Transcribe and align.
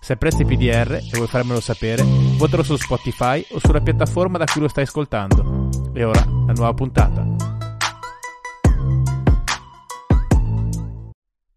Se 0.00 0.12
apprezzi 0.14 0.44
PDR 0.44 0.92
e 0.94 1.10
vuoi 1.16 1.26
farmelo 1.26 1.60
sapere, 1.60 2.02
votalo 2.38 2.62
su 2.62 2.76
Spotify 2.76 3.44
o 3.50 3.58
sulla 3.58 3.80
piattaforma 3.80 4.38
da 4.38 4.44
cui 4.44 4.60
lo 4.62 4.68
stai 4.68 4.84
ascoltando. 4.84 5.68
E 5.92 6.04
ora, 6.04 6.24
la 6.24 6.52
nuova 6.52 6.72
puntata. 6.72 7.26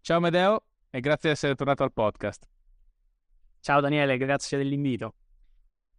Ciao 0.00 0.20
Medeo 0.20 0.64
e 0.90 1.00
grazie 1.00 1.30
di 1.30 1.34
essere 1.34 1.54
tornato 1.54 1.82
al 1.82 1.92
podcast. 1.92 2.46
Ciao 3.60 3.80
Daniele, 3.80 4.16
grazie 4.18 4.58
dell'invito. 4.58 5.14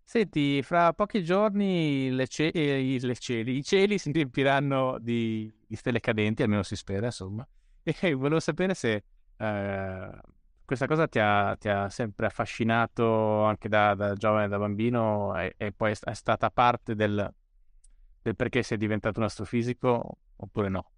Senti, 0.04 0.62
fra 0.62 0.92
pochi 0.94 1.24
giorni 1.24 2.12
le 2.12 2.28
ce- 2.28 2.50
eh, 2.54 2.98
le 3.00 3.16
cieli, 3.16 3.58
i 3.58 3.64
cieli 3.64 3.98
si 3.98 4.12
riempiranno 4.12 4.98
di, 5.00 5.52
di 5.66 5.76
stelle 5.78 6.02
cadenti, 6.02 6.44
almeno 6.44 6.62
si 6.64 6.76
spera, 6.76 7.06
insomma. 7.08 7.48
E 7.84 8.14
volevo 8.14 8.40
sapere 8.40 8.74
se 8.76 9.04
eh, 9.38 10.10
questa 10.66 10.88
cosa 10.88 11.08
ti 11.08 11.20
ha, 11.20 11.56
ti 11.58 11.70
ha, 11.70 11.90
sempre 11.90 12.26
affascinato 12.26 13.44
anche 13.44 13.68
da, 13.68 13.94
da 13.96 14.14
giovane, 14.14 14.48
da 14.48 14.58
bambino 14.58 15.38
e, 15.38 15.56
e, 15.58 15.72
poi 15.72 15.92
è 15.92 16.14
stata 16.14 16.50
parte 16.50 16.96
del, 16.96 17.34
del 18.22 18.36
perché 18.36 18.64
sei 18.64 18.78
diventato 18.78 19.20
un 19.20 19.26
astrofisico 19.26 20.18
oppure 20.36 20.70
no? 20.70 20.92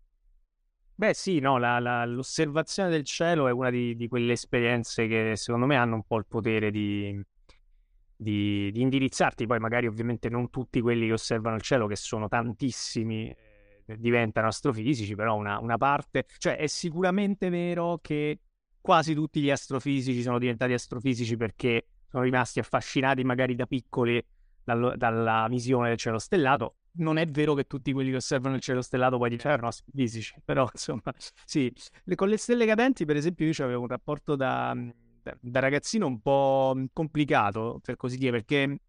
Beh 0.98 1.14
sì, 1.14 1.40
no, 1.40 1.58
la, 1.58 1.80
la, 1.80 2.06
l'osservazione 2.06 2.90
del 2.90 3.04
cielo 3.04 3.48
è 3.48 3.52
una 3.52 3.70
di, 3.70 3.96
di, 3.96 4.08
quelle 4.08 4.32
esperienze 4.32 5.08
che 5.08 5.36
secondo 5.36 5.66
me 5.66 5.76
hanno 5.76 5.96
un 5.96 6.04
po' 6.04 6.18
il 6.18 6.26
potere 6.26 6.72
di, 6.72 7.22
di, 8.16 8.72
di, 8.72 8.82
indirizzarti, 8.82 9.46
poi 9.46 9.60
magari 9.60 9.88
ovviamente 9.88 10.30
non 10.30 10.50
tutti 10.50 10.80
quelli 10.80 11.08
che 11.08 11.14
osservano 11.14 11.58
il 11.58 11.62
cielo, 11.62 11.88
che 11.88 11.98
sono 11.98 12.30
tantissimi, 12.30 13.30
eh, 13.86 13.98
diventano 13.98 14.48
astrofisici, 14.48 15.16
però 15.16 15.36
una, 15.36 15.60
una 15.60 15.76
parte, 15.76 16.26
cioè 16.38 16.56
è 16.56 16.68
sicuramente 16.68 17.50
vero 17.50 18.00
che 18.02 18.40
quasi 18.86 19.16
tutti 19.16 19.42
gli 19.42 19.50
astrofisici 19.50 20.22
sono 20.22 20.38
diventati 20.38 20.72
astrofisici 20.72 21.36
perché 21.38 21.88
sono 22.08 22.22
rimasti 22.22 22.60
affascinati 22.60 23.24
magari 23.24 23.56
da 23.56 23.66
piccoli 23.66 24.24
dal, 24.64 24.94
dalla 24.96 25.48
visione 25.50 25.88
del 25.88 25.98
cielo 25.98 26.20
stellato. 26.20 26.76
Non 26.98 27.18
è 27.18 27.26
vero 27.26 27.56
che 27.56 27.64
tutti 27.64 27.92
quelli 27.92 28.12
che 28.12 28.18
osservano 28.18 28.54
il 28.54 28.62
cielo 28.62 28.84
stellato 28.84 29.18
poi 29.18 29.30
diventano 29.30 29.70
astrofisici, 29.70 30.36
però 30.46 30.70
insomma, 30.72 31.12
sì. 31.46 31.74
Con 32.14 32.30
le 32.30 32.38
stelle 32.38 32.68
cadenti, 32.68 33.06
per 33.06 33.16
esempio, 33.16 33.48
io 33.48 33.64
avevo 33.64 33.82
un 33.82 33.88
rapporto 33.88 34.36
da, 34.36 34.78
da 35.40 35.60
ragazzino 35.60 36.06
un 36.06 36.22
po' 36.22 36.80
complicato, 36.94 37.80
per 37.84 37.96
così 37.96 38.18
dire, 38.18 38.34
perché 38.34 38.82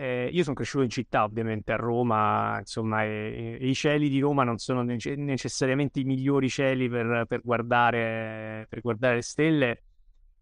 eh, 0.00 0.28
io 0.32 0.44
sono 0.44 0.54
cresciuto 0.54 0.84
in 0.84 0.90
città, 0.90 1.24
ovviamente 1.24 1.72
a 1.72 1.76
Roma, 1.76 2.56
insomma, 2.60 3.02
e, 3.02 3.58
e 3.60 3.68
i 3.68 3.74
cieli 3.74 4.08
di 4.08 4.20
Roma 4.20 4.44
non 4.44 4.58
sono 4.58 4.82
nece- 4.82 5.16
necessariamente 5.16 5.98
i 5.98 6.04
migliori 6.04 6.48
cieli 6.48 6.88
per, 6.88 7.24
per, 7.26 7.40
guardare, 7.42 8.66
per 8.68 8.80
guardare, 8.80 9.16
le 9.16 9.22
stelle 9.22 9.82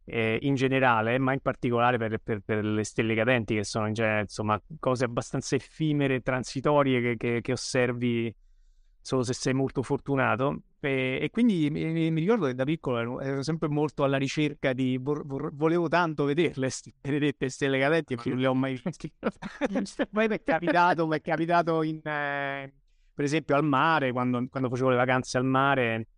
eh, 0.05 0.39
in 0.43 0.57
generale, 0.57 1.17
ma 1.17 1.33
in 1.33 1.41
particolare 1.41 1.97
per, 1.97 2.21
per, 2.45 2.63
le 2.63 2.85
stelle 2.85 3.15
cadenti, 3.15 3.55
che 3.55 3.65
sono 3.65 3.87
in 3.87 3.95
genere, 3.95 4.21
insomma, 4.21 4.61
cose 4.79 5.07
abbastanza 5.07 5.57
effimere, 5.57 6.21
transitorie 6.21 7.01
che, 7.01 7.17
che, 7.17 7.41
che 7.41 7.53
osservi 7.53 8.35
solo 9.07 9.23
se 9.23 9.35
sei 9.35 9.55
molto 9.55 9.83
fortunato. 9.83 10.63
E, 10.81 11.19
e 11.23 11.31
quindi 11.31 11.71
mi, 11.71 12.11
mi, 12.11 12.21
ricordo 12.21 12.47
che 12.47 12.55
da 12.55 12.65
piccolo 12.65 12.99
ero, 12.99 13.21
ero, 13.21 13.43
sempre 13.43 13.69
molto 13.69 14.03
alla 14.03 14.17
ricerca 14.17 14.73
di. 14.73 14.99
Vor, 15.01 15.25
vor, 15.25 15.55
volevo 15.55 15.87
tanto 15.87 16.25
vederle, 16.25 16.69
st- 16.69 16.93
benedette 17.01 17.49
stelle 17.49 17.79
cadenti, 17.79 18.15
e 18.15 18.19
non 18.25 18.39
le 18.39 18.47
ho 18.49 18.55
mai 18.55 18.73
viste. 18.83 20.07
Poi 20.11 20.27
mi 20.27 20.35
è 20.35 20.43
capitato, 20.43 21.07
mi 21.07 21.17
è 21.17 21.21
capitato 21.21 21.83
in, 21.83 22.01
eh, 22.03 22.73
per 23.15 23.25
esempio 23.25 23.55
al 23.55 23.65
mare, 23.65 24.11
quando, 24.11 24.45
quando, 24.51 24.69
facevo 24.69 24.91
le 24.91 24.97
vacanze 24.97 25.39
al 25.39 25.45
mare. 25.45 26.09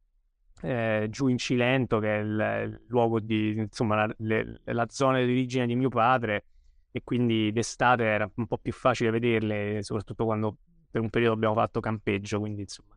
Eh, 0.61 1.07
giù 1.11 1.29
in 1.29 1.39
Cilento, 1.39 2.01
che 2.01 2.17
è 2.17 2.21
il, 2.21 2.63
il 2.65 2.81
luogo 2.89 3.21
di 3.21 3.51
insomma 3.51 4.07
la, 4.07 4.15
le, 4.19 4.61
la 4.65 4.87
zona 4.89 5.19
di 5.19 5.31
origine 5.31 5.67
di 5.67 5.77
mio 5.77 5.91
padre, 5.91 6.47
e 6.91 7.03
quindi 7.05 7.53
d'estate 7.53 8.03
era 8.03 8.29
un 8.35 8.47
po' 8.47 8.59
più 8.59 8.73
facile 8.73 9.11
vederle, 9.11 9.83
soprattutto 9.83 10.25
quando 10.25 10.57
per 10.91 11.01
un 11.01 11.11
periodo 11.11 11.35
abbiamo 11.35 11.55
fatto 11.55 11.81
campeggio, 11.81 12.39
quindi 12.39 12.63
insomma 12.63 12.97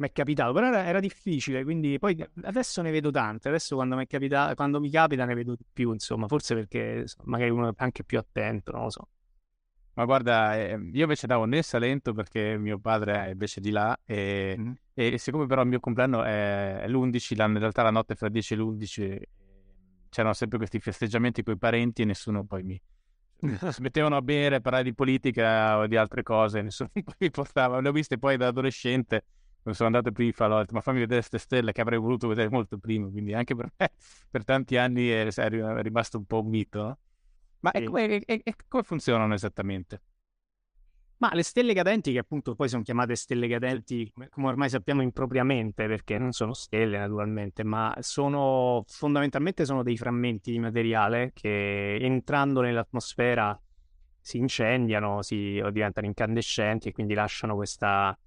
mi 0.00 0.08
è 0.08 0.12
capitato, 0.12 0.52
però 0.54 0.68
era, 0.68 0.84
era, 0.86 0.98
difficile, 0.98 1.62
quindi 1.62 1.98
poi 1.98 2.26
adesso 2.42 2.80
ne 2.80 2.90
vedo 2.90 3.10
tante, 3.10 3.48
adesso 3.48 3.74
quando 3.76 3.96
mi, 3.96 4.06
capita, 4.06 4.54
quando 4.54 4.80
mi 4.80 4.88
capita 4.88 5.26
ne 5.26 5.34
vedo 5.34 5.54
di 5.54 5.64
più, 5.70 5.92
insomma, 5.92 6.26
forse 6.26 6.54
perché 6.54 7.04
magari 7.24 7.50
uno 7.50 7.68
è 7.68 7.72
anche 7.76 8.02
più 8.02 8.18
attento, 8.18 8.72
non 8.72 8.84
lo 8.84 8.90
so. 8.90 9.08
Ma 9.94 10.04
guarda, 10.06 10.56
eh, 10.56 10.78
io 10.92 11.02
invece 11.02 11.26
davo 11.26 11.44
nel 11.44 11.62
Salento 11.62 12.14
perché 12.14 12.56
mio 12.56 12.78
padre 12.78 13.26
è 13.26 13.28
invece 13.30 13.60
di 13.60 13.70
là 13.70 13.98
e, 14.06 14.56
mm-hmm. 14.58 14.72
e 14.94 15.18
siccome 15.18 15.46
però 15.46 15.62
il 15.62 15.68
mio 15.68 15.80
compleanno 15.80 16.22
è, 16.22 16.84
l'11, 16.86 17.34
in 17.46 17.58
realtà 17.58 17.82
la 17.82 17.90
notte 17.90 18.14
fra 18.14 18.30
10 18.30 18.54
e 18.54 18.56
l'11 18.56 19.22
c'erano 20.08 20.32
sempre 20.32 20.56
questi 20.56 20.80
festeggiamenti 20.80 21.42
con 21.42 21.54
i 21.54 21.58
parenti 21.58 22.02
e 22.02 22.04
nessuno 22.06 22.44
poi 22.44 22.62
mi, 22.62 22.80
si 23.72 23.82
mettevano 23.82 24.16
a 24.16 24.22
bere, 24.22 24.56
a 24.56 24.60
parlare 24.60 24.84
di 24.84 24.94
politica 24.94 25.78
o 25.78 25.86
di 25.86 25.96
altre 25.96 26.22
cose, 26.22 26.60
nessuno 26.62 26.90
mi 27.18 27.30
portava. 27.30 27.80
Le 27.80 27.88
ho 27.88 27.92
viste 27.92 28.18
poi 28.18 28.36
da 28.36 28.48
adolescente, 28.48 29.24
quando 29.62 29.78
sono 29.78 29.88
andato 29.96 30.12
prima, 30.12 30.58
detto, 30.58 30.74
ma 30.74 30.80
fammi 30.80 31.00
vedere 31.00 31.20
queste 31.20 31.38
stelle 31.38 31.72
che 31.72 31.80
avrei 31.80 31.98
voluto 31.98 32.28
vedere 32.28 32.48
molto 32.48 32.78
prima, 32.78 33.08
quindi 33.08 33.34
anche 33.34 33.54
per 33.54 33.70
me 33.76 33.90
per 34.30 34.44
tanti 34.44 34.76
anni 34.76 35.08
è, 35.08 35.26
è 35.26 35.82
rimasto 35.82 36.18
un 36.18 36.24
po' 36.24 36.40
un 36.40 36.48
mito. 36.48 36.82
No? 36.82 36.98
Ma 37.60 37.72
sì. 37.74 37.84
e, 37.84 38.22
e, 38.26 38.40
e 38.42 38.54
come 38.68 38.82
funzionano 38.82 39.34
esattamente? 39.34 40.00
Ma 41.20 41.28
le 41.34 41.42
stelle 41.42 41.74
cadenti, 41.74 42.12
che 42.12 42.18
appunto 42.18 42.54
poi 42.54 42.70
sono 42.70 42.82
chiamate 42.82 43.14
stelle 43.14 43.46
cadenti, 43.46 44.10
come 44.30 44.46
ormai 44.46 44.70
sappiamo 44.70 45.02
impropriamente, 45.02 45.86
perché 45.86 46.16
non 46.16 46.32
sono 46.32 46.54
stelle 46.54 46.96
naturalmente, 46.96 47.62
ma 47.62 47.94
sono 48.00 48.84
fondamentalmente 48.86 49.66
sono 49.66 49.82
dei 49.82 49.98
frammenti 49.98 50.50
di 50.50 50.58
materiale 50.58 51.32
che 51.34 51.96
entrando 51.96 52.62
nell'atmosfera 52.62 53.60
si 54.18 54.38
incendiano, 54.38 55.20
si, 55.20 55.60
o 55.62 55.70
diventano 55.70 56.06
incandescenti 56.06 56.88
e 56.88 56.92
quindi 56.92 57.12
lasciano 57.12 57.54
questa... 57.54 58.18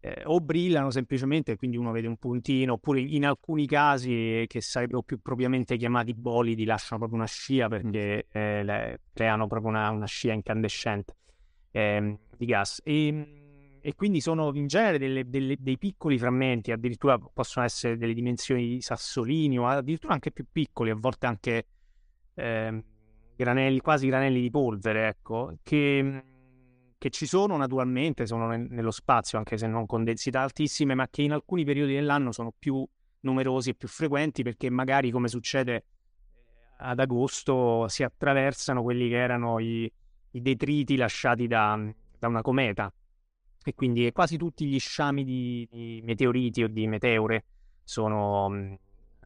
Eh, 0.00 0.22
o 0.24 0.40
brillano 0.40 0.90
semplicemente 0.90 1.52
e 1.52 1.56
quindi 1.56 1.76
uno 1.76 1.92
vede 1.92 2.08
un 2.08 2.16
puntino, 2.16 2.72
oppure 2.72 3.00
in 3.00 3.26
alcuni 3.26 3.64
casi 3.68 4.44
che 4.48 4.60
sarebbero 4.60 5.02
più 5.02 5.20
propriamente 5.22 5.76
chiamati 5.76 6.12
bolidi 6.14 6.64
lasciano 6.64 6.98
proprio 6.98 7.20
una 7.20 7.28
scia 7.28 7.68
perché 7.68 8.26
eh, 8.32 8.64
le, 8.64 9.00
creano 9.12 9.46
proprio 9.46 9.70
una, 9.70 9.88
una 9.90 10.06
scia 10.06 10.32
incandescente 10.32 11.14
eh, 11.74 12.18
di 12.36 12.46
gas. 12.46 12.80
E, 12.84 13.06
ehm, 13.08 13.26
e, 13.80 13.94
quindi 13.94 14.20
sono 14.20 14.50
in 14.54 14.66
genere 14.66 14.98
delle, 14.98 15.28
delle, 15.28 15.56
dei 15.58 15.76
piccoli 15.76 16.18
frammenti, 16.18 16.72
addirittura 16.72 17.18
possono 17.18 17.66
essere 17.66 17.98
delle 17.98 18.14
dimensioni 18.14 18.66
di 18.66 18.80
sassolini 18.80 19.58
o 19.58 19.66
addirittura 19.66 20.14
anche 20.14 20.30
più 20.30 20.46
piccoli, 20.50 20.90
a 20.90 20.94
volte 20.94 21.26
anche 21.26 21.66
eh, 22.34 22.84
granelli, 23.36 23.80
quasi 23.80 24.06
granelli 24.06 24.40
di 24.40 24.50
polvere, 24.50 25.08
ecco, 25.08 25.58
che, 25.62 26.24
che 26.96 27.10
ci 27.10 27.26
sono 27.26 27.56
naturalmente, 27.58 28.26
sono 28.26 28.46
ne, 28.46 28.56
nello 28.56 28.92
spazio, 28.92 29.36
anche 29.36 29.58
se 29.58 29.66
non 29.66 29.84
con 29.84 30.02
densità 30.02 30.40
altissime, 30.40 30.94
ma 30.94 31.08
che 31.10 31.20
in 31.20 31.32
alcuni 31.32 31.64
periodi 31.64 31.92
dell'anno 31.92 32.32
sono 32.32 32.54
più 32.56 32.86
numerosi 33.20 33.70
e 33.70 33.74
più 33.74 33.88
frequenti 33.88 34.42
perché 34.42 34.70
magari, 34.70 35.10
come 35.10 35.28
succede 35.28 35.74
eh, 35.74 35.84
ad 36.78 37.00
agosto, 37.00 37.86
si 37.88 38.02
attraversano 38.02 38.82
quelli 38.82 39.08
che 39.10 39.16
erano 39.16 39.58
i 39.58 39.92
i 40.34 40.42
detriti 40.42 40.96
lasciati 40.96 41.46
da, 41.46 41.78
da 42.18 42.28
una 42.28 42.42
cometa 42.42 42.92
e 43.66 43.74
quindi 43.74 44.10
quasi 44.12 44.36
tutti 44.36 44.66
gli 44.66 44.78
sciami 44.78 45.24
di, 45.24 45.66
di 45.70 46.00
meteoriti 46.04 46.62
o 46.62 46.68
di 46.68 46.86
meteore 46.86 47.44
sono, 47.82 48.78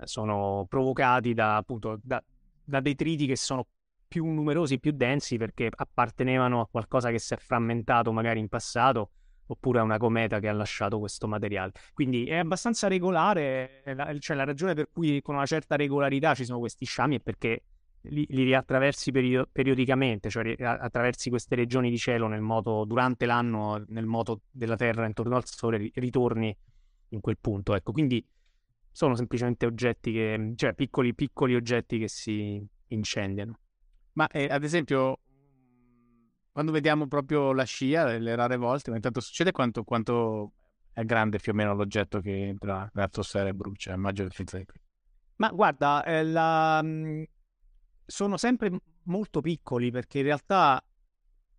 sono 0.05 0.67
provocati 0.69 1.35
da, 1.35 1.57
appunto, 1.57 1.99
da, 2.03 2.23
da 2.65 2.81
detriti 2.81 3.27
che 3.27 3.37
sono 3.37 3.67
più 4.07 4.27
numerosi 4.27 4.79
più 4.79 4.93
densi 4.93 5.37
perché 5.37 5.69
appartenevano 5.75 6.61
a 6.61 6.67
qualcosa 6.67 7.11
che 7.11 7.19
si 7.19 7.35
è 7.35 7.37
frammentato 7.37 8.13
magari 8.13 8.39
in 8.39 8.49
passato 8.49 9.11
oppure 9.47 9.79
a 9.79 9.83
una 9.83 9.97
cometa 9.97 10.41
che 10.41 10.49
ha 10.49 10.53
lasciato 10.53 10.99
questo 10.99 11.27
materiale. 11.27 11.73
Quindi 11.93 12.27
è 12.27 12.37
abbastanza 12.37 12.87
regolare, 12.87 13.83
cioè 14.19 14.37
la 14.37 14.45
ragione 14.45 14.75
per 14.75 14.91
cui 14.93 15.23
con 15.23 15.35
una 15.35 15.47
certa 15.47 15.75
regolarità 15.75 16.35
ci 16.35 16.45
sono 16.45 16.59
questi 16.59 16.85
sciami 16.85 17.17
è 17.17 17.21
perché 17.21 17.63
li, 18.03 18.27
li 18.29 18.45
riattraversi 18.45 19.11
perio- 19.11 19.49
periodicamente, 19.51 20.31
cioè 20.31 20.55
attraversi 20.59 21.31
queste 21.31 21.55
regioni 21.55 21.91
di 21.91 21.99
cielo 21.99 22.27
nel 22.27 22.41
moto, 22.41 22.85
durante 22.85 23.27
l'anno, 23.27 23.85
nel 23.89 24.07
moto 24.07 24.43
della 24.51 24.77
Terra 24.77 25.07
intorno 25.07 25.37
al 25.37 25.45
Sole, 25.47 25.91
ritorni 25.95 26.57
in 27.11 27.21
quel 27.21 27.39
punto. 27.39 27.75
Ecco, 27.75 27.93
quindi 27.93 28.25
sono 28.91 29.15
semplicemente 29.15 29.67
oggetti 29.67 30.13
che, 30.13 30.53
cioè 30.57 30.75
piccoli, 30.75 31.15
piccoli 31.15 31.55
oggetti 31.55 31.99
che 31.99 32.09
si 32.09 32.67
incendiano. 32.89 33.59
Ma 34.15 34.27
eh, 34.29 34.49
ad 34.51 34.65
esempio, 34.65 35.21
quando 36.51 36.73
vediamo 36.73 37.07
proprio 37.07 37.53
la 37.53 37.65
scia, 37.65 38.19
le 38.19 38.35
rare 38.35 38.57
volte, 38.57 38.91
ma 38.91 38.97
intanto 38.97 39.21
succede 39.21 39.53
quanto, 39.53 39.85
quanto 39.85 40.55
è 40.93 41.05
grande 41.05 41.39
più 41.39 41.53
o 41.53 41.55
meno 41.55 41.75
l'oggetto 41.75 42.21
che 42.21 42.49
entra 42.49 42.91
nell'atmosfera 42.93 43.49
e 43.49 43.55
brucia, 43.55 43.95
immagino 43.95 44.27
che 44.29 44.67
Ma 45.37 45.51
guarda, 45.51 46.03
eh, 46.05 46.25
la... 46.25 46.83
Sono 48.11 48.39
sempre 48.39 48.71
molto 49.03 49.43
piccoli 49.43 49.91
perché 49.91 50.19
in 50.19 50.25
realtà 50.25 50.83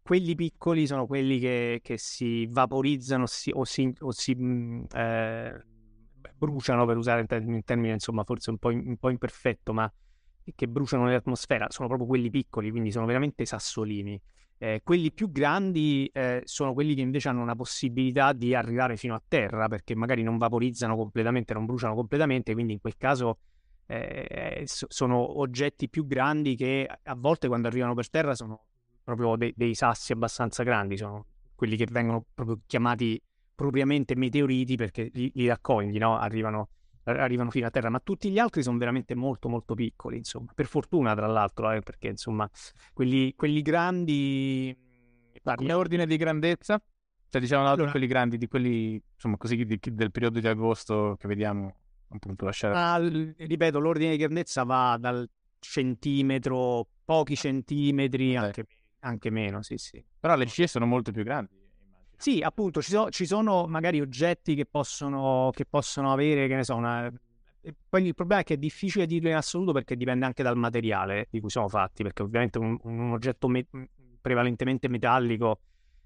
quelli 0.01 0.33
piccoli 0.33 0.87
sono 0.87 1.05
quelli 1.05 1.37
che, 1.37 1.81
che 1.83 1.99
si 1.99 2.47
vaporizzano 2.47 3.27
si, 3.27 3.51
o 3.53 3.63
si, 3.65 3.93
o 3.99 4.11
si 4.11 4.35
mm, 4.35 4.85
eh, 4.95 5.63
bruciano, 6.35 6.87
per 6.87 6.97
usare 6.97 7.27
un 7.29 7.63
termine 7.63 7.93
insomma 7.93 8.23
forse 8.23 8.49
un 8.49 8.57
po', 8.57 8.69
un 8.69 8.97
po' 8.97 9.09
imperfetto, 9.11 9.73
ma 9.73 9.91
che 10.55 10.67
bruciano 10.67 11.05
nell'atmosfera, 11.05 11.67
sono 11.69 11.87
proprio 11.87 12.07
quelli 12.07 12.31
piccoli, 12.31 12.71
quindi 12.71 12.89
sono 12.89 13.05
veramente 13.05 13.45
sassolini. 13.45 14.19
Eh, 14.57 14.81
quelli 14.83 15.11
più 15.13 15.31
grandi 15.31 16.09
eh, 16.11 16.41
sono 16.45 16.73
quelli 16.73 16.95
che 16.95 17.01
invece 17.01 17.29
hanno 17.29 17.43
una 17.43 17.55
possibilità 17.55 18.33
di 18.33 18.55
arrivare 18.55 18.97
fino 18.97 19.13
a 19.13 19.21
terra 19.25 19.67
perché 19.67 19.93
magari 19.93 20.23
non 20.23 20.39
vaporizzano 20.39 20.95
completamente, 20.95 21.53
non 21.53 21.67
bruciano 21.67 21.93
completamente, 21.93 22.53
quindi 22.53 22.73
in 22.73 22.79
quel 22.79 22.97
caso 22.97 23.37
eh, 23.91 24.63
so- 24.65 24.85
sono 24.87 25.39
oggetti 25.39 25.89
più 25.89 26.05
grandi 26.05 26.55
che 26.55 26.87
a 27.03 27.15
volte 27.15 27.47
quando 27.47 27.67
arrivano 27.67 27.95
per 27.95 28.09
terra 28.09 28.35
sono 28.35 28.65
proprio 29.03 29.35
de- 29.35 29.53
dei 29.55 29.73
sassi 29.73 30.11
abbastanza 30.11 30.61
grandi, 30.61 30.95
sono 30.95 31.25
quelli 31.55 31.75
che 31.75 31.87
vengono 31.89 32.23
proprio 32.33 32.59
chiamati 32.67 33.19
propriamente 33.55 34.15
meteoriti 34.15 34.75
perché 34.75 35.09
li, 35.13 35.31
li 35.33 35.47
raccogli, 35.47 35.97
no? 35.97 36.17
arrivano, 36.17 36.69
arrivano, 37.03 37.49
fino 37.49 37.65
a 37.65 37.71
terra, 37.71 37.89
ma 37.89 37.99
tutti 37.99 38.29
gli 38.29 38.37
altri 38.37 38.61
sono 38.61 38.77
veramente 38.77 39.15
molto 39.15 39.49
molto 39.49 39.73
piccoli, 39.73 40.17
insomma, 40.17 40.51
per 40.53 40.67
fortuna 40.67 41.15
tra 41.15 41.25
l'altro, 41.25 41.71
eh, 41.71 41.81
perché 41.81 42.09
insomma 42.09 42.47
quelli, 42.93 43.33
quelli 43.35 43.61
grandi... 43.63 44.87
Come 45.41 45.73
ordine 45.73 46.05
di 46.05 46.15
grandezza? 46.15 46.79
Cioè 47.27 47.41
diciamo 47.41 47.67
allora, 47.67 47.89
quelli 47.89 48.07
grandi, 48.07 48.37
di 48.37 48.47
quelli 48.47 49.01
insomma 49.13 49.37
così 49.37 49.63
di, 49.65 49.79
del 49.81 50.11
periodo 50.11 50.39
di 50.39 50.47
agosto 50.47 51.15
che 51.19 51.27
vediamo 51.27 51.78
appunto 52.09 52.45
lasciare... 52.45 52.75
Ah, 52.75 52.97
ripeto, 52.97 53.79
l'ordine 53.79 54.11
di 54.11 54.17
grandezza 54.17 54.63
va 54.63 54.97
dal 54.99 55.29
centimetro, 55.59 56.87
pochi 57.03 57.35
centimetri, 57.35 58.35
anche, 58.35 58.65
anche 58.99 59.29
meno, 59.29 59.61
sì 59.61 59.77
sì. 59.77 60.03
Però 60.19 60.35
le 60.35 60.45
scie 60.45 60.67
sono 60.67 60.85
molto 60.85 61.11
più 61.11 61.23
grandi. 61.23 61.57
Sì, 62.15 62.41
appunto, 62.41 62.81
ci, 62.81 62.91
so, 62.91 63.09
ci 63.09 63.25
sono 63.25 63.65
magari 63.65 64.01
oggetti 64.01 64.53
che 64.53 64.65
possono, 64.65 65.51
che 65.53 65.65
possono 65.65 66.11
avere, 66.11 66.47
che 66.47 66.55
ne 66.55 66.63
so, 66.63 66.75
una... 66.75 67.11
Poi 67.89 68.05
il 68.05 68.15
problema 68.15 68.41
è 68.41 68.43
che 68.43 68.55
è 68.55 68.57
difficile 68.57 69.05
dirlo 69.05 69.29
in 69.29 69.35
assoluto 69.35 69.73
perché 69.73 69.95
dipende 69.95 70.25
anche 70.25 70.43
dal 70.43 70.57
materiale 70.57 71.27
di 71.29 71.39
cui 71.39 71.49
sono 71.49 71.67
fatti, 71.67 72.03
perché 72.03 72.23
ovviamente 72.23 72.57
un, 72.57 72.77
un 72.83 73.11
oggetto 73.11 73.47
me- 73.47 73.67
prevalentemente 74.21 74.87
metallico 74.87 75.59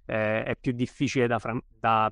eh, 0.05 0.43
è 0.43 0.55
più 0.55 0.71
difficile 0.71 1.27
da, 1.27 1.39
fra- 1.39 1.59
da 1.79 2.11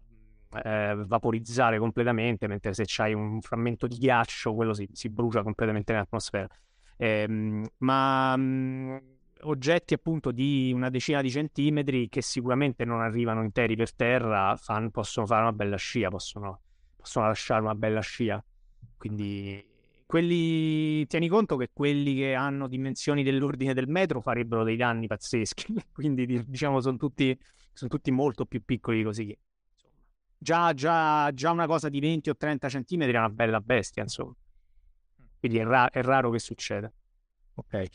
eh, 0.64 0.96
vaporizzare 1.06 1.80
completamente, 1.80 2.48
mentre 2.48 2.74
se 2.74 2.84
c'hai 2.86 3.14
un 3.14 3.42
frammento 3.42 3.88
di 3.88 3.98
ghiaccio, 3.98 4.54
quello 4.54 4.74
si, 4.74 4.88
si 4.92 5.10
brucia 5.10 5.44
completamente 5.44 5.94
nell'atmosfera. 5.94 6.48
Eh, 6.98 7.28
ma 7.78 8.36
mh, 8.36 9.02
oggetti 9.44 9.94
appunto 9.94 10.32
di 10.32 10.72
una 10.74 10.90
decina 10.90 11.22
di 11.22 11.30
centimetri 11.32 12.10
che 12.10 12.22
sicuramente 12.22 12.86
non 12.86 13.02
arrivano 13.02 13.44
interi 13.44 13.76
per 13.76 13.94
terra, 13.96 14.56
fan, 14.58 14.92
possono 14.92 15.26
fare 15.26 15.42
una 15.42 15.54
bella 15.54 15.78
scia, 15.78 16.10
possono, 16.10 16.62
possono 16.96 17.28
lasciare 17.28 17.62
una 17.62 17.76
bella 17.76 18.02
scia. 18.02 18.44
Quindi 18.98 19.66
quelli, 20.06 21.08
tieni 21.08 21.28
conto 21.28 21.56
che 21.56 21.70
quelli 21.74 22.16
che 22.16 22.34
hanno 22.34 22.68
dimensioni 22.68 23.24
dell'ordine 23.24 23.74
del 23.74 23.88
metro 23.88 24.20
farebbero 24.22 24.64
dei 24.64 24.76
danni 24.76 25.08
pazzeschi, 25.08 25.74
quindi 25.94 26.26
diciamo 26.46 26.82
sono 26.82 26.98
tutti, 26.98 27.38
sono 27.74 27.90
tutti 27.90 28.12
molto 28.12 28.46
più 28.46 28.64
piccoli 28.64 29.04
così. 29.04 29.36
Già, 30.44 30.74
già, 30.74 31.32
già, 31.34 31.52
una 31.52 31.68
cosa 31.68 31.88
di 31.88 32.00
20 32.00 32.32
o 32.32 32.36
30 32.36 32.68
centimetri 32.68 33.14
è 33.14 33.18
una 33.20 33.30
bella 33.30 33.62
bestia, 33.62 34.02
insomma. 34.02 34.34
Quindi 35.38 35.60
è, 35.60 35.64
ra- 35.64 35.92
è 35.92 36.02
raro 36.02 36.32
che 36.32 36.40
succeda. 36.40 36.92
Ok. 37.54 37.74
E, 37.74 37.92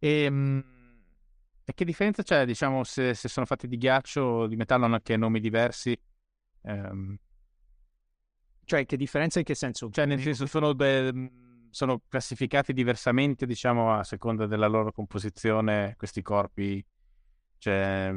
ehm, 0.00 0.64
e 1.62 1.72
che 1.72 1.84
differenza 1.84 2.24
c'è, 2.24 2.44
diciamo, 2.46 2.82
se, 2.82 3.14
se, 3.14 3.28
sono 3.28 3.46
fatti 3.46 3.68
di 3.68 3.76
ghiaccio 3.76 4.20
o 4.20 4.46
di 4.48 4.56
metallo, 4.56 4.86
hanno 4.86 4.94
anche 4.94 5.16
nomi 5.16 5.38
diversi? 5.38 5.96
Um... 6.62 7.16
Cioè, 8.64 8.86
che 8.86 8.96
differenza 8.96 9.38
in 9.38 9.44
che 9.44 9.54
senso? 9.54 9.88
Cioè, 9.88 10.04
nel 10.04 10.20
senso, 10.20 10.46
sono, 10.46 10.74
beh, 10.74 11.30
sono 11.70 12.02
classificati 12.08 12.72
diversamente, 12.72 13.46
diciamo, 13.46 13.92
a 13.92 14.02
seconda 14.02 14.46
della 14.46 14.66
loro 14.66 14.90
composizione, 14.90 15.94
questi 15.96 16.22
corpi? 16.22 16.84
Cioè... 17.56 18.12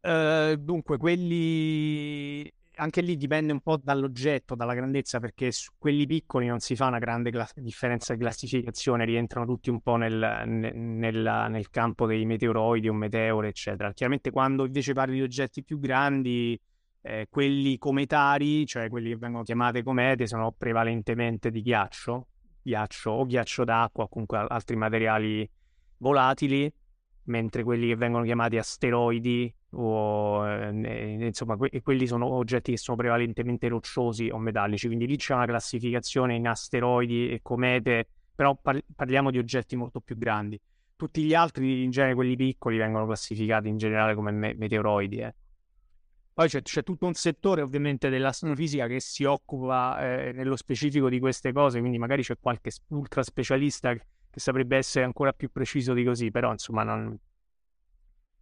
Uh, 0.00 0.56
dunque, 0.56 0.96
quelli 0.96 2.50
anche 2.80 3.02
lì 3.02 3.16
dipende 3.16 3.52
un 3.52 3.60
po' 3.60 3.76
dall'oggetto, 3.76 4.54
dalla 4.54 4.74
grandezza, 4.74 5.20
perché 5.20 5.52
su 5.52 5.72
quelli 5.78 6.06
piccoli 6.06 6.46
non 6.46 6.60
si 6.60 6.74
fa 6.74 6.86
una 6.86 6.98
grande 6.98 7.30
cla- 7.30 7.48
differenza 7.56 8.14
di 8.14 8.20
classificazione, 8.20 9.04
rientrano 9.04 9.46
tutti 9.46 9.68
un 9.68 9.80
po' 9.80 9.96
nel, 9.96 10.42
nel, 10.46 10.74
nel, 10.74 11.46
nel, 11.50 11.70
campo 11.70 12.06
dei 12.06 12.24
meteoroidi, 12.24 12.88
un 12.88 12.96
meteoro, 12.96 13.46
eccetera. 13.46 13.92
Chiaramente 13.92 14.30
quando 14.30 14.64
invece 14.64 14.94
parli 14.94 15.16
di 15.16 15.22
oggetti 15.22 15.62
più 15.62 15.78
grandi, 15.78 16.58
eh, 17.02 17.26
quelli 17.28 17.76
cometari, 17.76 18.66
cioè 18.66 18.88
quelli 18.88 19.10
che 19.10 19.16
vengono 19.16 19.44
chiamate 19.44 19.82
comete, 19.82 20.26
sono 20.26 20.52
prevalentemente 20.52 21.50
di 21.50 21.60
ghiaccio, 21.60 22.28
ghiaccio 22.62 23.10
o 23.10 23.26
ghiaccio 23.26 23.64
d'acqua 23.64 24.04
o 24.04 24.08
comunque 24.08 24.38
altri 24.48 24.76
materiali 24.76 25.48
volatili, 25.98 26.72
mentre 27.24 27.62
quelli 27.62 27.88
che 27.88 27.96
vengono 27.96 28.24
chiamati 28.24 28.56
asteroidi 28.56 29.54
o 29.72 30.48
eh, 30.48 31.26
insomma 31.26 31.56
que- 31.56 31.80
quelli 31.82 32.06
sono 32.06 32.26
oggetti 32.26 32.72
che 32.72 32.76
sono 32.76 32.96
prevalentemente 32.96 33.68
rocciosi 33.68 34.28
o 34.28 34.38
metallici 34.38 34.86
quindi 34.86 35.06
lì 35.06 35.16
c'è 35.16 35.34
una 35.34 35.46
classificazione 35.46 36.34
in 36.34 36.48
asteroidi 36.48 37.30
e 37.30 37.40
comete 37.42 38.08
però 38.34 38.56
par- 38.56 38.82
parliamo 38.94 39.30
di 39.30 39.38
oggetti 39.38 39.76
molto 39.76 40.00
più 40.00 40.16
grandi 40.16 40.60
tutti 40.96 41.22
gli 41.22 41.34
altri 41.34 41.84
in 41.84 41.90
genere 41.90 42.14
quelli 42.14 42.34
piccoli 42.34 42.78
vengono 42.78 43.06
classificati 43.06 43.68
in 43.68 43.76
generale 43.76 44.14
come 44.14 44.32
me- 44.32 44.54
meteoroidi 44.54 45.18
eh. 45.18 45.34
poi 46.34 46.48
c'è, 46.48 46.62
c'è, 46.62 46.82
tutto 46.82 47.06
un 47.06 47.14
settore 47.14 47.62
ovviamente 47.62 48.08
dell'astrofisica 48.08 48.88
che 48.88 48.98
si 48.98 49.22
occupa 49.22 50.00
eh, 50.00 50.32
nello 50.32 50.56
specifico 50.56 51.08
di 51.08 51.20
queste 51.20 51.52
cose 51.52 51.78
quindi 51.78 51.98
magari 51.98 52.22
c'è 52.22 52.36
qualche 52.40 52.72
ultra 52.88 53.22
specialista 53.22 53.92
che, 53.92 54.04
che 54.30 54.40
saprebbe 54.40 54.76
essere 54.76 55.04
ancora 55.04 55.32
più 55.32 55.48
preciso 55.52 55.94
di 55.94 56.02
così 56.02 56.32
però 56.32 56.50
insomma 56.50 56.82
non 56.82 57.16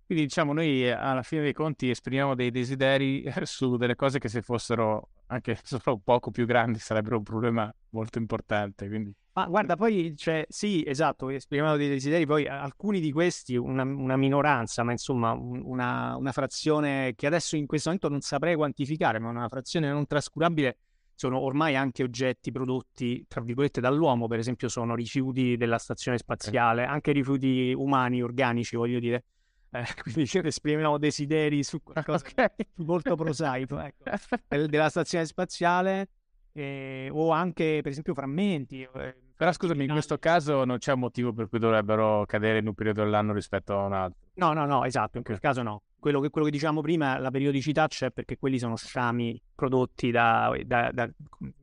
quindi 0.08 0.24
diciamo 0.24 0.54
noi 0.54 0.86
eh, 0.86 0.90
alla 0.92 1.22
fine 1.22 1.42
dei 1.42 1.52
conti 1.52 1.90
esprimiamo 1.90 2.34
dei 2.34 2.50
desideri 2.50 3.30
su 3.42 3.76
delle 3.76 3.94
cose 3.94 4.18
che 4.18 4.30
se 4.30 4.40
fossero 4.40 5.10
anche 5.26 5.58
solo 5.62 6.00
poco 6.02 6.30
più 6.30 6.46
grandi 6.46 6.78
sarebbero 6.78 7.18
un 7.18 7.24
problema 7.24 7.70
molto 7.90 8.16
importante. 8.16 8.88
Quindi... 8.88 9.12
Ma 9.34 9.44
guarda, 9.48 9.76
poi 9.76 10.16
cioè, 10.16 10.46
sì, 10.48 10.82
esatto, 10.86 11.28
esprimiamo 11.28 11.76
dei 11.76 11.90
desideri, 11.90 12.24
poi 12.24 12.48
alcuni 12.48 13.00
di 13.00 13.12
questi, 13.12 13.56
una, 13.56 13.82
una 13.82 14.16
minoranza, 14.16 14.82
ma 14.82 14.92
insomma 14.92 15.32
una, 15.32 16.16
una, 16.16 16.32
frazione 16.32 17.14
che 17.14 17.26
adesso 17.26 17.56
in 17.56 17.66
questo 17.66 17.90
momento 17.90 18.08
non 18.08 18.22
saprei 18.22 18.54
quantificare, 18.54 19.18
ma 19.18 19.28
una 19.28 19.48
frazione 19.50 19.90
non 19.90 20.06
trascurabile 20.06 20.78
sono 21.14 21.38
ormai 21.38 21.76
anche 21.76 22.02
oggetti 22.02 22.50
prodotti, 22.50 23.26
tra 23.28 23.42
virgolette, 23.42 23.82
dall'uomo, 23.82 24.26
per 24.26 24.38
esempio 24.38 24.70
sono 24.70 24.94
rifiuti 24.94 25.58
della 25.58 25.76
stazione 25.76 26.16
spaziale, 26.16 26.86
anche 26.86 27.12
rifiuti 27.12 27.74
umani, 27.76 28.22
organici, 28.22 28.74
voglio 28.74 29.00
dire 29.00 29.24
eh, 29.70 29.84
quindi 30.02 30.28
esprimiamo 30.32 30.98
desideri 30.98 31.62
su 31.62 31.80
qualcosa 31.84 32.26
okay. 32.26 32.48
molto 32.76 33.14
prosaico 33.16 33.78
ecco, 33.80 34.66
della 34.66 34.88
stazione 34.88 35.26
spaziale 35.26 36.08
eh, 36.52 37.08
o 37.12 37.30
anche 37.30 37.80
per 37.82 37.92
esempio 37.92 38.14
frammenti. 38.14 38.82
Eh, 38.82 39.16
Però 39.36 39.52
scusami, 39.52 39.84
in 39.84 39.90
questo 39.90 40.18
caso 40.18 40.64
non 40.64 40.78
c'è 40.78 40.92
un 40.92 41.00
motivo 41.00 41.32
per 41.32 41.48
cui 41.48 41.58
dovrebbero 41.58 42.24
cadere 42.26 42.58
in 42.58 42.66
un 42.66 42.74
periodo 42.74 43.02
dell'anno 43.02 43.32
rispetto 43.32 43.78
a 43.78 43.84
un 43.84 43.92
altro. 43.92 44.18
No, 44.34 44.52
no, 44.52 44.66
no, 44.66 44.84
esatto, 44.84 45.18
in 45.18 45.24
quel 45.24 45.38
caso 45.38 45.62
no. 45.62 45.82
Quello 45.98 46.20
che, 46.20 46.30
quello 46.30 46.46
che 46.46 46.52
diciamo 46.52 46.80
prima, 46.80 47.18
la 47.18 47.30
periodicità 47.30 47.86
c'è 47.88 48.10
perché 48.10 48.38
quelli 48.38 48.58
sono 48.58 48.76
sciami 48.76 49.40
prodotti 49.54 50.10
da, 50.12 50.56
da, 50.64 50.90
da 50.92 51.10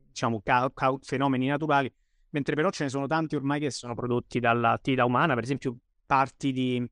diciamo, 0.08 0.40
ca- 0.44 0.70
ca- 0.74 0.98
fenomeni 1.00 1.46
naturali, 1.46 1.92
mentre 2.30 2.54
però 2.54 2.70
ce 2.70 2.84
ne 2.84 2.90
sono 2.90 3.06
tanti 3.06 3.34
ormai 3.34 3.60
che 3.60 3.70
sono 3.70 3.94
prodotti 3.94 4.40
dall'attività 4.40 5.04
umana, 5.04 5.34
per 5.34 5.42
esempio 5.42 5.76
parti 6.04 6.52
di 6.52 6.86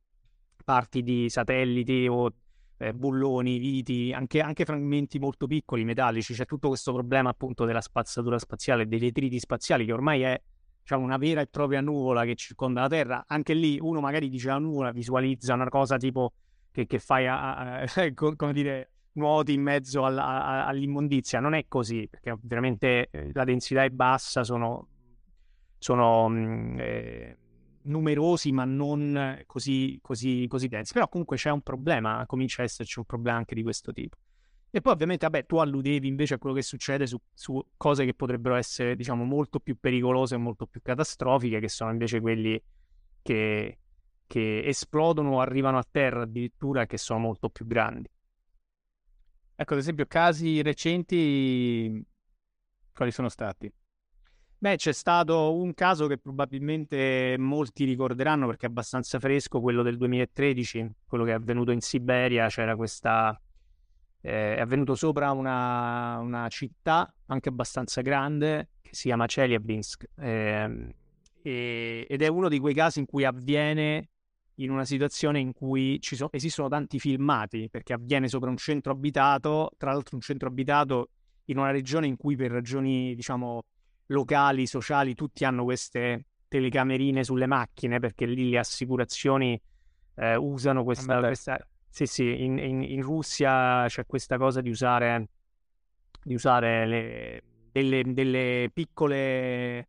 parti 0.64 1.02
di 1.02 1.28
satelliti 1.28 2.06
o 2.09 2.33
eh, 2.78 2.92
bulloni, 2.92 3.59
viti, 3.59 4.12
anche, 4.12 4.40
anche, 4.40 4.64
frammenti 4.64 5.18
molto 5.18 5.47
piccoli, 5.47 5.85
metallici. 5.85 6.35
C'è 6.35 6.47
tutto 6.47 6.68
questo 6.68 6.92
problema 6.92 7.30
appunto 7.30 7.64
della 7.64 7.80
spazzatura 7.80 8.38
spaziale, 8.38 8.87
dei 8.87 8.99
detriti 8.99 9.38
spaziali, 9.38 9.85
che 9.85 9.92
ormai 9.92 10.23
è 10.23 10.40
diciamo, 10.80 11.04
una 11.04 11.16
vera 11.16 11.40
e 11.40 11.47
propria 11.47 11.80
nuvola 11.80 12.25
che 12.25 12.35
circonda 12.35 12.83
la 12.83 12.88
Terra. 12.88 13.25
Anche 13.26 13.54
lì 13.54 13.78
uno 13.80 14.00
magari 14.00 14.28
dice 14.28 14.49
la 14.49 14.59
nuvola, 14.59 14.90
visualizza 14.90 15.54
una 15.54 15.68
cosa 15.68 15.97
tipo 15.97 16.33
che, 16.71 16.87
che 16.87 16.99
fai, 16.99 17.26
a, 17.26 17.80
a, 17.80 17.87
come 18.14 18.52
dire, 18.52 18.90
nuoti 19.12 19.52
in 19.52 19.62
mezzo 19.62 20.04
alla, 20.04 20.66
all'immondizia. 20.66 21.40
Non 21.40 21.54
è 21.54 21.66
così, 21.68 22.09
perché 22.09 22.37
veramente 22.42 23.09
eh, 23.11 23.30
la 23.33 23.44
densità 23.44 23.85
è 23.85 23.90
bassa, 23.90 24.44
sono... 24.44 24.88
sono 25.78 26.28
mm, 26.28 26.78
eh, 26.80 27.37
numerosi 27.84 28.52
ma 28.52 28.64
non 28.64 29.42
così, 29.46 29.98
così, 30.02 30.46
così 30.48 30.68
densi. 30.68 30.92
Però 30.92 31.08
comunque 31.08 31.36
c'è 31.36 31.50
un 31.50 31.62
problema, 31.62 32.24
comincia 32.26 32.62
a 32.62 32.64
esserci 32.64 32.98
un 32.98 33.04
problema 33.04 33.38
anche 33.38 33.54
di 33.54 33.62
questo 33.62 33.92
tipo. 33.92 34.16
E 34.70 34.80
poi 34.80 34.92
ovviamente, 34.92 35.24
vabbè, 35.24 35.46
tu 35.46 35.58
alludevi 35.58 36.08
invece 36.08 36.34
a 36.34 36.38
quello 36.38 36.56
che 36.56 36.62
succede 36.62 37.06
su, 37.06 37.16
su 37.32 37.64
cose 37.76 38.04
che 38.04 38.12
potrebbero 38.12 38.56
essere, 38.56 38.96
diciamo, 38.96 39.22
molto 39.22 39.60
più 39.60 39.78
pericolose 39.78 40.34
e 40.34 40.38
molto 40.38 40.66
più 40.66 40.82
catastrofiche, 40.82 41.60
che 41.60 41.68
sono 41.68 41.92
invece 41.92 42.20
quelli 42.20 42.60
che, 43.22 43.78
che 44.26 44.64
esplodono 44.66 45.34
o 45.34 45.40
arrivano 45.40 45.78
a 45.78 45.86
terra 45.88 46.22
addirittura 46.22 46.86
che 46.86 46.98
sono 46.98 47.20
molto 47.20 47.50
più 47.50 47.66
grandi. 47.66 48.10
Ecco, 49.54 49.74
ad 49.74 49.78
esempio, 49.78 50.06
casi 50.06 50.60
recenti, 50.60 52.04
quali 52.92 53.12
sono 53.12 53.28
stati? 53.28 53.72
Beh, 54.64 54.76
c'è 54.76 54.92
stato 54.92 55.54
un 55.54 55.75
caso 55.75 56.06
che 56.06 56.16
probabilmente 56.16 57.37
molti 57.38 57.85
ricorderanno 57.85 58.47
perché 58.47 58.64
è 58.64 58.71
abbastanza 58.71 59.21
fresco, 59.21 59.61
quello 59.61 59.83
del 59.83 59.99
2013, 59.99 60.90
quello 61.06 61.25
che 61.25 61.33
è 61.33 61.35
avvenuto 61.35 61.71
in 61.71 61.83
Siberia, 61.83 62.49
c'era 62.49 62.75
questa... 62.75 63.38
Eh, 64.23 64.56
è 64.56 64.61
avvenuto 64.61 64.94
sopra 64.94 65.33
una, 65.33 66.16
una, 66.21 66.49
città 66.49 67.12
anche 67.26 67.50
abbastanza 67.50 68.00
grande 68.00 68.71
che 68.80 68.94
si 68.94 69.09
chiama 69.09 69.26
Chelyabinsk 69.26 70.06
eh, 70.16 70.94
ed 71.42 72.23
è 72.23 72.26
uno 72.28 72.49
di 72.49 72.59
quei 72.59 72.73
casi 72.73 73.00
in 73.00 73.04
cui 73.04 73.26
avviene 73.26 74.09
in 74.54 74.71
una 74.71 74.87
situazione 74.87 75.40
in 75.40 75.52
cui 75.52 75.99
so- 76.00 76.33
esistono 76.33 76.68
tanti 76.68 76.99
filmati 76.99 77.68
perché 77.71 77.92
avviene 77.92 78.28
sopra 78.28 78.49
un 78.49 78.56
centro 78.56 78.92
abitato, 78.92 79.73
tra 79.76 79.92
l'altro 79.92 80.16
un 80.16 80.23
centro 80.23 80.49
abitato 80.49 81.11
in 81.47 81.59
una 81.59 81.71
regione 81.71 82.06
in 82.06 82.16
cui 82.16 82.35
per 82.35 82.50
ragioni 82.50 83.14
diciamo 83.14 83.62
locali, 84.06 84.66
sociali, 84.66 85.14
tutti 85.14 85.44
hanno 85.44 85.64
queste 85.64 86.26
telecamerine 86.49 87.25
sulle 87.25 87.46
macchine 87.46 87.99
perché 87.99 88.26
lì 88.26 88.50
le 88.50 88.58
assicurazioni 88.58 89.61
eh, 90.16 90.37
usano 90.37 90.84
questa, 90.84 91.18
questa... 91.18 91.58
Sì, 91.88 92.06
sì, 92.06 92.44
in, 92.44 92.58
in, 92.58 92.82
in, 92.82 93.02
Russia 93.02 93.87
c'è 93.87 94.04
questa 94.04 94.37
cosa 94.37 94.61
di 94.61 94.68
usare, 94.68 95.28
di 96.23 96.34
usare 96.34 96.87
le, 96.87 97.42
delle, 97.70 98.02
delle 98.04 98.68
piccole 98.73 99.88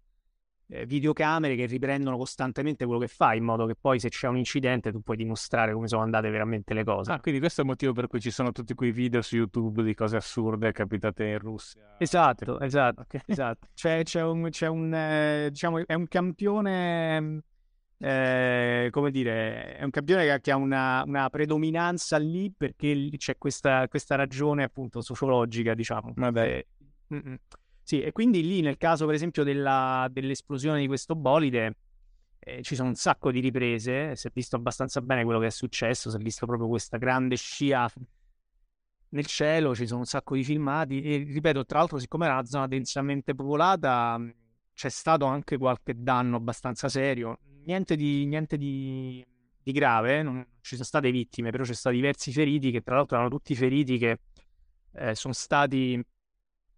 eh, 0.67 0.85
videocamere 0.85 1.55
che 1.55 1.65
riprendono 1.65 2.17
costantemente 2.17 2.85
quello 2.85 2.99
che 2.99 3.07
fai, 3.07 3.37
in 3.37 3.43
modo 3.43 3.65
che 3.65 3.75
poi 3.75 3.99
se 3.99 4.09
c'è 4.09 4.27
un 4.27 4.37
incidente 4.37 4.91
tu 4.91 5.01
puoi 5.01 5.17
dimostrare 5.17 5.73
come 5.73 5.87
sono 5.87 6.01
andate 6.01 6.29
veramente 6.29 6.73
le 6.73 6.83
cose. 6.83 7.11
Ah, 7.11 7.19
quindi 7.19 7.39
questo 7.39 7.61
è 7.61 7.63
il 7.63 7.69
motivo 7.69 7.93
per 7.93 8.07
cui 8.07 8.19
ci 8.19 8.31
sono 8.31 8.51
tutti 8.51 8.73
quei 8.73 8.91
video 8.91 9.21
su 9.21 9.35
YouTube 9.35 9.83
di 9.83 9.93
cose 9.93 10.15
assurde 10.15 10.71
capitate 10.71 11.25
in 11.25 11.39
Russia. 11.39 11.95
Esatto, 11.97 12.59
esatto, 12.59 13.01
okay. 13.01 13.21
esatto. 13.27 13.67
C'è, 13.73 14.03
c'è, 14.03 14.23
un, 14.23 14.49
c'è 14.49 14.67
un 14.67 14.93
eh, 14.93 15.47
diciamo, 15.51 15.85
è 15.85 15.93
un 15.93 16.07
campione... 16.07 17.43
Eh, 17.97 18.89
come 18.91 19.09
dire, 19.09 19.77
è 19.77 19.83
un 19.83 19.89
campione 19.89 20.25
che, 20.25 20.41
che 20.41 20.51
ha 20.51 20.57
una, 20.57 21.01
una, 21.05 21.29
predominanza 21.29 22.17
lì 22.17 22.51
perché 22.51 23.09
c'è 23.15 23.37
questa, 23.37 23.87
questa 23.87 24.15
ragione 24.15 24.63
appunto 24.63 25.01
sociologica, 25.01 25.73
diciamo. 25.73 26.11
Vabbè. 26.13 26.65
Eh, 27.07 27.39
sì, 27.85 28.01
e 28.01 28.11
quindi 28.11 28.41
lì 28.41 28.61
nel 28.61 28.77
caso 28.77 29.05
per 29.05 29.13
esempio 29.13 29.43
della, 29.43 30.07
dell'esplosione 30.11 30.79
di 30.79 30.87
questo 30.87 31.13
bolide 31.13 31.75
eh, 32.39 32.63
ci 32.63 32.73
sono 32.73 32.89
un 32.89 32.95
sacco 32.95 33.29
di 33.29 33.39
riprese, 33.39 34.15
si 34.15 34.27
è 34.27 34.31
visto 34.33 34.55
abbastanza 34.55 35.01
bene 35.01 35.23
quello 35.23 35.39
che 35.39 35.45
è 35.45 35.51
successo, 35.51 36.09
si 36.09 36.15
è 36.15 36.19
visto 36.19 36.47
proprio 36.47 36.67
questa 36.67 36.97
grande 36.97 37.35
scia 37.35 37.87
nel 39.09 39.25
cielo, 39.27 39.75
ci 39.75 39.85
sono 39.85 39.99
un 39.99 40.07
sacco 40.07 40.33
di 40.33 40.43
filmati 40.43 41.03
e 41.03 41.17
ripeto, 41.17 41.63
tra 41.67 41.77
l'altro 41.77 41.99
siccome 41.99 42.25
era 42.25 42.33
una 42.33 42.45
zona 42.45 42.65
densamente 42.65 43.35
popolata 43.35 44.19
c'è 44.73 44.89
stato 44.89 45.25
anche 45.25 45.59
qualche 45.59 45.93
danno 45.95 46.37
abbastanza 46.37 46.89
serio, 46.89 47.37
niente 47.65 47.95
di, 47.95 48.25
niente 48.25 48.57
di, 48.57 49.23
di 49.61 49.71
grave, 49.71 50.23
non 50.23 50.43
ci 50.61 50.73
sono 50.73 50.85
state 50.85 51.11
vittime, 51.11 51.51
però 51.51 51.63
c'è 51.63 51.75
stati 51.75 51.97
diversi 51.97 52.31
feriti 52.31 52.71
che 52.71 52.81
tra 52.81 52.95
l'altro 52.95 53.17
erano 53.17 53.29
tutti 53.29 53.53
feriti 53.53 53.99
che 53.99 54.17
eh, 54.93 55.13
sono 55.13 55.35
stati 55.35 56.03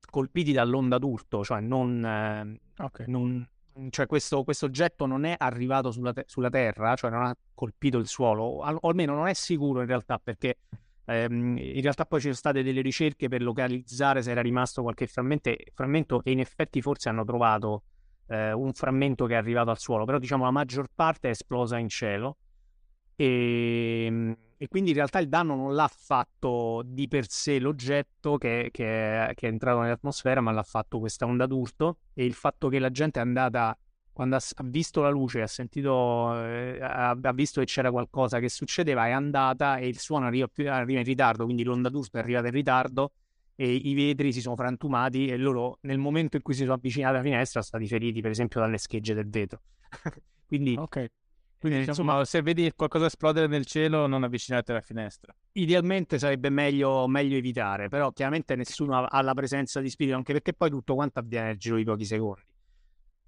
colpiti 0.10 0.52
dall'onda 0.52 0.98
d'urto, 0.98 1.44
cioè 1.44 1.60
non, 1.60 2.04
eh, 2.04 2.60
okay. 2.84 3.06
non 3.08 3.48
cioè 3.90 4.08
questo, 4.08 4.44
questo, 4.44 4.66
oggetto 4.66 5.06
non 5.06 5.24
è 5.24 5.36
arrivato 5.38 5.92
sulla, 5.92 6.14
te- 6.14 6.24
sulla, 6.28 6.50
terra, 6.50 6.96
cioè 6.96 7.12
non 7.12 7.24
ha 7.24 7.36
colpito 7.54 7.98
il 7.98 8.08
suolo, 8.08 8.44
o, 8.44 8.62
al- 8.62 8.78
o 8.80 8.90
almeno 8.90 9.14
non 9.14 9.28
è 9.28 9.34
sicuro 9.34 9.82
in 9.82 9.88
realtà 9.88 10.20
perché 10.20 10.58
ehm, 11.06 11.58
in 11.58 11.82
realtà 11.82 12.06
poi 12.06 12.20
ci 12.20 12.26
sono 12.26 12.38
state 12.38 12.64
delle 12.64 12.82
ricerche 12.82 13.28
per 13.28 13.42
localizzare 13.42 14.22
se 14.22 14.32
era 14.32 14.42
rimasto 14.42 14.82
qualche 14.82 15.08
frammento 15.08 16.24
e 16.24 16.32
in 16.32 16.40
effetti 16.40 16.82
forse 16.82 17.10
hanno 17.10 17.24
trovato 17.24 17.84
eh, 18.28 18.52
un 18.52 18.74
frammento 18.74 19.26
che 19.26 19.34
è 19.34 19.38
arrivato 19.38 19.70
al 19.70 19.80
suolo, 19.80 20.06
però 20.06 20.18
diciamo 20.18 20.44
la 20.44 20.52
maggior 20.52 20.88
parte 20.94 21.28
è 21.28 21.32
esplosa 21.32 21.78
in 21.78 21.90
cielo 21.90 22.38
e, 23.16 24.06
ehm, 24.06 24.38
e, 24.58 24.68
quindi 24.68 24.90
in 24.90 24.96
realtà 24.96 25.20
il 25.20 25.30
danno 25.30 25.56
non 25.56 25.76
l'ha 25.76 25.90
fatto 25.94 26.82
di 26.86 27.08
per 27.08 27.30
sé 27.30 27.60
l'oggetto 27.60 28.38
che, 28.38 28.70
che, 28.72 29.32
che, 29.36 29.48
è 29.48 29.50
entrato 29.50 29.82
nell'atmosfera, 29.82 30.42
ma 30.42 30.52
l'ha 30.52 30.64
fatto 30.64 31.00
questa 31.00 31.26
onda 31.26 31.46
d'urto 31.46 32.00
e 32.14 32.26
il 32.26 32.34
fatto 32.34 32.68
che 32.68 32.80
la 32.80 32.90
gente 32.90 33.20
è 33.20 33.24
andata, 33.24 33.78
quando 34.12 34.36
ha, 34.36 34.40
ha 34.42 34.64
visto 34.64 35.02
la 35.02 35.10
luce, 35.10 35.42
ha 35.42 35.48
sentito, 35.48 36.36
eh, 36.44 36.80
ha, 36.82 37.10
ha, 37.10 37.34
visto 37.34 37.60
che 37.60 37.68
c'era 37.68 37.92
qualcosa 37.92 38.40
che 38.40 38.50
succedeva, 38.50 39.06
è 39.06 39.12
andata 39.12 39.78
e 39.78 39.88
il 39.88 40.00
suono 40.00 40.26
arriva, 40.26 40.48
arriva 40.66 41.00
in 41.00 41.06
ritardo, 41.06 41.44
quindi 41.44 41.64
l'onda 41.64 41.90
d'urto 41.90 42.18
è 42.18 42.20
arrivata 42.20 42.48
in 42.48 42.54
ritardo 42.54 43.12
e 43.60 43.74
i 43.74 43.94
vetri 43.96 44.32
si 44.32 44.40
sono 44.40 44.56
frantumati 44.56 45.28
e 45.28 45.36
loro 45.36 45.80
nel 45.82 45.98
momento 45.98 46.36
in 46.36 46.44
cui 46.44 46.54
si 46.54 46.62
sono 46.62 46.74
avvicinati 46.74 47.16
alla 47.16 47.24
finestra 47.24 47.62
sono 47.64 47.82
stati 47.84 47.88
feriti 47.88 48.22
per 48.22 48.30
esempio 48.30 48.60
dalle 48.60 48.78
schegge 48.78 49.14
del 49.16 49.28
vetro. 49.28 49.62
quindi 50.46 50.76
okay. 50.78 51.10
Quindi, 51.60 51.80
eh, 51.80 51.86
insomma, 51.86 52.24
se 52.24 52.42
vedi 52.42 52.72
qualcosa 52.76 53.08
esplodere 53.08 53.48
nel 53.48 53.66
cielo, 53.66 54.06
non 54.06 54.24
avvicinate 54.24 54.72
alla 54.72 54.82
finestra. 54.82 55.34
Idealmente 55.54 56.20
sarebbe 56.20 56.50
meglio, 56.50 57.08
meglio 57.08 57.36
evitare, 57.36 57.88
però 57.90 58.12
chiaramente 58.12 58.56
nessuno 58.56 58.98
ha, 58.98 59.06
ha, 59.06 59.22
la 59.22 59.34
presenza 59.34 59.80
di 59.80 59.90
spirito, 59.90 60.16
anche 60.16 60.34
perché 60.34 60.54
poi 60.54 60.70
tutto 60.70 60.94
quanto 60.94 61.20
avviene 61.20 61.48
nel 61.48 61.58
giro 61.58 61.78
di 61.78 61.84
pochi 61.84 62.06
secondi. 62.06 62.46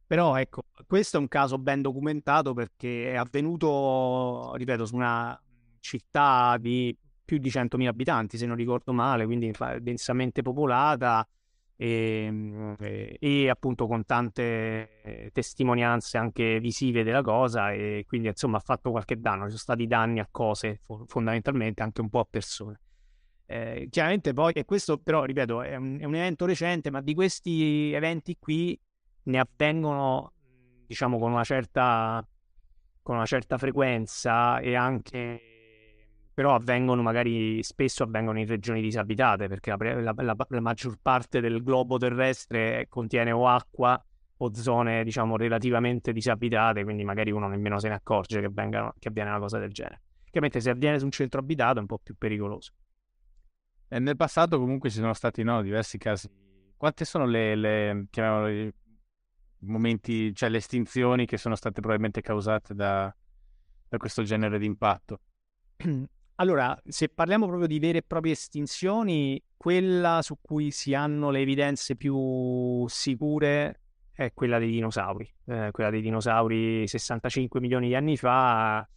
Però 0.05 0.35
ecco, 0.35 0.63
questo 0.87 1.17
è 1.17 1.19
un 1.19 1.27
caso 1.27 1.57
ben 1.57 1.81
documentato 1.81 2.53
perché 2.53 3.11
è 3.11 3.15
avvenuto, 3.15 4.53
ripeto, 4.55 4.85
su 4.85 4.95
una 4.95 5.39
città 5.79 6.57
di 6.59 6.95
più 7.23 7.37
di 7.37 7.49
100.000 7.49 7.87
abitanti, 7.87 8.37
se 8.37 8.47
non 8.47 8.55
ricordo 8.55 8.91
male, 8.91 9.25
quindi 9.25 9.51
densamente 9.81 10.41
popolata, 10.41 11.27
e, 11.81 12.25
ehm, 12.25 12.75
e, 12.77 13.17
e, 13.21 13.49
appunto 13.49 13.87
con 13.87 14.05
tante 14.05 15.01
eh, 15.01 15.29
testimonianze 15.31 16.17
anche 16.17 16.59
visive 16.59 17.03
della 17.03 17.21
cosa 17.21 17.71
e 17.71 18.03
quindi 18.05 18.27
insomma 18.27 18.57
ha 18.57 18.61
fatto 18.61 18.91
qualche 18.91 19.17
danno, 19.17 19.43
ci 19.43 19.51
sono 19.51 19.59
stati 19.59 19.87
danni 19.87 20.19
a 20.19 20.27
cose 20.29 20.81
fondamentalmente 21.07 21.81
anche 21.81 22.01
un 22.01 22.09
po' 22.09 22.19
a 22.19 22.27
persone. 22.29 22.81
Eh, 23.45 23.87
chiaramente 23.89 24.33
poi, 24.33 24.51
e 24.53 24.65
questo 24.65 24.97
però 24.97 25.23
ripeto 25.23 25.61
è 25.61 25.75
un, 25.75 25.97
è 25.99 26.03
un, 26.03 26.15
evento 26.15 26.45
recente, 26.45 26.91
ma 26.91 27.01
di 27.01 27.13
questi 27.13 27.93
eventi 27.93 28.37
qui 28.37 28.79
ne 29.23 29.39
avvengono 29.39 30.33
diciamo 30.85 31.17
con 31.17 31.31
una 31.31 31.45
certa, 31.45 32.27
con 33.01 33.15
una 33.15 33.25
certa 33.25 33.57
frequenza 33.57 34.59
e 34.59 34.75
anche 34.75 35.48
però 36.39 36.55
avvengono 36.55 37.01
magari 37.01 37.61
spesso 37.63 38.03
avvengono 38.03 38.39
in 38.39 38.47
regioni 38.47 38.79
disabitate 38.79 39.49
perché 39.49 39.75
la, 39.75 40.13
la, 40.13 40.35
la, 40.47 40.61
maggior 40.61 40.97
parte 41.01 41.41
del 41.41 41.61
globo 41.61 41.97
terrestre 41.97 42.85
contiene 42.87 43.33
o 43.33 43.45
acqua 43.45 44.01
o 44.37 44.53
zone 44.53 45.03
diciamo 45.03 45.35
relativamente 45.35 46.13
disabitate 46.13 46.85
quindi 46.85 47.03
magari 47.03 47.31
uno 47.31 47.49
nemmeno 47.49 47.77
se 47.77 47.89
ne 47.89 47.95
accorge 47.95 48.39
che, 48.39 48.47
vengano, 48.49 48.93
che 48.97 49.09
avviene 49.09 49.31
una 49.31 49.39
cosa 49.39 49.59
del 49.59 49.73
genere. 49.73 50.01
Chiaramente 50.31 50.61
se 50.61 50.69
avviene 50.69 50.97
su 50.97 51.03
un 51.03 51.11
centro 51.11 51.41
abitato 51.41 51.79
è 51.79 51.81
un 51.81 51.87
po' 51.87 51.99
più 52.01 52.15
pericoloso. 52.17 52.71
E 53.89 53.99
nel 53.99 54.15
passato 54.15 54.57
comunque 54.59 54.89
ci 54.89 54.99
sono 54.99 55.13
stati 55.13 55.43
no, 55.43 55.61
diversi 55.61 55.97
casi. 55.97 56.29
Quante 56.77 57.03
sono 57.03 57.25
le, 57.25 57.55
le 57.55 58.05
chiamiamolo 58.09 58.47
i 58.47 58.73
momenti 59.65 60.33
cioè 60.33 60.47
le 60.47 60.59
estinzioni 60.59 61.25
che 61.25 61.35
sono 61.35 61.55
state 61.55 61.81
probabilmente 61.81 62.21
causate 62.21 62.73
da, 62.73 63.13
da 63.89 63.97
questo 63.97 64.23
genere 64.23 64.57
di 64.57 64.65
impatto 64.65 65.19
Allora, 66.39 66.77
se 66.87 67.09
parliamo 67.09 67.47
proprio 67.47 67.67
di 67.67 67.79
vere 67.79 67.97
e 67.97 68.01
proprie 68.01 68.31
estinzioni, 68.31 69.41
quella 69.57 70.21
su 70.21 70.37
cui 70.39 70.71
si 70.71 70.93
hanno 70.93 71.31
le 71.31 71.41
evidenze 71.41 71.97
più 71.97 72.87
sicure 72.87 73.81
è 74.13 74.31
quella 74.33 74.57
dei 74.57 74.71
dinosauri. 74.71 75.29
Eh, 75.47 75.69
quella 75.71 75.89
dei 75.89 75.99
dinosauri 75.99 76.87
65 76.87 77.59
milioni 77.59 77.89
di 77.89 77.95
anni 77.95 78.15
fa. 78.15 78.87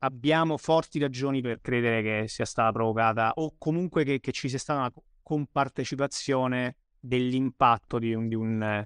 Abbiamo 0.00 0.58
forti 0.58 0.98
ragioni 0.98 1.40
per 1.40 1.62
credere 1.62 2.02
che 2.02 2.28
sia 2.28 2.44
stata 2.44 2.70
provocata 2.72 3.32
o 3.36 3.54
comunque 3.56 4.04
che, 4.04 4.20
che 4.20 4.32
ci 4.32 4.50
sia 4.50 4.58
stata 4.58 4.80
una 4.80 4.92
compartecipazione 5.22 6.76
dell'impatto 7.00 7.98
di 7.98 8.12
un, 8.12 8.28
di 8.28 8.34
un, 8.34 8.84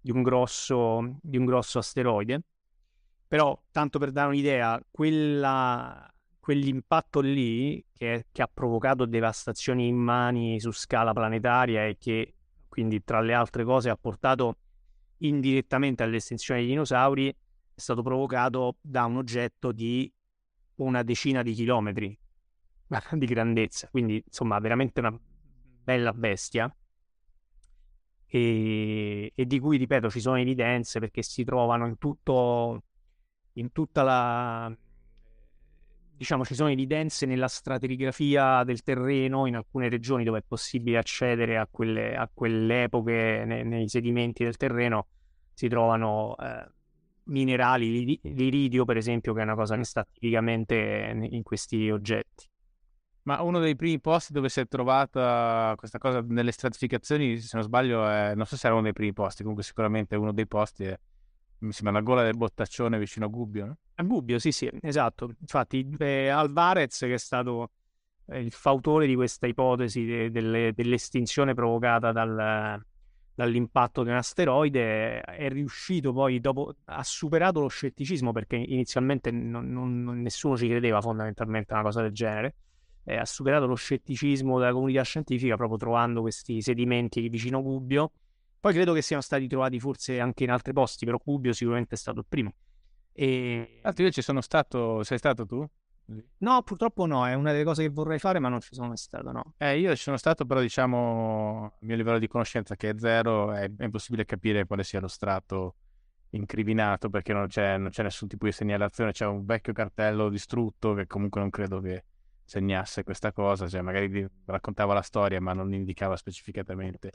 di 0.00 0.10
un, 0.10 0.22
grosso, 0.22 1.18
di 1.22 1.36
un 1.36 1.44
grosso 1.44 1.78
asteroide. 1.78 2.42
Però, 3.28 3.56
tanto 3.70 4.00
per 4.00 4.10
dare 4.10 4.28
un'idea, 4.28 4.80
quella 4.90 6.08
quell'impatto 6.44 7.20
lì 7.20 7.82
che, 7.90 8.26
che, 8.30 8.42
ha 8.42 8.50
provocato 8.52 9.06
devastazioni 9.06 9.86
immani 9.86 10.60
su 10.60 10.72
scala 10.72 11.14
planetaria 11.14 11.86
e 11.86 11.96
che 11.96 12.34
quindi 12.68 13.02
tra 13.02 13.22
le 13.22 13.32
altre 13.32 13.64
cose 13.64 13.88
ha 13.88 13.96
portato 13.96 14.58
indirettamente 15.18 16.02
all'estinzione 16.02 16.60
dei 16.60 16.68
dinosauri 16.68 17.30
è 17.30 17.34
stato 17.80 18.02
provocato 18.02 18.76
da 18.82 19.06
un 19.06 19.16
oggetto 19.16 19.72
di 19.72 20.12
una 20.76 21.02
decina 21.02 21.40
di 21.40 21.54
chilometri 21.54 22.18
di 23.12 23.24
grandezza, 23.24 23.88
quindi 23.88 24.22
insomma 24.26 24.58
veramente 24.58 25.00
una 25.00 25.18
bella 25.82 26.12
bestia. 26.12 26.70
E, 28.26 29.32
e, 29.34 29.46
di 29.46 29.58
cui, 29.60 29.78
ripeto, 29.78 30.10
ci 30.10 30.20
sono 30.20 30.36
evidenze 30.36 31.00
perché 31.00 31.22
si 31.22 31.42
trovano 31.42 31.86
in 31.86 31.96
tutto, 31.96 32.82
in 33.54 33.72
tutta 33.72 34.02
la, 34.02 34.76
diciamo, 36.16 36.44
ci 36.44 36.54
sono 36.54 36.70
evidenze 36.70 37.26
nella 37.26 37.48
stratigrafia 37.48 38.64
del 38.64 38.82
terreno 38.82 39.46
in 39.46 39.56
alcune 39.56 39.88
regioni 39.88 40.24
dove 40.24 40.38
è 40.38 40.44
possibile 40.46 40.98
accedere 40.98 41.58
a 41.58 41.66
quelle, 41.70 42.16
a 42.16 42.28
quelle 42.32 42.84
epoche 42.84 43.44
nei, 43.46 43.64
nei 43.64 43.88
sedimenti 43.88 44.44
del 44.44 44.56
terreno, 44.56 45.08
si 45.52 45.68
trovano 45.68 46.36
eh, 46.36 46.66
minerali, 47.24 48.20
l'iridio 48.22 48.84
per 48.84 48.96
esempio, 48.96 49.32
che 49.32 49.40
è 49.40 49.44
una 49.44 49.54
cosa 49.54 49.76
che 49.76 49.84
sta 49.84 50.06
tipicamente 50.10 51.28
in 51.30 51.42
questi 51.42 51.90
oggetti. 51.90 52.48
Ma 53.22 53.40
uno 53.40 53.58
dei 53.58 53.74
primi 53.74 54.00
posti 54.00 54.34
dove 54.34 54.50
si 54.50 54.60
è 54.60 54.68
trovata 54.68 55.72
questa 55.76 55.98
cosa 55.98 56.20
nelle 56.20 56.52
stratificazioni, 56.52 57.38
se 57.38 57.56
non 57.56 57.62
sbaglio, 57.62 58.06
è, 58.06 58.34
non 58.34 58.44
so 58.44 58.56
se 58.56 58.66
era 58.66 58.74
uno 58.74 58.84
dei 58.84 58.92
primi 58.92 59.14
posti, 59.14 59.40
comunque 59.40 59.64
sicuramente 59.64 60.14
uno 60.14 60.32
dei 60.32 60.46
posti 60.46 60.84
è, 60.84 60.98
mi 61.64 61.72
sembra, 61.72 61.92
la 61.92 62.00
gola 62.00 62.22
del 62.22 62.36
Bottaccione 62.36 62.98
vicino 62.98 63.26
a 63.26 63.28
Gubbio, 63.28 63.66
no? 63.66 63.78
A 63.96 64.02
Gubbio, 64.02 64.38
sì, 64.38 64.52
sì, 64.52 64.70
esatto. 64.80 65.34
Infatti 65.40 65.88
eh, 65.98 66.28
Alvarez, 66.28 66.98
che 66.98 67.14
è 67.14 67.18
stato 67.18 67.70
eh, 68.26 68.40
il 68.40 68.52
fautore 68.52 69.06
di 69.06 69.14
questa 69.14 69.46
ipotesi 69.46 70.04
de- 70.04 70.30
delle, 70.30 70.72
dell'estinzione 70.74 71.54
provocata 71.54 72.12
dal, 72.12 72.82
dall'impatto 73.34 74.02
di 74.02 74.10
un 74.10 74.16
asteroide, 74.16 75.20
è 75.20 75.48
riuscito 75.48 76.12
poi, 76.12 76.40
dopo, 76.40 76.74
ha 76.84 77.02
superato 77.02 77.60
lo 77.60 77.68
scetticismo 77.68 78.32
perché 78.32 78.56
inizialmente 78.56 79.30
non, 79.30 79.70
non, 79.70 80.20
nessuno 80.22 80.56
ci 80.56 80.68
credeva 80.68 81.00
fondamentalmente 81.00 81.72
a 81.72 81.76
una 81.76 81.84
cosa 81.84 82.02
del 82.02 82.12
genere 82.12 82.54
eh, 83.04 83.16
ha 83.16 83.24
superato 83.24 83.66
lo 83.66 83.74
scetticismo 83.74 84.58
della 84.58 84.72
comunità 84.72 85.02
scientifica 85.02 85.56
proprio 85.56 85.78
trovando 85.78 86.22
questi 86.22 86.60
sedimenti 86.60 87.28
vicino 87.28 87.62
Gubbio. 87.62 88.12
Poi 88.64 88.72
credo 88.72 88.94
che 88.94 89.02
siano 89.02 89.20
stati 89.20 89.46
trovati 89.46 89.78
forse 89.78 90.18
anche 90.20 90.44
in 90.44 90.50
altri 90.50 90.72
posti, 90.72 91.04
però 91.04 91.20
Gubbio 91.22 91.52
sicuramente 91.52 91.96
è 91.96 91.98
stato 91.98 92.20
il 92.20 92.26
primo. 92.26 92.54
E... 93.12 93.80
Altro 93.82 94.04
io 94.04 94.10
ci 94.10 94.22
sono 94.22 94.40
stato, 94.40 95.02
sei 95.02 95.18
stato 95.18 95.44
tu? 95.44 95.68
No, 96.38 96.62
purtroppo 96.62 97.04
no, 97.04 97.26
è 97.26 97.34
una 97.34 97.52
delle 97.52 97.64
cose 97.64 97.82
che 97.82 97.90
vorrei 97.90 98.18
fare, 98.18 98.38
ma 98.38 98.48
non 98.48 98.62
ci 98.62 98.74
sono 98.74 98.88
mai 98.88 98.96
stato, 98.96 99.32
no. 99.32 99.52
Eh, 99.58 99.78
io 99.78 99.94
ci 99.94 100.00
sono 100.00 100.16
stato, 100.16 100.46
però 100.46 100.62
diciamo, 100.62 101.76
il 101.80 101.86
mio 101.86 101.94
livello 101.94 102.18
di 102.18 102.26
conoscenza 102.26 102.74
che 102.74 102.88
è 102.88 102.94
zero, 102.96 103.52
è, 103.52 103.70
è 103.70 103.84
impossibile 103.84 104.24
capire 104.24 104.64
quale 104.64 104.82
sia 104.82 104.98
lo 104.98 105.08
strato 105.08 105.74
incriminato, 106.30 107.10
perché 107.10 107.34
non 107.34 107.48
c'è, 107.48 107.76
non 107.76 107.90
c'è 107.90 108.02
nessun 108.02 108.28
tipo 108.28 108.46
di 108.46 108.52
segnalazione, 108.52 109.12
c'è 109.12 109.26
un 109.26 109.44
vecchio 109.44 109.74
cartello 109.74 110.30
distrutto 110.30 110.94
che 110.94 111.06
comunque 111.06 111.38
non 111.38 111.50
credo 111.50 111.82
che 111.82 112.04
segnasse 112.42 113.02
questa 113.02 113.30
cosa, 113.30 113.68
cioè 113.68 113.82
magari 113.82 114.26
raccontava 114.46 114.94
la 114.94 115.02
storia 115.02 115.38
ma 115.38 115.52
non 115.52 115.70
indicava 115.74 116.16
specificatamente. 116.16 117.12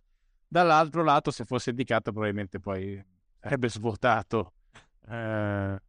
Dall'altro 0.52 1.04
lato, 1.04 1.30
se 1.30 1.46
fosse 1.46 1.70
indicato, 1.70 2.12
probabilmente 2.12 2.60
poi 2.60 3.00
sarebbe 3.40 3.70
svuotato. 3.70 4.54
Eh... 5.08 5.80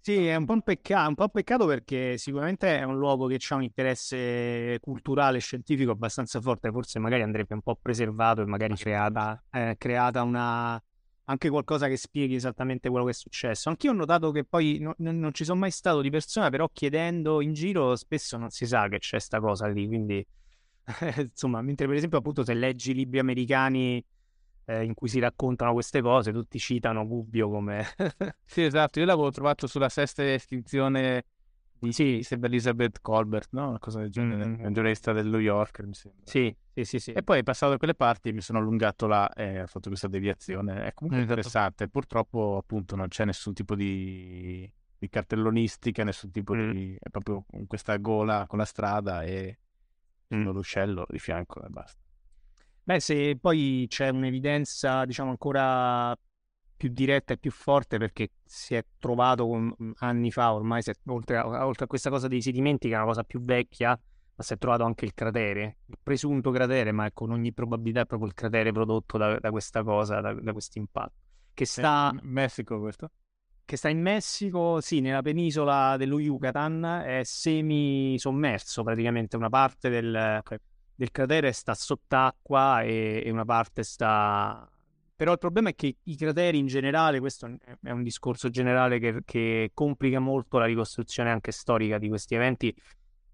Sì, 0.00 0.26
è 0.26 0.36
un 0.36 0.44
po' 0.46 0.52
un, 0.52 0.62
peccato, 0.62 1.08
un 1.08 1.14
po' 1.16 1.24
un 1.24 1.30
peccato 1.30 1.66
perché 1.66 2.16
sicuramente 2.16 2.78
è 2.78 2.84
un 2.84 2.96
luogo 2.96 3.26
che 3.26 3.38
ha 3.48 3.54
un 3.56 3.64
interesse 3.64 4.78
culturale 4.80 5.38
e 5.38 5.40
scientifico 5.40 5.90
abbastanza 5.90 6.40
forte, 6.40 6.70
forse 6.70 6.98
magari 7.00 7.22
andrebbe 7.22 7.54
un 7.54 7.60
po' 7.60 7.74
preservato 7.74 8.40
e 8.40 8.46
magari 8.46 8.74
creata, 8.76 9.42
eh, 9.50 9.74
creata 9.76 10.22
una, 10.22 10.80
anche 11.24 11.50
qualcosa 11.50 11.88
che 11.88 11.96
spieghi 11.96 12.36
esattamente 12.36 12.88
quello 12.88 13.04
che 13.04 13.10
è 13.10 13.14
successo. 13.14 13.68
Anch'io 13.68 13.90
ho 13.90 13.94
notato 13.94 14.30
che 14.30 14.44
poi 14.44 14.78
no, 14.78 14.94
non 14.98 15.34
ci 15.34 15.44
sono 15.44 15.58
mai 15.58 15.72
stato 15.72 16.00
di 16.00 16.08
persona, 16.08 16.48
però 16.48 16.70
chiedendo 16.72 17.42
in 17.42 17.52
giro 17.52 17.96
spesso 17.96 18.38
non 18.38 18.50
si 18.50 18.64
sa 18.64 18.88
che 18.88 18.98
c'è 18.98 19.18
sta 19.18 19.40
cosa 19.40 19.66
lì, 19.66 19.86
quindi 19.88 20.24
insomma, 21.18 21.60
mentre 21.62 21.86
per 21.86 21.96
esempio 21.96 22.18
appunto 22.18 22.44
se 22.44 22.54
leggi 22.54 22.94
libri 22.94 23.18
americani 23.18 24.04
eh, 24.64 24.84
in 24.84 24.94
cui 24.94 25.08
si 25.08 25.18
raccontano 25.18 25.72
queste 25.72 26.00
cose, 26.00 26.32
tutti 26.32 26.58
citano 26.58 27.06
Gubbio 27.06 27.48
come... 27.48 27.84
sì, 28.44 28.62
esatto, 28.62 28.98
io 28.98 29.06
l'avevo 29.06 29.30
trovato 29.30 29.66
sulla 29.66 29.88
sesta 29.88 30.24
estinzione 30.30 31.24
di 31.78 31.92
sì. 31.92 32.26
Elizabeth 32.28 33.00
Colbert, 33.00 33.48
no? 33.52 33.68
Una 33.68 33.78
cosa 33.78 34.00
del 34.00 34.10
genere, 34.10 34.46
mm-hmm. 34.46 34.64
un 34.64 34.72
giornalista 34.72 35.12
del 35.12 35.28
New 35.28 35.40
York, 35.40 35.80
mi 35.80 35.94
sembra. 35.94 36.20
Sì, 36.24 36.54
sì, 36.74 36.84
sì, 36.84 36.98
sì. 36.98 37.12
E 37.12 37.22
poi 37.22 37.42
passato 37.42 37.72
da 37.72 37.78
quelle 37.78 37.94
parti 37.94 38.32
mi 38.32 38.40
sono 38.40 38.58
allungato 38.58 39.06
là 39.06 39.32
e 39.32 39.62
ho 39.62 39.66
fatto 39.66 39.88
questa 39.88 40.08
deviazione. 40.08 40.86
È 40.86 40.94
comunque 40.94 41.22
esatto. 41.22 41.22
interessante. 41.22 41.88
Purtroppo, 41.88 42.56
appunto, 42.56 42.96
non 42.96 43.08
c'è 43.08 43.24
nessun 43.24 43.54
tipo 43.54 43.74
di, 43.74 44.70
di 44.98 45.08
cartellonistica, 45.08 46.02
nessun 46.04 46.30
tipo 46.30 46.54
mm. 46.54 46.70
di... 46.70 46.96
è 47.00 47.08
proprio 47.10 47.44
questa 47.66 47.96
gola 47.96 48.44
con 48.48 48.58
la 48.58 48.64
strada 48.64 49.22
e 49.22 49.58
mm. 50.34 50.48
l'uscello 50.48 51.06
di 51.08 51.18
fianco 51.18 51.62
e 51.62 51.68
basta. 51.68 52.00
Beh, 52.82 53.00
se 53.00 53.36
poi 53.38 53.86
c'è 53.88 54.08
un'evidenza, 54.08 55.04
diciamo, 55.04 55.30
ancora 55.30 56.16
più 56.78 56.88
diretta 56.90 57.34
e 57.34 57.38
più 57.38 57.50
forte 57.50 57.98
perché 57.98 58.30
si 58.44 58.74
è 58.74 58.84
trovato 58.98 59.46
con, 59.46 59.74
anni 59.98 60.30
fa, 60.30 60.54
ormai 60.54 60.80
è, 60.84 60.92
oltre, 61.06 61.36
a, 61.36 61.66
oltre, 61.66 61.84
a, 61.84 61.86
questa 61.86 62.08
cosa 62.08 62.28
dei 62.28 62.40
sedimenti, 62.40 62.88
che 62.88 62.94
è 62.94 62.96
una 62.96 63.06
cosa 63.06 63.24
più 63.24 63.42
vecchia, 63.42 63.90
ma 63.90 64.44
si 64.44 64.54
è 64.54 64.56
trovato 64.56 64.84
anche 64.84 65.04
il 65.04 65.12
cratere, 65.12 65.78
il 65.86 65.98
presunto 66.02 66.50
cratere, 66.50 66.92
ma 66.92 67.10
con 67.12 67.30
ogni 67.30 67.52
probabilità 67.52 68.02
è 68.02 68.06
proprio 68.06 68.28
il 68.28 68.34
cratere 68.34 68.72
prodotto 68.72 69.18
da, 69.18 69.38
da 69.38 69.50
questa 69.50 69.82
cosa, 69.82 70.20
da, 70.20 70.32
da 70.32 70.52
questo 70.52 70.78
impatto. 70.78 71.14
Che 71.52 71.66
sta... 71.66 72.10
In 72.14 72.20
Messico 72.30 72.78
questo? 72.78 73.10
Che 73.68 73.76
sta 73.76 73.90
in 73.90 74.00
Messico, 74.00 74.80
sì, 74.80 75.00
nella 75.00 75.20
penisola 75.20 75.98
dello 75.98 76.18
Yucatan, 76.18 77.02
è 77.04 77.20
semi-sommerso 77.22 78.82
praticamente, 78.82 79.36
una 79.36 79.50
parte 79.50 79.90
del, 79.90 80.42
del 80.94 81.10
cratere 81.10 81.52
sta 81.52 81.74
sott'acqua 81.74 82.80
e, 82.80 83.22
e 83.22 83.30
una 83.30 83.44
parte 83.44 83.82
sta 83.82 84.66
però 85.14 85.32
il 85.32 85.38
problema 85.38 85.68
è 85.68 85.74
che 85.74 85.96
i 86.02 86.16
crateri 86.16 86.56
in 86.56 86.66
generale, 86.66 87.20
questo 87.20 87.46
è 87.82 87.90
un 87.90 88.02
discorso 88.02 88.48
generale 88.48 88.98
che, 88.98 89.20
che 89.24 89.72
complica 89.74 90.18
molto 90.18 90.56
la 90.56 90.64
ricostruzione 90.64 91.30
anche 91.30 91.52
storica 91.52 91.98
di 91.98 92.08
questi 92.08 92.36
eventi, 92.36 92.74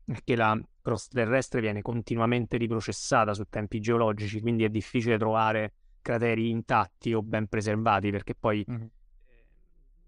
perché 0.02 0.34
la 0.34 0.58
crosta 0.82 1.20
terrestre 1.20 1.60
viene 1.60 1.80
continuamente 1.80 2.56
riprocessata 2.56 3.34
su 3.34 3.44
tempi 3.48 3.78
geologici, 3.78 4.40
quindi 4.40 4.64
è 4.64 4.68
difficile 4.68 5.16
trovare 5.16 5.74
crateri 6.02 6.48
intatti 6.48 7.12
o 7.12 7.22
ben 7.22 7.46
preservati, 7.46 8.10
perché 8.10 8.34
poi, 8.34 8.64
mm-hmm. 8.68 8.86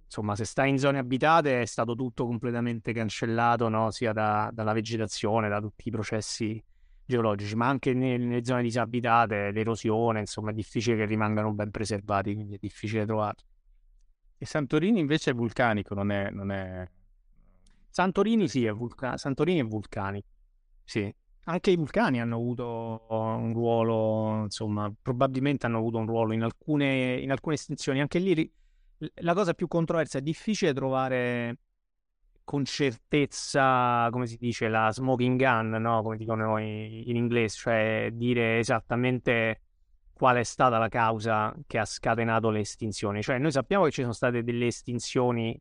Insomma, 0.07 0.35
se 0.35 0.45
stai 0.45 0.71
in 0.71 0.79
zone 0.79 0.99
abitate 0.99 1.61
è 1.61 1.67
stato 1.67 1.95
tutto 1.95 2.27
completamente 2.27 2.93
cancellato, 2.93 3.69
no? 3.69 3.91
sia 3.91 4.13
da, 4.13 4.51
dalla 4.53 4.73
vegetazione, 4.73 5.49
da 5.49 5.61
tutti 5.61 5.89
i 5.89 5.91
processi 5.91 6.63
geologici, 7.05 7.55
ma 7.55 7.69
anche 7.69 7.93
nelle, 7.93 8.25
nelle 8.25 8.45
zone 8.45 8.63
disabitate, 8.63 9.51
l'erosione, 9.53 10.21
insomma, 10.21 10.51
è 10.51 10.55
difficile 10.55 10.97
che 10.97 11.05
rimangano 11.05 11.53
ben 11.53 11.71
preservati, 11.71 12.35
quindi 12.35 12.55
è 12.55 12.59
difficile 12.61 13.05
trovarli. 13.05 13.45
E 14.39 14.45
Santorini 14.45 15.01
invece 15.01 15.31
è 15.31 15.35
vulcanico, 15.35 15.95
non 15.95 16.11
è... 16.11 16.31
Non 16.31 16.51
è... 16.51 16.89
Santorini 17.89 18.49
sì, 18.49 18.65
è, 18.65 18.73
vulca... 18.73 19.17
Santorini 19.17 19.61
è 19.61 19.65
vulcanico, 19.65 20.29
sì. 20.85 21.13
Anche 21.49 21.71
i 21.71 21.77
vulcani 21.77 22.21
hanno 22.21 22.35
avuto 22.35 23.07
un 23.09 23.53
ruolo, 23.53 24.43
insomma, 24.43 24.93
probabilmente 25.01 25.65
hanno 25.67 25.79
avuto 25.79 25.99
un 25.99 26.07
ruolo 26.07 26.33
in 26.33 26.43
alcune, 26.43 27.19
in 27.21 27.31
alcune 27.31 27.55
estinzioni. 27.55 28.01
Anche 28.01 28.19
lì 28.19 28.53
la 28.99 29.35
cosa 29.35 29.55
più 29.55 29.69
controversa 29.69 30.19
è 30.19 30.23
difficile 30.23 30.73
trovare 30.73 31.59
con 32.45 32.65
certezza, 32.65 34.09
come 34.11 34.27
si 34.27 34.37
dice, 34.37 34.69
la 34.69 34.93
smoking 34.93 35.37
gun, 35.37 35.71
no? 35.71 36.03
come 36.03 36.17
dicono 36.17 36.59
in 36.59 37.17
inglese, 37.17 37.57
cioè 37.57 38.11
dire 38.13 38.59
esattamente 38.59 39.63
qual 40.13 40.37
è 40.37 40.45
stata 40.45 40.79
la 40.79 40.89
causa 40.89 41.55
che 41.67 41.79
ha 41.79 41.85
scatenato 41.85 42.51
le 42.51 42.61
estinzioni. 42.61 43.21
Cioè 43.21 43.39
noi 43.39 43.51
sappiamo 43.51 43.85
che 43.85 43.91
ci 43.91 44.01
sono 44.03 44.13
state 44.13 44.45
delle 44.45 44.67
estinzioni 44.67 45.61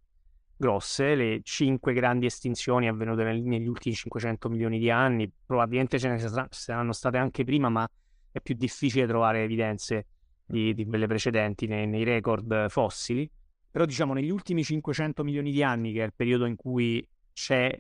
grosse, 0.56 1.15
le 1.15 1.41
cinque 1.43 1.91
grandi 1.91 2.28
estinzioni 2.28 2.88
avvenute 2.88 3.24
negli 3.24 3.67
ultimi 3.67 3.95
500 3.95 4.48
milioni 4.48 4.80
di 4.80 4.89
anni, 4.89 5.30
probabilmente 5.45 6.00
ce 6.00 6.08
ne 6.08 6.48
saranno 6.50 6.93
state 6.93 7.17
anche 7.17 7.43
prima, 7.43 7.67
ma 7.67 7.89
è 8.32 8.39
più 8.39 8.56
difficile 8.56 9.08
trovare 9.08 9.43
evidenze 9.43 10.06
di, 10.46 10.74
di 10.74 10.86
quelle 10.86 11.08
precedenti 11.08 11.68
nei, 11.68 11.88
nei 11.88 12.04
record 12.04 12.70
fossili. 12.70 13.30
Però 13.72 13.86
diciamo 13.86 14.14
negli 14.14 14.30
ultimi 14.30 14.64
500 14.64 15.24
milioni 15.24 15.52
di 15.52 15.62
anni, 15.62 15.92
che 15.92 16.02
è 16.02 16.06
il 16.06 16.14
periodo 16.16 16.46
in 16.46 16.56
cui 16.56 17.06
c'è 17.34 17.78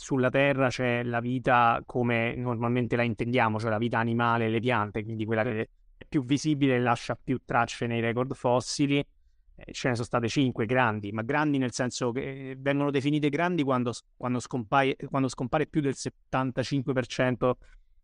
sulla 0.00 0.30
Terra 0.30 0.68
c'è 0.68 1.02
la 1.02 1.20
vita 1.20 1.82
come 1.84 2.34
normalmente 2.34 2.96
la 2.96 3.02
intendiamo, 3.02 3.58
cioè 3.58 3.68
la 3.68 3.76
vita 3.76 3.98
animale 3.98 4.46
e 4.46 4.48
le 4.48 4.60
piante, 4.60 5.04
quindi 5.04 5.26
quella 5.26 5.42
che 5.42 5.68
è 5.98 6.04
più 6.08 6.24
visibile 6.24 6.76
e 6.76 6.80
lascia 6.80 7.18
più 7.22 7.40
tracce 7.44 7.86
nei 7.86 8.00
record 8.00 8.32
fossili. 8.32 8.98
Eh, 8.98 9.72
ce 9.72 9.88
ne 9.88 9.94
sono 9.94 10.06
state 10.06 10.26
5 10.26 10.64
grandi, 10.64 11.12
ma 11.12 11.20
grandi 11.20 11.58
nel 11.58 11.72
senso 11.72 12.12
che 12.12 12.56
vengono 12.58 12.90
definite 12.90 13.28
grandi 13.28 13.62
quando, 13.62 13.92
quando, 14.16 14.40
scompare, 14.40 14.96
quando 15.10 15.28
scompare 15.28 15.66
più 15.66 15.82
del 15.82 15.94
75% 15.94 17.52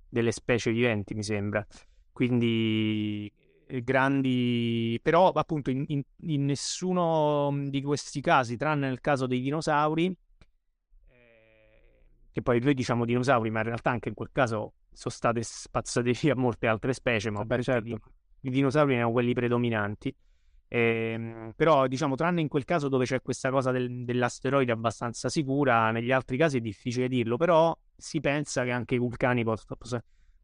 delle 0.06 0.32
specie 0.32 0.70
viventi, 0.70 1.14
mi 1.14 1.22
sembra. 1.22 1.66
Quindi 2.12 3.32
grandi, 3.82 4.98
però 5.02 5.30
appunto 5.30 5.70
in, 5.70 5.84
in, 5.88 6.02
in, 6.22 6.44
nessuno 6.44 7.52
di 7.68 7.82
questi 7.82 8.20
casi, 8.20 8.56
tranne 8.56 8.88
nel 8.88 9.00
caso 9.00 9.26
dei 9.26 9.40
dinosauri, 9.40 10.16
eh, 11.08 12.02
che 12.32 12.42
poi 12.42 12.60
noi 12.60 12.74
diciamo 12.74 13.04
dinosauri, 13.04 13.50
ma 13.50 13.60
in 13.60 13.66
realtà 13.66 13.90
anche 13.90 14.08
in 14.08 14.14
quel 14.14 14.30
caso 14.32 14.74
sono 14.92 15.14
state 15.14 15.42
spazzate 15.42 16.12
via 16.12 16.36
molte 16.36 16.66
altre 16.66 16.92
specie, 16.92 17.30
ma 17.30 17.44
Beh, 17.44 17.62
certo. 17.62 17.88
i, 17.88 17.98
i 18.42 18.50
dinosauri 18.50 18.94
erano 18.94 19.12
quelli 19.12 19.34
predominanti. 19.34 20.14
Eh, 20.68 21.52
però 21.54 21.86
diciamo 21.86 22.16
tranne 22.16 22.40
in 22.40 22.48
quel 22.48 22.64
caso 22.64 22.88
dove 22.88 23.04
c'è 23.04 23.22
questa 23.22 23.50
cosa 23.50 23.70
del, 23.70 24.04
dell'asteroide 24.04 24.72
abbastanza 24.72 25.28
sicura 25.28 25.92
negli 25.92 26.10
altri 26.10 26.36
casi 26.36 26.56
è 26.56 26.60
difficile 26.60 27.06
dirlo 27.06 27.36
però 27.36 27.72
si 27.96 28.18
pensa 28.18 28.64
che 28.64 28.72
anche 28.72 28.96
i 28.96 28.98
vulcani 28.98 29.44
poss- 29.44 29.64
poss- 29.64 29.96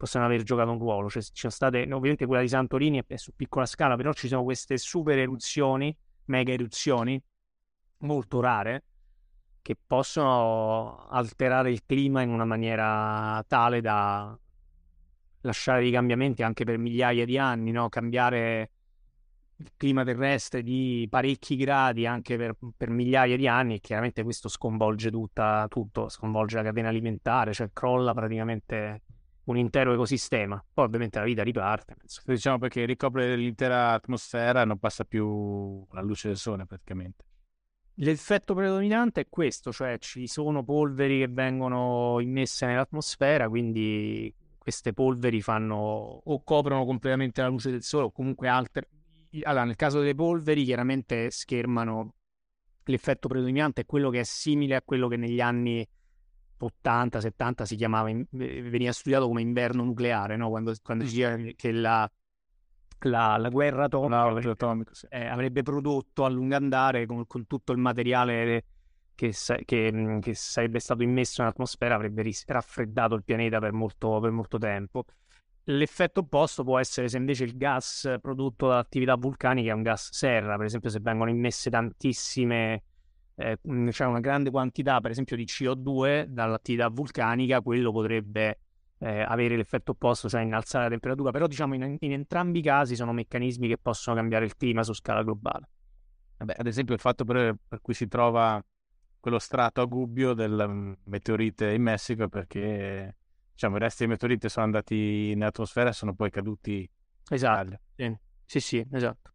possano 0.02 0.24
aver 0.24 0.42
giocato 0.42 0.72
un 0.72 0.78
ruolo 0.78 1.08
cioè, 1.08 1.22
ci 1.22 1.30
sono 1.32 1.52
state 1.52 1.82
ovviamente 1.82 2.26
quella 2.26 2.42
di 2.42 2.48
Santorini 2.48 3.04
è 3.06 3.16
su 3.16 3.36
piccola 3.36 3.66
scala 3.66 3.94
però 3.94 4.12
ci 4.12 4.26
sono 4.26 4.42
queste 4.42 4.76
super 4.76 5.16
eruzioni 5.16 5.96
mega 6.24 6.52
eruzioni 6.52 7.22
molto 7.98 8.40
rare 8.40 8.82
che 9.62 9.76
possono 9.86 11.06
alterare 11.08 11.70
il 11.70 11.84
clima 11.86 12.20
in 12.20 12.30
una 12.30 12.44
maniera 12.44 13.44
tale 13.46 13.80
da 13.80 14.36
lasciare 15.42 15.82
dei 15.82 15.92
cambiamenti 15.92 16.42
anche 16.42 16.64
per 16.64 16.78
migliaia 16.78 17.24
di 17.24 17.38
anni 17.38 17.70
no? 17.70 17.88
cambiare 17.88 18.70
il 19.58 19.70
clima 19.76 20.02
terrestre 20.02 20.64
di 20.64 21.06
parecchi 21.08 21.54
gradi 21.54 22.06
anche 22.06 22.36
per, 22.36 22.56
per 22.76 22.90
migliaia 22.90 23.36
di 23.36 23.46
anni 23.46 23.76
e 23.76 23.78
chiaramente 23.78 24.24
questo 24.24 24.48
sconvolge 24.48 25.12
tutta, 25.12 25.66
tutto, 25.68 26.08
sconvolge 26.08 26.56
la 26.56 26.64
catena 26.64 26.88
alimentare, 26.88 27.52
cioè 27.52 27.70
crolla 27.72 28.12
praticamente 28.12 29.02
un 29.52 29.58
intero 29.58 29.92
ecosistema. 29.92 30.62
Poi 30.72 30.84
ovviamente 30.84 31.18
la 31.18 31.24
vita 31.24 31.42
riparte. 31.42 31.94
Penso. 31.94 32.22
Diciamo 32.24 32.58
perché 32.58 32.84
ricopre 32.84 33.36
l'intera 33.36 33.92
atmosfera 33.92 34.62
e 34.62 34.64
non 34.64 34.78
passa 34.78 35.04
più 35.04 35.86
la 35.92 36.02
luce 36.02 36.28
del 36.28 36.36
sole 36.36 36.66
praticamente. 36.66 37.24
L'effetto 37.96 38.54
predominante 38.54 39.20
è 39.20 39.26
questo, 39.28 39.70
cioè 39.70 39.98
ci 39.98 40.26
sono 40.26 40.64
polveri 40.64 41.18
che 41.18 41.28
vengono 41.28 42.18
immesse 42.20 42.64
nell'atmosfera, 42.64 43.48
quindi 43.50 44.34
queste 44.56 44.94
polveri 44.94 45.42
fanno 45.42 45.76
o 46.24 46.42
coprono 46.42 46.86
completamente 46.86 47.42
la 47.42 47.48
luce 47.48 47.70
del 47.70 47.82
sole 47.82 48.06
o 48.06 48.10
comunque 48.10 48.48
alter- 48.48 48.88
allora, 49.42 49.64
nel 49.64 49.76
caso 49.76 50.00
delle 50.00 50.14
polveri, 50.14 50.64
chiaramente 50.64 51.30
schermano 51.30 52.14
l'effetto 52.84 53.28
predominante, 53.28 53.82
è 53.82 53.86
quello 53.86 54.10
che 54.10 54.20
è 54.20 54.24
simile 54.24 54.76
a 54.76 54.82
quello 54.82 55.08
che 55.08 55.16
negli 55.16 55.40
anni 55.40 55.86
80-70 56.62 57.62
si 57.62 57.76
chiamava, 57.76 58.10
veniva 58.30 58.92
studiato 58.92 59.26
come 59.26 59.42
inverno 59.42 59.84
nucleare, 59.84 60.36
no? 60.36 60.48
quando, 60.48 60.74
quando 60.82 61.04
si 61.04 61.10
diceva 61.10 61.36
che 61.56 61.72
la, 61.72 62.10
la, 63.00 63.36
la 63.36 63.48
guerra 63.48 63.84
atomica, 63.84 64.28
no, 64.28 64.50
atomico, 64.50 64.94
sì. 64.94 65.06
eh, 65.10 65.26
avrebbe 65.26 65.62
prodotto 65.62 66.24
a 66.24 66.28
lungo 66.28 66.56
andare 66.56 67.06
con, 67.06 67.26
con 67.26 67.46
tutto 67.46 67.72
il 67.72 67.78
materiale 67.78 68.64
che, 69.14 69.32
che, 69.64 70.18
che, 70.20 70.34
sarebbe 70.34 70.78
stato 70.78 71.02
immesso 71.02 71.42
nell'atmosfera, 71.42 71.94
avrebbe 71.94 72.30
raffreddato 72.46 73.14
il 73.14 73.24
pianeta 73.24 73.58
per 73.58 73.72
molto, 73.72 74.20
per 74.20 74.30
molto 74.30 74.58
tempo. 74.58 75.04
L'effetto 75.66 76.20
opposto 76.20 76.64
può 76.64 76.78
essere 76.78 77.08
se 77.08 77.18
invece 77.18 77.44
il 77.44 77.56
gas 77.56 78.16
prodotto 78.20 78.66
dall'attività 78.66 79.14
vulcanica 79.14 79.70
è 79.70 79.74
un 79.74 79.82
gas 79.82 80.08
serra, 80.12 80.56
per 80.56 80.66
esempio 80.66 80.90
se 80.90 80.98
vengono 81.00 81.30
immesse 81.30 81.70
tantissime, 81.70 82.82
eh, 83.34 83.58
cioè 83.90 84.06
una 84.06 84.20
grande 84.20 84.50
quantità 84.50 85.00
per 85.00 85.10
esempio 85.10 85.36
di 85.36 85.44
CO2 85.44 86.24
dall'attività 86.24 86.88
vulcanica, 86.88 87.60
quello 87.60 87.92
potrebbe 87.92 88.58
eh, 88.98 89.20
avere 89.20 89.56
l'effetto 89.56 89.92
opposto, 89.92 90.28
cioè 90.28 90.42
innalzare 90.42 90.84
la 90.84 90.90
temperatura, 90.90 91.30
però 91.30 91.46
diciamo 91.46 91.74
in, 91.74 91.96
in, 91.98 92.12
entrambi 92.12 92.60
i 92.60 92.62
casi 92.62 92.94
sono 92.94 93.12
meccanismi 93.12 93.66
che 93.68 93.78
possono 93.78 94.16
cambiare 94.16 94.44
il 94.44 94.56
clima 94.56 94.82
su 94.84 94.92
scala 94.92 95.22
globale. 95.22 95.68
Vabbè, 96.38 96.54
ad 96.58 96.66
esempio 96.66 96.94
il 96.94 97.00
fatto 97.00 97.24
per, 97.24 97.56
per 97.66 97.80
cui 97.80 97.94
si 97.94 98.06
trova 98.06 98.64
quello 99.18 99.38
strato 99.38 99.80
a 99.80 99.84
gubbio 99.84 100.34
del 100.34 100.64
mm, 100.68 100.92
meteorite 101.04 101.72
in 101.72 101.82
Messico 101.82 102.24
è 102.24 102.28
perché 102.28 103.16
diciamo, 103.52 103.76
i 103.76 103.78
resti 103.78 103.98
dei 103.98 104.08
meteoriti 104.08 104.48
sono 104.48 104.66
andati 104.66 105.34
nell'atmosfera 105.34 105.90
e 105.90 105.92
sono 105.92 106.14
poi 106.14 106.30
caduti 106.30 106.88
esatto. 107.28 107.80
Sì, 108.44 108.60
sì, 108.60 108.86
esatto. 108.90 109.31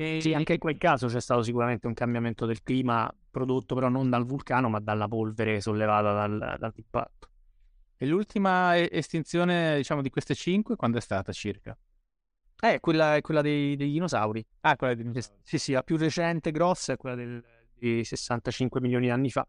E 0.00 0.20
sì, 0.20 0.32
anche 0.32 0.52
in 0.52 0.58
quel 0.60 0.78
caso 0.78 1.08
c'è 1.08 1.20
stato 1.20 1.42
sicuramente 1.42 1.88
un 1.88 1.92
cambiamento 1.92 2.46
del 2.46 2.62
clima 2.62 3.12
prodotto 3.28 3.74
però 3.74 3.88
non 3.88 4.08
dal 4.08 4.24
vulcano 4.24 4.68
ma 4.68 4.78
dalla 4.78 5.08
polvere 5.08 5.60
sollevata 5.60 6.12
dal, 6.12 6.56
dall'impatto. 6.56 7.28
E 7.96 8.06
l'ultima 8.06 8.78
estinzione, 8.78 9.76
diciamo, 9.78 10.00
di 10.00 10.08
queste 10.08 10.36
cinque, 10.36 10.76
quando 10.76 10.98
è 10.98 11.00
stata 11.00 11.32
circa? 11.32 11.76
Eh, 12.60 12.78
quella 12.78 13.18
quella 13.20 13.42
dei, 13.42 13.74
dei, 13.74 13.90
dinosauri. 13.90 14.46
Ah, 14.60 14.76
quella 14.76 14.94
dei 14.94 15.02
dinosauri. 15.02 15.40
Sì, 15.42 15.58
sì, 15.58 15.72
la 15.72 15.82
più 15.82 15.96
recente, 15.96 16.52
grossa, 16.52 16.92
è 16.92 16.96
quella 16.96 17.16
del, 17.16 17.44
di 17.74 18.04
65 18.04 18.80
milioni 18.80 19.06
di 19.06 19.10
anni 19.10 19.30
fa 19.30 19.44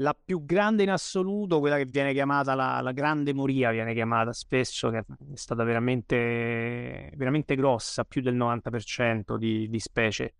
la 0.00 0.16
più 0.22 0.44
grande 0.44 0.82
in 0.82 0.90
assoluto, 0.90 1.60
quella 1.60 1.76
che 1.76 1.84
viene 1.84 2.12
chiamata 2.12 2.54
la, 2.54 2.80
la, 2.80 2.92
grande 2.92 3.34
moria, 3.34 3.70
viene 3.70 3.92
chiamata 3.92 4.32
spesso, 4.32 4.88
che 4.90 4.98
è 4.98 5.04
stata 5.34 5.62
veramente, 5.62 7.12
veramente 7.16 7.54
grossa, 7.54 8.04
più 8.04 8.22
del 8.22 8.36
90% 8.36 9.36
di, 9.36 9.68
di, 9.68 9.78
specie 9.78 10.34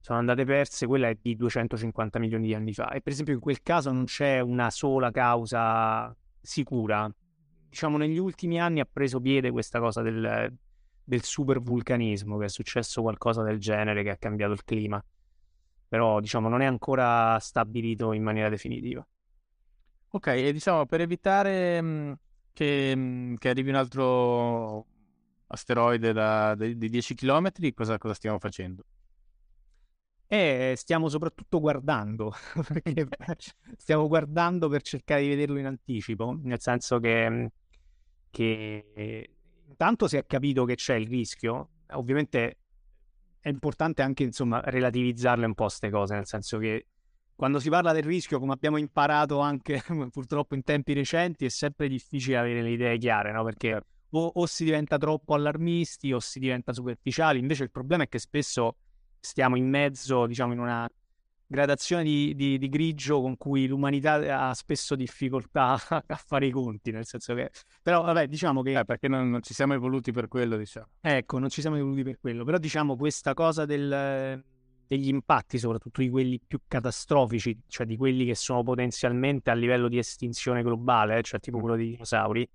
sono 0.00 0.18
andate 0.18 0.44
perse, 0.44 0.86
quella 0.86 1.08
è 1.08 1.18
di 1.20 1.36
250 1.36 2.18
milioni 2.18 2.46
di 2.46 2.54
anni 2.54 2.72
fa. 2.72 2.90
E 2.90 3.00
per 3.00 3.12
esempio 3.12 3.34
in 3.34 3.40
quel 3.40 3.62
caso 3.62 3.90
non 3.90 4.04
c'è 4.04 4.40
una 4.40 4.70
sola 4.70 5.10
causa 5.10 6.14
sicura. 6.40 7.10
Diciamo 7.68 7.96
negli 7.96 8.16
ultimi 8.16 8.60
anni 8.60 8.80
ha 8.80 8.88
preso 8.90 9.20
piede 9.20 9.50
questa 9.50 9.80
cosa 9.80 10.00
del, 10.02 10.54
del 11.02 11.22
supervulcanismo, 11.22 12.38
che 12.38 12.44
è 12.44 12.48
successo 12.48 13.02
qualcosa 13.02 13.42
del 13.42 13.58
genere 13.58 14.02
che 14.02 14.10
ha 14.10 14.16
cambiato 14.16 14.52
il 14.52 14.64
clima 14.64 15.02
però 15.88 16.20
diciamo 16.20 16.48
non 16.48 16.60
è 16.60 16.66
ancora 16.66 17.38
stabilito 17.40 18.12
in 18.12 18.22
maniera 18.22 18.48
definitiva. 18.48 19.06
Ok, 20.10 20.26
e 20.28 20.52
diciamo 20.52 20.86
per 20.86 21.00
evitare 21.00 21.80
mh, 21.80 22.18
che, 22.52 22.94
mh, 22.94 23.34
che, 23.36 23.48
arrivi 23.48 23.70
un 23.70 23.76
altro 23.76 24.86
asteroide 25.48 26.12
da, 26.12 26.54
di, 26.54 26.76
di 26.76 26.88
10 26.88 27.14
km, 27.14 27.50
cosa, 27.74 27.98
cosa 27.98 28.14
stiamo 28.14 28.38
facendo? 28.38 28.84
Eh, 30.30 30.74
stiamo 30.76 31.08
soprattutto 31.08 31.58
guardando, 31.58 32.32
perché 32.68 33.06
stiamo 33.76 34.08
guardando 34.08 34.68
per 34.68 34.82
cercare 34.82 35.22
di 35.22 35.28
vederlo 35.28 35.58
in 35.58 35.66
anticipo, 35.66 36.38
nel 36.42 36.60
senso 36.60 36.98
che, 37.00 37.50
che 38.30 39.30
intanto 39.66 40.06
si 40.06 40.16
è 40.16 40.26
capito 40.26 40.64
che 40.64 40.74
c'è 40.74 40.96
il 40.96 41.08
rischio, 41.08 41.70
ovviamente 41.92 42.57
è 43.48 43.50
importante 43.50 44.02
anche 44.02 44.22
insomma 44.22 44.60
relativizzarle 44.62 45.46
un 45.46 45.54
po' 45.54 45.64
queste 45.64 45.90
cose, 45.90 46.14
nel 46.14 46.26
senso 46.26 46.58
che 46.58 46.86
quando 47.34 47.60
si 47.60 47.70
parla 47.70 47.92
del 47.92 48.02
rischio, 48.02 48.38
come 48.40 48.52
abbiamo 48.52 48.78
imparato 48.78 49.38
anche 49.38 49.82
purtroppo 50.10 50.54
in 50.54 50.62
tempi 50.64 50.92
recenti, 50.92 51.44
è 51.44 51.48
sempre 51.48 51.88
difficile 51.88 52.36
avere 52.36 52.62
le 52.62 52.70
idee 52.70 52.98
chiare, 52.98 53.32
no? 53.32 53.44
Perché 53.44 53.68
certo. 53.68 53.86
o, 54.10 54.32
o, 54.34 54.46
si 54.46 54.64
diventa 54.64 54.98
troppo 54.98 55.34
allarmisti 55.34 56.12
o 56.12 56.18
si 56.18 56.40
diventa 56.40 56.72
superficiali. 56.72 57.38
Invece 57.38 57.62
il 57.62 57.70
problema 57.70 58.02
è 58.02 58.08
che 58.08 58.18
spesso 58.18 58.76
stiamo 59.20 59.56
in 59.56 59.68
mezzo, 59.68 60.26
diciamo, 60.26 60.52
in 60.52 60.58
una 60.58 60.88
gradazione 61.48 62.04
di, 62.04 62.34
di, 62.34 62.58
di, 62.58 62.68
grigio 62.68 63.22
con 63.22 63.36
cui 63.38 63.66
l'umanità 63.66 64.48
ha 64.48 64.54
spesso 64.54 64.94
difficoltà 64.94 65.78
a 65.88 66.16
fare 66.16 66.46
i 66.46 66.50
conti, 66.50 66.90
nel 66.90 67.06
senso 67.06 67.34
che... 67.34 67.50
Però 67.82 68.02
vabbè, 68.02 68.28
diciamo 68.28 68.62
che... 68.62 68.78
Eh, 68.78 68.84
perché 68.84 69.08
non, 69.08 69.30
non, 69.30 69.42
ci 69.42 69.54
siamo 69.54 69.72
evoluti 69.72 70.12
per 70.12 70.28
quello, 70.28 70.56
diciamo. 70.56 70.86
Ecco, 71.00 71.38
non 71.38 71.48
ci 71.48 71.62
siamo 71.62 71.76
evoluti 71.76 72.02
per 72.02 72.18
quello, 72.20 72.44
però 72.44 72.58
diciamo 72.58 72.96
questa 72.96 73.32
cosa 73.32 73.64
del, 73.64 74.44
degli 74.86 75.08
impatti, 75.08 75.58
soprattutto 75.58 76.02
di 76.02 76.10
quelli 76.10 76.38
più 76.46 76.60
catastrofici, 76.68 77.62
cioè 77.66 77.86
di 77.86 77.96
quelli 77.96 78.26
che 78.26 78.34
sono 78.34 78.62
potenzialmente 78.62 79.50
a 79.50 79.54
livello 79.54 79.88
di 79.88 79.96
estinzione 79.96 80.62
globale, 80.62 81.22
cioè 81.22 81.40
tipo 81.40 81.56
mm. 81.56 81.60
quello 81.60 81.76
dei 81.76 81.90
dinosauri, 81.90 82.48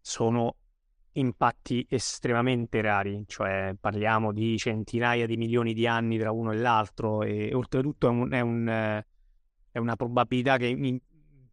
sono 0.00 0.56
impatti 1.14 1.86
estremamente 1.88 2.80
rari, 2.80 3.24
cioè 3.26 3.74
parliamo 3.78 4.32
di 4.32 4.56
centinaia 4.56 5.26
di 5.26 5.36
milioni 5.36 5.74
di 5.74 5.86
anni 5.86 6.18
tra 6.18 6.30
uno 6.32 6.52
e 6.52 6.56
l'altro 6.56 7.22
e 7.22 7.52
oltretutto 7.54 8.06
è, 8.06 8.10
un, 8.10 8.30
è, 8.30 8.40
un, 8.40 9.02
è 9.70 9.78
una 9.78 9.96
probabilità 9.96 10.56
che 10.56 10.66
in 10.66 10.98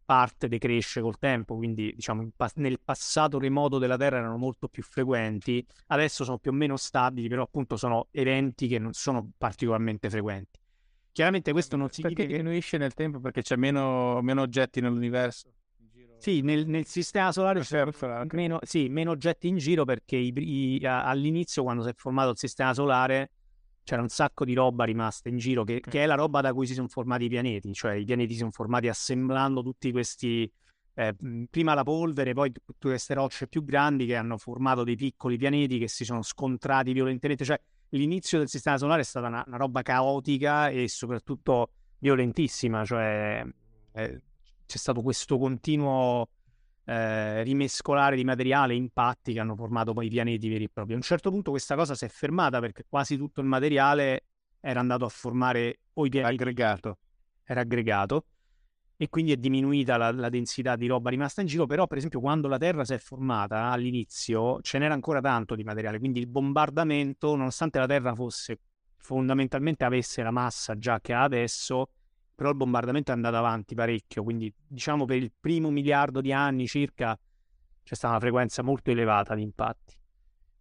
parte 0.09 0.47
decresce 0.47 1.01
col 1.01 1.19
tempo, 1.19 1.55
quindi 1.55 1.93
diciamo 1.93 2.27
nel 2.55 2.79
passato 2.83 3.37
remoto 3.37 3.77
della 3.77 3.95
Terra 3.95 4.17
erano 4.17 4.37
molto 4.37 4.67
più 4.67 4.81
frequenti, 4.81 5.63
adesso 5.87 6.23
sono 6.23 6.39
più 6.39 6.49
o 6.49 6.53
meno 6.55 6.77
stabili, 6.77 7.27
però 7.27 7.43
appunto 7.43 7.77
sono 7.77 8.07
eventi 8.09 8.67
che 8.67 8.79
non 8.79 8.93
sono 8.93 9.29
particolarmente 9.37 10.09
frequenti. 10.09 10.59
Chiaramente 11.11 11.51
questo 11.51 11.75
non 11.75 11.89
significa 11.89 12.23
che 12.23 12.37
diminuisce 12.37 12.77
nel 12.77 12.93
tempo 12.93 13.19
perché 13.19 13.41
c'è 13.41 13.55
meno, 13.55 14.19
meno 14.21 14.41
oggetti 14.41 14.81
nell'universo. 14.81 15.51
Sì, 16.19 16.41
nel, 16.41 16.67
nel, 16.67 16.85
sistema 16.85 17.31
solare 17.31 17.61
c'è 17.61 17.85
meno, 18.31 18.59
sì, 18.63 18.89
meno, 18.89 19.11
oggetti 19.11 19.47
in 19.47 19.57
giro 19.57 19.85
perché 19.85 20.17
i, 20.17 20.33
i, 20.35 20.85
all'inizio, 20.85 21.63
quando 21.63 21.81
si 21.81 21.89
è 21.89 21.93
formato 21.95 22.31
il 22.31 22.37
sistema 22.37 22.73
solare, 22.73 23.31
c'era 23.83 24.01
un 24.01 24.09
sacco 24.09 24.43
di 24.43 24.53
roba 24.53 24.83
rimasta 24.83 25.29
in 25.29 25.37
giro, 25.37 25.63
che, 25.63 25.79
che 25.79 26.03
è 26.03 26.05
la 26.05 26.15
roba 26.15 26.41
da 26.41 26.53
cui 26.53 26.67
si 26.67 26.73
sono 26.73 26.89
formati 26.89 27.23
i 27.23 27.29
pianeti. 27.29 27.73
Cioè, 27.73 27.93
i 27.93 28.03
pianeti 28.03 28.33
si 28.33 28.39
sono 28.39 28.51
formati 28.51 28.89
assemblando 28.89 29.63
tutti 29.63 29.91
questi 29.91 30.51
eh, 30.93 31.15
prima 31.49 31.73
la 31.73 31.83
polvere, 31.83 32.33
poi 32.33 32.51
tutte 32.51 32.89
queste 32.89 33.13
rocce 33.13 33.47
più 33.47 33.63
grandi 33.63 34.05
che 34.05 34.17
hanno 34.17 34.37
formato 34.37 34.83
dei 34.83 34.97
piccoli 34.97 35.37
pianeti 35.37 35.79
che 35.79 35.87
si 35.87 36.03
sono 36.03 36.21
scontrati 36.21 36.91
violentemente. 36.91 37.45
Cioè, 37.45 37.59
l'inizio 37.91 38.39
del 38.39 38.49
sistema 38.49 38.77
solare 38.77 39.01
è 39.01 39.05
stata 39.05 39.27
una, 39.27 39.43
una 39.47 39.57
roba 39.57 39.81
caotica 39.83 40.67
e 40.67 40.89
soprattutto 40.89 41.69
violentissima. 41.99 42.83
Cioè, 42.83 43.45
eh, 43.93 44.21
c'è 44.69 44.77
stato 44.77 45.01
questo 45.01 45.39
continuo 45.39 46.29
eh, 46.85 47.41
rimescolare 47.41 48.15
di 48.15 48.23
materiale, 48.23 48.75
impatti 48.75 49.33
che 49.33 49.39
hanno 49.39 49.55
formato 49.55 49.93
poi 49.93 50.05
i 50.05 50.09
pianeti 50.09 50.47
veri 50.47 50.65
e 50.65 50.69
propri. 50.71 50.93
A 50.93 50.97
un 50.97 51.01
certo 51.01 51.31
punto 51.31 51.49
questa 51.49 51.75
cosa 51.75 51.95
si 51.95 52.05
è 52.05 52.07
fermata 52.07 52.59
perché 52.59 52.85
quasi 52.87 53.17
tutto 53.17 53.41
il 53.41 53.47
materiale 53.47 54.25
era 54.59 54.79
andato 54.79 55.05
a 55.05 55.09
formare 55.09 55.79
o 55.93 56.05
i 56.05 56.09
pianeti. 56.09 56.35
Aggregato. 56.35 56.99
Era 57.43 57.61
aggregato 57.61 58.25
e 58.95 59.09
quindi 59.09 59.31
è 59.31 59.37
diminuita 59.37 59.97
la, 59.97 60.11
la, 60.11 60.29
densità 60.29 60.75
di 60.75 60.85
roba 60.85 61.09
rimasta 61.09 61.41
in 61.41 61.47
giro, 61.47 61.65
però 61.65 61.87
per 61.87 61.97
esempio 61.97 62.19
quando 62.19 62.47
la 62.47 62.59
Terra 62.59 62.85
si 62.85 62.93
è 62.93 62.99
formata 62.99 63.71
all'inizio 63.71 64.61
ce 64.61 64.77
n'era 64.77 64.93
ancora 64.93 65.19
tanto 65.19 65.55
di 65.55 65.63
materiale, 65.63 65.97
quindi 65.97 66.19
il 66.19 66.27
bombardamento, 66.27 67.35
nonostante 67.35 67.79
la 67.79 67.87
Terra 67.87 68.13
fosse 68.13 68.59
fondamentalmente 68.97 69.83
avesse 69.83 70.21
la 70.21 70.29
massa 70.29 70.77
già 70.77 70.99
che 70.99 71.13
ha 71.13 71.23
adesso, 71.23 71.89
però 72.39 72.51
il 72.51 72.55
bombardamento 72.55 73.11
è 73.11 73.13
andato 73.13 73.35
avanti 73.35 73.75
parecchio, 73.75 74.23
quindi 74.23 74.49
diciamo 74.65 75.03
per 75.03 75.17
il 75.17 75.29
primo 75.37 75.71
miliardo 75.71 76.21
di 76.21 76.31
anni 76.31 76.67
circa 76.67 77.19
c'è 77.83 77.95
stata 77.95 78.13
una 78.13 78.21
frequenza 78.21 78.63
molto 78.63 78.91
elevata 78.91 79.35
di 79.35 79.41
impatti, 79.41 79.97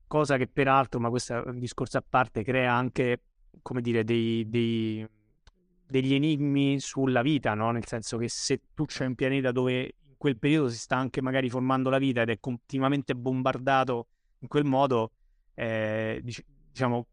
cosa 0.08 0.36
che 0.36 0.48
peraltro, 0.48 0.98
ma 0.98 1.08
questo 1.08 1.34
è 1.34 1.48
un 1.48 1.60
discorso 1.60 1.96
a 1.96 2.02
parte, 2.02 2.42
crea 2.42 2.72
anche, 2.72 3.20
come 3.62 3.80
dire, 3.80 4.02
dei, 4.02 4.48
dei 4.48 5.08
degli 5.86 6.14
enigmi 6.14 6.80
sulla 6.80 7.22
vita, 7.22 7.54
no? 7.54 7.70
Nel 7.70 7.86
senso 7.86 8.18
che 8.18 8.28
se 8.28 8.60
tu 8.74 8.84
c'è 8.84 9.06
un 9.06 9.14
pianeta 9.14 9.52
dove 9.52 9.94
in 10.02 10.14
quel 10.16 10.36
periodo 10.36 10.70
si 10.70 10.78
sta 10.78 10.96
anche 10.96 11.22
magari 11.22 11.48
formando 11.48 11.90
la 11.90 11.98
vita 11.98 12.22
ed 12.22 12.30
è 12.30 12.40
continuamente 12.40 13.14
bombardato 13.14 14.08
in 14.40 14.48
quel 14.48 14.64
modo, 14.64 15.12
eh, 15.54 16.20
diciamo, 16.24 17.06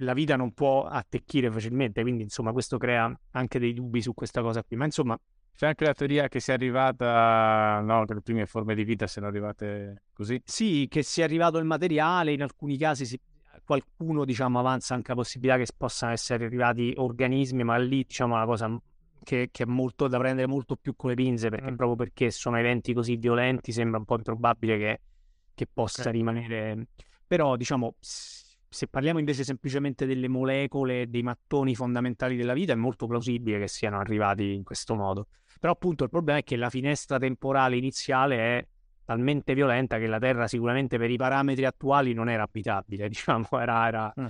la 0.00 0.12
vita 0.12 0.36
non 0.36 0.52
può 0.52 0.84
attecchire 0.84 1.50
facilmente, 1.50 2.02
quindi 2.02 2.22
insomma 2.22 2.52
questo 2.52 2.78
crea 2.78 3.12
anche 3.32 3.58
dei 3.58 3.72
dubbi 3.72 4.02
su 4.02 4.14
questa 4.14 4.42
cosa 4.42 4.62
qui, 4.62 4.76
ma 4.76 4.84
insomma... 4.84 5.18
C'è 5.60 5.66
anche 5.66 5.84
la 5.84 5.92
teoria 5.92 6.26
che 6.28 6.40
sia 6.40 6.54
arrivata, 6.54 7.80
no, 7.80 8.06
che 8.06 8.14
le 8.14 8.22
prime 8.22 8.46
forme 8.46 8.74
di 8.74 8.82
vita 8.82 9.06
siano 9.06 9.28
arrivate 9.28 10.04
così? 10.14 10.40
Sì, 10.42 10.86
che 10.88 11.02
sia 11.02 11.26
arrivato 11.26 11.58
il 11.58 11.66
materiale, 11.66 12.32
in 12.32 12.40
alcuni 12.40 12.78
casi 12.78 13.04
si 13.04 13.20
qualcuno 13.70 14.24
diciamo, 14.24 14.58
avanza 14.58 14.94
anche 14.94 15.10
la 15.10 15.16
possibilità 15.16 15.56
che 15.56 15.66
possano 15.76 16.12
essere 16.12 16.44
arrivati 16.44 16.92
organismi, 16.96 17.62
ma 17.62 17.76
lì 17.76 18.04
diciamo 18.04 18.34
una 18.34 18.44
cosa 18.44 18.80
che, 19.22 19.50
che, 19.52 19.62
è 19.62 19.66
molto 19.66 20.08
da 20.08 20.18
prendere 20.18 20.48
molto 20.48 20.76
più 20.76 20.96
con 20.96 21.10
le 21.10 21.16
pinze, 21.16 21.50
perché 21.50 21.70
mm. 21.70 21.76
proprio 21.76 21.96
perché 21.96 22.30
sono 22.30 22.58
eventi 22.58 22.92
così 22.92 23.16
violenti 23.16 23.70
sembra 23.70 23.98
un 23.98 24.04
po' 24.04 24.16
improbabile 24.16 24.78
che, 24.78 25.00
che 25.54 25.68
possa 25.72 26.00
okay. 26.00 26.12
rimanere. 26.12 26.86
Però 27.26 27.54
diciamo, 27.54 27.94
se 28.72 28.86
parliamo 28.86 29.18
invece 29.18 29.42
semplicemente 29.42 30.06
delle 30.06 30.28
molecole, 30.28 31.10
dei 31.10 31.24
mattoni 31.24 31.74
fondamentali 31.74 32.36
della 32.36 32.52
vita, 32.52 32.72
è 32.72 32.76
molto 32.76 33.08
plausibile 33.08 33.58
che 33.58 33.66
siano 33.66 33.98
arrivati 33.98 34.54
in 34.54 34.62
questo 34.62 34.94
modo. 34.94 35.26
Però 35.58 35.72
appunto 35.72 36.04
il 36.04 36.10
problema 36.10 36.38
è 36.38 36.44
che 36.44 36.54
la 36.54 36.70
finestra 36.70 37.18
temporale 37.18 37.76
iniziale 37.76 38.36
è 38.36 38.66
talmente 39.04 39.54
violenta 39.54 39.98
che 39.98 40.06
la 40.06 40.20
Terra 40.20 40.46
sicuramente 40.46 40.98
per 40.98 41.10
i 41.10 41.16
parametri 41.16 41.64
attuali 41.64 42.12
non 42.12 42.28
era 42.28 42.44
abitabile, 42.44 43.08
diciamo, 43.10 43.48
era... 43.50 43.88
era... 43.88 44.14
Mm. 44.20 44.26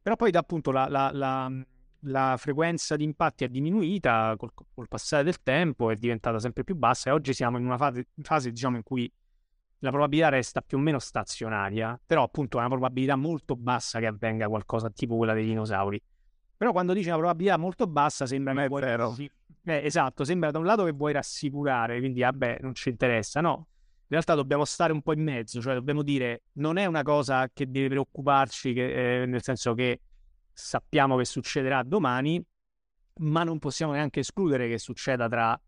Però 0.00 0.16
poi 0.16 0.30
appunto 0.32 0.72
la, 0.72 0.88
la, 0.88 1.10
la, 1.12 1.52
la, 2.00 2.36
frequenza 2.38 2.96
di 2.96 3.04
impatti 3.04 3.44
è 3.44 3.48
diminuita 3.48 4.34
col, 4.36 4.52
col, 4.54 4.88
passare 4.88 5.22
del 5.22 5.42
tempo, 5.42 5.90
è 5.90 5.96
diventata 5.96 6.40
sempre 6.40 6.64
più 6.64 6.74
bassa 6.74 7.10
e 7.10 7.12
oggi 7.12 7.32
siamo 7.34 7.58
in 7.58 7.66
una 7.66 7.76
fase, 7.76 8.08
fase 8.20 8.50
diciamo, 8.50 8.76
in 8.76 8.82
cui 8.82 9.12
la 9.82 9.90
probabilità 9.90 10.28
resta 10.28 10.60
più 10.60 10.78
o 10.78 10.80
meno 10.80 10.98
stazionaria, 10.98 12.00
però 12.04 12.22
appunto 12.22 12.56
è 12.58 12.60
una 12.60 12.68
probabilità 12.68 13.16
molto 13.16 13.56
bassa 13.56 13.98
che 13.98 14.06
avvenga 14.06 14.48
qualcosa 14.48 14.90
tipo 14.90 15.16
quella 15.16 15.34
dei 15.34 15.44
dinosauri. 15.44 16.00
Però 16.56 16.70
quando 16.70 16.92
dici 16.92 17.08
una 17.08 17.16
probabilità 17.16 17.56
molto 17.56 17.86
bassa 17.86 18.24
sembra 18.26 18.54
che 18.54 18.68
vuoi... 18.68 19.30
Eh, 19.64 19.80
esatto, 19.84 20.24
sembra 20.24 20.50
da 20.50 20.58
un 20.58 20.64
lato 20.64 20.84
che 20.84 20.92
vuoi 20.92 21.12
rassicurare, 21.12 21.98
quindi 21.98 22.20
vabbè, 22.20 22.58
non 22.60 22.74
ci 22.74 22.90
interessa, 22.90 23.40
no? 23.40 23.66
in 24.12 24.18
realtà 24.18 24.34
dobbiamo 24.34 24.66
stare 24.66 24.92
un 24.92 25.00
po' 25.00 25.14
in 25.14 25.22
mezzo, 25.22 25.60
cioè 25.62 25.72
dobbiamo 25.72 26.02
dire 26.02 26.42
non 26.54 26.76
è 26.76 26.84
una 26.84 27.02
cosa 27.02 27.48
che 27.50 27.70
deve 27.70 27.88
preoccuparci, 27.88 28.74
che, 28.74 29.22
eh, 29.22 29.26
nel 29.26 29.42
senso 29.42 29.72
che 29.72 30.02
sappiamo 30.52 31.16
che 31.16 31.24
succederà 31.24 31.82
domani, 31.82 32.44
ma 33.20 33.42
non 33.42 33.58
possiamo 33.58 33.92
neanche 33.92 34.20
escludere 34.20 34.68
che 34.68 34.78
succeda 34.78 35.28
tra 35.28 35.58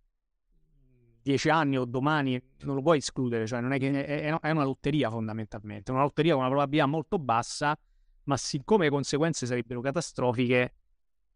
dieci 1.24 1.48
anni 1.48 1.78
o 1.78 1.86
domani, 1.86 2.38
non 2.64 2.74
lo 2.74 2.82
puoi 2.82 2.98
escludere, 2.98 3.46
cioè 3.46 3.60
non 3.60 3.72
è 3.72 3.78
che 3.78 4.04
è, 4.04 4.38
è 4.38 4.50
una 4.50 4.64
lotteria 4.64 5.08
fondamentalmente, 5.08 5.90
una 5.90 6.02
lotteria 6.02 6.32
con 6.32 6.42
una 6.42 6.50
probabilità 6.50 6.86
molto 6.86 7.18
bassa, 7.18 7.76
ma 8.24 8.36
siccome 8.36 8.84
le 8.84 8.90
conseguenze 8.90 9.46
sarebbero 9.46 9.80
catastrofiche, 9.80 10.74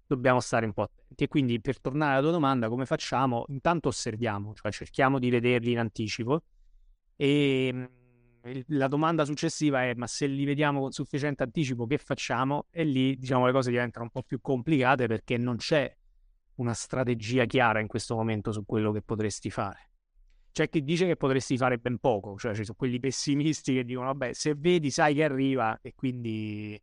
dobbiamo 0.07 0.41
stare 0.41 0.67
un 0.67 0.75
po' 0.75 0.83
attenti. 0.83 1.25
E 1.25 1.29
quindi 1.29 1.59
per 1.61 1.81
tornare 1.81 2.13
alla 2.13 2.21
tua 2.21 2.33
domanda, 2.33 2.69
come 2.69 2.85
facciamo? 2.85 3.47
Intanto 3.49 3.89
osserviamo, 3.89 4.53
cioè 4.55 4.71
cerchiamo 4.71 5.19
di 5.19 5.31
vederli 5.31 5.73
in 5.73 5.79
anticipo 5.79 6.43
e 7.17 7.71
mhmm, 7.73 7.97
la 8.69 8.89
domanda 8.89 9.25
successiva 9.25 9.85
è: 9.85 9.95
ma 9.95 10.07
se 10.07 10.27
li 10.27 10.45
vediamo 10.45 10.81
con 10.81 10.93
sufficiente 10.93 11.43
anticipo, 11.43 11.87
che 11.87 11.97
facciamo? 11.97 12.67
E 12.71 12.85
lì, 12.85 13.17
diciamo, 13.17 13.47
le 13.47 13.53
cose 13.53 13.71
diventano 13.71 14.05
un 14.05 14.11
po' 14.11 14.23
più 14.23 14.39
complicate 14.43 15.07
perché 15.07 15.39
non 15.39 15.57
c'è 15.57 15.95
una 16.59 16.75
strategia 16.75 17.45
chiara 17.45 17.81
in 17.81 17.89
questo 17.89 18.15
momento 18.15 18.53
su 18.53 18.65
quello 18.65 18.93
che 18.93 19.03
potresti 19.03 19.51
fare. 19.51 19.91
C'è 20.53 20.69
chi 20.69 20.83
dice 20.83 21.07
che 21.07 21.17
potresti 21.17 21.57
fare 21.57 21.79
ben 21.79 21.99
poco, 21.99 22.37
cioè 22.37 22.55
ci 22.55 22.65
sono 22.65 22.77
quelli 22.77 23.01
pessimisti 23.01 23.75
che 23.75 23.85
dicono: 23.85 24.07
vabbè, 24.07 24.33
se 24.33 24.55
vedi, 24.55 24.91
sai 24.91 25.15
che 25.15 25.25
arriva, 25.25 25.79
e 25.83 25.95
quindi 25.95 26.81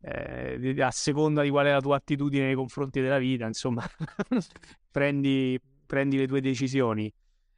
eh, 0.00 0.82
a 0.82 0.90
seconda 0.90 1.42
di 1.42 1.50
qual 1.50 1.66
è 1.66 1.72
la 1.72 1.80
tua 1.80 1.96
attitudine 1.96 2.46
nei 2.46 2.54
confronti 2.54 3.00
della 3.00 3.18
vita, 3.18 3.46
insomma, 3.46 3.84
prendi, 4.90 5.60
prendi, 5.86 6.16
le 6.16 6.26
tue 6.26 6.40
decisioni. 6.40 7.12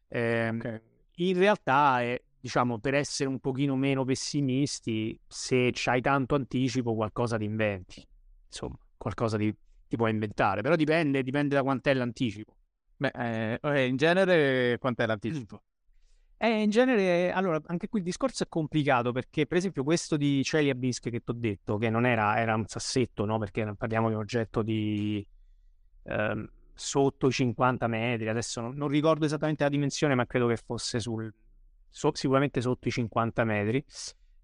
Eh, 0.09 0.49
okay 0.49 0.81
in 1.29 1.39
realtà 1.39 2.01
è, 2.03 2.21
diciamo, 2.41 2.79
per 2.79 2.95
essere 2.95 3.29
un 3.29 3.41
pochino 3.41 3.77
meno 3.77 4.05
pessimisti, 4.05 5.19
se 5.27 5.71
c'hai 5.73 6.01
tanto 6.01 6.35
anticipo, 6.35 6.95
qualcosa 6.95 7.37
ti 7.37 7.45
inventi. 7.45 8.07
Insomma, 8.47 8.79
qualcosa 8.97 9.37
ti, 9.37 9.55
ti 9.91 9.97
puoi 9.97 10.13
inventare, 10.13 10.63
però 10.63 10.77
dipende, 10.77 11.23
dipende 11.25 11.57
da 11.57 11.63
quant'è 11.63 11.93
l'anticipo. 11.93 12.57
Beh, 12.97 13.11
eh, 13.13 13.59
eh 13.61 13.87
in 13.87 13.97
genere 13.97 14.79
quant'è 14.79 15.05
l'anticipo? 15.07 15.63
Eh, 16.43 16.63
in 16.63 16.71
genere, 16.71 17.33
allora, 17.33 17.61
anche 17.67 17.91
qui 17.91 17.99
il 17.99 18.05
discorso 18.07 18.45
è 18.45 18.49
complicato 18.49 19.13
perché, 19.13 19.45
per 19.45 19.59
esempio, 19.59 19.85
questo 19.85 20.17
di 20.17 20.41
Chelyabinsk 20.43 21.11
che 21.11 21.21
ti 21.21 21.31
ho 21.31 21.35
detto, 21.35 21.77
che 21.77 21.91
non 21.91 22.07
era, 22.07 22.39
era 22.41 22.55
un 22.55 22.65
sassetto, 22.67 23.27
no? 23.27 23.37
Perché 23.39 23.75
parliamo 23.77 24.09
di 24.09 24.15
un 24.15 24.21
oggetto 24.21 24.63
di... 24.63 25.23
Ehm, 26.05 26.49
sotto 26.73 27.27
i 27.27 27.31
50 27.31 27.87
metri, 27.89 28.31
adesso 28.31 28.63
non, 28.63 28.75
non 28.75 28.89
ricordo 28.89 29.27
esattamente 29.27 29.65
la 29.65 29.69
dimensione, 29.69 30.15
ma 30.15 30.25
credo 30.25 30.47
che 30.47 30.57
fosse 30.57 30.99
sul, 30.99 31.31
so, 31.91 32.11
sicuramente 32.15 32.63
sotto 32.63 32.89
i 32.89 32.91
50 32.91 33.45
metri. 33.45 33.85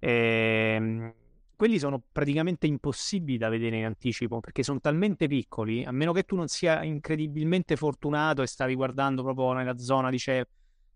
Ehm, 0.01 1.15
quelli 1.57 1.79
sono 1.79 2.03
praticamente 2.13 2.67
impossibili 2.67 3.39
da 3.39 3.49
vedere 3.49 3.79
in 3.79 3.85
anticipo 3.87 4.41
perché 4.41 4.63
sono 4.63 4.79
talmente 4.79 5.27
piccoli, 5.27 5.85
a 5.85 5.91
meno 5.91 6.13
che 6.13 6.25
tu 6.25 6.37
non 6.37 6.49
sia 6.49 6.85
incredibilmente 6.85 7.77
fortunato 7.77 8.43
e 8.43 8.47
stavi 8.47 8.75
guardando 8.75 9.23
proprio 9.23 9.53
nella 9.55 9.79
zona 9.79 10.11
di 10.11 10.19
cielo, 10.19 10.47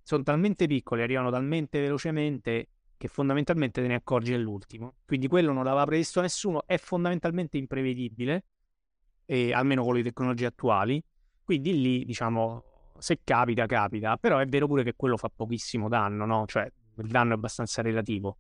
sono 0.03 0.23
talmente 0.23 0.67
piccoli, 0.67 1.03
arrivano 1.03 1.31
talmente 1.31 1.81
velocemente 1.81 2.69
che 2.97 3.09
fondamentalmente 3.09 3.81
te 3.81 3.89
ne 3.89 3.95
accorgi 3.95 4.35
all'ultimo. 4.35 4.97
Quindi 5.07 5.27
quello 5.27 5.53
non 5.53 5.65
l'aveva 5.65 5.87
previsto 5.87 6.21
nessuno, 6.21 6.65
è 6.67 6.77
fondamentalmente 6.77 7.57
imprevedibile, 7.57 8.45
e, 9.25 9.53
almeno 9.53 9.85
con 9.85 9.95
le 9.95 10.03
tecnologie 10.03 10.47
attuali. 10.47 11.03
Quindi 11.45 11.81
lì, 11.81 12.05
diciamo, 12.05 12.65
se 12.99 13.21
capita, 13.23 13.65
capita. 13.67 14.17
Però 14.17 14.39
è 14.39 14.47
vero 14.47 14.67
pure 14.67 14.83
che 14.83 14.95
quello 14.97 15.17
fa 15.17 15.31
pochissimo 15.35 15.89
danno, 15.89 16.27
no? 16.27 16.45
Cioè, 16.47 16.71
il 16.99 17.07
danno 17.07 17.33
è 17.33 17.35
abbastanza 17.37 17.81
relativo. 17.81 18.37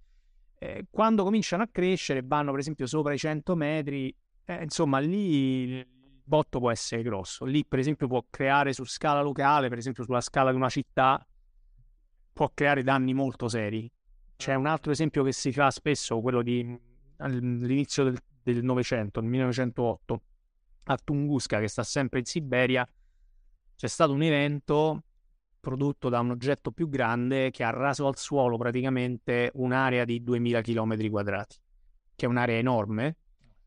Eh, 0.62 0.84
quando 0.90 1.24
cominciano 1.24 1.62
a 1.62 1.68
crescere, 1.72 2.20
vanno 2.22 2.50
per 2.50 2.60
esempio 2.60 2.86
sopra 2.86 3.14
i 3.14 3.18
100 3.18 3.56
metri, 3.56 4.14
eh, 4.44 4.62
insomma, 4.62 4.98
lì 4.98 5.62
il 5.62 5.86
botto 6.22 6.58
può 6.58 6.70
essere 6.70 7.00
grosso. 7.02 7.46
Lì, 7.46 7.64
per 7.64 7.78
esempio, 7.78 8.06
può 8.06 8.22
creare 8.28 8.74
su 8.74 8.84
scala 8.84 9.22
locale, 9.22 9.70
per 9.70 9.78
esempio 9.78 10.04
sulla 10.04 10.20
scala 10.20 10.50
di 10.50 10.56
una 10.56 10.68
città, 10.68 11.26
può 12.30 12.50
creare 12.52 12.82
danni 12.82 13.14
molto 13.14 13.48
seri. 13.48 13.90
C'è 14.36 14.54
un 14.54 14.66
altro 14.66 14.92
esempio 14.92 15.22
che 15.22 15.32
si 15.32 15.50
fa 15.50 15.70
spesso, 15.70 16.20
quello 16.20 16.42
di 16.42 16.78
all'inizio 17.16 18.12
del 18.42 18.62
Novecento, 18.62 19.20
nel 19.20 19.30
1908, 19.30 20.22
a 20.84 20.98
Tunguska, 21.02 21.58
che 21.58 21.68
sta 21.68 21.82
sempre 21.82 22.18
in 22.18 22.26
Siberia, 22.26 22.86
c'è 23.76 23.86
stato 23.86 24.12
un 24.12 24.20
evento 24.20 25.04
prodotto 25.60 26.08
da 26.08 26.20
un 26.20 26.30
oggetto 26.30 26.72
più 26.72 26.88
grande 26.88 27.50
che 27.50 27.62
ha 27.62 27.70
raso 27.70 28.06
al 28.06 28.16
suolo 28.16 28.56
praticamente 28.56 29.50
un'area 29.54 30.04
di 30.04 30.22
2000 30.22 30.60
km 30.62 31.08
quadrati, 31.10 31.56
che 32.16 32.26
è 32.26 32.28
un'area 32.28 32.56
enorme 32.56 33.16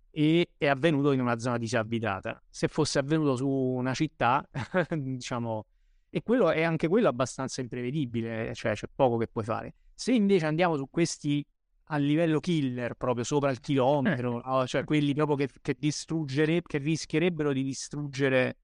e 0.09 0.49
è 0.57 0.67
avvenuto 0.67 1.11
in 1.11 1.21
una 1.21 1.39
zona 1.39 1.57
disabitata. 1.57 2.41
Se 2.49 2.67
fosse 2.67 2.99
avvenuto 2.99 3.35
su 3.35 3.47
una 3.47 3.93
città, 3.93 4.47
diciamo, 4.89 5.65
e 6.09 6.21
quello 6.21 6.51
è 6.51 6.61
anche 6.61 6.87
quello 6.87 7.07
abbastanza 7.07 7.61
imprevedibile, 7.61 8.53
cioè 8.53 8.73
c'è 8.73 8.87
poco 8.93 9.17
che 9.17 9.27
puoi 9.27 9.43
fare. 9.43 9.73
Se 9.93 10.11
invece 10.11 10.45
andiamo 10.45 10.75
su 10.75 10.87
questi 10.89 11.45
a 11.87 11.97
livello 11.97 12.39
killer, 12.39 12.93
proprio 12.93 13.23
sopra 13.23 13.49
il 13.49 13.59
chilometro, 13.59 14.61
eh. 14.61 14.67
cioè 14.67 14.83
quelli 14.83 15.13
proprio 15.13 15.35
che, 15.35 15.49
che, 15.61 15.75
che 15.75 16.77
rischierebbero 16.77 17.51
di 17.51 17.63
distruggere 17.63 18.57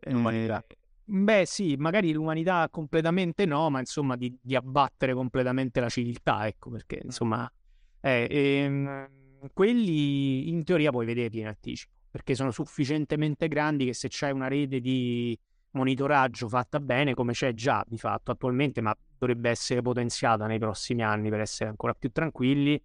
eh, 0.00 0.10
l'umanità. 0.10 0.64
Beh, 1.12 1.42
sì, 1.44 1.74
magari 1.76 2.12
l'umanità 2.12 2.68
completamente 2.70 3.44
no, 3.44 3.68
ma 3.68 3.80
insomma 3.80 4.14
di, 4.14 4.38
di 4.40 4.54
abbattere 4.54 5.12
completamente 5.12 5.80
la 5.80 5.88
civiltà, 5.88 6.46
ecco 6.46 6.70
perché 6.70 7.00
insomma, 7.02 7.52
eh, 8.00 8.28
ehm, 8.30 9.08
quelli 9.52 10.48
in 10.50 10.62
teoria 10.62 10.92
puoi 10.92 11.06
vederli 11.06 11.40
in 11.40 11.48
anticipo 11.48 11.92
perché 12.12 12.36
sono 12.36 12.52
sufficientemente 12.52 13.48
grandi 13.48 13.86
che 13.86 13.94
se 13.94 14.06
c'è 14.08 14.30
una 14.30 14.46
rete 14.46 14.80
di 14.80 15.36
monitoraggio 15.72 16.48
fatta 16.48 16.78
bene, 16.78 17.14
come 17.14 17.32
c'è 17.32 17.54
già 17.54 17.84
di 17.88 17.98
fatto 17.98 18.30
attualmente, 18.30 18.80
ma 18.80 18.96
dovrebbe 19.18 19.50
essere 19.50 19.82
potenziata 19.82 20.46
nei 20.46 20.58
prossimi 20.60 21.02
anni 21.02 21.28
per 21.28 21.40
essere 21.40 21.70
ancora 21.70 21.92
più 21.94 22.10
tranquilli, 22.12 22.80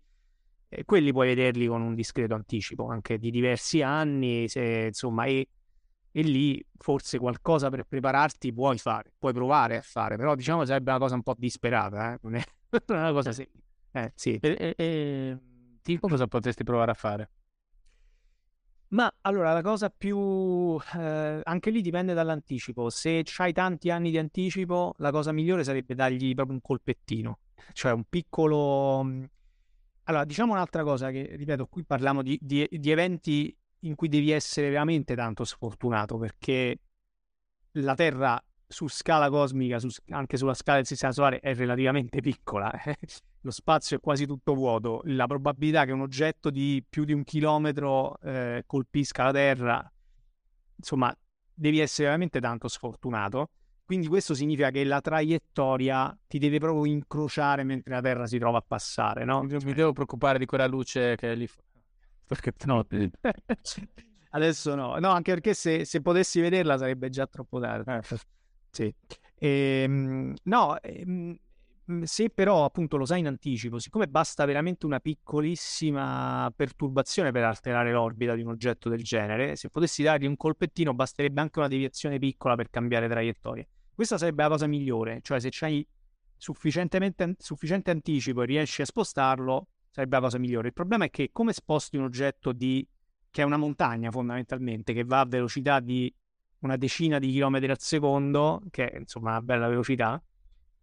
e 0.68 0.84
quelli 0.86 1.12
puoi 1.12 1.28
vederli 1.28 1.68
con 1.68 1.82
un 1.82 1.94
discreto 1.94 2.34
anticipo, 2.34 2.88
anche 2.88 3.20
di 3.20 3.30
diversi 3.30 3.82
anni, 3.84 4.48
se, 4.48 4.86
insomma, 4.88 5.26
e, 5.26 5.48
e 6.18 6.22
lì 6.22 6.66
forse 6.78 7.20
qualcosa 7.20 7.70
per 7.70 7.84
prepararti 7.84 8.54
puoi 8.54 8.78
fare, 8.78 9.12
puoi 9.20 9.34
provare 9.34 9.76
a 9.76 9.82
fare, 9.82 10.16
però 10.16 10.34
diciamo 10.34 10.64
sarebbe 10.64 10.92
una 10.92 11.00
cosa 11.00 11.16
un 11.16 11.24
po' 11.24 11.36
disperata, 11.38 12.14
eh? 12.14 12.20
non 12.22 12.36
è 12.36 12.44
una 12.88 13.12
cosa 13.12 13.34
semplice. 13.34 13.66
Eh, 13.92 14.12
sì. 14.16 14.40
E, 14.42 14.74
e, 14.78 15.38
tipo 15.82 16.08
cosa 16.08 16.26
potresti 16.28 16.64
provare 16.64 16.92
a 16.92 16.94
fare? 16.94 17.32
Ma 18.90 19.14
allora 19.22 19.52
la 19.52 19.62
cosa 19.62 19.90
più... 19.90 20.80
Eh, 20.96 21.42
anche 21.44 21.70
lì 21.70 21.82
dipende 21.82 22.14
dall'anticipo. 22.14 22.90
Se 22.90 23.26
hai 23.36 23.52
tanti 23.52 23.90
anni 23.90 24.10
di 24.10 24.18
anticipo, 24.18 24.94
la 25.00 25.12
cosa 25.12 25.34
migliore 25.34 25.66
sarebbe 25.66 25.96
dargli 25.96 26.34
proprio 26.34 26.56
un 26.56 26.62
colpettino, 26.62 27.40
cioè 27.74 27.92
un 27.92 28.06
piccolo... 28.08 29.04
Mm, 29.04 29.24
allora, 30.04 30.24
diciamo 30.24 30.54
un'altra 30.54 30.84
cosa 30.84 31.12
che, 31.12 31.36
ripeto, 31.36 31.66
qui 31.66 31.84
parliamo 31.84 32.22
di, 32.22 32.40
di, 32.42 32.66
di 32.72 32.90
eventi 32.90 33.54
in 33.86 33.96
cui 33.96 34.10
devi 34.10 34.32
essere 34.32 34.70
veramente 34.70 35.16
tanto 35.16 35.44
sfortunato, 35.44 36.18
perché 36.18 36.80
la 37.74 37.96
Terra 37.96 38.44
su 38.68 38.88
scala 38.88 39.30
cosmica, 39.30 39.80
su, 39.80 39.90
anche 40.10 40.38
sulla 40.38 40.54
scala 40.54 40.78
del 40.78 40.88
sistema 40.88 41.12
solare, 41.12 41.40
è 41.40 41.54
relativamente 41.54 42.20
piccola. 42.20 42.72
Eh? 42.84 42.98
Lo 43.42 43.52
spazio 43.52 43.98
è 43.98 44.00
quasi 44.00 44.26
tutto 44.26 44.56
vuoto. 44.56 45.02
La 45.06 45.28
probabilità 45.28 45.86
che 45.86 45.92
un 45.92 46.02
oggetto 46.02 46.50
di 46.50 46.84
più 46.88 47.04
di 47.06 47.14
un 47.14 47.24
chilometro 47.24 48.18
eh, 48.22 48.64
colpisca 48.66 49.26
la 49.26 49.32
Terra, 49.32 49.94
insomma, 50.76 51.16
devi 51.54 51.80
essere 51.80 52.08
veramente 52.08 52.40
tanto 52.40 52.68
sfortunato. 52.68 53.50
Quindi 53.86 54.08
questo 54.08 54.34
significa 54.34 54.72
che 54.72 54.84
la 54.84 55.00
traiettoria 55.00 56.18
ti 56.26 56.40
deve 56.40 56.58
proprio 56.58 56.86
incrociare 56.86 57.64
mentre 57.64 57.94
la 57.94 58.02
Terra 58.02 58.26
si 58.26 58.40
trova 58.40 58.58
a 58.58 58.64
passare, 58.68 59.26
no? 59.26 59.44
Mi 59.44 59.74
devo 59.74 59.94
preoccupare 59.94 60.40
di 60.40 60.48
quella 60.48 60.66
luce 60.66 61.16
che 61.16 61.34
è 61.34 61.36
lì. 61.36 61.48
Perché 62.28 62.54
no, 62.66 62.86
adesso 64.32 64.76
no. 64.76 64.98
No, 64.98 65.10
anche 65.10 65.34
perché 65.34 65.54
se, 65.54 65.86
se 65.86 66.02
potessi 66.02 66.42
vederla 66.42 66.78
sarebbe 66.78 67.10
già 67.10 67.28
troppo 67.28 67.60
tardi. 67.60 67.92
Eh. 67.92 68.18
Sì. 68.72 68.94
Ehm, 69.38 70.34
no, 70.44 70.82
ehm, 70.82 71.38
se 72.04 72.30
però 72.32 72.66
appunto 72.66 72.98
lo 72.98 73.06
sai 73.06 73.20
in 73.20 73.28
anticipo, 73.28 73.78
siccome 73.78 74.08
basta 74.08 74.44
veramente 74.46 74.86
una 74.86 75.00
piccolissima 75.00 76.52
perturbazione 76.56 77.32
per 77.32 77.44
alterare 77.44 77.92
l'orbita 77.92 78.34
di 78.34 78.42
un 78.42 78.50
oggetto 78.50 78.90
del 78.90 79.04
genere, 79.04 79.56
se 79.56 79.70
potessi 79.70 80.02
dargli 80.02 80.26
un 80.26 80.36
colpettino 80.36 80.94
basterebbe 80.94 81.42
anche 81.42 81.60
una 81.60 81.68
deviazione 81.68 82.18
piccola 82.18 82.56
per 82.56 82.70
cambiare 82.70 83.08
traiettoria. 83.08 83.66
Questa 83.94 84.18
sarebbe 84.18 84.44
la 84.44 84.50
cosa 84.50 84.68
migliore, 84.68 85.20
cioè 85.22 85.40
se 85.40 85.50
c'hai 85.52 85.88
sufficientemente, 86.36 87.36
sufficiente 87.38 87.92
anticipo 87.92 88.42
e 88.42 88.46
riesci 88.46 88.82
a 88.82 88.86
spostarlo, 88.86 89.68
sarebbe 89.96 90.18
la 90.18 90.24
cosa 90.24 90.38
migliore. 90.38 90.68
Il 90.68 90.74
problema 90.74 91.06
è 91.06 91.10
che 91.10 91.30
come 91.32 91.54
sposti 91.54 91.96
un 91.96 92.04
oggetto 92.04 92.52
di, 92.52 92.86
che 93.32 93.42
è 93.42 93.46
una 93.46 93.56
montagna 93.56 94.12
fondamentalmente, 94.12 94.92
che 94.92 95.06
va 95.06 95.22
a 95.22 95.26
velocità 95.26 95.80
di 95.80 96.14
una 96.60 96.76
decina 96.76 97.18
di 97.18 97.32
chilometri 97.32 97.72
al 97.72 97.80
secondo, 97.80 98.62
che 98.72 98.90
è 98.90 98.98
insomma 98.98 99.30
una 99.32 99.42
bella 99.42 99.70
velocità, 99.70 100.22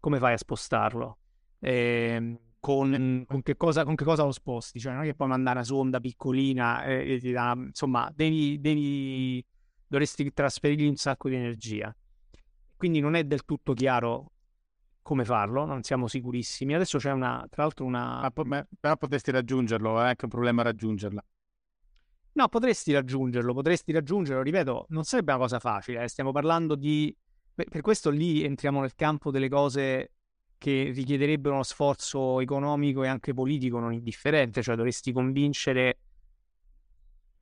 come 0.00 0.18
fai 0.18 0.32
a 0.32 0.38
spostarlo? 0.38 1.18
Eh, 1.58 2.38
con, 2.58 3.24
con, 3.28 3.42
che 3.42 3.54
cosa, 3.58 3.84
con, 3.84 3.96
che 3.96 4.04
cosa, 4.04 4.24
lo 4.24 4.32
sposti? 4.32 4.80
Cioè, 4.80 4.94
non 4.94 5.02
è 5.02 5.04
che 5.04 5.14
puoi 5.14 5.28
mandare 5.28 5.58
una 5.58 5.66
sonda 5.66 6.00
piccolina 6.00 6.82
e, 6.84 7.20
e 7.22 7.54
insomma, 7.66 8.10
devi, 8.14 8.58
devi, 8.62 9.44
dovresti 9.86 10.32
trasferirgli 10.32 10.86
un 10.86 10.96
sacco 10.96 11.28
di 11.28 11.34
energia. 11.34 11.94
Quindi 12.78 13.00
non 13.00 13.14
è 13.14 13.24
del 13.24 13.44
tutto 13.44 13.74
chiaro 13.74 14.31
come 15.02 15.24
farlo, 15.24 15.64
non 15.64 15.82
siamo 15.82 16.06
sicurissimi. 16.06 16.74
Adesso 16.74 16.98
c'è 16.98 17.10
una, 17.10 17.44
tra 17.50 17.62
l'altro 17.62 17.84
una... 17.84 18.30
Ma, 18.44 18.66
però 18.80 18.96
potresti 18.96 19.30
raggiungerlo, 19.30 20.00
è 20.00 20.06
anche 20.06 20.24
un 20.24 20.30
problema 20.30 20.62
raggiungerla. 20.62 21.24
No, 22.34 22.48
potresti 22.48 22.92
raggiungerlo, 22.92 23.52
potresti 23.52 23.92
raggiungerlo, 23.92 24.42
ripeto, 24.42 24.86
non 24.88 25.04
sarebbe 25.04 25.32
una 25.32 25.40
cosa 25.42 25.58
facile, 25.58 26.04
eh. 26.04 26.08
stiamo 26.08 26.32
parlando 26.32 26.76
di... 26.76 27.14
Per, 27.54 27.68
per 27.68 27.80
questo 27.82 28.08
lì 28.08 28.42
entriamo 28.42 28.80
nel 28.80 28.94
campo 28.94 29.30
delle 29.30 29.50
cose 29.50 30.12
che 30.56 30.92
richiederebbero 30.94 31.54
uno 31.54 31.64
sforzo 31.64 32.40
economico 32.40 33.02
e 33.02 33.08
anche 33.08 33.34
politico 33.34 33.80
non 33.80 33.92
indifferente, 33.92 34.62
cioè 34.62 34.76
dovresti 34.76 35.12
convincere 35.12 35.98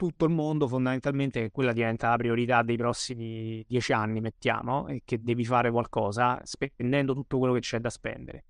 tutto 0.01 0.25
il 0.25 0.31
mondo 0.31 0.67
fondamentalmente 0.67 1.43
che 1.43 1.51
quella 1.51 1.75
diventa 1.75 2.09
la 2.09 2.17
priorità 2.17 2.63
dei 2.63 2.79
prossimi 2.79 3.63
dieci 3.69 3.93
anni, 3.93 4.23
mettiamo, 4.23 4.89
e 4.89 5.03
che 5.05 5.21
devi 5.21 5.45
fare 5.45 5.71
qualcosa 5.71 6.41
spendendo 6.43 7.13
tutto 7.13 7.37
quello 7.37 7.53
che 7.53 7.61
c'è 7.61 7.81
da 7.81 7.91
spendere. 7.91 8.47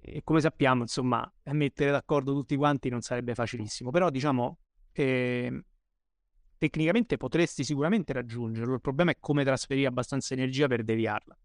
E 0.00 0.22
come 0.24 0.40
sappiamo, 0.40 0.80
insomma, 0.80 1.30
mettere 1.50 1.90
d'accordo 1.90 2.32
tutti 2.32 2.56
quanti 2.56 2.88
non 2.88 3.02
sarebbe 3.02 3.34
facilissimo, 3.34 3.90
però 3.90 4.08
diciamo 4.08 4.60
eh, 4.92 5.62
tecnicamente 6.56 7.18
potresti 7.18 7.64
sicuramente 7.64 8.14
raggiungerlo, 8.14 8.72
il 8.72 8.80
problema 8.80 9.10
è 9.10 9.18
come 9.20 9.44
trasferire 9.44 9.88
abbastanza 9.88 10.32
energia 10.32 10.68
per 10.68 10.84
deviarla. 10.84 11.38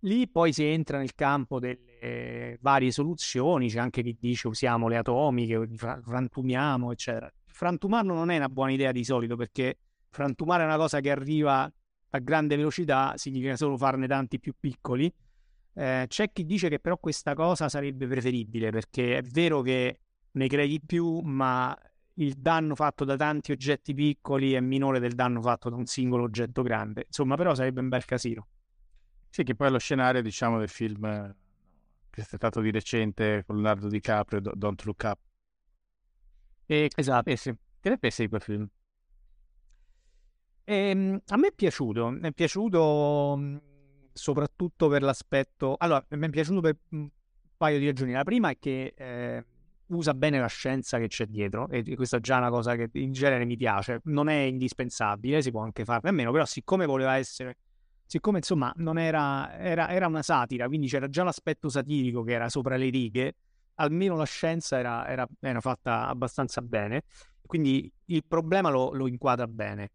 Lì 0.00 0.28
poi 0.28 0.52
si 0.52 0.64
entra 0.64 0.98
nel 0.98 1.14
campo 1.14 1.58
delle 1.58 2.58
varie 2.60 2.90
soluzioni, 2.90 3.70
c'è 3.70 3.78
anche 3.78 4.02
chi 4.02 4.14
dice 4.20 4.48
usiamo 4.48 4.86
le 4.86 4.98
atomiche, 4.98 5.66
frantumiamo, 5.76 6.92
eccetera. 6.92 7.32
Frantumarlo 7.58 8.14
non 8.14 8.30
è 8.30 8.36
una 8.36 8.48
buona 8.48 8.70
idea 8.70 8.92
di 8.92 9.02
solito 9.02 9.34
perché 9.34 9.78
frantumare 10.10 10.62
una 10.62 10.76
cosa 10.76 11.00
che 11.00 11.10
arriva 11.10 11.68
a 12.10 12.18
grande 12.20 12.54
velocità 12.54 13.14
significa 13.16 13.56
solo 13.56 13.76
farne 13.76 14.06
tanti 14.06 14.38
più 14.38 14.54
piccoli. 14.56 15.12
Eh, 15.74 16.04
c'è 16.06 16.30
chi 16.30 16.44
dice 16.44 16.68
che 16.68 16.78
però 16.78 16.98
questa 16.98 17.34
cosa 17.34 17.68
sarebbe 17.68 18.06
preferibile 18.06 18.70
perché 18.70 19.16
è 19.16 19.22
vero 19.22 19.62
che 19.62 19.98
ne 20.30 20.46
crei 20.46 20.68
di 20.68 20.80
più, 20.80 21.18
ma 21.18 21.76
il 22.14 22.34
danno 22.34 22.76
fatto 22.76 23.04
da 23.04 23.16
tanti 23.16 23.50
oggetti 23.50 23.92
piccoli 23.92 24.52
è 24.52 24.60
minore 24.60 25.00
del 25.00 25.16
danno 25.16 25.42
fatto 25.42 25.68
da 25.68 25.74
un 25.74 25.86
singolo 25.86 26.22
oggetto 26.22 26.62
grande. 26.62 27.06
Insomma, 27.06 27.34
però 27.34 27.56
sarebbe 27.56 27.80
un 27.80 27.88
bel 27.88 28.04
casino. 28.04 28.46
Sì, 29.30 29.42
che 29.42 29.56
poi 29.56 29.72
lo 29.72 29.78
scenario, 29.78 30.22
diciamo, 30.22 30.60
del 30.60 30.68
film 30.68 31.34
che 32.08 32.20
è 32.20 32.24
stato 32.24 32.60
di 32.60 32.70
recente 32.70 33.42
con 33.44 33.56
Leonardo 33.56 33.88
DiCaprio, 33.88 34.40
Don't 34.54 34.84
Look 34.84 35.02
Up. 35.02 35.18
E, 36.70 36.90
esatto. 36.94 37.30
Eh 37.30 37.36
sì. 37.36 37.54
Che 37.80 37.88
ne 37.88 37.98
pensi 37.98 38.22
di 38.22 38.28
quel 38.28 38.42
film? 38.42 38.68
E, 40.64 40.74
ehm, 40.74 41.22
a 41.26 41.36
me 41.36 41.48
è 41.48 41.52
piaciuto, 41.52 42.18
è 42.20 42.32
piaciuto 42.32 43.60
soprattutto 44.12 44.88
per 44.88 45.02
l'aspetto... 45.02 45.76
Allora, 45.78 46.04
mi 46.10 46.26
è 46.26 46.30
piaciuto 46.30 46.60
per 46.60 46.76
un 46.90 47.08
paio 47.56 47.78
di 47.78 47.86
ragioni. 47.86 48.12
La 48.12 48.24
prima 48.24 48.50
è 48.50 48.58
che... 48.58 48.92
Eh, 48.94 49.44
usa 49.88 50.12
bene 50.12 50.38
la 50.38 50.48
scienza 50.48 50.98
che 50.98 51.08
c'è 51.08 51.24
dietro 51.26 51.68
e 51.70 51.82
questa 51.94 52.18
è 52.18 52.20
già 52.20 52.36
una 52.36 52.50
cosa 52.50 52.76
che 52.76 52.90
in 52.92 53.12
genere 53.12 53.44
mi 53.44 53.56
piace, 53.56 54.00
non 54.04 54.28
è 54.28 54.34
indispensabile, 54.40 55.40
si 55.40 55.50
può 55.50 55.62
anche 55.62 55.84
farne 55.84 56.10
a 56.10 56.12
meno, 56.12 56.30
però 56.30 56.44
siccome 56.44 56.84
voleva 56.84 57.16
essere, 57.16 57.56
siccome 58.04 58.38
insomma 58.38 58.72
non 58.76 58.98
era, 58.98 59.56
era, 59.58 59.88
era 59.88 60.06
una 60.06 60.22
satira, 60.22 60.66
quindi 60.66 60.88
c'era 60.88 61.08
già 61.08 61.22
l'aspetto 61.24 61.68
satirico 61.68 62.22
che 62.22 62.32
era 62.32 62.48
sopra 62.48 62.76
le 62.76 62.90
righe, 62.90 63.34
almeno 63.78 64.16
la 64.16 64.24
scienza 64.24 64.78
era, 64.78 65.06
era, 65.08 65.26
era 65.40 65.60
fatta 65.60 66.06
abbastanza 66.08 66.60
bene, 66.62 67.04
quindi 67.46 67.90
il 68.06 68.24
problema 68.26 68.70
lo, 68.70 68.92
lo 68.92 69.06
inquadra 69.06 69.46
bene. 69.46 69.90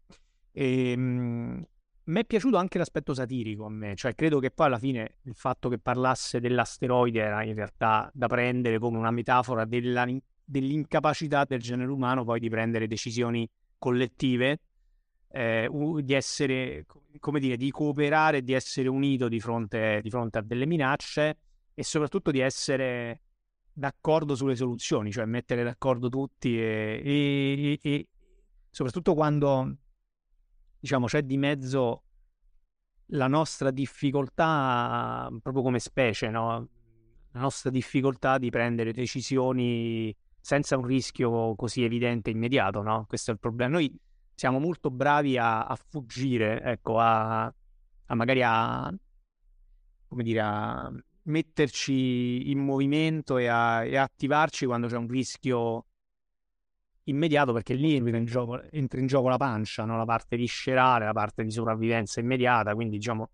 Ehm, 0.52 1.64
mi 2.06 2.20
è 2.20 2.24
piaciuto 2.24 2.56
anche 2.58 2.78
l'aspetto 2.78 3.14
satirico 3.14 3.64
a 3.64 3.70
me, 3.70 3.94
cioè 3.94 4.14
credo 4.14 4.38
che 4.38 4.50
poi 4.50 4.66
alla 4.66 4.78
fine 4.78 5.16
il 5.22 5.34
fatto 5.34 5.68
che 5.68 5.78
parlasse 5.78 6.38
dell'asteroide 6.38 7.20
era 7.20 7.42
in 7.42 7.54
realtà 7.54 8.10
da 8.12 8.26
prendere 8.26 8.78
come 8.78 8.98
una 8.98 9.10
metafora 9.10 9.64
della, 9.64 10.06
dell'incapacità 10.44 11.44
del 11.44 11.60
genere 11.60 11.90
umano 11.90 12.24
poi 12.24 12.40
di 12.40 12.50
prendere 12.50 12.86
decisioni 12.86 13.48
collettive, 13.78 14.60
eh, 15.30 15.68
di 16.02 16.12
essere, 16.12 16.84
come 17.18 17.40
dire, 17.40 17.56
di 17.56 17.70
cooperare, 17.70 18.42
di 18.42 18.52
essere 18.52 18.88
unito 18.88 19.28
di 19.28 19.40
fronte, 19.40 20.00
di 20.02 20.10
fronte 20.10 20.38
a 20.38 20.42
delle 20.42 20.66
minacce 20.66 21.38
e 21.74 21.82
soprattutto 21.82 22.30
di 22.30 22.40
essere 22.40 23.20
d'accordo 23.74 24.36
sulle 24.36 24.56
soluzioni, 24.56 25.10
cioè 25.10 25.24
mettere 25.24 25.64
d'accordo 25.64 26.08
tutti 26.08 26.56
e, 26.56 27.02
e, 27.04 27.78
e 27.82 28.08
soprattutto 28.70 29.14
quando 29.14 29.76
diciamo, 30.78 31.06
c'è 31.06 31.22
di 31.22 31.36
mezzo 31.36 32.02
la 33.08 33.26
nostra 33.26 33.70
difficoltà, 33.70 35.28
proprio 35.42 35.62
come 35.62 35.78
specie, 35.78 36.30
no? 36.30 36.68
la 37.32 37.40
nostra 37.40 37.70
difficoltà 37.70 38.38
di 38.38 38.48
prendere 38.50 38.92
decisioni 38.92 40.14
senza 40.40 40.76
un 40.76 40.84
rischio 40.84 41.54
così 41.56 41.82
evidente 41.82 42.30
e 42.30 42.34
immediato, 42.34 42.82
no? 42.82 43.06
Questo 43.08 43.30
è 43.30 43.34
il 43.34 43.40
problema. 43.40 43.72
Noi 43.72 43.92
siamo 44.34 44.58
molto 44.58 44.90
bravi 44.90 45.36
a, 45.38 45.64
a 45.64 45.74
fuggire, 45.74 46.60
ecco, 46.62 46.98
a, 46.98 47.44
a 47.44 48.14
magari 48.14 48.42
a, 48.42 48.94
come 50.06 50.22
dire, 50.22 50.40
a 50.40 50.92
metterci 51.24 52.50
in 52.50 52.58
movimento 52.58 53.38
e 53.38 53.46
a, 53.46 53.84
e 53.84 53.96
attivarci 53.96 54.66
quando 54.66 54.88
c'è 54.88 54.96
un 54.96 55.08
rischio 55.08 55.86
immediato 57.04 57.52
perché 57.52 57.74
lì 57.74 57.94
entra 57.94 58.16
in 58.16 58.24
gioco, 58.24 58.62
entra 58.70 58.98
in 59.00 59.06
gioco 59.06 59.28
la 59.28 59.36
pancia, 59.36 59.84
no? 59.84 59.96
la 59.96 60.04
parte 60.04 60.36
viscerale, 60.36 61.04
la 61.04 61.12
parte 61.12 61.44
di 61.44 61.50
sopravvivenza 61.50 62.20
immediata, 62.20 62.74
quindi 62.74 62.96
diciamo 62.96 63.30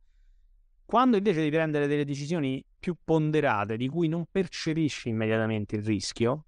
quando 0.91 1.17
invece 1.19 1.39
devi 1.39 1.51
prendere 1.51 1.87
delle 1.87 2.05
decisioni 2.05 2.65
più 2.81 2.97
ponderate 3.05 3.77
di 3.77 3.87
cui 3.87 4.09
non 4.09 4.25
percepisci 4.29 5.09
immediatamente 5.09 5.77
il 5.77 5.85
rischio, 5.85 6.47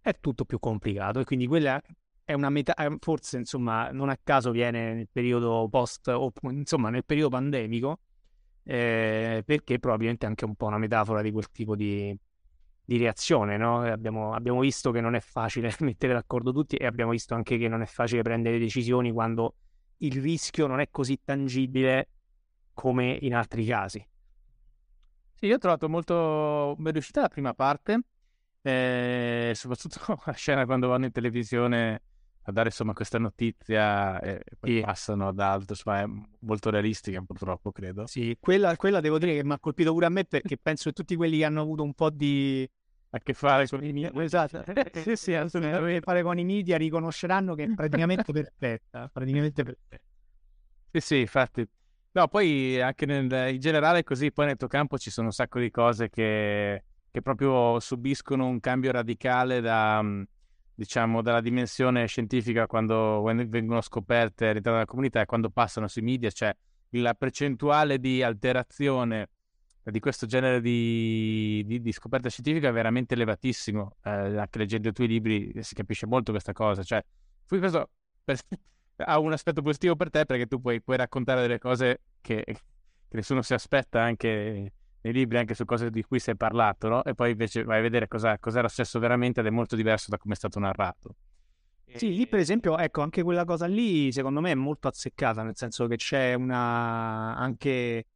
è 0.00 0.18
tutto 0.18 0.44
più 0.44 0.58
complicato 0.58 1.20
e 1.20 1.24
quindi 1.24 1.46
quella 1.46 1.80
è 2.24 2.32
una 2.32 2.50
metà, 2.50 2.74
forse 2.98 3.36
insomma 3.38 3.92
non 3.92 4.08
a 4.08 4.18
caso 4.20 4.50
viene 4.50 4.92
nel 4.92 5.08
periodo 5.08 5.68
post, 5.70 6.08
o 6.08 6.32
insomma 6.50 6.90
nel 6.90 7.04
periodo 7.04 7.28
pandemico, 7.28 8.00
eh, 8.68 9.44
perché 9.46 9.78
probabilmente 9.78 10.26
è 10.26 10.28
anche 10.28 10.44
un 10.44 10.56
po' 10.56 10.66
una 10.66 10.78
metafora 10.78 11.22
di 11.22 11.30
quel 11.30 11.50
tipo 11.52 11.76
di, 11.76 12.16
di 12.84 12.98
reazione, 12.98 13.56
no? 13.56 13.82
abbiamo, 13.82 14.32
abbiamo, 14.32 14.58
visto 14.58 14.90
che 14.90 15.00
non 15.00 15.14
è 15.14 15.20
facile 15.20 15.72
mettere 15.80 16.12
d'accordo 16.12 16.52
tutti 16.52 16.74
e 16.74 16.84
abbiamo 16.84 17.12
visto 17.12 17.34
anche 17.34 17.58
che 17.58 17.68
non 17.68 17.80
è 17.80 17.86
facile 17.86 18.22
prendere 18.22 18.58
decisioni 18.58 19.12
quando 19.12 19.54
il 19.98 20.20
rischio 20.20 20.66
non 20.66 20.80
è 20.80 20.88
così 20.90 21.20
tangibile 21.24 22.08
come 22.74 23.16
in 23.20 23.36
altri 23.36 23.64
casi. 23.64 24.04
Sì, 25.34 25.46
io 25.46 25.54
ho 25.54 25.58
trovato 25.58 25.88
molto 25.88 26.74
ben 26.76 26.92
riuscita 26.92 27.20
la 27.20 27.28
prima 27.28 27.54
parte, 27.54 28.00
eh, 28.62 29.52
soprattutto 29.54 30.00
la 30.26 30.32
scena 30.32 30.64
quando 30.64 30.88
vanno 30.88 31.04
in 31.04 31.12
televisione 31.12 32.02
a 32.48 32.52
dare 32.52 32.68
insomma 32.68 32.92
questa 32.92 33.18
notizia 33.18 34.20
e 34.20 34.42
poi 34.58 34.76
sì. 34.76 34.80
passano 34.80 35.28
ad 35.28 35.40
altro, 35.40 35.66
insomma 35.70 36.00
è 36.00 36.06
molto 36.40 36.70
realistica 36.70 37.20
purtroppo 37.20 37.72
credo. 37.72 38.06
Sì, 38.06 38.36
quella, 38.38 38.76
quella 38.76 39.00
devo 39.00 39.18
dire 39.18 39.34
che 39.34 39.44
mi 39.44 39.52
ha 39.52 39.58
colpito 39.58 39.92
pure 39.92 40.06
a 40.06 40.10
me 40.10 40.24
perché 40.24 40.56
penso 40.62 40.84
che 40.90 40.92
tutti 40.94 41.16
quelli 41.16 41.38
che 41.38 41.44
hanno 41.44 41.60
avuto 41.60 41.82
un 41.82 41.94
po' 41.94 42.10
di 42.10 42.68
a 43.10 43.18
che 43.20 43.34
fare 43.34 43.66
con 43.66 43.82
i 43.84 43.92
media, 43.92 44.12
esatto, 44.22 44.62
sì 44.92 45.16
sì, 45.16 45.34
a 45.34 45.48
che 45.48 46.00
fare 46.02 46.22
con 46.22 46.38
i 46.38 46.44
media 46.44 46.76
riconosceranno 46.76 47.54
che 47.54 47.64
è 47.64 47.74
praticamente 47.74 48.32
perfetta, 48.32 49.08
praticamente 49.12 49.62
perfetta. 49.62 50.04
Sì 50.92 51.00
sì, 51.00 51.18
infatti 51.20 51.68
No, 52.16 52.28
poi 52.28 52.80
anche 52.80 53.04
nel, 53.04 53.30
in 53.52 53.60
generale 53.60 54.02
così, 54.02 54.32
poi 54.32 54.46
nel 54.46 54.56
tuo 54.56 54.68
campo 54.68 54.96
ci 54.96 55.10
sono 55.10 55.26
un 55.26 55.34
sacco 55.34 55.58
di 55.58 55.70
cose 55.70 56.08
che, 56.08 56.84
che 57.10 57.20
proprio 57.20 57.78
subiscono 57.78 58.46
un 58.46 58.58
cambio 58.58 58.90
radicale 58.90 59.60
da, 59.60 60.02
diciamo, 60.76 61.22
dalla 61.22 61.40
dimensione 61.40 62.06
scientifica 62.06 62.66
quando 62.66 63.22
vengono 63.22 63.80
scoperte 63.80 64.48
all'interno 64.48 64.78
della 64.78 64.84
comunità 64.84 65.22
e 65.22 65.24
quando 65.24 65.50
passano 65.50 65.88
sui 65.88 66.02
media, 66.02 66.30
cioè 66.30 66.54
la 66.90 67.14
percentuale 67.14 67.98
di 67.98 68.22
alterazione 68.22 69.30
di 69.90 70.00
questo 70.00 70.26
genere 70.26 70.60
di, 70.60 71.62
di, 71.64 71.80
di 71.80 71.92
scoperta 71.92 72.28
scientifica 72.28 72.68
è 72.68 72.72
veramente 72.72 73.14
elevatissimo. 73.14 73.96
Eh, 74.02 74.10
anche 74.10 74.58
leggendo 74.58 74.88
i 74.88 74.92
tuoi 74.92 75.06
libri 75.06 75.52
si 75.60 75.74
capisce 75.74 76.06
molto 76.06 76.32
questa 76.32 76.52
cosa. 76.52 76.82
Cioè, 76.82 77.02
questo 77.46 77.90
per, 78.24 78.38
ha 79.06 79.18
un 79.18 79.32
aspetto 79.32 79.62
positivo 79.62 79.94
per 79.94 80.10
te 80.10 80.26
perché 80.26 80.46
tu 80.46 80.60
puoi, 80.60 80.82
puoi 80.82 80.96
raccontare 80.96 81.40
delle 81.40 81.58
cose 81.58 82.00
che, 82.20 82.42
che, 82.44 82.56
nessuno 83.10 83.42
si 83.42 83.54
aspetta 83.54 84.02
anche 84.02 84.72
nei 85.06 85.12
libri, 85.12 85.38
anche 85.38 85.54
su 85.54 85.64
cose 85.64 85.90
di 85.90 86.02
cui 86.02 86.18
si 86.18 86.30
è 86.30 86.34
parlato, 86.34 86.88
no? 86.88 87.04
E 87.04 87.14
poi 87.14 87.30
invece 87.30 87.62
vai 87.62 87.78
a 87.78 87.82
vedere 87.82 88.08
cosa, 88.08 88.38
cosa 88.38 88.58
era 88.58 88.68
successo 88.68 88.98
veramente 88.98 89.40
ed 89.40 89.46
è 89.46 89.50
molto 89.50 89.76
diverso 89.76 90.10
da 90.10 90.18
come 90.18 90.34
è 90.34 90.36
stato 90.36 90.58
narrato. 90.58 91.14
Sì, 91.94 92.14
lì 92.14 92.26
per 92.26 92.40
esempio, 92.40 92.76
ecco, 92.76 93.00
anche 93.00 93.22
quella 93.22 93.44
cosa 93.44 93.66
lì 93.66 94.10
secondo 94.12 94.40
me 94.40 94.50
è 94.50 94.54
molto 94.54 94.88
azzeccata, 94.88 95.42
nel 95.42 95.56
senso 95.56 95.86
che 95.86 95.96
c'è 95.96 96.34
una 96.34 97.36
anche 97.36 98.06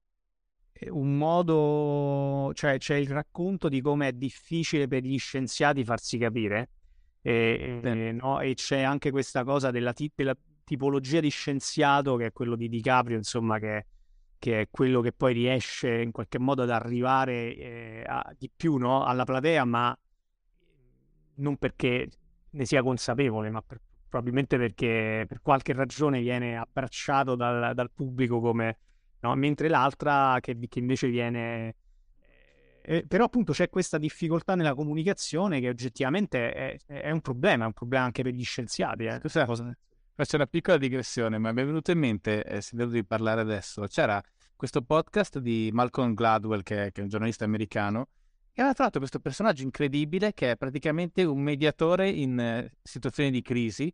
eh, 0.73 0.91
un 0.91 1.17
modo, 1.17 2.53
cioè 2.55 2.77
c'è 2.79 2.97
il 2.97 3.09
racconto 3.09 3.69
di 3.69 3.81
come 3.81 4.09
è 4.09 4.13
difficile 4.13 4.89
per 4.89 5.03
gli 5.05 5.19
scienziati 5.19 5.85
farsi 5.85 6.19
capire. 6.19 6.71
E, 7.23 7.81
e, 7.83 8.13
no? 8.13 8.41
e 8.41 8.55
c'è 8.55 8.81
anche 8.81 9.11
questa 9.11 9.45
cosa 9.45 9.71
della, 9.71 9.95
della, 10.15 10.37
tipologia 10.65 11.21
di 11.21 11.29
scienziato 11.29 12.17
che 12.17 12.27
è 12.27 12.33
quello 12.33 12.57
di 12.57 12.69
DiCaprio, 12.69 13.17
insomma, 13.17 13.59
che, 13.59 13.87
che 14.41 14.63
è 14.63 14.69
quello 14.71 15.03
che 15.03 15.13
poi 15.13 15.35
riesce 15.35 16.01
in 16.01 16.13
qualche 16.13 16.39
modo 16.39 16.63
ad 16.63 16.71
arrivare 16.71 17.55
eh, 17.55 18.05
a, 18.07 18.35
di 18.37 18.51
più 18.55 18.77
no? 18.79 19.05
alla 19.05 19.25
platea, 19.25 19.65
ma 19.67 19.97
non 21.35 21.57
perché 21.59 22.09
ne 22.49 22.65
sia 22.65 22.83
consapevole, 22.83 23.51
ma 23.51 23.61
per, 23.61 23.81
probabilmente 24.09 24.57
perché 24.57 25.27
per 25.29 25.43
qualche 25.43 25.75
ragione 25.75 26.21
viene 26.21 26.57
abbracciato 26.57 27.37
dal, 27.37 27.75
dal 27.75 27.91
pubblico 27.93 28.41
come... 28.41 28.79
No? 29.23 29.35
mentre 29.35 29.69
l'altra 29.69 30.39
che, 30.41 30.59
che 30.69 30.79
invece 30.79 31.09
viene... 31.09 31.77
Eh, 32.81 33.05
però 33.07 33.25
appunto 33.25 33.53
c'è 33.53 33.69
questa 33.69 33.99
difficoltà 33.99 34.55
nella 34.55 34.73
comunicazione 34.73 35.61
che 35.61 35.69
oggettivamente 35.69 36.51
è, 36.55 36.77
è, 36.87 37.11
un 37.11 37.21
problema, 37.21 37.65
è 37.65 37.67
un 37.67 37.75
problema 37.75 38.07
anche 38.07 38.23
per 38.23 38.33
gli 38.33 38.43
scienziati. 38.43 39.05
Eh. 39.05 39.21
Questa 39.21 39.43
è 39.43 39.47
Faccio 40.21 40.37
una 40.37 40.47
piccola 40.47 40.77
digressione, 40.77 41.39
ma 41.39 41.51
mi 41.51 41.63
è 41.63 41.65
venuto 41.65 41.93
in 41.93 41.99
mente, 41.99 42.45
eh, 42.45 42.61
sentendo 42.61 42.93
di 42.93 43.07
parlare 43.07 43.41
adesso, 43.41 43.87
c'era 43.87 44.23
questo 44.55 44.83
podcast 44.83 45.39
di 45.39 45.71
Malcolm 45.73 46.13
Gladwell, 46.13 46.63
che, 46.63 46.91
che 46.93 47.01
è 47.01 47.05
un 47.05 47.09
giornalista 47.09 47.47
americano, 47.47 48.09
che 48.53 48.61
aveva 48.61 48.75
trovato 48.75 48.99
questo 48.99 49.19
personaggio 49.19 49.63
incredibile 49.63 50.35
che 50.35 50.51
è 50.51 50.57
praticamente 50.59 51.25
un 51.25 51.41
mediatore 51.41 52.11
in 52.11 52.39
eh, 52.39 52.71
situazioni 52.83 53.31
di 53.31 53.41
crisi 53.41 53.91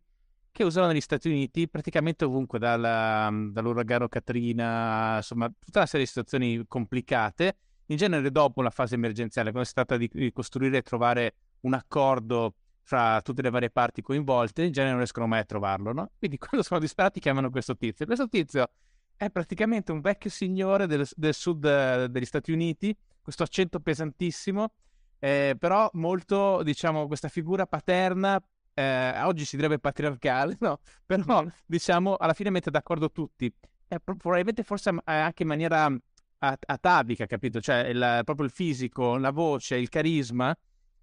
che 0.51 0.65
usano 0.65 0.89
negli 0.89 1.01
Stati 1.01 1.29
Uniti 1.29 1.69
praticamente 1.69 2.25
ovunque, 2.25 2.59
dalla, 2.59 3.31
dall'uragano 3.53 4.09
Katrina, 4.09 5.19
insomma, 5.19 5.47
tutta 5.47 5.79
una 5.79 5.87
serie 5.87 6.07
di 6.07 6.09
situazioni 6.09 6.65
complicate, 6.67 7.57
in 7.87 7.97
genere 7.99 8.33
dopo 8.33 8.63
la 8.63 8.71
fase 8.71 8.97
emergenziale, 8.97 9.51
quando 9.53 9.69
si 9.69 9.75
tratta 9.75 9.97
di, 9.97 10.11
di 10.13 10.33
costruire 10.33 10.79
e 10.79 10.83
trovare 10.83 11.35
un 11.61 11.75
accordo 11.75 12.55
fra 12.87 13.21
tutte 13.21 13.43
le 13.43 13.51
varie 13.51 13.69
parti 13.69 14.01
coinvolte, 14.01 14.63
in 14.63 14.71
genere 14.71 14.91
non 14.91 14.99
riescono 14.99 15.27
mai 15.27 15.41
a 15.41 15.45
trovarlo, 15.45 15.93
no? 15.93 16.13
Quindi 16.17 16.39
quando 16.39 16.63
sono 16.63 16.79
disperati 16.79 17.19
chiamano 17.19 17.51
questo 17.51 17.77
tizio. 17.77 18.07
Questo 18.07 18.29
tizio 18.29 18.71
è 19.17 19.29
praticamente 19.29 19.91
un 19.91 20.01
vecchio 20.01 20.31
signore 20.31 20.87
del, 20.87 21.05
del 21.17 21.35
sud 21.35 21.65
eh, 21.65 22.07
degli 22.09 22.25
Stati 22.25 22.53
Uniti, 22.53 22.97
questo 23.21 23.43
accento 23.43 23.81
pesantissimo, 23.81 24.73
eh, 25.19 25.57
però 25.59 25.91
molto, 25.95 26.63
diciamo, 26.63 27.09
questa 27.09 27.27
figura 27.27 27.67
paterna, 27.67 28.41
eh, 28.73 29.21
oggi 29.23 29.45
si 29.45 29.57
direbbe 29.57 29.81
patriarcale, 29.81 30.57
no? 30.61 30.79
Però, 31.05 31.45
diciamo, 31.67 32.15
alla 32.15 32.35
fine 32.35 32.51
mette 32.51 32.71
d'accordo 32.71 33.11
tutti. 33.11 33.53
E 33.89 33.99
probabilmente 33.99 34.63
forse 34.63 34.95
anche 35.03 35.43
in 35.43 35.49
maniera 35.49 35.93
atavica, 36.39 37.27
capito? 37.27 37.61
Cioè, 37.61 37.79
il, 37.89 38.21
proprio 38.25 38.47
il 38.47 38.53
fisico, 38.53 39.17
la 39.17 39.31
voce, 39.33 39.77
il 39.77 39.89
carisma 39.89 40.57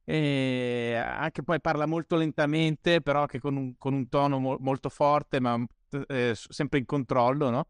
e 0.06 0.96
anche 0.96 1.44
poi 1.44 1.62
parla 1.62 1.86
molto 1.86 2.16
lentamente, 2.16 3.02
però 3.02 3.22
anche 3.22 3.40
con 3.40 3.56
un, 3.56 3.78
con 3.78 3.94
un 3.94 4.10
tono 4.10 4.40
mo- 4.40 4.58
molto 4.60 4.90
forte, 4.90 5.40
ma 5.40 5.64
eh, 6.08 6.34
sempre 6.36 6.80
in 6.80 6.86
controllo, 6.86 7.50
no? 7.50 7.68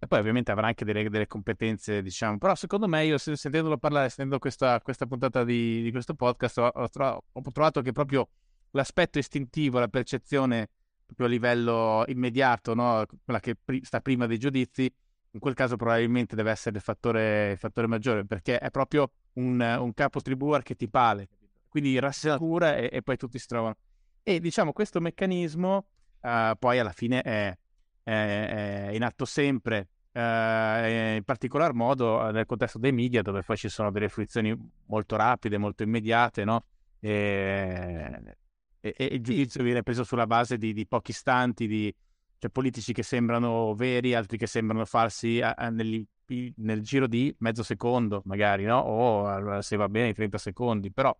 E 0.00 0.06
poi 0.06 0.20
ovviamente 0.20 0.52
avrà 0.52 0.68
anche 0.68 0.84
delle, 0.84 1.08
delle 1.08 1.26
competenze, 1.26 2.02
diciamo. 2.02 2.38
Però 2.38 2.54
secondo 2.54 2.86
me, 2.88 3.04
io 3.04 3.18
sentendolo 3.18 3.78
parlare, 3.78 4.08
sentendo 4.08 4.38
questa, 4.38 4.80
questa 4.80 5.06
puntata 5.06 5.44
di, 5.44 5.82
di, 5.82 5.90
questo 5.90 6.14
podcast, 6.14 6.58
ho, 6.58 6.66
ho, 6.66 6.88
trovato, 6.88 7.24
ho, 7.32 7.42
trovato 7.52 7.82
che 7.82 7.92
proprio 7.92 8.28
l'aspetto 8.72 9.18
istintivo, 9.18 9.78
la 9.78 9.88
percezione 9.88 10.70
proprio 11.04 11.26
a 11.26 11.30
livello 11.30 12.04
immediato, 12.08 12.74
no? 12.74 13.04
quella 13.24 13.40
che 13.40 13.56
pri- 13.56 13.84
sta 13.84 14.00
prima 14.00 14.26
dei 14.26 14.38
giudizi, 14.38 14.92
in 15.32 15.40
quel 15.40 15.54
caso 15.54 15.76
probabilmente 15.76 16.36
deve 16.36 16.50
essere 16.50 16.76
il 16.76 16.82
fattore, 16.82 17.52
il 17.52 17.58
fattore 17.58 17.86
maggiore, 17.86 18.24
perché 18.24 18.58
è 18.58 18.70
proprio 18.70 19.10
un, 19.34 19.60
un 19.60 19.94
capo 19.94 20.20
tribù 20.20 20.50
archetipale 20.50 21.28
quindi 21.68 21.98
rassicura 21.98 22.76
e, 22.76 22.88
e, 22.92 23.02
poi 23.02 23.16
tutti 23.16 23.38
si 23.38 23.46
trovano. 23.46 23.76
E 24.22 24.40
diciamo 24.40 24.72
questo 24.72 25.00
meccanismo 25.00 25.86
uh, 26.20 26.56
poi 26.58 26.78
alla 26.78 26.92
fine 26.92 27.22
è, 27.22 27.56
è, 28.02 28.88
è 28.88 28.90
in 28.92 29.02
atto 29.02 29.24
sempre, 29.24 29.88
uh, 30.12 30.18
in 30.18 31.22
particolar 31.24 31.72
modo 31.72 32.30
nel 32.30 32.46
contesto 32.46 32.78
dei 32.78 32.92
media 32.92 33.22
dove 33.22 33.42
poi 33.42 33.56
ci 33.56 33.68
sono 33.68 33.90
delle 33.90 34.08
fruizioni 34.08 34.56
molto 34.86 35.16
rapide, 35.16 35.58
molto 35.58 35.82
immediate, 35.82 36.44
no? 36.44 36.64
E, 37.00 38.36
e, 38.80 38.94
e 38.96 39.04
il 39.04 39.22
giudizio 39.22 39.62
viene 39.62 39.82
preso 39.82 40.04
sulla 40.04 40.26
base 40.26 40.58
di, 40.58 40.72
di 40.72 40.86
pochi 40.86 41.12
istanti, 41.12 41.66
di 41.66 41.94
cioè, 42.38 42.50
politici 42.50 42.92
che 42.92 43.02
sembrano 43.02 43.74
veri, 43.74 44.14
altri 44.14 44.38
che 44.38 44.46
sembrano 44.46 44.84
falsi 44.84 45.40
a, 45.40 45.52
a, 45.52 45.70
nel, 45.70 46.06
nel 46.56 46.82
giro 46.82 47.06
di 47.06 47.34
mezzo 47.38 47.62
secondo, 47.62 48.22
magari, 48.26 48.64
no? 48.64 48.78
O 48.78 49.60
se 49.60 49.76
va 49.76 49.88
bene 49.88 50.12
30 50.12 50.38
secondi, 50.38 50.92
però 50.92 51.16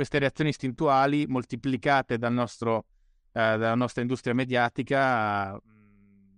queste 0.00 0.18
reazioni 0.18 0.48
istintuali 0.48 1.26
moltiplicate 1.26 2.16
dal 2.16 2.32
nostro, 2.32 2.86
eh, 3.32 3.58
dalla 3.58 3.74
nostra 3.74 4.00
industria 4.00 4.32
mediatica 4.32 5.60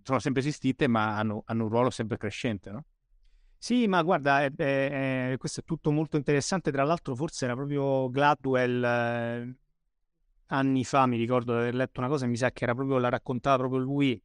sono 0.03 0.19
sempre 0.19 0.41
esistite, 0.41 0.89
ma 0.89 1.17
hanno, 1.17 1.45
hanno, 1.47 1.63
un 1.63 1.69
ruolo 1.69 1.91
sempre 1.91 2.17
crescente, 2.17 2.73
no? 2.73 2.85
Sì, 3.57 3.87
ma 3.87 4.03
guarda, 4.03 4.43
è, 4.43 4.53
è, 4.53 5.37
questo 5.39 5.61
è 5.61 5.63
tutto 5.63 5.93
molto 5.93 6.17
interessante. 6.17 6.73
Tra 6.73 6.83
l'altro, 6.83 7.15
forse 7.15 7.45
era 7.45 7.55
proprio 7.55 8.11
Gladwell 8.11 8.83
eh, 8.83 9.57
anni 10.47 10.85
fa, 10.85 11.07
mi 11.07 11.17
ricordo 11.17 11.53
di 11.53 11.61
aver 11.61 11.75
letto 11.77 12.01
una 12.01 12.09
cosa, 12.09 12.27
mi 12.27 12.37
sa 12.37 12.51
che 12.51 12.65
era 12.65 12.75
proprio, 12.75 12.99
la 12.99 13.11
raccontava 13.11 13.59
proprio 13.59 13.79
lui 13.79 14.21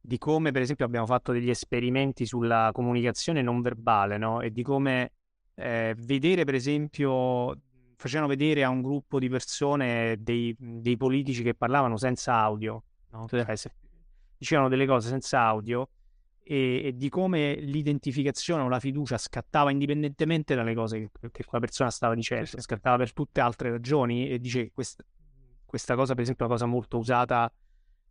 di 0.00 0.16
come, 0.16 0.52
per 0.52 0.62
esempio, 0.62 0.86
abbiamo 0.86 1.04
fatto 1.04 1.32
degli 1.32 1.50
esperimenti 1.50 2.24
sulla 2.24 2.70
comunicazione 2.72 3.42
non 3.42 3.60
verbale, 3.60 4.16
no? 4.16 4.40
E 4.40 4.50
di 4.50 4.62
come 4.62 5.12
eh, 5.54 5.94
vedere, 5.98 6.44
per 6.44 6.54
esempio, 6.54 7.54
facevano 7.98 8.28
vedere 8.28 8.62
a 8.62 8.68
un 8.68 8.80
gruppo 8.80 9.18
di 9.18 9.28
persone 9.28 10.16
dei, 10.20 10.54
dei 10.56 10.96
politici 10.96 11.42
che 11.42 11.54
parlavano 11.54 11.96
senza 11.96 12.34
audio, 12.34 12.84
no? 13.10 13.26
cioè, 13.28 13.56
se, 13.56 13.72
dicevano 14.38 14.68
delle 14.68 14.86
cose 14.86 15.08
senza 15.08 15.40
audio 15.40 15.88
e, 16.44 16.82
e, 16.84 16.96
di 16.96 17.08
come 17.08 17.56
l'identificazione 17.56 18.62
o 18.62 18.68
la 18.68 18.78
fiducia 18.78 19.18
scattava 19.18 19.72
indipendentemente 19.72 20.54
dalle 20.54 20.74
cose 20.74 21.10
che, 21.20 21.30
che 21.32 21.44
quella 21.44 21.64
persona 21.64 21.90
stava 21.90 22.14
dicendo, 22.14 22.46
sì, 22.46 22.52
sì. 22.52 22.62
scattava 22.62 22.98
per 22.98 23.12
tutte 23.12 23.40
altre 23.40 23.70
ragioni 23.70 24.28
e 24.30 24.38
dice 24.38 24.62
che 24.62 24.70
questa, 24.72 25.04
questa 25.64 25.96
cosa, 25.96 26.14
per 26.14 26.22
esempio, 26.22 26.44
è 26.44 26.48
una 26.48 26.56
cosa 26.56 26.70
molto 26.70 26.98
usata 26.98 27.52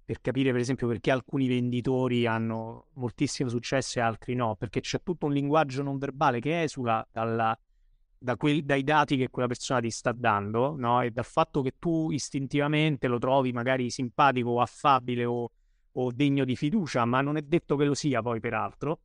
per 0.04 0.20
capire, 0.20 0.52
per 0.52 0.60
esempio, 0.60 0.88
perché 0.88 1.12
alcuni 1.12 1.48
venditori 1.48 2.26
hanno 2.26 2.88
moltissimo 2.96 3.48
successo 3.48 4.00
e 4.00 4.02
altri 4.02 4.36
no, 4.36 4.58
perché 4.58 4.82
c'è 4.82 5.02
tutto 5.02 5.28
un 5.28 5.32
linguaggio 5.32 5.82
non 5.82 5.98
verbale 5.98 6.42
che 6.42 6.64
esula 6.64 7.08
dalla, 7.10 7.58
da 8.20 8.36
quel, 8.36 8.64
dai 8.64 8.84
dati 8.84 9.18
che 9.18 9.30
quella 9.30 9.48
persona 9.48 9.80
ti 9.80 9.90
sta 9.90 10.12
dando, 10.12 10.76
no? 10.78 11.02
E 11.02 11.12
dal 11.12 11.26
fatto 11.26 11.62
che 11.62 11.74
tu 11.78 12.12
istintivamente 12.12 13.08
lo 13.08 13.20
trovi 13.20 13.52
magari 13.52 13.90
simpatico 13.90 14.50
o 14.50 14.62
affabile 14.62 15.26
o, 15.26 15.52
o 15.92 16.12
degno 16.12 16.46
di 16.46 16.56
fiducia, 16.56 17.06
ma 17.06 17.22
non 17.22 17.38
è 17.38 17.42
detto 17.42 17.76
che 17.76 17.86
lo 17.86 17.94
sia 17.94 18.22
poi, 18.22 18.40
peraltro. 18.40 19.00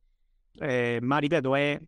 Eh, 0.59 0.99
ma 1.01 1.17
ripeto, 1.17 1.55
è 1.55 1.79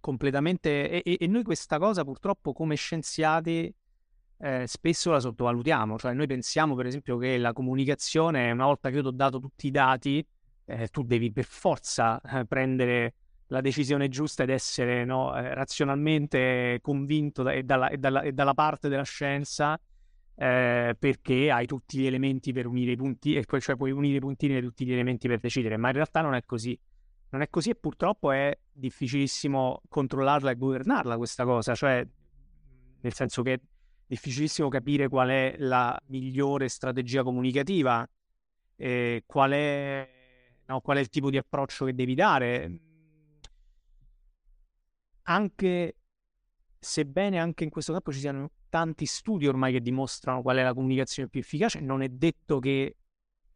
completamente... 0.00 1.02
E, 1.02 1.16
e, 1.20 1.26
noi 1.26 1.42
questa 1.42 1.78
cosa 1.78 2.04
purtroppo 2.04 2.52
come 2.52 2.74
scienziati 2.74 3.72
eh, 4.40 4.64
spesso 4.66 5.10
la 5.10 5.20
sottovalutiamo, 5.20 5.98
cioè 5.98 6.12
noi 6.14 6.26
pensiamo 6.26 6.74
per 6.74 6.86
esempio 6.86 7.18
che 7.18 7.38
la 7.38 7.52
comunicazione, 7.52 8.50
una 8.50 8.66
volta 8.66 8.88
che 8.90 8.96
io 8.96 9.02
ti 9.02 9.08
ho 9.08 9.12
dato 9.12 9.40
tutti 9.40 9.66
i 9.66 9.70
dati, 9.70 10.24
eh, 10.64 10.88
tu 10.88 11.02
devi 11.02 11.32
per 11.32 11.44
forza 11.44 12.20
eh, 12.20 12.44
prendere 12.44 13.14
la 13.48 13.60
decisione 13.60 14.08
giusta 14.08 14.42
ed 14.42 14.50
essere 14.50 15.04
no, 15.04 15.36
eh, 15.36 15.54
razionalmente 15.54 16.78
convinto 16.82 17.42
da, 17.42 17.52
e, 17.52 17.62
dalla, 17.62 17.88
e, 17.88 17.98
dalla, 17.98 18.22
e, 18.22 18.32
dalla, 18.32 18.54
parte 18.54 18.88
della 18.88 19.04
scienza 19.04 19.78
eh, 20.34 20.94
perché 20.98 21.50
hai 21.50 21.66
tutti 21.66 21.98
gli 21.98 22.06
elementi 22.06 22.52
per 22.52 22.66
unire 22.66 22.92
i 22.92 22.96
punti, 22.96 23.34
e 23.34 23.44
poi 23.44 23.60
cioè 23.60 23.76
puoi 23.76 23.90
unire 23.90 24.18
i 24.18 24.20
puntini 24.20 24.54
di 24.54 24.60
tutti 24.60 24.84
gli 24.84 24.92
elementi 24.92 25.28
per 25.28 25.40
decidere, 25.40 25.76
ma 25.76 25.88
in 25.88 25.94
realtà 25.94 26.20
non 26.20 26.34
è 26.34 26.44
così. 26.44 26.78
Non 27.30 27.42
è 27.42 27.50
così 27.50 27.70
e 27.70 27.74
purtroppo 27.74 28.30
è 28.30 28.56
difficilissimo 28.72 29.82
controllarla 29.88 30.50
e 30.50 30.56
governarla 30.56 31.16
questa 31.18 31.44
cosa, 31.44 31.74
cioè 31.74 32.06
nel 33.00 33.12
senso 33.12 33.42
che 33.42 33.60
difficilissimo 34.06 34.68
capire 34.68 35.08
qual 35.08 35.28
è 35.28 35.54
la 35.58 35.98
migliore 36.06 36.68
strategia 36.68 37.22
comunicativa, 37.22 38.08
eh, 38.76 39.24
qual, 39.26 39.50
è, 39.50 40.08
no, 40.66 40.80
qual 40.80 40.96
è 40.96 41.00
il 41.00 41.08
tipo 41.10 41.28
di 41.28 41.36
approccio 41.36 41.84
che 41.84 41.94
devi 41.94 42.14
dare. 42.14 42.80
Anche 45.28 45.96
sebbene 46.78 47.38
anche 47.38 47.64
in 47.64 47.70
questo 47.70 47.92
campo 47.92 48.12
ci 48.12 48.20
siano 48.20 48.50
tanti 48.68 49.06
studi 49.06 49.46
ormai 49.46 49.72
che 49.72 49.80
dimostrano 49.80 50.42
qual 50.42 50.58
è 50.58 50.62
la 50.62 50.74
comunicazione 50.74 51.28
più 51.28 51.40
efficace, 51.40 51.80
non 51.80 52.02
è 52.02 52.08
detto 52.08 52.58
che 52.58 52.96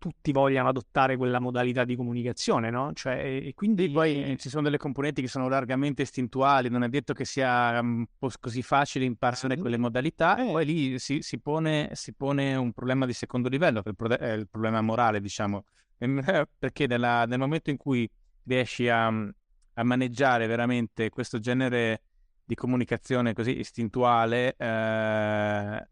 tutti 0.02 0.32
vogliano 0.32 0.68
adottare 0.68 1.16
quella 1.16 1.38
modalità 1.38 1.84
di 1.84 1.94
comunicazione, 1.94 2.70
no? 2.70 2.90
Cioè, 2.92 3.40
e 3.44 3.54
quindi 3.54 3.88
poi 3.88 4.36
ci 4.36 4.48
sono 4.48 4.64
delle 4.64 4.76
componenti 4.76 5.22
che 5.22 5.28
sono 5.28 5.48
largamente 5.48 6.02
istintuali, 6.02 6.68
non 6.68 6.82
è 6.82 6.88
detto 6.88 7.12
che 7.12 7.24
sia 7.24 7.78
um, 7.78 8.04
così 8.40 8.62
facile 8.62 9.04
imparare 9.04 9.56
quelle 9.58 9.76
modalità, 9.76 10.36
e 10.38 10.50
poi 10.50 10.64
lì 10.64 10.98
si, 10.98 11.22
si, 11.22 11.38
pone, 11.38 11.90
si, 11.92 12.14
pone, 12.14 12.56
un 12.56 12.72
problema 12.72 13.06
di 13.06 13.12
secondo 13.12 13.48
livello, 13.48 13.80
che 13.80 13.92
è 14.18 14.32
il 14.32 14.48
problema 14.48 14.80
morale, 14.80 15.20
diciamo, 15.20 15.66
perché 16.58 16.88
nella, 16.88 17.24
nel 17.26 17.38
momento 17.38 17.70
in 17.70 17.76
cui 17.76 18.10
riesci 18.42 18.88
a, 18.88 19.06
a 19.74 19.84
maneggiare 19.84 20.46
veramente 20.46 21.10
questo 21.10 21.38
genere 21.38 22.02
di 22.44 22.54
comunicazione 22.54 23.32
così 23.32 23.58
istintuale, 23.58 24.54
eh, 24.56 25.86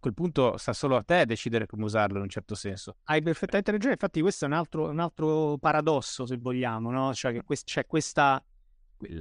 quel 0.00 0.14
punto 0.14 0.56
sta 0.56 0.72
solo 0.72 0.96
a 0.96 1.02
te 1.02 1.26
decidere 1.26 1.66
come 1.66 1.84
usarlo 1.84 2.16
in 2.16 2.22
un 2.22 2.28
certo 2.28 2.54
senso. 2.54 2.96
Hai 3.04 3.22
perfettamente 3.22 3.72
ragione, 3.72 3.94
infatti 3.94 4.20
questo 4.20 4.44
è 4.44 4.48
un 4.48 4.54
altro, 4.54 4.88
un 4.88 5.00
altro 5.00 5.58
paradosso 5.58 6.26
se 6.26 6.36
vogliamo, 6.36 6.90
no? 6.90 7.12
Cioè 7.12 7.32
che 7.32 7.42
quest- 7.42 7.66
c'è 7.66 7.86
questa... 7.86 8.42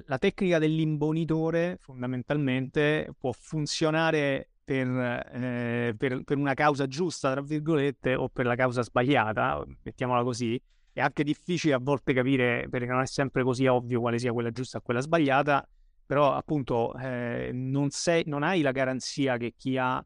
La 0.05 0.17
tecnica 0.17 0.57
dell'imbonitore 0.57 1.77
fondamentalmente 1.81 3.13
può 3.19 3.33
funzionare 3.33 4.51
per, 4.63 4.87
eh, 4.87 5.93
per, 5.97 6.23
per, 6.23 6.37
una 6.37 6.53
causa 6.53 6.87
giusta, 6.87 7.31
tra 7.31 7.41
virgolette, 7.41 8.15
o 8.15 8.29
per 8.29 8.45
la 8.45 8.55
causa 8.55 8.83
sbagliata, 8.83 9.63
mettiamola 9.83 10.23
così. 10.23 10.61
È 10.95 11.01
anche 11.01 11.25
difficile 11.25 11.73
a 11.73 11.79
volte 11.81 12.13
capire, 12.13 12.67
perché 12.69 12.85
non 12.85 13.01
è 13.01 13.05
sempre 13.05 13.43
così 13.43 13.67
ovvio 13.67 13.99
quale 13.99 14.17
sia 14.17 14.31
quella 14.31 14.49
giusta 14.51 14.77
e 14.77 14.81
quella 14.81 15.01
sbagliata, 15.01 15.67
però 16.05 16.33
appunto 16.33 16.97
eh, 16.97 17.49
non, 17.51 17.89
sei, 17.89 18.23
non 18.27 18.43
hai 18.43 18.61
la 18.61 18.71
garanzia 18.71 19.35
che 19.35 19.55
chi 19.57 19.77
ha 19.77 20.01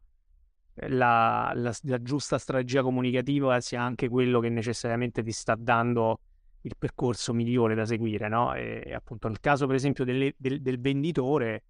la, 0.88 1.52
la, 1.54 1.72
la, 1.82 2.02
giusta 2.02 2.38
strategia 2.38 2.82
comunicativa 2.82 3.60
sia 3.60 3.80
anche 3.80 4.08
quello 4.08 4.40
che 4.40 4.48
necessariamente 4.48 5.22
ti 5.22 5.30
sta 5.30 5.54
dando 5.56 6.18
il 6.62 6.74
percorso 6.76 7.32
migliore 7.32 7.76
da 7.76 7.84
seguire, 7.84 8.26
no? 8.26 8.52
E, 8.54 8.82
e 8.84 8.92
appunto 8.92 9.28
nel 9.28 9.38
caso 9.38 9.68
per 9.68 9.76
esempio 9.76 10.04
delle, 10.04 10.34
del, 10.36 10.60
del, 10.60 10.80
venditore, 10.80 11.62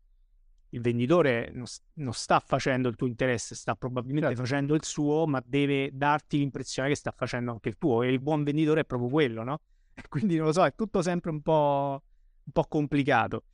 il 0.70 0.80
venditore 0.80 1.50
non, 1.52 1.64
non, 1.94 2.12
sta 2.12 2.40
facendo 2.40 2.88
il 2.88 2.96
tuo 2.96 3.06
interesse, 3.06 3.54
sta 3.54 3.74
probabilmente 3.74 4.28
certo. 4.28 4.42
facendo 4.42 4.74
il 4.74 4.84
suo, 4.84 5.26
ma 5.26 5.42
deve 5.44 5.90
darti 5.92 6.38
l'impressione 6.38 6.88
che 6.88 6.94
sta 6.94 7.12
facendo 7.16 7.50
anche 7.50 7.70
il 7.70 7.76
tuo 7.76 8.02
e 8.02 8.08
il 8.10 8.20
buon 8.20 8.44
venditore 8.44 8.80
è 8.80 8.84
proprio 8.84 9.08
quello, 9.08 9.42
no? 9.42 9.60
Quindi 10.08 10.36
non 10.36 10.46
lo 10.46 10.52
so, 10.52 10.64
è 10.64 10.74
tutto 10.74 11.02
sempre 11.02 11.30
un 11.30 11.40
po', 11.40 12.02
un 12.44 12.52
po 12.52 12.64
complicato. 12.68 13.44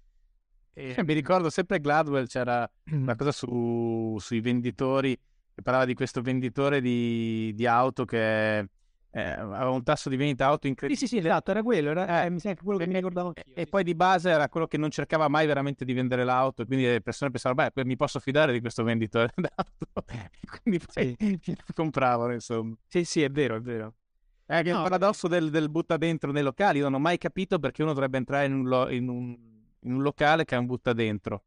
E... 0.74 0.94
Mi 1.04 1.14
ricordo 1.14 1.48
sempre 1.48 1.80
Gladwell 1.80 2.26
c'era 2.26 2.70
una 2.90 3.14
cosa 3.16 3.32
su, 3.32 4.16
sui 4.20 4.40
venditori 4.40 5.18
che 5.54 5.62
parlava 5.62 5.86
di 5.86 5.94
questo 5.94 6.20
venditore 6.20 6.82
di, 6.82 7.50
di 7.54 7.66
auto 7.66 8.04
che 8.04 8.68
eh, 9.16 9.30
aveva 9.30 9.70
un 9.70 9.82
tasso 9.82 10.10
di 10.10 10.16
vendita 10.16 10.44
auto 10.44 10.66
incredibile. 10.66 11.00
Sì, 11.00 11.06
sì, 11.06 11.20
sì, 11.20 11.26
esatto, 11.26 11.50
era 11.50 11.62
quello, 11.62 11.90
era, 11.90 12.24
eh, 12.24 12.28
mi 12.28 12.38
sa 12.38 12.54
quello 12.54 12.78
che 12.78 12.84
e, 12.84 12.86
mi 12.86 12.92
ricordavo. 12.92 13.32
E, 13.34 13.44
sì. 13.56 13.66
poi 13.66 13.82
di 13.82 13.94
base 13.94 14.28
era 14.28 14.46
quello 14.50 14.66
che 14.66 14.76
non 14.76 14.90
cercava 14.90 15.26
mai 15.28 15.46
veramente 15.46 15.86
di 15.86 15.94
vendere 15.94 16.22
l'auto, 16.22 16.62
e 16.62 16.66
quindi 16.66 16.84
le 16.84 17.00
persone 17.00 17.30
pensavano, 17.30 17.70
beh, 17.72 17.84
mi 17.86 17.96
posso 17.96 18.20
fidare 18.20 18.52
di 18.52 18.60
questo 18.60 18.84
venditore 18.84 19.32
d'auto. 19.34 20.04
quindi 20.60 20.84
poi 20.92 21.16
sì. 21.40 21.56
compravano, 21.74 22.34
insomma. 22.34 22.74
Sì, 22.86 23.04
sì, 23.04 23.22
è 23.22 23.30
vero, 23.30 23.56
è 23.56 23.60
vero. 23.60 23.94
È 24.44 24.62
che 24.62 24.70
no, 24.70 24.76
il 24.76 24.82
paradosso 24.82 25.28
del, 25.28 25.48
del, 25.48 25.70
butta 25.70 25.96
dentro 25.96 26.30
nei 26.30 26.42
locali, 26.42 26.78
io 26.78 26.84
non 26.84 26.94
ho 26.94 26.98
mai 26.98 27.16
capito 27.16 27.58
perché 27.58 27.82
uno 27.82 27.94
dovrebbe 27.94 28.18
entrare 28.18 28.44
in 28.44 28.52
un, 28.52 28.68
lo, 28.68 28.90
in 28.90 29.08
un, 29.08 29.34
in 29.80 29.94
un 29.94 30.02
locale 30.02 30.44
che 30.44 30.54
ha 30.54 30.58
un 30.58 30.66
butta 30.66 30.92
dentro. 30.92 31.44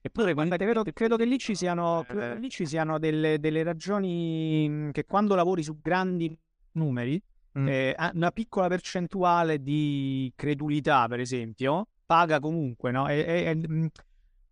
Eppure, 0.00 0.32
guardate, 0.32 0.64
credo, 0.64 0.82
credo 0.94 1.16
che 1.16 1.26
lì 1.26 1.36
ci 1.36 1.54
siano, 1.54 2.06
eh. 2.08 2.38
lì 2.38 2.48
ci 2.48 2.64
siano 2.64 2.98
delle, 2.98 3.38
delle, 3.38 3.62
ragioni 3.62 4.66
mm, 4.68 4.90
che 4.90 5.04
quando 5.04 5.34
lavori 5.34 5.62
su 5.62 5.78
grandi 5.80 6.36
numeri, 6.76 7.20
mm. 7.58 7.68
eh, 7.68 7.96
una 8.14 8.30
piccola 8.30 8.68
percentuale 8.68 9.62
di 9.62 10.32
credulità, 10.36 11.06
per 11.08 11.20
esempio, 11.20 11.88
paga 12.06 12.38
comunque, 12.38 12.90
no? 12.90 13.08
E, 13.08 13.18
e, 13.18 13.54
mm, 13.54 13.86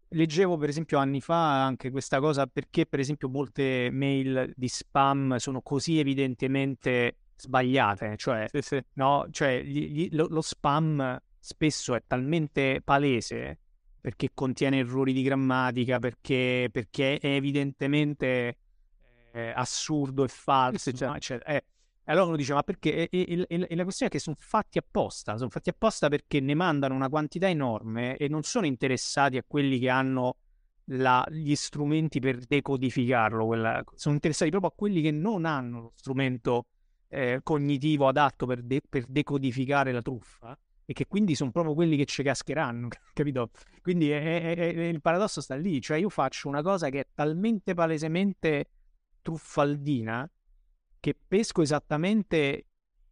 leggevo 0.08 0.56
per 0.56 0.68
esempio 0.68 0.98
anni 0.98 1.20
fa 1.20 1.64
anche 1.64 1.90
questa 1.90 2.20
cosa 2.20 2.46
perché 2.46 2.86
per 2.86 3.00
esempio 3.00 3.28
molte 3.28 3.88
mail 3.90 4.52
di 4.54 4.68
spam 4.68 5.36
sono 5.36 5.60
così 5.60 5.98
evidentemente 5.98 7.16
sbagliate, 7.36 8.16
cioè. 8.16 8.48
No? 8.94 9.26
cioè 9.30 9.62
gli, 9.62 9.88
gli, 9.88 10.08
lo, 10.12 10.26
lo 10.28 10.40
spam 10.40 11.20
spesso 11.38 11.94
è 11.94 12.02
talmente 12.06 12.80
palese 12.82 13.58
perché 14.00 14.30
contiene 14.34 14.78
errori 14.78 15.12
di 15.12 15.22
grammatica, 15.22 15.98
perché, 15.98 16.68
perché 16.70 17.18
è 17.18 17.26
evidentemente 17.26 18.58
eh, 19.32 19.52
assurdo 19.54 20.24
e 20.24 20.28
falso. 20.28 20.92
Certo. 20.92 21.18
cioè, 21.20 21.40
eh, 21.46 21.64
allora 22.07 22.26
uno 22.26 22.36
dice, 22.36 22.52
ma 22.52 22.62
perché? 22.62 23.09
E, 23.09 23.24
e, 23.28 23.46
e, 23.48 23.66
e, 23.68 23.74
la 23.74 23.84
questione 23.84 24.11
è 24.11 24.14
che 24.14 24.20
sono 24.20 24.36
fatti 24.38 24.78
apposta, 24.78 25.36
sono 25.36 25.50
fatti 25.50 25.70
apposta 25.70 26.09
perché 26.09 26.40
ne 26.40 26.55
mandano 26.55 26.94
una 26.94 27.09
quantità 27.09 27.48
enorme 27.48 28.16
e 28.16 28.28
non 28.28 28.42
sono 28.42 28.66
interessati 28.66 29.38
a 29.38 29.44
quelli 29.46 29.78
che 29.78 29.88
hanno 29.88 30.36
la, 30.88 31.24
gli 31.30 31.55
strumenti 31.55 32.20
per 32.20 32.38
decodificarlo, 32.38 33.46
quella, 33.46 33.82
sono 33.94 34.14
interessati 34.14 34.50
proprio 34.50 34.70
a 34.70 34.74
quelli 34.76 35.00
che 35.00 35.11
non 35.11 35.46
hanno 35.46 35.80
lo 35.80 35.92
strumento 35.94 36.66
eh, 37.09 37.40
cognitivo 37.42 38.09
adatto 38.09 38.44
per, 38.46 38.62
de, 38.62 38.82
per 38.86 39.07
decodificare 39.07 39.92
la 39.92 40.02
truffa 40.02 40.59
e 40.84 40.92
che 40.92 41.07
quindi 41.07 41.34
sono 41.34 41.50
proprio 41.50 41.74
quelli 41.74 41.96
che 41.96 42.05
ci 42.05 42.22
cascheranno, 42.22 42.88
capito? 43.14 43.50
Quindi 43.80 44.11
è, 44.11 44.55
è, 44.55 44.57
è, 44.57 44.82
il 44.82 45.00
paradosso 45.00 45.40
sta 45.40 45.55
lì, 45.55 45.80
cioè 45.80 45.96
io 45.96 46.11
faccio 46.11 46.48
una 46.48 46.62
cosa 46.62 46.90
che 46.90 47.00
è 47.00 47.07
talmente 47.14 47.72
palesemente 47.72 48.68
truffaldina 49.22 50.28
che 51.05 51.14
pesco 51.28 51.61
esattamente 51.61 52.64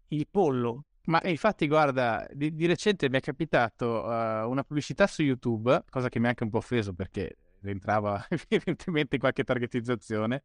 il 0.09 0.27
pollo. 0.27 0.85
Ma 1.05 1.21
infatti, 1.25 1.69
guarda, 1.69 2.27
di, 2.33 2.55
di 2.55 2.65
recente 2.65 3.11
mi 3.11 3.19
è 3.19 3.21
capitato 3.21 3.85
uh, 3.85 4.49
una 4.49 4.65
pubblicità 4.65 5.07
su 5.07 5.23
YouTube, 5.23 5.85
cosa 5.91 6.09
che 6.09 6.19
mi 6.19 6.25
ha 6.25 6.29
anche 6.31 6.43
un 6.43 6.49
po' 6.49 6.57
offeso 6.57 6.95
perché 6.95 7.37
rientrava 7.61 8.27
evidentemente 8.49 9.17
in 9.17 9.21
qualche 9.21 9.45
targetizzazione, 9.45 10.43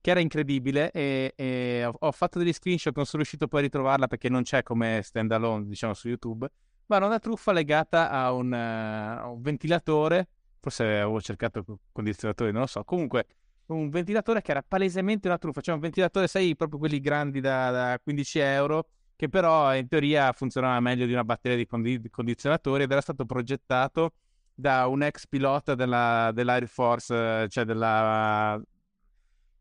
che 0.00 0.10
era 0.10 0.18
incredibile 0.18 0.90
e, 0.90 1.34
e 1.36 1.84
ho, 1.84 1.94
ho, 1.96 2.10
fatto 2.10 2.40
degli 2.40 2.52
screenshot, 2.52 2.96
non 2.96 3.04
sono 3.04 3.18
riuscito 3.22 3.46
poi 3.46 3.60
a 3.60 3.62
ritrovarla 3.62 4.08
perché 4.08 4.28
non 4.28 4.42
c'è 4.42 4.64
come 4.64 5.00
stand 5.04 5.30
alone, 5.30 5.66
diciamo, 5.68 5.94
su 5.94 6.08
YouTube, 6.08 6.50
ma 6.86 6.96
era 6.96 7.06
una 7.06 7.20
truffa 7.20 7.52
legata 7.52 8.10
a 8.10 8.32
un, 8.32 8.50
uh, 8.50 9.34
un 9.34 9.40
ventilatore, 9.40 10.30
forse 10.58 10.82
avevo 10.82 11.20
cercato 11.20 11.64
condizionatori, 11.92 12.50
non 12.50 12.62
lo 12.62 12.66
so, 12.66 12.82
comunque 12.82 13.26
un 13.68 13.90
ventilatore 13.90 14.42
che 14.42 14.50
era 14.50 14.64
palesemente 14.66 15.28
una 15.28 15.38
truffa, 15.38 15.60
cioè 15.60 15.74
un 15.74 15.80
ventilatore, 15.80 16.26
sai, 16.26 16.56
proprio 16.56 16.78
quelli 16.78 17.00
grandi 17.00 17.40
da, 17.40 17.70
da 17.70 18.00
15 18.02 18.38
euro, 18.38 18.88
che 19.16 19.28
però 19.28 19.74
in 19.74 19.88
teoria 19.88 20.32
funzionava 20.32 20.78
meglio 20.80 21.06
di 21.06 21.12
una 21.12 21.24
batteria 21.24 21.56
di, 21.56 21.66
condi- 21.66 22.00
di 22.00 22.08
condizionatori 22.08 22.84
ed 22.84 22.90
era 22.90 23.00
stato 23.00 23.24
progettato 23.24 24.12
da 24.54 24.86
un 24.86 25.02
ex 25.02 25.26
pilota 25.26 25.74
della, 25.74 26.30
dell'Air 26.32 26.66
Force, 26.66 27.48
cioè 27.48 27.64
della 27.64 28.60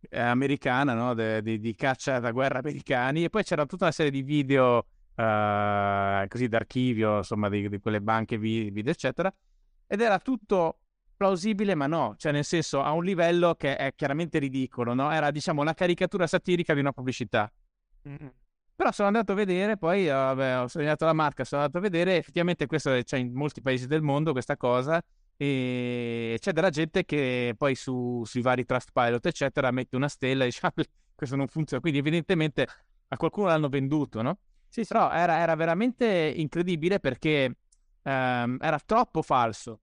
eh, 0.09 0.19
americana, 0.19 0.93
no? 0.93 1.13
De, 1.13 1.41
di, 1.41 1.59
di, 1.59 1.75
caccia 1.75 2.19
da 2.19 2.31
guerra 2.31 2.59
americani, 2.59 3.23
e 3.23 3.29
poi 3.29 3.43
c'era 3.43 3.65
tutta 3.65 3.85
una 3.85 3.93
serie 3.93 4.11
di 4.11 4.23
video 4.23 4.77
uh, 5.15 6.27
così 6.27 6.47
d'archivio, 6.47 7.17
insomma, 7.17 7.49
di, 7.49 7.67
di 7.67 7.79
quelle 7.79 8.01
banche 8.01 8.37
video, 8.37 8.91
eccetera, 8.91 9.33
ed 9.85 10.01
era 10.01 10.19
tutto 10.19 10.79
plausibile, 11.18 11.76
ma 11.76 11.88
no, 11.88 12.15
cioè 12.18 12.32
nel 12.32 12.45
senso 12.45 12.82
a 12.82 12.91
un 12.91 13.03
livello 13.03 13.55
che 13.55 13.76
è 13.76 13.93
chiaramente 13.95 14.39
ridicolo, 14.39 14.93
no? 14.93 15.11
Era 15.11 15.32
diciamo 15.32 15.61
una 15.61 15.74
caricatura 15.74 16.28
satirica 16.28 16.74
di 16.74 16.80
una 16.80 16.93
pubblicità. 16.93 17.51
Mm-hmm. 18.07 18.28
Però 18.76 18.91
sono 18.91 19.07
andato 19.07 19.32
a 19.32 19.36
vedere, 19.36 19.76
poi 19.76 20.07
eh, 20.07 20.11
vabbè, 20.11 20.61
ho 20.61 20.68
segnato 20.68 21.03
la 21.05 21.13
marca, 21.13 21.43
sono 21.43 21.61
andato 21.61 21.80
a 21.80 21.82
vedere, 21.82 22.18
effettivamente 22.18 22.68
questo 22.68 22.95
c'è 23.03 23.18
in 23.18 23.34
molti 23.34 23.59
paesi 23.59 23.88
del 23.88 24.03
mondo 24.03 24.34
questa 24.34 24.55
cosa 24.55 25.03
e 25.36 26.38
c'è 26.39 26.51
della 26.51 26.70
gente 26.70 27.03
che 27.03 27.55
poi 27.57 27.74
su, 27.76 28.24
sui 28.24 28.41
vari 28.41 28.65
trust 28.65 28.89
pilot 28.91 29.24
eccetera 29.26 29.70
mette 29.72 29.95
una 29.95 30.07
stella 30.07 30.43
e 30.43 30.47
dice 30.47 30.59
ah, 30.65 30.74
questo 31.15 31.36
non 31.36 31.47
funziona, 31.47 31.82
quindi 31.82 31.99
evidentemente 31.99 32.68
a 33.07 33.18
qualcuno 33.18 33.47
l'hanno 33.47 33.68
venduto, 33.68 34.22
no? 34.22 34.38
Sì, 34.68 34.84
sì. 34.84 34.93
Però 34.93 35.11
era, 35.11 35.39
era 35.39 35.55
veramente 35.55 36.05
incredibile 36.36 36.99
perché 36.99 37.57
um, 38.03 38.57
era 38.61 38.80
troppo 38.86 39.24
falso. 39.24 39.80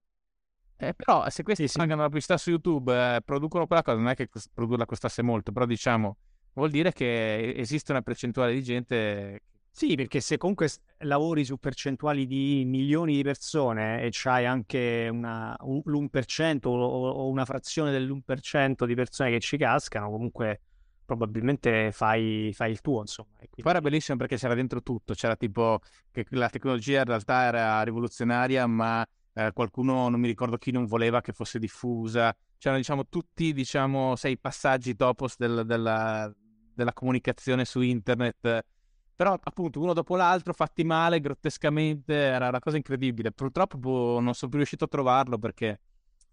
Eh, 0.77 0.93
però 0.93 1.29
se 1.29 1.43
questi 1.43 1.67
sì, 1.67 1.77
pagano 1.77 2.01
la 2.01 2.07
pubblicità 2.07 2.37
su 2.37 2.49
YouTube, 2.49 2.93
eh, 2.93 3.21
producono 3.21 3.65
quella 3.65 3.81
cosa, 3.81 3.97
non 3.97 4.09
è 4.09 4.15
che 4.15 4.29
produrla 4.53 4.85
costasse 4.85 5.21
molto, 5.21 5.51
però 5.51 5.65
diciamo 5.65 6.17
vuol 6.55 6.69
dire 6.69 6.91
che 6.91 7.53
esiste 7.55 7.91
una 7.91 8.01
percentuale 8.01 8.53
di 8.53 8.63
gente. 8.63 9.41
Sì, 9.71 9.95
perché 9.95 10.21
se 10.21 10.37
comunque 10.37 10.69
lavori 10.99 11.43
su 11.43 11.57
percentuali 11.57 12.25
di 12.25 12.63
milioni 12.65 13.15
di 13.15 13.23
persone 13.23 14.01
e 14.03 14.09
c'hai 14.09 14.45
anche 14.45 15.09
una, 15.11 15.53
un, 15.59 15.81
l'1% 15.83 16.59
o, 16.63 16.71
o 16.71 17.27
una 17.27 17.43
frazione 17.43 17.91
dell'1% 17.91 18.85
di 18.85 18.95
persone 18.95 19.31
che 19.31 19.39
ci 19.41 19.57
cascano, 19.57 20.09
comunque 20.09 20.61
probabilmente 21.03 21.91
fai, 21.91 22.51
fai, 22.53 22.71
il 22.71 22.79
tuo, 22.79 23.01
insomma. 23.01 23.31
Quindi... 23.35 23.61
Poi 23.61 23.71
era 23.71 23.81
bellissimo 23.81 24.17
perché 24.17 24.37
c'era 24.37 24.53
dentro 24.53 24.81
tutto, 24.81 25.13
c'era 25.13 25.35
tipo 25.35 25.79
che 26.09 26.25
la 26.29 26.49
tecnologia 26.49 26.99
in 26.99 27.05
realtà 27.05 27.43
era 27.43 27.81
rivoluzionaria, 27.83 28.65
ma 28.67 29.05
eh, 29.37 29.51
qualcuno, 29.53 30.07
non 30.07 30.19
mi 30.19 30.27
ricordo 30.27 30.57
chi, 30.57 30.71
non 30.71 30.85
voleva 30.85 31.19
che 31.19 31.33
fosse 31.33 31.59
diffusa. 31.59 32.33
C'erano, 32.57 32.79
diciamo, 32.79 33.07
tutti, 33.07 33.51
diciamo, 33.51 34.15
sei 34.15 34.37
passaggi 34.37 34.95
topos 34.95 35.35
del, 35.37 35.63
della, 35.65 36.33
della 36.73 36.93
comunicazione 36.93 37.65
su 37.65 37.81
internet. 37.81 38.65
Però 39.13 39.37
appunto 39.41 39.81
uno 39.81 39.93
dopo 39.93 40.15
l'altro 40.15 40.53
fatti 40.53 40.85
male, 40.85 41.19
grottescamente, 41.19 42.13
era 42.13 42.47
una 42.47 42.59
cosa 42.59 42.77
incredibile. 42.77 43.31
Purtroppo 43.31 43.77
boh, 43.77 44.19
non 44.21 44.33
sono 44.33 44.49
più 44.49 44.59
riuscito 44.59 44.85
a 44.85 44.87
trovarlo 44.87 45.37
perché 45.37 45.79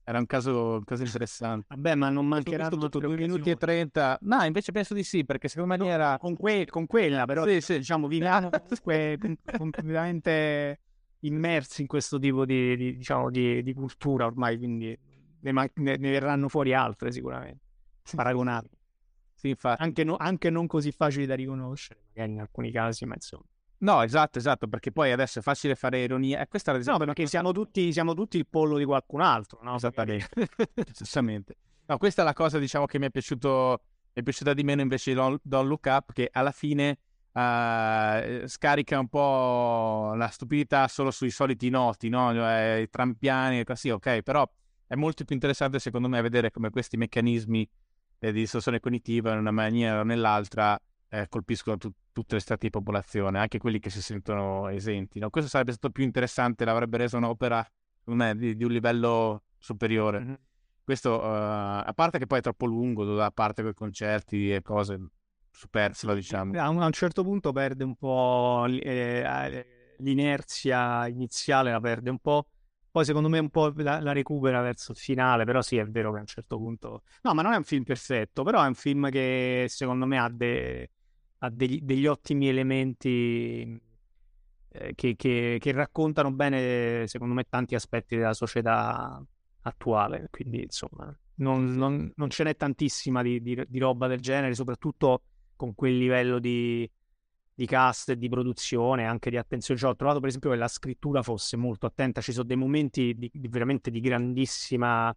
era 0.05 0.19
un 0.19 0.27
caso, 0.27 0.75
un 0.75 0.85
caso 0.85 1.03
interessante. 1.03 1.67
Vabbè, 1.71 1.97
ma 1.97 2.09
non 2.09 2.27
mancheranno 2.27 2.77
tutto 2.77 3.01
2 3.01 3.17
minuti 3.17 3.51
e 3.51 3.57
30. 3.57 4.19
No, 4.23 4.45
invece 4.45 4.71
penso 4.71 4.95
di 4.95 5.03
sì, 5.03 5.25
perché 5.25 5.49
secondo 5.49 5.75
me 5.75 5.77
no, 5.77 5.89
era... 5.89 6.19
Con, 6.19 6.37
que- 6.37 6.67
con, 6.67 6.87
quella, 6.87 7.25
però, 7.25 7.45
sì, 7.47 7.61
sì. 7.61 7.79
diciamo, 7.79 8.07
viviamo 8.07 8.49
comunque 8.83 9.19
completamente 9.57 10.79
immersi 11.23 11.83
in 11.83 11.87
questo 11.87 12.19
tipo 12.19 12.45
di, 12.45 12.77
di, 12.77 12.97
diciamo, 12.97 13.31
di, 13.31 13.63
di 13.63 13.75
cultura 13.75 14.27
ormai, 14.27 14.57
quindi 14.57 14.97
ne, 15.41 15.53
ne, 15.53 15.71
ne, 15.75 16.11
verranno 16.11 16.49
fuori 16.49 16.75
altre 16.75 17.11
sicuramente, 17.13 17.65
paragonabili. 18.15 18.79
Sì, 19.35 19.49
infatti. 19.49 19.83
Anche, 19.83 20.05
no, 20.05 20.17
anche, 20.17 20.51
non 20.51 20.67
così 20.67 20.93
facili 20.93 21.27
da 21.27 21.35
riconoscere, 21.35 22.01
magari 22.09 22.33
in 22.33 22.41
alcuni 22.41 22.71
casi, 22.71 23.05
ma 23.07 23.15
insomma. 23.15 23.45
No, 23.79 24.03
esatto, 24.03 24.39
esatto, 24.39 24.69
perché 24.69 24.93
poi 24.93 25.11
adesso 25.11 25.41
è 25.41 25.43
facile 25.43 25.75
fare 25.75 25.99
ironia. 25.99 26.41
E 26.41 26.47
questa 26.47 26.73
no, 26.73 26.99
perché 26.99 27.27
siamo 27.27 27.51
tutti, 27.51 27.93
siamo 27.93 28.15
tutti 28.15 28.37
il 28.37 28.47
pollo 28.47 28.79
di 28.79 28.85
qualcun 28.85 29.21
altro, 29.21 29.59
no? 29.63 29.75
Esattamente. 29.75 30.29
Esattamente. 30.87 31.57
No, 31.87 31.99
questa 31.99 32.23
è 32.23 32.25
la 32.25 32.33
cosa, 32.33 32.61
diciamo, 32.61 32.87
che 32.87 33.01
mi 33.01 33.07
è 33.07 33.11
piaciuto, 33.11 33.83
mi 34.13 34.21
è 34.21 34.23
piaciuta 34.23 34.55
di 34.55 34.63
meno 34.63 34.83
invece 34.83 35.11
di 35.11 35.17
Don't, 35.17 35.41
Don't 35.43 35.67
Look 35.67 35.87
Up, 35.87 36.13
che 36.13 36.29
alla 36.31 36.53
fine 36.53 36.99
uh, 37.33 38.47
scarica 38.47 38.99
un 38.99 39.09
po' 39.09 40.15
la 40.15 40.29
stupidità 40.29 40.89
solo 40.89 41.11
sui 41.11 41.31
soliti 41.31 41.69
noti, 41.71 42.09
no? 42.09 42.33
Cioè, 42.33 42.81
I 42.83 42.89
trampiani, 42.89 43.65
così, 43.65 43.91
ok, 43.91 44.23
però 44.23 44.49
è 44.87 44.95
molto 44.95 45.25
più 45.25 45.35
interessante 45.35 45.79
secondo 45.79 46.09
me 46.09 46.21
vedere 46.21 46.51
come 46.51 46.71
questi 46.71 46.97
meccanismi 46.97 47.69
di 48.19 48.33
distorsione 48.33 48.79
cognitiva 48.79 49.33
in 49.33 49.39
una 49.39 49.51
maniera 49.51 50.01
o 50.01 50.05
nell'altra 50.05 50.79
eh, 51.09 51.27
colpiscono 51.29 51.77
tu- 51.77 51.93
tutte 52.13 52.35
le 52.35 52.41
strati 52.41 52.67
di 52.67 52.71
popolazione, 52.71 53.39
anche 53.39 53.59
quelli 53.59 53.79
che 53.79 53.91
si 53.91 54.01
sentono 54.01 54.69
esenti. 54.69 55.19
No? 55.19 55.31
Questo 55.31 55.51
sarebbe 55.51 55.73
stato 55.73 55.91
più 55.91 56.05
interessante, 56.05 56.65
l'avrebbe 56.65 56.99
reso 56.99 57.17
un'opera 57.17 57.67
me, 58.05 58.37
di, 58.37 58.57
di, 58.57 58.65
un 58.65 58.71
livello 58.71 59.45
superiore. 59.59 60.21
Mm-hmm. 60.21 60.35
Questo, 60.85 61.21
uh, 61.21 61.25
a 61.25 61.93
parte 61.95 62.19
che 62.19 62.27
poi 62.27 62.39
è 62.39 62.43
troppo 62.43 62.67
lungo, 62.67 63.05
da 63.05 63.31
parte 63.31 63.63
quei 63.63 63.75
concerti 63.75 64.53
e 64.53 64.63
cose 64.63 65.01
superflue, 65.53 66.15
diciamo. 66.15 66.61
A 66.61 66.69
un, 66.69 66.83
a 66.83 66.87
un, 66.87 66.93
certo 66.93 67.23
punto 67.23 67.53
perde 67.53 67.85
un 67.85 67.95
po' 67.95 68.67
eh, 68.67 69.95
l'inerzia 69.99 71.07
iniziale, 71.07 71.71
la 71.71 71.81
perde 71.81 72.11
un 72.11 72.19
po' 72.19 72.47
Poi 72.93 73.07
secondo 73.07 73.31
me 73.31 73.39
un 73.39 73.49
po' 73.49 73.73
la, 73.77 74.01
la, 74.01 74.13
recupera 74.13 74.61
verso 74.61 74.93
il 74.93 74.99
finale, 74.99 75.45
però 75.45 75.63
sì, 75.63 75.79
è 75.79 75.87
vero 75.87 76.11
che 76.13 76.19
a 76.19 76.21
un 76.21 76.27
certo 76.27 76.59
punto... 76.59 77.05
No, 77.23 77.33
ma 77.33 77.41
non 77.41 77.55
è 77.55 77.57
un 77.57 77.65
film 77.65 77.85
perfetto, 77.85 78.43
però 78.43 78.63
è 78.63 78.67
un 78.67 78.75
film 78.75 79.09
che 79.09 79.65
secondo 79.71 80.05
me 80.05 80.19
ha, 80.19 80.29
de... 80.29 80.91
ha 81.39 81.49
degli, 81.49 81.81
degli, 81.81 82.07
ottimi 82.07 82.49
elementi 82.49 83.81
eh, 84.69 84.95
che, 84.95 85.17
che, 85.17 85.57
che, 85.59 85.73
raccontano 85.73 86.33
bene, 86.33 87.07
secondo 87.07 87.33
me, 87.33 87.45
tanti 87.49 87.75
aspetti 87.75 88.15
della 88.15 88.35
società 88.35 89.25
attuale. 89.63 90.29
Quindi, 90.31 90.61
insomma, 90.65 91.19
non, 91.37 91.75
non, 91.75 92.13
non 92.15 92.29
ce 92.29 92.45
n'è 92.45 92.55
tantissima 92.57 93.23
di, 93.23 93.41
di, 93.41 93.59
di 93.67 93.79
roba 93.79 94.07
del 94.07 94.21
genere, 94.21 94.55
soprattutto 94.55 95.23
con 95.57 95.75
quel 95.75 95.97
livello 95.97 96.39
di 96.39 96.89
di 97.55 97.67
cast 97.67 98.11
e 98.11 98.17
di 98.17 98.29
produzione, 98.29 99.07
anche 99.07 99.31
di 99.31 99.37
attenzione. 99.37 99.79
Cioè, 99.79 99.91
ho 99.91 99.97
trovato 99.97 100.21
per 100.21 100.29
esempio 100.29 100.51
che 100.51 100.57
la 100.57 100.69
scrittura 100.69 101.23
fosse 101.23 101.57
molto 101.57 101.87
attenta, 101.87 102.21
ci 102.21 102.33
sono 102.33 102.45
dei 102.45 102.57
momenti 102.57 103.15
di, 103.17 103.31
di 103.33 103.49
veramente 103.49 103.91
di 103.91 104.01
grandissima... 104.01 105.15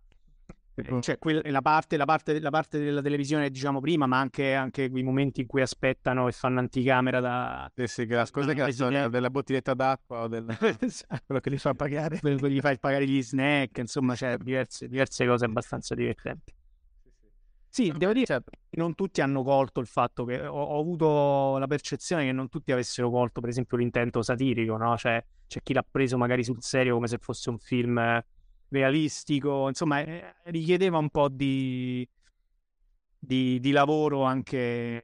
Eh, 0.78 1.02
cioè, 1.02 1.18
quella, 1.18 1.40
la, 1.50 1.62
parte, 1.62 1.96
la, 1.96 2.04
parte, 2.04 2.38
la, 2.38 2.50
parte, 2.50 2.78
della 2.78 3.02
televisione, 3.02 3.50
diciamo 3.50 3.80
prima, 3.80 4.08
ma 4.08 4.20
anche, 4.20 4.54
anche 4.54 4.90
quei 4.90 5.04
momenti 5.04 5.40
in 5.40 5.48
cui 5.48 5.62
aspettano 5.62 6.28
e 6.28 6.34
fanno 6.34 6.60
anticamera 6.60 7.22
da. 7.22 7.72
Sì, 7.74 7.88
sì, 7.88 8.06
la 8.08 8.26
scusa 8.26 8.52
che 8.52 8.60
la 8.60 8.72
storia 8.74 9.08
della 9.08 9.30
bottiglietta 9.30 9.74
d'acqua 9.74 10.24
o 10.24 10.28
del... 10.28 10.46
quello 11.26 11.40
che 11.40 11.50
li 11.50 11.58
fa 11.58 11.74
pagare, 11.74 12.20
quello 12.20 12.40
che 12.40 12.52
gli 12.52 12.60
fa 12.60 12.76
pagare 12.76 13.08
gli 13.08 13.24
snack, 13.24 13.78
insomma, 13.78 14.16
c'è 14.16 14.36
diverse, 14.36 14.90
diverse 14.90 15.26
cose 15.26 15.46
abbastanza 15.46 15.96
divertenti. 15.96 16.54
Sì, 17.76 17.92
devo 17.92 18.14
dire, 18.14 18.26
certo, 18.26 18.52
non 18.78 18.96
tutti 18.96 19.20
hanno 19.20 19.44
colto 19.44 19.82
il 19.82 19.86
fatto 19.88 20.24
che 20.24 20.48
ho, 20.48 20.62
ho, 20.64 20.80
avuto 20.80 21.58
la 21.58 21.68
percezione 21.68 22.24
che 22.24 22.32
non 22.32 22.48
tutti 22.48 22.72
avessero 22.72 23.10
colto, 23.10 23.42
per 23.42 23.50
esempio, 23.50 23.76
l'intento 23.76 24.22
satirico, 24.22 24.78
no? 24.78 24.96
Cioè, 24.96 25.22
c'è 25.46 25.62
chi 25.62 25.74
l'ha 25.74 25.84
preso 25.84 26.18
magari 26.18 26.42
sul 26.42 26.64
serio 26.64 26.94
come 26.94 27.08
se 27.08 27.18
fosse 27.18 27.50
un 27.50 27.60
film 27.60 28.24
realistico, 28.70 29.68
insomma, 29.68 30.00
eh, 30.00 30.36
richiedeva 30.46 31.00
un 31.00 31.10
po' 31.10 31.28
di, 31.28 32.08
di, 33.20 33.60
di 33.60 33.72
lavoro 33.72 34.24
anche 34.24 35.04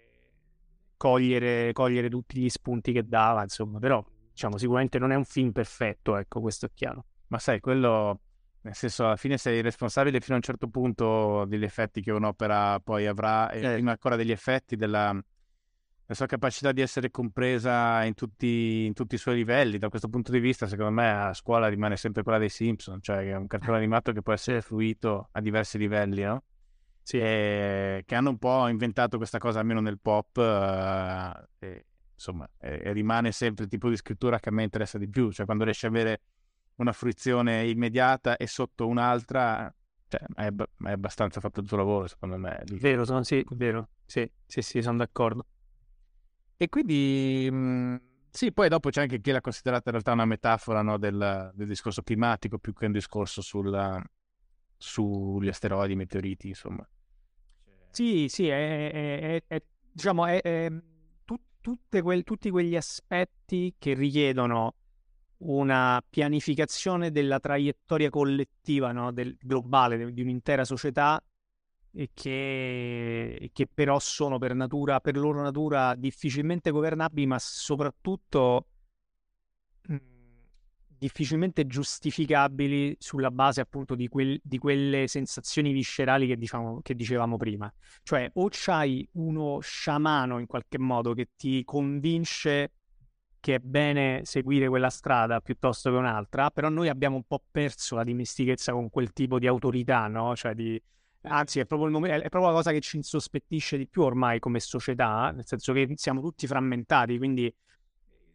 cogliere, 0.96 1.74
cogliere 1.74 2.08
tutti 2.08 2.40
gli 2.40 2.48
spunti 2.48 2.94
che 2.94 3.06
dava, 3.06 3.42
insomma, 3.42 3.80
però, 3.80 4.02
diciamo, 4.32 4.58
sicuramente 4.58 4.98
non 4.98 5.12
è 5.12 5.16
un 5.16 5.26
film 5.26 5.52
perfetto, 5.52 6.16
ecco, 6.16 6.40
questo 6.40 6.68
è 6.68 6.70
chiaro. 6.74 7.04
Ma 7.28 7.38
sai, 7.38 7.60
quello 7.60 8.22
nel 8.64 8.76
senso, 8.76 9.06
alla 9.06 9.16
fine 9.16 9.38
sei 9.38 9.62
responsabile 9.62 10.20
fino 10.20 10.34
a 10.34 10.38
un 10.38 10.44
certo 10.44 10.68
punto 10.68 11.46
degli 11.46 11.64
effetti 11.64 12.02
che 12.02 12.12
un'opera 12.12 12.80
poi 12.80 13.08
avrà 13.08 13.50
e 13.50 13.64
eh. 13.64 13.74
prima 13.74 13.92
ancora 13.92 14.16
degli 14.16 14.32
effetti 14.32 14.76
della, 14.76 15.20
sua 16.14 16.26
capacità 16.28 16.72
di 16.72 16.82
essere 16.82 17.10
compresa 17.10 18.04
in 18.04 18.14
tutti, 18.14 18.86
in 18.86 18.94
tutti, 18.94 19.16
i 19.16 19.18
suoi 19.18 19.36
livelli. 19.36 19.78
Da 19.78 19.90
questo 19.90 20.10
punto 20.10 20.32
di 20.32 20.40
vista, 20.40 20.68
secondo 20.68 20.92
me, 20.92 21.10
a 21.10 21.34
scuola 21.34 21.68
rimane 21.70 21.98
sempre 21.98 22.22
quella 22.22 22.38
dei 22.38 22.50
Simpson, 22.50 23.02
cioè 23.02 23.30
è 23.30 23.36
un 23.36 23.48
cartone 23.48 23.78
animato 23.78 24.12
che 24.12 24.22
può 24.22 24.34
essere 24.34 24.62
fruito 24.62 25.30
a 25.32 25.42
diversi 25.42 25.78
livelli, 25.78 26.22
no? 26.22 26.44
Sì. 27.02 27.18
E 27.18 28.04
che 28.06 28.16
hanno 28.16 28.30
un 28.30 28.38
po' 28.38 28.68
inventato 28.68 29.18
questa 29.18 29.40
cosa, 29.40 29.60
almeno 29.60 29.80
nel 29.80 30.00
pop. 30.00 30.38
Uh, 30.38 31.66
e, 31.66 31.86
insomma, 32.14 32.48
eh, 32.60 32.94
rimane 32.94 33.32
sempre 33.32 33.64
il 33.64 33.70
tipo 33.72 33.90
di 33.90 33.96
scrittura 33.96 34.40
che 34.40 34.50
a 34.50 34.52
me 34.52 34.64
interessa 34.64 35.00
di 35.00 35.10
più, 35.10 35.32
cioè 35.32 35.46
quando 35.46 35.64
riesci 35.64 35.88
ad 35.88 35.96
avere 35.96 36.22
una 36.82 36.94
fruizione 36.94 37.68
immediata 37.68 38.38
e 38.38 38.48
sotto 38.48 38.88
un'altra, 38.88 39.74
cioè, 40.08 40.22
è, 40.36 40.48
è, 40.50 40.92
abbastanza 40.92 41.40
fatto 41.40 41.62
il 41.62 41.68
tuo 41.68 41.78
lavoro, 41.78 42.08
secondo 42.08 42.38
me. 42.38 42.64
Vero, 42.74 43.06
sono, 43.06 43.24
sì, 43.24 43.46
vero, 43.52 43.90
sì, 44.06 44.30
sì, 44.46 44.62
sì, 44.62 44.82
sono 44.82 44.98
d'accordo. 44.98 45.46
E 46.58 46.70
quindi, 46.70 47.48
mh, 47.50 47.56
mm, 47.56 47.96
sì, 48.30 48.52
poi 48.52 48.70
dopo 48.70 48.90
c'è 48.90 49.02
anche 49.02 49.22
chi 49.22 49.32
l'ha 49.32 49.42
considerata 49.42 49.84
in 49.86 49.92
realtà 49.92 50.12
una 50.12 50.26
metafora 50.26 50.82
no, 50.82 50.98
del, 50.98 51.52
del, 51.54 51.68
discorso 51.68 52.02
climatico 52.02 52.58
più 52.58 52.74
che 52.74 52.86
un 52.86 52.92
discorso 52.92 53.42
sulla, 53.42 54.02
sugli 54.78 55.48
asteroidi, 55.48 55.94
i 55.94 55.98
meteoriti, 55.98 56.48
insomma. 56.50 56.88
Sì, 57.92 58.28
sì, 58.30 58.48
è, 58.48 58.92
è, 58.92 59.44
è 59.48 59.64
diciamo, 59.92 60.26
è, 60.26 60.72
tu, 61.62 61.78
quel, 62.02 62.24
tutti 62.24 62.50
quegli 62.50 62.76
aspetti 62.76 63.76
che 63.78 63.94
richiedono 63.94 64.76
una 65.42 66.04
pianificazione 66.08 67.12
della 67.12 67.40
traiettoria 67.40 68.10
collettiva, 68.10 68.92
no? 68.92 69.12
del 69.12 69.36
globale, 69.40 70.12
di 70.14 70.22
un'intera 70.22 70.66
società 70.66 71.24
e 71.94 72.10
che, 72.14 73.50
che, 73.54 73.68
però 73.72 74.00
sono 74.00 74.38
per 74.38 74.54
natura, 74.54 75.00
per 75.00 75.18
loro 75.18 75.42
natura 75.42 75.96
difficilmente 75.96 76.72
governabili, 76.72 77.26
ma 77.26 77.38
soprattutto 77.40 78.68
difficilmente 81.02 81.66
giustificabili 81.66 82.96
sulla 83.00 83.32
base 83.32 83.60
appunto 83.60 83.96
di, 83.96 84.08
quel, 84.08 84.40
di 84.44 84.60
quelle 84.60 85.08
sensazioni 85.08 85.72
viscerali 85.72 86.28
che, 86.28 86.38
diciamo, 86.38 86.82
che, 86.84 86.94
dicevamo 86.94 87.38
prima. 87.38 87.74
Cioè, 88.04 88.30
o 88.36 88.48
c'hai 88.52 89.10
uno 89.14 89.60
sciamano 89.62 90.38
in 90.38 90.46
qualche 90.46 90.78
modo 90.78 91.14
che 91.14 91.30
ti 91.36 91.64
convince 91.64 92.74
che 93.42 93.56
è 93.56 93.60
bene 93.60 94.22
seguire 94.24 94.70
quella 94.70 94.90
strada 94.90 95.42
piuttosto 95.42 95.90
che 95.90 95.98
un'altra, 95.98 96.52
però 96.52 96.70
noi 96.70 96.88
abbiamo 96.88 97.18
un 97.18 97.24
po' 97.24 97.44
perso 97.52 97.96
la 97.96 98.04
dimestichezza 98.04 98.72
con 98.72 98.90
quel 98.90 99.12
tipo 99.12 99.40
di 99.40 99.48
autorità, 99.48 100.08
no? 100.08 100.34
Cioè 100.36 100.54
di... 100.54 100.82
Anzi, 101.24 101.60
è 101.60 101.66
proprio, 101.66 101.90
momento, 101.90 102.24
è 102.24 102.30
proprio 102.30 102.52
la 102.52 102.58
cosa 102.58 102.72
che 102.72 102.80
ci 102.80 102.96
insospettisce 102.98 103.78
di 103.78 103.88
più 103.88 104.04
ormai 104.04 104.40
come 104.40 104.60
società, 104.60 105.32
nel 105.32 105.46
senso 105.46 105.74
che 105.74 105.92
siamo 105.96 106.22
tutti 106.22 106.48
frammentati, 106.48 107.18
quindi 107.18 107.54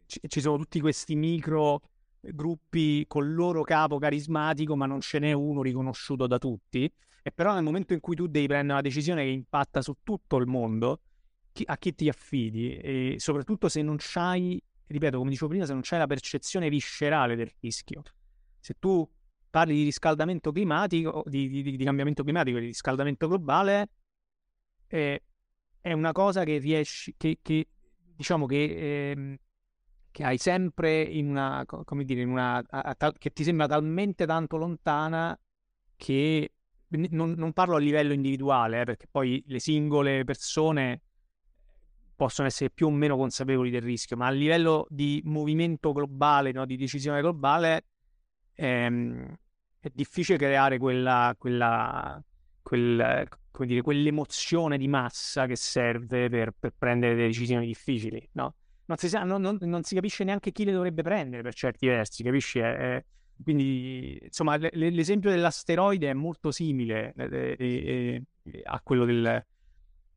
ci 0.07 0.41
sono 0.41 0.57
tutti 0.59 0.81
questi 0.81 1.17
micro 1.17 1.81
gruppi 2.21 3.05
con 3.07 3.25
il 3.25 3.35
loro 3.35 3.63
capo 3.63 3.99
carismatico, 3.99 4.77
ma 4.77 4.87
non 4.87 5.01
ce 5.01 5.19
n'è 5.19 5.33
uno 5.33 5.63
riconosciuto 5.63 6.27
da 6.27 6.39
tutti. 6.39 6.93
E 7.23 7.33
però 7.33 7.55
nel 7.55 7.63
momento 7.63 7.93
in 7.93 8.01
cui 8.01 8.15
tu 8.15 8.27
devi 8.27 8.47
prendere 8.47 8.73
una 8.73 8.83
decisione 8.83 9.25
che 9.25 9.31
impatta 9.31 9.83
su 9.83 9.97
tutto 10.03 10.37
il 10.37 10.47
mondo, 10.47 11.01
a 11.65 11.77
chi 11.77 11.95
ti 11.95 12.09
affidi? 12.09 12.77
E 12.77 13.15
soprattutto 13.19 13.69
se 13.69 13.83
non 13.83 13.97
c'hai, 13.99 14.63
ripeto, 14.87 15.19
come 15.19 15.31
dicevo 15.31 15.49
prima, 15.49 15.67
se 15.67 15.73
non 15.73 15.83
c'hai 15.85 15.99
la 15.99 16.07
percezione 16.07 16.69
viscerale 16.69 17.37
del 17.37 17.51
rischio. 17.61 18.03
Se 18.59 18.77
tu 18.79 19.09
parli 19.51 19.75
di 19.75 19.85
riscaldamento 19.85 20.53
climatico, 20.53 21.23
di, 21.27 21.49
di, 21.49 21.77
di 21.77 21.85
cambiamento 21.85 22.23
climatico, 22.23 22.59
di 22.59 22.67
riscaldamento 22.67 23.29
globale, 23.29 23.89
eh, 24.89 25.23
è 25.81 25.93
una 25.93 26.13
cosa 26.13 26.45
che 26.45 26.59
riesci, 26.59 27.15
che, 27.17 27.39
che 27.43 27.69
diciamo 28.15 28.47
che 28.47 28.65
eh, 28.65 29.39
che 30.17 30.25
hai 30.25 30.39
sempre 30.39 31.03
in 31.03 31.29
una, 31.29 31.63
come 31.67 32.03
dire, 32.03 32.23
in 32.23 32.31
una, 32.31 32.57
a, 32.57 32.97
a, 32.99 33.13
che 33.13 33.35
ti 33.35 33.45
sembra 33.45 33.67
talmente 33.67 34.25
tanto 34.25 34.57
lontana 34.57 35.39
che 35.95 36.55
non, 37.11 37.33
non 37.33 37.53
parlo 37.53 37.77
a 37.77 37.79
livello 37.79 38.15
individuale, 38.15 38.81
eh, 38.81 38.85
perché 38.85 39.09
poi 39.11 39.45
le 39.47 39.59
singole 39.59 40.25
persone 40.25 41.03
possono 42.17 42.49
essere 42.49 42.71
più 42.71 42.87
o 42.87 42.91
meno 42.91 43.17
consapevoli 43.17 43.71
del 43.71 43.83
rischio, 43.83 44.17
ma 44.17 44.27
a 44.27 44.31
livello 44.31 44.87
di 44.89 45.21
movimento 45.25 45.93
globale, 45.93 46.51
no, 46.51 46.65
di 46.65 46.77
decisione 46.77 47.21
globale, 47.21 47.85
ehm, 48.55 49.37
è 49.79 49.91
difficile 49.95 50.39
creare 50.39 50.79
quella, 50.79 51.35
quella, 51.39 52.21
quel, 52.63 53.29
dire, 53.61 53.83
quell'emozione 53.83 54.79
di 54.79 54.89
massa 54.89 55.47
che 55.47 55.57
serve 55.57 56.29
per, 56.29 56.53
per 56.59 56.73
prendere 56.77 57.15
decisioni 57.15 57.67
difficili, 57.67 58.27
no? 58.33 58.55
non 58.87 58.97
si, 58.97 59.09
sa, 59.09 59.23
non, 59.25 59.41
non, 59.41 59.59
non 59.61 59.83
si, 59.83 59.95
capisce 59.95 60.25
neanche 60.25 60.53
chi 60.53 60.65
le 60.65 60.73
dovrebbe 60.73 61.03
prendere 61.03 61.43
per 61.43 61.55
certi 61.55 61.87
versi, 61.87 62.23
capisci? 62.23 62.59
Eh, 62.59 63.05
quindi, 63.43 64.19
insomma, 64.23 64.57
l'esempio 64.57 65.29
dell'asteroide 65.31 66.11
è 66.11 66.15
molto 66.15 66.51
simile 66.51 67.13
eh, 67.17 67.57
eh, 67.59 68.23
a 68.65 68.81
quello 68.83 69.05
del, 69.05 69.45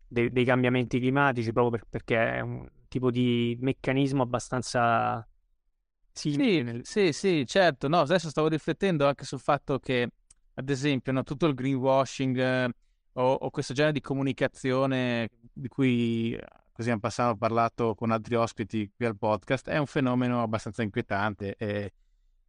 de- 0.09 0.31
dei 0.31 0.43
cambiamenti 0.45 0.99
climatici, 0.99 1.53
proprio 1.53 1.79
per- 1.79 1.87
perché 1.89 2.35
è 2.35 2.39
un 2.41 2.67
tipo 2.87 3.11
di 3.11 3.57
meccanismo 3.61 4.23
abbastanza 4.23 5.25
simile. 6.11 6.81
Sì, 6.83 7.11
sì, 7.11 7.13
sì, 7.13 7.45
certo. 7.45 7.87
No, 7.87 7.99
adesso 7.99 8.29
stavo 8.29 8.47
riflettendo 8.47 9.07
anche 9.07 9.23
sul 9.25 9.39
fatto 9.39 9.79
che, 9.79 10.09
ad 10.55 10.69
esempio, 10.69 11.11
no, 11.11 11.23
tutto 11.23 11.45
il 11.45 11.53
greenwashing 11.53 12.37
eh, 12.37 12.69
o, 13.13 13.33
o 13.33 13.49
questo 13.49 13.73
genere 13.73 13.93
di 13.93 14.01
comunicazione 14.01 15.29
di 15.53 15.67
cui 15.67 16.37
così 16.71 16.89
in 16.91 16.99
passato 16.99 17.31
ho 17.31 17.35
parlato 17.35 17.93
con 17.93 18.11
altri 18.11 18.35
ospiti 18.35 18.89
qui 18.95 19.05
al 19.05 19.17
podcast, 19.17 19.69
è 19.69 19.77
un 19.77 19.85
fenomeno 19.85 20.41
abbastanza 20.41 20.81
inquietante 20.81 21.55
e, 21.57 21.93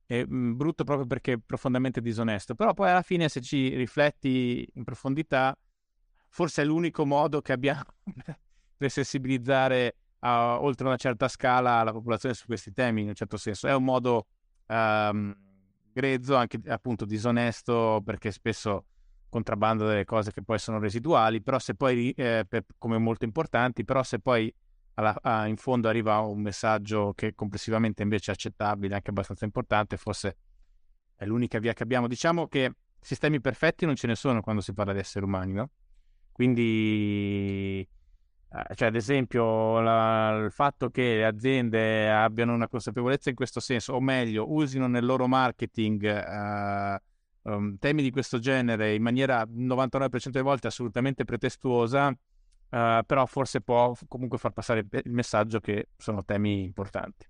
e 0.06 0.26
mm, 0.26 0.56
brutto 0.56 0.84
proprio 0.84 1.06
perché 1.06 1.38
profondamente 1.38 2.00
disonesto. 2.00 2.54
Però 2.54 2.72
poi 2.72 2.90
alla 2.90 3.02
fine 3.02 3.28
se 3.28 3.40
ci 3.40 3.74
rifletti 3.74 4.68
in 4.74 4.84
profondità, 4.84 5.56
forse 6.30 6.62
è 6.62 6.64
l'unico 6.64 7.04
modo 7.04 7.42
che 7.42 7.52
abbiamo 7.52 7.84
per 8.76 8.90
sensibilizzare 8.90 9.96
a, 10.20 10.60
oltre 10.60 10.86
una 10.86 10.96
certa 10.96 11.28
scala 11.28 11.82
la 11.82 11.92
popolazione 11.92 12.34
su 12.34 12.46
questi 12.46 12.72
temi, 12.72 13.02
in 13.02 13.08
un 13.08 13.14
certo 13.14 13.36
senso. 13.36 13.66
È 13.66 13.74
un 13.74 13.84
modo 13.84 14.26
um, 14.66 15.34
grezzo, 15.92 16.36
anche 16.36 16.60
appunto 16.68 17.04
disonesto, 17.04 18.00
perché 18.04 18.30
spesso 18.30 18.86
contrabbando 19.28 19.86
delle 19.86 20.04
cose 20.04 20.32
che 20.32 20.42
poi 20.42 20.58
sono 20.58 20.78
residuali, 20.78 21.40
però 21.40 21.58
se 21.58 21.74
poi, 21.74 22.10
eh, 22.12 22.44
per, 22.48 22.64
come 22.78 22.98
molto 22.98 23.24
importanti, 23.24 23.84
però 23.84 24.02
se 24.02 24.18
poi 24.18 24.52
alla, 24.94 25.16
a, 25.20 25.46
in 25.46 25.56
fondo 25.56 25.88
arriva 25.88 26.18
un 26.20 26.40
messaggio 26.40 27.12
che 27.14 27.34
complessivamente 27.34 28.02
invece 28.02 28.30
è 28.30 28.34
accettabile, 28.34 28.94
anche 28.94 29.10
abbastanza 29.10 29.44
importante, 29.44 29.96
forse 29.96 30.36
è 31.16 31.24
l'unica 31.26 31.58
via 31.58 31.72
che 31.72 31.82
abbiamo. 31.82 32.08
Diciamo 32.08 32.48
che 32.48 32.72
sistemi 33.00 33.40
perfetti 33.40 33.86
non 33.86 33.94
ce 33.94 34.06
ne 34.06 34.14
sono 34.14 34.40
quando 34.40 34.62
si 34.62 34.72
parla 34.72 34.92
di 34.92 34.98
esseri 34.98 35.24
umani, 35.24 35.52
no? 35.52 35.70
Quindi, 36.40 37.80
eh, 37.80 38.74
cioè 38.74 38.88
ad 38.88 38.94
esempio, 38.94 39.78
la, 39.80 40.40
il 40.42 40.50
fatto 40.50 40.88
che 40.88 41.16
le 41.16 41.26
aziende 41.26 42.10
abbiano 42.10 42.54
una 42.54 42.66
consapevolezza 42.66 43.28
in 43.28 43.34
questo 43.34 43.60
senso, 43.60 43.92
o 43.92 44.00
meglio, 44.00 44.50
usino 44.50 44.86
nel 44.86 45.04
loro 45.04 45.26
marketing... 45.26 46.02
Eh, 46.02 47.02
um, 47.42 47.76
temi 47.78 48.02
di 48.02 48.10
questo 48.10 48.38
genere 48.38 48.94
in 48.94 49.02
maniera 49.02 49.42
99% 49.42 50.30
delle 50.30 50.42
volte 50.42 50.68
assolutamente 50.68 51.24
pretestuosa, 51.24 52.08
uh, 52.08 52.14
però 53.04 53.26
forse 53.26 53.60
può 53.60 53.94
comunque 54.08 54.38
far 54.38 54.52
passare 54.52 54.86
il 54.90 55.12
messaggio 55.12 55.60
che 55.60 55.88
sono 55.98 56.24
temi 56.24 56.64
importanti. 56.64 57.26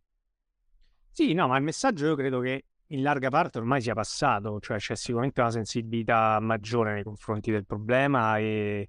Sì, 1.11 1.33
no, 1.33 1.49
ma 1.49 1.57
il 1.57 1.65
messaggio 1.65 2.07
io 2.07 2.15
credo 2.15 2.39
che 2.39 2.65
in 2.87 3.03
larga 3.03 3.29
parte 3.29 3.59
ormai 3.59 3.81
sia 3.81 3.95
passato, 3.95 4.61
cioè 4.61 4.79
c'è 4.79 4.95
sicuramente 4.95 5.41
una 5.41 5.51
sensibilità 5.51 6.39
maggiore 6.41 6.93
nei 6.93 7.03
confronti 7.03 7.51
del 7.51 7.67
problema 7.67 8.39
e, 8.39 8.89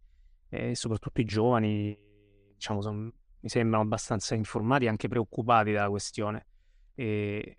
e 0.54 0.76
soprattutto 0.76 1.22
i 1.22 1.24
giovani, 1.24 1.98
diciamo, 2.54 2.82
son, 2.82 3.10
mi 3.40 3.50
sembrano 3.50 3.84
abbastanza 3.84 4.36
informati 4.36 4.84
e 4.84 4.90
anche 4.90 5.08
preoccupati 5.08 5.72
dalla 5.72 5.90
questione. 5.90 6.46
E, 6.94 7.58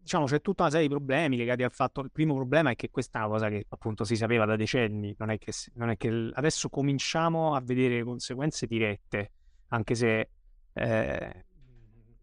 diciamo, 0.00 0.24
c'è 0.24 0.40
tutta 0.40 0.62
una 0.62 0.72
serie 0.72 0.88
di 0.88 0.92
problemi 0.92 1.36
legati 1.36 1.62
al 1.62 1.70
fatto. 1.70 2.00
Il 2.00 2.10
primo 2.10 2.34
problema 2.34 2.70
è 2.70 2.74
che 2.74 2.90
questa 2.90 3.20
è 3.20 3.22
una 3.22 3.30
cosa 3.30 3.48
che 3.48 3.66
appunto 3.68 4.02
si 4.02 4.16
sapeva 4.16 4.44
da 4.46 4.56
decenni, 4.56 5.14
non 5.16 5.30
è 5.30 5.38
che, 5.38 5.52
non 5.74 5.90
è 5.90 5.96
che 5.96 6.30
adesso 6.32 6.68
cominciamo 6.68 7.54
a 7.54 7.60
vedere 7.60 8.02
conseguenze 8.02 8.66
dirette, 8.66 9.32
anche 9.68 9.94
se, 9.94 10.30
eh, 10.72 11.44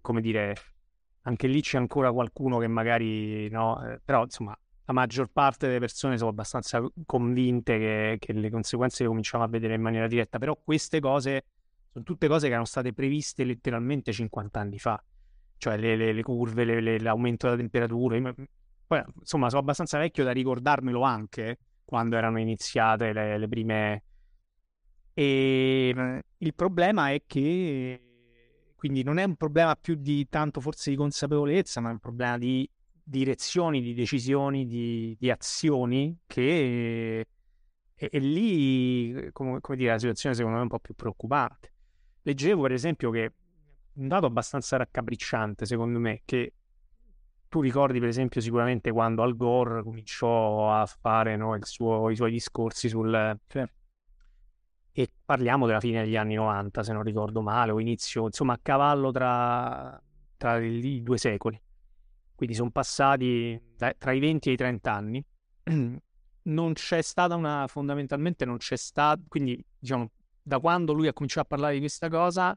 come 0.01 0.19
dire, 0.19 0.55
anche 1.21 1.47
lì 1.47 1.61
c'è 1.61 1.77
ancora 1.77 2.11
qualcuno 2.11 2.57
che 2.57 2.67
magari 2.67 3.49
no, 3.49 3.81
eh, 3.87 4.01
però 4.03 4.23
insomma. 4.23 4.57
La 4.85 4.93
maggior 4.93 5.29
parte 5.31 5.67
delle 5.67 5.79
persone 5.79 6.17
sono 6.17 6.29
abbastanza 6.29 6.83
convinte 7.05 7.77
che, 7.77 8.17
che 8.19 8.33
le 8.33 8.49
conseguenze 8.49 9.03
le 9.03 9.09
cominciamo 9.09 9.43
a 9.43 9.47
vedere 9.47 9.73
in 9.73 9.81
maniera 9.81 10.07
diretta, 10.07 10.37
però 10.37 10.55
queste 10.63 10.99
cose 10.99 11.45
sono 11.91 12.03
tutte 12.03 12.27
cose 12.27 12.45
che 12.45 12.51
erano 12.51 12.65
state 12.65 12.93
previste 12.93 13.43
letteralmente 13.43 14.11
50 14.11 14.59
anni 14.59 14.77
fa 14.77 15.03
cioè 15.57 15.77
le, 15.77 15.95
le, 15.95 16.13
le 16.13 16.21
curve, 16.21 16.63
le, 16.63 16.99
l'aumento 16.99 17.47
della 17.47 17.57
temperatura. 17.57 18.19
Poi, 18.87 19.03
insomma, 19.19 19.49
sono 19.49 19.61
abbastanza 19.61 19.97
vecchio 19.97 20.23
da 20.23 20.31
ricordarmelo 20.31 21.01
anche 21.01 21.59
quando 21.83 22.17
erano 22.17 22.39
iniziate 22.39 23.13
le, 23.13 23.47
prime. 23.47 24.03
E 25.13 26.21
il 26.37 26.53
problema 26.53 27.11
è 27.11 27.23
che 27.25 27.99
quindi 28.75 29.03
non 29.03 29.17
è 29.17 29.23
un 29.23 29.35
problema 29.35 29.75
più 29.75 29.95
di 29.95 30.27
tanto 30.29 30.59
forse 30.59 30.91
di 30.91 30.95
consapevolezza, 30.95 31.81
ma 31.81 31.89
è 31.89 31.93
un 31.93 31.99
problema 31.99 32.37
di 32.37 32.69
direzioni, 33.07 33.81
di 33.81 33.93
decisioni, 33.93 34.65
di, 34.65 35.15
di 35.19 35.29
azioni 35.29 36.17
che 36.25 37.27
e, 37.95 38.09
e 38.11 38.19
lì, 38.19 39.29
come, 39.31 39.61
come, 39.61 39.77
dire, 39.77 39.91
la 39.91 39.99
situazione 39.99 40.35
secondo 40.35 40.57
me 40.57 40.61
è 40.61 40.65
un 40.65 40.71
po' 40.71 40.79
più 40.79 40.95
preoccupante. 40.95 41.73
Leggevo 42.23 42.63
per 42.63 42.71
esempio 42.73 43.09
che 43.11 43.33
un 43.93 44.07
dato 44.07 44.25
abbastanza 44.25 44.77
raccapricciante, 44.77 45.65
secondo 45.65 45.99
me, 45.99 46.21
che 46.25 46.53
tu 47.47 47.61
ricordi 47.61 47.99
per 47.99 48.09
esempio 48.09 48.41
sicuramente 48.41 48.91
quando 48.91 49.21
Al 49.23 49.35
Gore 49.37 49.83
cominciò 49.83 50.73
a 50.73 50.85
fare 50.85 51.37
no, 51.37 51.57
suo, 51.61 52.09
i 52.09 52.15
suoi 52.15 52.31
discorsi 52.31 52.89
sul... 52.89 53.39
Cioè, 53.47 53.69
e 54.97 55.11
parliamo 55.25 55.65
della 55.65 55.81
fine 55.81 56.03
degli 56.03 56.15
anni 56.15 56.35
90, 56.35 56.83
se 56.83 56.93
non 56.93 57.03
ricordo 57.03 57.41
male, 57.41 57.71
o 57.71 57.79
inizio, 57.79 58.25
insomma, 58.25 58.53
a 58.53 58.59
cavallo 58.61 59.11
tra, 59.11 60.01
tra 60.37 60.57
i 60.57 61.01
due 61.03 61.17
secoli. 61.17 61.61
Quindi 62.35 62.55
sono 62.55 62.69
passati 62.69 63.59
tra 63.77 64.11
i 64.11 64.19
20 64.19 64.49
e 64.49 64.51
i 64.51 64.55
30 64.55 64.91
anni. 64.93 65.25
Non 66.45 66.73
c'è 66.73 67.01
stata 67.01 67.33
una, 67.33 67.65
fondamentalmente 67.67 68.45
non 68.45 68.57
c'è 68.57 68.75
stata, 68.75 69.19
quindi 69.27 69.59
diciamo, 69.79 70.11
da 70.43 70.59
quando 70.59 70.93
lui 70.93 71.07
ha 71.07 71.13
cominciato 71.13 71.47
a 71.47 71.49
parlare 71.49 71.73
di 71.73 71.79
questa 71.79 72.07
cosa, 72.07 72.55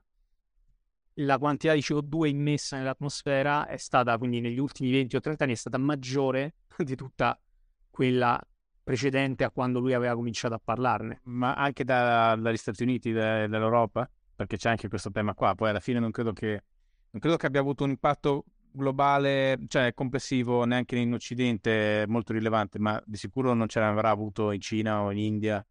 la 1.20 1.38
quantità 1.38 1.72
di 1.72 1.80
CO2 1.80 2.26
immessa 2.26 2.76
nell'atmosfera 2.76 3.66
è 3.66 3.76
stata, 3.78 4.18
quindi 4.18 4.40
negli 4.40 4.58
ultimi 4.58 4.90
20 4.90 5.16
o 5.16 5.20
30 5.20 5.44
anni, 5.44 5.52
è 5.54 5.56
stata 5.56 5.78
maggiore 5.78 6.56
di 6.76 6.94
tutta 6.96 7.40
quella 7.88 8.38
precedente 8.84 9.44
a 9.44 9.50
quando 9.50 9.80
lui 9.80 9.92
aveva 9.94 10.14
cominciato 10.14 10.54
a 10.54 10.60
parlarne. 10.62 11.20
Ma 11.24 11.54
anche 11.54 11.84
da, 11.84 12.36
dagli 12.36 12.56
Stati 12.56 12.82
Uniti, 12.82 13.12
da, 13.12 13.46
dall'Europa? 13.46 14.08
Perché 14.34 14.56
c'è 14.56 14.70
anche 14.70 14.88
questo 14.88 15.10
tema 15.10 15.34
qua. 15.34 15.54
Poi 15.54 15.70
alla 15.70 15.80
fine 15.80 15.98
non 15.98 16.10
credo 16.10 16.32
che, 16.32 16.62
non 17.10 17.20
credo 17.20 17.36
che 17.36 17.46
abbia 17.46 17.60
avuto 17.60 17.84
un 17.84 17.90
impatto 17.90 18.44
globale, 18.78 19.58
cioè 19.68 19.92
complessivo, 19.92 20.64
neanche 20.64 20.96
in 20.96 21.12
Occidente 21.12 22.04
molto 22.08 22.32
rilevante, 22.32 22.78
ma 22.78 23.00
di 23.04 23.18
sicuro 23.18 23.52
non 23.52 23.68
ce 23.68 23.80
l'avrà 23.80 24.08
avuto 24.08 24.52
in 24.52 24.60
Cina 24.60 25.02
o 25.02 25.10
in 25.10 25.18
India. 25.18 25.64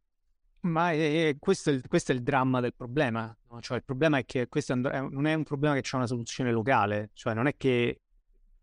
Ma 0.59 0.91
è, 0.91 1.29
è, 1.29 1.35
questo, 1.39 1.71
è 1.71 1.73
il, 1.73 1.87
questo, 1.87 2.11
è 2.11 2.15
il, 2.15 2.21
dramma 2.21 2.59
del 2.59 2.75
problema. 2.75 3.35
No? 3.49 3.61
Cioè, 3.61 3.77
il 3.77 3.83
problema 3.83 4.19
è 4.19 4.25
che 4.25 4.47
questo 4.47 4.75
non 4.75 5.25
è 5.25 5.33
un 5.33 5.43
problema 5.43 5.79
che 5.79 5.87
ha 5.89 5.97
una 5.97 6.07
soluzione 6.07 6.51
locale, 6.51 7.09
cioè 7.13 7.33
non 7.33 7.47
è 7.47 7.55
che 7.57 8.01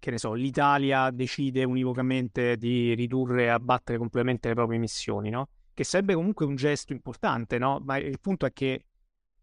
che 0.05 0.11
ne 0.11 0.19
so, 0.19 0.35
l'Italia 0.35 1.11
decide 1.11 1.65
univocamente 1.65 2.59
di 2.59 2.93
ridurre 2.93 3.45
e 3.45 3.49
abbattere 3.49 3.97
completamente 3.97 4.49
le 4.49 4.55
proprie 4.55 4.77
emissioni, 4.77 5.31
no? 5.31 5.49
Che 5.73 5.83
sarebbe 5.83 6.13
comunque 6.13 6.45
un 6.45 6.57
gesto 6.57 6.93
importante, 6.93 7.57
no? 7.57 7.81
Ma 7.83 7.97
il 7.97 8.21
punto 8.21 8.45
è 8.45 8.53
che, 8.53 8.85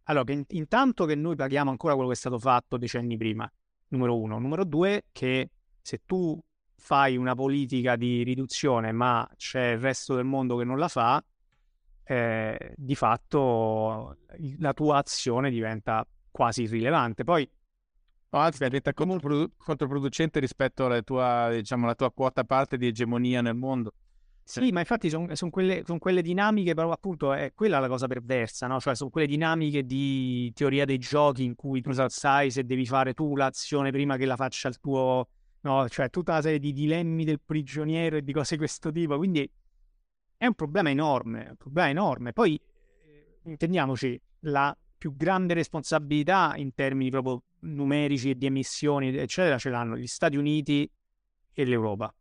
allora, 0.04 0.24
che 0.24 0.45
intanto 0.49 1.06
che 1.06 1.16
noi 1.16 1.36
paghiamo 1.36 1.72
ancora 1.72 1.95
quello 1.95 2.10
che 2.10 2.14
è 2.14 2.20
stato 2.20 2.38
fatto 2.38 2.78
decenni 2.78 3.18
prima, 3.18 3.52
numero 3.92 4.18
uno. 4.20 4.39
Numero 4.39 4.64
due, 4.66 5.06
che 5.12 5.50
se 5.82 6.02
tu 6.06 6.39
fai 6.76 7.16
una 7.16 7.36
politica 7.36 7.96
di 7.96 8.24
riduzione 8.24 8.92
ma 8.92 9.30
c'è 9.38 9.74
il 9.74 9.80
resto 9.80 10.16
del 10.16 10.26
mondo 10.26 10.58
che 10.58 10.64
non 10.64 10.78
la 10.78 10.88
fa, 10.88 11.24
eh, 12.04 12.74
di 12.76 12.96
fatto 12.96 14.18
la 14.58 14.74
tua 14.74 14.98
azione 14.98 15.50
diventa 15.50 16.06
quasi 16.32 16.64
irrilevante. 16.64 17.24
Poi 17.24 17.50
No, 18.34 18.39
anzi, 18.39 18.64
diventa 18.64 18.94
controprodu- 18.94 19.52
controproducente 19.58 20.39
rispetto 20.39 20.86
alla 20.86 21.02
tua, 21.02 21.50
diciamo, 21.52 21.94
tua 21.96 22.12
quota 22.14 22.46
parte 22.46 22.78
di 22.78 22.88
egemonia 22.88 23.42
nel 23.42 23.56
mondo. 23.56 23.94
Sì, 24.44 24.72
ma 24.72 24.80
infatti 24.80 25.10
sono 25.10 25.34
son 25.36 25.50
quelle, 25.50 25.84
son 25.86 25.98
quelle, 25.98 26.22
dinamiche, 26.22 26.74
però 26.74 26.92
appunto 26.92 27.32
è 27.34 27.54
quella 27.54 27.80
la 27.80 27.88
cosa 27.88 28.08
perversa, 28.08 28.68
no? 28.68 28.80
Cioè 28.80 28.96
sono 28.96 29.10
quelle 29.10 29.28
dinamiche 29.28 29.86
di 29.86 30.52
teoria 30.54 30.86
dei 30.86 30.98
giochi 30.98 31.44
in 31.44 31.56
cui 31.56 31.82
tu 31.82 31.92
sai 31.92 32.52
se 32.52 32.66
devi 32.66 32.86
fare 32.86 33.14
tu 33.14 33.36
l'azione 33.36 33.92
prima 33.92 34.18
che 34.18 34.26
la 34.26 34.36
faccia 34.36 34.68
il 34.68 34.80
tuo... 34.80 35.28
No, 35.64 35.88
cioè 35.89 36.10
tutta 36.10 36.32
una 36.32 36.42
serie 36.42 36.58
di 36.58 36.74
dilemmi 36.74 37.24
del 37.24 37.39
prigioniero 37.39 38.18
e 38.18 38.24
di 38.24 38.34
cose 38.34 38.56
di 38.56 38.58
questo 38.58 38.92
tipo, 38.92 39.16
quindi 39.18 39.48
è 40.36 40.48
un 40.48 40.56
problema 40.56 40.89
enorme, 40.89 41.50
un 41.50 41.56
problema 41.56 41.89
enorme. 41.89 42.34
Poi, 42.34 42.60
eh, 42.60 43.38
intendiamoci, 43.44 44.20
la 44.46 44.76
più 44.98 45.16
grande 45.16 45.54
responsabilità 45.54 46.54
in 46.56 46.74
termini 46.74 47.12
proprio 47.12 47.44
numerici 47.60 48.32
e 48.32 48.36
di 48.36 48.48
emissioni, 48.48 49.16
eccetera, 49.16 49.60
ce 49.60 49.70
l'hanno 49.70 49.96
gli 49.96 50.08
Stati 50.08 50.38
Uniti 50.38 50.89
e 51.54 51.66
l'Europa. 51.66 52.12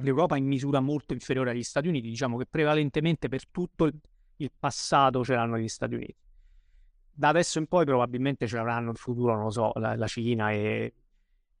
L'Europa 0.00 0.36
in 0.36 0.46
misura 0.46 0.80
molto 0.80 1.12
inferiore 1.12 1.50
agli 1.50 1.62
Stati 1.62 1.88
Uniti, 1.88 2.08
diciamo 2.08 2.38
che 2.38 2.46
prevalentemente 2.46 3.28
per 3.28 3.46
tutto 3.48 3.90
il 4.36 4.52
passato 4.58 5.22
ce 5.24 5.34
l'hanno 5.34 5.58
gli 5.58 5.68
Stati 5.68 5.94
Uniti. 5.94 6.16
Da 7.14 7.28
adesso 7.28 7.58
in 7.58 7.66
poi 7.66 7.84
probabilmente 7.84 8.46
ce 8.46 8.56
l'avranno 8.56 8.88
in 8.90 8.94
futuro, 8.94 9.34
non 9.34 9.44
lo 9.44 9.50
so, 9.50 9.72
la, 9.74 9.94
la 9.96 10.06
Cina 10.06 10.50
e... 10.50 10.94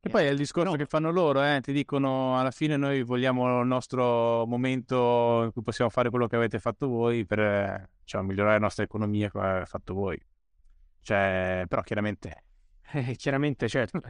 E 0.04 0.08
poi 0.08 0.24
è 0.24 0.30
il 0.30 0.36
discorso 0.36 0.70
no. 0.70 0.76
che 0.76 0.86
fanno 0.86 1.12
loro, 1.12 1.44
eh? 1.44 1.60
ti 1.60 1.72
dicono 1.72 2.36
alla 2.36 2.50
fine 2.50 2.76
noi 2.76 3.04
vogliamo 3.04 3.60
il 3.60 3.66
nostro 3.68 4.44
momento 4.46 5.42
in 5.44 5.52
cui 5.52 5.62
possiamo 5.62 5.90
fare 5.90 6.10
quello 6.10 6.26
che 6.26 6.34
avete 6.34 6.58
fatto 6.58 6.88
voi 6.88 7.24
per 7.24 7.88
cioè, 8.02 8.22
migliorare 8.22 8.54
la 8.54 8.62
nostra 8.64 8.82
economia 8.82 9.30
come 9.30 9.46
avete 9.46 9.66
fatto 9.66 9.94
voi. 9.94 10.20
Cioè, 11.02 11.66
però 11.68 11.82
chiaramente 11.82 12.44
eh, 12.92 13.14
chiaramente, 13.16 13.68
certo. 13.68 14.00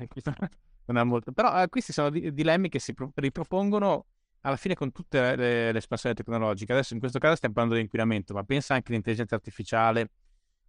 Non 0.87 0.97
ha 0.97 1.05
molto. 1.05 1.33
Però 1.33 1.63
eh, 1.63 1.69
questi 1.69 1.93
sono 1.93 2.11
di- 2.11 2.33
dilemmi 2.33 2.69
che 2.69 2.79
si 2.79 2.95
pro- 2.95 3.13
ripropongono 3.15 4.07
alla 4.43 4.57
fine 4.57 4.75
con 4.75 4.93
tutte 4.93 5.37
le, 5.37 5.73
le 5.73 5.79
espansioni 5.79 6.15
tecnologiche. 6.15 6.73
Adesso 6.73 6.95
in 6.95 7.01
questo 7.01 7.19
caso 7.19 7.37
stiamo 7.37 7.55
parlando 7.55 7.79
di 7.79 7.85
inquinamento, 7.85 8.35
ma 8.35 8.43
pensa 8.43 8.75
anche 8.75 8.91
all'intelligenza 8.91 9.35
artificiale 9.35 10.11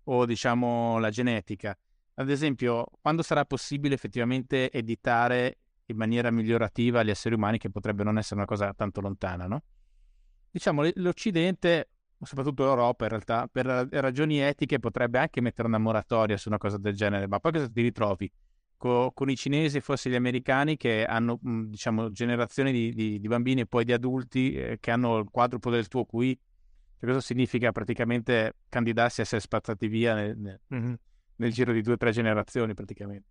o 0.06 0.26
diciamo 0.26 1.00
la 1.00 1.10
genetica. 1.10 1.78
Ad 2.16 2.30
esempio, 2.30 2.86
quando 3.02 3.24
sarà 3.24 3.46
possibile 3.46 3.96
effettivamente 3.96 4.72
editare 4.72 5.58
in 5.88 5.98
maniera 5.98 6.30
migliorativa 6.32 7.04
gli 7.04 7.10
esseri 7.10 7.36
umani, 7.36 7.58
che 7.58 7.70
potrebbe 7.70 8.04
non 8.04 8.18
essere 8.18 8.36
una 8.36 8.46
cosa 8.46 8.74
tanto 8.74 9.02
lontana, 9.02 9.48
no? 9.48 9.64
Diciamo, 10.52 10.88
l'Occidente 10.96 11.90
soprattutto 12.26 12.64
l'Europa 12.64 13.04
in 13.04 13.10
realtà, 13.10 13.50
per 13.52 13.66
ragioni 13.66 14.40
etiche 14.40 14.80
potrebbe 14.80 15.20
anche 15.20 15.42
mettere 15.42 15.68
una 15.68 15.78
moratoria 15.78 16.38
su 16.38 16.50
una 16.50 16.58
cosa 16.58 16.78
del 16.78 16.96
genere, 16.96 17.28
ma 17.28 17.40
poi 17.40 17.52
cosa 17.52 17.70
ti 17.70 17.82
ritrovi? 17.82 18.32
Co- 18.78 19.12
con 19.14 19.30
i 19.30 19.36
cinesi, 19.36 19.80
forse 19.80 20.10
gli 20.10 20.16
americani, 20.16 20.76
che 20.76 21.06
hanno 21.06 21.40
diciamo 21.42 22.12
generazioni 22.12 22.72
di, 22.72 22.94
di, 22.94 23.20
di, 23.20 23.28
bambini 23.28 23.62
e 23.62 23.66
poi 23.66 23.86
di 23.86 23.94
adulti 23.94 24.54
eh, 24.54 24.78
che 24.80 24.92
hanno 24.92 25.20
il 25.20 25.30
quadruplo 25.32 25.72
del 25.72 25.88
tuo 25.88 26.06
QI. 26.06 26.38
Cioè, 27.00 27.10
cosa 27.10 27.22
significa 27.22 27.72
praticamente 27.72 28.56
candidarsi 28.70 29.22
a 29.22 29.24
essere 29.24 29.42
spazzati 29.42 29.88
via 29.88 30.14
nel, 30.14 30.38
nel, 30.38 30.60
mm-hmm. 30.74 30.94
nel 31.38 31.54
giro 31.54 31.72
di 31.72 31.82
due 31.82 31.94
o 31.94 31.98
tre 31.98 32.12
generazioni 32.12 32.74
praticamente. 32.74 33.30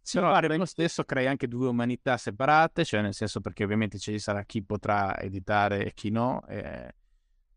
Sì, 0.00 0.16
Però 0.16 0.30
guarda, 0.30 0.56
lo 0.56 0.64
stesso 0.64 1.04
crei 1.04 1.26
anche 1.26 1.46
due 1.46 1.68
umanità 1.68 2.16
separate, 2.16 2.84
cioè 2.84 3.02
nel 3.02 3.14
senso 3.14 3.40
perché 3.40 3.64
ovviamente 3.64 3.98
ci 3.98 4.18
sarà 4.18 4.44
chi 4.44 4.62
potrà 4.62 5.18
editare 5.20 5.84
e 5.84 5.92
chi 5.92 6.10
no. 6.10 6.42
E 6.46 6.94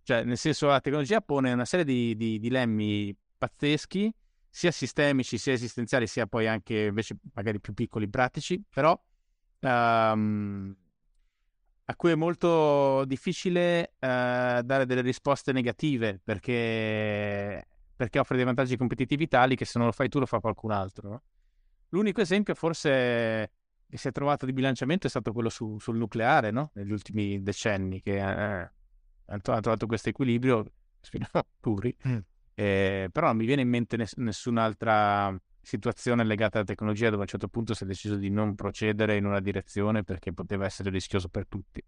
cioè, 0.04 0.24
nel 0.24 0.38
senso, 0.38 0.68
la 0.68 0.82
tecnologia 0.82 1.22
pone 1.22 1.54
una 1.54 1.64
serie 1.64 1.86
di, 1.86 2.16
di 2.18 2.38
dilemmi 2.38 3.16
pazzeschi, 3.38 4.14
sia 4.56 4.70
sistemici, 4.70 5.40
sia 5.40 5.54
esistenziali, 5.54 6.06
sia 6.06 6.28
poi 6.28 6.48
anche 6.48 6.82
invece 6.82 7.18
magari 7.34 7.60
più 7.60 7.74
piccoli, 7.74 8.08
pratici, 8.08 8.64
però 8.70 8.92
um, 9.62 10.76
a 11.86 11.96
cui 11.96 12.12
è 12.12 12.16
molto 12.16 13.04
difficile 13.06 13.94
uh, 13.96 14.62
dare 14.62 14.86
delle 14.86 15.02
risposte 15.02 15.54
negative 15.54 16.22
perché, 16.24 17.68
perché, 17.96 18.20
offre 18.20 18.36
dei 18.36 18.46
vantaggi 18.46 18.78
competitivi 18.78 19.28
tali 19.28 19.56
che 19.56 19.66
se 19.66 19.80
non 19.80 19.88
lo 19.88 19.94
fai 19.94 20.08
tu 20.08 20.20
lo 20.20 20.28
fa 20.28 20.40
qualcun 20.40 20.70
altro. 20.70 21.10
No? 21.10 21.24
L'unico 21.90 22.22
esempio 22.22 22.54
forse 22.54 23.52
che 23.90 23.98
si 23.98 24.08
è 24.08 24.12
trovato 24.12 24.46
di 24.46 24.54
bilanciamento 24.54 25.08
è 25.08 25.10
stato 25.10 25.34
quello 25.34 25.50
su, 25.50 25.80
sul 25.80 25.98
nucleare 25.98 26.52
no? 26.52 26.70
negli 26.76 26.92
ultimi 26.92 27.42
decenni, 27.42 28.04
che 28.04 28.18
eh, 28.18 28.72
hanno 29.26 29.42
trovato 29.42 29.88
questo 29.88 30.10
equilibrio, 30.10 30.64
speriamo 31.02 31.44
puri, 31.60 31.96
mm. 32.08 32.18
Eh, 32.56 33.10
però 33.12 33.28
non 33.28 33.38
mi 33.38 33.46
viene 33.46 33.62
in 33.62 33.70
mente 33.70 33.98
ness- 33.98 34.16
nessun'altra 34.18 35.36
situazione 35.62 36.24
legata 36.26 36.58
alla 36.58 36.68
tecnologia 36.68 37.06
dove 37.06 37.20
a 37.20 37.22
un 37.22 37.28
certo 37.28 37.48
punto 37.48 37.74
si 37.74 37.84
è 37.84 37.88
deciso 37.88 38.16
di 38.16 38.30
non 38.30 38.54
procedere 38.54 39.16
in 39.16 39.26
una 39.26 39.40
direzione 39.40 40.04
perché 40.04 40.34
poteva 40.34 40.66
essere 40.66 40.90
rischioso 40.90 41.30
per 41.30 41.48
tutti. 41.48 41.84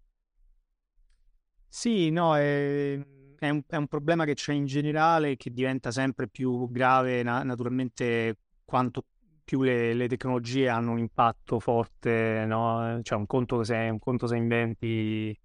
Sì, 1.68 2.10
no, 2.10 2.34
è, 2.36 2.98
è, 3.38 3.48
un, 3.50 3.62
è 3.66 3.76
un, 3.76 3.86
problema 3.86 4.24
che 4.24 4.34
c'è 4.34 4.54
in 4.54 4.64
generale 4.64 5.36
che 5.36 5.50
diventa 5.50 5.90
sempre 5.90 6.26
più 6.26 6.70
grave 6.70 7.22
na- 7.22 7.42
naturalmente 7.42 8.38
quanto 8.64 9.04
più 9.44 9.62
le, 9.62 9.92
le, 9.92 10.08
tecnologie 10.08 10.68
hanno 10.68 10.92
un 10.92 10.98
impatto 10.98 11.60
forte, 11.60 12.44
no? 12.46 12.98
Cioè 13.02 13.18
un 13.18 13.26
conto 13.26 13.62
se, 13.62 13.74
un 13.74 13.98
conto 13.98 14.26
se 14.26 14.36
inventi 14.36 15.38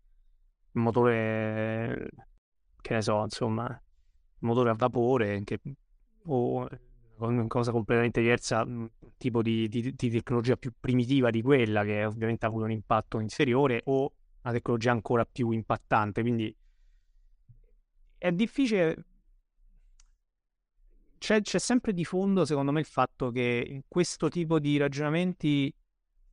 un 0.74 0.82
motore, 0.84 2.10
che 2.82 2.94
ne 2.94 3.02
so, 3.02 3.22
insomma, 3.24 3.80
motore 4.42 4.70
a 4.70 4.76
vapore 4.76 5.42
che, 5.44 5.60
o 6.26 6.68
una 7.18 7.48
cosa 7.48 7.72
completamente 7.72 8.22
diversa, 8.22 8.64
un 8.64 8.90
tipo 9.18 9.42
di, 9.42 9.68
di, 9.68 9.94
di, 9.96 10.10
tecnologia 10.10 10.56
più 10.58 10.74
primitiva 10.80 11.30
di 11.30 11.42
quella 11.42 11.84
che 11.84 12.06
ovviamente 12.06 12.46
ha 12.46 12.50
avuto 12.50 12.66
un 12.66 12.72
impatto 12.72 13.20
inferiore 13.20 13.82
o 13.86 14.12
una 14.42 14.54
tecnologia 14.54 14.92
ancora 14.92 15.26
più 15.26 15.52
impattante. 15.52 16.22
Quindi 16.22 16.56
è 18.18 18.32
difficile. 18.32 19.06
C'è, 21.18 21.42
c'è 21.42 21.60
sempre 21.60 21.94
di 21.94 22.04
fondo, 22.04 22.46
secondo 22.46 22.72
me, 22.72 22.80
il 22.80 22.88
fatto 22.88 23.30
che 23.30 23.64
in 23.68 23.82
questo 23.88 24.28
tipo 24.28 24.58
di 24.60 24.78
ragionamenti 24.78 25.72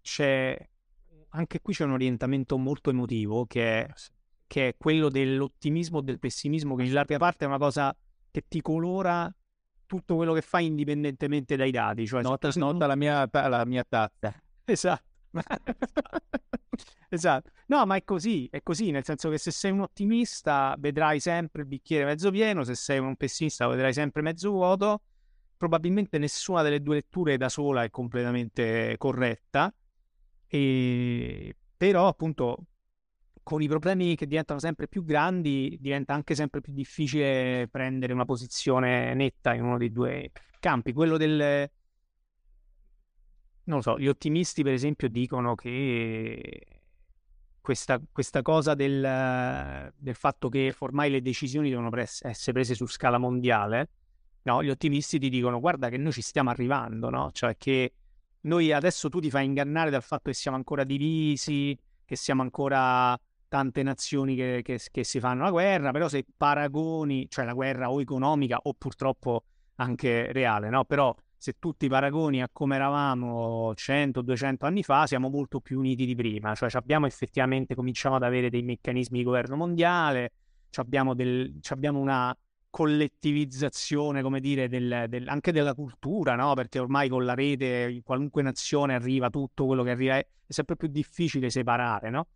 c'è 0.01 0.57
anche 1.31 1.61
qui 1.61 1.75
c'è 1.75 1.85
un 1.85 1.93
orientamento 1.93 2.57
molto 2.57 2.91
emotivo 2.91 3.45
che 3.45 3.85
è 3.85 3.89
che 4.49 4.69
è 4.69 4.77
quello 4.77 5.09
dell'ottimismo 5.11 5.99
o 5.99 6.01
del 6.01 6.19
pessimismo, 6.19 6.75
che 6.75 6.83
in 6.83 6.93
larga 6.93 7.19
parte 7.19 7.45
è 7.45 7.49
una 7.49 7.59
cosa 7.59 7.97
che 8.31 8.45
ti 8.49 8.61
colora 8.61 9.33
tutto 9.87 10.17
quello 10.17 10.33
che 10.33 10.41
fai 10.43 10.67
indipendentemente 10.67 11.55
dai 11.55 11.71
dati. 11.71 12.07
Cioè, 12.07 12.23
nota, 12.23 12.51
nota 12.55 12.87
la, 12.87 12.97
mia, 12.97 13.29
la 13.31 13.65
mia 13.65 13.85
tazza. 13.89 14.35
Esatto. 14.69 15.07
esatto. 17.09 17.51
No, 17.67 17.87
ma 17.87 17.97
è 17.97 18.05
così, 18.05 18.49
è 18.51 18.63
così, 18.63 18.91
nel 18.91 19.03
senso 19.03 19.31
che 19.31 19.39
se 19.39 19.51
sei 19.51 19.71
un 19.71 19.81
ottimista 19.81 20.75
vedrai 20.79 21.21
sempre 21.21 21.63
il 21.63 21.69
bicchiere 21.69 22.05
mezzo 22.05 22.31
pieno, 22.31 22.65
se 22.65 22.75
sei 22.75 22.99
un 22.99 23.17
pessimista 23.17 23.67
vedrai 23.67 23.95
sempre 23.95 24.21
mezzo 24.21 24.51
vuoto. 24.51 25.03
Probabilmente 25.57 26.19
nessuna 26.19 26.61
delle 26.61 26.83
due 26.83 26.97
letture 26.97 27.39
da 27.39 27.49
sola 27.49 27.83
è 27.83 27.91
completamente 27.91 28.95
corretta, 28.99 29.75
e... 30.47 31.57
però 31.77 32.09
appunto 32.09 32.67
con 33.49 33.63
i 33.63 33.67
problemi 33.67 34.15
che 34.15 34.27
diventano 34.27 34.61
sempre 34.61 34.89
più 34.89 35.03
grandi 35.03 35.79
diventa 35.81 36.13
anche 36.13 36.35
sempre 36.35 36.61
più 36.61 36.75
difficile 36.75 37.67
prendere 37.71 38.13
una 38.13 38.27
posizione 38.27 39.15
netta 39.15 39.55
in 39.55 39.63
uno 39.63 39.79
dei 39.79 39.91
due 39.91 40.33
campi. 40.61 40.93
Quello 40.93 41.17
del, 41.17 41.71
non 43.65 43.77
lo 43.77 43.81
so, 43.81 43.99
gli 43.99 44.07
ottimisti 44.07 44.63
per 44.63 44.75
esempio 44.75 45.09
dicono 45.09 45.55
che 45.55 46.67
questa, 47.59 47.99
questa 48.13 48.43
cosa 48.43 48.75
del, 48.75 49.91
del, 49.97 50.15
fatto 50.15 50.51
che 50.51 50.75
ormai 50.81 51.11
le 51.11 51.23
decisioni 51.23 51.71
devono 51.71 51.89
pres- 51.89 52.23
essere 52.27 52.53
prese 52.53 52.75
su 52.75 52.85
scala 52.85 53.17
mondiale, 53.17 53.89
no? 54.43 54.63
Gli 54.63 54.69
ottimisti 54.69 55.19
ti 55.19 55.31
dicono 55.31 55.59
guarda 55.59 55.89
che 55.89 55.97
noi 55.97 56.13
ci 56.13 56.21
stiamo 56.21 56.51
arrivando, 56.51 57.09
no? 57.09 57.31
Cioè 57.33 57.57
che 57.57 57.95
noi 58.43 58.73
adesso 58.73 59.09
tu 59.09 59.21
ti 59.21 59.31
fai 59.31 59.47
ingannare 59.47 59.89
dal 59.89 60.03
fatto 60.03 60.25
che 60.29 60.35
siamo 60.35 60.59
ancora 60.59 60.85
divisi, 60.85 61.75
che 62.05 62.15
siamo 62.15 62.43
ancora 62.43 63.19
tante 63.49 63.83
nazioni 63.83 64.37
che, 64.37 64.61
che, 64.63 64.81
che 64.91 65.05
si 65.05 65.21
fanno 65.21 65.45
la 65.45 65.51
guerra, 65.51 65.91
però 65.91 66.09
se 66.09 66.25
paragoni, 66.37 67.27
cioè 67.29 67.45
la 67.45 67.55
guerra 67.55 67.91
o 67.91 68.01
economica 68.01 68.59
o 68.63 68.75
purtroppo 68.75 69.45
anche 69.77 70.33
reale, 70.33 70.69
no? 70.69 70.85
Però 70.85 71.15
se 71.37 71.55
tu 71.59 71.73
ti 71.77 71.89
paragoni 71.89 72.43
a 72.43 72.49
come 72.53 72.75
eravamo 72.77 73.73
100-200 73.73 74.67
anni 74.67 74.83
fa, 74.83 75.07
siamo 75.07 75.29
molto 75.29 75.61
più 75.61 75.79
uniti 75.79 76.05
di 76.05 76.15
prima, 76.15 76.55
cioè 76.55 76.69
abbiamo 76.73 77.07
effettivamente 77.07 77.75
cominciamo 77.75 78.17
ad 78.17 78.25
avere 78.25 78.51
dei 78.51 78.63
meccanismi 78.63 79.19
di 79.19 79.25
governo 79.25 79.57
mondiale, 79.57 80.33
abbiamo, 80.77 81.15
del, 81.15 81.59
abbiamo 81.69 82.01
una 82.01 82.37
collettivizzazione, 82.71 84.23
come 84.23 84.41
dire, 84.41 84.69
del, 84.69 85.07
del, 85.09 85.29
anche 85.29 85.53
della 85.53 85.75
cultura, 85.75 86.35
no? 86.35 86.55
Perché 86.55 86.79
ormai 86.79 87.09
con 87.09 87.25
la 87.25 87.35
rete 87.35 87.89
in 87.91 88.03
qualunque 88.03 88.43
nazione 88.43 88.95
arriva 88.95 89.31
tutto 89.31 89.65
quello 89.67 89.83
che 89.83 89.91
arriva, 89.91 90.17
è 90.17 90.27
sempre 90.47 90.77
più 90.77 90.89
difficile 90.89 91.51
separare, 91.51 92.11
no? 92.11 92.27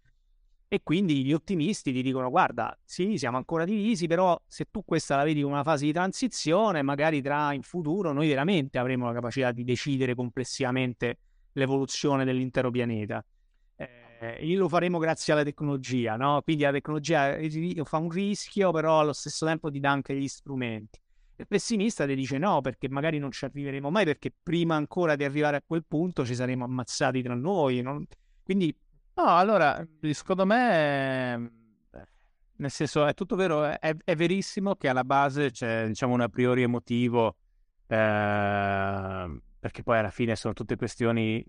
E 0.73 0.81
quindi 0.83 1.23
gli 1.23 1.35
ottimisti 1.35 1.93
ti 1.93 2.01
dicono: 2.01 2.31
guarda, 2.31 2.75
sì, 2.83 3.18
siamo 3.18 3.37
ancora 3.37 3.66
divisi, 3.66 4.07
però 4.07 4.41
se 4.47 4.68
tu 4.70 4.83
questa 4.87 5.16
la 5.16 5.23
vedi 5.23 5.43
come 5.43 5.53
una 5.53 5.64
fase 5.64 5.85
di 5.85 5.93
transizione, 5.93 6.81
magari 6.81 7.20
tra 7.20 7.53
in 7.53 7.61
futuro 7.61 8.12
noi 8.12 8.27
veramente 8.27 8.79
avremo 8.79 9.05
la 9.05 9.12
capacità 9.12 9.53
di 9.53 9.64
decidere 9.64 10.14
complessivamente 10.14 11.18
l'evoluzione 11.53 12.25
dell'intero 12.25 12.70
pianeta. 12.70 13.23
Eh, 13.77 14.57
lo 14.57 14.66
faremo 14.66 14.97
grazie 14.97 15.35
alla 15.35 15.43
tecnologia, 15.43 16.16
no? 16.16 16.41
Quindi 16.41 16.62
la 16.62 16.73
tecnologia 16.73 17.37
fa 17.85 17.99
un 17.99 18.09
rischio, 18.09 18.70
però 18.70 19.01
allo 19.01 19.12
stesso 19.12 19.45
tempo 19.45 19.70
ti 19.70 19.79
dà 19.79 19.91
anche 19.91 20.16
gli 20.16 20.27
strumenti. 20.27 20.99
Il 21.37 21.47
pessimista 21.49 22.07
ti 22.07 22.14
dice 22.14 22.39
no, 22.39 22.62
perché 22.62 22.89
magari 22.89 23.18
non 23.18 23.31
ci 23.31 23.45
arriveremo 23.45 23.91
mai, 23.91 24.07
perché 24.07 24.33
prima 24.43 24.75
ancora 24.75 25.16
di 25.16 25.25
arrivare 25.25 25.59
a 25.59 25.62
quel 25.66 25.85
punto 25.87 26.25
ci 26.25 26.35
saremo 26.35 26.64
ammazzati 26.64 27.20
tra 27.20 27.35
noi. 27.35 27.83
Non... 27.83 28.07
Quindi 28.43 28.75
No, 29.14 29.26
allora, 29.36 29.86
secondo 30.12 30.46
me, 30.46 31.52
nel 32.56 32.70
senso, 32.70 33.04
è 33.06 33.14
tutto 33.14 33.36
vero, 33.36 33.64
è, 33.64 33.94
è 34.04 34.16
verissimo 34.16 34.74
che 34.76 34.88
alla 34.88 35.04
base 35.04 35.50
c'è, 35.50 35.86
diciamo, 35.86 36.14
un 36.14 36.22
a 36.22 36.28
priori 36.28 36.62
emotivo, 36.62 37.36
eh, 37.86 39.40
perché 39.58 39.82
poi 39.82 39.98
alla 39.98 40.10
fine 40.10 40.34
sono 40.34 40.54
tutte 40.54 40.76
questioni 40.76 41.44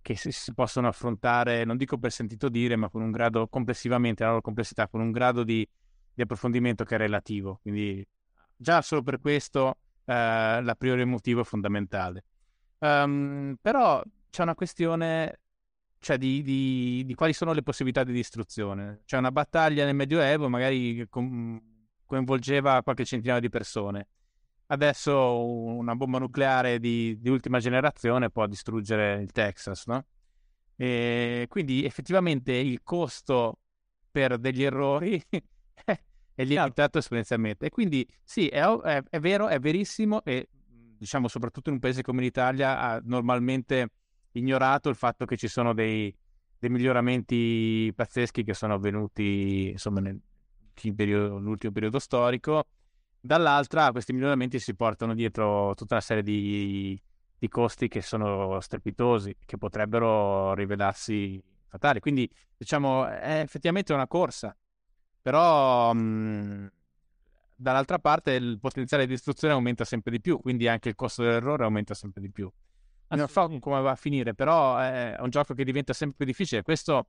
che 0.00 0.16
si, 0.16 0.30
si, 0.30 0.52
possono 0.52 0.86
affrontare, 0.86 1.64
non 1.64 1.76
dico 1.76 1.98
per 1.98 2.12
sentito 2.12 2.48
dire, 2.48 2.76
ma 2.76 2.88
con 2.88 3.02
un 3.02 3.10
grado, 3.10 3.48
complessivamente, 3.48 4.22
la 4.22 4.30
loro 4.30 4.42
complessità, 4.42 4.86
con 4.86 5.00
un 5.00 5.10
grado 5.10 5.42
di, 5.42 5.66
di 6.12 6.22
approfondimento 6.22 6.84
che 6.84 6.94
è 6.94 6.98
relativo. 6.98 7.58
Quindi 7.62 8.06
già 8.54 8.80
solo 8.82 9.02
per 9.02 9.18
questo 9.18 9.78
eh, 10.04 10.62
l'a 10.62 10.74
priori 10.76 11.00
emotivo 11.00 11.40
è 11.40 11.44
fondamentale. 11.44 12.24
Um, 12.78 13.56
però 13.60 14.02
c'è 14.28 14.42
una 14.42 14.54
questione 14.54 15.40
cioè 16.04 16.18
di, 16.18 16.42
di, 16.42 17.02
di, 17.06 17.14
quali 17.14 17.32
sono 17.32 17.54
le 17.54 17.62
possibilità 17.62 18.04
di 18.04 18.12
distruzione. 18.12 19.00
Cioè 19.06 19.18
una 19.20 19.32
battaglia 19.32 19.86
nel 19.86 19.94
Medioevo 19.94 20.50
magari 20.50 21.08
coinvolgeva 21.08 22.82
qualche 22.82 23.06
centinaio 23.06 23.40
di 23.40 23.48
persone. 23.48 24.08
Adesso 24.66 25.42
una 25.42 25.94
bomba 25.96 26.18
nucleare 26.18 26.78
di, 26.78 27.18
di, 27.18 27.30
ultima 27.30 27.58
generazione 27.58 28.28
può 28.28 28.46
distruggere 28.46 29.22
il 29.22 29.32
Texas, 29.32 29.86
no? 29.86 30.04
E 30.76 31.46
quindi 31.48 31.86
effettivamente 31.86 32.52
il 32.52 32.82
costo 32.82 33.60
per 34.10 34.36
degli 34.36 34.62
errori 34.62 35.22
è 36.34 36.44
limitato 36.44 36.98
esponenzialmente. 36.98 37.66
E 37.66 37.70
quindi 37.70 38.06
sì, 38.22 38.48
è, 38.48 38.62
è, 38.62 39.02
è, 39.08 39.20
vero, 39.20 39.48
è 39.48 39.58
verissimo 39.58 40.22
e 40.22 40.50
diciamo 40.98 41.28
soprattutto 41.28 41.70
in 41.70 41.76
un 41.76 41.80
paese 41.80 42.02
come 42.02 42.20
l'Italia 42.20 43.00
normalmente 43.04 43.88
ignorato 44.34 44.88
il 44.88 44.94
fatto 44.96 45.24
che 45.24 45.36
ci 45.36 45.48
sono 45.48 45.74
dei, 45.74 46.14
dei 46.58 46.70
miglioramenti 46.70 47.92
pazzeschi 47.94 48.44
che 48.44 48.54
sono 48.54 48.74
avvenuti 48.74 49.70
insomma 49.70 50.00
nell'ultimo 50.00 51.72
periodo 51.72 51.98
storico. 51.98 52.64
Dall'altra, 53.20 53.90
questi 53.90 54.12
miglioramenti 54.12 54.58
si 54.58 54.74
portano 54.74 55.14
dietro 55.14 55.74
tutta 55.74 55.94
una 55.94 56.02
serie 56.02 56.22
di, 56.22 57.00
di 57.38 57.48
costi 57.48 57.88
che 57.88 58.02
sono 58.02 58.60
strepitosi, 58.60 59.34
che 59.46 59.56
potrebbero 59.56 60.52
rivelarsi 60.52 61.42
fatali. 61.66 62.00
Quindi, 62.00 62.30
diciamo, 62.54 63.06
è 63.06 63.40
effettivamente 63.40 63.94
una 63.94 64.06
corsa, 64.06 64.54
però 65.22 65.94
mh, 65.94 66.70
dall'altra 67.56 67.98
parte 67.98 68.32
il 68.32 68.58
potenziale 68.60 69.06
di 69.06 69.14
distruzione 69.14 69.54
aumenta 69.54 69.84
sempre 69.84 70.10
di 70.10 70.20
più, 70.20 70.38
quindi 70.38 70.68
anche 70.68 70.90
il 70.90 70.94
costo 70.94 71.22
dell'errore 71.22 71.64
aumenta 71.64 71.94
sempre 71.94 72.20
di 72.20 72.30
più 72.30 72.52
non 73.08 73.28
so 73.28 73.58
come 73.60 73.80
va 73.80 73.92
a 73.92 73.96
finire, 73.96 74.34
però 74.34 74.78
è 74.78 75.16
un 75.20 75.30
gioco 75.30 75.54
che 75.54 75.64
diventa 75.64 75.92
sempre 75.92 76.16
più 76.18 76.26
difficile. 76.26 76.62
Questo, 76.62 77.08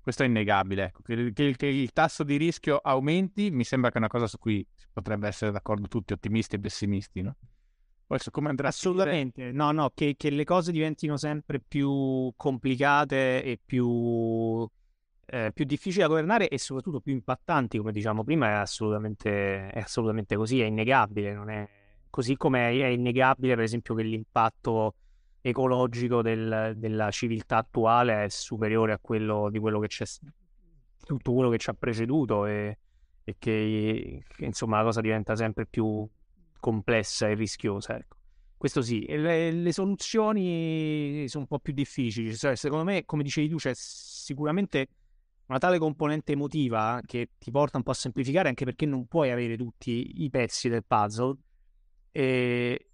questo 0.00 0.22
è 0.22 0.26
innegabile. 0.26 0.84
Ecco. 0.84 1.02
Che, 1.02 1.32
che, 1.32 1.54
che, 1.56 1.66
il 1.66 1.92
tasso 1.92 2.24
di 2.24 2.36
rischio 2.36 2.76
aumenti 2.76 3.50
mi 3.50 3.64
sembra 3.64 3.90
che 3.90 3.96
è 3.96 3.98
una 3.98 4.08
cosa 4.08 4.26
su 4.26 4.38
cui 4.38 4.66
potrebbe 4.92 5.28
essere 5.28 5.50
d'accordo 5.50 5.88
tutti, 5.88 6.12
ottimisti 6.12 6.56
e 6.56 6.60
pessimisti, 6.60 7.22
no? 7.22 7.36
Poi 8.06 8.18
su 8.18 8.30
come 8.30 8.50
andrà 8.50 8.68
Assolutamente, 8.68 9.50
no, 9.50 9.72
no, 9.72 9.90
che, 9.94 10.14
che, 10.16 10.28
le 10.28 10.44
cose 10.44 10.72
diventino 10.72 11.16
sempre 11.16 11.58
più 11.58 12.30
complicate 12.36 13.42
e 13.42 13.58
più, 13.64 14.68
eh, 15.24 15.50
più 15.54 15.64
difficili 15.64 16.02
da 16.02 16.08
governare 16.08 16.48
e 16.48 16.58
soprattutto 16.58 17.00
più 17.00 17.14
impattanti, 17.14 17.78
come 17.78 17.92
diciamo 17.92 18.22
prima, 18.22 18.48
è 18.48 18.52
assolutamente, 18.52 19.68
è 19.68 19.78
assolutamente 19.78 20.36
così, 20.36 20.60
è 20.60 20.66
innegabile, 20.66 21.32
non 21.32 21.48
è... 21.48 21.66
così 22.10 22.36
come 22.36 22.68
è 22.68 22.86
innegabile 22.88 23.54
per 23.54 23.64
esempio 23.64 23.94
che 23.94 24.02
l'impatto 24.02 24.96
ecologico 25.46 26.22
del, 26.22 26.72
della 26.74 27.10
civiltà 27.10 27.58
attuale 27.58 28.24
è 28.24 28.28
superiore 28.30 28.92
a 28.92 28.98
quello 28.98 29.50
di 29.50 29.58
quello 29.58 29.78
che 29.78 29.88
c'è 29.88 30.06
tutto 31.04 31.34
quello 31.34 31.50
che 31.50 31.58
ci 31.58 31.68
ha 31.68 31.74
preceduto 31.74 32.46
e, 32.46 32.78
e 33.22 33.36
che, 33.38 34.22
che, 34.26 34.44
insomma 34.46 34.78
la 34.78 34.84
cosa 34.84 35.02
diventa 35.02 35.36
sempre 35.36 35.66
più 35.66 36.08
complessa 36.58 37.28
e 37.28 37.34
rischiosa 37.34 37.94
ecco. 37.94 38.16
questo 38.56 38.80
sì 38.80 39.04
le, 39.06 39.50
le, 39.50 39.72
soluzioni 39.72 41.26
sono 41.28 41.42
un 41.42 41.48
po' 41.48 41.58
più 41.58 41.74
difficili 41.74 42.34
cioè, 42.34 42.56
secondo 42.56 42.84
me 42.84 43.04
come 43.04 43.22
dicevi 43.22 43.50
tu 43.50 43.56
c'è 43.56 43.72
sicuramente 43.74 44.88
una 45.48 45.58
tale 45.58 45.78
componente 45.78 46.32
emotiva 46.32 47.02
che 47.04 47.32
ti 47.36 47.50
porta 47.50 47.76
un 47.76 47.82
po' 47.82 47.90
a 47.90 47.94
semplificare 47.94 48.48
anche 48.48 48.64
perché 48.64 48.86
non 48.86 49.06
puoi 49.06 49.30
avere 49.30 49.58
tutti 49.58 50.22
i 50.22 50.30
pezzi 50.30 50.70
del 50.70 50.86
puzzle 50.86 51.36
e, 52.12 52.86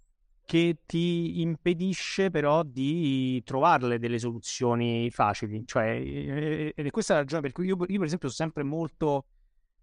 che 0.51 0.79
ti 0.85 1.39
impedisce 1.39 2.29
però 2.29 2.61
di 2.63 3.41
trovarle 3.45 3.99
delle 3.99 4.19
soluzioni 4.19 5.09
facili. 5.09 5.65
Cioè, 5.65 6.73
ed 6.75 6.85
è 6.85 6.89
questa 6.89 7.13
la 7.13 7.19
ragione 7.21 7.41
per 7.41 7.53
cui 7.53 7.67
io, 7.67 7.77
io, 7.87 7.97
per 7.97 8.05
esempio, 8.05 8.27
sono 8.27 8.49
sempre 8.49 8.63
molto 8.63 9.27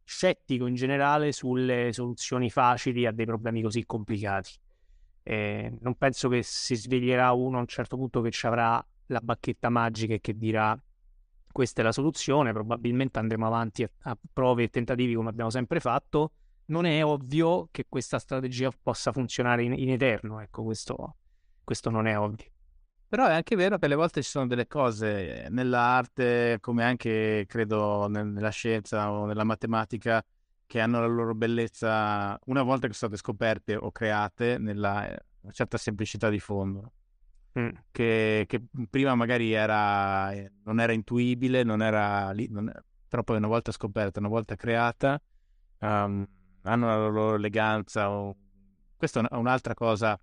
scettico 0.05 0.67
in 0.67 0.75
generale 0.75 1.33
sulle 1.33 1.91
soluzioni 1.95 2.51
facili 2.51 3.07
a 3.07 3.13
dei 3.13 3.25
problemi 3.25 3.63
così 3.63 3.87
complicati. 3.87 4.51
Eh, 5.23 5.75
non 5.81 5.95
penso 5.95 6.29
che 6.29 6.43
si 6.43 6.75
sveglierà 6.75 7.33
uno 7.33 7.57
a 7.57 7.61
un 7.61 7.67
certo 7.67 7.97
punto 7.97 8.21
che 8.21 8.31
ci 8.31 8.47
avrà 8.47 8.87
la 9.07 9.21
bacchetta 9.21 9.71
magica 9.71 10.13
e 10.13 10.21
che 10.21 10.37
dirà 10.37 10.79
questa 11.51 11.81
è 11.81 11.85
la 11.85 11.93
soluzione, 11.93 12.53
probabilmente 12.53 13.19
andremo 13.19 13.47
avanti 13.47 13.85
a, 13.85 13.91
a 14.01 14.19
prove 14.35 14.65
e 14.65 14.69
tentativi 14.69 15.15
come 15.15 15.31
abbiamo 15.31 15.49
sempre 15.49 15.81
fatto 15.81 16.33
non 16.69 16.85
è 16.87 17.05
ovvio 17.05 17.69
che 17.71 17.87
questa 17.89 18.19
strategia 18.19 18.71
possa 18.83 19.13
funzionare 19.13 19.63
in, 19.63 19.73
in 19.73 19.91
eterno, 19.91 20.41
ecco, 20.41 20.63
questo, 20.65 21.17
questo 21.65 21.91
non 21.91 22.07
è 22.07 22.19
ovvio. 22.19 22.47
Però 23.09 23.27
è 23.27 23.33
anche 23.33 23.57
vero 23.57 23.79
che 23.79 23.87
alle 23.87 23.95
volte 23.95 24.23
ci 24.23 24.29
sono 24.29 24.47
delle 24.47 24.67
cose 24.67 25.47
nell'arte, 25.49 26.59
come 26.61 26.85
anche 26.85 27.47
credo 27.49 28.07
nella 28.07 28.51
scienza 28.51 29.11
o 29.11 29.25
nella 29.25 29.45
matematica, 29.45 30.23
che 30.67 30.81
hanno 30.81 31.01
la 31.01 31.07
loro 31.07 31.35
bellezza 31.35 32.39
una 32.45 32.63
volta 32.63 32.87
che 32.87 32.93
sono 32.93 33.13
state 33.13 33.17
scoperte 33.17 33.77
o 33.77 33.91
create 33.91 34.59
nella 34.59 35.09
eh, 35.11 35.19
certa 35.53 35.79
semplicità 35.79 36.29
di 36.29 36.39
fondo. 36.39 36.93
Mm. 37.59 37.71
Che, 37.91 38.45
che, 38.47 38.63
prima 38.91 39.15
magari 39.15 39.53
era, 39.53 40.31
eh, 40.33 40.53
non 40.65 40.79
era 40.79 40.93
intuibile, 40.93 41.63
non 41.63 41.81
era 41.81 42.31
lì, 42.33 42.47
non 42.51 42.71
però 43.09 43.23
poi 43.23 43.39
una 43.39 43.47
volta 43.47 43.73
scoperta, 43.73 44.21
una 44.21 44.29
volta 44.29 44.55
creata, 44.55 45.19
um, 45.79 46.27
hanno 46.69 46.87
la 46.87 47.09
loro 47.09 47.35
eleganza. 47.35 48.11
O... 48.11 48.37
Questa 48.97 49.27
è 49.29 49.35
un'altra 49.35 49.75
cosa 49.75 50.19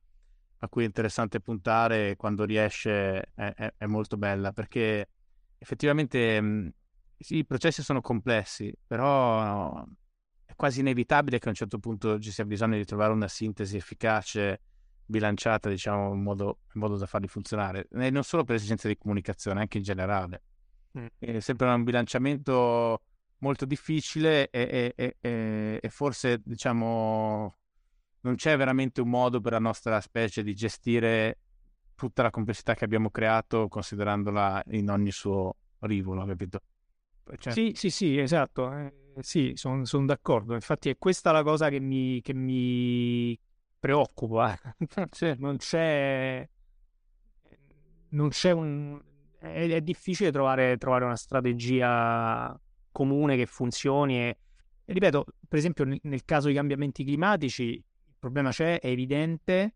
a 0.60 0.70
cui 0.70 0.84
è 0.84 0.86
interessante 0.86 1.40
puntare 1.40 2.16
quando 2.16 2.44
riesce, 2.44 3.32
è, 3.34 3.54
è, 3.54 3.74
è 3.78 3.86
molto 3.86 4.18
bella, 4.18 4.52
perché 4.52 5.10
effettivamente 5.58 6.74
sì, 7.18 7.38
i 7.38 7.46
processi 7.46 7.84
sono 7.84 8.02
complessi, 8.02 8.74
però 8.86 9.84
è 10.44 10.54
quasi 10.56 10.80
inevitabile 10.80 11.40
che 11.40 11.46
a 11.48 11.50
un 11.50 11.56
certo 11.56 11.80
punto 11.80 12.20
ci 12.20 12.32
sia 12.32 12.46
bisogno 12.46 12.78
di 12.78 12.86
trovare 12.86 13.14
una 13.14 13.28
sintesi 13.28 13.78
efficace, 13.78 14.62
bilanciata, 15.06 15.70
diciamo, 15.70 16.14
in 16.14 16.22
modo, 16.22 16.60
in 16.74 16.82
modo 16.82 16.98
da 16.98 17.06
farli 17.06 17.28
funzionare, 17.28 17.88
e 17.92 18.10
non 18.10 18.24
solo 18.24 18.44
per 18.44 18.56
esigenze 18.56 18.88
di 18.88 18.98
comunicazione, 18.98 19.60
anche 19.60 19.78
in 19.78 19.84
generale. 19.84 20.42
Mm. 20.98 21.06
È 21.20 21.40
sempre 21.40 21.68
un 21.68 21.84
bilanciamento 21.84 23.02
molto 23.40 23.66
difficile 23.66 24.50
e, 24.50 24.94
e, 24.96 25.16
e, 25.20 25.80
e 25.82 25.90
forse, 25.90 26.42
diciamo, 26.44 27.58
non 28.22 28.36
c'è 28.36 28.58
veramente 28.58 29.02
un 29.02 29.10
modo 29.10 29.40
per 29.42 29.52
la 29.54 29.60
nostra 29.60 30.00
specie 30.02 30.44
di 30.44 30.54
gestire 30.56 31.40
tutta 31.96 32.24
la 32.24 32.30
complessità 32.30 32.74
che 32.74 32.84
abbiamo 32.86 33.10
creato 33.10 33.68
considerandola 33.68 34.64
in 34.72 34.90
ogni 34.90 35.12
suo 35.12 35.56
rivolo, 35.80 36.26
capito? 36.26 36.62
Cioè... 37.38 37.54
Sì, 37.54 37.72
sì, 37.76 37.90
sì, 37.90 38.18
esatto. 38.18 38.72
Eh, 38.72 38.94
sì, 39.20 39.54
sono 39.56 39.86
son 39.86 40.06
d'accordo. 40.06 40.54
Infatti 40.54 40.90
è 40.90 40.98
questa 40.98 41.32
la 41.32 41.44
cosa 41.44 41.70
che 41.70 41.80
mi, 41.80 42.22
che 42.22 42.34
mi 42.34 43.38
preoccupa. 43.80 44.58
cioè, 45.10 45.36
non 45.38 45.58
c'è... 45.58 46.48
Non 48.10 48.30
c'è 48.30 48.52
un... 48.52 49.02
È, 49.40 49.68
è 49.68 49.82
difficile 49.82 50.32
trovare, 50.32 50.78
trovare, 50.78 51.06
una 51.06 51.16
strategia 51.16 52.60
comune 52.96 53.36
che 53.36 53.46
funzioni 53.46 54.16
e, 54.20 54.38
e 54.86 54.94
ripeto, 54.94 55.26
per 55.50 55.60
esempio 55.60 55.84
nel, 55.84 56.00
nel 56.04 56.24
caso 56.24 56.46
dei 56.46 56.56
cambiamenti 56.56 57.04
climatici 57.04 57.74
il 57.74 58.16
problema 58.18 58.52
c'è, 58.52 58.80
è 58.80 58.88
evidente, 58.88 59.74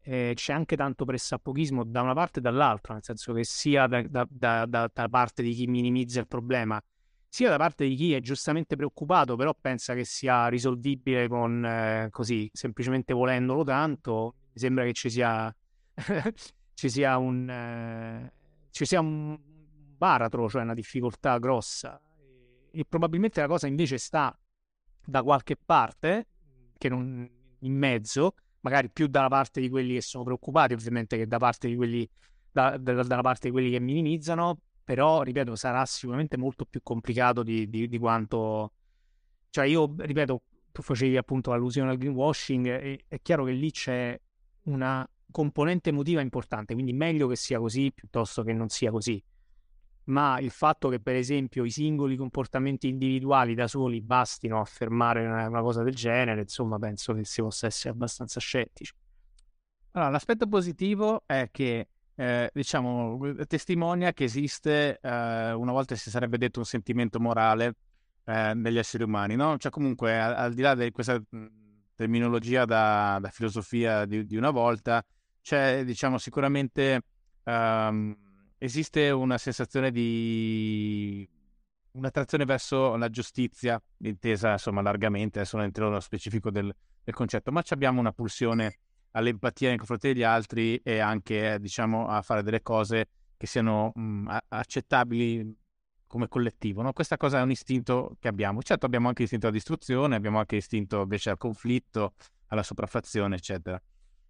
eh, 0.00 0.32
c'è 0.34 0.52
anche 0.52 0.74
tanto 0.74 1.04
pressappochismo 1.04 1.84
da 1.84 2.02
una 2.02 2.12
parte 2.12 2.40
e 2.40 2.42
dall'altra, 2.42 2.94
nel 2.94 3.04
senso 3.04 3.32
che 3.32 3.44
sia 3.44 3.86
da, 3.86 4.02
da, 4.02 4.26
da, 4.28 4.66
da, 4.92 5.08
parte 5.08 5.44
di 5.44 5.52
chi 5.52 5.68
minimizza 5.68 6.18
il 6.18 6.26
problema, 6.26 6.82
sia 7.28 7.48
da 7.48 7.56
parte 7.56 7.86
di 7.86 7.94
chi 7.94 8.12
è 8.14 8.20
giustamente 8.20 8.74
preoccupato, 8.74 9.36
però 9.36 9.56
pensa 9.58 9.94
che 9.94 10.04
sia 10.04 10.48
risolvibile 10.48 11.28
con 11.28 11.64
eh, 11.64 12.08
così, 12.10 12.50
semplicemente 12.52 13.14
volendolo 13.14 13.62
tanto. 13.62 14.34
Mi 14.52 14.60
sembra 14.60 14.84
che 14.84 14.92
ci 14.92 15.08
sia, 15.08 15.54
ci 16.74 16.88
sia 16.90 17.16
un 17.16 17.48
eh, 17.48 18.32
ci 18.70 18.84
sia 18.84 19.00
un 19.00 19.38
baratro, 19.96 20.48
cioè 20.48 20.62
una 20.62 20.74
difficoltà 20.74 21.38
grossa. 21.38 22.00
E 22.70 22.84
probabilmente 22.88 23.40
la 23.40 23.46
cosa 23.46 23.66
invece 23.66 23.98
sta 23.98 24.36
da 25.04 25.22
qualche 25.22 25.56
parte, 25.56 26.28
che 26.76 26.88
non 26.88 27.28
in 27.60 27.72
mezzo, 27.74 28.34
magari 28.60 28.90
più 28.90 29.06
dalla 29.06 29.28
parte 29.28 29.60
di 29.60 29.68
quelli 29.68 29.94
che 29.94 30.00
sono 30.02 30.24
preoccupati, 30.24 30.74
ovviamente, 30.74 31.16
che 31.16 31.26
da 31.26 31.38
parte 31.38 31.68
di 31.68 31.76
quelli, 31.76 32.08
da, 32.50 32.76
da, 32.76 33.02
dalla 33.02 33.22
parte 33.22 33.46
di 33.48 33.52
quelli 33.52 33.70
che 33.70 33.80
minimizzano, 33.80 34.60
però, 34.84 35.22
ripeto, 35.22 35.54
sarà 35.56 35.84
sicuramente 35.84 36.36
molto 36.36 36.64
più 36.64 36.80
complicato 36.82 37.42
di, 37.42 37.68
di, 37.68 37.88
di 37.88 37.98
quanto... 37.98 38.72
Cioè, 39.50 39.66
io, 39.66 39.94
ripeto, 39.96 40.42
tu 40.72 40.82
facevi 40.82 41.16
appunto 41.16 41.52
allusione 41.52 41.90
al 41.90 41.96
greenwashing, 41.96 42.66
e, 42.66 43.04
è 43.08 43.20
chiaro 43.22 43.44
che 43.44 43.52
lì 43.52 43.70
c'è 43.70 44.18
una 44.64 45.08
componente 45.30 45.90
emotiva 45.90 46.20
importante, 46.20 46.74
quindi 46.74 46.92
meglio 46.92 47.26
che 47.28 47.36
sia 47.36 47.58
così 47.58 47.92
piuttosto 47.92 48.42
che 48.42 48.52
non 48.52 48.68
sia 48.68 48.90
così 48.90 49.22
ma 50.06 50.38
il 50.40 50.50
fatto 50.50 50.88
che 50.88 51.00
per 51.00 51.14
esempio 51.14 51.64
i 51.64 51.70
singoli 51.70 52.16
comportamenti 52.16 52.88
individuali 52.88 53.54
da 53.54 53.66
soli 53.66 54.00
bastino 54.00 54.60
a 54.60 54.64
fermare 54.64 55.26
una, 55.26 55.48
una 55.48 55.62
cosa 55.62 55.82
del 55.82 55.94
genere, 55.94 56.42
insomma 56.42 56.78
penso 56.78 57.12
che 57.14 57.24
si 57.24 57.40
possa 57.42 57.66
essere 57.66 57.90
abbastanza 57.90 58.40
scettici. 58.40 58.92
Allora, 59.92 60.10
l'aspetto 60.10 60.46
positivo 60.46 61.22
è 61.26 61.48
che 61.50 61.88
eh, 62.14 62.50
diciamo, 62.52 63.18
testimonia 63.46 64.12
che 64.12 64.24
esiste, 64.24 64.98
eh, 65.00 65.52
una 65.52 65.72
volta 65.72 65.94
si 65.94 66.10
sarebbe 66.10 66.38
detto 66.38 66.60
un 66.60 66.64
sentimento 66.64 67.18
morale 67.18 67.76
eh, 68.24 68.78
esseri 68.78 69.04
umani, 69.04 69.36
no? 69.36 69.56
Cioè 69.56 69.70
comunque 69.70 70.18
al, 70.18 70.34
al 70.34 70.54
di 70.54 70.62
là 70.62 70.74
di 70.74 70.90
questa 70.90 71.20
terminologia 71.94 72.64
da, 72.64 73.18
da 73.20 73.28
filosofia 73.30 74.04
di, 74.04 74.24
di, 74.26 74.36
una 74.36 74.50
volta, 74.50 75.04
c'è 75.40 75.84
diciamo 75.84 76.18
sicuramente 76.18 77.02
um, 77.44 78.14
esiste 78.66 79.10
una 79.10 79.38
sensazione 79.38 79.90
di 79.90 81.28
un'attrazione 81.92 82.44
verso 82.44 82.96
la 82.96 83.08
giustizia, 83.08 83.82
intesa 83.98 84.52
insomma 84.52 84.82
largamente, 84.82 85.38
adesso 85.38 85.56
non 85.56 85.64
entrerò 85.64 85.88
nello 85.88 86.00
specifico 86.00 86.50
del, 86.50 86.74
del, 87.02 87.14
concetto, 87.14 87.50
ma 87.50 87.62
abbiamo 87.68 88.00
una 88.00 88.12
pulsione 88.12 88.78
all'empatia 89.12 89.68
nei 89.68 89.78
confronti 89.78 90.08
degli 90.08 90.22
altri 90.22 90.76
e 90.76 90.98
anche 90.98 91.58
diciamo 91.58 92.06
a 92.08 92.20
fare 92.20 92.42
delle 92.42 92.60
cose 92.60 93.08
che 93.36 93.46
siano 93.46 93.92
mh, 93.94 94.36
accettabili 94.48 95.56
come 96.06 96.28
collettivo. 96.28 96.82
No? 96.82 96.92
Questa 96.92 97.16
cosa 97.16 97.38
è 97.38 97.42
un 97.42 97.50
istinto 97.50 98.16
che 98.20 98.28
abbiamo. 98.28 98.62
Certo 98.62 98.86
abbiamo 98.86 99.08
anche 99.08 99.22
istinto 99.22 99.46
alla 99.46 99.54
distruzione, 99.54 100.16
abbiamo 100.16 100.38
anche 100.38 100.56
istinto 100.56 101.00
invece 101.02 101.30
al 101.30 101.38
conflitto, 101.38 102.14
alla 102.48 102.62
sopraffazione, 102.62 103.36
eccetera. 103.36 103.80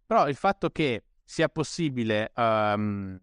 Però 0.07 0.29
il 0.29 0.37
fatto 0.37 0.71
che 0.71 1.03
sia 1.25 1.49
possibile 1.49 2.31
um, 2.37 3.19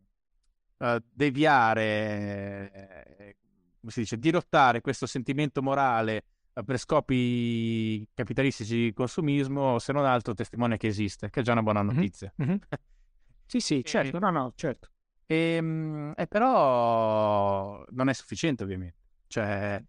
uh, 0.78 0.97
deviare, 1.11 2.71
eh, 2.71 3.38
come 3.80 3.91
si 3.91 4.01
dice, 4.01 4.17
dirottare 4.17 4.82
questo 4.82 5.05
sentimento 5.05 5.61
morale 5.61 6.24
uh, 6.53 6.63
per 6.63 6.78
scopi 6.78 8.07
capitalistici 8.13 8.76
di 8.76 8.93
consumismo, 8.93 9.80
se 9.80 9.93
non 9.93 10.05
altro 10.05 10.34
testimonia 10.34 10.78
che 10.78 10.88
esiste, 10.88 11.30
che 11.30 11.39
è 11.39 11.43
già 11.43 11.51
una 11.51 11.63
buona 11.63 11.82
notizia. 11.82 12.34
Mm-hmm. 12.41 12.55
sì, 13.45 13.59
sì, 13.59 13.84
certo, 13.84 14.19
no, 14.19 14.30
no, 14.30 14.53
certo. 14.55 14.89
E, 15.26 15.36
ehm, 15.36 16.13
e 16.15 16.28
però 16.28 17.84
non 17.89 18.09
è 18.09 18.13
sufficiente 18.13 18.63
ovviamente, 18.63 18.97
cioè 19.28 19.82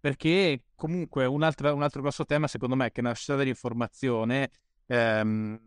perché 0.00 0.64
comunque 0.74 1.26
un 1.26 1.42
altro, 1.42 1.74
un 1.74 1.82
altro 1.82 2.00
grosso 2.00 2.24
tema 2.24 2.46
secondo 2.46 2.74
me 2.74 2.86
è 2.86 2.92
che 2.92 3.02
nella 3.02 3.14
società 3.14 3.36
dell'informazione 3.36 4.50
ehm, 4.86 5.60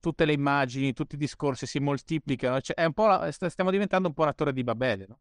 tutte 0.00 0.24
le 0.24 0.32
immagini, 0.32 0.92
tutti 0.92 1.14
i 1.14 1.18
discorsi 1.18 1.66
si 1.66 1.78
moltiplicano. 1.78 2.60
Cioè, 2.60 2.90
la, 2.94 3.30
stiamo 3.30 3.70
diventando 3.70 4.08
un 4.08 4.14
po' 4.14 4.22
una 4.22 4.32
torre 4.32 4.52
di 4.52 4.64
Babele, 4.64 5.06
no? 5.08 5.18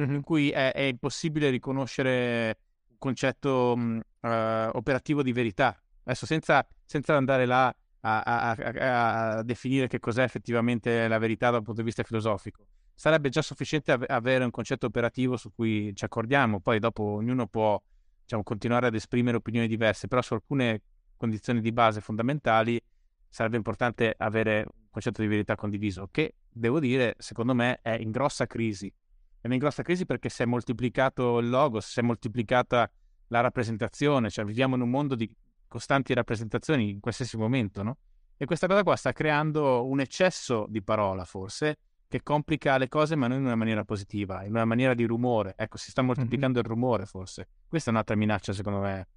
mm-hmm. 0.00 0.14
in 0.14 0.22
cui 0.22 0.50
è, 0.50 0.72
è, 0.72 0.82
impossibile 0.82 1.50
riconoscere 1.50 2.58
un 2.88 2.96
concetto 2.98 3.76
mh, 3.76 4.00
uh, 4.20 4.28
operativo 4.72 5.22
di 5.22 5.32
verità. 5.32 5.80
Adesso, 6.04 6.26
senza, 6.26 6.66
senza 6.84 7.16
andare 7.16 7.44
là 7.44 7.74
a, 8.00 8.20
a, 8.20 8.50
a, 8.50 9.36
a, 9.36 9.42
definire 9.42 9.88
che 9.88 9.98
cos'è 9.98 10.22
effettivamente 10.22 11.08
la 11.08 11.18
verità 11.18 11.50
dal 11.50 11.62
punto 11.62 11.80
di 11.80 11.86
vista 11.86 12.02
filosofico, 12.02 12.66
sarebbe 12.94 13.28
già 13.28 13.42
sufficiente 13.42 13.92
av- 13.92 14.04
avere 14.08 14.44
un 14.44 14.50
concetto 14.50 14.86
operativo 14.86 15.36
su 15.36 15.52
cui 15.54 15.94
ci 15.94 16.04
accordiamo. 16.04 16.60
Poi, 16.60 16.78
dopo, 16.78 17.02
ognuno 17.02 17.46
può 17.46 17.80
diciamo, 18.22 18.42
continuare 18.42 18.86
ad 18.86 18.94
esprimere 18.94 19.36
opinioni 19.36 19.68
diverse, 19.68 20.08
però 20.08 20.22
su 20.22 20.34
alcune 20.34 20.82
condizioni 21.16 21.60
di 21.60 21.72
base 21.72 22.00
fondamentali 22.00 22.80
sarebbe 23.28 23.56
importante 23.56 24.14
avere 24.16 24.64
un 24.66 24.88
concetto 24.90 25.22
di 25.22 25.28
verità 25.28 25.54
condiviso, 25.54 26.08
che 26.10 26.36
devo 26.48 26.80
dire, 26.80 27.14
secondo 27.18 27.54
me, 27.54 27.80
è 27.82 27.92
in 27.92 28.10
grossa 28.10 28.46
crisi. 28.46 28.92
È 29.40 29.46
in 29.46 29.58
grossa 29.58 29.82
crisi 29.82 30.04
perché 30.04 30.28
si 30.28 30.42
è 30.42 30.46
moltiplicato 30.46 31.38
il 31.38 31.48
logo, 31.48 31.80
si 31.80 32.00
è 32.00 32.02
moltiplicata 32.02 32.90
la 33.28 33.40
rappresentazione, 33.40 34.30
cioè 34.30 34.44
viviamo 34.44 34.74
in 34.74 34.80
un 34.80 34.90
mondo 34.90 35.14
di 35.14 35.30
costanti 35.66 36.14
rappresentazioni 36.14 36.90
in 36.90 37.00
qualsiasi 37.00 37.36
momento, 37.36 37.82
no? 37.82 37.98
E 38.36 38.46
questa 38.46 38.66
cosa 38.66 38.82
qua 38.82 38.96
sta 38.96 39.12
creando 39.12 39.86
un 39.86 40.00
eccesso 40.00 40.66
di 40.68 40.82
parola, 40.82 41.24
forse, 41.24 41.78
che 42.08 42.22
complica 42.22 42.78
le 42.78 42.88
cose, 42.88 43.16
ma 43.16 43.26
non 43.26 43.38
in 43.38 43.44
una 43.44 43.54
maniera 43.54 43.84
positiva, 43.84 44.44
in 44.44 44.52
una 44.52 44.64
maniera 44.64 44.94
di 44.94 45.04
rumore. 45.04 45.54
Ecco, 45.56 45.76
si 45.76 45.90
sta 45.90 46.02
moltiplicando 46.02 46.58
mm-hmm. 46.58 46.70
il 46.70 46.74
rumore, 46.74 47.06
forse. 47.06 47.48
Questa 47.68 47.90
è 47.90 47.92
un'altra 47.92 48.16
minaccia, 48.16 48.52
secondo 48.52 48.80
me, 48.80 49.08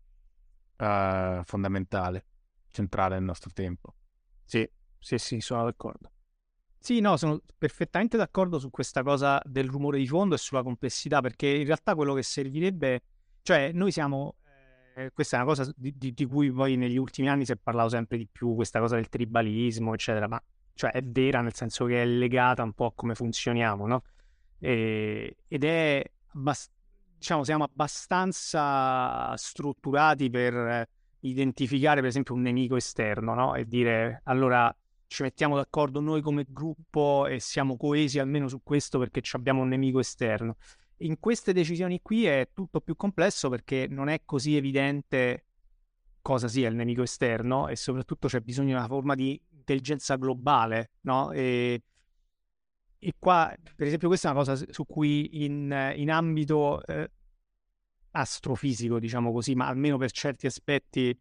uh, 0.77 1.43
fondamentale, 1.43 2.25
centrale 2.69 3.15
nel 3.15 3.23
nostro 3.23 3.51
tempo. 3.53 3.95
Sì, 4.51 4.69
sì, 4.99 5.17
sì, 5.17 5.39
sono 5.39 5.63
d'accordo. 5.63 6.11
Sì, 6.77 6.99
no, 6.99 7.15
sono 7.15 7.39
perfettamente 7.57 8.17
d'accordo 8.17 8.59
su 8.59 8.69
questa 8.69 9.01
cosa 9.01 9.41
del 9.45 9.69
rumore 9.69 9.97
di 9.97 10.05
fondo 10.05 10.35
e 10.35 10.37
sulla 10.37 10.61
complessità, 10.61 11.21
perché 11.21 11.47
in 11.47 11.65
realtà 11.65 11.95
quello 11.95 12.13
che 12.13 12.21
servirebbe, 12.21 13.01
cioè 13.43 13.71
noi 13.71 13.93
siamo, 13.93 14.35
eh, 14.95 15.11
questa 15.13 15.37
è 15.37 15.39
una 15.39 15.47
cosa 15.47 15.71
di, 15.73 15.97
di, 15.97 16.13
di, 16.13 16.25
cui 16.25 16.51
poi 16.51 16.75
negli 16.75 16.97
ultimi 16.97 17.29
anni 17.29 17.45
si 17.45 17.53
è 17.53 17.55
parlato 17.55 17.87
sempre 17.87 18.17
di 18.17 18.27
più, 18.29 18.53
questa 18.53 18.81
cosa 18.81 18.95
del 18.95 19.07
tribalismo, 19.07 19.93
eccetera, 19.93 20.27
ma 20.27 20.43
cioè 20.73 20.91
è 20.91 21.01
vera 21.01 21.39
nel 21.39 21.53
senso 21.53 21.85
che 21.85 22.01
è 22.01 22.05
legata 22.05 22.61
un 22.61 22.73
po' 22.73 22.87
a 22.87 22.93
come 22.93 23.15
funzioniamo, 23.15 23.87
no? 23.87 24.03
E, 24.59 25.37
ed 25.47 25.63
è 25.63 26.03
diciamo, 27.17 27.45
siamo 27.45 27.63
abbastanza 27.63 29.33
strutturati 29.37 30.29
per 30.29 30.89
identificare, 31.21 31.99
per 31.99 32.09
esempio, 32.09 32.33
un 32.33 32.41
nemico 32.41 32.75
esterno, 32.75 33.33
no? 33.33 33.55
E 33.55 33.65
dire, 33.65 34.21
allora 34.25 34.73
ci 35.07 35.23
mettiamo 35.23 35.55
d'accordo 35.55 35.99
noi 35.99 36.21
come 36.21 36.45
gruppo 36.47 37.27
e 37.27 37.39
siamo 37.39 37.75
coesi 37.75 38.17
almeno 38.19 38.47
su 38.47 38.61
questo 38.63 38.97
perché 38.97 39.21
abbiamo 39.33 39.61
un 39.61 39.67
nemico 39.67 39.99
esterno. 39.99 40.55
In 40.97 41.19
queste 41.19 41.51
decisioni 41.51 41.99
qui 42.01 42.25
è 42.25 42.49
tutto 42.53 42.79
più 42.79 42.95
complesso 42.95 43.49
perché 43.49 43.87
non 43.89 44.07
è 44.07 44.21
così 44.23 44.55
evidente 44.55 45.45
cosa 46.21 46.47
sia 46.47 46.69
il 46.69 46.75
nemico 46.75 47.01
esterno 47.01 47.67
e 47.67 47.75
soprattutto 47.75 48.27
c'è 48.27 48.39
bisogno 48.39 48.67
di 48.67 48.73
una 48.73 48.87
forma 48.87 49.15
di 49.15 49.39
intelligenza 49.49 50.15
globale, 50.15 50.91
no? 51.01 51.31
E, 51.31 51.83
e 52.97 53.13
qua, 53.17 53.53
per 53.75 53.87
esempio, 53.87 54.07
questa 54.07 54.29
è 54.29 54.31
una 54.31 54.39
cosa 54.43 54.63
su 54.69 54.85
cui 54.85 55.43
in, 55.43 55.93
in 55.95 56.11
ambito 56.11 56.85
eh, 56.85 57.09
astrofisico, 58.11 58.99
diciamo 58.99 59.31
così, 59.31 59.55
ma 59.55 59.67
almeno 59.67 59.97
per 59.97 60.11
certi 60.11 60.45
aspetti 60.45 61.17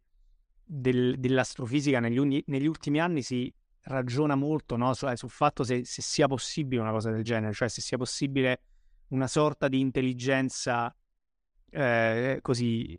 del, 0.64 1.18
dell'astrofisica 1.18 2.00
negli, 2.00 2.42
negli, 2.46 2.66
ultimi 2.66 3.00
anni 3.00 3.22
si 3.22 3.52
ragiona 3.82 4.34
molto 4.34 4.76
no? 4.76 4.94
Su, 4.94 5.08
eh, 5.08 5.16
sul 5.16 5.30
fatto 5.30 5.64
se, 5.64 5.84
se, 5.84 6.02
sia 6.02 6.26
possibile 6.26 6.80
una 6.80 6.92
cosa 6.92 7.10
del 7.10 7.24
genere, 7.24 7.52
cioè 7.52 7.68
se 7.68 7.80
sia 7.80 7.96
possibile 7.96 8.62
una 9.08 9.26
sorta 9.26 9.68
di 9.68 9.80
intelligenza 9.80 10.94
eh, 11.70 12.38
così 12.40 12.98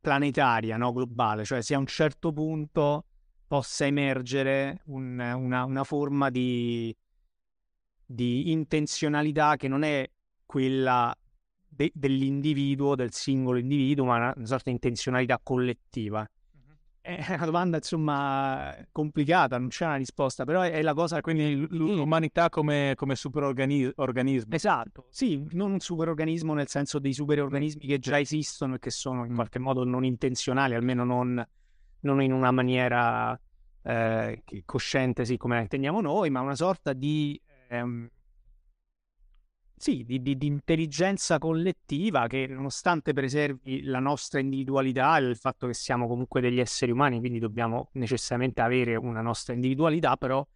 planetaria, 0.00 0.76
no? 0.76 0.92
globale, 0.92 1.44
cioè 1.44 1.62
se 1.62 1.74
a 1.74 1.78
un 1.78 1.86
certo 1.86 2.32
punto 2.32 3.04
possa 3.46 3.84
emergere 3.84 4.82
un, 4.86 5.18
una, 5.18 5.64
una, 5.64 5.84
forma 5.84 6.30
di, 6.30 6.96
di 8.06 8.50
intenzionalità 8.52 9.56
che 9.56 9.68
non 9.68 9.82
è 9.82 10.08
quella 10.46 11.14
de- 11.70 11.92
dell'individuo, 11.94 12.96
del 12.96 13.12
singolo 13.12 13.58
individuo, 13.58 14.04
ma 14.04 14.16
una, 14.16 14.32
una 14.36 14.46
sorta 14.46 14.64
di 14.66 14.72
intenzionalità 14.72 15.40
collettiva. 15.42 16.28
È 17.02 17.32
una 17.34 17.46
domanda, 17.46 17.76
insomma, 17.78 18.76
complicata, 18.92 19.56
non 19.56 19.68
c'è 19.68 19.86
una 19.86 19.96
risposta, 19.96 20.44
però 20.44 20.60
è, 20.60 20.82
la 20.82 20.92
cosa... 20.92 21.22
Quindi 21.22 21.66
l'umanità 21.70 22.50
come, 22.50 22.92
come 22.94 23.16
superorganismo. 23.16 24.54
Esatto, 24.54 25.06
sì, 25.08 25.42
non 25.52 25.72
un 25.72 25.80
superorganismo 25.80 26.52
nel 26.52 26.68
senso 26.68 26.98
dei 26.98 27.14
superorganismi 27.14 27.86
che 27.86 27.98
già 27.98 28.20
esistono 28.20 28.74
e 28.74 28.78
che 28.78 28.90
sono 28.90 29.24
in 29.24 29.34
qualche 29.34 29.58
modo 29.58 29.82
non 29.84 30.04
intenzionali, 30.04 30.74
almeno 30.74 31.04
non, 31.04 31.42
non 32.00 32.22
in 32.22 32.32
una 32.32 32.50
maniera 32.50 33.40
eh, 33.82 34.42
cosciente, 34.66 35.24
sì, 35.24 35.38
come 35.38 35.54
la 35.54 35.62
intendiamo 35.62 36.02
noi, 36.02 36.28
ma 36.28 36.40
una 36.40 36.54
sorta 36.54 36.92
di... 36.92 37.40
Ehm, 37.68 38.10
sì, 39.80 40.04
di, 40.04 40.20
di, 40.20 40.36
di, 40.36 40.46
intelligenza 40.46 41.38
collettiva 41.38 42.26
che 42.26 42.46
nonostante 42.46 43.14
preservi 43.14 43.82
la 43.84 43.98
nostra 43.98 44.38
individualità 44.38 45.16
e 45.16 45.22
il 45.22 45.36
fatto 45.36 45.66
che 45.66 45.72
siamo 45.72 46.06
comunque 46.06 46.42
degli 46.42 46.60
esseri 46.60 46.92
umani, 46.92 47.18
quindi 47.18 47.38
dobbiamo 47.38 47.88
necessariamente 47.92 48.60
avere 48.60 48.96
una 48.96 49.22
nostra 49.22 49.54
individualità, 49.54 50.18
però 50.18 50.46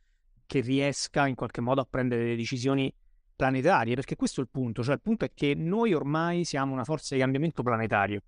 che 0.45 0.61
riesca 0.61 1.27
in 1.27 1.37
qualche 1.37 1.63
modo 1.63 1.81
a 1.81 1.87
prendere 1.89 2.23
delle 2.23 2.37
decisioni 2.37 2.95
planetarie, 3.35 3.95
perché 3.95 4.15
questo 4.15 4.43
è 4.43 4.45
il 4.45 4.51
punto, 4.53 4.83
cioè 4.83 4.97
il 4.97 5.01
punto 5.01 5.25
è 5.25 5.31
che 5.33 5.55
noi 5.55 5.95
ormai 5.95 6.45
siamo 6.45 6.75
una 6.75 6.85
forza 6.85 7.15
di 7.15 7.21
cambiamento 7.23 7.63
planetario, 7.63 8.21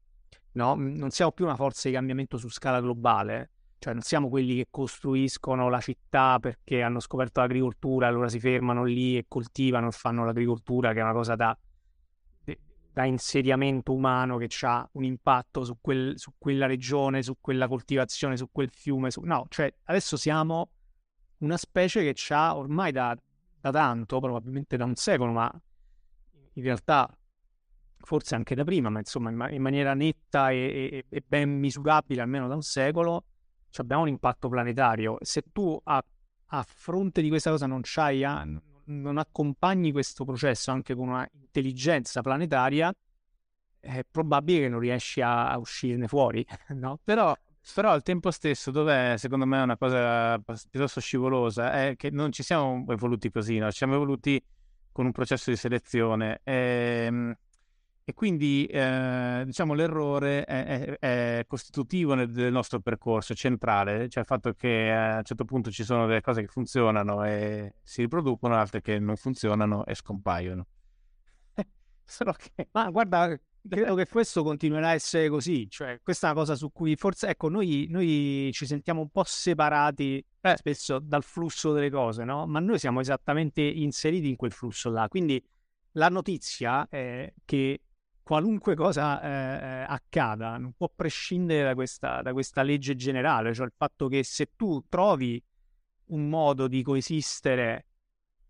no? 0.52 0.76
Non 0.76 1.10
siamo 1.10 1.30
più 1.30 1.44
una 1.44 1.56
forza 1.56 1.88
di 1.88 1.94
cambiamento 1.94 2.38
su 2.38 2.48
scala 2.48 2.80
globale, 2.80 3.50
cioè 3.78 3.92
non 3.92 4.02
siamo 4.02 4.28
quelli 4.28 4.56
che 4.56 4.68
costruiscono 4.70 5.68
la 5.68 5.80
città 5.80 6.38
perché 6.40 6.82
hanno 6.82 7.00
scoperto 7.00 7.40
l'agricoltura, 7.40 8.06
allora 8.06 8.28
si 8.28 8.40
fermano 8.40 8.84
lì 8.84 9.16
e 9.16 9.26
coltivano 9.28 9.88
e 9.88 9.90
fanno 9.92 10.24
l'agricoltura, 10.24 10.92
che 10.92 11.00
è 11.00 11.02
una 11.02 11.12
cosa 11.12 11.36
da, 11.36 11.56
da 12.92 13.04
insediamento 13.04 13.92
umano 13.92 14.38
che 14.38 14.48
ha 14.62 14.88
un 14.92 15.04
impatto 15.04 15.64
su, 15.64 15.76
quel, 15.80 16.18
su, 16.18 16.32
quella 16.38 16.66
regione, 16.66 17.22
su 17.22 17.36
quella 17.40 17.68
coltivazione, 17.68 18.36
su 18.36 18.48
quel 18.50 18.70
fiume. 18.70 19.10
Su... 19.10 19.20
No, 19.20 19.44
cioè 19.48 19.72
adesso 19.84 20.16
siamo 20.16 20.70
una 21.38 21.58
specie 21.58 22.10
che 22.10 22.34
ha 22.34 22.56
ormai 22.56 22.92
da, 22.92 23.14
da 23.60 23.70
tanto, 23.70 24.18
probabilmente 24.18 24.78
da 24.78 24.84
un 24.84 24.94
secolo, 24.94 25.32
ma 25.32 25.52
in 26.54 26.62
realtà 26.62 27.14
forse 27.98 28.34
anche 28.34 28.54
da 28.54 28.64
prima, 28.64 28.88
ma 28.88 29.00
insomma 29.00 29.50
in, 29.50 29.60
maniera 29.60 29.92
netta 29.92 30.50
e, 30.50 30.56
e, 30.56 31.04
e 31.08 31.24
ben 31.26 31.58
misurabile 31.58 32.22
almeno 32.22 32.48
da 32.48 32.54
un 32.54 32.62
secolo 32.62 33.24
abbiamo 33.76 34.02
un 34.02 34.08
impatto 34.08 34.48
planetario. 34.48 35.18
Se 35.20 35.42
tu 35.52 35.78
a, 35.84 36.04
a 36.46 36.62
fronte 36.62 37.22
di 37.22 37.28
questa 37.28 37.50
cosa 37.50 37.66
non 37.66 37.82
non 38.86 39.18
accompagni 39.18 39.92
questo 39.92 40.24
processo 40.24 40.70
anche 40.70 40.94
con 40.94 41.08
una 41.08 41.28
intelligenza 41.32 42.20
planetaria, 42.22 42.94
è 43.80 44.04
probabile 44.10 44.60
che 44.60 44.68
non 44.68 44.80
riesci 44.80 45.20
a, 45.20 45.50
a 45.50 45.58
uscirne 45.58 46.08
fuori, 46.08 46.44
no? 46.74 46.98
Però, 47.02 47.36
però 47.74 47.90
al 47.90 48.02
tempo 48.02 48.30
stesso, 48.30 48.70
dov'è 48.70 49.14
secondo 49.16 49.46
me 49.46 49.60
una 49.60 49.76
cosa 49.76 50.38
piuttosto 50.38 51.00
scivolosa, 51.00 51.72
è 51.72 51.94
che 51.96 52.10
non 52.10 52.32
ci 52.32 52.42
siamo 52.42 52.84
evoluti 52.88 53.30
così, 53.30 53.58
no? 53.58 53.70
Ci 53.70 53.78
siamo 53.78 53.94
evoluti 53.94 54.42
con 54.92 55.06
un 55.06 55.12
processo 55.12 55.50
di 55.50 55.56
selezione. 55.56 56.40
E, 56.42 57.04
ehm, 57.06 57.36
e 58.08 58.14
quindi 58.14 58.66
eh, 58.66 59.42
diciamo 59.44 59.74
l'errore 59.74 60.44
è, 60.44 60.96
è, 61.00 61.38
è 61.38 61.44
costitutivo 61.48 62.14
nel, 62.14 62.30
del 62.30 62.52
nostro 62.52 62.78
percorso, 62.78 63.34
centrale, 63.34 64.08
cioè 64.08 64.22
il 64.22 64.28
fatto 64.28 64.52
che 64.52 64.92
a 64.92 65.16
un 65.16 65.24
certo 65.24 65.44
punto 65.44 65.72
ci 65.72 65.82
sono 65.82 66.06
delle 66.06 66.20
cose 66.20 66.42
che 66.42 66.46
funzionano 66.46 67.24
e 67.24 67.74
si 67.82 68.02
riproducono, 68.02 68.54
altre 68.54 68.80
che 68.80 69.00
non 69.00 69.16
funzionano 69.16 69.84
e 69.84 69.96
scompaiono. 69.96 70.66
Solo 72.04 72.32
che, 72.34 72.68
ma 72.70 72.88
guarda, 72.90 73.36
credo 73.68 73.96
che 73.96 74.06
questo 74.06 74.44
continuerà 74.44 74.90
a 74.90 74.94
essere 74.94 75.28
così, 75.28 75.68
cioè 75.68 75.98
questa 76.00 76.28
è 76.28 76.30
una 76.30 76.38
cosa 76.38 76.54
su 76.54 76.70
cui 76.70 76.94
forse, 76.94 77.26
ecco, 77.26 77.48
noi, 77.48 77.88
noi 77.90 78.50
ci 78.52 78.66
sentiamo 78.66 79.00
un 79.00 79.10
po' 79.10 79.24
separati 79.24 80.24
eh, 80.42 80.56
spesso 80.56 81.00
dal 81.00 81.24
flusso 81.24 81.72
delle 81.72 81.90
cose, 81.90 82.22
no? 82.22 82.46
Ma 82.46 82.60
noi 82.60 82.78
siamo 82.78 83.00
esattamente 83.00 83.62
inseriti 83.62 84.28
in 84.28 84.36
quel 84.36 84.52
flusso 84.52 84.90
là, 84.90 85.08
quindi 85.08 85.44
la 85.96 86.08
notizia 86.08 86.86
è 86.88 87.32
che 87.44 87.80
qualunque 88.26 88.74
cosa 88.74 89.22
eh, 89.22 89.28
eh, 89.28 89.84
accada 89.86 90.56
non 90.58 90.72
può 90.72 90.90
prescindere 90.92 91.62
da 91.62 91.74
questa, 91.74 92.22
da 92.22 92.32
questa 92.32 92.62
legge 92.62 92.96
generale, 92.96 93.54
cioè 93.54 93.66
il 93.66 93.72
fatto 93.76 94.08
che 94.08 94.24
se 94.24 94.50
tu 94.56 94.84
trovi 94.88 95.40
un 96.06 96.28
modo 96.28 96.66
di 96.66 96.82
coesistere 96.82 97.86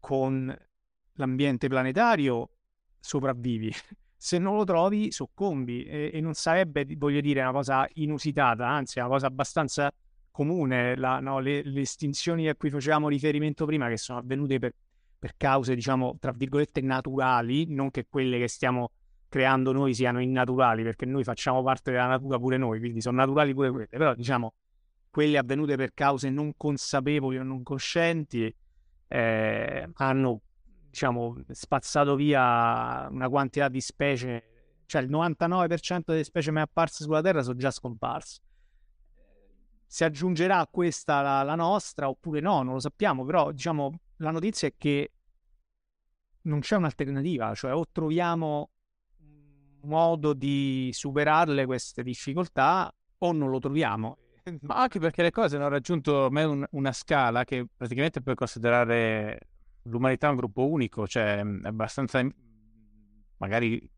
con 0.01 0.51
l'ambiente 1.13 1.69
planetario, 1.69 2.53
sopravvivi. 2.99 3.71
Se 4.17 4.39
non 4.39 4.57
lo 4.57 4.65
trovi, 4.65 5.13
soccombi. 5.13 5.85
E, 5.85 6.11
e 6.11 6.21
non 6.23 6.33
sarebbe, 6.33 6.87
voglio 6.97 7.21
dire, 7.21 7.43
una 7.43 7.53
cosa 7.53 7.87
inusitata, 7.95 8.67
anzi, 8.67 8.99
una 8.99 9.09
cosa 9.09 9.27
abbastanza 9.27 9.93
comune. 10.31 10.97
La, 10.97 11.21
no, 11.21 11.39
le, 11.39 11.63
le, 11.63 11.83
estinzioni 11.83 12.49
a 12.49 12.57
cui 12.57 12.71
facevamo 12.71 13.09
riferimento 13.09 13.67
prima, 13.67 13.89
che 13.89 13.99
sono 13.99 14.21
avvenute 14.21 14.59
per, 14.59 14.73
per 15.19 15.35
cause, 15.37 15.75
diciamo, 15.75 16.17
tra 16.19 16.33
virgolette, 16.33 16.81
naturali, 16.81 17.67
non 17.69 17.91
che 17.91 18.07
quelle 18.09 18.39
che 18.39 18.49
stiamo 18.49 18.91
creando 19.29 19.73
noi 19.73 19.95
siano 19.95 20.21
innaturali, 20.21 20.83
perché 20.83 21.07
noi 21.07 21.25
facciamo 21.25 21.63
parte 21.63 21.91
della 21.91 22.07
natura 22.07 22.39
pure 22.39 22.57
noi, 22.57 22.79
quindi 22.79 23.01
sono 23.01 23.17
naturali 23.17 23.55
pure 23.55 23.71
quelle, 23.71 23.87
però 23.89 24.15
diciamo 24.15 24.55
quelle 25.11 25.39
avvenute 25.39 25.77
per 25.77 25.95
cause 25.95 26.29
non 26.29 26.53
consapevoli 26.57 27.39
o 27.39 27.43
non 27.43 27.63
coscienti 27.63 28.55
eh, 29.09 29.89
hanno 29.95 30.41
diciamo 30.91 31.37
spazzato 31.51 32.15
via 32.15 33.07
una 33.11 33.29
quantità 33.29 33.69
di 33.69 33.81
specie, 33.81 34.83
cioè 34.87 35.03
il 35.03 35.11
99% 35.11 36.03
delle 36.07 36.25
specie 36.25 36.51
mai 36.51 36.63
apparse 36.63 37.05
sulla 37.05 37.21
Terra 37.21 37.43
sono 37.43 37.57
già 37.57 37.71
scomparse. 37.71 38.41
Si 39.87 40.05
aggiungerà 40.05 40.59
a 40.59 40.67
questa 40.67 41.21
la, 41.21 41.43
la 41.43 41.55
nostra 41.55 42.09
oppure 42.09 42.41
no, 42.41 42.63
non 42.63 42.75
lo 42.75 42.81
sappiamo, 42.81 43.25
però 43.25 43.53
diciamo 43.53 44.01
la 44.17 44.31
notizia 44.31 44.69
è 44.69 44.75
che 44.77 45.13
non 46.43 46.61
c'è 46.61 46.77
un'alternativa, 46.77 47.55
cioè 47.55 47.75
o 47.75 47.85
troviamo 47.91 48.71
modo 49.87 50.33
di 50.33 50.91
superarle 50.93 51.67
queste 51.67 52.03
difficoltà 52.03 52.93
o 53.19 53.33
non 53.33 53.51
lo 53.51 53.59
troviamo. 53.59 54.19
Ma 54.63 54.77
anche 54.77 54.99
perché 54.99 55.23
le 55.23 55.31
cose 55.31 55.57
hanno 55.57 55.69
raggiunto 55.69 56.29
un, 56.31 56.67
una 56.71 56.93
scala 56.93 57.45
che 57.45 57.67
praticamente 57.77 58.23
puoi 58.23 58.35
considerare 58.35 59.39
l'umanità 59.83 60.31
un 60.31 60.37
gruppo 60.37 60.69
unico, 60.69 61.07
cioè 61.07 61.39
è 61.39 61.45
abbastanza... 61.63 62.25
magari 63.39 63.91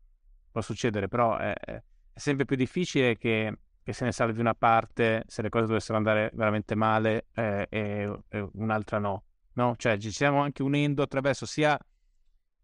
può 0.51 0.61
succedere, 0.61 1.07
però 1.07 1.37
è, 1.37 1.53
è 1.53 1.81
sempre 2.13 2.45
più 2.45 2.55
difficile 2.55 3.17
che, 3.17 3.59
che, 3.83 3.93
se 3.93 4.05
ne 4.05 4.11
salvi 4.11 4.39
una 4.39 4.55
parte 4.55 5.23
se 5.27 5.41
le 5.41 5.49
cose 5.49 5.67
dovessero 5.67 5.97
andare 5.97 6.31
veramente 6.33 6.75
male 6.75 7.27
eh, 7.33 7.67
e, 7.69 8.19
e, 8.27 8.49
un'altra 8.53 8.99
no. 8.99 9.23
no. 9.53 9.75
Cioè 9.77 9.97
ci 9.97 10.11
stiamo 10.11 10.41
anche 10.41 10.63
unendo 10.63 11.01
attraverso 11.01 11.45
sia 11.45 11.77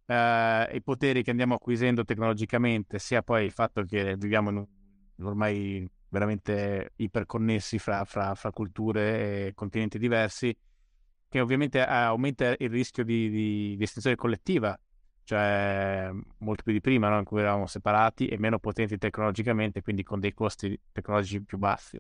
eh, 0.06 0.70
i 0.74 0.82
poteri 0.82 1.24
che 1.24 1.32
andiamo 1.32 1.56
acquisendo 1.56 2.04
tecnologicamente, 2.04 3.00
sia 3.00 3.22
poi 3.22 3.46
il 3.46 3.52
fatto 3.52 3.84
che 3.84 4.16
viviamo 4.18 4.50
in, 4.50 4.66
ormai 5.26 5.90
veramente 6.10 6.94
iperconnessi 6.98 7.80
fra, 7.80 8.06
fra, 8.06 8.36
fra, 8.36 8.52
culture 8.52 9.48
e 9.48 9.54
continenti 9.54 9.98
diversi, 9.98 10.56
che 11.28 11.40
ovviamente 11.40 11.84
aumenta 11.84 12.56
il 12.58 12.70
rischio 12.70 13.04
di, 13.04 13.30
di, 13.30 13.76
di 13.76 13.84
estinzione 13.84 14.16
collettiva, 14.16 14.78
cioè 15.24 16.10
molto 16.38 16.64
più 16.64 16.72
di 16.72 16.82
prima, 16.82 17.10
no? 17.10 17.18
in 17.18 17.26
cui 17.26 17.40
eravamo 17.40 17.66
separati 17.66 18.28
e 18.28 18.38
meno 18.38 18.60
potenti 18.60 18.98
tecnologicamente, 18.98 19.82
quindi 19.82 20.04
con 20.04 20.20
dei 20.20 20.34
costi 20.34 20.80
tecnologici 20.92 21.42
più 21.42 21.58
bassi. 21.58 22.00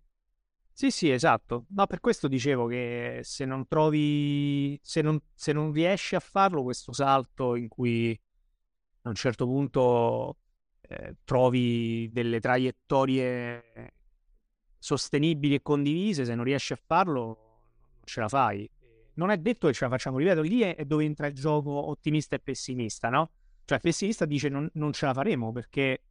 Sì, 0.77 0.91
sì, 0.91 1.09
esatto. 1.09 1.67
No, 1.69 1.87
per 1.87 2.01
questo 2.01 2.27
dicevo 2.27 2.67
che 2.67 3.21
se 3.23 3.45
non 3.45 3.65
trovi, 3.65 4.77
se 4.83 5.01
non, 5.01 5.17
se 5.33 5.53
non 5.53 5.71
riesci 5.71 6.15
a 6.15 6.19
farlo, 6.19 6.63
questo 6.63 6.91
salto 6.91 7.55
in 7.55 7.69
cui 7.69 8.19
a 9.03 9.07
un 9.09 9.15
certo 9.15 9.45
punto 9.45 10.37
eh, 10.81 11.15
trovi 11.23 12.09
delle 12.11 12.41
traiettorie 12.41 13.93
sostenibili 14.77 15.55
e 15.55 15.61
condivise, 15.61 16.25
se 16.25 16.35
non 16.35 16.43
riesci 16.43 16.73
a 16.73 16.79
farlo, 16.85 17.21
non 17.23 18.01
ce 18.03 18.19
la 18.19 18.27
fai. 18.27 18.69
Non 19.13 19.29
è 19.29 19.37
detto 19.37 19.67
che 19.67 19.73
ce 19.73 19.85
la 19.85 19.91
facciamo, 19.91 20.17
ripeto, 20.17 20.41
lì 20.41 20.59
è, 20.59 20.83
dove 20.83 21.05
entra 21.05 21.27
il 21.27 21.35
gioco 21.35 21.71
ottimista 21.87 22.35
e 22.35 22.39
pessimista, 22.39 23.07
no? 23.07 23.31
Cioè, 23.63 23.79
pessimista 23.79 24.25
dice 24.25 24.49
non, 24.49 24.69
non 24.73 24.91
ce 24.91 25.05
la 25.05 25.13
faremo 25.13 25.53
perché 25.53 26.01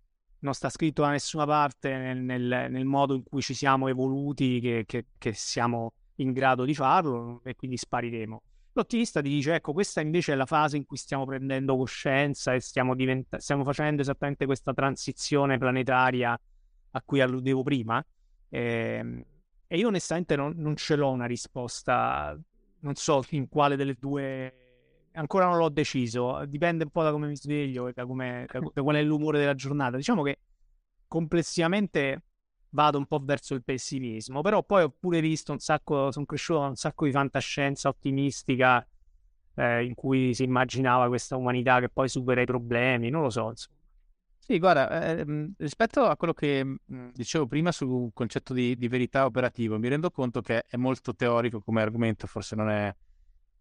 non 0.45 0.53
sta 0.53 0.69
scritto 0.69 1.03
da 1.03 1.11
nessuna 1.11 1.47
parte 1.47 1.97
nel, 1.97 2.19
nel, 2.19 2.67
nel 2.71 2.85
modo 2.85 3.15
in 3.15 3.25
cui 3.25 3.41
ci 3.41 3.55
siamo 3.55 3.89
evoluti 3.89 4.61
che, 4.61 4.85
che, 4.87 5.07
che, 5.17 5.33
siamo 5.33 5.95
in 6.17 6.33
grado 6.33 6.65
di 6.65 6.75
farlo 6.75 7.41
e 7.45 7.57
quindi 7.57 7.79
spariremo. 7.79 8.43
L'ottimista 8.75 9.23
ti 9.23 9.31
dice, 9.31 9.55
ecco, 9.55 9.73
questa 9.73 10.01
invece 10.03 10.33
è 10.33 10.37
la 10.37 10.47
fase 10.47 10.77
in 10.77 10.85
cui 10.85 10.99
stiamo 10.99 11.25
prendendo 11.25 11.77
coscienza 11.77 12.53
e 12.53 12.61
stiamo, 12.61 12.95
diventa- 12.95 13.39
stiamo 13.39 13.65
facendo 13.65 14.03
esattamente 14.03 14.45
questa 14.45 14.75
transizione 14.75 15.57
planetaria 15.57 16.39
a 16.91 17.03
cui 17.03 17.21
alludevo 17.21 17.63
prima. 17.63 18.05
E, 18.49 18.61
ehm, 18.61 19.25
e 19.67 19.79
io 19.79 19.89
onestamente 19.89 20.37
non, 20.37 20.53
non 20.57 20.77
ce 20.77 20.95
l'ho 20.95 21.11
una 21.11 21.27
risposta, 21.27 22.39
non 22.81 22.95
so 22.97 23.25
in 23.31 23.49
quale 23.49 23.77
delle 23.77 23.97
due 23.99 24.64
ancora 25.15 25.47
non 25.47 25.59
l'ho 25.59 25.69
deciso, 25.69 26.45
dipende 26.47 26.85
un 26.85 26.91
po' 26.91 27.03
da 27.03 27.11
come 27.11 27.27
mi 27.27 27.37
sveglio 27.37 27.89
e 27.89 27.93
da, 27.93 28.07
come, 28.07 28.47
da, 28.51 28.61
da 28.73 28.83
qual 28.83 28.97
è 28.97 29.03
l'umore 29.03 29.39
della 29.39 29.55
giornata. 29.55 29.97
Diciamo 29.97 30.23
che 30.23 30.39
complessivamente 31.07 32.23
vado 32.71 32.99
un 32.99 33.07
po' 33.07 33.21
verso 33.23 33.55
il 33.55 33.63
pessimismo, 33.63 34.43
però 34.43 34.63
poi 34.65 34.83
ho 34.83 34.95
pure 34.99 35.21
visto 35.21 35.53
un 35.53 35.61
sacco, 35.61 36.11
sono 36.11 36.25
cresciuto 36.25 36.61
da 36.61 36.67
un 36.67 36.77
sacco 36.77 37.05
di 37.05 37.13
fantascienza 37.13 37.89
ottimistica 37.89 38.87
eh, 39.55 39.85
in 39.85 39.95
cui 39.95 40.35
si 40.35 40.43
immaginava 40.43 41.07
questa 41.07 41.37
umanità 41.37 41.79
che 41.79 41.89
poi 41.89 42.09
supera 42.09 42.41
i 42.41 42.47
problemi, 42.47 43.11
non 43.11 43.23
lo 43.23 43.31
so. 43.31 43.51
Insomma. 43.51 43.79
Sì, 44.39 44.59
guarda, 44.59 45.17
eh, 45.17 45.53
rispetto 45.57 46.05
a 46.05 46.17
quello 46.17 46.35
che 46.35 46.81
dicevo 46.85 47.47
prima 47.47 47.73
sul 47.73 48.11
concetto 48.13 48.53
di, 48.53 48.77
di 48.77 48.89
verità 48.89 49.25
operativo, 49.25 49.79
mi 49.79 49.89
rendo 49.89 50.11
conto 50.11 50.43
che 50.43 50.65
è 50.69 50.77
molto 50.77 51.15
teorico 51.15 51.61
come 51.61 51.81
argomento, 51.81 52.27
forse 52.27 52.55
non 52.55 52.69
è 52.69 52.95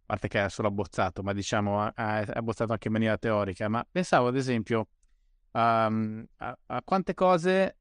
a 0.03 0.05
parte 0.05 0.27
che 0.27 0.43
è 0.43 0.49
solo 0.49 0.67
abbozzato, 0.67 1.23
ma 1.23 1.33
diciamo 1.33 1.93
è 1.95 2.25
abbozzato 2.33 2.73
anche 2.73 2.87
in 2.87 2.93
maniera 2.93 3.17
teorica, 3.17 3.69
ma 3.69 3.85
pensavo 3.89 4.27
ad 4.27 4.35
esempio 4.35 4.87
um, 5.51 6.25
a, 6.37 6.57
a, 6.65 6.81
quante 6.83 7.13
cose 7.13 7.77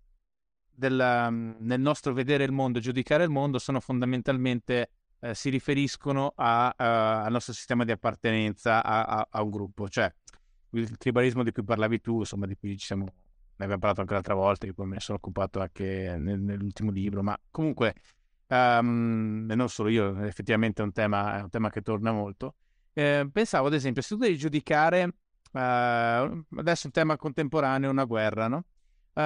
del, 0.71 0.99
um, 1.29 1.57
nel 1.59 1.81
nostro 1.81 2.13
vedere 2.13 2.45
il 2.45 2.53
mondo, 2.53 2.79
giudicare 2.79 3.25
il 3.25 3.31
mondo, 3.31 3.59
sono 3.59 3.81
fondamentalmente, 3.81 4.91
eh, 5.21 5.35
si 5.35 5.51
riferiscono 5.51 6.33
a, 6.37 6.69
uh, 6.69 7.25
al 7.27 7.33
nostro 7.33 7.53
sistema 7.53 7.85
di 7.85 7.91
appartenenza 7.91 8.85
a, 8.85 9.27
a, 9.29 9.43
un 9.43 9.51
gruppo, 9.51 9.89
cioè 9.89 10.13
il 10.71 10.97
tribalismo 10.97 11.43
di 11.43 11.51
cui 11.51 11.65
parlavi 11.65 12.01
tu, 12.01 12.21
insomma, 12.21 12.47
di 12.47 12.57
cui 12.57 12.79
ci 12.79 12.87
siamo, 12.87 13.05
ne 13.05 13.65
abbiamo 13.65 13.79
parlato 13.79 14.01
anche 14.01 14.15
l'altra 14.15 14.35
volta, 14.35 14.65
di 14.65 14.73
cui 14.73 14.87
me 14.87 14.95
ne 14.95 15.01
sono 15.01 15.19
occupato 15.19 15.61
anche 15.61 16.17
nel, 16.19 16.41
nell'ultimo 16.41 16.93
libro, 16.93 17.23
ma 17.23 17.37
comunque 17.51 17.95
um, 18.53 19.47
e 19.51 19.55
non 19.55 19.69
solo 19.69 19.89
io, 19.89 20.23
effettivamente 20.25 20.83
è 20.83 20.85
un 20.85 20.93
tema, 20.93 21.39
è 21.39 21.43
un 21.43 21.51
tema 21.51 21.71
che 21.71 21.83
torna 21.83 22.13
molto. 22.13 22.57
Eh, 22.93 23.29
pensavo 23.33 23.69
ad 23.69 23.75
esempio, 23.75 24.03
se 24.03 24.15
tu 24.15 24.21
devi 24.21 24.37
giudicare, 24.37 25.05
uh, 25.05 25.59
adesso 25.59 26.87
un 26.87 26.93
tema 26.93 27.17
contemporaneo, 27.17 27.91
una 27.91 28.05
guerra, 28.05 28.49
no? 28.49 28.65
Uh, 29.15 29.21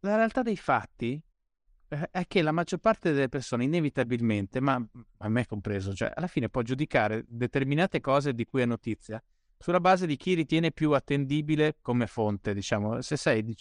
la 0.00 0.16
realtà 0.16 0.42
dei 0.42 0.56
fatti 0.56 1.20
eh, 1.88 2.08
è 2.10 2.26
che 2.26 2.42
la 2.42 2.52
maggior 2.52 2.78
parte 2.78 3.12
delle 3.12 3.28
persone 3.28 3.64
inevitabilmente, 3.64 4.60
ma 4.60 4.82
a 5.18 5.28
me 5.28 5.46
compreso, 5.46 5.92
cioè 5.94 6.12
alla 6.14 6.26
fine 6.26 6.48
può 6.48 6.62
giudicare 6.62 7.24
determinate 7.26 8.00
cose 8.00 8.34
di 8.34 8.44
cui 8.44 8.62
è 8.62 8.66
notizia 8.66 9.22
sulla 9.58 9.80
base 9.80 10.06
di 10.06 10.16
chi 10.16 10.34
ritiene 10.34 10.70
più 10.70 10.92
attendibile 10.92 11.78
come 11.82 12.06
fonte, 12.06 12.54
diciamo. 12.54 13.02
Se 13.02 13.16
sei, 13.16 13.56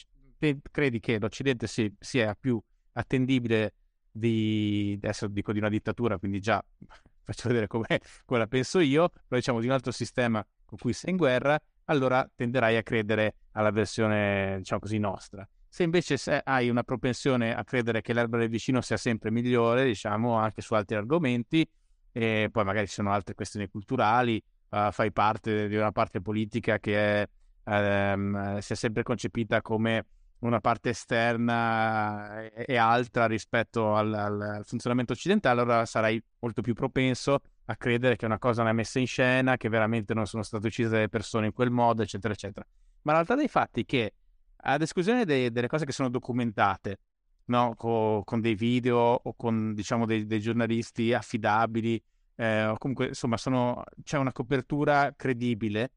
credi 0.71 0.99
che 0.99 1.19
l'Occidente 1.19 1.65
sia, 1.67 1.89
sia 1.99 2.35
più 2.39 2.61
attendibile 2.93 3.73
di, 4.17 4.97
adesso 5.01 5.27
dico 5.27 5.51
di 5.51 5.59
una 5.59 5.69
dittatura, 5.69 6.17
quindi 6.17 6.39
già 6.39 6.63
faccio 7.23 7.47
vedere 7.47 7.67
come, 7.67 7.99
come 8.25 8.39
la 8.39 8.47
penso 8.47 8.79
io, 8.79 9.09
però 9.09 9.39
diciamo 9.39 9.59
di 9.59 9.67
un 9.67 9.73
altro 9.73 9.91
sistema 9.91 10.45
con 10.65 10.77
cui 10.77 10.93
sei 10.93 11.11
in 11.11 11.17
guerra, 11.17 11.59
allora 11.85 12.29
tenderai 12.35 12.75
a 12.77 12.83
credere 12.83 13.35
alla 13.51 13.71
versione, 13.71 14.57
diciamo 14.57 14.81
così, 14.81 14.97
nostra. 14.97 15.47
Se 15.69 15.83
invece 15.83 16.17
hai 16.43 16.69
una 16.69 16.83
propensione 16.83 17.55
a 17.55 17.63
credere 17.63 18.01
che 18.01 18.13
l'erba 18.13 18.37
del 18.37 18.49
vicino 18.49 18.81
sia 18.81 18.97
sempre 18.97 19.31
migliore, 19.31 19.85
diciamo, 19.85 20.33
anche 20.33 20.61
su 20.61 20.73
altri 20.73 20.95
argomenti, 20.95 21.67
e 22.11 22.49
poi 22.51 22.63
magari 22.63 22.87
ci 22.87 22.93
sono 22.93 23.11
altre 23.11 23.35
questioni 23.35 23.67
culturali, 23.69 24.41
uh, 24.69 24.91
fai 24.91 25.11
parte 25.11 25.67
di 25.67 25.75
una 25.75 25.91
parte 25.91 26.19
politica 26.19 26.79
che 26.79 27.21
è, 27.63 28.13
um, 28.13 28.57
si 28.57 28.73
è 28.73 28.75
sempre 28.75 29.03
concepita 29.03 29.61
come 29.61 30.05
una 30.39 30.59
parte 30.59 30.89
esterna 30.89 32.43
e 32.51 32.75
altra 32.75 33.25
rispetto 33.25 33.95
al, 33.95 34.13
al, 34.13 34.41
al, 34.41 34.65
funzionamento 34.65 35.13
occidentale, 35.13 35.61
allora 35.61 35.85
sarai 35.85 36.21
molto 36.39 36.61
più 36.61 36.73
propenso 36.73 37.39
a 37.65 37.75
credere 37.75 38.15
che 38.15 38.25
una 38.25 38.37
cosa 38.37 38.61
non 38.61 38.71
è 38.71 38.73
messa 38.73 38.99
in 38.99 39.07
scena, 39.07 39.57
che 39.57 39.69
veramente 39.69 40.13
non 40.13 40.25
sono 40.25 40.43
state 40.43 40.67
uccise 40.67 40.89
delle 40.89 41.09
persone 41.09 41.47
in 41.47 41.53
quel 41.53 41.71
modo, 41.71 42.03
eccetera, 42.03 42.33
eccetera. 42.33 42.65
Ma 43.01 43.11
la 43.13 43.17
realtà 43.19 43.35
dei 43.35 43.47
fatti 43.47 43.81
è 43.81 43.85
che, 43.85 44.13
ad 44.57 44.81
esclusione 44.81 45.25
dei, 45.25 45.51
delle 45.51 45.67
cose 45.67 45.85
che 45.85 45.91
sono 45.91 46.09
documentate, 46.09 46.99
no? 47.45 47.73
Co, 47.75 48.21
con 48.23 48.39
dei 48.39 48.55
video 48.55 48.97
o 48.97 49.33
con, 49.35 49.73
diciamo, 49.73 50.05
dei, 50.05 50.25
dei 50.25 50.39
giornalisti 50.39 51.13
affidabili, 51.13 52.01
eh, 52.35 52.65
o 52.65 52.77
comunque, 52.77 53.07
insomma, 53.07 53.37
sono, 53.37 53.83
c'è 54.03 54.17
una 54.17 54.31
copertura 54.31 55.13
credibile, 55.15 55.91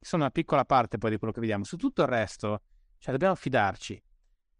sono 0.00 0.22
una 0.22 0.32
piccola 0.32 0.64
parte 0.64 0.98
poi 0.98 1.10
di 1.10 1.18
quello 1.18 1.32
che 1.32 1.40
vediamo. 1.40 1.64
Su 1.64 1.76
tutto 1.76 2.02
il 2.02 2.08
resto 2.08 2.62
cioè, 3.02 3.10
dobbiamo 3.10 3.34
fidarci. 3.34 4.00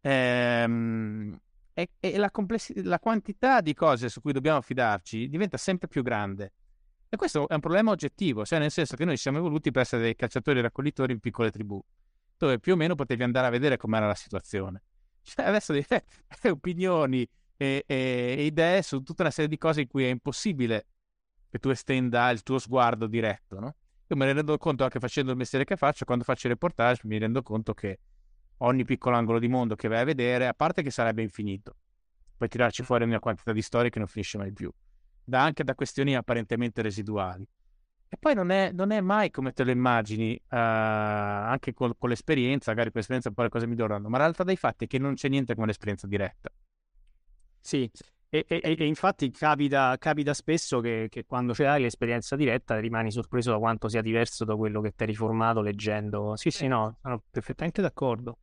Ehm, 0.01 1.41
e, 1.75 1.91
e 2.01 2.17
la, 2.19 2.29
compless- 2.33 2.75
la 2.83 2.99
quantità 2.99 3.61
di 3.61 3.73
cose 3.73 4.09
su 4.09 4.21
cui 4.21 4.33
dobbiamo 4.33 4.61
fidarci 4.61 5.29
diventa 5.29 5.57
sempre 5.57 5.87
più 5.87 6.03
grande. 6.03 6.53
E 7.09 7.17
questo 7.17 7.49
è 7.49 7.55
un 7.55 7.61
problema 7.61 7.93
oggettivo, 7.93 8.45
cioè 8.45 8.59
nel 8.59 8.73
senso 8.73 8.97
che 8.97 9.05
noi 9.05 9.17
siamo 9.17 9.39
evoluti 9.39 9.71
per 9.71 9.83
essere 9.83 10.03
dei 10.03 10.17
cacciatori 10.17 10.59
e 10.59 10.63
raccoglitori 10.63 11.13
in 11.13 11.21
piccole 11.21 11.53
tribù, 11.53 11.81
dove 12.37 12.59
più 12.59 12.73
o 12.73 12.77
meno 12.77 12.97
potevi 12.97 13.23
andare 13.23 13.47
a 13.47 13.51
vedere 13.51 13.77
com'era 13.77 14.09
la 14.09 14.15
situazione. 14.17 14.83
Cioè, 15.23 15.47
adesso 15.47 15.73
devi 15.73 15.85
fare 15.85 16.05
opinioni 16.51 17.25
e, 17.57 17.85
e, 17.87 18.35
e, 18.39 18.45
idee 18.45 18.83
su 18.83 19.03
tutta 19.03 19.23
una 19.23 19.31
serie 19.31 19.49
di 19.49 19.57
cose 19.57 19.83
in 19.83 19.87
cui 19.87 20.05
è 20.05 20.09
impossibile 20.09 20.87
che 21.49 21.61
tu 21.61 21.69
estenda 21.69 22.29
il 22.31 22.43
tuo 22.43 22.59
sguardo 22.59 23.07
diretto, 23.07 23.61
no? 23.61 23.77
Io 24.09 24.17
me 24.17 24.27
ne 24.27 24.33
rendo 24.33 24.59
conto 24.59 24.83
anche 24.83 24.99
facendo 24.99 25.31
il 25.31 25.37
mestiere 25.37 25.65
che 25.65 25.77
faccio, 25.77 26.05
quando 26.05 26.25
faccio 26.25 26.49
i 26.49 26.51
reportage 26.51 27.03
mi 27.05 27.19
rendo 27.19 27.41
conto 27.43 27.73
che 27.73 28.01
ogni 28.65 28.85
piccolo 28.85 29.17
angolo 29.17 29.39
di 29.39 29.49
mondo 29.49 29.75
che 29.75 29.89
vai 29.89 30.01
a 30.01 30.05
vedere, 30.05 30.47
a 30.47 30.55
parte 30.55 30.83
che 30.83 30.91
sarebbe 30.91 31.23
infinito, 31.23 31.77
puoi 32.37 32.49
tirarci 32.49 32.83
fuori 32.83 33.05
una 33.05 33.19
quantità 33.19 33.53
di 33.53 33.63
storie 33.63 33.91
che 33.91 33.99
non 33.99 34.09
finisce 34.09 34.39
mai 34.39 34.53
più, 34.53 34.71
da 35.25 35.43
anche 35.43 35.65
da 35.65 35.75
questioni 35.75 36.17
apparentemente 36.17 36.83
residuali. 36.83 37.47
E 38.09 38.17
poi 38.19 38.35
non 38.35 38.51
è, 38.51 38.73
non 38.73 38.91
è 38.91 39.01
mai 39.01 39.31
come 39.31 39.53
te 39.53 39.65
lo 39.65 39.71
immagini, 39.71 40.35
uh, 40.35 40.47
anche 40.49 41.73
con, 41.73 41.95
con, 41.97 42.11
l'esperienza, 42.11 42.71
magari 42.71 42.91
con 42.91 42.99
l'esperienza 42.99 43.31
poi 43.31 43.45
le 43.45 43.51
cose 43.51 43.67
migliorano, 43.67 44.09
ma 44.09 44.19
la 44.19 44.25
realtà 44.25 44.45
dei 44.45 44.57
fatti 44.57 44.85
è 44.85 44.87
che 44.87 44.99
non 44.99 45.15
c'è 45.15 45.29
niente 45.29 45.55
come 45.55 45.67
l'esperienza 45.67 46.07
diretta. 46.07 46.51
Sì, 47.59 47.91
e, 48.29 48.45
e, 48.47 48.61
e 48.79 48.87
infatti 48.87 49.31
capita, 49.31 49.97
capita 49.99 50.35
spesso 50.35 50.81
che, 50.81 51.09
che, 51.11 51.25
quando 51.25 51.53
c'è 51.53 51.79
l'esperienza 51.79 52.37
diretta 52.37 52.79
rimani 52.79 53.11
sorpreso 53.11 53.51
da 53.51 53.59
quanto 53.59 53.89
sia 53.89 54.03
diverso 54.03 54.45
da 54.45 54.57
quello 54.57 54.81
che 54.81 54.95
ti 54.95 55.03
hai 55.03 55.09
riformato 55.09 55.61
leggendo. 55.61 56.35
Sì, 56.37 56.51
sì, 56.51 56.67
no, 56.67 56.97
sono 57.01 57.23
perfettamente 57.31 57.81
d'accordo. 57.81 58.39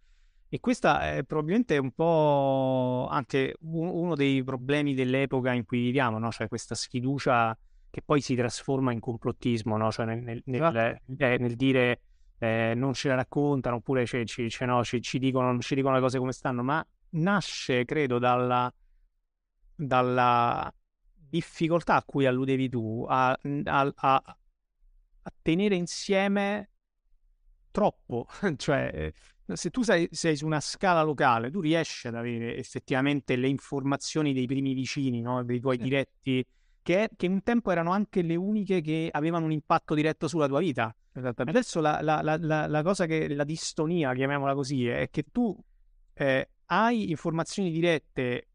E 0.51 0.59
questa 0.59 1.11
è 1.11 1.23
probabilmente 1.23 1.77
un 1.77 1.91
po' 1.91 3.07
anche 3.07 3.55
uno 3.61 4.15
dei 4.15 4.43
problemi 4.43 4.95
dell'epoca 4.95 5.53
in 5.53 5.63
cui 5.63 5.79
viviamo, 5.79 6.17
no? 6.17 6.31
Cioè 6.31 6.47
questa 6.47 6.73
sfiducia 6.73 7.55
che 7.91 8.01
poi 8.01 8.19
si 8.19 8.33
trasforma 8.35 8.91
in 8.91 8.99
complottismo, 8.99 9.77
no? 9.77 9.91
Cioè 9.91 10.07
nel, 10.07 10.23
nel, 10.23 10.41
nel, 10.45 10.61
esatto. 10.63 11.23
eh, 11.23 11.37
nel 11.37 11.55
dire 11.55 12.01
eh, 12.39 12.73
non 12.75 12.93
ce 12.93 13.09
la 13.09 13.15
raccontano 13.15 13.75
oppure 13.75 14.07
ci, 14.07 14.25
ci, 14.25 14.49
ci, 14.49 14.65
no, 14.65 14.83
ci, 14.83 15.19
dicono, 15.19 15.59
ci 15.59 15.75
dicono 15.75 15.93
le 15.93 16.01
cose 16.01 16.17
come 16.17 16.31
stanno, 16.31 16.63
ma 16.63 16.83
nasce, 17.11 17.85
credo, 17.85 18.17
dalla, 18.17 18.73
dalla 19.75 20.73
difficoltà 21.13 21.95
a 21.95 22.03
cui 22.03 22.25
alludevi 22.25 22.69
tu 22.69 23.05
a, 23.07 23.29
a, 23.29 23.93
a, 23.95 24.15
a 25.21 25.33
tenere 25.43 25.75
insieme 25.75 26.71
troppo, 27.69 28.25
cioè 28.57 29.11
se 29.55 29.69
tu 29.69 29.81
sei, 29.81 30.07
sei, 30.11 30.35
su 30.35 30.45
una 30.45 30.59
scala 30.59 31.01
locale, 31.01 31.49
tu 31.49 31.59
riesci 31.59 32.07
ad 32.07 32.15
avere 32.15 32.55
effettivamente 32.57 33.35
le 33.35 33.47
informazioni 33.47 34.33
dei 34.33 34.45
primi 34.45 34.73
vicini, 34.73 35.21
no? 35.21 35.43
dei 35.43 35.59
tuoi 35.59 35.77
diretti, 35.77 36.45
che, 36.81 37.09
che, 37.15 37.27
un 37.27 37.41
tempo 37.43 37.71
erano 37.71 37.91
anche 37.91 38.21
le 38.21 38.35
uniche 38.35 38.81
che 38.81 39.09
avevano 39.11 39.45
un 39.45 39.51
impatto 39.51 39.93
diretto 39.93 40.27
sulla 40.27 40.47
tua 40.47 40.59
vita. 40.59 40.93
Adesso 41.13 41.81
la, 41.81 41.99
la, 42.01 42.21
la, 42.21 42.67
la, 42.67 42.83
cosa 42.83 43.05
che 43.05 43.27
la 43.33 43.43
distonia, 43.43 44.13
chiamiamola 44.13 44.53
così, 44.53 44.87
è 44.87 45.09
che 45.09 45.25
tu 45.31 45.57
eh, 46.13 46.49
hai 46.67 47.09
informazioni 47.09 47.71
dirette 47.71 48.47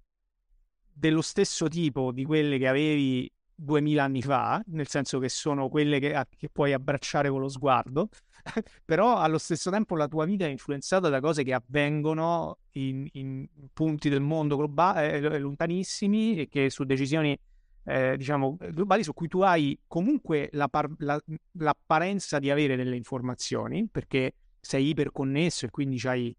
dello 0.92 1.20
stesso 1.20 1.68
tipo 1.68 2.12
di 2.12 2.24
quelle 2.24 2.56
che 2.58 2.68
avevi 2.68 3.30
2000 3.54 4.02
anni 4.02 4.22
fa, 4.22 4.62
nel 4.66 4.88
senso 4.88 5.18
che 5.18 5.28
sono 5.28 5.68
quelle 5.68 5.98
che, 5.98 6.26
che 6.36 6.48
puoi 6.48 6.72
abbracciare 6.72 7.28
con 7.28 7.40
lo 7.40 7.48
sguardo, 7.48 8.08
però 8.84 9.16
allo 9.16 9.38
stesso 9.38 9.70
tempo 9.70 9.96
la 9.96 10.08
tua 10.08 10.24
vita 10.24 10.44
è 10.44 10.48
influenzata 10.48 11.08
da 11.08 11.20
cose 11.20 11.42
che 11.42 11.52
avvengono 11.52 12.58
in, 12.72 13.08
in 13.12 13.46
punti 13.72 14.08
del 14.08 14.20
mondo 14.20 14.56
globale, 14.56 15.12
eh, 15.14 15.38
lontanissimi 15.38 16.36
e 16.36 16.48
che 16.48 16.70
su 16.70 16.84
decisioni 16.84 17.38
eh, 17.86 18.16
diciamo 18.16 18.56
globali 18.70 19.02
su 19.02 19.12
cui 19.12 19.28
tu 19.28 19.40
hai 19.42 19.78
comunque 19.86 20.48
la 20.52 20.68
par- 20.68 20.94
la, 20.98 21.20
l'apparenza 21.58 22.38
di 22.38 22.50
avere 22.50 22.76
delle 22.76 22.96
informazioni 22.96 23.86
perché 23.90 24.34
sei 24.60 24.88
iperconnesso 24.88 25.66
e 25.66 25.70
quindi 25.70 26.00
hai 26.06 26.34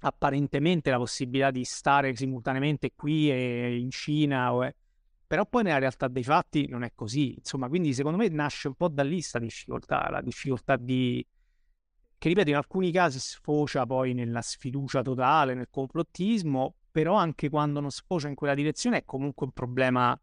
apparentemente 0.00 0.90
la 0.90 0.96
possibilità 0.96 1.50
di 1.50 1.64
stare 1.64 2.14
simultaneamente 2.16 2.92
qui 2.94 3.30
e 3.30 3.76
in 3.76 3.90
Cina, 3.90 4.52
o 4.54 4.62
è... 4.62 4.74
però 5.30 5.46
poi 5.46 5.62
nella 5.62 5.78
realtà 5.78 6.08
dei 6.08 6.24
fatti 6.24 6.66
non 6.66 6.82
è 6.82 6.90
così. 6.92 7.34
Insomma, 7.38 7.68
quindi 7.68 7.94
secondo 7.94 8.18
me 8.18 8.26
nasce 8.30 8.66
un 8.66 8.74
po' 8.74 8.88
da 8.88 9.04
lì 9.04 9.12
questa 9.12 9.38
difficoltà, 9.38 10.10
la 10.10 10.20
difficoltà 10.20 10.74
di 10.74 11.24
che 12.18 12.28
ripeto 12.28 12.48
in 12.48 12.56
alcuni 12.56 12.90
casi 12.90 13.20
sfocia 13.20 13.86
poi 13.86 14.12
nella 14.12 14.42
sfiducia 14.42 15.02
totale, 15.02 15.54
nel 15.54 15.68
complottismo, 15.70 16.74
però 16.90 17.14
anche 17.14 17.48
quando 17.48 17.78
non 17.78 17.92
sfocia 17.92 18.26
in 18.26 18.34
quella 18.34 18.54
direzione 18.54 18.96
è 18.96 19.04
comunque 19.04 19.46
un 19.46 19.52
problema 19.52 20.20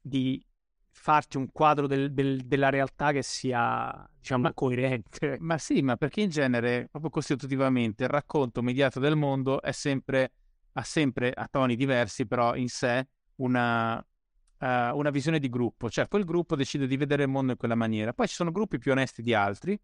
di 0.00 0.44
farti 0.90 1.36
un 1.36 1.52
quadro 1.52 1.86
del, 1.86 2.12
del, 2.12 2.40
della 2.40 2.70
realtà 2.70 3.12
che 3.12 3.22
sia, 3.22 4.04
diciamo, 4.18 4.42
ma, 4.42 4.52
coerente. 4.52 5.36
Ma 5.38 5.58
sì, 5.58 5.80
ma 5.80 5.96
perché 5.96 6.22
in 6.22 6.30
genere, 6.30 6.88
proprio 6.90 7.12
costitutivamente, 7.12 8.02
il 8.02 8.10
racconto 8.10 8.62
mediato 8.62 8.98
del 8.98 9.14
mondo 9.14 9.62
è 9.62 9.70
sempre, 9.70 10.32
ha 10.72 10.82
sempre 10.82 11.30
a 11.30 11.46
toni 11.48 11.76
diversi, 11.76 12.26
però 12.26 12.56
in 12.56 12.66
sé 12.66 13.06
una, 13.38 13.96
uh, 13.96 14.66
una 14.66 15.10
visione 15.10 15.38
di 15.38 15.48
gruppo. 15.48 15.90
Cioè, 15.90 16.06
quel 16.08 16.24
gruppo 16.24 16.54
decide 16.54 16.86
di 16.86 16.96
vedere 16.96 17.24
il 17.24 17.28
mondo 17.28 17.52
in 17.52 17.58
quella 17.58 17.74
maniera. 17.74 18.12
Poi 18.12 18.28
ci 18.28 18.34
sono 18.34 18.52
gruppi 18.52 18.78
più 18.78 18.92
onesti 18.92 19.22
di 19.22 19.34
altri, 19.34 19.78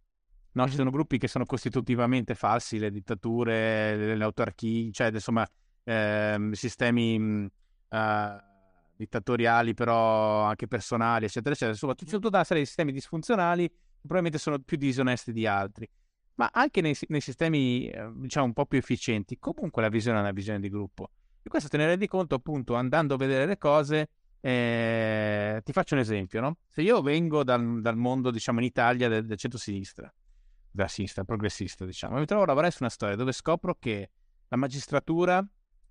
no? 0.53 0.69
Ci 0.69 0.77
sono 0.77 0.91
gruppi 0.91 1.19
che 1.19 1.29
sono 1.29 1.45
costitutivamente 1.45 2.35
falsi, 2.35 2.79
le 2.79 2.91
dittature, 2.91 4.15
le 4.15 4.25
autarchie, 4.25 4.93
cioè, 4.93 5.11
insomma, 5.13 5.47
eh, 5.83 6.51
sistemi... 6.53 7.49
Uh, 7.89 8.53
dittatoriali, 8.97 9.75
però 9.75 10.43
anche 10.43 10.69
personali, 10.69 11.25
eccetera, 11.25 11.51
eccetera. 11.51 11.73
Insomma, 11.73 11.95
c'è 11.95 12.05
tutta 12.07 12.29
una 12.29 12.45
serie 12.45 12.63
di 12.63 12.69
sistemi 12.69 12.93
disfunzionali 12.93 13.69
che 13.69 13.77
probabilmente 14.01 14.39
sono 14.39 14.59
più 14.61 14.77
disonesti 14.77 15.33
di 15.33 15.47
altri. 15.47 15.89
Ma 16.37 16.49
anche 16.53 16.81
nei, 16.81 16.97
nei 17.09 17.21
sistemi, 17.21 17.89
eh, 17.89 18.11
diciamo, 18.15 18.47
un 18.47 18.53
po' 18.53 18.67
più 18.67 18.79
efficienti, 18.79 19.39
comunque 19.39 19.83
la 19.83 19.89
visione 19.89 20.19
è 20.19 20.21
una 20.21 20.33
visione 20.33 20.61
di 20.61 20.69
gruppo. 20.69 21.11
E 21.45 21.49
questo 21.49 21.69
te 21.69 21.77
ne 21.77 21.87
rendi 21.87 22.09
conto 22.09 22.35
appunto 22.35 22.75
andando 22.75 23.15
a 23.15 23.17
vedere 23.17 23.47
le 23.47 23.59
cose. 23.59 24.09
Eh, 24.41 25.61
ti 25.63 25.73
faccio 25.73 25.95
un 25.95 26.01
esempio, 26.01 26.41
no? 26.41 26.57
Se 26.69 26.83
io 26.83 27.01
vengo 27.03 27.45
dal, 27.45 27.81
dal 27.81 27.97
mondo, 27.97 28.31
diciamo, 28.31 28.59
in 28.59 28.65
Italia 28.65 29.09
del, 29.09 29.27
del 29.27 29.37
centro-sinistra, 29.37 30.13
della 30.71 30.89
sinistra, 30.89 31.25
progressista, 31.25 31.85
diciamo, 31.85 32.19
mi 32.19 32.27
trovo 32.27 32.43
a 32.43 32.47
lavorare 32.47 32.73
su 32.73 32.79
una 32.81 32.91
storia 32.91 33.15
dove 33.15 33.33
scopro 33.33 33.77
che 33.79 34.11
la 34.49 34.57
magistratura 34.57 35.47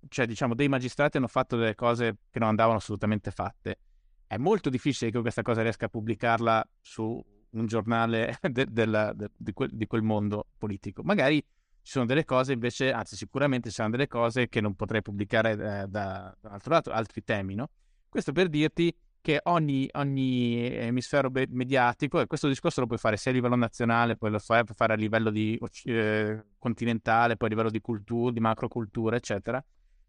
cioè 0.08 0.26
diciamo 0.26 0.54
dei 0.54 0.68
magistrati 0.68 1.16
hanno 1.16 1.28
fatto 1.28 1.56
delle 1.56 1.74
cose 1.74 2.18
che 2.30 2.38
non 2.38 2.48
andavano 2.48 2.78
assolutamente 2.78 3.30
fatte. 3.30 3.78
È 4.26 4.36
molto 4.36 4.70
difficile 4.70 5.10
che 5.10 5.20
questa 5.20 5.42
cosa 5.42 5.62
riesca 5.62 5.86
a 5.86 5.88
pubblicarla 5.88 6.66
su 6.80 7.22
un 7.50 7.66
giornale 7.66 8.38
de, 8.50 8.66
de, 8.68 8.86
de, 8.86 9.30
di, 9.36 9.52
quel, 9.52 9.70
di, 9.72 9.86
quel, 9.86 10.02
mondo 10.02 10.46
politico. 10.58 11.02
Magari 11.02 11.44
ci 11.84 11.92
sono 11.92 12.06
delle 12.06 12.24
cose 12.24 12.54
invece, 12.54 12.92
anzi 12.92 13.14
sicuramente 13.14 13.68
ci 13.68 13.74
sono 13.74 13.90
delle 13.90 14.08
cose 14.08 14.48
che 14.48 14.62
non 14.62 14.74
potrei 14.74 15.02
pubblicare 15.02 15.50
eh, 15.52 15.56
da, 15.86 16.34
dall'altro 16.40 16.72
lato, 16.72 16.90
altri 16.90 17.22
temi, 17.22 17.54
no? 17.54 17.68
Questo 18.08 18.32
per 18.32 18.48
dirti 18.48 18.96
che 19.20 19.40
ogni, 19.44 19.86
ogni 19.92 20.66
emisfero 20.74 21.30
mediatico, 21.30 22.20
e 22.20 22.26
questo 22.26 22.48
discorso 22.48 22.80
lo 22.80 22.86
puoi 22.86 22.98
fare 22.98 23.18
sia 23.18 23.30
a 23.30 23.34
livello 23.34 23.54
nazionale, 23.54 24.16
poi 24.16 24.30
lo 24.30 24.38
fai, 24.38 24.64
puoi 24.64 24.74
fare 24.74 24.94
a 24.94 24.96
livello 24.96 25.28
di, 25.28 25.60
eh, 25.84 26.44
continentale, 26.58 27.36
poi 27.36 27.48
a 27.48 27.50
livello 27.50 27.70
di 27.70 27.80
cultura, 27.82 28.32
di 28.32 28.40
macrocultura, 28.40 29.16
eccetera, 29.16 29.62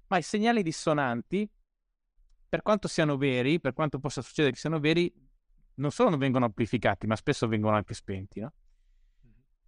ma 0.07 0.17
i 0.17 0.21
segnali 0.21 0.63
dissonanti, 0.63 1.49
per 2.47 2.61
quanto 2.61 2.87
siano 2.87 3.17
veri, 3.17 3.59
per 3.59 3.73
quanto 3.73 3.99
possa 3.99 4.21
succedere 4.21 4.53
che 4.53 4.59
siano 4.59 4.79
veri, 4.79 5.13
non 5.75 5.91
solo 5.91 6.09
non 6.09 6.19
vengono 6.19 6.45
amplificati, 6.45 7.05
ma 7.05 7.17
spesso 7.17 7.49
vengono 7.49 7.75
anche 7.75 7.93
spenti, 7.93 8.39
no? 8.39 8.53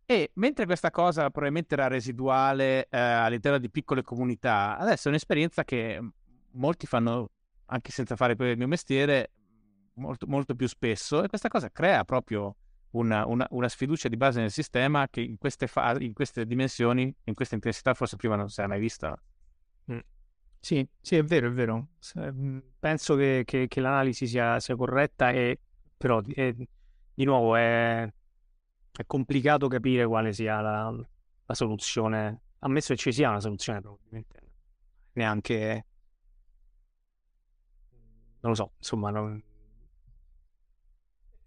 E 0.10 0.32
mentre 0.36 0.66
questa 0.66 0.90
cosa 0.90 1.30
probabilmente 1.30 1.74
era 1.74 1.88
residuale 1.88 2.88
eh, 2.90 2.98
all'interno 2.98 3.58
di 3.58 3.70
piccole 3.70 4.04
comunità, 4.04 4.78
adesso 4.78 5.08
è 5.08 5.12
un'esperienza 5.12 5.66
che 5.66 6.00
molti 6.52 6.88
fanno 6.88 7.32
anche 7.66 7.92
senza 7.92 8.16
fare 8.16 8.34
il 8.40 8.58
mio 8.58 8.68
mestiere 8.68 9.32
molto, 9.96 10.26
molto 10.26 10.56
più 10.56 10.66
spesso 10.66 11.22
e 11.22 11.28
questa 11.28 11.50
cosa 11.50 11.70
crea 11.70 12.06
proprio 12.06 12.56
una, 12.92 13.26
una, 13.26 13.46
una, 13.50 13.68
sfiducia 13.68 14.08
di 14.08 14.16
base 14.16 14.40
nel 14.40 14.50
sistema 14.50 15.10
che 15.10 15.20
in 15.20 15.38
queste, 15.38 15.68
fa- 15.68 15.98
in 16.00 16.14
queste 16.14 16.46
dimensioni, 16.46 17.14
in 17.26 17.34
questa 17.34 17.56
intensità 17.56 17.94
forse 17.94 18.16
prima 18.16 18.38
non 18.38 18.48
si 18.48 18.62
era 18.62 18.70
mai 18.70 18.80
vista. 18.80 19.14
Mm. 19.92 20.00
Sì, 20.62 20.88
sì, 21.02 21.18
è 21.18 21.24
vero, 21.24 21.48
è 21.48 21.52
vero. 21.52 21.88
Mhmm, 22.16 22.62
penso 22.80 23.16
che, 23.16 23.44
che, 23.46 23.68
che 23.68 23.82
l'analisi 23.82 24.26
sia, 24.26 24.58
sia, 24.62 24.78
corretta, 24.78 25.32
e, 25.32 25.60
però 25.98 26.22
è, 26.22 26.56
di 27.14 27.26
nuovo 27.26 27.58
è, 27.58 28.10
è, 29.02 29.06
complicato 29.06 29.68
capire 29.68 30.06
quale 30.06 30.34
sia 30.34 30.60
la, 30.62 30.90
la, 31.46 31.54
soluzione, 31.54 32.42
ammesso 32.60 32.94
che 32.94 33.00
ci 33.00 33.12
sia 33.12 33.30
una 33.30 33.40
soluzione, 33.40 33.82
probabilmente 33.82 34.52
neanche, 35.14 35.86
non 38.42 38.52
lo 38.52 38.56
so, 38.56 38.74
insomma, 38.78 39.10
non, 39.10 39.42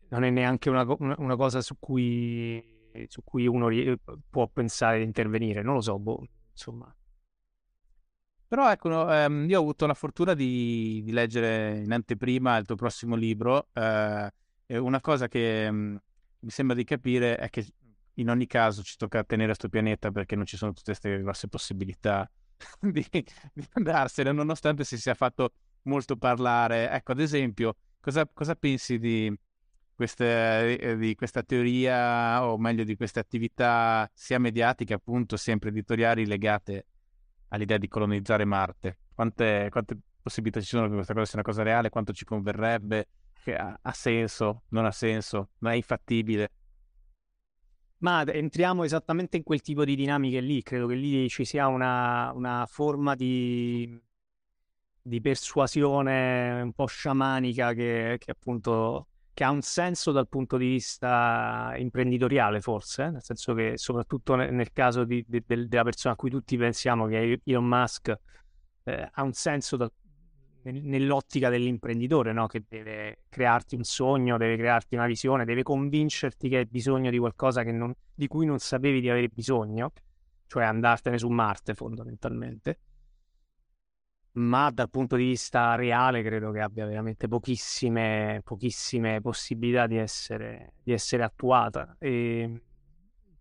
non 0.08 0.24
è 0.24 0.30
neanche 0.30 0.70
una, 0.70 0.84
una 0.98 1.36
cosa 1.36 1.60
su 1.60 1.76
cui, 1.78 2.62
su 3.06 3.22
cui 3.22 3.46
uno 3.46 3.68
può 4.28 4.48
pensare 4.48 4.98
di 4.98 5.04
intervenire, 5.04 5.62
non 5.62 5.74
lo 5.74 5.80
so, 5.80 5.98
boh, 5.98 6.26
insomma. 6.50 6.94
Però 8.50 8.68
ecco, 8.68 9.08
ehm, 9.12 9.48
io 9.48 9.58
ho 9.58 9.62
avuto 9.62 9.86
la 9.86 9.94
fortuna 9.94 10.34
di, 10.34 11.02
di, 11.04 11.12
leggere 11.12 11.78
in 11.84 11.92
anteprima 11.92 12.56
il 12.56 12.66
tuo 12.66 12.74
prossimo 12.74 13.14
libro 13.14 13.68
eh, 13.72 14.28
una 14.70 15.00
cosa 15.00 15.28
che 15.28 15.70
mm, 15.70 15.96
mi 16.40 16.50
sembra 16.50 16.74
di 16.74 16.84
capire 16.84 17.36
è 17.36 17.48
che 17.50 17.66
in 18.14 18.28
ogni 18.28 18.46
caso 18.46 18.82
ci 18.82 18.96
tocca 18.96 19.24
tenere 19.24 19.48
questo 19.48 19.68
pianeta 19.68 20.10
perché 20.10 20.36
non 20.36 20.46
ci 20.46 20.56
sono 20.56 20.72
tutte 20.72 20.92
queste 20.92 21.20
grosse 21.20 21.48
possibilità 21.48 22.30
di, 22.80 23.06
di 23.10 23.66
andarsene, 23.72 24.32
nonostante 24.32 24.84
si 24.84 24.98
sia 24.98 25.14
fatto 25.14 25.52
molto 25.82 26.16
parlare. 26.16 26.90
Ecco, 26.90 27.12
ad 27.12 27.20
esempio, 27.20 27.76
cosa, 28.00 28.26
cosa 28.26 28.54
pensi 28.54 28.98
di, 28.98 29.34
queste, 29.94 30.78
eh, 30.78 30.96
di 30.96 31.14
questa 31.14 31.42
teoria, 31.42 32.44
o 32.46 32.58
meglio 32.58 32.84
di 32.84 32.96
queste 32.96 33.20
attività 33.20 34.10
sia 34.12 34.38
mediatiche, 34.38 34.94
appunto, 34.94 35.36
sia 35.36 35.52
imprenditoriali 35.52 36.26
legate 36.26 36.86
all'idea 37.48 37.78
di 37.78 37.88
colonizzare 37.88 38.44
Marte? 38.44 38.98
Quante, 39.14 39.68
quante 39.70 39.96
possibilità 40.22 40.60
ci 40.60 40.66
sono 40.66 40.88
che 40.88 40.94
questa 40.94 41.14
cosa 41.14 41.26
sia 41.26 41.38
una 41.38 41.48
cosa 41.48 41.62
reale? 41.62 41.90
Quanto 41.90 42.12
ci 42.12 42.24
converrebbe? 42.24 43.08
Che 43.42 43.54
ha, 43.54 43.78
ha 43.80 43.92
senso? 43.92 44.64
Non 44.68 44.84
ha 44.84 44.90
senso? 44.90 45.50
Ma 45.58 45.72
è 45.72 45.76
infattibile? 45.76 46.50
Ma 47.98 48.24
entriamo 48.24 48.84
esattamente 48.84 49.36
in 49.36 49.42
quel 49.42 49.60
tipo 49.60 49.84
di 49.84 49.94
dinamiche 49.94 50.40
lì. 50.40 50.62
Credo 50.62 50.86
che 50.86 50.94
lì 50.94 51.28
ci 51.28 51.44
sia 51.44 51.66
una, 51.66 52.32
una 52.34 52.66
forma 52.66 53.14
di, 53.14 53.98
di, 55.02 55.20
persuasione 55.20 56.60
un 56.62 56.72
po' 56.72 56.86
sciamanica 56.86 57.72
che, 57.74 58.16
che 58.18 58.30
appunto 58.30 59.06
che 59.32 59.44
ha 59.44 59.50
un 59.50 59.62
senso 59.62 60.12
dal 60.12 60.28
punto 60.28 60.56
di 60.58 60.66
vista 60.66 61.72
imprenditoriale, 61.76 62.60
forse, 62.60 63.10
nel 63.10 63.22
senso 63.22 63.54
che 63.54 63.78
soprattutto 63.78 64.34
nel, 64.34 64.52
nel 64.52 64.72
caso 64.72 65.04
di, 65.04 65.24
di, 65.26 65.42
della 65.46 65.82
persona 65.82 66.12
a 66.14 66.16
cui 66.16 66.30
tutti 66.30 66.56
pensiamo, 66.58 67.06
che 67.06 67.22
è 67.22 67.40
Elon 67.44 67.64
Musk, 67.64 68.14
eh, 68.84 69.08
ha 69.10 69.22
un 69.22 69.32
senso 69.32 69.76
da, 69.76 69.90
nell'ottica 70.64 71.48
dell'imprenditore, 71.48 72.32
no? 72.32 72.46
che 72.46 72.64
deve 72.68 73.24
crearti 73.28 73.74
un 73.74 73.84
sogno, 73.84 74.36
deve 74.36 74.56
crearti 74.56 74.94
una 74.94 75.06
visione, 75.06 75.44
deve 75.44 75.62
convincerti 75.62 76.48
che 76.48 76.58
hai 76.58 76.66
bisogno 76.66 77.10
di 77.10 77.18
qualcosa 77.18 77.62
non, 77.62 77.94
di 78.14 78.26
cui 78.26 78.46
non 78.46 78.58
sapevi 78.58 79.00
di 79.00 79.08
avere 79.08 79.28
bisogno, 79.28 79.92
cioè 80.46 80.64
andartene 80.64 81.18
su 81.18 81.28
Marte 81.28 81.74
fondamentalmente 81.74 82.78
ma 84.32 84.70
dal 84.70 84.88
punto 84.88 85.16
di 85.16 85.24
vista 85.24 85.74
reale 85.74 86.22
credo 86.22 86.52
che 86.52 86.60
abbia 86.60 86.86
veramente 86.86 87.26
pochissime, 87.26 88.40
pochissime 88.44 89.20
possibilità 89.20 89.86
di 89.86 89.96
essere, 89.96 90.74
di 90.82 90.92
essere 90.92 91.24
attuata 91.24 91.96
e 91.98 92.62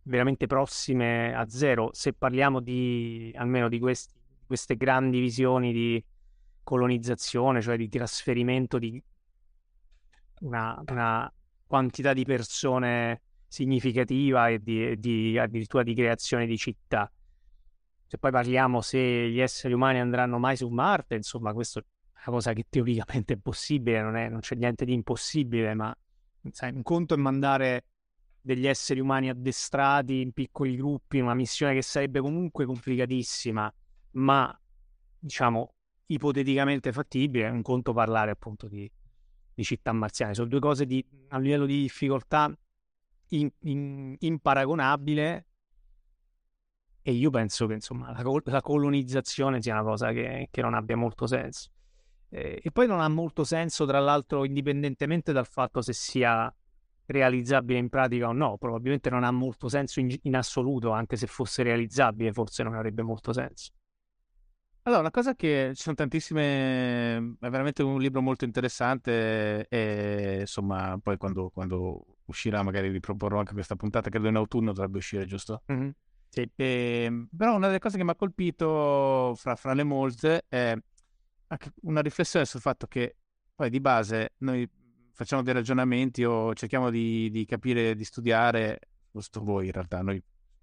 veramente 0.03 0.47
prossime 0.47 1.35
a 1.35 1.47
zero 1.47 1.89
se 1.93 2.13
parliamo 2.13 2.59
di 2.59 3.31
almeno 3.35 3.69
di 3.69 3.77
questi, 3.77 4.13
queste 4.47 4.75
grandi 4.75 5.19
visioni 5.19 5.71
di 5.71 6.03
colonizzazione, 6.69 7.61
cioè 7.61 7.77
di 7.77 7.89
trasferimento 7.89 8.77
di 8.77 9.01
una, 10.41 10.79
una 10.87 11.33
quantità 11.65 12.13
di 12.13 12.23
persone 12.25 13.21
significativa 13.47 14.49
e 14.49 14.59
di, 14.61 14.95
di, 14.99 15.35
addirittura 15.39 15.81
di 15.81 15.95
creazione 15.95 16.45
di 16.45 16.57
città. 16.57 17.11
Se 18.05 18.19
poi 18.19 18.29
parliamo 18.29 18.81
se 18.81 18.99
gli 19.31 19.39
esseri 19.39 19.73
umani 19.73 19.99
andranno 19.99 20.37
mai 20.37 20.57
su 20.57 20.67
Marte, 20.67 21.15
insomma, 21.15 21.53
questo 21.53 21.79
è 21.79 21.83
una 22.13 22.37
cosa 22.37 22.53
che 22.53 22.67
teoricamente 22.69 23.33
è 23.33 23.37
possibile, 23.37 24.03
non, 24.03 24.15
è, 24.15 24.29
non 24.29 24.41
c'è 24.41 24.53
niente 24.53 24.85
di 24.85 24.93
impossibile, 24.93 25.73
ma 25.73 25.91
sai, 26.51 26.71
un 26.71 26.83
conto 26.83 27.15
è 27.15 27.17
mandare 27.17 27.85
degli 28.39 28.67
esseri 28.67 28.99
umani 28.99 29.29
addestrati 29.29 30.21
in 30.21 30.33
piccoli 30.33 30.75
gruppi 30.75 31.17
una 31.17 31.33
missione 31.33 31.73
che 31.73 31.81
sarebbe 31.81 32.19
comunque 32.19 32.65
complicatissima, 32.65 33.73
ma 34.11 34.61
diciamo 35.17 35.73
ipoteticamente 36.11 36.91
fattibile, 36.91 37.47
è 37.47 37.49
un 37.49 37.61
conto 37.61 37.93
parlare 37.93 38.31
appunto 38.31 38.67
di, 38.67 38.89
di 39.53 39.63
città 39.63 39.91
marziane. 39.91 40.33
Sono 40.33 40.47
due 40.47 40.59
cose 40.59 40.85
di, 40.85 41.05
a 41.29 41.39
livello 41.39 41.65
di 41.65 41.81
difficoltà 41.81 42.51
in, 43.29 43.49
in, 43.61 44.15
imparagonabile 44.19 45.45
e 47.01 47.11
io 47.11 47.29
penso 47.29 47.67
che 47.67 47.73
insomma 47.73 48.11
la, 48.11 48.41
la 48.43 48.61
colonizzazione 48.61 49.61
sia 49.61 49.73
una 49.73 49.83
cosa 49.83 50.11
che, 50.11 50.47
che 50.51 50.61
non 50.61 50.73
abbia 50.73 50.95
molto 50.95 51.27
senso. 51.27 51.69
Eh, 52.29 52.59
e 52.63 52.71
poi 52.71 52.87
non 52.87 52.99
ha 52.99 53.07
molto 53.07 53.43
senso, 53.43 53.85
tra 53.85 53.99
l'altro, 53.99 54.45
indipendentemente 54.45 55.31
dal 55.31 55.47
fatto 55.47 55.81
se 55.81 55.93
sia 55.93 56.53
realizzabile 57.05 57.79
in 57.79 57.89
pratica 57.89 58.27
o 58.27 58.33
no. 58.33 58.57
Probabilmente 58.57 59.09
non 59.09 59.23
ha 59.23 59.31
molto 59.31 59.69
senso 59.69 59.99
in, 59.99 60.15
in 60.23 60.35
assoluto, 60.35 60.91
anche 60.91 61.15
se 61.17 61.27
fosse 61.27 61.63
realizzabile, 61.63 62.31
forse 62.31 62.63
non 62.63 62.75
avrebbe 62.75 63.01
molto 63.01 63.33
senso. 63.33 63.71
Allora, 64.89 65.03
una 65.03 65.11
cosa 65.11 65.35
che 65.35 65.73
ci 65.75 65.83
sono 65.83 65.93
tantissime, 65.93 67.17
è 67.39 67.47
veramente 67.47 67.83
un 67.83 67.99
libro 67.99 68.23
molto 68.23 68.43
interessante 68.43 69.67
e 69.67 70.37
insomma 70.39 70.97
poi 70.99 71.15
quando, 71.15 71.51
quando 71.51 72.17
uscirà 72.25 72.63
magari 72.63 72.89
riproporrò 72.89 73.37
anche 73.37 73.53
questa 73.53 73.75
puntata, 73.75 74.09
credo 74.09 74.29
in 74.29 74.35
autunno 74.35 74.73
dovrebbe 74.73 74.97
uscire, 74.97 75.27
giusto? 75.27 75.61
Mm-hmm. 75.71 75.89
Sì. 76.29 76.41
E, 76.55 77.03
ehm, 77.03 77.29
però 77.37 77.55
una 77.55 77.67
delle 77.67 77.77
cose 77.77 77.97
che 77.97 78.03
mi 78.03 78.09
ha 78.09 78.15
colpito 78.15 79.35
fra, 79.35 79.55
fra 79.55 79.73
le 79.73 79.83
molte 79.83 80.45
è 80.49 80.75
anche 81.45 81.71
una 81.81 82.01
riflessione 82.01 82.45
sul 82.45 82.59
fatto 82.59 82.87
che 82.87 83.17
poi 83.53 83.69
di 83.69 83.79
base 83.79 84.33
noi 84.39 84.67
facciamo 85.13 85.43
dei 85.43 85.53
ragionamenti 85.53 86.23
o 86.23 86.55
cerchiamo 86.55 86.89
di, 86.89 87.29
di 87.29 87.45
capire, 87.45 87.93
di 87.93 88.03
studiare, 88.03 88.79
questo 89.11 89.43
voi 89.43 89.67
in 89.67 89.71
realtà, 89.71 90.01
noi 90.01 90.19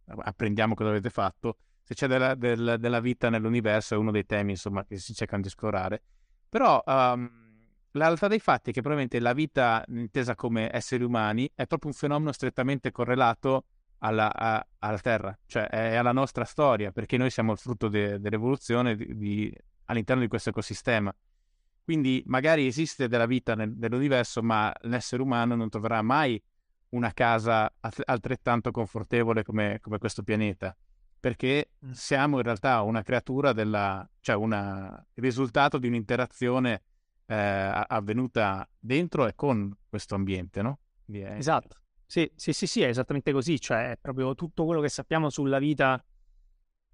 apprendiamo 0.06 0.74
cosa 0.74 0.90
avete 0.90 1.10
fatto, 1.10 1.58
se 1.86 1.94
c'è 1.94 2.08
della, 2.08 2.34
del, 2.34 2.78
della 2.80 2.98
vita 2.98 3.30
nell'universo 3.30 3.94
è 3.94 3.96
uno 3.96 4.10
dei 4.10 4.26
temi 4.26 4.50
insomma 4.50 4.84
che 4.84 4.98
si 4.98 5.14
cercano 5.14 5.42
di 5.42 5.46
esplorare, 5.46 6.02
però 6.48 6.82
um, 6.84 7.30
la 7.92 8.06
realtà 8.06 8.26
dei 8.26 8.40
fatti 8.40 8.70
è 8.70 8.72
che 8.72 8.80
probabilmente 8.80 9.20
la 9.20 9.32
vita 9.32 9.84
intesa 9.86 10.34
come 10.34 10.68
esseri 10.74 11.04
umani 11.04 11.48
è 11.54 11.64
proprio 11.66 11.92
un 11.92 11.96
fenomeno 11.96 12.32
strettamente 12.32 12.90
correlato 12.90 13.66
alla, 13.98 14.34
a, 14.34 14.66
alla 14.78 14.98
Terra, 14.98 15.38
cioè 15.46 15.68
è 15.68 15.94
alla 15.94 16.10
nostra 16.10 16.44
storia, 16.44 16.90
perché 16.90 17.16
noi 17.16 17.30
siamo 17.30 17.52
il 17.52 17.58
frutto 17.58 17.86
de, 17.86 18.18
dell'evoluzione 18.18 18.96
di, 18.96 19.16
di, 19.16 19.56
all'interno 19.84 20.22
di 20.22 20.28
questo 20.28 20.48
ecosistema. 20.50 21.14
Quindi 21.84 22.20
magari 22.26 22.66
esiste 22.66 23.06
della 23.06 23.26
vita 23.26 23.54
nel, 23.54 23.72
nell'universo, 23.76 24.42
ma 24.42 24.74
l'essere 24.80 25.22
umano 25.22 25.54
non 25.54 25.68
troverà 25.68 26.02
mai 26.02 26.42
una 26.88 27.12
casa 27.12 27.72
altrettanto 28.04 28.72
confortevole 28.72 29.44
come, 29.44 29.78
come 29.80 29.98
questo 29.98 30.24
pianeta, 30.24 30.76
perché 31.18 31.72
siamo 31.92 32.36
in 32.36 32.42
realtà 32.42 32.82
una 32.82 33.02
creatura 33.02 33.52
della, 33.52 34.08
cioè 34.20 34.36
una, 34.36 35.04
il 35.14 35.22
risultato 35.22 35.78
di 35.78 35.88
un'interazione 35.88 36.82
eh, 37.26 37.34
avvenuta 37.34 38.68
dentro 38.78 39.26
e 39.26 39.34
con 39.34 39.76
questo 39.88 40.14
ambiente, 40.14 40.62
no? 40.62 40.78
È... 41.10 41.34
Esatto. 41.36 41.76
Sì, 42.06 42.30
sì, 42.36 42.52
sì, 42.52 42.66
sì, 42.66 42.82
è 42.82 42.88
esattamente 42.88 43.32
così, 43.32 43.60
cioè 43.60 43.98
proprio 44.00 44.34
tutto 44.34 44.64
quello 44.64 44.80
che 44.80 44.88
sappiamo 44.88 45.28
sulla 45.28 45.58
vita 45.58 46.02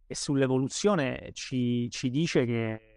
e 0.06 0.14
sull'evoluzione 0.14 1.30
ci, 1.32 1.90
ci 1.90 2.08
dice 2.08 2.44
che 2.46 2.92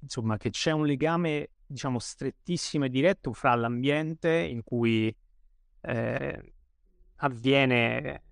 insomma, 0.00 0.36
che 0.36 0.50
c'è 0.50 0.70
un 0.70 0.86
legame, 0.86 1.50
diciamo, 1.66 1.98
strettissimo 1.98 2.84
e 2.84 2.88
diretto 2.88 3.32
fra 3.32 3.54
l'ambiente 3.54 4.30
in 4.30 4.62
cui 4.62 5.14
eh, 5.80 6.52
avviene 7.16 8.22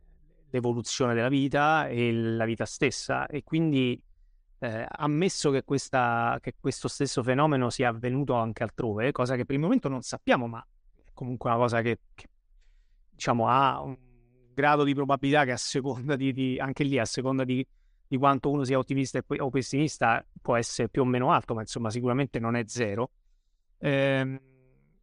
l'evoluzione 0.53 1.15
della 1.15 1.29
vita 1.29 1.89
e 1.89 2.13
la 2.13 2.45
vita 2.45 2.65
stessa 2.65 3.27
e 3.27 3.43
quindi 3.43 4.01
eh, 4.61 4.87
ammesso 4.89 5.51
che, 5.51 5.65
questa, 5.65 6.39
che, 6.41 6.55
questo 6.61 6.87
stesso 6.87 7.23
fenomeno 7.23 7.69
sia 7.71 7.89
avvenuto 7.89 8.35
anche 8.35 8.63
altrove, 8.63 9.11
cosa 9.11 9.35
che 9.35 9.45
per 9.45 9.57
il 9.57 9.61
momento 9.61 9.89
non 9.89 10.03
sappiamo, 10.03 10.47
ma 10.47 10.65
è 10.95 11.11
comunque 11.13 11.51
una 11.51 11.59
cosa 11.59 11.83
che, 11.83 11.99
che 12.15 12.29
diciamo 13.11 13.49
ha 13.49 13.81
un 13.81 13.97
grado 14.55 14.85
di 14.85 14.95
probabilità 14.95 15.45
che 15.45 15.53
a 15.53 15.57
seconda 15.57 16.15
di, 16.15 16.33
di 16.33 16.59
anche 16.61 16.85
lì 16.85 16.99
a 16.99 17.05
seconda 17.05 17.43
di 17.43 17.67
di 18.13 18.19
quanto 18.19 18.51
uno 18.51 18.63
sia 18.63 18.77
ottimista 18.77 19.25
o 19.27 19.49
pessimista 19.49 20.23
può 20.43 20.55
essere 20.57 20.91
più 20.91 21.01
o 21.01 21.07
meno 21.07 21.33
alto, 21.33 21.55
ma 21.55 21.63
insomma 21.63 21.89
sicuramente 21.89 22.39
non 22.39 22.57
è 22.57 22.65
zero. 22.67 23.13
Eh, 23.79 24.41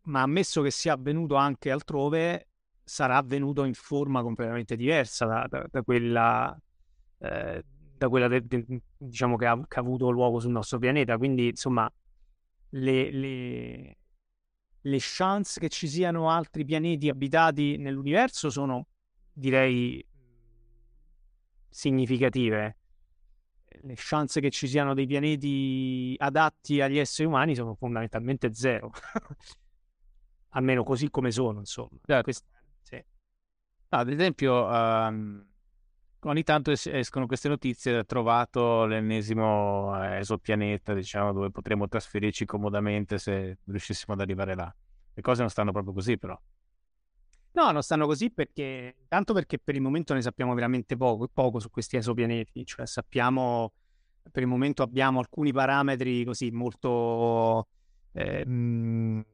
ma 0.03 0.21
ammesso 0.21 0.61
che 0.61 0.69
sia 0.69 0.93
avvenuto 0.93 1.33
anche 1.33 1.71
altrove, 1.71 2.48
sarà 2.89 3.17
avvenuto 3.17 3.63
in 3.63 3.73
forma 3.73 4.21
completamente 4.23 4.75
diversa 4.75 5.25
da, 5.25 5.45
da, 5.47 5.65
da 5.69 5.83
quella, 5.83 6.59
eh, 7.19 7.63
da 7.95 8.09
quella 8.09 8.27
de, 8.27 8.45
de, 8.45 8.65
diciamo 8.97 9.35
che 9.37 9.45
ha, 9.45 9.55
che 9.67 9.77
ha, 9.77 9.81
avuto 9.81 10.09
luogo 10.09 10.39
sul 10.39 10.51
nostro 10.51 10.79
pianeta. 10.79 11.17
Quindi, 11.17 11.49
insomma, 11.49 11.91
le, 12.69 13.11
le, 13.11 13.97
le 14.81 14.97
chance 14.99 15.59
che 15.59 15.69
ci 15.69 15.87
siano 15.87 16.29
altri 16.29 16.65
pianeti 16.65 17.09
abitati 17.09 17.77
nell'universo 17.77 18.49
sono, 18.49 18.87
direi, 19.31 20.03
significative 21.69 22.77
le 23.81 23.93
chance 23.95 24.41
che 24.41 24.49
ci 24.49 24.67
siano 24.67 24.93
dei 24.93 25.05
pianeti 25.05 26.15
adatti 26.17 26.81
agli 26.81 26.97
esseri 26.97 27.27
umani 27.27 27.55
sono 27.55 27.75
fondamentalmente 27.75 28.53
zero. 28.53 28.91
Almeno 30.49 30.83
così 30.83 31.09
come 31.09 31.31
sono, 31.31 31.59
insomma. 31.59 31.97
Certo. 32.05 32.23
Quest... 32.23 32.45
Ad 33.91 34.07
esempio, 34.07 34.65
um, 34.67 35.43
ogni 36.21 36.43
tanto 36.43 36.69
es- 36.69 36.85
escono 36.85 37.25
queste 37.25 37.49
notizie, 37.49 38.03
trovato 38.03 38.85
l'ennesimo 38.85 39.99
eh, 40.03 40.17
esopianeta, 40.19 40.93
diciamo, 40.93 41.33
dove 41.33 41.49
potremmo 41.49 41.87
trasferirci 41.87 42.45
comodamente 42.45 43.17
se 43.17 43.57
riuscissimo 43.65 44.13
ad 44.13 44.21
arrivare 44.21 44.53
là. 44.53 44.73
Le 45.13 45.21
cose 45.23 45.41
non 45.41 45.49
stanno 45.49 45.71
proprio 45.71 45.93
così, 45.93 46.19
però. 46.19 46.39
No, 47.51 47.71
non 47.71 47.81
stanno 47.81 48.05
così 48.05 48.29
perché, 48.29 48.95
tanto 49.07 49.33
perché 49.33 49.57
per 49.57 49.73
il 49.73 49.81
momento 49.81 50.13
ne 50.13 50.21
sappiamo 50.21 50.53
veramente 50.53 50.95
poco, 50.95 51.27
poco 51.27 51.59
su 51.59 51.71
questi 51.71 51.97
esopianeti, 51.97 52.63
cioè 52.65 52.85
sappiamo, 52.85 53.73
per 54.31 54.43
il 54.43 54.47
momento 54.47 54.83
abbiamo 54.83 55.17
alcuni 55.17 55.51
parametri 55.51 56.23
così 56.25 56.51
molto 56.51 57.67
eh, 58.13 58.45
mh, 58.45 59.25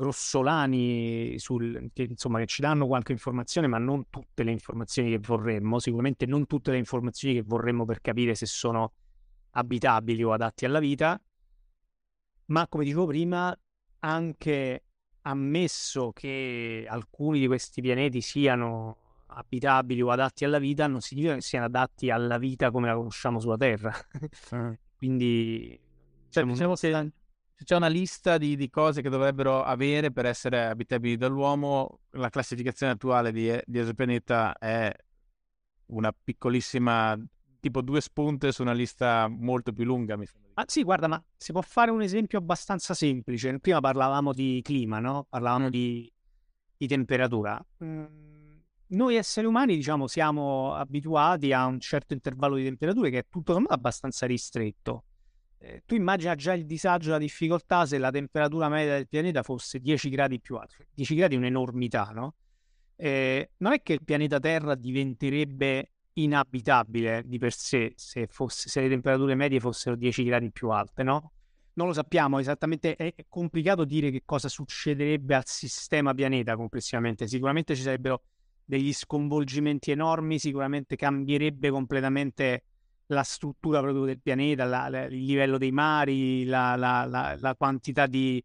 grossolani 0.00 1.38
sul, 1.38 1.90
che, 1.92 2.04
insomma, 2.04 2.38
che 2.38 2.46
ci 2.46 2.62
danno 2.62 2.86
qualche 2.86 3.12
informazione, 3.12 3.66
ma 3.66 3.76
non 3.76 4.08
tutte 4.08 4.42
le 4.42 4.50
informazioni 4.50 5.10
che 5.10 5.18
vorremmo, 5.18 5.78
sicuramente 5.78 6.24
non 6.24 6.46
tutte 6.46 6.70
le 6.70 6.78
informazioni 6.78 7.34
che 7.34 7.42
vorremmo 7.42 7.84
per 7.84 8.00
capire 8.00 8.34
se 8.34 8.46
sono 8.46 8.94
abitabili 9.50 10.22
o 10.22 10.32
adatti 10.32 10.64
alla 10.64 10.78
vita, 10.78 11.20
ma 12.46 12.66
come 12.66 12.84
dicevo 12.84 13.06
prima, 13.06 13.54
anche 14.00 14.84
ammesso 15.22 16.12
che 16.12 16.86
alcuni 16.88 17.38
di 17.38 17.46
questi 17.46 17.82
pianeti 17.82 18.22
siano 18.22 19.24
abitabili 19.26 20.00
o 20.00 20.10
adatti 20.10 20.46
alla 20.46 20.58
vita, 20.58 20.86
non 20.86 21.02
significa 21.02 21.34
che 21.34 21.42
siano 21.42 21.66
adatti 21.66 22.10
alla 22.10 22.38
vita 22.38 22.70
come 22.70 22.88
la 22.88 22.94
conosciamo 22.94 23.38
sulla 23.38 23.58
Terra. 23.58 23.92
Ah. 24.50 24.74
Quindi 24.96 25.78
cioè, 26.30 26.44
diciamo 26.44 26.74
che 26.74 27.12
c'è 27.64 27.76
una 27.76 27.88
lista 27.88 28.38
di, 28.38 28.56
di, 28.56 28.70
cose 28.70 29.02
che 29.02 29.08
dovrebbero 29.08 29.62
avere 29.62 30.10
per 30.10 30.26
essere 30.26 30.66
abitabili 30.66 31.16
dall'uomo. 31.16 32.00
La 32.10 32.30
classificazione 32.30 32.92
attuale 32.92 33.32
di, 33.32 33.58
di 33.64 33.78
esopianeta 33.78 34.56
è 34.56 34.92
una 35.86 36.12
piccolissima, 36.12 37.18
tipo 37.60 37.82
due 37.82 38.00
spunte 38.00 38.52
su 38.52 38.62
una 38.62 38.72
lista 38.72 39.28
molto 39.28 39.72
più 39.72 39.84
lunga, 39.84 40.16
mi 40.16 40.26
sembra. 40.26 40.50
Ah, 40.54 40.64
sì, 40.66 40.82
guarda, 40.82 41.08
ma 41.08 41.22
si 41.36 41.52
può 41.52 41.60
fare 41.60 41.90
un 41.90 42.02
esempio 42.02 42.38
abbastanza 42.38 42.94
semplice. 42.94 43.58
Prima 43.60 43.80
parlavamo 43.80 44.32
di 44.32 44.60
clima, 44.62 44.98
no? 44.98 45.26
Parlavamo 45.28 45.66
mm. 45.66 45.70
di, 45.70 46.12
di 46.76 46.86
temperatura. 46.86 47.64
Mm, 47.84 48.04
noi 48.88 49.16
esseri 49.16 49.46
umani, 49.46 49.76
diciamo, 49.76 50.06
siamo 50.06 50.74
abituati 50.74 51.52
a 51.52 51.66
un 51.66 51.78
certo 51.78 52.12
intervallo 52.12 52.56
di 52.56 52.64
temperature 52.64 53.10
che 53.10 53.18
è 53.18 53.26
tutto 53.28 53.52
sommato 53.52 53.74
abbastanza 53.74 54.26
ristretto. 54.26 55.04
Eh, 55.62 55.82
tu 55.84 55.94
immagina 55.94 56.34
già 56.34 56.54
il 56.54 56.64
disagio 56.64 57.10
la 57.10 57.18
difficoltà 57.18 57.84
se 57.84 57.98
la 57.98 58.10
temperatura 58.10 58.70
media 58.70 58.94
del 58.94 59.08
pianeta 59.08 59.42
fosse 59.42 59.78
10 59.78 60.08
gradi 60.08 60.40
più 60.40 60.56
alta. 60.56 60.76
10 60.94 61.14
gradi 61.14 61.34
è 61.34 61.38
un'enormità, 61.38 62.10
no? 62.14 62.34
Eh, 62.96 63.50
non 63.58 63.72
è 63.72 63.82
che 63.82 63.92
il 63.92 64.02
pianeta 64.02 64.38
Terra 64.38 64.74
diventerebbe 64.74 65.92
inabitabile 66.14 67.22
di 67.26 67.38
per 67.38 67.52
sé 67.52 67.92
se, 67.94 68.26
fosse, 68.26 68.68
se 68.68 68.80
le 68.80 68.88
temperature 68.88 69.34
medie 69.34 69.60
fossero 69.60 69.96
10 69.96 70.24
gradi 70.24 70.50
più 70.50 70.70
alte, 70.70 71.02
no? 71.02 71.32
non 71.74 71.86
lo 71.86 71.94
sappiamo 71.94 72.38
esattamente, 72.38 72.94
è 72.96 73.14
complicato 73.28 73.84
dire 73.84 74.10
che 74.10 74.22
cosa 74.24 74.48
succederebbe 74.48 75.34
al 75.34 75.46
sistema 75.46 76.12
pianeta 76.12 76.56
complessivamente. 76.56 77.26
Sicuramente 77.26 77.74
ci 77.74 77.82
sarebbero 77.82 78.22
degli 78.64 78.92
sconvolgimenti 78.92 79.90
enormi, 79.90 80.38
sicuramente 80.38 80.96
cambierebbe 80.96 81.70
completamente 81.70 82.64
la 83.10 83.22
struttura 83.22 83.80
proprio 83.80 84.04
del 84.04 84.20
pianeta, 84.20 84.64
la, 84.64 84.88
la, 84.88 85.04
il 85.04 85.24
livello 85.24 85.58
dei 85.58 85.72
mari, 85.72 86.44
la, 86.44 86.76
la 86.76 87.54
quantità 87.56 88.06
di, 88.06 88.42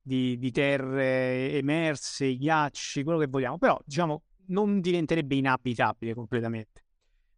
di, 0.00 0.38
di, 0.38 0.50
terre 0.50 1.52
emerse, 1.52 2.26
i 2.26 2.36
ghiacci, 2.36 3.04
quello 3.04 3.18
che 3.18 3.26
vogliamo, 3.26 3.58
però 3.58 3.78
diciamo 3.84 4.22
non 4.46 4.80
diventerebbe 4.80 5.36
inabitabile 5.36 6.14
completamente. 6.14 6.84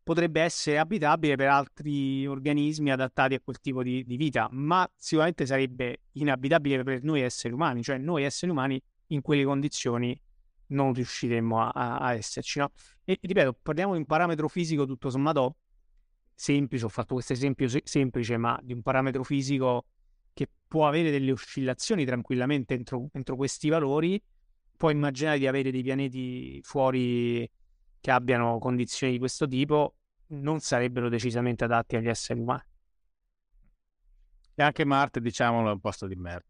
Potrebbe 0.02 0.40
essere 0.40 0.78
abitabile 0.78 1.36
per 1.36 1.48
altri 1.48 2.26
organismi 2.26 2.90
adattati 2.90 3.34
a 3.34 3.40
quel 3.40 3.60
tipo 3.60 3.82
di, 3.82 4.04
di 4.04 4.16
vita, 4.16 4.48
ma 4.50 4.90
sicuramente 4.96 5.44
sarebbe 5.44 6.00
inabitabile 6.12 6.82
per 6.82 7.02
noi 7.02 7.20
esseri 7.20 7.52
umani, 7.52 7.82
cioè 7.82 7.98
noi 7.98 8.24
esseri 8.24 8.50
umani 8.50 8.80
in 9.08 9.20
quelle 9.20 9.44
condizioni 9.44 10.18
non 10.68 10.94
riusciremmo 10.94 11.60
a, 11.60 11.68
a, 11.68 11.98
a 11.98 12.14
esserci. 12.14 12.58
No? 12.58 12.72
E 13.04 13.18
ripeto, 13.20 13.58
parliamo 13.62 13.92
di 13.92 13.98
un 13.98 14.06
parametro 14.06 14.48
fisico 14.48 14.86
tutto 14.86 15.10
sommato 15.10 15.56
semplice, 16.40 16.86
ho 16.86 16.88
fatto 16.88 17.14
questo 17.14 17.34
esempio 17.34 17.68
se- 17.68 17.82
semplice, 17.84 18.38
ma 18.38 18.58
di 18.62 18.72
un 18.72 18.80
parametro 18.80 19.22
fisico 19.22 19.84
che 20.32 20.48
può 20.66 20.88
avere 20.88 21.10
delle 21.10 21.32
oscillazioni 21.32 22.06
tranquillamente 22.06 22.72
entro, 22.72 23.08
entro 23.12 23.36
questi 23.36 23.68
valori, 23.68 24.20
puoi 24.74 24.94
immaginare 24.94 25.38
di 25.38 25.46
avere 25.46 25.70
dei 25.70 25.82
pianeti 25.82 26.58
fuori 26.62 27.48
che 28.00 28.10
abbiano 28.10 28.58
condizioni 28.58 29.12
di 29.12 29.18
questo 29.18 29.46
tipo, 29.46 29.96
non 30.28 30.60
sarebbero 30.60 31.10
decisamente 31.10 31.64
adatti 31.64 31.96
agli 31.96 32.08
esseri 32.08 32.40
umani. 32.40 32.62
E 34.54 34.62
anche 34.62 34.84
Marte, 34.86 35.20
diciamolo, 35.20 35.68
è 35.68 35.72
un 35.72 35.80
posto 35.80 36.06
di 36.06 36.14
merda. 36.14 36.46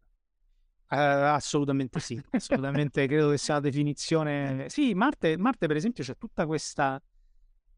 Uh, 0.89 1.33
assolutamente 1.35 1.99
sì, 1.99 2.21
assolutamente 2.31 3.07
credo 3.07 3.29
che 3.29 3.37
sia 3.37 3.55
la 3.55 3.59
definizione. 3.59 4.69
Sì, 4.69 4.93
Marte, 4.93 5.37
Marte 5.37 5.67
per 5.67 5.75
esempio 5.75 6.03
c'è 6.03 6.15
tutta 6.17 6.45
questa 6.45 7.01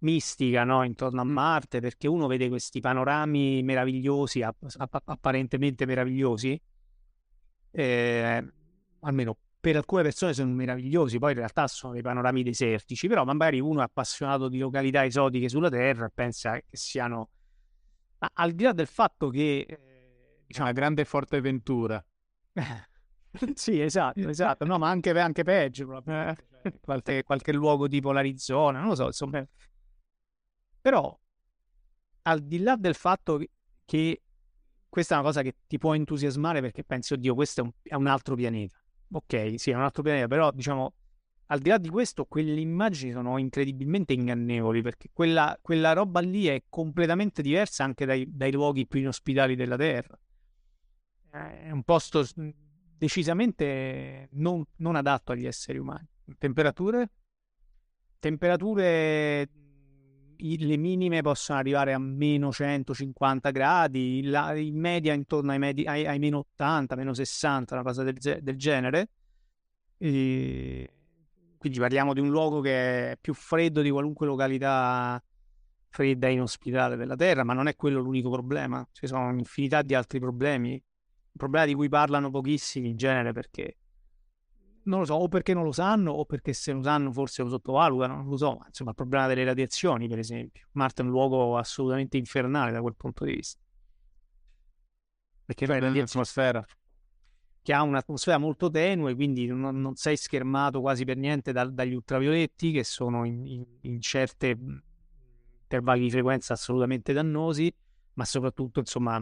mistica 0.04 0.64
no? 0.64 0.84
intorno 0.84 1.22
a 1.22 1.24
Marte 1.24 1.80
perché 1.80 2.08
uno 2.08 2.28
vede 2.28 2.48
questi 2.48 2.80
panorami 2.80 3.64
meravigliosi, 3.64 4.42
app- 4.42 4.64
apparentemente 5.06 5.86
meravigliosi, 5.86 6.60
eh, 7.72 8.48
almeno 9.00 9.38
per 9.60 9.78
alcune 9.78 10.04
persone 10.04 10.34
sono 10.34 10.52
meravigliosi, 10.52 11.20
poi 11.20 11.32
in 11.32 11.38
realtà 11.38 11.68
sono 11.68 11.94
dei 11.94 12.02
panorami 12.02 12.44
desertici, 12.44 13.08
però 13.08 13.24
magari 13.24 13.62
uno 13.62 13.80
è 13.80 13.84
appassionato 13.84 14.50
di 14.50 14.58
località 14.58 15.06
esotiche 15.06 15.48
sulla 15.48 15.70
Terra 15.70 16.06
e 16.06 16.12
pensa 16.14 16.56
che 16.56 16.66
siano... 16.72 17.30
Ma 18.20 18.30
al 18.34 18.52
di 18.52 18.64
là 18.64 18.74
del 18.74 18.88
fatto 18.88 19.30
che... 19.30 19.66
Eh, 19.68 20.44
diciamo, 20.46 20.68
una 20.68 20.78
grande 20.78 21.06
Forteventura. 21.06 22.06
sì, 23.54 23.80
esatto, 23.80 24.28
esatto. 24.28 24.66
No, 24.66 24.78
ma 24.78 24.90
anche, 24.90 25.18
anche 25.18 25.44
peggio. 25.44 26.04
Eh. 26.06 26.36
Qualche, 26.82 27.24
qualche, 27.24 27.54
luogo 27.54 27.88
tipo 27.88 28.12
l'Arizona, 28.12 28.80
non 28.80 28.90
lo 28.90 28.96
so, 28.96 29.06
insomma. 29.06 29.46
Però, 30.84 31.18
al 32.24 32.42
di 32.42 32.60
là 32.60 32.76
del 32.76 32.94
fatto 32.94 33.42
che 33.86 34.22
questa 34.90 35.16
è 35.16 35.18
una 35.18 35.28
cosa 35.28 35.42
che 35.42 35.56
ti 35.66 35.78
può 35.78 35.96
entusiasmare 35.96 36.60
perché 36.60 36.84
pensi, 36.84 37.14
oddio, 37.14 37.34
questo 37.36 37.62
è 37.62 37.64
un, 37.64 37.72
è 37.82 37.96
un 37.96 38.08
altro 38.08 38.36
pianeta. 38.36 38.78
Ok, 39.14 39.54
sì, 39.56 39.72
è 39.72 39.76
un 39.76 39.82
altro 39.84 40.04
pianeta, 40.04 40.28
però 40.28 40.52
diciamo, 40.52 40.94
al 41.46 41.60
di 41.60 41.70
là 41.70 41.78
di 41.78 41.88
questo, 41.88 42.26
quelle 42.26 42.60
immagini 42.60 43.14
sono 43.14 43.38
incredibilmente 43.38 44.12
ingannevoli 44.12 44.82
perché 44.82 45.10
quella, 45.14 45.58
quella 45.62 45.94
roba 45.94 46.20
lì 46.20 46.48
è 46.48 46.64
completamente 46.68 47.42
diversa 47.42 47.86
anche 47.86 48.04
dai, 48.06 48.28
dai 48.30 48.52
luoghi 48.52 48.86
più 48.86 49.00
inospitali 49.00 49.56
della 49.56 49.78
Terra. 49.78 50.20
È 51.30 51.72
un 51.72 51.84
posto 51.84 52.28
decisamente 52.98 54.28
non, 54.34 54.62
non 54.80 54.98
adatto 54.98 55.32
agli 55.32 55.48
esseri 55.48 55.78
umani. 55.78 56.06
Temperature? 56.38 57.10
Temperature 58.20 59.50
le 60.38 60.78
minime 60.78 61.22
possono 61.22 61.60
arrivare 61.60 61.94
a 61.94 62.00
meno 62.00 62.52
150 62.52 63.52
gradi, 63.52 64.24
la, 64.24 64.56
in 64.56 64.80
media 64.80 65.14
intorno 65.14 65.52
ai, 65.52 65.60
medi, 65.60 65.86
ai, 65.86 66.06
ai, 66.06 66.20
meno 66.20 66.40
80, 66.40 66.96
meno 66.96 67.14
60, 67.14 67.76
una 67.76 67.84
cosa 67.84 68.04
del, 68.04 68.16
del 68.16 68.56
genere. 68.58 69.10
E 69.98 70.94
quindi 71.58 71.80
parliamo 71.80 72.14
di 72.14 72.20
un 72.20 72.30
luogo 72.30 72.62
che 72.62 73.12
è 73.12 73.18
più 73.20 73.34
freddo 73.34 73.82
di 73.82 73.90
qualunque 73.90 74.26
località 74.26 75.24
fredda 75.90 76.28
e 76.28 76.32
inospitale 76.32 76.96
della 76.96 77.16
Terra, 77.16 77.44
ma 77.44 77.54
non 77.54 77.68
è 77.68 77.76
quello 77.76 78.00
l'unico 78.00 78.30
problema, 78.30 78.86
ci 78.92 79.08
sono 79.08 79.28
un'infinità 79.28 79.82
di 79.82 79.94
altri 79.94 80.20
problemi 80.20 80.82
un 81.34 81.40
problema 81.40 81.66
di 81.66 81.74
cui 81.74 81.90
parlano 81.90 82.30
pochissimi 82.30 82.90
in 82.90 82.96
genere 82.96 83.32
perché 83.32 83.78
non 84.84 85.00
lo 85.00 85.06
so, 85.06 85.16
o 85.16 85.28
perché 85.28 85.54
non 85.54 85.64
lo 85.64 85.72
sanno, 85.72 86.12
o 86.12 86.26
perché 86.26 86.54
se 86.54 86.72
lo 86.72 86.84
sanno 86.84 87.12
forse 87.12 87.44
lo 87.44 87.50
sottovalutano, 87.50 88.16
non 88.16 88.28
lo 88.28 88.38
so, 88.38 88.58
ma 88.58 88.66
insomma 88.68 88.92
il 88.92 88.96
problema 88.96 89.28
delle 89.28 89.44
radiazioni, 89.44 90.08
per 90.08 90.20
esempio. 90.20 90.68
Marte 90.74 91.02
è 91.02 91.06
un 91.06 91.12
luogo 91.12 91.58
assolutamente 91.58 92.18
infernale 92.18 92.72
da 92.72 92.82
quel 92.82 92.96
punto 92.96 93.26
di 93.26 93.34
vista. 93.34 93.62
Perché 95.46 95.66
cioè, 95.66 95.80
l'atmosfera 95.80 96.66
che 97.62 97.72
ha 97.72 97.82
un'atmosfera 97.82 98.38
molto 98.38 98.70
tenue, 98.70 99.16
quindi 99.16 99.46
non, 99.48 99.80
non 99.80 99.96
sei 99.96 100.18
schermato 100.18 100.82
quasi 100.82 101.06
per 101.06 101.16
niente 101.16 101.54
da, 101.54 101.64
dagli 101.66 101.94
ultravioletti 101.94 102.74
che 102.74 102.84
sono 102.84 103.24
in, 103.24 103.48
in, 103.48 103.66
in 103.82 104.02
certi 104.02 104.54
intervalli 105.62 106.02
di 106.02 106.12
frequenza 106.12 106.54
assolutamente 106.54 107.14
dannosi, 107.14 107.74
ma 108.16 108.26
soprattutto 108.26 108.80
insomma 108.80 109.18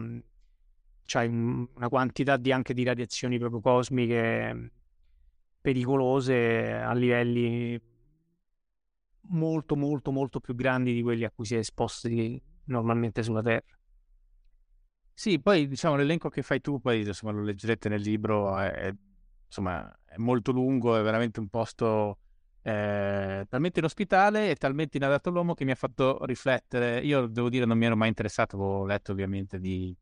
c'hai 1.04 1.28
una 1.28 1.88
quantità 1.88 2.36
di, 2.36 2.50
anche 2.50 2.74
di 2.74 2.82
radiazioni 2.82 3.38
proprio 3.38 3.60
cosmiche 3.60 4.72
pericolose 5.62 6.72
a 6.72 6.92
livelli 6.92 7.80
molto 9.28 9.76
molto 9.76 10.10
molto 10.10 10.40
più 10.40 10.54
grandi 10.54 10.92
di 10.92 11.00
quelli 11.00 11.24
a 11.24 11.30
cui 11.30 11.46
si 11.46 11.54
è 11.54 11.58
esposti 11.58 12.42
normalmente 12.64 13.22
sulla 13.22 13.40
Terra. 13.40 13.78
Sì, 15.14 15.40
poi 15.40 15.68
diciamo 15.68 15.96
l'elenco 15.96 16.28
che 16.28 16.42
fai 16.42 16.60
tu, 16.60 16.80
poi 16.80 17.02
insomma 17.02 17.32
lo 17.32 17.42
leggerete 17.42 17.88
nel 17.88 18.00
libro, 18.00 18.58
è, 18.58 18.92
insomma 19.46 19.90
è 20.04 20.16
molto 20.16 20.50
lungo, 20.52 20.96
è 20.96 21.02
veramente 21.02 21.38
un 21.38 21.48
posto 21.48 22.18
eh, 22.62 23.46
talmente 23.48 23.78
inospitale 23.78 24.50
e 24.50 24.56
talmente 24.56 24.96
inadatto 24.96 25.28
all'uomo 25.28 25.54
che 25.54 25.64
mi 25.64 25.70
ha 25.70 25.76
fatto 25.76 26.24
riflettere. 26.24 27.00
Io 27.00 27.26
devo 27.26 27.48
dire 27.48 27.66
non 27.66 27.78
mi 27.78 27.86
ero 27.86 27.96
mai 27.96 28.08
interessato, 28.08 28.56
avevo 28.56 28.84
letto 28.84 29.12
ovviamente 29.12 29.60
di 29.60 29.96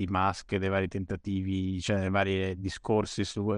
di 0.00 0.06
Musk, 0.08 0.56
dei 0.56 0.70
vari 0.70 0.88
tentativi, 0.88 1.78
cioè 1.78 1.98
dei 1.98 2.08
vari 2.08 2.58
discorsi 2.58 3.22
su 3.22 3.54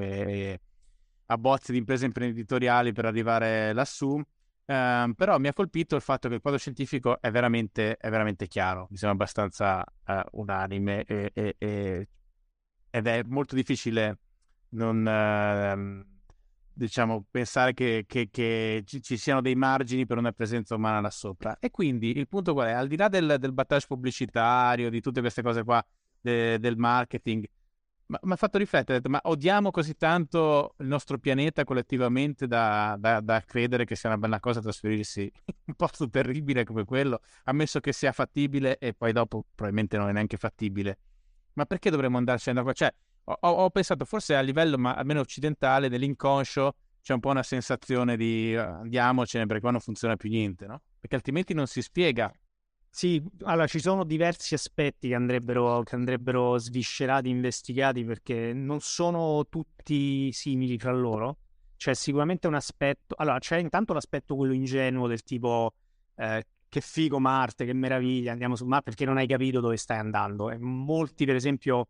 eh, 1.27 1.33
abbozzi 1.33 1.73
di 1.73 1.79
imprese 1.79 2.05
imprenditoriali 2.07 2.93
per 2.93 3.05
arrivare 3.07 3.73
lassù. 3.73 4.21
Eh, 4.65 5.13
però 5.17 5.39
mi 5.39 5.49
ha 5.49 5.53
colpito 5.53 5.97
il 5.97 6.03
fatto 6.03 6.29
che 6.29 6.35
il 6.35 6.41
quadro 6.41 6.59
scientifico 6.59 7.21
è 7.21 7.31
veramente, 7.31 7.97
è 7.97 8.11
veramente 8.11 8.47
chiaro, 8.47 8.87
mi 8.91 8.97
sembra 8.97 9.17
abbastanza 9.19 9.85
eh, 10.07 10.25
unanime 10.33 11.05
e, 11.05 11.31
e, 11.35 11.55
e, 11.59 12.09
ed 12.91 13.07
è 13.07 13.23
molto 13.25 13.55
difficile 13.55 14.19
non 14.73 15.07
ehm, 15.07 16.05
diciamo 16.73 17.27
pensare 17.31 17.75
che, 17.75 18.05
che, 18.07 18.29
che 18.31 18.83
ci, 18.87 19.03
ci, 19.03 19.17
siano 19.17 19.41
dei 19.41 19.55
margini 19.55 20.07
per 20.07 20.19
una 20.19 20.33
presenza 20.33 20.75
umana 20.75 21.01
là 21.01 21.11
sopra. 21.11 21.59
E 21.59 21.71
quindi 21.71 22.17
il 22.17 22.29
punto 22.29 22.53
qual 22.53 22.69
è? 22.69 22.73
Al 22.73 22.89
di 22.89 22.97
là 22.97 23.09
del, 23.09 23.37
del 23.39 23.53
battage 23.53 23.87
pubblicitario, 23.87 24.91
di 24.91 25.01
tutte 25.01 25.21
queste 25.21 25.43
cose 25.43 25.65
qua, 25.65 25.85
de, 26.21 26.59
del 26.59 26.77
marketing. 26.77 27.45
Mi 28.21 28.33
ha 28.33 28.37
fatto 28.37 28.59
riflettere, 28.59 28.99
detto, 28.99 29.09
ma 29.09 29.21
odiamo 29.25 29.71
così 29.71 29.97
tanto 29.97 30.75
il 30.79 30.87
nostro 30.87 31.19
pianeta 31.19 31.65
collettivamente 31.65 32.47
da, 32.47 32.97
da, 32.99 33.21
da, 33.21 33.41
credere 33.41 33.85
che 33.85 33.97
sia 33.97 34.11
una 34.11 34.19
bella 34.19 34.41
cosa 34.41 34.61
trasferirsi 34.61 35.23
in 35.47 35.55
un 35.67 35.75
posto 35.75 36.09
terribile 36.09 36.65
come 36.65 36.85
quello, 36.85 37.21
ammesso 37.45 37.81
che 37.81 37.93
sia 37.93 38.13
fattibile 38.13 38.79
e 38.79 38.93
poi 38.93 39.13
dopo 39.13 39.45
probabilmente 39.55 39.97
non 39.97 40.09
è 40.09 40.13
neanche 40.13 40.37
fattibile. 40.37 40.99
Ma 41.55 41.65
perché 41.65 41.91
dovremmo 41.91 42.19
andarci 42.19 42.51
a 42.51 42.63
qua? 42.63 42.73
Cioè, 42.73 42.93
ho, 43.25 43.49
ho, 43.49 43.71
pensato 43.71 44.05
forse 44.05 44.35
a 44.35 44.41
livello, 44.41 44.79
ma 44.79 44.95
almeno 44.95 45.21
occidentale, 45.21 45.89
dell'inconscio, 45.89 46.75
c'è 47.01 47.15
un 47.15 47.21
po' 47.21 47.31
una 47.31 47.43
sensazione 47.43 48.17
di 48.17 48.57
andiamocene 48.57 49.47
perché 49.47 49.61
qua 49.61 49.71
non 49.71 49.81
funziona 49.81 50.17
più 50.17 50.29
niente, 50.31 50.67
no? 50.67 50.83
Perché 50.99 51.17
altrimenti 51.17 51.55
non 51.55 51.67
si 51.67 51.83
spiega 51.83 52.33
sì, 52.95 53.23
allora 53.45 53.67
ci 53.67 53.81
sono 53.81 54.05
diversi 54.05 54.53
aspetti 54.53 55.09
che 55.09 55.15
andrebbero, 55.15 55.83
che 55.83 55.95
andrebbero 55.95 56.59
sviscerati, 56.59 57.31
investigati 57.31 58.05
perché 58.05 58.53
non 58.53 58.81
sono 58.81 59.47
tutti 59.49 60.31
simili 60.31 60.79
fra 60.79 60.93
loro. 60.93 61.39
C'è 61.75 61.95
sicuramente 61.95 62.49
un 62.49 62.55
aspetto, 62.55 63.15
allora 63.17 63.39
c'è 63.39 63.57
intanto 63.57 63.95
l'aspetto 63.95 64.37
quello 64.37 64.53
ingenuo 64.53 65.07
del 65.07 65.23
tipo 65.23 65.73
eh, 66.17 66.45
che 66.69 66.81
figo 66.83 67.19
Marte, 67.19 67.65
che 67.65 67.73
meraviglia, 67.73 68.33
andiamo 68.33 68.57
su 68.57 68.67
Marte 68.67 68.91
perché 68.91 69.07
non 69.07 69.17
hai 69.17 69.27
capito 69.27 69.61
dove 69.61 69.79
stai 69.79 69.97
andando. 69.97 70.51
E 70.51 70.59
molti, 70.59 71.25
per 71.25 71.37
esempio, 71.37 71.89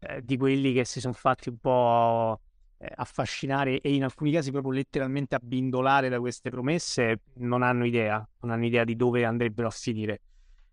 eh, 0.00 0.22
di 0.22 0.36
quelli 0.36 0.74
che 0.74 0.84
si 0.84 1.00
sono 1.00 1.14
fatti 1.14 1.48
un 1.48 1.56
po' 1.56 2.40
eh, 2.76 2.92
affascinare 2.96 3.80
e 3.80 3.94
in 3.94 4.04
alcuni 4.04 4.30
casi 4.30 4.50
proprio 4.50 4.72
letteralmente 4.72 5.34
abbindolare 5.34 6.10
da 6.10 6.20
queste 6.20 6.50
promesse 6.50 7.20
non 7.36 7.62
hanno 7.62 7.86
idea, 7.86 8.28
non 8.40 8.50
hanno 8.50 8.66
idea 8.66 8.84
di 8.84 8.96
dove 8.96 9.24
andrebbero 9.24 9.66
a 9.66 9.70
finire. 9.70 10.20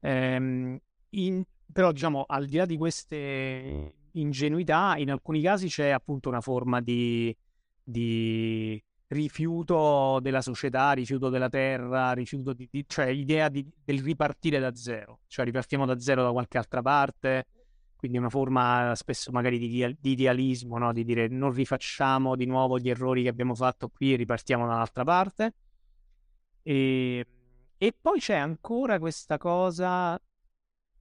Ehm, 0.01 0.79
in, 1.11 1.43
però 1.71 1.91
diciamo 1.91 2.23
al 2.27 2.45
di 2.45 2.57
là 2.57 2.65
di 2.65 2.77
queste 2.77 3.93
ingenuità, 4.13 4.95
in 4.97 5.11
alcuni 5.11 5.41
casi 5.41 5.67
c'è 5.67 5.89
appunto 5.89 6.29
una 6.29 6.41
forma 6.41 6.81
di, 6.81 7.35
di 7.83 8.81
rifiuto 9.07 10.19
della 10.21 10.41
società, 10.41 10.91
rifiuto 10.91 11.29
della 11.29 11.49
terra, 11.49 12.11
rifiuto 12.13 12.53
di, 12.53 12.67
di 12.71 12.85
cioè 12.87 13.07
idea 13.07 13.49
di, 13.49 13.65
del 13.83 14.01
ripartire 14.01 14.59
da 14.59 14.73
zero, 14.75 15.19
cioè 15.27 15.45
ripartiamo 15.45 15.85
da 15.85 15.99
zero 15.99 16.23
da 16.23 16.31
qualche 16.31 16.57
altra 16.57 16.81
parte, 16.81 17.45
quindi 17.95 18.17
una 18.17 18.29
forma 18.29 18.93
spesso 18.95 19.31
magari 19.31 19.57
di, 19.57 19.97
di 19.99 20.11
idealismo, 20.11 20.77
no? 20.77 20.93
di 20.93 21.03
dire 21.03 21.27
non 21.27 21.51
rifacciamo 21.51 22.35
di 22.35 22.45
nuovo 22.45 22.79
gli 22.79 22.89
errori 22.89 23.23
che 23.23 23.29
abbiamo 23.29 23.55
fatto 23.55 23.89
qui 23.89 24.13
e 24.13 24.15
ripartiamo 24.15 24.65
da 24.65 24.75
un'altra 24.75 25.03
parte. 25.03 25.53
E, 26.63 27.25
e 27.81 27.95
poi 27.99 28.19
c'è 28.19 28.35
ancora 28.35 28.99
questa 28.99 29.37
cosa, 29.37 30.21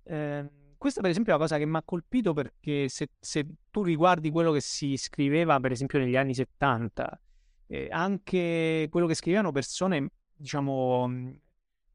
eh, 0.05 0.51
questa 0.79 1.01
per 1.01 1.11
esempio 1.11 1.33
è 1.33 1.35
una 1.35 1.45
cosa 1.45 1.59
che 1.59 1.67
mi 1.67 1.77
ha 1.77 1.83
colpito 1.85 2.33
perché 2.33 2.89
se, 2.89 3.11
se 3.19 3.47
tu 3.69 3.83
riguardi 3.83 4.31
quello 4.31 4.53
che 4.53 4.61
si 4.61 4.97
scriveva 4.97 5.59
per 5.59 5.73
esempio 5.73 5.99
negli 5.99 6.17
anni 6.17 6.35
70, 6.35 7.21
eh, 7.67 7.89
anche 7.91 8.87
quello 8.91 9.09
che 9.09 9.15
scrivevano 9.15 9.51
persone, 9.51 10.09
diciamo, 10.37 11.11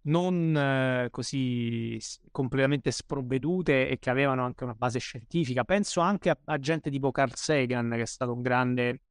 non 0.02 0.58
eh, 0.58 1.08
così 1.12 1.98
completamente 2.30 2.92
sprovvedute 2.92 3.88
e 3.88 4.00
che 4.00 4.10
avevano 4.10 4.44
anche 4.44 4.66
una 4.66 4.76
base 4.76 5.00
scientifica. 5.00 5.64
Penso 5.64 6.02
anche 6.02 6.30
a, 6.30 6.38
a, 6.44 6.60
gente 6.60 6.90
tipo 6.90 7.10
Carl 7.12 7.36
Sagan, 7.36 7.90
che 7.92 8.02
è 8.02 8.06
stato 8.06 8.34
un 8.34 8.42
grande 8.42 9.02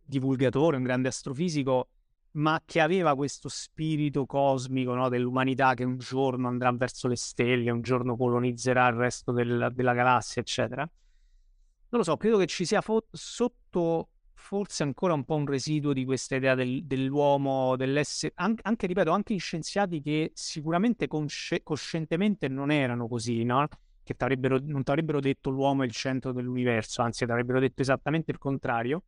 divulgatore, 0.00 0.76
un 0.76 0.84
grande 0.84 1.08
astrofisico, 1.08 1.88
ma 2.34 2.60
che 2.64 2.80
aveva 2.80 3.14
questo 3.14 3.48
spirito 3.48 4.26
cosmico 4.26 4.94
no, 4.94 5.08
dell'umanità 5.08 5.74
che 5.74 5.84
un 5.84 5.98
giorno 5.98 6.48
andrà 6.48 6.72
verso 6.72 7.08
le 7.08 7.16
stelle, 7.16 7.70
un 7.70 7.82
giorno 7.82 8.16
colonizzerà 8.16 8.88
il 8.88 8.94
resto 8.94 9.32
del, 9.32 9.70
della 9.72 9.92
galassia, 9.92 10.40
eccetera. 10.42 10.82
Non 10.82 12.00
lo 12.00 12.02
so, 12.02 12.16
credo 12.16 12.38
che 12.38 12.46
ci 12.46 12.64
sia 12.64 12.80
fo- 12.80 13.06
sotto 13.10 14.08
forse 14.34 14.82
ancora 14.82 15.14
un 15.14 15.24
po' 15.24 15.36
un 15.36 15.46
residuo 15.46 15.92
di 15.92 16.04
questa 16.04 16.34
idea 16.34 16.54
del, 16.54 16.84
dell'uomo, 16.84 17.76
dell'essere, 17.76 18.32
anche, 18.36 18.62
anche, 18.64 18.86
ripeto, 18.86 19.12
anche 19.12 19.32
in 19.32 19.40
scienziati 19.40 20.02
che 20.02 20.32
sicuramente 20.34 21.06
consci- 21.06 21.62
coscientemente 21.62 22.48
non 22.48 22.72
erano 22.72 23.06
così, 23.06 23.44
no? 23.44 23.66
Che 24.02 24.16
non 24.18 24.82
ti 24.82 24.90
avrebbero 24.90 25.20
detto 25.20 25.50
l'uomo 25.50 25.82
è 25.82 25.86
il 25.86 25.92
centro 25.92 26.32
dell'universo, 26.32 27.00
anzi 27.00 27.24
ti 27.24 27.30
avrebbero 27.30 27.60
detto 27.60 27.80
esattamente 27.80 28.32
il 28.32 28.38
contrario. 28.38 29.04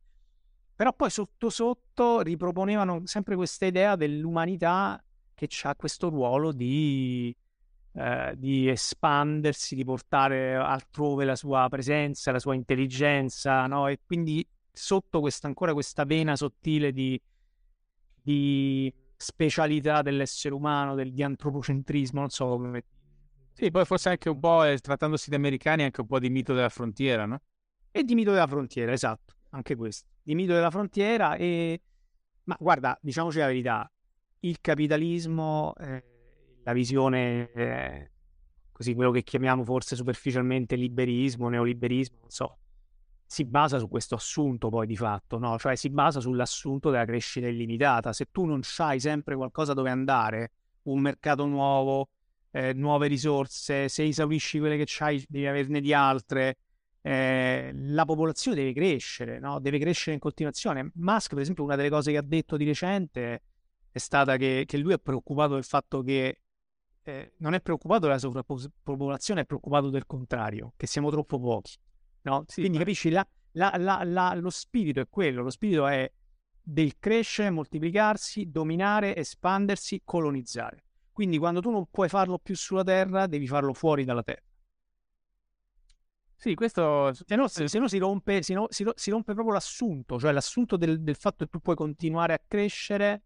Però 0.77 0.93
poi 0.93 1.09
sotto 1.09 1.49
sotto 1.49 2.21
riproponevano 2.21 3.01
sempre 3.05 3.35
questa 3.35 3.65
idea 3.65 3.95
dell'umanità 3.95 5.03
che 5.33 5.49
ha 5.63 5.75
questo 5.75 6.09
ruolo 6.09 6.51
di, 6.51 7.35
eh, 7.93 8.33
di 8.37 8.69
espandersi, 8.69 9.73
di 9.73 9.83
portare 9.83 10.53
altrove 10.53 11.25
la 11.25 11.35
sua 11.35 11.65
presenza, 11.67 12.31
la 12.31 12.37
sua 12.37 12.53
intelligenza, 12.53 13.65
no? 13.65 13.87
E 13.87 14.01
quindi 14.05 14.47
sotto 14.71 15.19
questa, 15.19 15.47
ancora 15.47 15.73
questa 15.73 16.05
vena 16.05 16.35
sottile 16.35 16.91
di, 16.91 17.19
di 18.21 18.93
specialità 19.15 20.03
dell'essere 20.03 20.53
umano, 20.53 20.93
del, 20.93 21.11
di 21.11 21.23
antropocentrismo, 21.23 22.19
non 22.19 22.29
so 22.29 22.49
come... 22.49 22.83
Sì, 23.51 23.71
poi 23.71 23.83
forse 23.83 24.09
anche 24.09 24.29
un 24.29 24.39
po', 24.39 24.63
eh, 24.63 24.77
trattandosi 24.77 25.31
di 25.31 25.35
americani, 25.35 25.81
anche 25.81 26.01
un 26.01 26.07
po' 26.07 26.19
di 26.19 26.29
mito 26.29 26.53
della 26.53 26.69
frontiera, 26.69 27.25
no? 27.25 27.41
E 27.89 28.03
di 28.03 28.13
mito 28.13 28.31
della 28.31 28.45
frontiera, 28.45 28.91
esatto, 28.91 29.33
anche 29.49 29.75
questo. 29.75 30.07
Di 30.21 30.35
mito 30.35 30.53
della 30.53 30.71
frontiera 30.71 31.35
e... 31.35 31.81
Ma 32.43 32.55
guarda, 32.59 32.97
diciamoci 33.01 33.39
la 33.39 33.47
verità, 33.47 33.91
il 34.41 34.59
capitalismo, 34.61 35.73
eh, 35.79 36.03
la 36.63 36.73
visione, 36.73 37.51
eh, 37.51 38.11
così 38.71 38.93
quello 38.93 39.11
che 39.11 39.23
chiamiamo 39.23 39.65
forse 39.65 39.95
superficialmente 39.97 40.75
liberismo, 40.75 41.49
neoliberismo, 41.49 42.19
non 42.21 42.29
so, 42.29 42.57
si 43.25 43.43
basa 43.43 43.77
su 43.77 43.89
questo 43.89 44.15
assunto 44.15 44.69
poi 44.69 44.87
di 44.87 44.95
fatto, 44.95 45.37
no? 45.37 45.57
Cioè 45.57 45.75
si 45.75 45.89
basa 45.89 46.21
sull'assunto 46.21 46.89
della 46.89 47.03
crescita 47.03 47.47
illimitata. 47.47 48.13
Se 48.13 48.27
tu 48.31 48.45
non 48.45 48.61
hai 48.77 48.99
sempre 49.01 49.35
qualcosa 49.35 49.73
dove 49.73 49.89
andare, 49.89 50.51
un 50.83 51.01
mercato 51.01 51.45
nuovo, 51.45 52.09
eh, 52.51 52.71
nuove 52.73 53.07
risorse, 53.07 53.89
se 53.89 54.05
esaurisci 54.05 54.59
quelle 54.59 54.77
che 54.77 55.03
hai 55.03 55.23
devi 55.27 55.45
averne 55.45 55.81
di 55.81 55.93
altre, 55.93 56.57
eh, 57.07 57.71
la 57.73 58.03
popolazione 58.03 58.57
deve 58.57 58.73
crescere, 58.73 59.39
no? 59.39 59.61
Deve 59.61 59.79
crescere 59.79 60.15
in 60.15 60.19
continuazione. 60.19 60.91
Musk, 60.95 61.29
per 61.29 61.39
esempio, 61.41 61.63
una 61.63 61.77
delle 61.77 61.89
cose 61.89 62.11
che 62.11 62.17
ha 62.17 62.21
detto 62.21 62.57
di 62.57 62.65
recente 62.65 63.43
è 63.89 63.97
stata 63.97 64.35
che, 64.35 64.65
che 64.67 64.77
lui 64.77 64.91
è 64.91 64.99
preoccupato 64.99 65.53
del 65.53 65.63
fatto 65.63 66.01
che 66.01 66.41
eh, 67.03 67.31
non 67.37 67.53
è 67.53 67.61
preoccupato 67.61 68.01
della 68.01 68.19
sovrappopolazione, 68.19 69.41
è 69.41 69.45
preoccupato 69.45 69.89
del 69.89 70.05
contrario, 70.05 70.73
che 70.75 70.85
siamo 70.85 71.09
troppo 71.09 71.39
pochi. 71.39 71.77
No? 72.23 72.43
Sì, 72.45 72.59
Quindi 72.59 72.77
ma... 72.77 72.83
capisci, 72.83 73.09
la, 73.09 73.25
la, 73.53 74.01
la, 74.03 74.33
lo 74.35 74.49
spirito 74.49 74.99
è 74.99 75.07
quello, 75.09 75.43
lo 75.43 75.49
spirito 75.49 75.87
è 75.87 76.11
del 76.61 76.97
crescere, 76.99 77.49
moltiplicarsi, 77.51 78.51
dominare, 78.51 79.15
espandersi, 79.15 80.01
colonizzare. 80.03 80.83
Quindi 81.13 81.37
quando 81.37 81.61
tu 81.61 81.71
non 81.71 81.85
puoi 81.89 82.09
farlo 82.09 82.37
più 82.37 82.53
sulla 82.53 82.83
Terra, 82.83 83.27
devi 83.27 83.47
farlo 83.47 83.71
fuori 83.71 84.03
dalla 84.03 84.23
Terra. 84.23 84.43
Sì, 86.39 86.53
questo... 86.53 87.11
Se 87.13 87.35
no, 87.35 87.47
se, 87.47 87.67
se 87.67 87.79
no, 87.79 87.87
si, 87.87 87.97
rompe, 87.97 88.43
si, 88.43 88.53
no 88.53 88.67
si, 88.69 88.85
si, 88.93 89.09
rompe, 89.09 89.33
proprio 89.33 89.55
l'assunto, 89.55 90.19
cioè 90.19 90.31
l'assunto 90.31 90.77
del, 90.77 91.01
del, 91.01 91.15
fatto 91.15 91.43
che 91.43 91.49
tu 91.49 91.59
puoi 91.59 91.75
continuare 91.75 92.33
a 92.33 92.39
crescere 92.47 93.23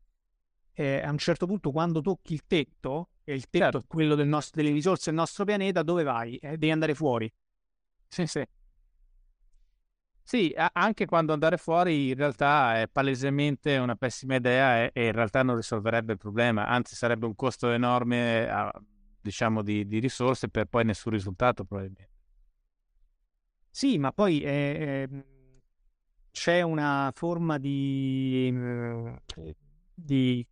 eh, 0.73 1.01
a 1.01 1.11
un 1.11 1.17
certo 1.17 1.45
punto 1.45 1.71
quando 1.71 1.99
tocchi 1.99 2.33
il 2.33 2.43
tetto, 2.47 3.09
e 3.25 3.33
il 3.33 3.49
tetto 3.49 3.63
certo. 3.63 3.77
è 3.79 3.83
quello 3.85 4.15
del 4.15 4.27
nostro, 4.27 4.61
delle 4.61 4.73
risorse 4.73 5.09
del 5.09 5.19
nostro 5.19 5.43
pianeta, 5.43 5.83
dove 5.83 6.03
vai? 6.03 6.37
Eh, 6.37 6.51
devi 6.51 6.71
andare 6.71 6.95
fuori. 6.95 7.31
Sì, 8.07 8.25
sì. 8.25 8.45
Sì, 10.23 10.55
anche 10.55 11.05
quando 11.05 11.33
andare 11.33 11.57
fuori 11.57 12.09
in 12.09 12.15
realtà 12.15 12.79
è 12.79 12.87
palesemente 12.87 13.75
una 13.77 13.95
pessima 13.95 14.35
idea 14.35 14.89
e, 14.89 15.05
in 15.07 15.11
realtà 15.11 15.43
non 15.43 15.57
risolverebbe 15.57 16.13
il 16.13 16.17
problema, 16.17 16.67
anzi 16.67 16.95
sarebbe 16.95 17.25
un 17.25 17.35
costo 17.35 17.69
enorme, 17.71 18.71
diciamo, 19.19 19.61
di, 19.61 19.85
di 19.85 19.99
risorse 19.99 20.47
per 20.47 20.67
poi 20.67 20.85
nessun 20.85 21.11
risultato 21.11 21.65
probabilmente. 21.65 22.10
Sì, 23.71 23.97
ma 23.97 24.11
poi 24.11 24.41
eh, 24.41 25.07
c'è 26.29 26.61
una 26.61 27.11
forma 27.15 27.57
di, 27.57 28.51
eh, 28.53 29.55
di 29.93 30.45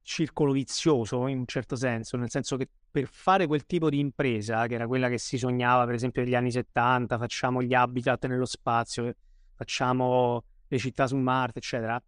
circolo 0.00 0.52
vizioso 0.52 1.26
in 1.26 1.38
un 1.38 1.46
certo 1.46 1.76
senso, 1.76 2.16
nel 2.16 2.30
senso 2.30 2.56
che 2.56 2.68
per 2.90 3.06
fare 3.06 3.46
quel 3.46 3.66
tipo 3.66 3.90
di 3.90 3.98
impresa, 3.98 4.66
che 4.66 4.74
era 4.74 4.86
quella 4.86 5.08
che 5.08 5.18
si 5.18 5.36
sognava 5.36 5.84
per 5.84 5.94
esempio 5.94 6.22
negli 6.22 6.34
anni 6.34 6.50
70, 6.50 7.18
facciamo 7.18 7.62
gli 7.62 7.74
habitat 7.74 8.26
nello 8.26 8.46
spazio, 8.46 9.12
facciamo 9.54 10.44
le 10.68 10.78
città 10.78 11.06
su 11.06 11.16
Marte, 11.16 11.58
eccetera, 11.58 12.02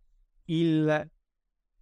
il 0.45 1.11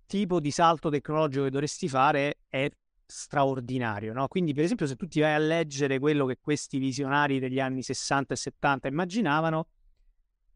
tipo 0.07 0.41
di 0.41 0.51
salto 0.51 0.91
tecnologico 0.91 1.45
che 1.45 1.51
dovresti 1.51 1.89
fare 1.89 2.39
è 2.49 2.69
straordinario, 3.07 4.13
no? 4.13 4.29
Quindi, 4.29 4.55
per 4.55 4.65
esempio, 4.65 4.87
se 4.87 4.97
tu 4.97 5.07
ti 5.07 5.21
vai 5.21 5.35
a 5.35 5.39
leggere 5.39 5.99
quello 5.99 6.27
che 6.27 6.39
questi 6.41 6.79
visionari 6.79 7.39
degli 7.39 7.61
anni 7.61 7.83
60 7.83 8.35
e 8.35 8.37
70 8.37 8.89
immaginavano, 8.89 9.67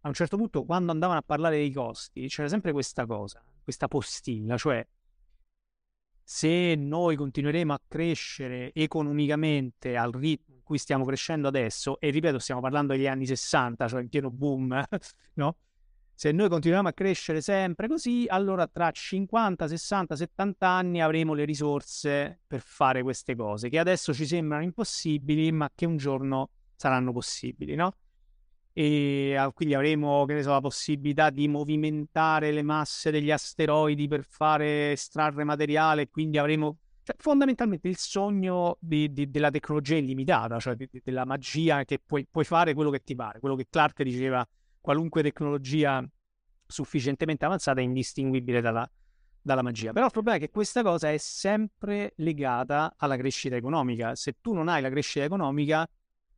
a 0.02 0.08
un 0.08 0.14
certo 0.14 0.36
punto, 0.36 0.64
quando 0.64 0.92
andavano 0.92 1.18
a 1.18 1.22
parlare 1.22 1.56
dei 1.56 1.72
costi, 1.72 2.28
c'era 2.28 2.48
sempre 2.48 2.72
questa 2.72 3.06
cosa, 3.06 3.42
questa 3.62 3.88
postilla, 3.88 4.56
cioè 4.56 4.86
se 6.22 6.74
noi 6.74 7.16
continueremo 7.16 7.72
a 7.72 7.80
crescere 7.88 8.70
economicamente 8.74 9.96
al 9.96 10.12
ritmo 10.12 10.56
in 10.56 10.62
cui 10.62 10.76
stiamo 10.76 11.06
crescendo 11.06 11.48
adesso, 11.48 11.98
e 12.00 12.10
ripeto, 12.10 12.38
stiamo 12.38 12.60
parlando 12.60 12.92
degli 12.92 13.06
anni 13.06 13.24
60, 13.24 13.88
cioè 13.88 14.02
in 14.02 14.08
pieno 14.10 14.30
boom, 14.30 14.84
no? 15.34 15.56
Se 16.18 16.32
noi 16.32 16.48
continuiamo 16.48 16.88
a 16.88 16.92
crescere 16.92 17.40
sempre 17.40 17.86
così, 17.86 18.24
allora 18.26 18.66
tra 18.66 18.90
50, 18.90 19.68
60, 19.68 20.16
70 20.16 20.66
anni 20.66 21.00
avremo 21.00 21.32
le 21.32 21.44
risorse 21.44 22.40
per 22.44 22.60
fare 22.60 23.04
queste 23.04 23.36
cose, 23.36 23.68
che 23.68 23.78
adesso 23.78 24.12
ci 24.12 24.26
sembrano 24.26 24.64
impossibili, 24.64 25.52
ma 25.52 25.70
che 25.72 25.86
un 25.86 25.96
giorno 25.96 26.50
saranno 26.74 27.12
possibili, 27.12 27.76
no? 27.76 27.92
e 28.72 29.48
quindi 29.54 29.74
avremo 29.76 30.26
so, 30.40 30.50
la 30.50 30.60
possibilità 30.60 31.30
di 31.30 31.46
movimentare 31.46 32.50
le 32.50 32.62
masse 32.62 33.12
degli 33.12 33.30
asteroidi 33.30 34.08
per 34.08 34.24
fare 34.24 34.90
estrarre 34.90 35.44
materiale, 35.44 36.08
quindi 36.08 36.36
avremo 36.36 36.78
cioè, 37.04 37.14
fondamentalmente 37.16 37.86
il 37.86 37.96
sogno 37.96 38.76
di, 38.80 39.12
di, 39.12 39.30
della 39.30 39.52
tecnologia 39.52 39.94
illimitata, 39.94 40.58
cioè 40.58 40.74
di, 40.74 40.88
della 41.00 41.24
magia 41.24 41.84
che 41.84 42.00
puoi, 42.04 42.26
puoi, 42.28 42.44
fare 42.44 42.74
quello 42.74 42.90
che 42.90 43.04
ti 43.04 43.14
pare, 43.14 43.38
quello 43.38 43.54
che 43.54 43.68
Clark 43.70 44.02
diceva, 44.02 44.44
qualunque 44.88 45.22
tecnologia 45.22 46.02
sufficientemente 46.66 47.44
avanzata 47.44 47.78
è 47.78 47.82
indistinguibile 47.82 48.62
dalla, 48.62 48.90
dalla 49.38 49.60
magia. 49.60 49.92
Però 49.92 50.06
il 50.06 50.12
problema 50.12 50.38
è 50.38 50.40
che 50.40 50.48
questa 50.48 50.82
cosa 50.82 51.12
è 51.12 51.18
sempre 51.18 52.14
legata 52.16 52.94
alla 52.96 53.18
crescita 53.18 53.54
economica. 53.54 54.14
Se 54.14 54.38
tu 54.40 54.54
non 54.54 54.66
hai 54.66 54.80
la 54.80 54.88
crescita 54.88 55.26
economica, 55.26 55.86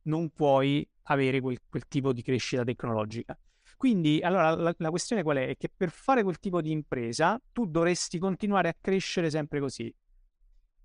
non 0.03 0.31
puoi 0.31 0.85
avere 1.03 1.39
quel, 1.39 1.61
quel 1.69 1.87
tipo 1.87 2.11
di 2.11 2.21
crescita 2.21 2.65
tecnologica. 2.65 3.39
Quindi, 3.77 4.19
allora, 4.21 4.53
la, 4.53 4.75
la, 4.77 4.89
questione 4.89 5.23
qual 5.23 5.37
è? 5.37 5.47
È 5.47 5.55
che 5.55 5.71
per 5.73 5.89
fare 5.89 6.21
quel 6.21 6.37
tipo 6.37 6.59
di 6.59 6.71
impresa 6.71 7.41
tu 7.53 7.65
dovresti 7.65 8.19
continuare 8.19 8.67
a 8.67 8.75
crescere 8.77 9.29
sempre 9.29 9.61
così. 9.61 9.95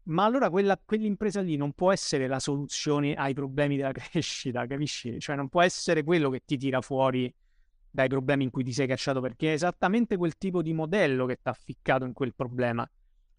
ma 0.04 0.24
allora 0.24 0.50
quella, 0.50 0.80
quell'impresa 0.82 1.40
lì 1.40 1.56
non 1.56 1.72
può 1.72 1.90
essere 1.90 2.28
la 2.28 2.38
soluzione 2.38 3.14
ai 3.14 3.34
problemi 3.34 3.76
della 3.76 3.90
crescita, 3.90 4.64
capisci? 4.68 5.18
Cioè 5.18 5.34
non 5.34 5.48
può 5.48 5.62
essere 5.62 6.04
quello 6.04 6.30
che 6.30 6.42
ti 6.44 6.56
tira 6.56 6.80
fuori 6.80 7.34
dai 7.96 8.08
problemi 8.08 8.44
in 8.44 8.50
cui 8.50 8.62
ti 8.62 8.74
sei 8.74 8.86
cacciato, 8.86 9.22
perché 9.22 9.50
è 9.50 9.52
esattamente 9.54 10.18
quel 10.18 10.36
tipo 10.36 10.60
di 10.60 10.74
modello 10.74 11.24
che 11.24 11.36
ti 11.36 11.48
ha 11.48 11.54
ficcato 11.54 12.04
in 12.04 12.12
quel 12.12 12.34
problema. 12.34 12.86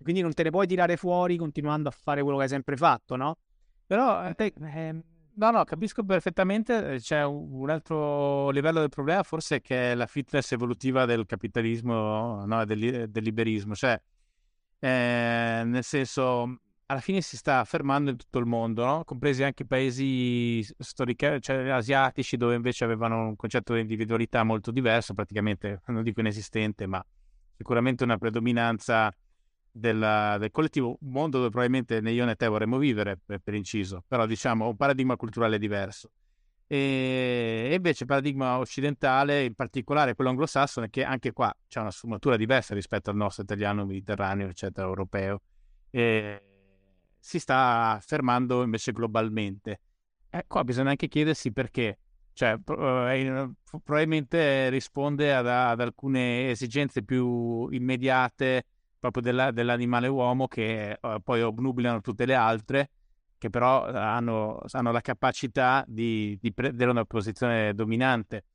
Quindi 0.02 0.22
non 0.22 0.34
te 0.34 0.42
ne 0.42 0.50
puoi 0.50 0.66
tirare 0.66 0.98
fuori 0.98 1.38
continuando 1.38 1.90
a 1.90 1.92
fare 1.92 2.24
quello 2.24 2.38
che 2.38 2.44
hai 2.44 2.50
sempre 2.50 2.76
fatto, 2.76 3.16
no? 3.16 3.38
Però, 3.86 4.34
te, 4.34 4.54
eh, 4.60 5.04
no, 5.36 5.52
no, 5.52 5.64
capisco 5.64 6.04
perfettamente. 6.04 6.98
C'è 7.00 7.24
un 7.24 7.70
altro 7.70 8.50
livello 8.50 8.80
del 8.80 8.90
problema, 8.90 9.22
forse, 9.22 9.62
che 9.62 9.92
è 9.92 9.96
la 9.96 10.08
fitness 10.08 10.52
evolutiva 10.54 11.06
del 11.06 11.28
capitalismo, 11.28 12.44
no, 12.44 12.66
del, 12.66 13.10
del 13.10 13.24
liberismo. 13.24 13.76
Cioè, 13.76 14.02
eh, 14.80 15.62
nel 15.66 15.84
senso, 15.84 16.62
alla 16.90 17.02
fine 17.02 17.22
si 17.22 17.36
sta 17.36 17.60
affermando 17.60 18.12
in 18.12 18.18
tutto 18.18 18.40
il 18.40 18.46
mondo, 18.46 18.86
no? 18.86 19.04
compresi 19.04 19.44
anche 19.44 19.66
paesi 19.66 20.64
storici, 20.78 21.42
cioè 21.42 21.70
asiatici, 21.70 22.38
dove 22.38 22.56
invece 22.56 22.86
avevano 22.86 23.28
un 23.28 23.36
concetto 23.36 23.74
di 23.74 23.82
individualità 23.82 24.44
molto 24.44 24.72
diverso, 24.72 25.14
praticamente 25.14 25.82
non 25.88 26.04
dico 26.04 26.22
inesistente, 26.22 26.86
ma 26.88 27.06
sicuramente 27.56 28.04
una 28.06 28.18
predominanza 28.18 29.14
della, 29.70 30.38
del 30.40 30.50
collettivo, 30.50 30.98
un 31.02 31.12
mondo 31.12 31.38
dove 31.38 31.50
probabilmente 31.50 32.00
né 32.00 32.12
io 32.12 32.24
né 32.24 32.36
te 32.36 32.48
vorremmo 32.48 32.78
vivere, 32.78 33.20
per, 33.24 33.40
per 33.40 33.54
inciso, 33.54 34.04
però 34.08 34.26
diciamo 34.26 34.68
un 34.70 34.76
paradigma 34.78 35.18
culturale 35.18 35.60
diverso. 35.60 36.12
E 36.70 37.72
invece 37.74 38.04
il 38.04 38.10
paradigma 38.10 38.60
occidentale, 38.60 39.44
in 39.44 39.56
particolare 39.56 40.16
quello 40.16 40.30
anglosassone, 40.30 40.90
che 40.90 41.04
anche 41.04 41.34
qua 41.34 41.54
c'è 41.68 41.82
una 41.82 41.92
sfumatura 41.92 42.38
diversa 42.38 42.74
rispetto 42.74 43.10
al 43.10 43.18
nostro 43.18 43.44
italiano, 43.44 43.86
mediterraneo, 43.86 44.48
eccetera, 44.50 44.88
europeo, 44.88 45.42
e 45.90 46.47
si 47.20 47.40
sta 47.40 47.92
affermando 47.92 48.64
invece 48.64 48.92
globalmente. 48.92 49.82
E 50.30 50.46
qua 50.48 50.64
bisogna 50.64 50.92
anche 50.92 51.08
chiedersi 51.08 51.52
perché. 51.52 52.00
Cioè, 52.34 52.56
eh, 52.66 53.52
probabilmente 53.84 54.70
risponde 54.70 55.34
ad, 55.34 55.48
ad, 55.48 55.82
alcune 55.82 56.52
esigenze 56.52 57.04
più 57.04 57.68
immediate 57.70 58.66
proprio 59.00 59.24
della, 59.24 59.50
dell'animale 59.52 60.08
uomo 60.08 60.48
che 60.48 61.00
uh, 61.02 61.20
poi 61.24 61.42
obnubilano 61.42 62.02
tutte 62.02 62.26
le 62.26 62.36
altre 62.36 62.92
che 63.38 63.50
però 63.50 63.86
hanno, 63.86 64.60
hanno 64.72 64.92
la 64.92 65.02
capacità 65.02 65.84
di, 65.88 66.38
di 66.42 66.54
prendere 66.54 66.90
una 66.90 67.06
posizione 67.06 67.74
dominante. 67.74 68.46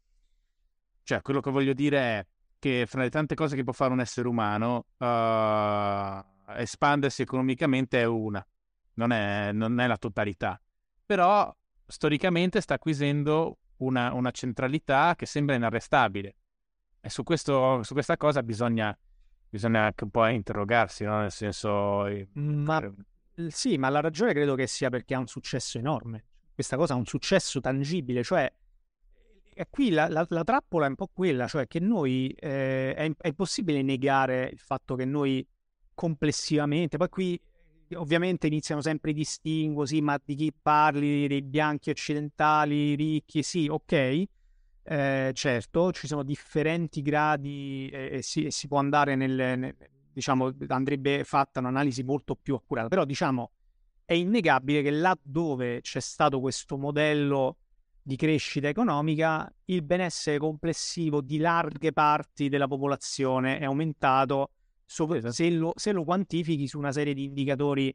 Cioè, 1.05 1.23
quello 1.23 1.41
che 1.41 1.51
voglio 1.51 1.73
dire 1.73 1.99
è 1.99 2.27
che 2.59 2.85
fra 2.87 3.03
le 3.03 3.11
tante 3.11 3.35
cose 3.35 3.57
che 3.57 3.65
può 3.65 3.73
fare 3.73 3.93
un 3.93 4.01
essere 4.01 4.29
umano, 4.29 4.87
uh, 4.99 6.55
espandersi 6.57 7.23
economicamente 7.23 8.01
è 8.01 8.05
una, 8.05 8.45
non 8.95 9.13
è, 9.13 9.53
non 9.53 9.81
è, 9.81 9.87
la 9.87 9.97
totalità. 9.97 10.61
Però 11.05 11.55
storicamente 11.87 12.61
sta 12.61 12.75
acquisendo 12.75 13.59
una, 13.79 14.13
una 14.13 14.31
centralità 14.31 15.15
che 15.17 15.27
sembra 15.27 15.55
inarrestabile. 15.55 16.37
E 17.01 17.11
su, 17.11 17.23
questo, 17.23 17.83
su 17.83 17.93
questa 17.95 18.17
cosa 18.17 18.43
bisogna, 18.43 18.97
bisogna 19.49 19.85
anche 19.85 20.05
un 20.05 20.11
po' 20.11 20.27
interrogarsi, 20.27 21.05
no? 21.05 21.21
nel 21.21 21.33
senso... 21.33 22.07
Ma 22.35 22.93
sì, 23.49 23.79
ma 23.79 23.89
la 23.89 24.01
ragione 24.01 24.33
credo 24.33 24.55
che 24.55 24.67
sia 24.67 24.89
perché 24.89 25.15
ha 25.15 25.19
un 25.19 25.27
successo 25.27 25.79
enorme. 25.79 26.25
Questa 26.55 26.77
cosa 26.77 26.95
ha 26.95 26.97
un 26.97 27.07
successo 27.07 27.61
tangibile, 27.61 28.23
cioè 28.23 28.53
e 29.55 29.67
qui 29.69 29.91
la, 29.91 30.09
la, 30.09 30.25
la, 30.31 30.45
trappola 30.45 30.87
è 30.87 30.89
un 30.89 30.95
po' 30.95 31.11
quella, 31.13 31.47
cioè 31.47 31.67
che 31.67 31.79
noi 31.79 32.35
eh, 32.39 32.95
è, 32.95 33.11
è, 33.19 33.29
impossibile 33.29 33.83
negare 33.83 34.49
il 34.51 34.59
fatto 34.59 34.95
che 34.95 35.05
noi 35.05 35.47
complessivamente, 35.95 36.97
poi 36.97 37.09
qui 37.11 37.41
ovviamente 37.95 38.47
iniziano 38.47 38.81
sempre 38.81 39.11
i 39.11 39.15
distinguo, 39.15 39.87
sì, 39.87 40.01
ma 40.01 40.21
di 40.23 40.35
chi 40.35 40.53
parli, 40.53 41.27
dei 41.27 41.43
bianchi 41.43 41.91
occidentali, 41.91 42.95
ricchi, 42.95 43.43
sì, 43.43 43.67
ok, 43.69 44.25
eh, 44.85 45.31
certo, 45.35 45.93
ci 45.93 46.07
sono 46.07 46.23
differenti 46.23 47.03
gradi 47.03 47.89
e, 47.93 48.17
e, 48.17 48.23
si, 48.23 48.45
e 48.45 48.51
si, 48.51 48.69
può 48.69 48.79
andare 48.79 49.15
nel, 49.15 49.59
nel 49.59 49.77
diciamo, 50.13 50.53
andrebbe 50.69 51.25
fatta 51.25 51.61
un'analisi 51.61 52.03
molto 52.03 52.35
più 52.35 52.55
accurata, 52.55 52.89
però 52.89 53.05
diciamo 53.05 53.53
è 54.05 54.15
innegabile 54.15 54.83
che 54.83 54.91
laddove 54.91 55.81
c'è 55.81 56.01
stato 56.01 56.41
questo 56.41 56.77
modello 56.77 57.57
di 58.03 58.17
crescita 58.17 58.69
economica, 58.69 59.51
il 59.67 59.83
benessere 59.83 60.39
complessivo 60.39 61.21
di 61.21 61.39
larghe 61.39 61.93
parti 61.93 62.49
della 62.49 62.67
popolazione 62.67 63.59
è 63.59 63.65
aumentato 63.65 64.51
se 64.85 65.51
lo, 65.51 65.73
se 65.75 65.93
lo 65.93 66.05
quantifichi 66.05 66.67
su 66.67 66.79
una 66.79 66.93
serie 66.93 67.15
di 67.15 67.25
indicatori 67.25 67.95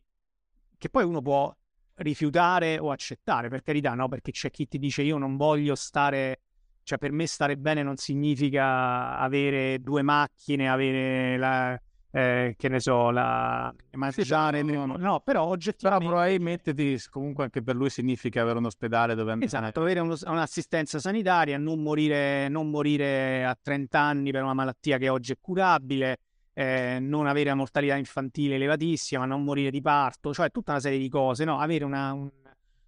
che 0.78 0.90
poi 0.90 1.04
uno 1.04 1.22
può 1.22 1.54
rifiutare 1.96 2.78
o 2.78 2.92
accettare, 2.92 3.50
per 3.50 3.62
carità, 3.62 3.94
no? 3.94 4.08
Perché 4.08 4.32
c'è 4.32 4.52
chi 4.52 4.68
ti 4.68 4.78
dice 4.78 5.02
io 5.02 5.18
non 5.18 5.36
voglio 5.38 5.76
stare, 5.76 6.42
cioè 6.84 6.98
per 6.98 7.12
me 7.12 7.26
stare 7.26 7.58
bene 7.58 7.84
non 7.84 7.98
significa 7.98 9.18
avere 9.18 9.80
due 9.80 10.04
macchine, 10.04 10.70
avere 10.70 11.38
la, 11.38 11.80
eh, 12.12 12.56
che 12.58 12.70
ne 12.70 12.80
so, 12.80 13.10
la 13.10 13.74
mangiare. 13.92 14.64
Sì, 14.64 14.72
no, 14.72 14.86
no, 14.86 15.20
però 15.22 15.44
oggettivamente. 15.44 16.06
Però 16.06 16.16
probabilmente 16.16 16.74
ti, 16.74 17.00
comunque 17.10 17.46
anche 17.46 17.64
per 17.64 17.76
lui 17.76 17.90
significa 17.90 18.42
avere 18.42 18.60
un 18.60 18.66
ospedale 18.66 19.16
dove 19.16 19.32
andare. 19.32 19.48
Esatto, 19.48 19.82
avere 19.82 20.00
uno, 20.00 20.16
un'assistenza 20.26 21.00
sanitaria, 21.00 21.58
non 21.58 21.82
morire, 21.82 22.48
non 22.48 22.70
morire 22.70 23.44
a 23.44 23.58
30 23.60 24.00
anni 24.00 24.32
per 24.32 24.44
una 24.44 24.54
malattia 24.54 24.98
che 24.98 25.10
oggi 25.10 25.32
è 25.32 25.38
curabile. 25.40 26.20
Eh, 26.58 26.98
non 27.00 27.28
avere 27.28 27.50
una 27.50 27.60
mortalità 27.60 27.96
infantile 27.96 28.56
elevatissima, 28.56 29.26
non 29.26 29.44
morire 29.44 29.70
di 29.70 29.80
parto, 29.80 30.34
cioè 30.34 30.50
tutta 30.50 30.72
una 30.72 30.80
serie 30.80 30.98
di 30.98 31.08
cose, 31.08 31.46
no? 31.46 31.60
avere 31.60 31.84
una, 31.86 32.14
un, 32.14 32.32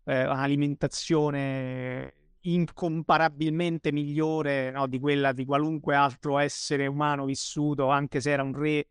eh, 0.05 0.23
un'alimentazione 0.23 2.13
incomparabilmente 2.41 3.91
migliore 3.91 4.71
no? 4.71 4.87
di 4.87 4.97
quella 4.97 5.33
di 5.33 5.45
qualunque 5.45 5.93
altro 5.93 6.39
essere 6.39 6.87
umano 6.87 7.25
vissuto, 7.25 7.89
anche 7.89 8.21
se 8.21 8.31
era 8.31 8.41
un 8.41 8.57
re 8.57 8.87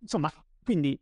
Insomma, 0.00 0.32
quindi 0.62 0.98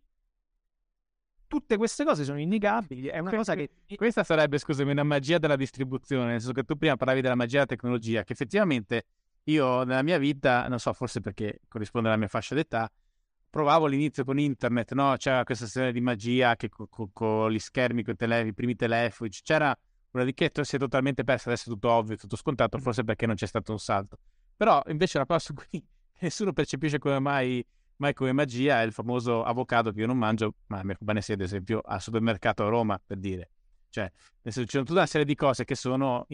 tutte 1.46 1.76
queste 1.76 2.04
cose 2.04 2.24
sono 2.24 2.38
innegabili. 2.38 3.08
È 3.08 3.18
una 3.18 3.30
cosa 3.30 3.54
che. 3.54 3.70
Questa 3.96 4.24
sarebbe, 4.24 4.58
scusami, 4.58 4.90
una 4.90 5.04
magia 5.04 5.38
della 5.38 5.56
distribuzione. 5.56 6.30
Nel 6.30 6.40
senso 6.40 6.52
che 6.52 6.64
tu 6.64 6.76
prima 6.76 6.96
parlavi 6.96 7.20
della 7.20 7.34
magia 7.34 7.64
della 7.64 7.66
tecnologia, 7.66 8.24
che 8.24 8.32
effettivamente 8.32 9.06
io 9.44 9.84
nella 9.84 10.02
mia 10.02 10.18
vita, 10.18 10.68
non 10.68 10.78
so, 10.78 10.92
forse 10.92 11.20
perché 11.20 11.60
corrisponde 11.68 12.08
alla 12.08 12.18
mia 12.18 12.28
fascia 12.28 12.54
d'età, 12.54 12.90
provavo 13.50 13.86
all'inizio 13.86 14.24
con 14.24 14.38
internet, 14.38 14.92
no? 14.92 15.14
C'era 15.16 15.44
questa 15.44 15.66
serie 15.66 15.92
di 15.92 16.00
magia 16.00 16.56
che 16.56 16.68
con 16.68 16.88
co- 16.88 17.10
co 17.12 17.50
gli 17.50 17.58
schermi, 17.58 18.02
con 18.02 18.14
i, 18.18 18.54
primi 18.54 18.74
telefoni, 18.74 19.30
c'era 19.42 19.76
una 20.10 20.24
ricchezza, 20.24 20.64
si 20.64 20.76
è 20.76 20.78
totalmente 20.78 21.24
persa, 21.24 21.50
adesso 21.50 21.70
è 21.70 21.72
tutto 21.72 21.90
ovvio, 21.90 22.16
tutto 22.16 22.36
scontato, 22.36 22.78
forse 22.78 23.04
perché 23.04 23.26
non 23.26 23.34
c'è 23.34 23.46
stato 23.46 23.72
un 23.72 23.78
salto. 23.78 24.18
Però 24.56 24.82
invece 24.88 25.18
la 25.18 25.26
cosa 25.26 25.38
su 25.38 25.54
cui 25.54 25.84
nessuno 26.20 26.52
percepisce 26.52 26.98
come 26.98 27.18
mai 27.18 27.64
ma 27.98 28.08
è 28.08 28.12
come 28.12 28.32
magia 28.32 28.80
è 28.80 28.84
il 28.84 28.92
famoso 28.92 29.42
avocado 29.42 29.92
che 29.92 30.00
io 30.00 30.06
non 30.06 30.18
mangio, 30.18 30.54
ma 30.66 30.82
mi 30.82 30.94
sia 31.20 31.34
ad 31.34 31.40
esempio 31.40 31.80
al 31.80 32.00
supermercato 32.00 32.64
a 32.64 32.68
Roma, 32.68 33.00
per 33.04 33.18
dire. 33.18 33.50
Cioè, 33.90 34.10
nel 34.42 34.52
senso, 34.52 34.70
c'è 34.70 34.78
tutta 34.78 34.92
una 34.92 35.06
serie 35.06 35.26
di 35.26 35.34
cose 35.34 35.64
che 35.64 35.74
sono 35.74 36.26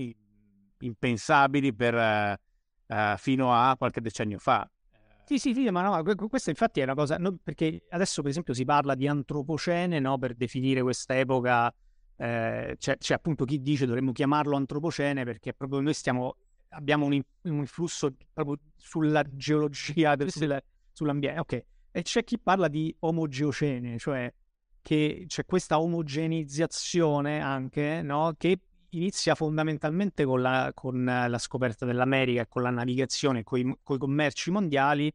impensabili 0.79 1.75
per, 1.75 2.39
uh, 2.87 3.17
fino 3.17 3.55
a 3.55 3.75
qualche 3.77 4.01
decennio 4.01 4.39
fa. 4.39 4.69
Sì, 5.27 5.39
sì, 5.39 5.55
sì, 5.55 5.71
ma 5.71 5.83
no, 5.83 6.03
questa 6.29 6.51
infatti 6.51 6.81
è 6.81 6.83
una 6.83 6.95
cosa, 6.95 7.17
no, 7.17 7.39
perché 7.43 7.85
adesso 7.91 8.21
per 8.21 8.31
esempio 8.31 8.53
si 8.53 8.65
parla 8.67 8.95
di 8.95 9.09
antropocene, 9.09 9.99
no, 9.99 10.19
per 10.19 10.35
definire 10.35 10.83
questa 10.83 11.19
epoca, 11.19 11.75
eh, 12.17 12.77
c'è, 12.79 12.99
c'è, 12.99 13.15
appunto 13.15 13.47
chi 13.47 13.61
dice 13.63 13.87
dovremmo 13.87 14.13
chiamarlo 14.13 14.55
antropocene 14.55 15.25
perché 15.25 15.55
proprio 15.55 15.81
noi 15.81 15.95
stiamo, 15.95 16.37
abbiamo 16.71 17.07
un, 17.07 17.21
un 17.43 17.57
influsso 17.57 18.15
proprio 18.35 18.59
sulla 18.77 19.25
geologia 19.33 20.15
del, 20.15 20.31
sulla, 20.31 20.63
sull'ambiente. 20.93 21.41
Ok, 21.41 21.65
e 21.91 22.03
c'è 22.03 22.23
chi 22.23 22.39
parla 22.39 22.69
di 22.69 22.95
omogeocene, 22.99 23.99
cioè 23.99 24.33
che 24.83 25.25
c'è 25.27 25.47
questa 25.47 25.81
omogenizzazione 25.81 27.41
anche, 27.41 28.03
no? 28.03 28.35
Che 28.37 28.59
inizia 28.97 29.35
fondamentalmente 29.35 30.25
con 30.25 30.41
la, 30.43 30.73
con 30.75 31.05
la 31.05 31.39
scoperta 31.39 31.85
dell'America 31.85 32.43
e 32.43 32.49
con 32.49 32.63
la 32.63 32.71
navigazione, 32.71 33.43
con 33.43 33.59
i 33.59 33.77
commerci 33.83 34.51
mondiali, 34.51 35.13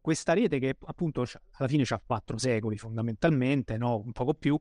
questa 0.00 0.32
rete 0.32 0.58
che 0.58 0.76
appunto 0.84 1.24
alla 1.52 1.68
fine 1.68 1.84
ha 1.88 2.02
quattro 2.04 2.36
secoli 2.36 2.76
fondamentalmente, 2.76 3.76
no? 3.76 4.02
un 4.04 4.12
poco 4.12 4.34
più, 4.34 4.58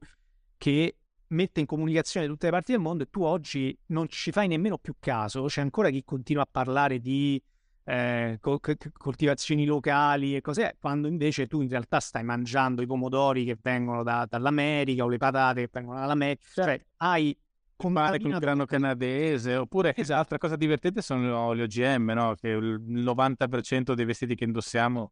che 0.57 0.95
mette 1.27 1.59
in 1.61 1.65
comunicazione 1.65 2.27
tutte 2.27 2.45
le 2.45 2.51
parti 2.51 2.71
del 2.71 2.81
mondo 2.81 3.03
e 3.03 3.09
tu 3.09 3.23
oggi 3.23 3.77
non 3.88 4.07
ci 4.07 4.31
fai 4.31 4.47
nemmeno 4.47 4.77
più 4.77 4.95
caso, 4.99 5.45
c'è 5.45 5.61
ancora 5.61 5.89
chi 5.89 6.03
continua 6.03 6.43
a 6.43 6.47
parlare 6.49 6.99
di 6.99 7.41
eh, 7.83 8.39
coltivazioni 8.39 9.65
locali 9.65 10.35
e 10.35 10.41
cos'è, 10.41 10.75
quando 10.79 11.07
invece 11.07 11.47
tu 11.47 11.61
in 11.61 11.69
realtà 11.69 11.99
stai 11.99 12.23
mangiando 12.23 12.81
i 12.81 12.85
pomodori 12.85 13.43
che 13.43 13.57
vengono 13.59 14.03
da, 14.03 14.27
dall'America 14.29 15.03
o 15.03 15.07
le 15.07 15.17
patate 15.17 15.61
che 15.61 15.69
vengono 15.71 15.99
dall'America, 15.99 16.43
cioè 16.53 16.65
certo. 16.65 16.85
hai 16.97 17.35
compare 17.82 18.20
con 18.20 18.32
il 18.32 18.40
grano 18.40 18.66
canadese 18.66 19.56
oppure 19.56 19.94
esatto. 19.98 20.20
altra 20.20 20.38
cosa 20.38 20.56
divertente 20.56 21.02
sono 21.02 21.56
gli 21.56 21.62
OGM 21.62 22.12
no? 22.12 22.36
che 22.36 22.49
il 22.49 22.82
90% 22.82 23.94
dei 23.94 24.06
vestiti 24.06 24.36
che 24.36 24.44
indossiamo 24.44 25.12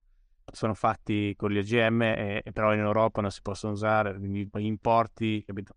sono 0.51 0.73
fatti 0.73 1.33
con 1.35 1.51
gli 1.51 1.57
OGM 1.57 2.01
e, 2.01 2.41
e 2.43 2.51
però 2.51 2.73
in 2.73 2.79
Europa 2.79 3.21
non 3.21 3.31
si 3.31 3.41
possono 3.41 3.73
usare, 3.73 4.17
quindi 4.17 4.49
gli 4.51 4.65
importi, 4.65 5.43
capito? 5.45 5.75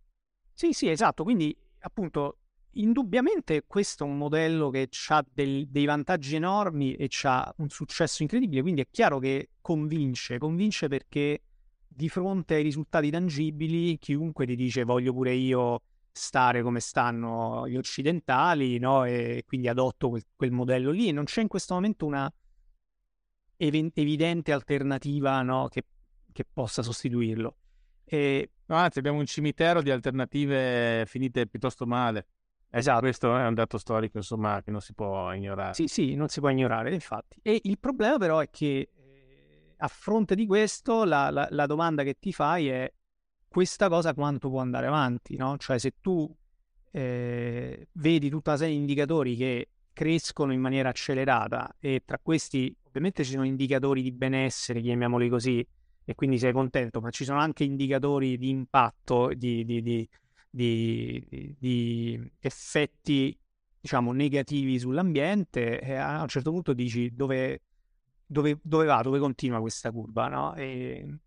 Sì, 0.52 0.72
sì, 0.72 0.88
esatto, 0.88 1.24
quindi 1.24 1.54
appunto 1.80 2.38
indubbiamente 2.74 3.64
questo 3.66 4.04
è 4.04 4.06
un 4.06 4.16
modello 4.16 4.70
che 4.70 4.88
ha 5.08 5.24
del, 5.30 5.66
dei 5.68 5.84
vantaggi 5.84 6.36
enormi 6.36 6.94
e 6.94 7.10
ha 7.24 7.52
un 7.58 7.68
successo 7.68 8.22
incredibile, 8.22 8.62
quindi 8.62 8.80
è 8.80 8.86
chiaro 8.90 9.18
che 9.18 9.50
convince, 9.60 10.38
convince 10.38 10.88
perché 10.88 11.42
di 11.86 12.08
fronte 12.08 12.54
ai 12.54 12.62
risultati 12.62 13.10
tangibili 13.10 13.98
chiunque 13.98 14.46
ti 14.46 14.56
dice 14.56 14.84
voglio 14.84 15.12
pure 15.12 15.34
io 15.34 15.82
stare 16.12 16.62
come 16.62 16.80
stanno 16.80 17.66
gli 17.66 17.76
occidentali, 17.76 18.78
no? 18.78 19.04
E 19.04 19.44
quindi 19.46 19.68
adotto 19.68 20.10
quel, 20.10 20.24
quel 20.36 20.52
modello 20.52 20.90
lì 20.90 21.08
e 21.08 21.12
non 21.12 21.24
c'è 21.24 21.40
in 21.40 21.48
questo 21.48 21.74
momento 21.74 22.06
una 22.06 22.32
ev- 23.56 23.90
evidente 23.94 24.52
alternativa 24.52 25.40
no? 25.42 25.68
che, 25.68 25.84
che 26.32 26.44
possa 26.50 26.82
sostituirlo. 26.82 27.56
E... 28.04 28.50
No, 28.66 28.76
anzi, 28.76 28.98
abbiamo 28.98 29.18
un 29.18 29.26
cimitero 29.26 29.82
di 29.82 29.90
alternative 29.90 31.04
finite 31.06 31.46
piuttosto 31.46 31.86
male. 31.86 32.26
Esatto. 32.70 33.00
Questo 33.00 33.36
è 33.36 33.46
un 33.46 33.54
dato 33.54 33.76
storico, 33.76 34.16
insomma, 34.16 34.62
che 34.62 34.70
non 34.70 34.80
si 34.80 34.94
può 34.94 35.32
ignorare. 35.32 35.74
Sì, 35.74 35.88
sì, 35.88 36.14
non 36.14 36.28
si 36.28 36.40
può 36.40 36.48
ignorare, 36.48 36.92
infatti. 36.92 37.38
E 37.42 37.60
il 37.64 37.78
problema 37.78 38.16
però 38.16 38.38
è 38.38 38.48
che 38.50 38.90
eh, 38.94 39.74
a 39.76 39.88
fronte 39.88 40.34
di 40.34 40.46
questo 40.46 41.04
la, 41.04 41.30
la, 41.30 41.46
la, 41.50 41.66
domanda 41.66 42.02
che 42.02 42.16
ti 42.18 42.32
fai 42.32 42.68
è 42.68 42.90
questa 43.52 43.88
cosa 43.88 44.14
quanto 44.14 44.48
può 44.48 44.60
andare 44.60 44.86
avanti, 44.86 45.36
no? 45.36 45.56
Cioè 45.58 45.78
se 45.78 45.94
tu 46.00 46.34
eh, 46.90 47.88
vedi 47.92 48.30
tutta 48.30 48.50
una 48.50 48.58
serie 48.58 48.74
di 48.74 48.80
indicatori 48.80 49.36
che 49.36 49.68
crescono 49.92 50.52
in 50.52 50.60
maniera 50.60 50.88
accelerata 50.88 51.76
e 51.78 52.02
tra 52.04 52.18
questi 52.20 52.74
ovviamente 52.88 53.24
ci 53.24 53.32
sono 53.32 53.44
indicatori 53.44 54.02
di 54.02 54.10
benessere, 54.12 54.80
chiamiamoli 54.80 55.28
così, 55.28 55.66
e 56.04 56.14
quindi 56.14 56.38
sei 56.38 56.52
contento, 56.52 57.00
ma 57.00 57.10
ci 57.10 57.24
sono 57.24 57.38
anche 57.38 57.64
indicatori 57.64 58.36
di 58.38 58.48
impatto, 58.48 59.32
di, 59.34 59.64
di, 59.64 59.82
di 59.82 60.08
di, 60.54 62.30
effetti 62.40 63.36
diciamo 63.80 64.12
negativi 64.12 64.78
sull'ambiente 64.78 65.80
e 65.80 65.94
a 65.94 66.20
un 66.20 66.28
certo 66.28 66.50
punto 66.50 66.72
dici 66.72 67.12
dove, 67.14 67.62
dove, 68.26 68.58
dove 68.62 68.84
va, 68.84 69.00
dove 69.02 69.18
continua 69.18 69.60
questa 69.60 69.90
curva, 69.90 70.28
no? 70.28 70.54
E 70.54 71.18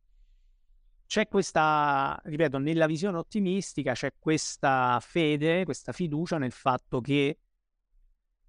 c'è 1.16 1.30
questa, 1.30 2.20
ripeto, 2.26 2.58
nella 2.58 2.88
visione 2.88 3.18
ottimistica 3.18 3.94
c'è 3.94 4.12
questa 4.20 5.00
fede, 5.00 5.64
questa 5.64 5.94
fiducia 5.94 6.38
nel 6.38 6.52
fatto 6.52 7.00
che 7.00 7.38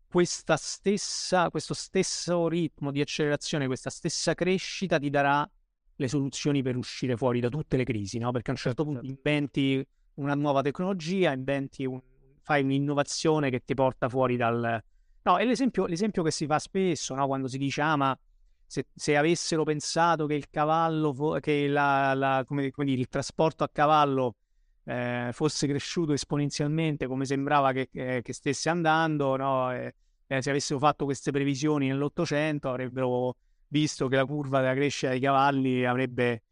questa 0.08 0.56
stessa, 0.56 1.48
questo 1.50 1.74
stesso 1.74 2.48
ritmo 2.48 2.90
di 2.90 3.00
accelerazione, 3.00 3.68
questa 3.68 3.88
stessa 3.88 4.34
crescita 4.34 4.98
ti 4.98 5.10
darà 5.10 5.48
le 5.94 6.08
soluzioni 6.08 6.60
per 6.62 6.76
uscire 6.76 7.16
fuori 7.16 7.38
da 7.38 7.48
tutte 7.48 7.76
le 7.76 7.84
crisi, 7.84 8.18
no? 8.18 8.32
Perché 8.32 8.50
a 8.50 8.54
un 8.54 8.58
certo 8.58 8.82
punto 8.82 8.98
certo. 8.98 9.14
inventi 9.14 9.86
una 10.14 10.34
nuova 10.34 10.60
tecnologia, 10.60 11.30
inventi 11.30 11.84
un, 11.84 12.02
fai 12.42 12.64
un'innovazione 12.64 13.48
che 13.48 13.62
ti 13.64 13.74
porta 13.74 14.08
fuori 14.08 14.36
dal... 14.36 14.82
No, 15.22 15.38
è 15.38 15.44
l'esempio, 15.44 15.86
l'esempio 15.86 16.24
che 16.24 16.32
si 16.32 16.46
fa 16.46 16.58
spesso, 16.58 17.14
no? 17.14 17.28
quando 17.28 17.46
si 17.46 17.58
dice, 17.58 17.80
ah, 17.82 17.94
ma 17.94 18.18
se, 18.66 18.86
se 18.94 19.16
avessero 19.16 19.64
pensato 19.64 20.26
che 20.26 20.34
il 20.34 20.48
cavallo, 20.50 21.38
che 21.40 21.68
la, 21.68 22.14
la, 22.14 22.44
come, 22.46 22.70
come 22.70 22.86
dire, 22.86 23.00
il 23.00 23.08
trasporto 23.08 23.64
a 23.64 23.68
cavallo 23.72 24.36
eh, 24.84 25.30
fosse 25.32 25.66
cresciuto 25.66 26.12
esponenzialmente 26.12 27.06
come 27.06 27.24
sembrava 27.24 27.72
che, 27.72 27.88
eh, 27.92 28.22
che 28.22 28.32
stesse 28.32 28.68
andando, 28.68 29.36
no? 29.36 29.72
eh, 29.72 29.94
se 30.26 30.50
avessero 30.50 30.78
fatto 30.78 31.04
queste 31.04 31.30
previsioni 31.30 31.86
nell'Ottocento 31.88 32.68
avrebbero 32.68 33.36
visto 33.68 34.08
che 34.08 34.16
la 34.16 34.24
curva 34.24 34.60
della 34.60 34.74
crescita 34.74 35.10
dei 35.10 35.20
cavalli 35.20 35.84
avrebbe 35.84 36.42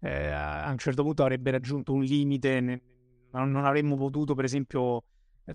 eh, 0.00 0.28
a 0.28 0.70
un 0.70 0.78
certo 0.78 1.02
punto 1.02 1.22
avrebbe 1.22 1.50
raggiunto 1.50 1.92
un 1.92 2.02
limite 2.02 2.60
nel, 2.60 2.80
non, 3.32 3.50
non 3.50 3.64
avremmo 3.64 3.96
potuto, 3.96 4.34
per 4.34 4.44
esempio, 4.44 5.04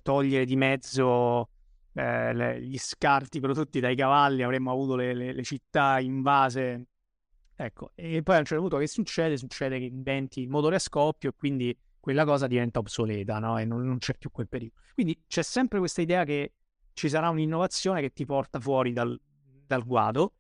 togliere 0.02 0.46
di 0.46 0.56
mezzo 0.56 1.50
eh, 2.00 2.62
gli 2.62 2.78
scarti 2.78 3.40
prodotti 3.40 3.80
dai 3.80 3.96
cavalli, 3.96 4.44
avremmo 4.44 4.72
avuto 4.72 4.96
le, 4.96 5.14
le, 5.14 5.34
le, 5.34 5.44
città 5.44 6.00
invase. 6.00 6.88
Ecco, 7.56 7.92
e 7.96 8.24
poi 8.24 8.36
a 8.36 8.40
un 8.40 8.46
certo 8.46 8.62
punto 8.62 8.78
che 8.78 8.88
succede? 8.88 9.38
Succede 9.38 9.80
che 9.80 9.86
inventi 9.86 10.42
il 10.42 10.50
motore 10.50 10.78
a 10.78 10.80
scoppio 10.80 11.30
e 11.30 11.34
quindi 11.36 11.78
quella 12.00 12.24
cosa 12.24 12.48
diventa 12.48 12.80
obsoleta, 12.80 13.40
no? 13.40 13.58
E 13.58 13.66
non, 13.66 13.86
non 13.86 13.98
c'è 13.98 14.16
più 14.18 14.32
quel 14.32 14.48
pericolo. 14.48 14.82
Quindi 14.94 15.24
c'è 15.28 15.44
sempre 15.44 15.80
questa 15.80 16.02
idea 16.02 16.24
che 16.24 16.54
ci 16.94 17.10
sarà 17.10 17.30
un'innovazione 17.30 18.00
che 18.02 18.12
ti 18.12 18.26
porta 18.26 18.60
fuori 18.60 18.94
dal, 18.94 19.20
dal 19.66 19.84
guado, 19.84 20.34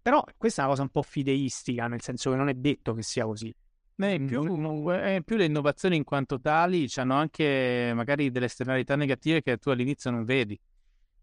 però 0.00 0.22
questa 0.36 0.62
è 0.62 0.64
una 0.64 0.72
cosa 0.74 0.82
un 0.82 0.90
po' 0.90 1.02
fideistica, 1.02 1.88
nel 1.88 2.02
senso 2.02 2.30
che 2.30 2.36
non 2.36 2.48
è 2.48 2.54
detto 2.54 2.94
che 2.94 3.02
sia 3.02 3.24
così. 3.24 3.54
Beh, 3.96 4.20
più, 4.20 4.90
eh, 4.90 5.22
più, 5.24 5.36
le 5.36 5.44
innovazioni 5.44 5.96
in 5.96 6.02
quanto 6.02 6.40
tali 6.40 6.88
hanno 6.96 7.14
anche 7.14 7.92
magari 7.94 8.32
delle 8.32 8.46
esternalità 8.46 8.96
negative 8.96 9.40
che 9.40 9.56
tu 9.58 9.70
all'inizio 9.70 10.10
non 10.10 10.24
vedi. 10.24 10.58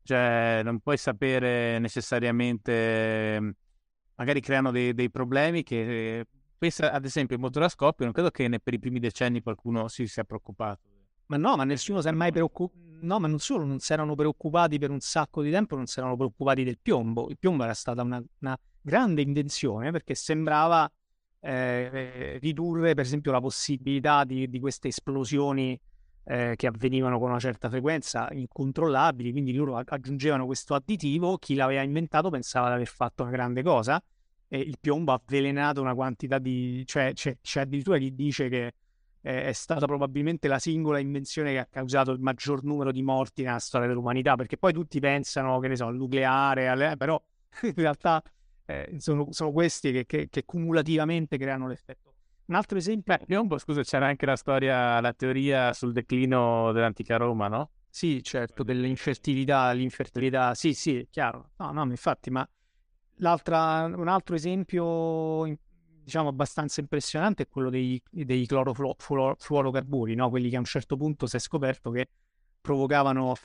Cioè, 0.04 0.62
non 0.64 0.80
puoi 0.80 0.98
sapere 0.98 1.80
necessariamente, 1.80 3.56
magari 4.16 4.40
creano 4.40 4.72
dei, 4.72 4.94
dei 4.94 5.10
problemi 5.10 5.64
che... 5.64 6.26
Pensa 6.62 6.92
ad 6.92 7.06
esempio 7.06 7.36
il 7.36 7.42
motore 7.42 7.66
a 7.66 7.70
scoppio, 7.70 8.06
non 8.06 8.14
credo 8.14 8.30
che 8.30 8.48
per 8.60 8.76
i 8.76 8.78
primi 8.80 9.00
decenni 9.00 9.42
qualcuno 9.42 9.88
si 9.88 10.06
sia 10.06 10.24
preoccupato. 10.24 10.82
Ma 11.26 11.38
no, 11.38 11.56
ma 11.56 11.64
nessuno 11.64 12.02
si 12.02 12.08
è 12.08 12.12
mai 12.12 12.32
preoccupato. 12.32 12.80
No, 13.02 13.20
ma 13.20 13.28
non 13.28 13.40
solo, 13.40 13.66
non 13.66 13.80
si 13.80 13.94
erano 13.94 14.14
preoccupati 14.14 14.78
per 14.78 14.92
un 14.92 15.00
sacco 15.00 15.42
di 15.42 15.50
tempo, 15.50 15.76
non 15.76 15.88
si 15.88 15.98
erano 15.98 16.16
preoccupati 16.16 16.64
del 16.64 16.78
piombo. 16.80 17.30
Il 17.30 17.40
piombo 17.40 17.64
era 17.64 17.74
stata 17.74 18.04
una, 18.04 18.24
una 18.42 18.56
grande 18.80 19.24
invenzione 19.24 19.90
perché 19.90 20.14
sembrava 20.14 20.88
eh, 21.42 22.38
ridurre 22.40 22.94
per 22.94 23.04
esempio 23.04 23.32
la 23.32 23.42
possibilità 23.42 24.24
di, 24.24 24.50
di 24.50 24.60
queste 24.60 24.90
esplosioni 24.90 25.80
eh, 26.24 26.54
che 26.56 26.68
avvenivano 26.68 27.20
con 27.20 27.30
una 27.30 27.40
certa 27.40 27.70
frequenza 27.70 28.30
incontrollabili, 28.32 29.32
quindi 29.32 29.54
loro 29.54 29.78
aggiungevano 29.78 30.46
questo 30.46 30.76
additivo, 30.76 31.38
chi 31.38 31.56
l'aveva 31.56 31.82
inventato 31.82 32.30
pensava 32.30 32.68
di 32.68 32.74
aver 32.76 32.88
fatto 32.88 33.24
una 33.24 33.32
grande 33.32 33.64
cosa 33.64 34.02
e 34.48 34.60
il 34.60 34.78
piombo 34.80 35.14
ha 35.14 35.22
avvelenato 35.24 35.82
una 35.82 35.96
quantità 35.96 36.38
di... 36.38 36.84
cioè 36.86 37.14
c'è, 37.14 37.38
c'è 37.42 37.62
addirittura 37.62 37.98
chi 37.98 38.14
dice 38.14 38.50
che 38.50 38.74
eh, 39.22 39.46
è 39.46 39.52
stata 39.54 39.86
probabilmente 39.86 40.48
la 40.48 40.60
singola 40.60 41.00
invenzione 41.00 41.52
che 41.52 41.60
ha 41.60 41.68
causato 41.70 42.12
il 42.12 42.20
maggior 42.20 42.64
numero 42.64 42.92
di 42.92 43.02
morti 43.02 43.44
nella 43.44 43.60
storia 43.60 43.88
dell'umanità, 43.88 44.36
perché 44.36 44.58
poi 44.58 44.74
tutti 44.74 45.00
pensano, 45.00 45.60
che 45.60 45.70
ne 45.70 45.76
so, 45.76 45.86
al 45.86 45.96
nucleare, 45.96 46.68
alle... 46.68 46.98
però 46.98 47.22
in 47.64 47.74
realtà 47.76 48.22
eh, 48.66 48.96
sono, 48.98 49.28
sono, 49.32 49.52
questi 49.52 49.92
che, 49.92 50.06
che, 50.06 50.30
che, 50.30 50.46
cumulativamente 50.46 51.38
creano 51.38 51.68
l'effetto. 51.68 52.14
Un 52.46 52.56
altro 52.56 52.78
esempio... 52.78 53.18
Beh, 53.44 53.60
scusa, 53.60 53.82
c'era 53.84 54.08
anche 54.08 54.26
la 54.26 54.36
storia, 54.36 55.00
la 55.00 55.14
teoria 55.14 55.74
sul 55.74 55.94
declino 55.94 56.72
dell'antica 56.72 57.18
Roma, 57.18 57.48
no? 57.48 57.72
Sì, 57.90 58.24
certo, 58.24 58.64
dell'infertilità, 58.64 59.72
l'infertilità, 59.72 60.54
sì, 60.54 60.74
sì, 60.74 61.08
chiaro. 61.10 61.52
No, 61.58 61.72
no, 61.72 61.84
infatti, 61.84 62.30
ma 62.30 62.48
l'altra, 63.18 63.84
un 63.86 64.08
altro 64.08 64.36
esempio, 64.36 65.46
diciamo, 66.04 66.30
abbastanza 66.30 66.82
impressionante 66.82 67.44
è 67.44 67.48
quello 67.48 67.70
dei, 67.70 68.02
dei 68.10 68.46
clorofluorocarburi, 68.46 70.16
no? 70.16 70.30
Quelli 70.30 70.50
che 70.50 70.56
a 70.56 70.60
un 70.60 70.66
certo 70.66 70.96
punto 70.98 71.28
si 71.28 71.36
è 71.36 71.40
scoperto 71.40 71.92
che 71.92 72.10
provocavano 72.62 73.36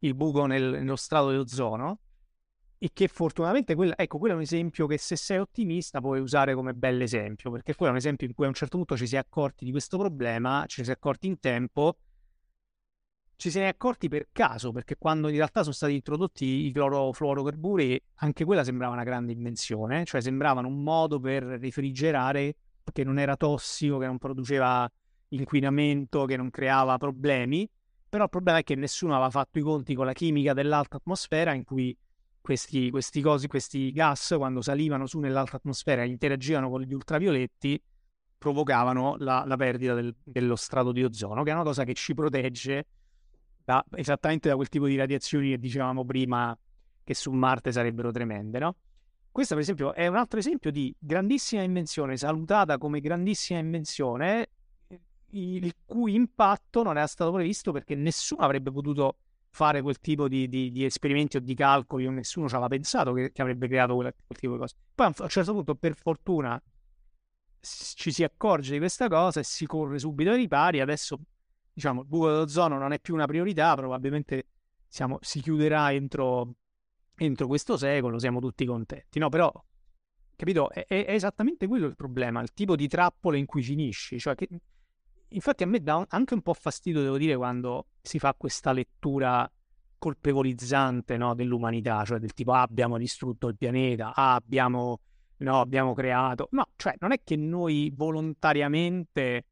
il 0.00 0.14
buco 0.14 0.46
nel, 0.46 0.62
nello 0.62 0.96
strato 0.96 1.30
dell'ozono 1.30 2.00
e 2.78 2.90
che 2.92 3.08
fortunatamente 3.08 3.74
quella, 3.74 3.94
ecco, 3.96 4.18
quello 4.18 4.34
è 4.34 4.36
un 4.36 4.42
esempio 4.42 4.86
che 4.86 4.98
se 4.98 5.16
sei 5.16 5.38
ottimista 5.38 6.00
puoi 6.00 6.20
usare 6.20 6.54
come 6.54 6.74
bell'esempio, 6.74 7.50
perché 7.50 7.74
quello 7.74 7.92
è 7.92 7.94
un 7.94 8.00
esempio 8.00 8.26
in 8.26 8.34
cui 8.34 8.44
a 8.44 8.48
un 8.48 8.54
certo 8.54 8.76
punto 8.76 8.96
ci 8.96 9.06
si 9.06 9.14
è 9.14 9.18
accorti 9.18 9.64
di 9.64 9.70
questo 9.70 9.96
problema, 9.96 10.64
ci 10.66 10.84
si 10.84 10.90
è 10.90 10.92
accorti 10.92 11.26
in 11.26 11.40
tempo, 11.40 11.96
ci 13.36 13.50
si 13.50 13.58
è 13.58 13.64
accorti 13.64 14.08
per 14.08 14.28
caso, 14.32 14.72
perché 14.72 14.96
quando 14.96 15.28
in 15.28 15.36
realtà 15.36 15.62
sono 15.62 15.74
stati 15.74 15.94
introdotti 15.94 16.66
i 16.66 16.72
clorofluorocarburi, 16.72 18.02
anche 18.16 18.44
quella 18.44 18.64
sembrava 18.64 18.92
una 18.92 19.04
grande 19.04 19.32
invenzione, 19.32 20.04
cioè 20.04 20.20
sembravano 20.20 20.68
un 20.68 20.82
modo 20.82 21.18
per 21.18 21.42
refrigerare 21.42 22.56
che 22.92 23.04
non 23.04 23.18
era 23.18 23.36
tossico, 23.36 23.98
che 23.98 24.06
non 24.06 24.18
produceva 24.18 24.90
inquinamento, 25.28 26.24
che 26.24 26.36
non 26.36 26.50
creava 26.50 26.98
problemi, 26.98 27.68
però 28.08 28.24
il 28.24 28.30
problema 28.30 28.58
è 28.58 28.62
che 28.62 28.74
nessuno 28.74 29.14
aveva 29.14 29.30
fatto 29.30 29.58
i 29.58 29.62
conti 29.62 29.94
con 29.94 30.06
la 30.06 30.12
chimica 30.12 30.54
dell'alta 30.54 30.96
atmosfera 30.96 31.52
in 31.52 31.64
cui 31.64 31.96
questi, 32.46 32.90
questi, 32.90 33.20
cosi, 33.20 33.48
questi 33.48 33.90
gas, 33.90 34.32
quando 34.36 34.62
salivano 34.62 35.06
su 35.06 35.18
nell'alta 35.18 35.56
atmosfera 35.56 36.04
e 36.04 36.06
interagivano 36.06 36.70
con 36.70 36.80
gli 36.82 36.94
ultravioletti, 36.94 37.82
provocavano 38.38 39.16
la, 39.18 39.42
la 39.44 39.56
perdita 39.56 39.94
del, 39.94 40.14
dello 40.22 40.54
strato 40.54 40.92
di 40.92 41.02
ozono, 41.02 41.42
che 41.42 41.50
è 41.50 41.54
una 41.54 41.64
cosa 41.64 41.82
che 41.82 41.92
ci 41.94 42.14
protegge 42.14 42.86
da, 43.64 43.84
esattamente 43.96 44.48
da 44.48 44.54
quel 44.54 44.68
tipo 44.68 44.86
di 44.86 44.94
radiazioni 44.94 45.50
che 45.50 45.58
dicevamo 45.58 46.04
prima 46.04 46.56
che 47.02 47.14
su 47.14 47.32
Marte 47.32 47.72
sarebbero 47.72 48.12
tremende, 48.12 48.60
no? 48.60 48.76
Questo, 49.32 49.54
per 49.54 49.64
esempio, 49.64 49.92
è 49.92 50.06
un 50.06 50.14
altro 50.14 50.38
esempio 50.38 50.70
di 50.70 50.94
grandissima 50.96 51.62
invenzione, 51.62 52.16
salutata 52.16 52.78
come 52.78 53.00
grandissima 53.00 53.58
invenzione, 53.58 54.50
il 55.30 55.74
cui 55.84 56.14
impatto 56.14 56.84
non 56.84 56.96
era 56.96 57.08
stato 57.08 57.32
previsto 57.32 57.72
perché 57.72 57.96
nessuno 57.96 58.42
avrebbe 58.42 58.70
potuto 58.70 59.16
fare 59.56 59.80
quel 59.80 59.98
tipo 60.00 60.28
di, 60.28 60.48
di, 60.48 60.70
di 60.70 60.84
esperimenti 60.84 61.38
o 61.38 61.40
di 61.40 61.54
calcoli, 61.54 62.06
nessuno 62.10 62.46
ci 62.46 62.54
aveva 62.54 62.68
pensato 62.68 63.14
che, 63.14 63.32
che 63.32 63.40
avrebbe 63.40 63.66
creato 63.66 63.94
quel, 63.94 64.14
quel, 64.26 64.38
tipo 64.38 64.52
di 64.52 64.58
cose. 64.58 64.74
Poi 64.94 65.06
a 65.06 65.14
un 65.18 65.28
certo 65.30 65.52
punto, 65.54 65.74
per 65.74 65.96
fortuna, 65.96 66.62
ci 67.58 68.12
si 68.12 68.22
accorge 68.22 68.72
di 68.72 68.78
questa 68.78 69.08
cosa 69.08 69.40
e 69.40 69.44
si 69.44 69.64
corre 69.64 69.98
subito 69.98 70.28
ai 70.30 70.36
ripari. 70.36 70.80
Adesso, 70.80 71.18
diciamo, 71.72 72.02
il 72.02 72.06
buco 72.06 72.28
dell'ozono 72.28 72.76
non 72.76 72.92
è 72.92 73.00
più 73.00 73.14
una 73.14 73.24
priorità, 73.24 73.74
probabilmente 73.74 74.48
siamo, 74.88 75.16
si 75.22 75.40
chiuderà 75.40 75.90
entro, 75.90 76.56
entro, 77.14 77.46
questo 77.46 77.78
secolo, 77.78 78.18
siamo 78.18 78.40
tutti 78.40 78.66
contenti. 78.66 79.18
No, 79.18 79.30
però, 79.30 79.50
capito, 80.36 80.70
è, 80.70 80.84
è, 80.86 81.06
esattamente 81.08 81.66
quello 81.66 81.86
il 81.86 81.96
problema, 81.96 82.42
il 82.42 82.52
tipo 82.52 82.76
di 82.76 82.88
trappole 82.88 83.38
in 83.38 83.46
cui 83.46 83.62
finisci. 83.62 84.18
Cioè 84.18 84.34
che, 84.34 84.48
infatti 85.28 85.62
a 85.62 85.66
me 85.66 85.80
dà 85.80 86.04
anche 86.08 86.34
un 86.34 86.42
po' 86.42 86.54
fastidio, 86.54 87.02
devo 87.02 87.18
dire, 87.18 87.36
quando 87.36 87.86
si 88.00 88.18
fa 88.18 88.34
questa 88.36 88.72
lettura 88.72 89.50
colpevolizzante 89.98 91.16
no, 91.16 91.34
dell'umanità, 91.34 92.04
cioè 92.04 92.18
del 92.18 92.34
tipo 92.34 92.52
ah, 92.52 92.62
abbiamo 92.62 92.98
distrutto 92.98 93.48
il 93.48 93.56
pianeta, 93.56 94.14
ah, 94.14 94.34
abbiamo, 94.34 95.00
no, 95.38 95.60
abbiamo 95.60 95.94
creato. 95.94 96.48
No, 96.52 96.68
cioè 96.76 96.94
non 97.00 97.12
è 97.12 97.20
che 97.24 97.36
noi 97.36 97.92
volontariamente 97.94 99.44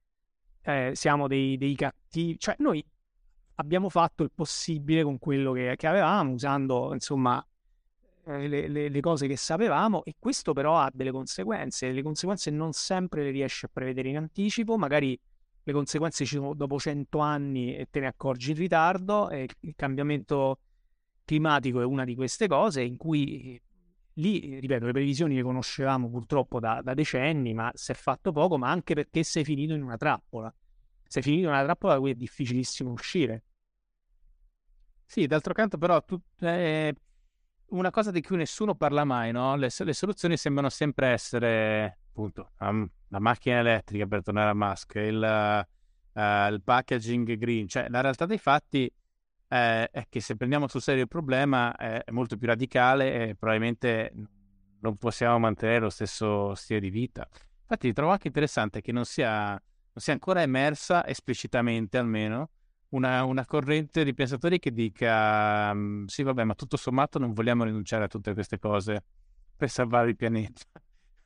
eh, 0.63 0.93
siamo 0.95 1.27
dei, 1.27 1.57
dei, 1.57 1.75
cattivi, 1.75 2.39
cioè 2.39 2.55
noi 2.59 2.85
abbiamo 3.57 3.89
fatto 3.89 4.23
il 4.23 4.31
possibile 4.35 5.03
con 5.03 5.19
quello 5.19 5.53
che, 5.53 5.75
che 5.77 5.87
avevamo, 5.87 6.33
usando 6.33 6.93
insomma 6.93 7.45
eh, 8.27 8.49
le, 8.49 8.69
le, 8.69 8.89
le, 8.89 9.01
cose 9.01 9.27
che 9.27 9.37
sapevamo 9.37 10.05
e 10.05 10.15
questo 10.19 10.53
però 10.53 10.79
ha 10.79 10.91
delle 10.93 11.11
conseguenze, 11.11 11.91
le 11.93 12.03
conseguenze 12.03 12.51
non 12.51 12.73
sempre 12.73 13.23
le 13.25 13.31
riesci 13.31 13.67
a 13.67 13.71
prevedere 13.73 14.09
in 14.09 14.17
anticipo, 14.17 14.77
magari 14.79 15.19
le 15.65 15.73
conseguenze 15.73 16.25
ci 16.25 16.37
sono 16.37 16.55
dopo 16.55 16.79
100 16.79 17.19
anni 17.19 17.75
e 17.75 17.89
te 17.91 18.01
ne 18.01 18.07
accorgi 18.07 18.51
in 18.51 18.57
ritardo 18.59 19.31
e 19.31 19.49
il 19.61 19.75
cambiamento 19.75 20.61
climatico 21.25 21.81
è 21.81 21.85
una 21.85 22.05
di 22.05 22.15
queste 22.15 22.47
cose 22.47 22.83
in 22.83 22.99
cui 22.99 23.61
lì, 24.15 24.61
ripeto, 24.61 24.85
le 24.85 24.93
previsioni 24.93 25.35
le 25.35 25.43
conoscevamo 25.43 26.11
purtroppo 26.11 26.61
da, 26.61 26.81
da 26.83 26.95
decenni, 26.95 27.55
ma 27.55 27.71
si 27.75 27.93
è 27.93 27.95
fatto 27.95 28.31
poco, 28.31 28.59
ma 28.59 28.71
anche 28.71 28.95
perché 28.95 29.23
sei 29.23 29.43
finito 29.43 29.73
in 29.73 29.83
una 29.83 29.97
trappola. 29.97 30.55
Sei 31.07 31.23
finito 31.23 31.47
in 31.47 31.49
una 31.49 31.65
trappola 31.65 31.95
da 31.95 32.01
cui 32.01 32.11
è 32.11 32.15
difficilissimo 32.15 32.91
uscire. 32.91 33.45
Sì, 35.07 35.27
d'altro 35.27 35.55
canto 35.55 35.79
però 35.79 36.03
tu, 36.03 36.21
eh, 36.41 36.95
una 37.69 37.91
cosa 37.91 38.11
di 38.11 38.23
cui 38.23 38.37
nessuno 38.37 38.75
parla 38.75 39.05
mai, 39.05 39.33
no? 39.33 39.57
Le, 39.57 39.69
le 39.77 39.93
soluzioni 39.93 40.37
sembrano 40.37 40.69
sempre 40.69 41.09
essere 41.09 41.99
appunto 42.09 42.53
um, 42.61 42.89
la 43.15 43.21
macchina 43.21 43.59
elettrica 43.59 44.07
per 44.07 44.23
tornare 44.23 44.51
a 44.51 44.55
Musk, 44.55 44.97
il, 44.97 45.65
uh, 46.13 46.53
il 46.53 46.61
packaging 46.63 47.37
green, 47.37 47.69
cioè 47.69 47.89
la 47.89 48.01
realtà 48.01 48.27
dei 48.27 48.39
fatti 48.39 48.93
eh, 49.49 49.89
è 49.89 50.07
che 50.09 50.21
se 50.21 50.35
prendiamo 50.35 50.67
sul 50.67 50.83
serio 50.83 51.03
il 51.03 51.09
problema 51.09 51.77
è, 51.77 52.03
è 52.03 52.11
molto 52.11 52.37
più 52.37 52.49
radicale 52.49 53.29
e 53.29 53.35
probabilmente 53.37 54.13
non 54.81 54.97
possiamo 54.97 55.39
mantenere 55.39 55.79
lo 55.79 55.91
stesso 55.91 56.55
stile 56.57 56.81
di 56.81 56.91
vita. 56.91 57.27
Infatti 57.61 57.93
trovo 57.93 58.11
anche 58.11 58.27
interessante 58.27 58.81
che 58.81 58.91
non 58.91 59.05
sia, 59.05 59.51
non 59.51 59.61
sia 59.95 60.13
ancora 60.13 60.43
emersa 60.43 61.07
esplicitamente 61.07 61.97
almeno 61.97 62.51
una, 62.89 63.23
una, 63.23 63.47
corrente 63.47 64.03
di 64.03 64.13
pensatori 64.13 64.59
che 64.59 64.73
dica 64.73 65.71
um, 65.73 66.05
sì 66.07 66.23
vabbè 66.25 66.45
ma 66.45 66.55
tutto 66.55 66.77
sommato 66.77 67.19
non 67.19 67.33
vogliamo 67.33 67.65
rinunciare 67.65 68.05
a 68.05 68.09
tutte 68.09 68.35
queste 68.35 68.59
cose 68.59 69.03
per 69.57 69.69
salvare 69.69 70.11
il 70.11 70.17
pianeta 70.17 70.63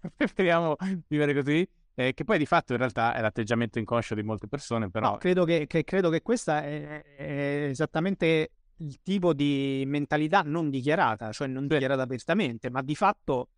preferiamo 0.16 0.76
vivere 1.08 1.34
così 1.34 1.68
eh, 1.98 2.14
che 2.14 2.22
poi 2.22 2.38
di 2.38 2.46
fatto 2.46 2.74
in 2.74 2.78
realtà 2.78 3.12
è 3.12 3.20
l'atteggiamento 3.20 3.80
inconscio 3.80 4.14
di 4.14 4.22
molte 4.22 4.46
persone, 4.46 4.88
però... 4.88 5.10
No, 5.10 5.16
credo 5.16 5.44
che, 5.44 5.66
che, 5.66 5.82
credo 5.82 6.10
che 6.10 6.22
questa 6.22 6.62
è, 6.62 7.02
è, 7.02 7.66
esattamente 7.70 8.52
il 8.76 9.00
tipo 9.02 9.34
di 9.34 9.82
mentalità 9.84 10.42
non 10.42 10.70
dichiarata, 10.70 11.32
cioè 11.32 11.48
non 11.48 11.66
dichiarata 11.66 12.02
apertamente, 12.02 12.70
ma 12.70 12.82
di 12.82 12.94
fatto, 12.94 13.48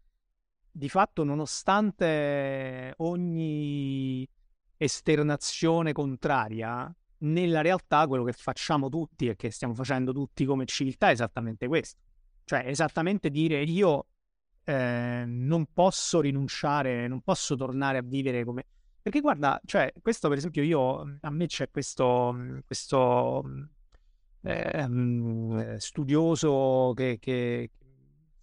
di 0.71 0.89
fatto 0.89 1.23
nonostante 1.23 2.95
ogni 2.97 4.27
esternazione 4.79 5.93
contraria, 5.93 6.91
nella 7.19 7.61
realtà 7.61 8.07
quello 8.07 8.25
che 8.25 8.33
facciamo 8.33 8.89
tutti 8.89 9.29
e 9.29 9.37
che 9.37 9.51
stiamo 9.51 9.75
facendo 9.75 10.15
tutti 10.15 10.47
come 10.47 10.65
civiltà 10.65 11.09
è 11.09 11.13
esattamente 11.13 11.69
questo. 11.69 12.01
Cioè, 12.45 12.65
esattamente 12.65 13.29
dire 13.29 13.63
io 13.65 14.07
eh, 14.65 15.25
non 15.27 15.67
posso 15.73 16.21
rinunciare, 16.21 17.09
non 17.09 17.21
posso 17.21 17.57
tornare 17.57 17.99
a 17.99 18.03
vivere 18.03 18.45
come... 18.45 18.65
Perché 19.03 19.21
guarda, 19.21 19.61
cioè, 19.65 19.93
questo 20.01 20.29
per 20.29 20.39
esempio 20.39 20.63
io, 20.63 21.19
a 21.21 21.31
me 21.31 21.47
c'è 21.47 21.71
questo, 21.71 22.37
questo 22.67 23.43
eh, 24.43 25.77
studioso 25.79 26.93
che, 26.95 27.19
che, 27.19 27.71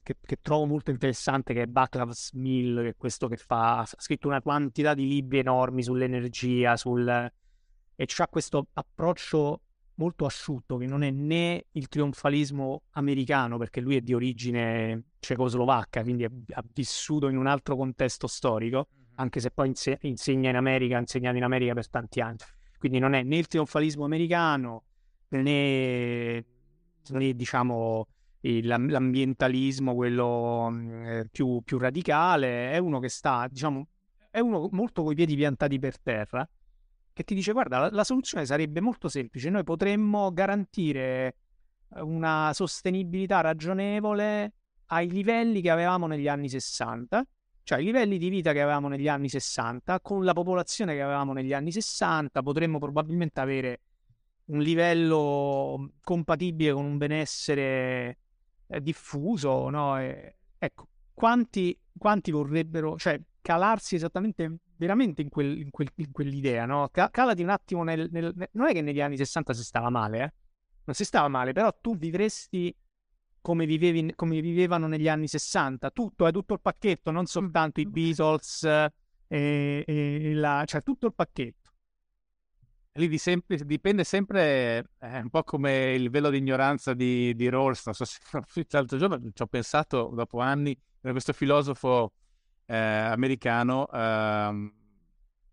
che, 0.02 0.15
che, 0.19 0.38
trovo 0.41 0.65
molto 0.65 0.89
interessante, 0.91 1.53
che 1.53 1.64
è 1.64 1.68
Baclav 1.68 2.11
Smil, 2.11 2.80
che 2.81 2.89
è 2.89 2.95
questo 2.98 3.27
che 3.27 3.38
fa, 3.38 3.80
ha 3.80 3.85
scritto 3.85 4.27
una 4.27 4.41
quantità 4.41 4.94
di 4.94 5.07
libri 5.07 5.39
enormi 5.39 5.84
sull'energia, 5.84 6.76
sul... 6.76 7.07
e 7.95 8.07
ha 8.18 8.27
questo 8.27 8.68
approccio 8.73 9.61
molto 9.98 10.26
asciutto, 10.26 10.78
che 10.78 10.86
non 10.86 11.03
è 11.03 11.11
né 11.11 11.65
il 11.72 11.88
trionfalismo 11.88 12.84
americano, 12.91 13.57
perché 13.57 13.82
lui 13.82 13.95
è 13.95 14.02
di 14.02 14.14
origine 14.14 15.06
cecoslovacca, 15.19 16.02
quindi 16.02 16.24
ha 16.24 16.64
vissuto 16.74 17.28
in 17.28 17.38
un 17.38 17.48
altro 17.48 17.76
contesto 17.76 18.28
storico, 18.28 18.88
anche 19.15 19.40
se 19.40 19.52
poi 19.52 19.68
inse- 19.68 19.98
insegna 20.02 20.49
in 20.49 20.56
America, 20.56 20.98
ha 20.98 20.99
insegnato 20.99 21.38
in 21.38 21.44
America 21.44 21.74
per 21.74 21.90
tanti 21.90 22.22
anni. 22.22 22.38
Quindi 22.78 22.99
non 22.99 23.14
è 23.14 23.24
né 23.24 23.38
il 23.38 23.48
trionfalismo 23.48 24.06
americano, 24.06 24.84
né, 25.30 26.45
né 27.10 27.36
diciamo 27.36 28.07
il, 28.41 28.68
l'ambientalismo, 28.68 29.95
quello 29.95 30.72
eh, 31.06 31.28
più, 31.32 31.61
più 31.64 31.80
radicale, 31.80 32.72
è 32.72 32.78
uno 32.78 32.99
che 32.99 33.10
sta, 33.10 33.48
diciamo, 33.49 33.88
è 34.30 34.40
uno 34.40 34.69
molto 34.72 35.03
coi 35.03 35.15
piedi 35.15 35.36
piantati 35.36 35.80
per 35.80 35.99
terra 35.99 36.48
che 37.18 37.23
ti 37.23 37.34
dice 37.34 37.52
guarda, 37.52 37.80
la, 37.80 37.89
la 37.89 38.03
soluzione 38.03 38.45
sarebbe 38.45 38.80
molto 38.80 39.10
semplice, 39.10 39.49
noi 39.49 39.64
potremmo 39.64 40.31
garantire 40.31 41.35
eh, 41.95 42.02
una 42.02 42.52
sostenibilità 42.53 43.41
ragionevole 43.41 44.53
ai 44.85 45.10
livelli 45.10 45.61
che 45.61 45.72
avevamo 45.72 46.06
negli 46.06 46.27
anni 46.27 46.48
60, 46.48 47.26
cioè 47.64 47.80
i 47.80 47.85
livelli 47.85 48.19
di 48.19 48.30
vita 48.30 48.53
che 48.53 48.61
avevamo 48.61 48.88
negli 48.88 49.07
anni 49.07 49.30
60, 49.30 49.99
con 50.02 50.23
la 50.23 50.34
popolazione 50.34 50.94
che 50.94 51.02
avevamo 51.02 51.34
negli 51.34 51.53
anni 51.53 51.72
60, 51.72 52.44
potremmo 52.44 52.77
probabilmente 52.77 53.39
avere 53.39 53.81
un 54.45 54.60
livello 54.60 55.94
compatibile 56.03 56.72
con 56.72 56.85
un 56.85 56.98
benessere 56.98 58.19
eh, 58.68 58.80
diffuso, 58.80 59.72
no? 59.72 59.99
E, 59.99 60.35
ecco, 60.60 60.88
quanti, 61.15 61.76
quanti 61.98 62.30
vorrebbero, 62.30 62.95
cioè 62.95 63.19
calarsi 63.48 63.95
esattamente 63.95 64.57
veramente 64.76 65.22
in, 65.22 65.30
quel, 65.30 65.57
in, 65.57 65.69
quel, 65.69 65.90
in 65.95 66.11
quell'idea, 66.11 66.65
no? 66.65 66.90
calati 66.90 67.44
un 67.44 67.49
attimo 67.49 67.82
nel, 67.84 68.10
nel, 68.11 68.34
nel, 68.36 68.49
Non 68.52 68.68
è 68.68 68.74
che 68.74 68.82
negli 68.82 68.99
anni 68.99 69.15
60 69.15 69.53
si 69.53 69.64
stava 69.64 69.90
male, 69.90 70.22
eh? 70.22 70.34
Non 70.84 70.94
si 70.94 71.06
stava 71.06 71.30
male, 71.30 71.53
però 71.53 71.74
tu 71.80 71.95
vivresti 71.95 72.76
come, 73.40 73.65
vivevi, 73.65 74.14
come 74.15 74.41
vivevano 74.41 74.88
negli 74.88 75.07
anni 75.07 75.30
60. 75.30 75.91
Tutto, 75.91 76.28
è 76.28 76.32
tutto 76.34 76.56
il 76.56 76.60
pacchetto, 76.60 77.10
non 77.10 77.26
soltanto 77.26 77.80
i 77.80 77.86
Beatles, 77.86 78.64
eh, 78.64 78.91
e, 79.30 79.84
e 79.88 80.34
la, 80.34 80.64
cioè 80.65 80.84
tutto 80.84 81.06
il 81.06 81.14
pacchetto. 81.14 81.72
Lì 82.95 83.07
di 83.07 83.18
sempre, 83.18 83.64
dipende 83.64 84.03
sempre, 84.03 84.90
eh, 84.99 85.19
un 85.19 85.30
po' 85.30 85.44
come 85.44 85.94
il 85.94 86.10
velo 86.10 86.30
di 86.30 86.40
ignoranza 86.40 86.94
di, 86.94 87.34
di 87.34 87.48
Rawls. 87.48 87.86
Non 87.86 87.95
so 87.95 88.03
se 88.03 88.19
l'altro 88.72 88.98
giorno 88.98 89.22
ci 89.34 89.41
ho 89.41 89.48
pensato 89.48 90.11
dopo 90.14 90.40
anni, 90.40 90.78
questo 90.99 91.32
filosofo 91.32 92.11
eh, 92.68 92.77
americano, 92.77 93.89
eh, 93.91 94.72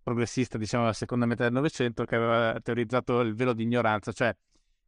progressista, 0.02 0.58
diciamo, 0.58 0.82
della 0.82 0.94
seconda 0.94 1.26
metà 1.26 1.44
del 1.44 1.52
Novecento, 1.52 2.04
che 2.04 2.14
aveva 2.14 2.60
teorizzato 2.60 3.20
il 3.20 3.34
velo 3.34 3.54
di 3.54 3.62
ignoranza, 3.62 4.12
cioè 4.12 4.36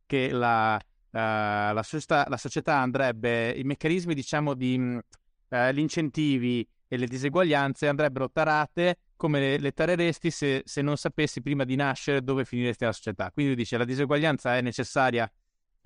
che 0.04 0.30
la, 0.30 0.74
uh, 0.76 1.08
la, 1.10 1.82
società, 1.82 2.26
la 2.28 2.36
società, 2.36 2.76
andrebbe, 2.76 3.50
i 3.50 3.64
meccanismi, 3.64 4.14
diciamo, 4.14 4.54
di 4.54 4.76
uh, 4.78 5.58
gli 5.72 5.78
incentivi 5.78 6.68
e 6.88 6.96
le 6.96 7.06
diseguaglianze 7.06 7.88
andrebbero 7.88 8.30
tarate 8.30 8.98
come 9.16 9.40
le, 9.40 9.58
le 9.58 9.72
tareresti 9.72 10.30
se, 10.30 10.62
se, 10.64 10.82
non 10.82 10.96
sapessi 10.96 11.42
prima 11.42 11.64
di 11.64 11.74
nascere 11.74 12.22
dove 12.22 12.44
finiresti 12.44 12.84
la 12.84 12.92
società. 12.92 13.30
Quindi 13.32 13.54
dice 13.56 13.78
la 13.78 13.84
diseguaglianza 13.84 14.56
è 14.56 14.60
necessaria 14.60 15.30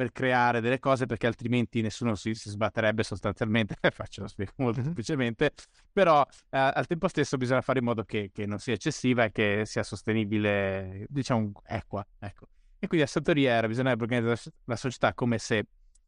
per 0.01 0.13
creare 0.13 0.63
delle 0.63 0.79
cose 0.79 1.05
perché 1.05 1.27
altrimenti 1.27 1.83
nessuno 1.83 2.15
si, 2.15 2.33
si 2.33 2.49
sbatterebbe 2.49 3.03
sostanzialmente, 3.03 3.77
faccio 3.93 4.23
lo 4.23 4.29
spiego 4.29 4.53
molto 4.57 4.83
semplicemente, 4.83 5.53
però 5.93 6.27
eh, 6.49 6.57
al 6.59 6.87
tempo 6.87 7.07
stesso 7.07 7.37
bisogna 7.37 7.61
fare 7.61 7.81
in 7.81 7.85
modo 7.85 8.05
che, 8.05 8.31
che, 8.33 8.47
non 8.47 8.59
sia 8.61 8.73
eccessiva 8.73 9.25
e 9.25 9.31
che 9.31 9.65
sia 9.67 9.83
sostenibile, 9.83 11.05
diciamo, 11.07 11.53
equa. 11.67 12.03
Ecco. 12.19 12.47
E 12.79 12.87
quindi 12.87 13.05
a 13.05 13.09
Santoriera 13.11 13.67
bisognerebbe 13.67 14.05
organizzare 14.05 14.41
la 14.65 14.77
società 14.77 15.13
come 15.13 15.37
se 15.37 15.67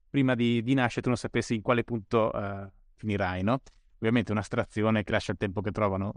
prima 0.09 0.35
di, 0.35 0.63
di 0.63 0.73
nascere 0.73 1.03
tu 1.03 1.09
non 1.09 1.19
sapessi 1.19 1.55
in 1.55 1.61
quale 1.61 1.85
punto 1.85 2.31
uh, 2.33 2.67
finirai, 2.95 3.43
no? 3.43 3.61
Ovviamente 3.97 4.33
un'astrazione 4.33 5.05
che 5.05 5.13
lascia 5.13 5.33
il 5.33 5.39
tempo 5.39 5.61
che 5.61 5.71
trovano, 5.71 6.15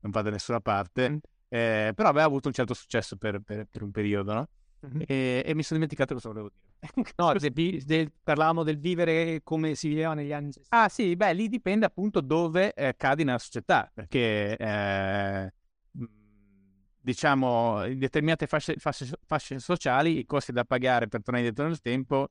non 0.00 0.10
va 0.10 0.22
da 0.22 0.30
nessuna 0.30 0.60
parte, 0.60 1.20
eh, 1.50 1.92
però 1.94 2.08
aveva 2.08 2.24
avuto 2.24 2.48
un 2.48 2.54
certo 2.54 2.72
successo 2.72 3.18
per, 3.18 3.40
per, 3.40 3.66
per 3.70 3.82
un 3.82 3.90
periodo, 3.90 4.32
no? 4.32 4.48
Mm-hmm. 4.86 5.02
E, 5.06 5.42
e 5.44 5.54
mi 5.54 5.62
sono 5.62 5.78
dimenticato 5.78 6.14
cosa 6.14 6.28
volevo 6.28 6.48
dire. 6.48 6.71
no, 7.16 7.32
del, 7.34 7.52
del, 7.84 8.12
parlavamo 8.22 8.62
del 8.62 8.78
vivere 8.78 9.40
come 9.44 9.74
si 9.74 9.88
viveva 9.88 10.14
negli 10.14 10.32
anni 10.32 10.52
60. 10.52 10.76
Ah 10.76 10.88
sì, 10.88 11.14
beh, 11.14 11.32
lì 11.32 11.48
dipende 11.48 11.86
appunto 11.86 12.20
dove 12.20 12.72
eh, 12.74 12.94
cadi 12.96 13.24
nella 13.24 13.38
società, 13.38 13.90
perché 13.92 14.56
eh, 14.56 15.52
diciamo 17.00 17.84
in 17.86 17.98
determinate 17.98 18.46
fasce, 18.46 18.76
fasce, 18.76 19.10
fasce, 19.24 19.58
sociali 19.58 20.18
i 20.18 20.26
costi 20.26 20.52
da 20.52 20.64
pagare 20.64 21.08
per 21.08 21.22
tornare 21.22 21.46
indietro 21.46 21.68
nel 21.68 21.80
tempo 21.80 22.28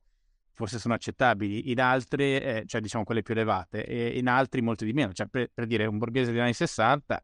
forse 0.54 0.78
sono 0.78 0.94
accettabili, 0.94 1.70
in 1.70 1.80
altre, 1.80 2.42
eh, 2.42 2.64
cioè 2.66 2.80
diciamo 2.80 3.04
quelle 3.04 3.22
più 3.22 3.34
elevate, 3.34 3.84
e 3.84 4.18
in 4.18 4.28
altri 4.28 4.60
molto 4.60 4.84
di 4.84 4.92
meno. 4.92 5.12
Cioè, 5.12 5.26
per, 5.26 5.50
per 5.52 5.66
dire, 5.66 5.86
un 5.86 5.98
borghese 5.98 6.30
degli 6.30 6.40
anni 6.40 6.52
60 6.52 7.22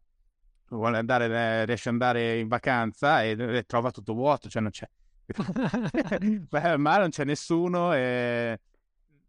vuole 0.70 0.98
andare, 0.98 1.26
eh, 1.26 1.64
riesce 1.64 1.88
ad 1.88 1.94
andare 1.94 2.38
in 2.38 2.48
vacanza 2.48 3.22
e, 3.22 3.36
e 3.38 3.64
trova 3.64 3.90
tutto 3.90 4.14
vuoto, 4.14 4.48
cioè 4.48 4.62
non 4.62 4.70
c'è. 4.70 4.88
Beh, 6.48 6.76
mare 6.76 7.00
non 7.00 7.10
c'è 7.10 7.24
nessuno 7.24 7.92
e 7.94 8.58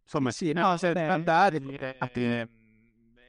insomma 0.04 0.32
sì, 0.32 0.54
no, 0.54 0.76
c'è 0.78 0.94
andare 1.08 1.58
e, 1.58 1.96
e, 2.14 2.48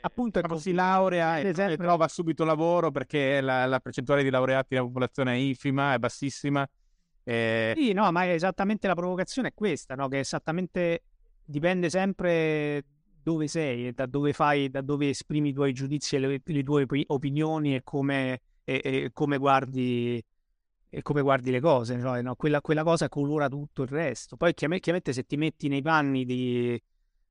appunto 0.02 0.40
quando 0.40 0.58
si 0.58 0.72
laurea 0.72 1.40
e, 1.40 1.48
esempio... 1.48 1.76
trova 1.76 2.08
subito 2.08 2.44
lavoro 2.44 2.90
perché 2.90 3.40
la, 3.40 3.66
la 3.66 3.80
percentuale 3.80 4.22
di 4.22 4.30
laureati 4.30 4.74
nella 4.74 4.86
popolazione 4.86 5.32
è 5.32 5.36
infima, 5.36 5.94
è 5.94 5.98
bassissima 5.98 6.68
eh... 7.24 7.74
Sì, 7.76 7.92
no, 7.92 8.10
ma 8.10 8.30
esattamente 8.32 8.86
la 8.86 8.94
provocazione 8.94 9.48
è 9.48 9.54
questa, 9.54 9.94
no? 9.94 10.08
Che 10.08 10.18
esattamente 10.18 11.02
dipende 11.44 11.90
sempre 11.90 12.84
dove 13.22 13.46
sei, 13.46 13.92
da 13.92 14.06
dove 14.06 14.32
fai, 14.32 14.70
da 14.70 14.80
dove 14.80 15.10
esprimi 15.10 15.50
i 15.50 15.52
tuoi 15.52 15.72
giudizi 15.72 16.16
e 16.16 16.18
le, 16.18 16.40
le 16.42 16.62
tue 16.62 16.86
opinioni 17.06 17.74
e 17.76 17.82
come, 17.82 18.40
e, 18.64 18.80
e 18.82 19.10
come, 19.12 19.38
guardi, 19.38 20.22
e 20.90 21.02
come 21.02 21.22
guardi 21.22 21.50
le 21.50 21.60
cose. 21.60 21.96
No? 21.96 22.34
Quella, 22.34 22.60
quella, 22.60 22.82
cosa 22.82 23.08
colora 23.08 23.48
tutto 23.48 23.82
il 23.82 23.88
resto. 23.88 24.36
Poi 24.36 24.52
chiaramente 24.52 25.12
se 25.12 25.24
ti 25.24 25.36
metti 25.36 25.68
nei 25.68 25.80
panni 25.80 26.24
di, 26.24 26.80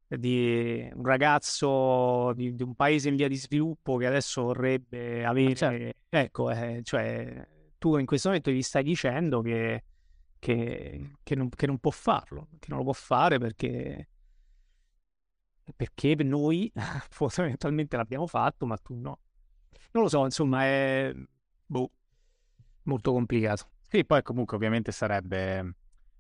di 0.07 0.90
un 0.94 1.03
ragazzo 1.03 2.34
di, 2.34 2.56
di, 2.56 2.64
un 2.64 2.73
paese 2.73 3.10
in 3.10 3.15
via 3.18 3.27
di 3.27 3.36
sviluppo 3.36 3.98
che 3.98 4.07
adesso 4.07 4.44
vorrebbe 4.44 5.26
avere, 5.26 5.56
certo. 5.56 5.98
ecco, 6.10 6.49
eh, 6.49 6.80
cioè 6.84 7.48
tu 7.77 7.98
in 7.98 8.06
questo 8.06 8.30
momento 8.30 8.49
gli 8.49 8.61
stai 8.61 8.84
dicendo 8.84 9.41
che, 9.41 9.84
che, 10.40 11.11
che, 11.22 11.36
non, 11.36 11.49
che, 11.49 11.68
non, 11.68 11.77
può 11.80 11.91
farlo, 11.91 12.48
che 12.60 12.68
non 12.69 12.80
lo 12.80 12.86
può 12.86 12.94
fare 12.94 13.40
perché, 13.40 14.10
perché 15.76 16.15
noi 16.23 16.72
fondamentalmente 17.10 17.98
l'abbiamo 17.98 18.26
fatto, 18.26 18.65
ma 18.65 18.77
tu 18.77 18.95
no. 18.95 19.19
Non 19.91 20.03
lo 20.03 20.10
so, 20.10 20.23
insomma, 20.23 20.64
è 20.64 21.14
boh, 21.65 21.91
molto 22.90 23.11
complicato. 23.11 23.70
Sì, 23.88 24.06
poi 24.06 24.22
comunque 24.22 24.56
ovviamente 24.56 24.91
sarebbe 24.91 25.76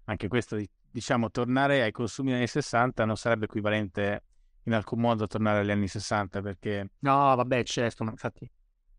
anche 0.05 0.27
questo, 0.27 0.57
diciamo, 0.89 1.29
tornare 1.29 1.81
ai 1.81 1.91
consumi 1.91 2.29
degli 2.29 2.39
anni 2.39 2.47
60 2.47 3.05
non 3.05 3.17
sarebbe 3.17 3.45
equivalente 3.45 4.23
in 4.63 4.73
alcun 4.73 5.01
modo 5.01 5.25
a 5.25 5.27
tornare 5.27 5.59
agli 5.59 5.71
anni 5.71 5.87
60 5.87 6.41
perché... 6.41 6.91
No, 6.99 7.35
vabbè, 7.35 7.63
certo, 7.63 8.03
ma 8.03 8.11
infatti 8.11 8.49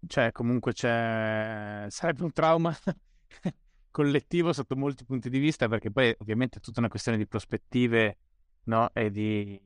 cioè 0.07 0.33
comunque 0.33 0.73
c'è 0.73 1.87
sarebbe 1.89 2.25
un 2.25 2.33
trauma 2.33 2.75
collettivo 3.91 4.53
sotto 4.53 4.77
molti 4.77 5.05
punti 5.05 5.29
di 5.29 5.39
vista 5.39 5.69
perché 5.69 5.91
poi 5.91 6.15
ovviamente 6.19 6.59
è 6.59 6.61
tutta 6.61 6.81
una 6.81 6.89
questione 6.89 7.19
di 7.19 7.27
prospettive 7.27 8.19
no? 8.65 8.91
e 8.93 9.11
di 9.11 9.61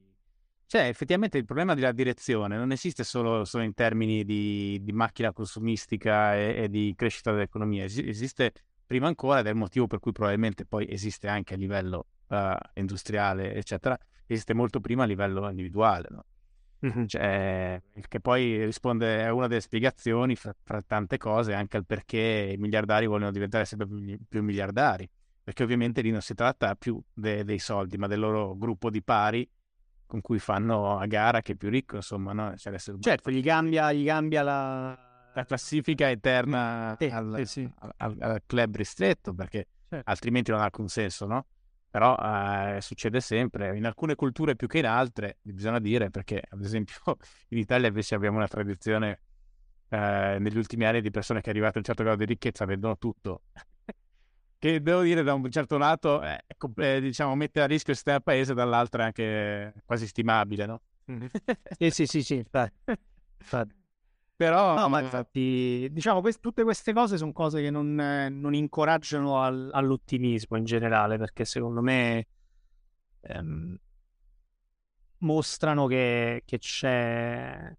cioè 0.67 0.89
effettivamente 0.89 1.39
il 1.39 1.45
problema 1.45 1.75
della 1.75 1.93
direzione 1.93 2.57
non 2.57 2.73
esiste 2.73 3.05
solo, 3.05 3.45
solo 3.45 3.65
in 3.65 3.75
termini 3.75 4.25
di, 4.25 4.81
di 4.83 4.93
macchina 4.93 5.33
consumistica 5.33 6.37
e, 6.37 6.55
e, 6.65 6.69
di 6.69 6.95
crescita 6.97 7.33
dell'economia 7.33 7.85
es- 7.85 7.99
esiste 7.99 8.53
prima 8.87 9.07
ancora 9.07 9.41
ed 9.41 9.47
è 9.47 9.51
il 9.51 9.57
motivo 9.57 9.87
per 9.87 9.99
cui 10.01 10.13
probabilmente 10.13 10.65
poi 10.67 10.87
esiste 10.91 11.29
anche 11.29 11.55
a 11.55 11.57
livello 11.57 12.07
uh, 12.29 12.57
industriale 12.75 13.55
eccetera 13.55 13.99
esiste 14.27 14.55
molto 14.55 14.81
prima 14.81 15.05
a 15.05 15.07
livello 15.07 15.49
individuale 15.49 16.09
no? 16.11 16.25
Mm-hmm. 16.85 17.07
Cioè, 17.07 17.83
che 18.09 18.21
poi 18.21 18.63
risponde 18.65 19.25
a 19.25 19.33
una 19.33 19.47
delle 19.47 19.63
spiegazioni 19.63 20.37
fra, 20.37 20.55
fra, 20.63 20.83
tante 20.87 21.17
cose 21.17 21.55
anche 21.55 21.79
al 21.79 21.87
perché 21.87 22.53
i 22.53 22.59
miliardari 22.59 23.07
vogliono 23.07 23.31
diventare 23.31 23.65
sempre 23.65 23.87
più, 23.87 24.19
più 24.29 24.43
miliardari. 24.43 25.09
Perché 25.43 25.63
ovviamente 25.63 26.03
lì 26.03 26.11
non 26.11 26.21
si 26.21 26.35
tratta 26.35 26.75
più 26.75 27.01
de, 27.13 27.45
dei 27.45 27.59
soldi, 27.59 27.97
ma 27.97 28.07
del 28.07 28.21
loro 28.21 28.57
gruppo 28.57 28.91
di 28.91 29.03
pari 29.03 29.49
con 30.15 30.21
cui 30.21 30.39
fanno 30.39 30.97
a 30.97 31.07
gara 31.07 31.43
che 31.43 31.53
è 31.53 31.55
più 31.57 31.69
ricco, 31.69 31.97
insomma, 31.97 32.33
no? 32.33 32.57
Cioè, 32.57 32.79
certo, 33.01 33.33
gli 33.33 33.43
cambia, 33.43 33.93
gli 33.93 34.07
cambia 34.07 34.45
la... 34.45 35.31
la... 35.35 35.45
classifica 35.45 36.09
eterna 36.09 36.97
eh, 36.99 37.11
al, 37.11 37.41
eh, 37.41 37.47
sì. 37.47 37.69
al, 37.81 37.93
al, 37.97 38.17
al, 38.21 38.43
club 38.47 38.77
ristretto, 38.77 39.35
perché 39.35 39.67
certo. 39.89 40.09
altrimenti 40.09 40.53
non 40.53 40.61
ha 40.61 40.65
alcun 40.65 40.87
senso, 40.87 41.27
no? 41.27 41.47
però 41.91 42.17
eh, 42.17 42.81
succede 42.81 43.21
sempre, 43.21 43.77
in 43.77 43.87
alcune 43.87 44.15
culture 44.15 44.55
più 44.55 44.69
che 44.69 44.79
in 44.79 44.87
altre, 44.87 45.39
bisogna 45.43 45.81
dire, 45.81 46.11
perché 46.11 46.43
ad 46.49 46.63
esempio 46.63 46.95
in 47.51 47.59
Italia 47.59 47.89
invece 47.89 48.15
abbiamo 48.15 48.37
una 48.37 48.49
tradizione 48.49 49.21
eh, 49.89 50.37
negli 50.39 50.57
ultimi 50.57 50.85
anni 50.85 51.01
di 51.01 51.11
persone 51.11 51.41
che 51.41 51.51
arrivate 51.51 51.75
a 51.75 51.79
un 51.79 51.85
certo 51.85 52.05
grado 52.05 52.19
di 52.19 52.27
ricchezza 52.27 52.65
vendono 52.65 52.97
tutto, 52.99 53.43
che 54.65 54.81
devo 54.81 55.03
dire 55.03 55.23
da 55.23 55.35
un 55.35 55.51
certo 55.51 55.77
lato 55.77 56.23
eh, 56.23 56.39
eh, 56.77 57.01
diciamo, 57.03 57.35
mette 57.35 57.61
a 57.61 57.67
rischio 57.67 57.93
il 57.93 57.99
sistema 57.99 58.21
paese, 58.21 58.55
dall'altro 58.55 59.03
è 59.03 59.05
anche 59.05 59.75
quasi 59.85 60.07
stimabile, 60.07 60.65
no? 60.65 60.81
sì, 61.79 61.91
sì, 61.91 62.07
sì, 62.07 62.23
sì, 62.23 62.35
infatti. 62.37 62.73
infatti. 63.41 63.75
Però, 64.35 64.75
no, 64.75 64.89
ma 64.89 65.01
infatti, 65.01 65.87
diciamo, 65.93 66.23
quest- 66.23 66.41
tutte 66.41 66.63
queste 66.63 66.95
cose 66.95 67.19
sono 67.19 67.33
cose 67.33 67.61
che 67.61 67.69
non, 67.69 68.01
eh, 68.01 68.31
non 68.31 68.55
incoraggiano 68.55 69.43
al- 69.43 69.69
all'ottimismo 69.71 70.57
in 70.57 70.65
generale, 70.65 71.19
perché 71.19 71.45
secondo 71.45 71.83
me 71.83 72.27
ehm, 73.21 73.79
mostrano 75.19 75.87
che, 75.87 76.43
che, 76.47 76.59
c'è 76.59 77.77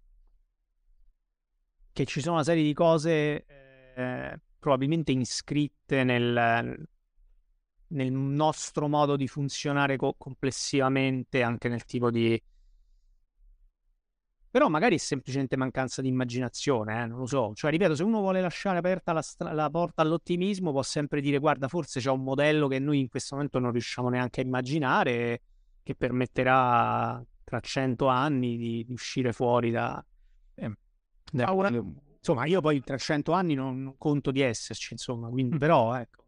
che 1.92 2.04
ci 2.04 2.20
sono 2.20 2.34
una 2.34 2.44
serie 2.44 2.62
di 2.62 2.72
cose 2.72 3.44
eh, 3.44 4.40
probabilmente 4.66 5.12
iscritte 5.12 6.02
nel, 6.02 6.88
nel 7.86 8.12
nostro 8.12 8.88
modo 8.88 9.14
di 9.14 9.28
funzionare 9.28 9.96
co- 9.96 10.16
complessivamente, 10.18 11.40
anche 11.42 11.68
nel 11.68 11.84
tipo 11.84 12.10
di 12.10 12.42
però 14.50 14.68
magari 14.68 14.94
è 14.94 14.98
semplicemente 14.98 15.56
mancanza 15.56 16.00
di 16.00 16.08
immaginazione, 16.08 17.02
eh? 17.02 17.06
non 17.06 17.18
lo 17.18 17.26
so. 17.26 17.52
Cioè, 17.54 17.70
ripeto, 17.70 17.94
se 17.94 18.02
uno 18.02 18.20
vuole 18.20 18.40
lasciare 18.40 18.78
aperta 18.78 19.12
la, 19.12 19.20
stra- 19.20 19.52
la, 19.52 19.68
porta 19.68 20.00
all'ottimismo, 20.00 20.72
può 20.72 20.82
sempre 20.82 21.20
dire, 21.20 21.38
guarda, 21.38 21.68
forse 21.68 22.00
c'è 22.00 22.10
un 22.10 22.22
modello 22.22 22.66
che 22.66 22.78
noi 22.78 23.00
in 23.00 23.08
questo 23.08 23.34
momento 23.34 23.58
non 23.58 23.70
riusciamo 23.70 24.08
neanche 24.08 24.40
a 24.40 24.44
immaginare, 24.44 25.42
che 25.82 25.94
permetterà 25.94 27.22
tra 27.44 27.60
cento 27.60 28.06
anni 28.06 28.56
di, 28.56 28.84
di 28.86 28.92
uscire 28.92 29.34
fuori 29.34 29.70
da... 29.70 30.02
Eh, 30.54 30.72
da 31.30 31.50
una... 31.50 31.68
Insomma, 32.26 32.46
io 32.46 32.60
poi 32.60 32.82
tra 32.82 32.98
cento 32.98 33.30
anni 33.30 33.54
non, 33.54 33.84
non, 33.84 33.94
conto 33.96 34.32
di 34.32 34.40
esserci, 34.40 34.94
insomma, 34.94 35.28
quindi, 35.28 35.54
mm. 35.54 35.58
però, 35.58 35.94
ecco. 35.94 36.24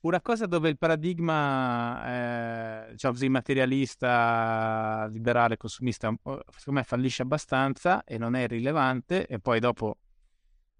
Una 0.00 0.20
cosa 0.20 0.46
dove 0.46 0.68
il 0.68 0.76
paradigma, 0.76 2.88
eh, 2.88 2.92
diciamo 2.92 3.14
così, 3.14 3.28
materialista, 3.28 5.08
liberale, 5.10 5.56
consumista, 5.56 6.12
secondo 6.20 6.80
me 6.80 6.82
fallisce 6.82 7.22
abbastanza 7.22 8.02
e 8.02 8.18
non 8.18 8.34
è 8.34 8.42
irrilevante, 8.42 9.26
e 9.26 9.38
poi 9.38 9.60
dopo 9.60 9.98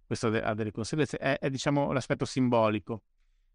questo 0.05 0.29
ha 0.29 0.55
delle 0.55 0.73
conseguenze, 0.73 1.17
è, 1.17 1.39
è 1.39 1.49
diciamo 1.49 1.93
l'aspetto 1.93 2.25
simbolico. 2.25 3.03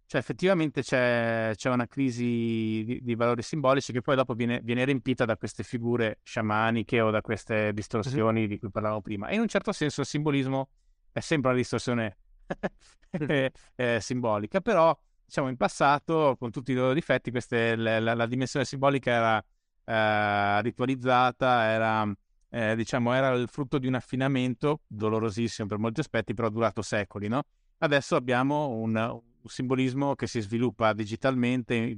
Cioè 0.06 0.20
effettivamente 0.20 0.82
c'è, 0.82 1.52
c'è 1.56 1.70
una 1.70 1.88
crisi 1.88 2.84
di, 2.86 3.00
di, 3.02 3.16
valori 3.16 3.42
simbolici 3.42 3.94
che 3.94 4.02
poi 4.02 4.16
dopo 4.16 4.34
viene, 4.34 4.60
viene, 4.62 4.84
riempita 4.84 5.24
da 5.24 5.38
queste 5.38 5.64
figure 5.64 6.20
sciamaniche 6.24 7.00
o 7.00 7.12
da 7.12 7.22
queste 7.22 7.74
distorsioni 7.74 8.48
di 8.48 8.60
cui 8.60 8.70
parlavamo 8.70 9.02
prima. 9.02 9.28
E 9.28 9.36
in 9.36 9.42
un 9.42 9.48
certo 9.48 9.72
senso 9.72 10.02
il 10.02 10.08
simbolismo 10.08 10.68
è 11.12 11.20
sempre 11.20 11.52
una 11.52 11.60
distorsione 11.60 12.18
eh, 13.12 13.52
eh, 13.76 14.00
simbolica, 14.02 14.62
però 14.62 14.98
diciamo 15.26 15.50
in 15.50 15.58
passato, 15.58 16.36
con 16.38 16.52
tutti 16.52 16.72
i 16.72 16.76
loro 16.76 16.94
difetti, 16.94 17.32
queste, 17.32 17.76
la, 17.76 18.00
la, 18.00 18.14
la 18.14 18.26
dimensione 18.26 18.66
simbolica 18.66 19.12
era 19.12 19.46
eh, 19.86 20.62
ritualizzata, 20.62 21.64
era, 21.64 22.12
eh, 22.50 22.76
diciamo, 22.76 23.14
era 23.14 23.30
il 23.32 23.48
frutto 23.48 23.78
di 23.78 23.88
un 23.88 23.96
affinamento 23.96 24.82
dolorosissimo 24.88 25.68
per 25.68 25.78
molti 25.78 26.02
aspetti, 26.02 26.34
però 26.34 26.50
durato 26.50 26.82
secoli, 26.82 27.28
no? 27.28 27.44
Adesso 27.80 28.16
abbiamo 28.16 28.70
un, 28.70 28.96
un 28.96 29.50
simbolismo 29.50 30.16
che 30.16 30.28
si 30.28 30.40
sviluppa 30.40 30.94
digitalmente, 30.94 31.98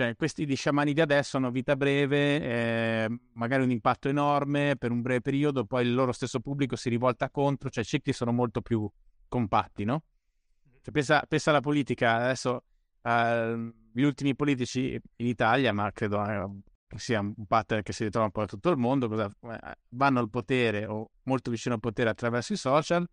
cioè 0.00 0.16
questi 0.16 0.46
di 0.46 0.54
sciamani 0.54 0.94
di 0.94 1.02
adesso 1.02 1.36
hanno 1.36 1.50
vita 1.50 1.76
breve, 1.76 2.40
eh, 2.40 3.20
magari 3.34 3.64
un 3.64 3.70
impatto 3.70 4.08
enorme 4.08 4.76
per 4.78 4.92
un 4.92 5.02
breve 5.02 5.20
periodo, 5.20 5.66
poi 5.66 5.84
il 5.84 5.92
loro 5.92 6.12
stesso 6.12 6.40
pubblico 6.40 6.74
si 6.74 6.88
rivolta 6.88 7.28
contro, 7.28 7.68
cioè 7.68 7.84
i 7.84 7.86
cicli 7.86 8.14
sono 8.14 8.32
molto 8.32 8.62
più 8.62 8.90
compatti, 9.28 9.84
no? 9.84 10.04
Cioè, 10.80 10.90
pensa, 10.90 11.22
pensa, 11.28 11.50
alla 11.50 11.60
politica, 11.60 12.14
adesso 12.14 12.64
uh, 13.02 13.70
gli 13.92 14.00
ultimi 14.00 14.34
politici 14.34 14.98
in 15.16 15.26
Italia, 15.26 15.70
ma 15.74 15.92
credo 15.92 16.24
eh, 16.24 16.48
sia 16.96 17.20
un 17.20 17.44
pattern 17.46 17.82
che 17.82 17.92
si 17.92 18.04
ritrova 18.04 18.24
un 18.24 18.32
po' 18.32 18.40
da 18.40 18.46
tutto 18.46 18.70
il 18.70 18.78
mondo, 18.78 19.06
cosa, 19.06 19.26
eh, 19.26 19.74
vanno 19.90 20.18
al 20.18 20.30
potere 20.30 20.86
o 20.86 21.10
molto 21.24 21.50
vicino 21.50 21.74
al 21.74 21.80
potere 21.80 22.08
attraverso 22.08 22.54
i 22.54 22.56
social, 22.56 23.06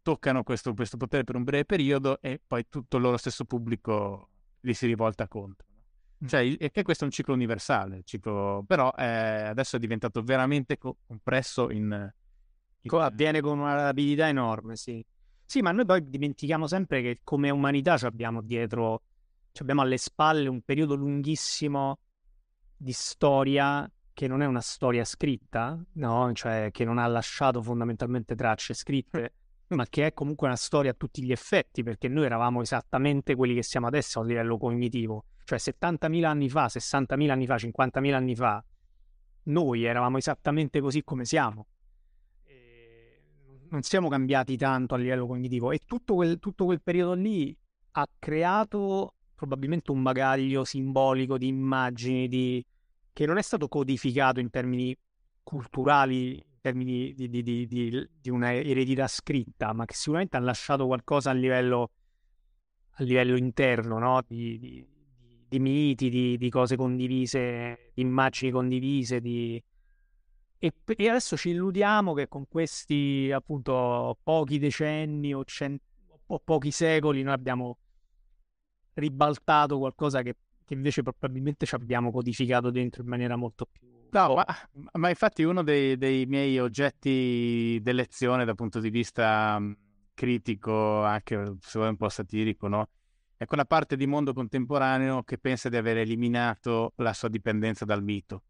toccano 0.00 0.44
questo, 0.44 0.72
questo, 0.72 0.96
potere 0.96 1.24
per 1.24 1.36
un 1.36 1.44
breve 1.44 1.66
periodo 1.66 2.22
e 2.22 2.40
poi 2.44 2.64
tutto 2.70 2.96
il 2.96 3.02
loro 3.02 3.18
stesso 3.18 3.44
pubblico 3.44 4.30
li 4.60 4.72
si 4.72 4.86
rivolta 4.86 5.28
contro. 5.28 5.68
Cioè, 6.26 6.56
e 6.58 6.70
che 6.70 6.82
questo 6.82 7.04
è 7.04 7.06
un 7.06 7.12
ciclo 7.12 7.32
universale, 7.34 8.02
ciclo... 8.04 8.62
però 8.66 8.92
eh, 8.96 9.04
adesso 9.04 9.76
è 9.76 9.78
diventato 9.78 10.22
veramente 10.22 10.76
co- 10.76 10.98
compresso 11.06 11.70
in... 11.70 12.12
in... 12.82 12.94
Avviene 12.94 13.40
con 13.40 13.58
una 13.58 13.74
rapidità 13.74 14.28
enorme, 14.28 14.76
sì. 14.76 15.04
Sì, 15.44 15.62
ma 15.62 15.72
noi 15.72 15.84
poi 15.84 16.08
dimentichiamo 16.08 16.66
sempre 16.66 17.02
che 17.02 17.20
come 17.24 17.50
umanità 17.50 17.94
abbiamo 18.02 18.42
dietro, 18.42 19.02
abbiamo 19.60 19.80
alle 19.80 19.96
spalle 19.96 20.48
un 20.48 20.60
periodo 20.60 20.94
lunghissimo 20.94 21.98
di 22.76 22.92
storia 22.92 23.90
che 24.12 24.28
non 24.28 24.42
è 24.42 24.46
una 24.46 24.60
storia 24.60 25.04
scritta, 25.04 25.82
no? 25.94 26.32
Cioè 26.34 26.68
che 26.70 26.84
non 26.84 26.98
ha 26.98 27.06
lasciato 27.06 27.62
fondamentalmente 27.62 28.34
tracce 28.34 28.74
scritte, 28.74 29.32
ma 29.68 29.86
che 29.86 30.06
è 30.06 30.12
comunque 30.12 30.46
una 30.46 30.56
storia 30.56 30.90
a 30.90 30.94
tutti 30.94 31.22
gli 31.22 31.32
effetti, 31.32 31.82
perché 31.82 32.08
noi 32.08 32.26
eravamo 32.26 32.60
esattamente 32.60 33.34
quelli 33.34 33.54
che 33.54 33.62
siamo 33.62 33.86
adesso 33.86 34.20
a 34.20 34.24
livello 34.24 34.58
cognitivo. 34.58 35.24
Cioè 35.50 35.58
70.000 35.58 36.24
anni 36.24 36.48
fa, 36.48 36.66
60.000 36.66 37.30
anni 37.30 37.46
fa, 37.46 37.56
50.000 37.56 38.14
anni 38.14 38.36
fa, 38.36 38.64
noi 39.44 39.84
eravamo 39.84 40.18
esattamente 40.18 40.80
così 40.80 41.02
come 41.02 41.24
siamo 41.24 41.66
non 43.70 43.82
siamo 43.82 44.08
cambiati 44.08 44.56
tanto 44.56 44.94
a 44.94 44.98
livello 44.98 45.26
cognitivo 45.26 45.70
e 45.70 45.80
tutto 45.86 46.14
quel, 46.14 46.38
tutto 46.38 46.64
quel 46.64 46.82
periodo 46.82 47.14
lì 47.14 47.56
ha 47.92 48.06
creato 48.18 49.14
probabilmente 49.34 49.90
un 49.90 50.02
bagaglio 50.02 50.64
simbolico 50.64 51.38
di 51.38 51.46
immagini 51.46 52.28
di... 52.28 52.64
che 53.12 53.26
non 53.26 53.38
è 53.38 53.42
stato 53.42 53.68
codificato 53.68 54.40
in 54.40 54.50
termini 54.50 54.96
culturali, 55.42 56.34
in 56.34 56.58
termini 56.60 57.14
di, 57.14 57.28
di, 57.28 57.42
di, 57.42 58.08
di, 58.20 58.30
una 58.30 58.52
eredità 58.52 59.06
scritta, 59.06 59.72
ma 59.72 59.84
che 59.84 59.94
sicuramente 59.94 60.36
ha 60.36 60.40
lasciato 60.40 60.86
qualcosa 60.86 61.30
a 61.30 61.32
livello, 61.32 61.90
a 62.90 63.02
livello 63.04 63.36
interno, 63.36 63.98
no? 63.98 64.22
di, 64.26 64.58
miti, 65.58 66.36
di, 66.36 66.48
cose 66.50 66.76
condivise, 66.76 67.90
di 67.94 68.02
immagini 68.02 68.50
condivise, 68.50 69.20
di, 69.20 69.62
e, 70.62 70.74
e, 70.84 71.08
adesso 71.08 71.38
ci 71.38 71.50
illudiamo 71.50 72.12
che 72.12 72.28
con 72.28 72.46
questi 72.46 73.30
appunto 73.32 74.18
pochi 74.22 74.58
decenni 74.58 75.32
o, 75.32 75.42
cent- 75.44 75.80
o 76.26 76.38
pochi 76.38 76.70
secoli 76.70 77.22
noi 77.22 77.32
abbiamo 77.32 77.78
ribaltato 78.92 79.78
qualcosa 79.78 80.20
che, 80.20 80.36
che, 80.66 80.74
invece 80.74 81.02
probabilmente 81.02 81.64
ci 81.64 81.74
abbiamo 81.74 82.10
codificato 82.10 82.70
dentro 82.70 83.02
in 83.02 83.08
maniera 83.08 83.36
molto 83.36 83.64
più... 83.64 83.88
No, 84.10 84.34
ma, 84.34 84.44
ma 84.92 85.08
infatti 85.08 85.44
uno 85.44 85.62
dei, 85.62 85.96
dei, 85.96 86.26
miei 86.26 86.58
oggetti 86.58 87.78
d'elezione 87.80 88.44
dal 88.44 88.56
punto 88.56 88.80
di 88.80 88.90
vista 88.90 89.58
critico, 90.12 91.02
anche 91.02 91.56
se 91.60 91.78
vuoi 91.78 91.88
un 91.88 91.96
po' 91.96 92.10
satirico, 92.10 92.68
no? 92.68 92.88
È 93.40 93.46
quella 93.46 93.64
parte 93.64 93.96
di 93.96 94.06
mondo 94.06 94.34
contemporaneo 94.34 95.22
che 95.22 95.38
pensa 95.38 95.70
di 95.70 95.76
aver 95.78 95.96
eliminato 95.96 96.92
la 96.96 97.14
sua 97.14 97.30
dipendenza 97.30 97.86
dal 97.86 98.02
mito 98.02 98.42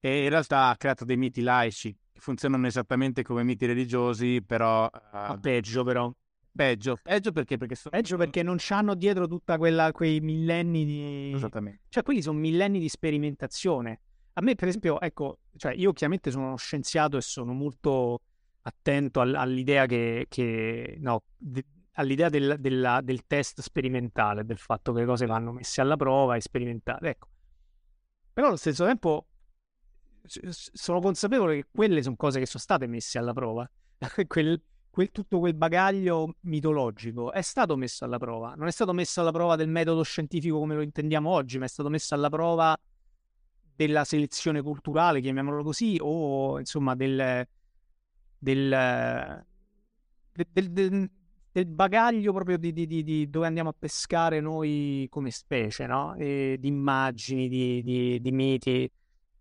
e 0.00 0.24
in 0.24 0.28
realtà 0.28 0.68
ha 0.68 0.76
creato 0.76 1.06
dei 1.06 1.16
miti 1.16 1.40
laici 1.40 1.96
che 2.12 2.20
funzionano 2.20 2.66
esattamente 2.66 3.22
come 3.22 3.42
miti 3.42 3.64
religiosi, 3.64 4.42
però... 4.42 4.84
Uh, 4.92 5.40
peggio 5.40 5.82
però. 5.82 6.12
Peggio, 6.54 6.98
peggio 7.02 7.32
perché? 7.32 7.56
Perché, 7.56 7.74
sono... 7.74 7.96
peggio 7.96 8.18
perché 8.18 8.42
non 8.42 8.58
hanno 8.68 8.94
dietro 8.94 9.26
tutta 9.26 9.56
quella, 9.56 9.90
quei 9.92 10.20
millenni 10.20 10.84
di... 10.84 11.32
Esattamente. 11.34 11.84
Cioè 11.88 12.02
quelli 12.02 12.20
sono 12.20 12.38
millenni 12.38 12.80
di 12.80 12.90
sperimentazione. 12.90 14.00
A 14.34 14.42
me 14.42 14.54
per 14.56 14.68
esempio, 14.68 15.00
ecco, 15.00 15.38
cioè 15.56 15.72
io 15.72 15.94
chiaramente 15.94 16.30
sono 16.30 16.48
uno 16.48 16.56
scienziato 16.56 17.16
e 17.16 17.22
sono 17.22 17.54
molto 17.54 18.20
attento 18.60 19.20
all- 19.20 19.36
all'idea 19.36 19.86
che, 19.86 20.26
che 20.28 20.98
no, 21.00 21.22
de- 21.34 21.64
all'idea 21.92 22.28
del, 22.28 22.56
della, 22.58 23.00
del 23.02 23.26
test 23.26 23.60
sperimentale, 23.60 24.44
del 24.44 24.58
fatto 24.58 24.92
che 24.92 25.00
le 25.00 25.06
cose 25.06 25.26
vanno 25.26 25.52
messe 25.52 25.80
alla 25.80 25.96
prova 25.96 26.36
e 26.36 26.40
sperimentate. 26.40 27.08
Ecco. 27.08 27.28
Però 28.32 28.46
allo 28.46 28.56
stesso 28.56 28.84
tempo 28.84 29.26
sono 30.24 31.00
consapevole 31.00 31.56
che 31.56 31.68
quelle 31.70 32.02
sono 32.02 32.16
cose 32.16 32.38
che 32.38 32.46
sono 32.46 32.62
state 32.62 32.86
messe 32.86 33.18
alla 33.18 33.32
prova. 33.32 33.68
quel, 34.26 34.62
quel, 34.90 35.10
tutto 35.10 35.38
quel 35.38 35.54
bagaglio 35.54 36.36
mitologico 36.40 37.32
è 37.32 37.42
stato 37.42 37.76
messo 37.76 38.04
alla 38.04 38.18
prova. 38.18 38.54
Non 38.54 38.68
è 38.68 38.70
stato 38.70 38.92
messo 38.92 39.20
alla 39.20 39.32
prova 39.32 39.56
del 39.56 39.68
metodo 39.68 40.02
scientifico 40.02 40.58
come 40.58 40.74
lo 40.74 40.82
intendiamo 40.82 41.28
oggi, 41.28 41.58
ma 41.58 41.66
è 41.66 41.68
stato 41.68 41.88
messo 41.88 42.14
alla 42.14 42.30
prova 42.30 42.78
della 43.74 44.04
selezione 44.04 44.62
culturale, 44.62 45.20
chiamiamolo 45.20 45.62
così, 45.62 45.98
o 46.00 46.58
insomma 46.58 46.94
del, 46.94 47.46
del, 48.38 49.44
del, 50.32 50.70
del, 50.70 51.10
del 51.52 51.66
bagaglio 51.66 52.32
proprio 52.32 52.56
di, 52.56 52.72
di, 52.72 52.86
di, 52.86 53.02
di, 53.02 53.28
dove 53.30 53.46
andiamo 53.46 53.68
a 53.68 53.74
pescare 53.78 54.40
noi 54.40 55.06
come 55.10 55.30
specie, 55.30 55.86
no? 55.86 56.14
E, 56.16 56.56
di 56.58 56.68
immagini, 56.68 57.48
di, 57.48 58.18
di 58.20 58.32
miti. 58.32 58.90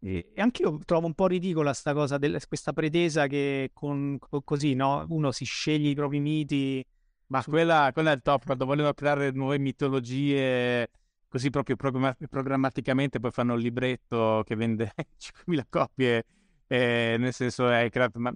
E 0.04 0.32
anche 0.36 0.64
io 0.64 0.80
trovo 0.84 1.06
un 1.06 1.14
po' 1.14 1.28
ridicola 1.28 1.74
sta 1.74 1.94
cosa, 1.94 2.18
del, 2.18 2.42
questa 2.48 2.74
pretesa 2.74 3.28
che 3.28 3.70
con, 3.74 4.18
con, 4.20 4.44
così, 4.44 4.74
no? 4.74 5.06
Uno 5.10 5.32
si 5.32 5.46
sceglie 5.46 5.90
i 5.90 5.96
propri 5.96 6.20
miti. 6.20 6.86
Ma 7.28 7.42
quella, 7.44 7.92
quella 7.94 8.12
è 8.12 8.16
il 8.16 8.22
top, 8.22 8.44
quando 8.46 8.66
vogliono 8.66 8.94
creare 8.94 9.32
nuove 9.32 9.58
mitologie 9.58 10.90
così 11.30 11.50
proprio 11.50 11.78
programmaticamente, 11.78 13.22
poi 13.22 13.32
fanno 13.32 13.54
un 13.54 13.60
libretto 13.60 14.44
che 14.46 14.56
vende 14.56 14.92
5.000 15.18 15.64
copie, 15.70 16.26
eh, 16.68 17.16
nel 17.18 17.32
senso 17.32 17.70
è 17.70 17.90
creato... 17.90 18.20
Ma... 18.20 18.34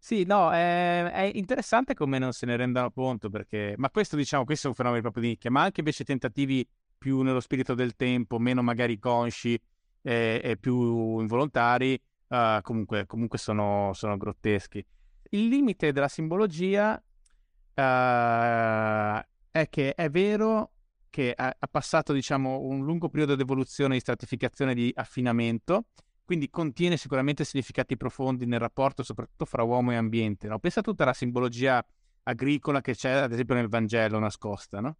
Sì, 0.00 0.24
no, 0.24 0.52
è, 0.52 1.10
è, 1.10 1.30
interessante 1.34 1.94
come 1.94 2.18
non 2.18 2.32
se 2.32 2.46
ne 2.46 2.56
rendano 2.56 2.90
conto, 2.92 3.28
perché... 3.28 3.74
Ma 3.76 3.90
questo, 3.90 4.16
diciamo, 4.16 4.44
questo 4.44 4.66
è 4.66 4.70
un 4.70 4.76
fenomeno 4.76 5.02
proprio 5.02 5.24
di 5.24 5.28
nicchia, 5.30 5.50
ma 5.50 5.62
anche 5.62 5.80
invece 5.80 6.04
tentativi 6.04 6.66
più 6.96 7.22
nello 7.22 7.40
spirito 7.40 7.74
del 7.74 7.96
tempo, 7.96 8.38
meno 8.38 8.62
magari 8.62 8.98
consci, 8.98 9.60
e, 10.02 10.40
e 10.42 10.56
più 10.56 11.18
involontari, 11.20 12.00
uh, 12.28 12.60
comunque, 12.62 13.06
comunque 13.06 13.38
sono, 13.38 13.90
sono, 13.92 14.16
grotteschi. 14.16 14.84
Il 15.30 15.48
limite 15.48 15.92
della 15.92 16.08
simbologia 16.08 16.94
uh, 16.94 17.80
è 19.50 19.68
che 19.68 19.94
è 19.94 20.08
vero 20.10 20.72
che 21.10 21.32
ha, 21.36 21.54
ha 21.58 21.66
passato 21.66 22.12
diciamo, 22.12 22.60
un 22.60 22.84
lungo 22.84 23.08
periodo 23.08 23.34
di 23.34 23.42
evoluzione, 23.42 23.94
di 23.94 24.00
stratificazione, 24.00 24.74
di 24.74 24.92
affinamento, 24.94 25.86
quindi 26.28 26.50
contiene 26.50 26.98
sicuramente 26.98 27.42
significati 27.42 27.96
profondi 27.96 28.44
nel 28.44 28.60
rapporto 28.60 29.02
soprattutto 29.02 29.46
fra 29.46 29.62
uomo 29.62 29.92
e 29.92 29.94
ambiente. 29.94 30.46
No? 30.46 30.58
Pensa 30.58 30.80
a 30.80 30.82
tutta 30.82 31.06
la 31.06 31.14
simbologia 31.14 31.82
agricola 32.24 32.82
che 32.82 32.94
c'è 32.94 33.12
ad 33.12 33.32
esempio 33.32 33.54
nel 33.54 33.70
Vangelo 33.70 34.18
nascosta, 34.18 34.80
no? 34.80 34.98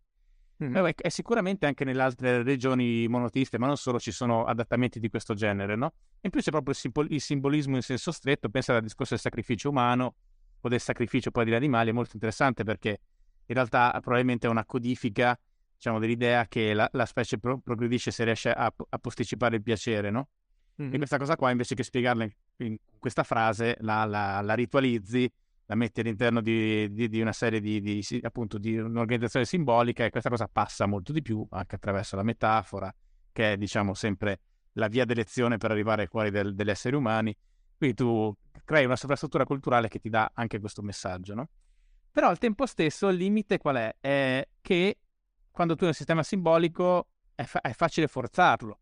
Mm. 0.64 0.74
E 0.96 1.10
sicuramente 1.10 1.66
anche 1.66 1.84
nelle 1.84 2.00
altre 2.00 2.42
regioni 2.42 3.06
monoteiste, 3.08 3.58
ma 3.58 3.66
non 3.66 3.76
solo, 3.76 4.00
ci 4.00 4.10
sono 4.10 4.46
adattamenti 4.46 4.98
di 5.00 5.10
questo 5.10 5.34
genere, 5.34 5.76
no? 5.76 5.92
In 6.22 6.30
più 6.30 6.40
c'è 6.40 6.50
proprio 6.50 6.74
il 7.10 7.20
simbolismo 7.20 7.76
in 7.76 7.82
senso 7.82 8.10
stretto, 8.10 8.48
pensa 8.48 8.74
al 8.74 8.80
discorso 8.80 9.12
del 9.12 9.22
sacrificio 9.22 9.68
umano 9.68 10.14
o 10.62 10.68
del 10.70 10.80
sacrificio 10.80 11.30
poi 11.30 11.44
degli 11.44 11.54
animali, 11.54 11.90
è 11.90 11.92
molto 11.92 12.12
interessante 12.14 12.64
perché 12.64 13.00
in 13.44 13.54
realtà 13.54 13.90
probabilmente 14.00 14.46
è 14.46 14.50
una 14.50 14.64
codifica, 14.64 15.38
diciamo, 15.74 15.98
dell'idea 15.98 16.46
che 16.46 16.72
la, 16.72 16.88
la 16.92 17.04
specie 17.04 17.36
pro- 17.36 17.58
progredisce 17.58 18.10
se 18.10 18.24
riesce 18.24 18.50
a, 18.50 18.64
a, 18.64 18.98
posticipare 18.98 19.56
il 19.56 19.62
piacere, 19.62 20.08
no? 20.08 20.28
Mm-hmm. 20.80 20.94
E 20.94 20.96
questa 20.98 21.18
cosa 21.18 21.36
qua, 21.36 21.50
invece 21.50 21.74
che 21.74 21.82
spiegarla 21.82 22.24
in, 22.24 22.30
in 22.58 22.76
questa 22.98 23.24
frase, 23.24 23.76
la, 23.80 24.04
la, 24.04 24.40
la 24.40 24.54
ritualizzi 24.54 25.30
la 25.66 25.74
metti 25.74 26.00
all'interno 26.00 26.40
di, 26.40 26.90
di, 26.92 27.08
di 27.08 27.20
una 27.20 27.32
serie 27.32 27.60
di, 27.60 27.80
di, 27.80 28.02
appunto, 28.22 28.56
di 28.56 28.78
un'organizzazione 28.78 29.44
simbolica 29.44 30.04
e 30.04 30.10
questa 30.10 30.30
cosa 30.30 30.48
passa 30.50 30.86
molto 30.86 31.12
di 31.12 31.20
più 31.20 31.46
anche 31.50 31.74
attraverso 31.74 32.16
la 32.16 32.22
metafora, 32.22 32.92
che 33.30 33.52
è 33.52 33.56
diciamo 33.58 33.92
sempre 33.92 34.40
la 34.72 34.88
via 34.88 35.04
d'elezione 35.04 35.58
per 35.58 35.70
arrivare 35.70 36.02
ai 36.02 36.08
cuori 36.08 36.30
del, 36.30 36.54
degli 36.54 36.70
esseri 36.70 36.96
umani. 36.96 37.36
Quindi 37.76 37.96
tu 37.96 38.34
crei 38.64 38.86
una 38.86 38.96
sovrastruttura 38.96 39.44
culturale 39.44 39.88
che 39.88 39.98
ti 39.98 40.08
dà 40.08 40.30
anche 40.32 40.58
questo 40.58 40.80
messaggio, 40.80 41.34
no? 41.34 41.48
Però 42.10 42.28
al 42.28 42.38
tempo 42.38 42.64
stesso 42.64 43.08
il 43.08 43.18
limite 43.18 43.58
qual 43.58 43.76
è? 43.76 43.94
È 44.00 44.48
che 44.62 44.98
quando 45.50 45.74
tu 45.74 45.82
hai 45.82 45.88
un 45.88 45.94
sistema 45.94 46.22
simbolico 46.22 47.08
è, 47.34 47.42
fa- 47.42 47.60
è 47.60 47.72
facile 47.72 48.06
forzarlo 48.06 48.80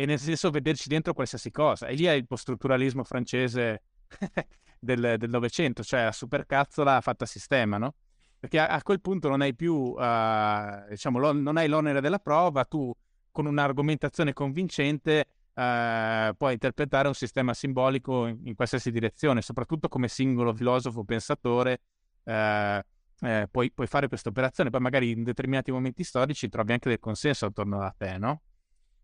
e 0.00 0.06
nel 0.06 0.18
senso 0.18 0.48
vederci 0.50 0.88
dentro 0.88 1.12
qualsiasi 1.12 1.50
cosa. 1.50 1.86
E 1.86 1.94
lì 1.94 2.04
è 2.04 2.12
il 2.12 2.26
post-strutturalismo 2.26 3.04
francese 3.04 3.82
del, 4.80 5.18
Novecento, 5.28 5.82
cioè 5.82 6.04
la 6.04 6.12
supercazzola 6.12 7.02
fatta 7.02 7.24
a 7.24 7.26
sistema, 7.26 7.76
no? 7.76 7.96
Perché 8.38 8.60
a, 8.60 8.68
a 8.68 8.82
quel 8.82 9.02
punto 9.02 9.28
non 9.28 9.42
hai 9.42 9.54
più, 9.54 9.74
uh, 9.74 10.88
diciamo, 10.88 11.18
lo, 11.18 11.32
non 11.32 11.58
hai 11.58 11.68
l'onere 11.68 12.00
della 12.00 12.18
prova, 12.18 12.64
tu 12.64 12.90
con 13.30 13.44
un'argomentazione 13.44 14.32
convincente 14.32 15.26
uh, 15.52 16.34
puoi 16.34 16.54
interpretare 16.54 17.06
un 17.06 17.14
sistema 17.14 17.52
simbolico 17.52 18.26
in, 18.26 18.40
in, 18.44 18.54
qualsiasi 18.54 18.90
direzione, 18.90 19.42
soprattutto 19.42 19.88
come 19.88 20.08
singolo 20.08 20.54
filosofo 20.54 21.04
pensatore. 21.04 21.82
Uh, 22.22 22.80
eh, 23.22 23.48
puoi, 23.50 23.70
puoi, 23.70 23.86
fare 23.86 24.08
questa 24.08 24.30
operazione, 24.30 24.70
poi 24.70 24.80
magari 24.80 25.10
in 25.10 25.24
determinati 25.24 25.70
momenti 25.70 26.04
storici 26.04 26.48
trovi 26.48 26.72
anche 26.72 26.88
del 26.88 26.98
consenso 26.98 27.44
attorno 27.44 27.82
a 27.82 27.94
te, 27.94 28.16
no? 28.16 28.40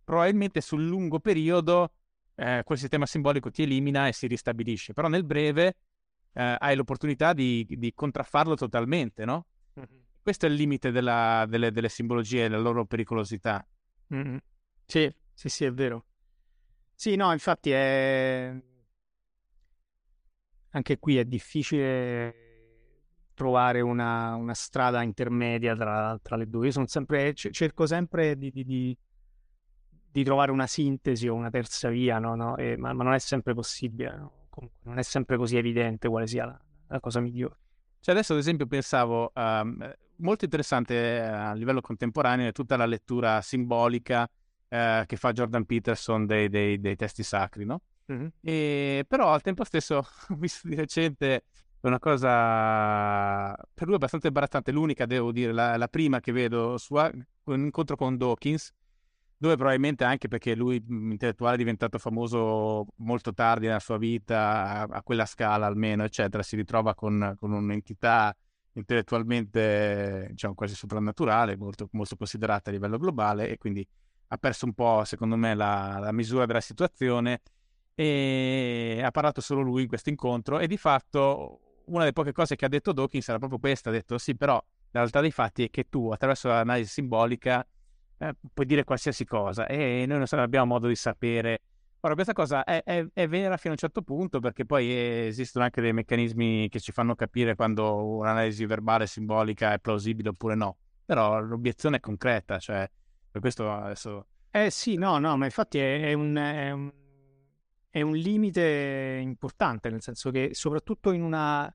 Probabilmente 0.06 0.60
sul 0.60 0.86
lungo 0.86 1.18
periodo 1.18 1.90
eh, 2.36 2.62
quel 2.64 2.78
sistema 2.78 3.06
simbolico 3.06 3.50
ti 3.50 3.64
elimina 3.64 4.06
e 4.06 4.12
si 4.12 4.28
ristabilisce, 4.28 4.92
però 4.92 5.08
nel 5.08 5.24
breve 5.24 5.78
eh, 6.32 6.56
hai 6.60 6.76
l'opportunità 6.76 7.32
di, 7.32 7.66
di, 7.68 7.92
contraffarlo 7.92 8.54
totalmente, 8.54 9.24
no? 9.24 9.46
Mm-hmm. 9.76 10.00
Questo 10.22 10.46
è 10.46 10.48
il 10.48 10.54
limite 10.54 10.92
della, 10.92 11.44
delle, 11.48 11.72
delle, 11.72 11.88
simbologie 11.88 12.44
e 12.44 12.48
della 12.48 12.62
loro 12.62 12.84
pericolosità. 12.84 13.66
Mm-hmm. 14.14 14.36
Sì, 14.84 15.12
sì, 15.34 15.48
sì, 15.48 15.64
è 15.64 15.72
vero. 15.72 16.04
Sì, 16.94 17.16
no, 17.16 17.32
infatti 17.32 17.72
è... 17.72 18.54
Anche 20.70 20.98
qui 21.00 21.16
è 21.18 21.24
difficile 21.24 22.44
trovare 23.34 23.80
una, 23.80 24.36
una 24.36 24.54
strada 24.54 25.02
intermedia 25.02 25.74
tra, 25.74 26.16
tra, 26.22 26.36
le 26.36 26.48
due. 26.48 26.66
Io 26.66 26.72
sono 26.72 26.86
sempre, 26.86 27.34
cerco 27.34 27.86
sempre 27.86 28.36
di, 28.38 28.52
di, 28.52 28.64
di, 28.64 28.96
di, 30.16 30.24
trovare 30.24 30.50
una 30.50 30.66
sintesi 30.66 31.28
o 31.28 31.34
una 31.34 31.50
terza 31.50 31.88
via, 31.88 32.18
no? 32.18 32.34
No? 32.34 32.56
E, 32.56 32.76
ma, 32.76 32.92
ma, 32.92 33.04
non 33.04 33.14
è 33.14 33.18
sempre 33.18 33.54
possibile, 33.54 34.16
no? 34.16 34.32
Comunque, 34.48 34.80
non 34.84 34.98
è 34.98 35.02
sempre 35.02 35.36
così 35.36 35.56
evidente 35.56 36.08
quale 36.08 36.26
sia 36.26 36.46
la, 36.46 36.60
la 36.88 37.00
cosa 37.00 37.20
migliore. 37.20 37.56
Cioè 38.00 38.14
adesso 38.14 38.34
ad 38.34 38.38
esempio 38.38 38.66
pensavo, 38.66 39.32
um, 39.34 39.92
molto 40.16 40.44
interessante 40.44 40.94
eh, 40.94 41.18
a 41.20 41.52
livello 41.54 41.80
contemporaneo 41.80 42.48
è 42.48 42.52
tutta 42.52 42.76
la 42.76 42.86
lettura 42.86 43.40
simbolica 43.40 44.22
uh, 44.22 45.04
che 45.04 45.16
fa 45.16 45.32
Jordan 45.32 45.64
Peterson 45.64 46.24
dei, 46.24 46.48
dei, 46.48 46.80
dei 46.80 46.96
testi 46.96 47.22
sacri, 47.22 47.64
no? 47.64 47.82
Mm-hmm. 48.12 48.26
E, 48.40 49.04
però 49.08 49.32
al 49.32 49.42
tempo 49.42 49.64
stesso 49.64 49.96
ho 50.28 50.34
visto 50.36 50.68
di 50.68 50.76
recente 50.76 51.44
una 51.80 51.98
cosa 51.98 53.54
per 53.74 53.86
lui 53.86 53.94
abbastanza 53.94 54.26
imbarazzante, 54.28 54.72
l'unica 54.72 55.06
devo 55.06 55.32
dire, 55.32 55.52
la, 55.52 55.76
la 55.76 55.88
prima 55.88 56.20
che 56.20 56.32
vedo 56.32 56.78
su 56.78 56.94
un 56.94 57.64
incontro 57.64 57.96
con 57.96 58.16
Dawkins, 58.16 58.72
dove 59.38 59.56
probabilmente 59.56 60.04
anche 60.04 60.28
perché 60.28 60.54
lui 60.54 60.82
intellettuale 60.88 61.54
è 61.54 61.58
diventato 61.58 61.98
famoso 61.98 62.86
molto 62.96 63.34
tardi 63.34 63.66
nella 63.66 63.80
sua 63.80 63.98
vita, 63.98 64.64
a, 64.64 64.82
a 64.82 65.02
quella 65.02 65.26
scala 65.26 65.66
almeno, 65.66 66.04
eccetera, 66.04 66.42
si 66.42 66.56
ritrova 66.56 66.94
con, 66.94 67.34
con 67.38 67.52
un'entità 67.52 68.34
intellettualmente 68.72 70.28
diciamo 70.30 70.54
quasi 70.54 70.74
soprannaturale, 70.74 71.56
molto, 71.56 71.88
molto, 71.92 72.16
considerata 72.16 72.70
a 72.70 72.72
livello 72.72 72.98
globale 72.98 73.48
e 73.48 73.58
quindi 73.58 73.86
ha 74.28 74.36
perso 74.38 74.66
un 74.66 74.74
po', 74.74 75.02
secondo 75.04 75.36
me, 75.36 75.54
la, 75.54 75.98
la 76.00 76.12
misura 76.12 76.46
della 76.46 76.60
situazione 76.60 77.40
e 77.94 79.00
ha 79.02 79.10
parlato 79.10 79.40
solo 79.40 79.62
lui 79.62 79.82
in 79.82 79.88
questo 79.88 80.10
incontro 80.10 80.58
e 80.58 80.66
di 80.66 80.76
fatto 80.76 81.60
una 81.86 82.00
delle 82.00 82.12
poche 82.12 82.32
cose 82.32 82.56
che 82.56 82.66
ha 82.66 82.68
detto 82.68 82.92
Dawkins 82.92 83.28
era 83.28 83.38
proprio 83.38 83.58
questa, 83.58 83.88
ha 83.88 83.92
detto 83.92 84.18
sì 84.18 84.36
però 84.36 84.62
la 84.90 85.00
realtà 85.00 85.20
dei 85.20 85.30
fatti 85.30 85.64
è 85.64 85.70
che 85.70 85.88
tu 85.88 86.10
attraverso 86.10 86.48
l'analisi 86.48 86.90
simbolica 86.90 87.66
eh, 88.18 88.34
puoi 88.52 88.66
dire 88.66 88.84
qualsiasi 88.84 89.24
cosa 89.24 89.66
e 89.66 90.04
noi 90.06 90.18
non 90.18 90.40
abbiamo 90.40 90.66
modo 90.66 90.88
di 90.88 90.96
sapere. 90.96 91.60
Ora, 92.00 92.14
questa 92.14 92.32
cosa 92.32 92.62
è, 92.64 92.82
è, 92.84 93.04
è, 93.12 93.26
vera 93.26 93.56
fino 93.56 93.70
a 93.70 93.72
un 93.72 93.78
certo 93.78 94.02
punto 94.02 94.38
perché 94.38 94.64
poi 94.64 95.26
esistono 95.26 95.64
anche 95.64 95.80
dei 95.80 95.92
meccanismi 95.92 96.68
che 96.68 96.78
ci 96.78 96.92
fanno 96.92 97.14
capire 97.14 97.56
quando 97.56 98.04
un'analisi 98.04 98.64
verbale 98.64 99.06
simbolica 99.06 99.72
è 99.72 99.80
plausibile 99.80 100.28
oppure 100.28 100.54
no. 100.54 100.76
Però 101.04 101.40
l'obiezione 101.40 101.96
è 101.96 102.00
concreta, 102.00 102.58
cioè 102.58 102.88
per 103.30 103.40
questo 103.40 103.72
adesso... 103.72 104.26
Eh 104.50 104.70
sì, 104.70 104.96
no, 104.96 105.18
no, 105.18 105.36
ma 105.36 105.44
infatti 105.44 105.78
è, 105.78 106.08
è 106.08 106.12
un, 106.12 106.36
un 106.36 106.92
è 107.96 108.02
un 108.02 108.14
limite 108.14 109.18
importante, 109.22 109.88
nel 109.88 110.02
senso 110.02 110.30
che 110.30 110.50
soprattutto 110.52 111.12
in, 111.12 111.22
una, 111.22 111.74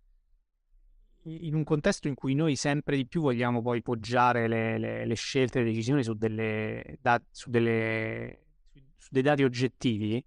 in 1.23 1.53
un 1.53 1.63
contesto 1.63 2.07
in 2.07 2.15
cui 2.15 2.33
noi 2.33 2.55
sempre 2.55 2.95
di 2.95 3.05
più 3.05 3.21
vogliamo 3.21 3.61
poi 3.61 3.81
poggiare 3.81 4.47
le, 4.47 4.77
le, 4.77 5.05
le 5.05 5.15
scelte, 5.15 5.59
le 5.59 5.65
decisioni 5.65 6.03
su, 6.03 6.13
delle, 6.13 6.97
da, 6.99 7.21
su, 7.29 7.49
delle, 7.49 8.45
su 8.97 9.09
dei 9.11 9.21
dati 9.21 9.43
oggettivi, 9.43 10.23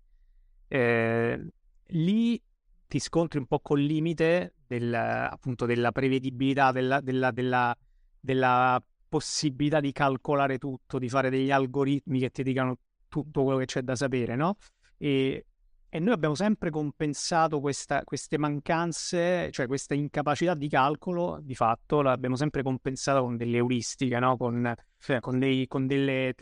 eh, 0.69 1.47
lì 1.87 2.43
ti 2.87 2.99
scontri 2.99 3.39
un 3.39 3.47
po' 3.47 3.61
col 3.61 3.81
limite 3.81 4.55
del, 4.67 4.95
appunto 4.95 5.67
della 5.67 5.91
prevedibilità, 5.91 6.71
della, 6.71 7.01
della, 7.01 7.33
della, 7.33 7.77
della 8.21 8.83
possibilità 9.09 9.81
di 9.81 9.93
calcolare 9.93 10.59
tutto, 10.59 10.99
di 10.99 11.09
fare 11.09 11.31
degli 11.31 11.51
algoritmi 11.51 12.21
che 12.21 12.31
ti 12.31 12.43
dicano 12.43 12.79
tutto 13.09 13.43
quello 13.43 13.59
che 13.59 13.67
c'è 13.67 13.83
da 13.83 13.97
sapere, 13.97 14.37
no? 14.37 14.57
E 14.97 15.47
e 15.95 16.01
noi 16.01 16.13
abbiamo 16.13 16.35
sempre 16.35 16.71
compensato 16.71 17.61
questa, 17.61 18.03
queste 18.03 18.37
mancanze, 18.37 19.49
cioè 19.53 19.69
questa 19.69 19.95
incapacità 19.95 20.55
di 20.55 20.69
calcolo, 20.69 21.39
di 21.41 21.55
fatto, 21.55 22.03
l'abbiamo 22.03 22.35
sempre 22.35 22.65
compensata 22.65 23.21
con 23.21 23.37
delle 23.37 23.59
euristiche, 23.59 24.19
no? 24.19 24.37
con, 24.37 24.75
sì. 24.99 25.17
con, 25.21 25.39
dei, 25.39 25.69
con, 25.69 25.87
delle 25.87 26.35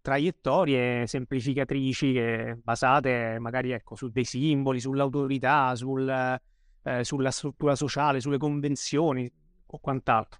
traiettorie 0.00 1.08
semplificatrici 1.08 2.12
che, 2.12 2.56
basate 2.62 3.38
magari 3.40 3.72
ecco, 3.72 3.96
su 3.96 4.10
dei 4.10 4.22
simboli, 4.22 4.78
sull'autorità, 4.78 5.74
sul, 5.74 6.08
eh, 6.84 7.02
sulla 7.02 7.32
struttura 7.32 7.74
sociale, 7.74 8.20
sulle 8.20 8.38
convenzioni 8.38 9.28
o 9.66 9.78
quant'altro 9.80 10.39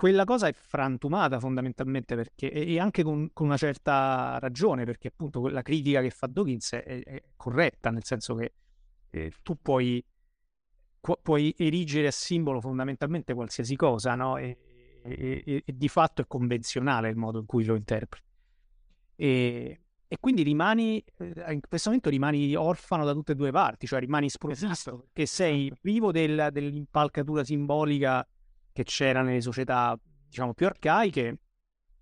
quella 0.00 0.24
cosa 0.24 0.48
è 0.48 0.54
frantumata 0.54 1.38
fondamentalmente 1.38 2.16
perché, 2.16 2.50
e 2.50 2.80
anche 2.80 3.02
con, 3.02 3.28
con, 3.34 3.44
una 3.44 3.58
certa 3.58 4.38
ragione, 4.38 4.86
perché 4.86 5.08
appunto 5.08 5.46
la 5.48 5.60
critica 5.60 6.00
che 6.00 6.08
fa 6.08 6.26
Dawkins 6.26 6.72
è, 6.72 7.02
è 7.02 7.22
corretta, 7.36 7.90
nel 7.90 8.02
senso 8.02 8.34
che 8.34 8.54
eh, 9.10 9.30
tu 9.42 9.60
puoi, 9.60 10.02
puoi, 11.20 11.54
erigere 11.58 12.06
a 12.06 12.12
simbolo 12.12 12.62
fondamentalmente 12.62 13.34
qualsiasi 13.34 13.76
cosa, 13.76 14.14
no? 14.14 14.38
E, 14.38 14.56
e, 15.02 15.42
e, 15.44 15.62
e, 15.66 15.76
di 15.76 15.88
fatto 15.88 16.22
è 16.22 16.26
convenzionale 16.26 17.10
il 17.10 17.16
modo 17.16 17.38
in 17.40 17.44
cui 17.44 17.66
lo 17.66 17.74
interpreti. 17.74 18.26
E, 19.16 19.80
quindi 20.18 20.42
rimani, 20.44 21.04
eh, 21.18 21.52
in 21.52 21.60
questo 21.68 21.90
momento 21.90 22.08
rimani 22.08 22.54
orfano 22.54 23.04
da 23.04 23.12
tutte 23.12 23.32
e 23.32 23.34
due 23.34 23.50
parti, 23.50 23.86
cioè 23.86 24.00
rimani 24.00 24.30
sprovvisto 24.30 24.66
esatto, 24.66 24.96
perché 25.12 25.26
sei 25.26 25.66
esatto. 25.66 25.80
vivo 25.82 26.10
del, 26.10 26.48
dell'impalcatura 26.50 27.44
simbolica 27.44 28.26
che 28.80 28.84
c'era 28.84 29.22
nelle 29.22 29.42
società, 29.42 29.98
diciamo, 30.26 30.54
più 30.54 30.66
arcaiche 30.66 31.38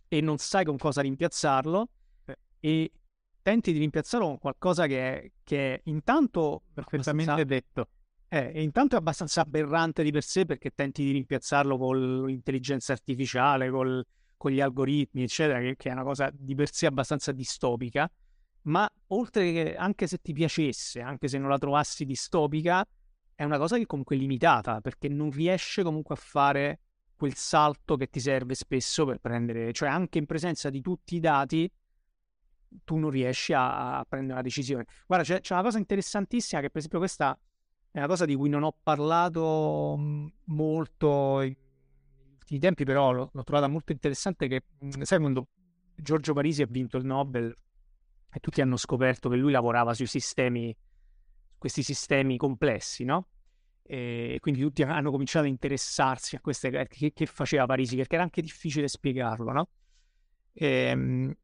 e 0.07 0.21
non 0.21 0.39
sai 0.39 0.65
con 0.65 0.77
cosa 0.77 1.01
rimpiazzarlo 1.01 1.89
eh. 2.27 2.39
e 2.61 2.93
tenti 3.43 3.73
di 3.73 3.79
rimpiazzarlo 3.81 4.27
con 4.27 4.39
qualcosa 4.39 4.87
che 4.87 5.33
è, 5.45 5.81
intanto 5.85 6.63
perfettamente 6.73 7.45
detto. 7.45 7.89
Eh, 8.29 8.63
intanto 8.63 8.95
è 8.95 8.99
abbastanza 8.99 9.41
aberrante 9.41 10.03
di 10.03 10.11
per 10.13 10.23
sé 10.23 10.45
perché 10.45 10.71
tenti 10.71 11.03
di 11.03 11.13
rimpiazzarlo 11.13 11.79
con 11.79 12.27
l'intelligenza 12.27 12.93
artificiale, 12.93 13.71
col, 13.71 14.05
con 14.37 14.51
gli 14.51 14.61
algoritmi, 14.61 15.23
eccetera, 15.23 15.61
che, 15.61 15.77
che, 15.77 15.89
è 15.89 15.93
una 15.93 16.05
cosa 16.05 16.31
di 16.33 16.55
per 16.55 16.73
sé 16.73 16.87
abbastanza 16.87 17.33
distopica. 17.33 18.11
Ma 18.63 18.89
oltre 19.09 19.53
che 19.53 19.77
anche 19.77 20.07
se 20.07 20.19
ti 20.19 20.35
piacesse, 20.35 21.01
anche 21.01 21.27
se 21.27 21.39
non 21.39 21.49
la 21.49 21.59
trovassi 21.59 22.05
distopica, 22.05 22.87
è 23.39 23.45
una 23.45 23.57
cosa 23.57 23.77
che 23.79 23.87
comunque 23.87 24.17
è 24.17 24.19
limitata 24.19 24.81
perché 24.81 25.07
non 25.09 25.31
riesce 25.31 25.85
comunque 25.85 26.17
a 26.17 26.19
fare 26.19 26.81
quel 27.15 27.35
salto 27.35 27.95
che 27.97 28.09
ti 28.11 28.19
serve 28.19 28.57
spesso 28.57 29.05
per 29.07 29.19
prendere, 29.21 29.73
cioè 29.73 29.89
anche 29.89 30.19
in 30.19 30.27
presenza 30.27 30.71
di 30.71 30.81
tutti 30.81 31.15
i 31.15 31.21
dati 31.21 31.71
tu 32.83 32.97
non 32.97 33.11
riesci 33.11 33.53
a, 33.53 33.99
a 33.99 34.05
prendere 34.09 34.33
una 34.33 34.43
decisione. 34.43 34.87
Guarda, 35.07 35.25
c'è, 35.25 35.41
c'è, 35.41 35.53
una 35.53 35.63
cosa 35.63 35.79
interessantissima 35.79 36.61
che 36.61 36.69
per 36.69 36.79
esempio 36.79 36.99
questa 36.99 37.39
è 37.93 37.99
una 37.99 38.09
cosa 38.09 38.25
di 38.25 38.35
cui 38.35 38.49
non 38.49 38.65
ho 38.65 38.75
parlato 38.83 39.97
molto 40.47 41.41
in 41.41 41.55
ultimi 42.33 42.59
tempi, 42.59 42.83
però 42.83 43.13
l'ho, 43.13 43.31
l'ho 43.33 43.45
trovata 43.45 43.69
molto 43.69 43.93
interessante 43.93 44.49
che, 44.49 44.65
sai, 45.03 45.21
quando 45.21 45.47
Giorgio 45.95 46.33
Parisi 46.33 46.63
ha 46.63 46.69
vinto 46.69 46.97
il 46.97 47.05
Nobel 47.05 47.57
e 48.33 48.41
tutti 48.41 48.61
hanno 48.61 48.77
scoperto 48.77 49.29
che 49.29 49.37
lui 49.37 49.53
lavorava 49.53 49.95
sui 49.95 50.07
sistemi 50.07 50.77
questi 51.59 51.83
sistemi 51.83 52.37
complessi, 52.37 53.05
no? 53.05 53.29
E 53.83 54.39
quindi 54.41 54.61
tutti 54.61 54.83
hanno 54.83 55.11
cominciato 55.11 55.47
a 55.47 55.49
interessarsi 55.49 56.37
a 56.37 56.41
queste 56.41 56.87
che, 56.89 57.13
che 57.13 57.27
faceva 57.27 57.67
Parisi, 57.67 57.97
perché 57.97 58.15
era 58.15 58.25
anche 58.25 58.43
difficile 58.43 58.87
spiegarlo, 58.89 59.53
no? 59.53 59.69
E, 60.53 60.67
ehm, 60.67 61.35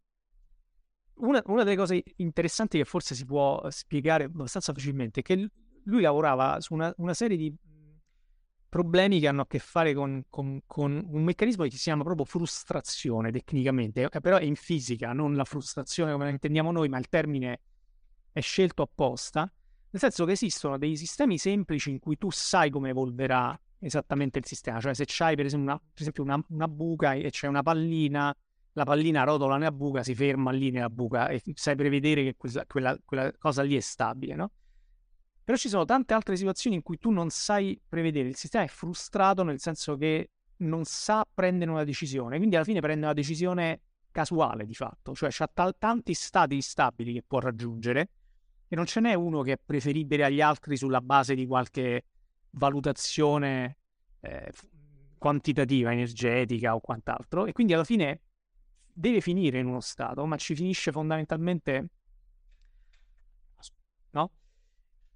una, 1.17 1.43
una, 1.47 1.63
delle 1.63 1.77
cose 1.77 2.03
interessanti 2.17 2.79
che 2.79 2.85
forse 2.85 3.15
si 3.15 3.25
può 3.25 3.65
spiegare 3.71 4.25
abbastanza 4.25 4.73
facilmente 4.73 5.21
è 5.21 5.23
che 5.23 5.49
lui 5.85 6.03
lavorava 6.03 6.61
su 6.61 6.75
una, 6.75 6.93
una 6.97 7.15
serie 7.15 7.37
di 7.37 7.55
problemi 8.69 9.21
che 9.21 9.29
hanno 9.29 9.43
a 9.43 9.47
che 9.47 9.61
fare 9.61 9.95
con, 9.95 10.25
con, 10.29 10.61
con, 10.67 11.01
un 11.09 11.23
meccanismo 11.23 11.63
che 11.63 11.71
si 11.71 11.77
chiama 11.79 12.03
proprio 12.03 12.27
frustrazione 12.27 13.31
tecnicamente, 13.31 14.09
però 14.21 14.37
è 14.37 14.43
in 14.43 14.57
fisica, 14.57 15.13
non 15.13 15.37
la 15.37 15.45
frustrazione 15.45 16.11
come 16.11 16.25
la 16.25 16.31
intendiamo 16.31 16.73
noi, 16.73 16.89
ma 16.89 16.99
il 16.99 17.09
termine 17.09 17.61
è 18.33 18.41
scelto 18.41 18.83
apposta 18.83 19.51
nel 19.95 20.03
senso 20.03 20.25
che 20.25 20.33
esistono 20.33 20.77
dei 20.77 20.97
sistemi 20.97 21.39
semplici 21.39 21.89
in 21.89 22.01
cui 22.01 22.19
tu 22.19 22.29
sai 22.33 22.69
come 22.69 22.89
evolverà 22.89 23.57
esattamente 23.79 24.41
il 24.41 24.45
sistema. 24.45 24.81
Cioè, 24.81 24.93
se 24.93 25.05
c'hai 25.07 25.37
per 25.37 25.47
esempio 25.47 25.71
una, 25.71 25.79
per 25.79 26.01
esempio 26.01 26.25
una, 26.25 26.45
una 26.49 26.67
buca 26.67 27.13
e 27.13 27.31
c'è 27.31 27.47
una 27.47 27.63
pallina, 27.63 28.37
la 28.73 28.85
pallina 28.85 29.23
rotola 29.23 29.57
nella 29.57 29.71
buca, 29.71 30.03
si 30.03 30.17
ferma 30.17 30.51
lì 30.51 30.73
nella 30.73 30.91
buca 30.91 31.29
e 31.29 31.41
sai 31.55 31.77
prevedere 31.77 32.25
che 32.25 32.35
quella, 32.37 32.65
quella, 32.67 32.99
quella 33.05 33.33
cosa 33.39 33.63
lì 33.63 33.77
è 33.77 33.81
stabile, 33.81 34.35
no? 34.35 34.51
Però 35.45 35.57
ci 35.57 35.69
sono 35.69 35.85
tante 35.85 36.13
altre 36.13 36.37
situazioni 36.37 36.75
in 36.75 36.83
cui 36.83 36.99
tu 36.99 37.11
non 37.11 37.31
sai 37.31 37.81
prevedere, 37.89 38.29
il 38.29 38.37
sistema 38.37 38.65
è 38.65 38.69
frustrato 38.69 39.45
nel 39.45 39.61
senso 39.61 39.97
che 39.97 40.31
non 40.57 40.85
sa 40.85 41.25
prendere 41.33 41.71
una 41.71 41.85
decisione, 41.85 42.39
quindi 42.39 42.57
alla 42.57 42.65
fine 42.65 42.81
prende 42.81 43.05
una 43.05 43.15
decisione 43.15 43.83
casuale 44.11 44.67
di 44.67 44.75
fatto, 44.75 45.15
cioè 45.15 45.31
ha 45.33 45.47
t- 45.47 45.77
tanti 45.79 46.15
stati 46.15 46.61
stabili 46.61 47.13
che 47.13 47.23
può 47.25 47.39
raggiungere 47.39 48.09
e 48.75 48.77
non 48.77 48.87
ce 48.87 48.99
n'è 48.99 49.15
uno 49.15 49.43
che 49.43 49.53
è 49.53 49.59
preferibile 49.65 50.25
agli 50.25 50.41
altri 50.41 50.77
sulla 50.77 51.01
base 51.01 51.37
di 51.37 51.47
qualche 51.47 52.07
valutazione 52.51 53.79
eh, 54.21 54.53
quantitativa, 55.17 55.93
energetica 55.93 56.75
o 56.75 56.81
quant'altro. 56.81 57.47
E 57.47 57.53
quindi 57.53 57.73
alla 57.73 57.85
fine 57.85 58.23
deve 58.93 59.21
finire 59.21 59.61
in 59.61 59.67
uno 59.67 59.79
stato, 59.79 60.27
ma 60.27 60.37
ci 60.37 60.57
finisce 60.57 60.91
fondamentalmente, 60.91 61.89
no? 64.11 64.31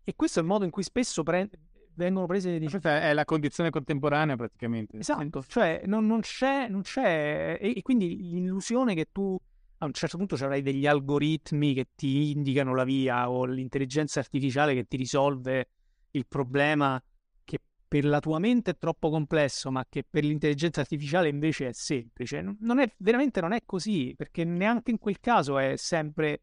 E 0.04 0.14
questo 0.14 0.38
è 0.38 0.42
il 0.42 0.48
modo 0.48 0.64
in 0.64 0.70
cui 0.70 0.84
spesso 0.84 1.24
pre- 1.24 1.50
vengono 1.94 2.26
prese 2.26 2.50
le 2.50 2.60
decisioni. 2.60 2.96
È 2.96 3.12
la 3.12 3.24
condizione 3.24 3.70
contemporanea 3.70 4.36
praticamente. 4.36 4.98
Esatto, 4.98 5.42
cioè 5.48 5.82
non, 5.86 6.06
non, 6.06 6.20
c'è, 6.20 6.68
non 6.68 6.82
c'è, 6.82 7.58
e, 7.60 7.72
e 7.76 7.82
quindi 7.82 8.30
l'illusione 8.30 8.94
che 8.94 9.08
tu 9.10 9.36
a 9.78 9.84
un 9.86 9.92
certo 9.92 10.16
punto 10.16 10.34
avrai 10.34 10.62
degli 10.62 10.86
algoritmi 10.86 11.72
che 11.72 11.90
ti 11.94 12.32
indicano 12.32 12.74
la 12.74 12.84
via 12.84 13.30
o 13.30 13.44
l'intelligenza 13.44 14.18
artificiale 14.18 14.74
che 14.74 14.84
ti 14.84 14.96
risolve 14.96 15.68
il 16.12 16.26
problema 16.26 17.00
che 17.44 17.60
per 17.86 18.04
la 18.04 18.18
tua 18.18 18.40
mente 18.40 18.72
è 18.72 18.78
troppo 18.78 19.08
complesso, 19.08 19.70
ma 19.70 19.84
che 19.88 20.04
per 20.08 20.24
l'intelligenza 20.24 20.80
artificiale 20.80 21.28
invece 21.28 21.68
è 21.68 21.72
semplice. 21.72 22.42
Non 22.58 22.80
è, 22.80 22.92
veramente 22.98 23.40
non 23.40 23.52
è 23.52 23.62
così, 23.64 24.14
perché 24.16 24.44
neanche 24.44 24.90
in 24.90 24.98
quel 24.98 25.20
caso 25.20 25.58
è 25.58 25.76
sempre 25.76 26.42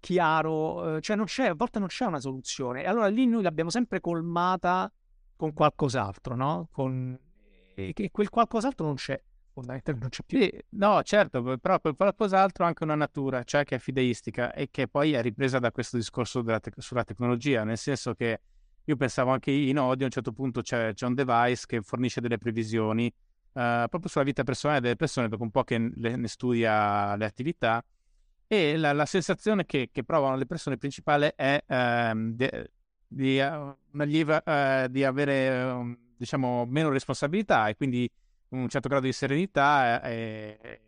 chiaro, 0.00 0.96
eh, 0.96 1.00
cioè 1.00 1.16
non 1.16 1.26
c'è, 1.26 1.46
a 1.46 1.54
volte 1.54 1.78
non 1.78 1.88
c'è 1.88 2.04
una 2.04 2.20
soluzione. 2.20 2.82
E 2.82 2.86
allora 2.86 3.06
lì 3.06 3.26
noi 3.26 3.42
l'abbiamo 3.42 3.70
sempre 3.70 4.00
colmata 4.00 4.92
con 5.36 5.52
qualcos'altro, 5.52 6.34
no? 6.34 6.68
Con... 6.72 7.16
E 7.76 8.10
quel 8.10 8.28
qualcos'altro 8.28 8.86
non 8.86 8.96
c'è 8.96 9.20
fondamentalmente 9.54 9.92
non 10.00 10.08
c'è 10.10 10.22
più. 10.26 10.38
Sì, 10.40 10.64
no, 10.70 11.02
certo, 11.02 11.58
però 11.58 11.78
per 11.78 11.94
qualcos'altro 11.94 12.64
anche 12.64 12.82
una 12.82 12.96
natura, 12.96 13.44
cioè 13.44 13.64
che 13.64 13.76
è 13.76 13.78
fideistica 13.78 14.52
e 14.52 14.68
che 14.70 14.88
poi 14.88 15.12
è 15.12 15.22
ripresa 15.22 15.58
da 15.58 15.70
questo 15.70 15.96
discorso 15.96 16.42
te- 16.42 16.72
sulla 16.78 17.04
tecnologia, 17.04 17.64
nel 17.64 17.78
senso 17.78 18.14
che 18.14 18.40
io 18.84 18.96
pensavo 18.96 19.30
anche 19.30 19.50
in 19.50 19.78
Odi 19.78 20.02
a 20.02 20.06
un 20.06 20.12
certo 20.12 20.32
punto 20.32 20.60
c'è, 20.60 20.92
c'è 20.92 21.06
un 21.06 21.14
device 21.14 21.64
che 21.66 21.80
fornisce 21.80 22.20
delle 22.20 22.36
previsioni 22.36 23.06
uh, 23.06 23.86
proprio 23.88 24.08
sulla 24.08 24.24
vita 24.24 24.42
personale 24.42 24.80
delle 24.80 24.96
persone, 24.96 25.28
dopo 25.28 25.44
un 25.44 25.50
po' 25.50 25.64
che 25.64 25.90
le, 25.94 26.16
ne 26.16 26.28
studia 26.28 27.16
le 27.16 27.24
attività 27.24 27.82
e 28.46 28.76
la, 28.76 28.92
la 28.92 29.06
sensazione 29.06 29.64
che, 29.64 29.88
che, 29.90 30.04
provano 30.04 30.36
le 30.36 30.44
persone 30.44 30.76
principale 30.76 31.34
è 31.34 31.64
uh, 31.66 32.34
di, 32.34 32.48
di, 33.06 33.38
uh, 33.38 33.74
lieva, 34.02 34.42
eh, 34.42 34.88
di 34.90 35.02
avere 35.02 35.96
diciamo 36.16 36.66
meno 36.66 36.90
responsabilità 36.90 37.68
e 37.68 37.76
quindi 37.76 38.10
un 38.54 38.68
certo 38.68 38.88
grado 38.88 39.06
di 39.06 39.12
serenità 39.12 40.02
e, 40.02 40.58
e 40.60 40.80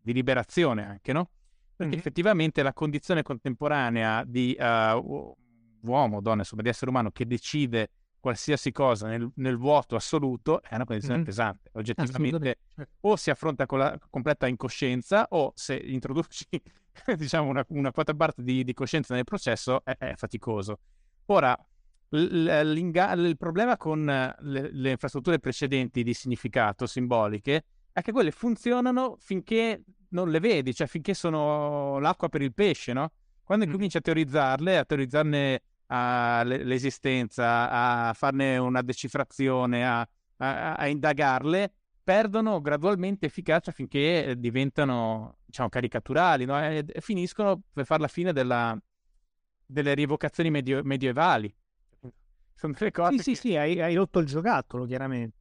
di 0.00 0.12
liberazione 0.12 0.86
anche, 0.86 1.12
no? 1.12 1.30
Perché 1.76 1.92
mm-hmm. 1.92 1.98
effettivamente 1.98 2.62
la 2.62 2.72
condizione 2.72 3.22
contemporanea 3.22 4.24
di 4.24 4.56
uh, 4.58 5.36
uomo, 5.80 6.20
donna, 6.20 6.40
insomma, 6.40 6.62
di 6.62 6.68
essere 6.68 6.90
umano 6.90 7.10
che 7.10 7.26
decide 7.26 7.90
qualsiasi 8.20 8.72
cosa 8.72 9.06
nel, 9.06 9.30
nel 9.34 9.58
vuoto 9.58 9.96
assoluto 9.96 10.62
è 10.62 10.74
una 10.74 10.84
condizione 10.84 11.16
mm-hmm. 11.16 11.26
pesante. 11.26 11.70
Oggettivamente 11.74 12.58
o 13.00 13.16
si 13.16 13.30
affronta 13.30 13.66
con 13.66 13.78
la 13.78 13.98
completa 14.08 14.46
incoscienza 14.46 15.26
o 15.30 15.52
se 15.54 15.76
introduci 15.76 16.46
diciamo 17.16 17.48
una, 17.48 17.64
una 17.68 17.92
quota 17.92 18.14
parte 18.14 18.42
di, 18.42 18.64
di, 18.64 18.72
coscienza 18.72 19.14
nel 19.14 19.24
processo 19.24 19.84
è, 19.84 19.96
è 19.98 20.14
faticoso. 20.16 20.78
Ora, 21.26 21.54
il 22.10 23.36
problema 23.36 23.76
con 23.76 24.04
le, 24.04 24.68
le, 24.70 24.90
infrastrutture 24.90 25.38
precedenti 25.38 26.02
di 26.02 26.14
significato 26.14 26.86
simboliche 26.86 27.64
è 27.92 28.02
che 28.02 28.12
quelle 28.12 28.30
funzionano 28.30 29.16
finché 29.18 29.82
non 30.10 30.30
le 30.30 30.40
vedi, 30.40 30.74
cioè 30.74 30.86
finché 30.86 31.14
sono 31.14 31.98
l'acqua 31.98 32.28
per 32.28 32.42
il 32.42 32.54
pesce, 32.54 32.92
no? 32.92 33.12
Quando 33.42 33.66
mm. 33.66 33.70
cominci 33.70 33.96
a 33.96 34.00
teorizzarle, 34.00 34.78
a 34.78 34.84
teorizzarne 34.84 35.62
uh, 35.86 36.44
l'esistenza, 36.44 37.70
a 37.70 38.12
farne 38.14 38.56
una 38.58 38.82
decifrazione, 38.82 39.86
a, 39.86 40.08
a, 40.38 40.74
a, 40.74 40.86
indagarle, 40.86 41.72
perdono 42.02 42.60
gradualmente 42.60 43.26
efficacia 43.26 43.72
finché 43.72 44.34
diventano, 44.38 45.38
diciamo, 45.44 45.68
caricaturali, 45.68 46.44
no? 46.44 46.60
E, 46.60 46.84
e 46.86 47.00
finiscono 47.00 47.60
per 47.72 47.84
fare 47.84 48.00
la 48.00 48.08
fine 48.08 48.32
della, 48.32 48.76
delle 49.66 49.94
rievocazioni 49.94 50.50
medio, 50.50 50.80
medievali 50.84 51.52
sono 52.54 52.74
delle 52.76 52.90
cose. 52.90 53.10
Sì, 53.10 53.16
che... 53.16 53.22
sì, 53.22 53.34
sì, 53.34 53.56
hai, 53.56 53.80
hai, 53.80 53.94
rotto 53.94 54.18
il 54.20 54.26
giocattolo, 54.26 54.84
chiaramente. 54.86 55.36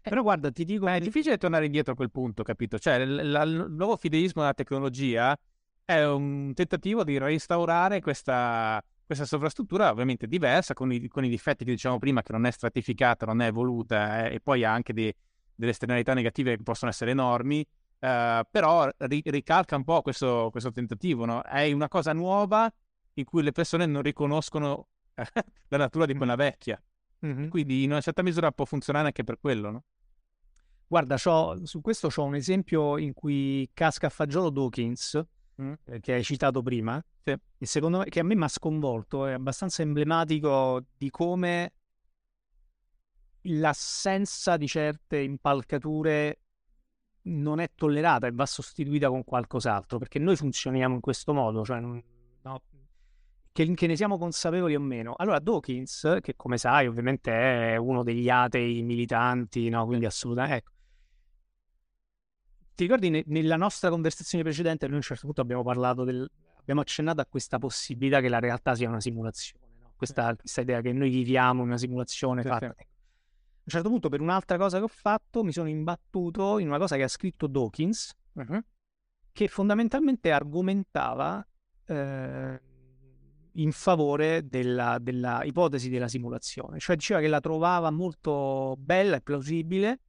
Eh, 0.00 0.10
Però 0.10 0.22
guarda, 0.22 0.50
ti 0.50 0.64
dico. 0.64 0.86
è 0.86 1.00
difficile 1.00 1.38
tornare 1.38 1.66
indietro 1.66 1.92
a 1.92 1.96
quel 1.96 2.10
punto, 2.10 2.42
capito? 2.42 2.78
Cioè, 2.78 3.04
l- 3.04 3.30
l- 3.30 3.42
il 3.46 3.66
nuovo 3.70 3.96
fideismo 3.96 4.42
della 4.42 4.54
tecnologia 4.54 5.36
è 5.84 6.02
un 6.04 6.52
tentativo 6.54 7.04
di 7.04 7.18
restaurare 7.18 8.00
questa, 8.00 8.82
questa 9.04 9.24
sovrastruttura, 9.24 9.90
ovviamente 9.90 10.26
diversa, 10.26 10.74
con 10.74 10.92
i, 10.92 11.08
con 11.08 11.24
i, 11.24 11.28
difetti 11.28 11.64
che 11.64 11.72
dicevamo 11.72 12.00
prima, 12.00 12.22
che 12.22 12.32
non 12.32 12.46
è 12.46 12.50
stratificata, 12.50 13.26
non 13.26 13.40
è 13.40 13.46
evoluta, 13.46 14.26
eh, 14.26 14.34
e 14.34 14.40
poi 14.40 14.64
ha 14.64 14.72
anche 14.72 14.92
dei, 14.92 15.14
delle 15.54 15.70
esternalità 15.72 16.14
negative 16.14 16.56
che 16.56 16.62
possono 16.62 16.90
essere 16.90 17.10
enormi. 17.10 17.64
Uh, 18.04 18.42
però 18.50 18.86
ri- 18.98 19.22
ricalca 19.24 19.76
un 19.76 19.84
po' 19.84 20.02
questo, 20.02 20.48
questo 20.50 20.70
tentativo, 20.70 21.24
no? 21.24 21.40
È 21.40 21.72
una 21.72 21.88
cosa 21.88 22.12
nuova 22.12 22.70
in 23.14 23.24
cui 23.24 23.42
le 23.42 23.52
persone 23.52 23.86
non 23.86 24.02
riconoscono 24.02 24.88
la 25.68 25.76
natura 25.76 26.06
di 26.06 26.14
quella 26.14 26.36
vecchia. 26.36 26.82
Mm-hmm. 27.24 27.48
Quindi 27.48 27.82
in 27.84 27.90
una 27.90 28.00
certa 28.00 28.22
misura 28.22 28.52
può 28.52 28.64
funzionare 28.64 29.06
anche 29.06 29.24
per 29.24 29.38
quello, 29.40 29.70
no? 29.70 29.84
Guarda, 30.86 31.16
su 31.16 31.80
questo 31.80 32.08
ho 32.14 32.24
un 32.24 32.34
esempio 32.34 32.98
in 32.98 33.14
cui 33.14 33.68
casca 33.72 34.06
a 34.06 34.10
fagiolo 34.10 34.50
Dawkins, 34.50 35.20
mm. 35.60 35.72
eh, 35.84 36.00
che 36.00 36.12
hai 36.12 36.22
citato 36.22 36.62
prima, 36.62 37.02
sì. 37.22 37.30
e 37.30 37.66
secondo 37.66 37.98
me, 37.98 38.04
che 38.04 38.20
a 38.20 38.22
me 38.22 38.36
mi 38.36 38.44
ha 38.44 38.48
sconvolto, 38.48 39.26
è 39.26 39.32
abbastanza 39.32 39.82
emblematico 39.82 40.84
di 40.96 41.10
come 41.10 41.72
l'assenza 43.46 44.56
di 44.56 44.66
certe 44.66 45.18
impalcature 45.18 46.38
non 47.22 47.60
è 47.60 47.70
tollerata 47.74 48.26
e 48.26 48.32
va 48.32 48.46
sostituita 48.46 49.08
con 49.08 49.24
qualcos'altro, 49.24 49.98
perché 49.98 50.18
noi 50.18 50.36
funzioniamo 50.36 50.94
in 50.94 51.00
questo 51.00 51.32
modo, 51.32 51.64
cioè 51.64 51.80
non, 51.80 52.02
no, 52.42 52.62
che, 53.54 53.72
che, 53.72 53.86
ne 53.86 53.94
siamo 53.94 54.18
consapevoli 54.18 54.74
o 54.74 54.80
meno. 54.80 55.14
Allora, 55.16 55.38
Dawkins, 55.38 56.18
che 56.20 56.34
come 56.34 56.58
sai, 56.58 56.88
ovviamente 56.88 57.30
è 57.30 57.76
uno 57.76 58.02
degli 58.02 58.28
atei 58.28 58.82
militanti, 58.82 59.68
no? 59.68 59.86
Quindi 59.86 60.06
assolutamente. 60.06 60.56
Ecco. 60.56 60.72
Ti 62.74 62.82
ricordi 62.82 63.10
ne, 63.10 63.22
nella 63.26 63.54
nostra 63.54 63.90
conversazione 63.90 64.42
precedente, 64.42 64.86
noi 64.86 64.94
a 64.94 64.98
un 64.98 65.04
certo 65.04 65.26
punto 65.26 65.40
abbiamo 65.40 65.62
parlato 65.62 66.02
del. 66.02 66.28
abbiamo 66.58 66.80
accennato 66.80 67.20
a 67.20 67.26
questa 67.26 67.58
possibilità 67.58 68.20
che 68.20 68.28
la 68.28 68.40
realtà 68.40 68.74
sia 68.74 68.88
una 68.88 69.00
simulazione, 69.00 69.66
no? 69.78 69.92
questa, 69.94 70.34
questa, 70.34 70.60
idea 70.60 70.80
che 70.80 70.92
noi 70.92 71.10
viviamo 71.10 71.60
in 71.60 71.68
una 71.68 71.78
simulazione 71.78 72.42
fatta. 72.42 72.66
A 72.66 72.70
un 72.70 73.70
certo 73.70 73.88
punto, 73.88 74.08
per 74.08 74.20
un'altra 74.20 74.58
cosa 74.58 74.78
che 74.78 74.84
ho 74.84 74.88
fatto, 74.88 75.44
mi 75.44 75.52
sono 75.52 75.68
imbattuto 75.68 76.58
in 76.58 76.66
una 76.66 76.78
cosa 76.78 76.96
che 76.96 77.04
ha 77.04 77.08
scritto 77.08 77.46
Dawkins, 77.46 78.12
uh-huh. 78.32 78.60
che 79.30 79.46
fondamentalmente 79.46 80.32
argomentava. 80.32 81.46
Eh, 81.86 82.60
in 83.56 83.72
favore 83.72 84.46
della, 84.48 84.98
della, 85.00 85.42
ipotesi 85.44 85.88
della 85.88 86.08
simulazione, 86.08 86.78
cioè 86.78 86.96
diceva 86.96 87.20
che 87.20 87.28
la 87.28 87.40
trovava 87.40 87.90
molto 87.90 88.74
bella 88.78 89.16
e 89.16 89.20
plausibile, 89.20 90.00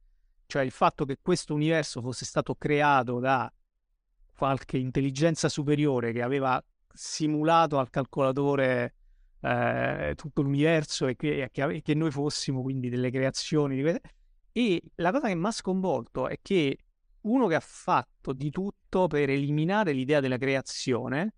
cioè 0.46 0.62
il 0.62 0.70
fatto 0.70 1.04
che 1.04 1.18
questo 1.20 1.54
universo 1.54 2.00
fosse 2.00 2.24
stato 2.24 2.54
creato 2.54 3.18
da 3.18 3.52
qualche 4.36 4.78
intelligenza 4.78 5.48
superiore 5.48 6.12
che 6.12 6.22
aveva 6.22 6.62
simulato 6.92 7.78
al 7.78 7.90
calcolatore 7.90 8.94
eh, 9.40 10.12
tutto 10.16 10.42
l'universo 10.42 11.06
e 11.06 11.16
che, 11.16 11.48
che, 11.52 11.80
che, 11.82 11.94
noi 11.94 12.10
fossimo 12.10 12.62
quindi 12.62 12.88
delle 12.88 13.10
creazioni. 13.10 13.82
E 14.52 14.82
la 14.96 15.12
cosa 15.12 15.28
che 15.28 15.34
mi 15.34 15.46
ha 15.46 15.50
sconvolto 15.50 16.28
è 16.28 16.38
che 16.40 16.78
uno 17.22 17.46
che 17.46 17.54
ha 17.54 17.60
fatto 17.60 18.32
di 18.32 18.50
tutto 18.50 19.06
per 19.06 19.30
eliminare 19.30 19.92
l'idea 19.92 20.20
della 20.20 20.38
creazione 20.38 21.34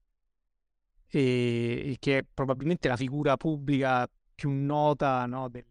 e, 1.11 1.97
che 1.99 2.19
è 2.19 2.25
probabilmente 2.33 2.89
la 2.89 2.97
figura 2.97 3.37
pubblica 3.37 4.09
più 4.35 4.51
nota 4.51 5.27
no, 5.27 5.49
del, 5.49 5.65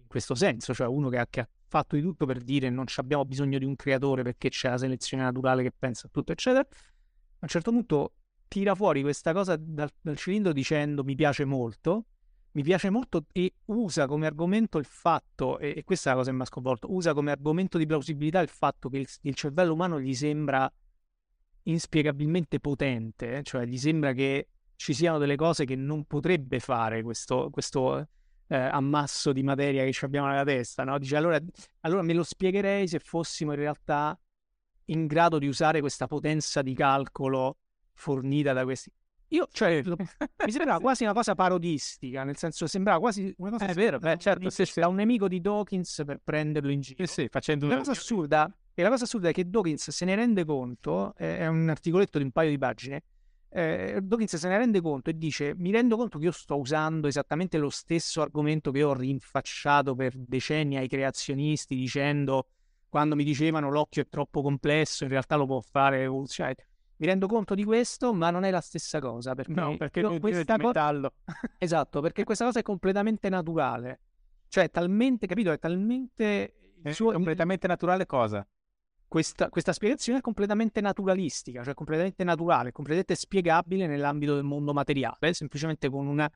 in 0.00 0.06
questo 0.06 0.34
senso, 0.34 0.74
cioè 0.74 0.86
uno 0.86 1.08
che 1.08 1.18
ha, 1.18 1.26
che 1.28 1.40
ha, 1.40 1.48
fatto 1.68 1.96
di 1.96 2.02
tutto 2.02 2.26
per 2.26 2.40
dire 2.42 2.70
non 2.70 2.84
abbiamo 2.96 3.24
bisogno 3.24 3.58
di 3.58 3.64
un 3.64 3.74
creatore 3.74 4.22
perché 4.22 4.50
c'è 4.50 4.70
la 4.70 4.78
selezione 4.78 5.24
naturale 5.24 5.62
che 5.64 5.72
pensa 5.76 6.06
a 6.06 6.10
tutto, 6.12 6.32
eccetera. 6.32 6.60
A 6.60 7.38
un 7.40 7.48
certo 7.48 7.70
punto 7.72 8.12
tira 8.46 8.74
fuori 8.74 9.02
questa 9.02 9.32
cosa 9.32 9.56
dal, 9.56 9.90
dal 10.00 10.16
cilindro 10.16 10.52
dicendo 10.52 11.02
mi 11.02 11.16
piace 11.16 11.44
molto, 11.44 12.04
mi 12.52 12.62
piace 12.62 12.88
molto 12.88 13.26
e 13.32 13.52
usa 13.66 14.06
come 14.06 14.26
argomento 14.26 14.78
il 14.78 14.84
fatto, 14.84 15.58
e, 15.58 15.74
e 15.76 15.84
questa 15.84 16.10
è 16.10 16.12
la 16.12 16.18
cosa 16.18 16.30
che 16.30 16.36
mi 16.36 16.42
ha 16.42 16.46
sconvolto, 16.46 16.92
usa 16.92 17.12
come 17.12 17.32
argomento 17.32 17.76
di 17.76 17.84
plausibilità 17.84 18.40
il 18.40 18.48
fatto 18.48 18.88
che 18.88 18.98
il, 18.98 19.08
il 19.22 19.34
cervello 19.34 19.72
umano 19.72 20.00
gli 20.00 20.14
sembra 20.14 20.72
inspiegabilmente 21.64 22.60
potente, 22.60 23.42
cioè 23.42 23.66
gli 23.66 23.76
sembra 23.76 24.12
che 24.12 24.48
ci 24.76 24.94
siano 24.94 25.18
delle 25.18 25.36
cose 25.36 25.64
che 25.64 25.76
non 25.76 26.04
potrebbe 26.04 26.60
fare 26.60 27.02
questo, 27.02 27.50
questo 27.50 28.08
eh, 28.48 28.56
ammasso 28.56 29.32
di 29.32 29.42
materia 29.42 29.84
che 29.84 30.04
abbiamo 30.04 30.28
nella 30.28 30.44
testa, 30.44 30.84
no? 30.84 30.98
Dice 30.98 31.16
allora, 31.16 31.38
allora 31.80 32.02
me 32.02 32.12
lo 32.12 32.22
spiegherei 32.22 32.86
se 32.86 32.98
fossimo 32.98 33.52
in 33.52 33.58
realtà 33.58 34.18
in 34.86 35.06
grado 35.06 35.38
di 35.38 35.48
usare 35.48 35.80
questa 35.80 36.06
potenza 36.06 36.62
di 36.62 36.74
calcolo 36.74 37.58
fornita 37.92 38.52
da 38.52 38.64
questi. 38.64 38.90
Io, 39.30 39.48
cioè, 39.50 39.82
mi 39.82 39.96
sembrava 40.52 40.78
quasi 40.78 41.02
una 41.02 41.12
cosa 41.12 41.34
parodistica, 41.34 42.22
nel 42.22 42.36
senso 42.36 42.68
sembrava 42.68 43.00
quasi 43.00 43.34
una 43.38 43.50
cosa. 43.50 43.66
È 43.66 43.74
vero, 43.74 43.98
beh, 43.98 44.18
certo, 44.18 44.50
sì, 44.50 44.64
sì. 44.64 44.78
da 44.78 44.86
un 44.86 44.94
nemico 44.94 45.26
di 45.26 45.40
Dawkins 45.40 46.02
per 46.06 46.20
prenderlo 46.22 46.70
in 46.70 46.80
giro. 46.80 47.04
Sì, 47.06 47.22
sì, 47.22 47.28
facendo 47.28 47.66
una 47.66 47.78
cosa 47.78 47.90
assurda. 47.90 48.54
E 48.78 48.82
la 48.82 48.90
cosa 48.90 49.04
assurda 49.04 49.30
è 49.30 49.32
che 49.32 49.48
Dawkins 49.48 49.90
se 49.90 50.04
ne 50.04 50.14
rende 50.14 50.44
conto, 50.44 51.14
è 51.16 51.46
un 51.46 51.68
articoletto 51.68 52.18
di 52.18 52.24
un 52.24 52.30
paio 52.30 52.50
di 52.50 52.58
pagine, 52.58 53.02
eh, 53.48 54.00
Dawkins 54.02 54.36
se 54.36 54.48
ne 54.48 54.58
rende 54.58 54.80
conto 54.80 55.10
e 55.10 55.16
dice 55.16 55.54
mi 55.56 55.70
rendo 55.70 55.96
conto 55.96 56.18
che 56.18 56.24
io 56.24 56.32
sto 56.32 56.58
usando 56.58 57.06
esattamente 57.06 57.58
lo 57.58 57.70
stesso 57.70 58.20
argomento 58.20 58.70
che 58.70 58.82
ho 58.82 58.92
rinfacciato 58.92 59.94
per 59.94 60.14
decenni 60.16 60.76
ai 60.76 60.88
creazionisti 60.88 61.76
dicendo 61.76 62.48
quando 62.88 63.14
mi 63.14 63.24
dicevano 63.24 63.70
l'occhio 63.70 64.02
è 64.02 64.08
troppo 64.08 64.42
complesso 64.42 65.04
in 65.04 65.10
realtà 65.10 65.36
lo 65.36 65.46
può 65.46 65.60
fare 65.60 66.08
cioè, 66.26 66.54
mi 66.96 67.06
rendo 67.06 67.26
conto 67.26 67.54
di 67.54 67.64
questo 67.64 68.12
ma 68.12 68.30
non 68.30 68.44
è 68.44 68.50
la 68.50 68.60
stessa 68.60 69.00
cosa 69.00 69.34
perché, 69.34 69.52
no, 69.52 69.76
perché 69.76 70.00
io, 70.00 70.18
questa 70.18 70.56
co- 70.56 70.66
metallo 70.66 71.12
esatto 71.58 72.00
perché 72.00 72.24
questa 72.24 72.44
cosa 72.44 72.58
è 72.58 72.62
completamente 72.62 73.28
naturale 73.28 74.00
cioè 74.48 74.70
talmente 74.70 75.26
capito 75.26 75.52
è 75.52 75.58
talmente 75.58 76.54
è 76.82 76.92
suo... 76.92 77.12
completamente 77.12 77.66
naturale 77.66 78.06
cosa? 78.06 78.46
Questa, 79.08 79.48
questa, 79.48 79.72
spiegazione 79.72 80.18
è 80.18 80.22
completamente 80.22 80.80
naturalistica, 80.80 81.62
cioè 81.62 81.74
completamente 81.74 82.24
naturale, 82.24 82.72
completamente 82.72 83.14
spiegabile 83.14 83.86
nell'ambito 83.86 84.34
del 84.34 84.44
mondo 84.44 84.72
materiale, 84.72 85.32
semplicemente 85.32 85.88
con 85.88 86.06
una 86.06 86.30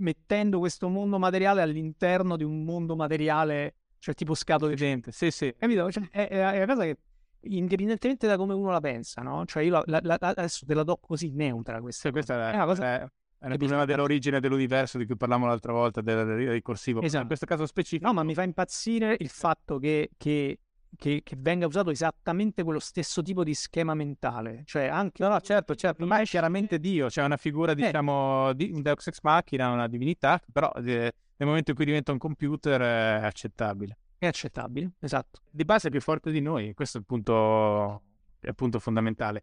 mettendo 0.00 0.58
questo 0.58 0.88
mondo 0.88 1.18
materiale 1.18 1.62
all'interno 1.62 2.36
di 2.36 2.44
un 2.44 2.64
mondo 2.64 2.96
materiale, 2.96 3.76
cioè 3.98 4.14
tipo 4.14 4.34
scatole 4.34 4.72
di 4.72 4.76
gente. 4.76 5.12
Sì, 5.12 5.30
sì. 5.30 5.54
Capito? 5.56 5.90
Cioè, 5.90 6.08
è, 6.10 6.28
è, 6.28 6.62
una 6.62 6.74
cosa 6.74 6.84
che 6.84 6.98
indipendentemente 7.42 8.26
da 8.26 8.36
come 8.36 8.54
uno 8.54 8.70
la 8.70 8.80
pensa, 8.80 9.22
no? 9.22 9.44
Cioè 9.46 9.62
io 9.62 9.70
la, 9.72 9.84
la, 9.86 10.00
la, 10.02 10.16
adesso 10.18 10.66
te 10.66 10.74
la 10.74 10.82
do 10.82 10.98
così 10.98 11.30
neutra 11.32 11.80
questa. 11.80 12.10
Questa 12.10 12.48
è, 12.48 12.52
è 12.52 12.54
una 12.56 12.64
cosa... 12.64 12.84
È... 12.84 13.06
È 13.40 13.48
il 13.48 13.56
problema 13.56 13.86
dell'origine 13.86 14.38
dell'universo 14.38 14.98
di 14.98 15.06
cui 15.06 15.16
parlavamo 15.16 15.46
l'altra 15.46 15.72
volta, 15.72 16.02
del, 16.02 16.26
del 16.26 16.50
ricorsivo. 16.50 17.00
Esatto. 17.00 17.22
In 17.22 17.26
questo 17.26 17.46
caso 17.46 17.64
specifico. 17.64 18.06
No, 18.06 18.12
ma 18.12 18.22
mi 18.22 18.34
fa 18.34 18.42
impazzire 18.42 19.16
il 19.18 19.30
fatto 19.30 19.78
che, 19.78 20.10
che 20.18 20.58
che, 20.96 21.22
che, 21.22 21.36
venga 21.38 21.66
usato 21.66 21.90
esattamente 21.90 22.62
quello 22.62 22.78
stesso 22.78 23.22
tipo 23.22 23.44
di 23.44 23.54
schema 23.54 23.94
mentale. 23.94 24.62
Cioè, 24.64 24.86
anche. 24.86 25.22
No, 25.22 25.30
no, 25.30 25.40
certo, 25.40 25.74
certo. 25.74 26.06
Ma 26.06 26.20
è 26.20 26.24
chiaramente 26.24 26.78
Dio, 26.78 27.10
cioè 27.10 27.24
una 27.24 27.36
figura, 27.36 27.72
eh. 27.72 27.74
diciamo, 27.74 28.52
di 28.52 28.70
un 28.72 28.82
Deus 28.82 29.06
Ex 29.06 29.20
Machina, 29.22 29.70
una 29.70 29.88
divinità, 29.88 30.40
però 30.52 30.72
eh, 30.76 30.82
nel 30.82 31.48
momento 31.48 31.70
in 31.70 31.76
cui 31.76 31.84
diventa 31.84 32.12
un 32.12 32.18
computer 32.18 32.80
è 32.80 33.24
accettabile. 33.24 33.98
È 34.18 34.26
accettabile, 34.26 34.92
esatto. 34.98 35.40
Di 35.50 35.64
base 35.64 35.88
è 35.88 35.90
più 35.90 36.00
forte 36.00 36.30
di 36.30 36.40
noi, 36.40 36.74
questo 36.74 36.98
è 36.98 37.00
il 37.00 37.06
punto, 37.06 38.02
è 38.40 38.48
il 38.48 38.54
punto 38.54 38.78
fondamentale. 38.78 39.42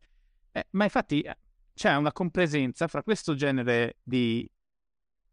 Eh, 0.51 0.67
ma 0.71 0.83
infatti 0.83 1.21
eh, 1.21 1.35
c'è 1.73 1.95
una 1.95 2.11
compresenza 2.11 2.87
fra 2.87 3.01
questo 3.03 3.33
genere 3.33 3.97
di. 4.03 4.49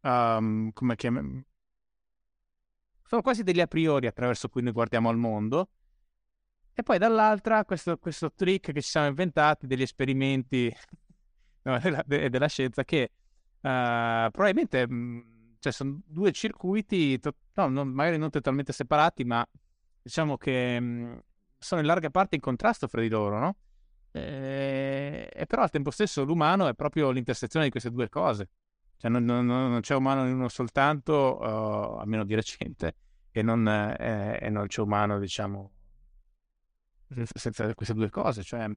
Um, 0.00 0.70
come 0.72 0.96
chiamiamo? 0.96 1.42
Sono 3.06 3.22
quasi 3.22 3.42
degli 3.42 3.60
a 3.60 3.66
priori 3.66 4.06
attraverso 4.06 4.48
cui 4.48 4.62
noi 4.62 4.72
guardiamo 4.72 5.08
al 5.08 5.16
mondo 5.16 5.68
e 6.74 6.82
poi 6.82 6.98
dall'altra 6.98 7.64
questo, 7.64 7.96
questo 7.98 8.32
trick 8.32 8.72
che 8.72 8.82
ci 8.82 8.90
siamo 8.90 9.06
inventati 9.06 9.66
degli 9.66 9.82
esperimenti 9.82 10.74
no, 11.62 11.78
della, 11.80 12.02
de, 12.04 12.28
della, 12.28 12.48
scienza 12.48 12.84
che 12.84 13.10
uh, 13.60 14.30
probabilmente 14.30 14.86
mm, 14.86 15.20
cioè 15.60 15.72
sono 15.72 16.00
due 16.04 16.32
circuiti, 16.32 17.18
to- 17.18 17.36
no, 17.54 17.68
non, 17.68 17.88
magari 17.88 18.18
non 18.18 18.30
totalmente 18.30 18.72
separati, 18.72 19.24
ma 19.24 19.46
diciamo 20.02 20.36
che 20.36 20.78
mh, 20.78 20.84
mm, 20.84 21.16
sono 21.58 21.80
in 21.80 21.86
larga 21.86 22.10
parte 22.10 22.34
in 22.34 22.42
contrasto 22.42 22.86
fra 22.88 23.00
di 23.00 23.08
loro, 23.08 23.38
no? 23.38 23.56
E, 24.10 25.28
e, 25.32 25.46
però 25.46 25.62
al 25.62 25.70
tempo 25.70 25.90
stesso 25.90 26.22
l'umano 26.24 26.68
è 26.68 26.74
proprio 26.74 27.10
l'intersezione 27.10 27.64
di 27.64 27.70
queste 27.70 27.90
due 27.90 28.08
cose. 28.08 28.50
Cioè 28.96 29.10
non, 29.10 29.24
non, 29.24 29.46
non 29.46 29.80
c'è 29.80 29.94
umano 29.94 30.26
in 30.26 30.34
uno 30.34 30.48
soltanto, 30.48 31.38
uh, 31.40 31.98
almeno 31.98 32.24
di 32.24 32.34
recente, 32.34 32.96
e 33.30 33.42
non, 33.42 33.66
eh, 33.66 34.38
e 34.40 34.50
non 34.50 34.66
c'è 34.66 34.80
umano, 34.80 35.18
diciamo, 35.18 35.72
senza 37.34 37.72
queste 37.74 37.94
due 37.94 38.10
cose. 38.10 38.42
Cioè, 38.42 38.68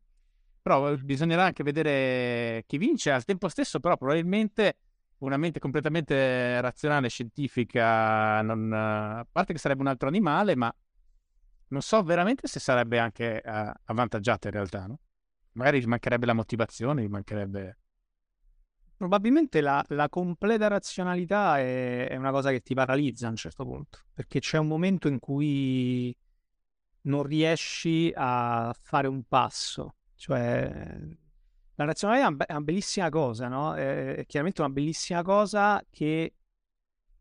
però 0.62 0.92
eh, 0.92 0.98
bisognerà 0.98 1.46
anche 1.46 1.64
vedere 1.64 2.64
chi 2.68 2.78
vince. 2.78 3.12
Al 3.12 3.24
tempo 3.24 3.48
stesso, 3.48 3.80
però, 3.80 3.98
probabilmente 3.98 4.78
una 5.20 5.38
mente 5.38 5.60
completamente 5.60 6.62
razionale, 6.62 7.10
scientifica, 7.10 8.42
non, 8.42 8.72
a 8.74 9.26
parte 9.32 9.54
che 9.54 9.60
sarebbe 9.60 9.82
un 9.82 9.88
altro 9.88 10.08
animale, 10.08 10.56
ma 10.56 10.74
non 11.70 11.82
so 11.82 12.04
veramente 12.04 12.48
se 12.48 12.60
sarebbe 12.60 13.00
anche 13.00 13.42
uh, 13.44 13.72
avvantaggiata 13.86 14.48
in 14.48 14.54
realtà, 14.54 14.86
no? 14.86 15.00
Magari 15.54 15.82
gli 15.82 15.86
mancherebbe 15.86 16.26
la 16.26 16.34
motivazione, 16.34 17.02
gli 17.02 17.10
mancherebbe... 17.10 17.78
Probabilmente 18.96 19.62
la, 19.62 19.84
la 19.90 20.10
completa 20.10 20.68
razionalità 20.68 21.60
è, 21.60 22.08
è, 22.10 22.16
una 22.16 22.32
cosa 22.32 22.50
che 22.52 22.62
ti 22.62 22.74
paralizza 22.74 23.28
a 23.28 23.30
un 23.30 23.36
certo 23.36 23.64
punto, 23.64 24.00
perché 24.14 24.40
c'è 24.40 24.58
un 24.58 24.68
momento 24.68 25.08
in 25.08 25.20
cui 25.20 26.16
non 27.08 27.24
riesci 27.24 28.12
a 28.16 28.76
fare 28.80 29.08
un 29.08 29.24
passo. 29.24 29.96
Cioè, 30.16 31.00
la 31.76 31.86
razionalità 31.86 32.46
è 32.46 32.52
una 32.52 32.62
bellissima 32.62 33.10
cosa, 33.10 33.48
no? 33.48 33.74
È 33.76 34.24
chiaramente 34.28 34.62
una 34.62 34.70
bellissima 34.70 35.22
cosa 35.24 35.84
che, 35.90 36.36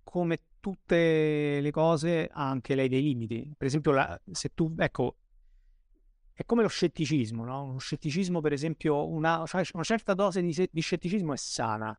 come 0.03 0.41
tutte 0.61 1.61
le 1.61 1.71
cose, 1.71 2.29
ha 2.31 2.49
anche 2.49 2.75
lei 2.75 2.89
dei 2.89 3.03
limiti. 3.03 3.53
Per 3.57 3.67
esempio, 3.67 3.93
la, 3.93 4.21
se 4.31 4.53
tu, 4.55 4.75
ecco, 4.77 5.17
è 6.33 6.45
come 6.45 6.63
lo 6.63 6.69
scetticismo, 6.69 7.45
no? 7.45 7.65
Uno 7.65 7.79
scetticismo, 7.79 8.41
per 8.41 8.53
esempio, 8.53 9.07
una, 9.07 9.45
cioè 9.47 9.65
una 9.73 9.85
certa 9.85 10.15
dose 10.15 10.43
di, 10.43 10.69
di, 10.71 10.81
scetticismo 10.81 11.33
è 11.33 11.37
sana. 11.37 11.99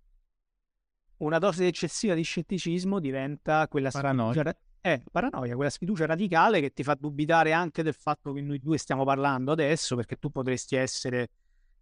Una 1.17 1.39
dose 1.39 1.65
eccessiva 1.65 2.13
di 2.13 2.21
scetticismo 2.21 2.99
diventa 2.99 3.67
quella 3.67 3.89
paranoia 3.89 4.55
è 4.81 5.01
paranoia, 5.11 5.55
quella 5.55 5.69
sfiducia 5.69 6.05
radicale 6.05 6.61
che 6.61 6.71
ti 6.71 6.83
fa 6.83 6.95
dubitare 6.95 7.51
anche 7.51 7.83
del 7.83 7.93
fatto 7.93 8.33
che 8.33 8.41
noi 8.41 8.59
due 8.59 8.77
stiamo 8.77 9.03
parlando 9.03 9.51
adesso, 9.51 9.95
perché 9.95 10.17
tu 10.17 10.29
potresti 10.29 10.75
essere 10.75 11.29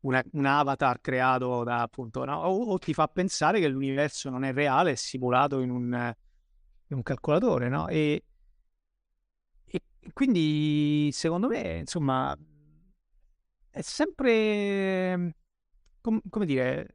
una, 0.02 0.24
un 0.34 0.46
avatar 0.46 1.02
creato 1.02 1.64
da 1.64 1.82
appunto, 1.82 2.24
no? 2.26 2.38
o, 2.38 2.72
o, 2.72 2.78
ti 2.78 2.94
fa 2.94 3.08
pensare 3.08 3.60
che 3.60 3.68
l'universo 3.68 4.30
non 4.30 4.44
è 4.44 4.54
reale, 4.54 4.92
è 4.92 4.96
simulato 4.96 5.62
in 5.62 5.72
un, 5.72 6.14
in 6.88 6.96
un 6.96 7.04
calcolatore, 7.04 7.70
no? 7.70 7.88
E, 7.88 8.24
e 9.66 9.82
quindi 10.14 11.10
secondo 11.12 11.48
me, 11.48 11.78
insomma, 11.80 12.38
è 13.70 13.82
sempre, 13.82 15.36
com- 16.02 16.22
come 16.30 16.46
dire, 16.46 16.95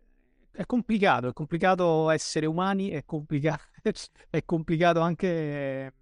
è 0.60 0.66
complicato, 0.66 1.28
è 1.28 1.32
complicato 1.32 2.10
essere 2.10 2.44
umani, 2.44 2.90
è 2.90 3.06
complicato, 3.06 3.62
è 4.28 4.44
complicato 4.44 5.00
anche 5.00 5.94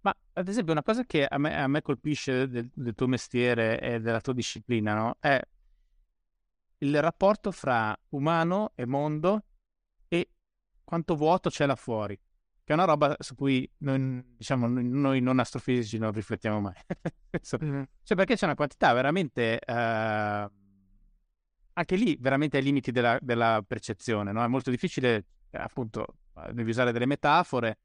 ma 0.00 0.12
ad 0.32 0.48
esempio 0.48 0.72
una 0.72 0.82
cosa 0.82 1.04
che 1.04 1.24
a 1.24 1.38
me, 1.38 1.56
a 1.56 1.68
me 1.68 1.80
colpisce 1.80 2.48
del, 2.48 2.68
del, 2.74 2.94
tuo 2.96 3.06
mestiere 3.06 3.78
e 3.80 4.00
della 4.00 4.20
tua 4.20 4.32
disciplina, 4.32 4.94
no? 4.94 5.16
È 5.20 5.40
il 6.78 7.00
rapporto 7.00 7.52
fra 7.52 7.96
umano 8.08 8.72
e 8.74 8.86
mondo 8.86 9.44
e 10.08 10.30
quanto 10.82 11.14
vuoto 11.14 11.48
c'è 11.48 11.64
là 11.66 11.76
fuori, 11.76 12.16
che 12.16 12.72
è 12.72 12.72
una 12.72 12.86
roba 12.86 13.14
su 13.20 13.36
cui 13.36 13.70
noi, 13.78 14.34
diciamo, 14.36 14.66
noi 14.66 15.20
non 15.20 15.38
astrofisici 15.38 15.98
non 15.98 16.10
riflettiamo 16.10 16.60
mai. 16.60 16.74
Cioè 17.40 18.16
perché 18.16 18.34
c'è 18.34 18.46
una 18.46 18.56
quantità 18.56 18.92
veramente... 18.94 19.60
Uh, 19.64 20.59
anche 21.72 21.96
lì 21.96 22.16
veramente 22.20 22.56
ai 22.58 22.62
limiti 22.62 22.90
della, 22.90 23.18
della 23.20 23.64
percezione, 23.66 24.32
no? 24.32 24.42
È 24.42 24.48
molto 24.48 24.70
difficile, 24.70 25.24
appunto, 25.52 26.06
devi 26.52 26.70
usare 26.70 26.92
delle 26.92 27.06
metafore 27.06 27.78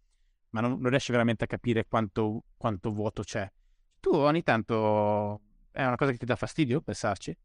ma 0.55 0.61
non, 0.61 0.79
non 0.79 0.89
riesci 0.89 1.11
veramente 1.11 1.43
a 1.43 1.47
capire 1.47 1.85
quanto, 1.85 2.43
quanto, 2.55 2.91
vuoto 2.91 3.23
c'è. 3.23 3.51
Tu 3.99 4.09
ogni 4.15 4.41
tanto 4.41 5.41
è 5.71 5.85
una 5.85 5.97
cosa 5.97 6.11
che 6.11 6.17
ti 6.17 6.25
dà 6.25 6.37
fastidio 6.37 6.79
pensarci? 6.79 7.37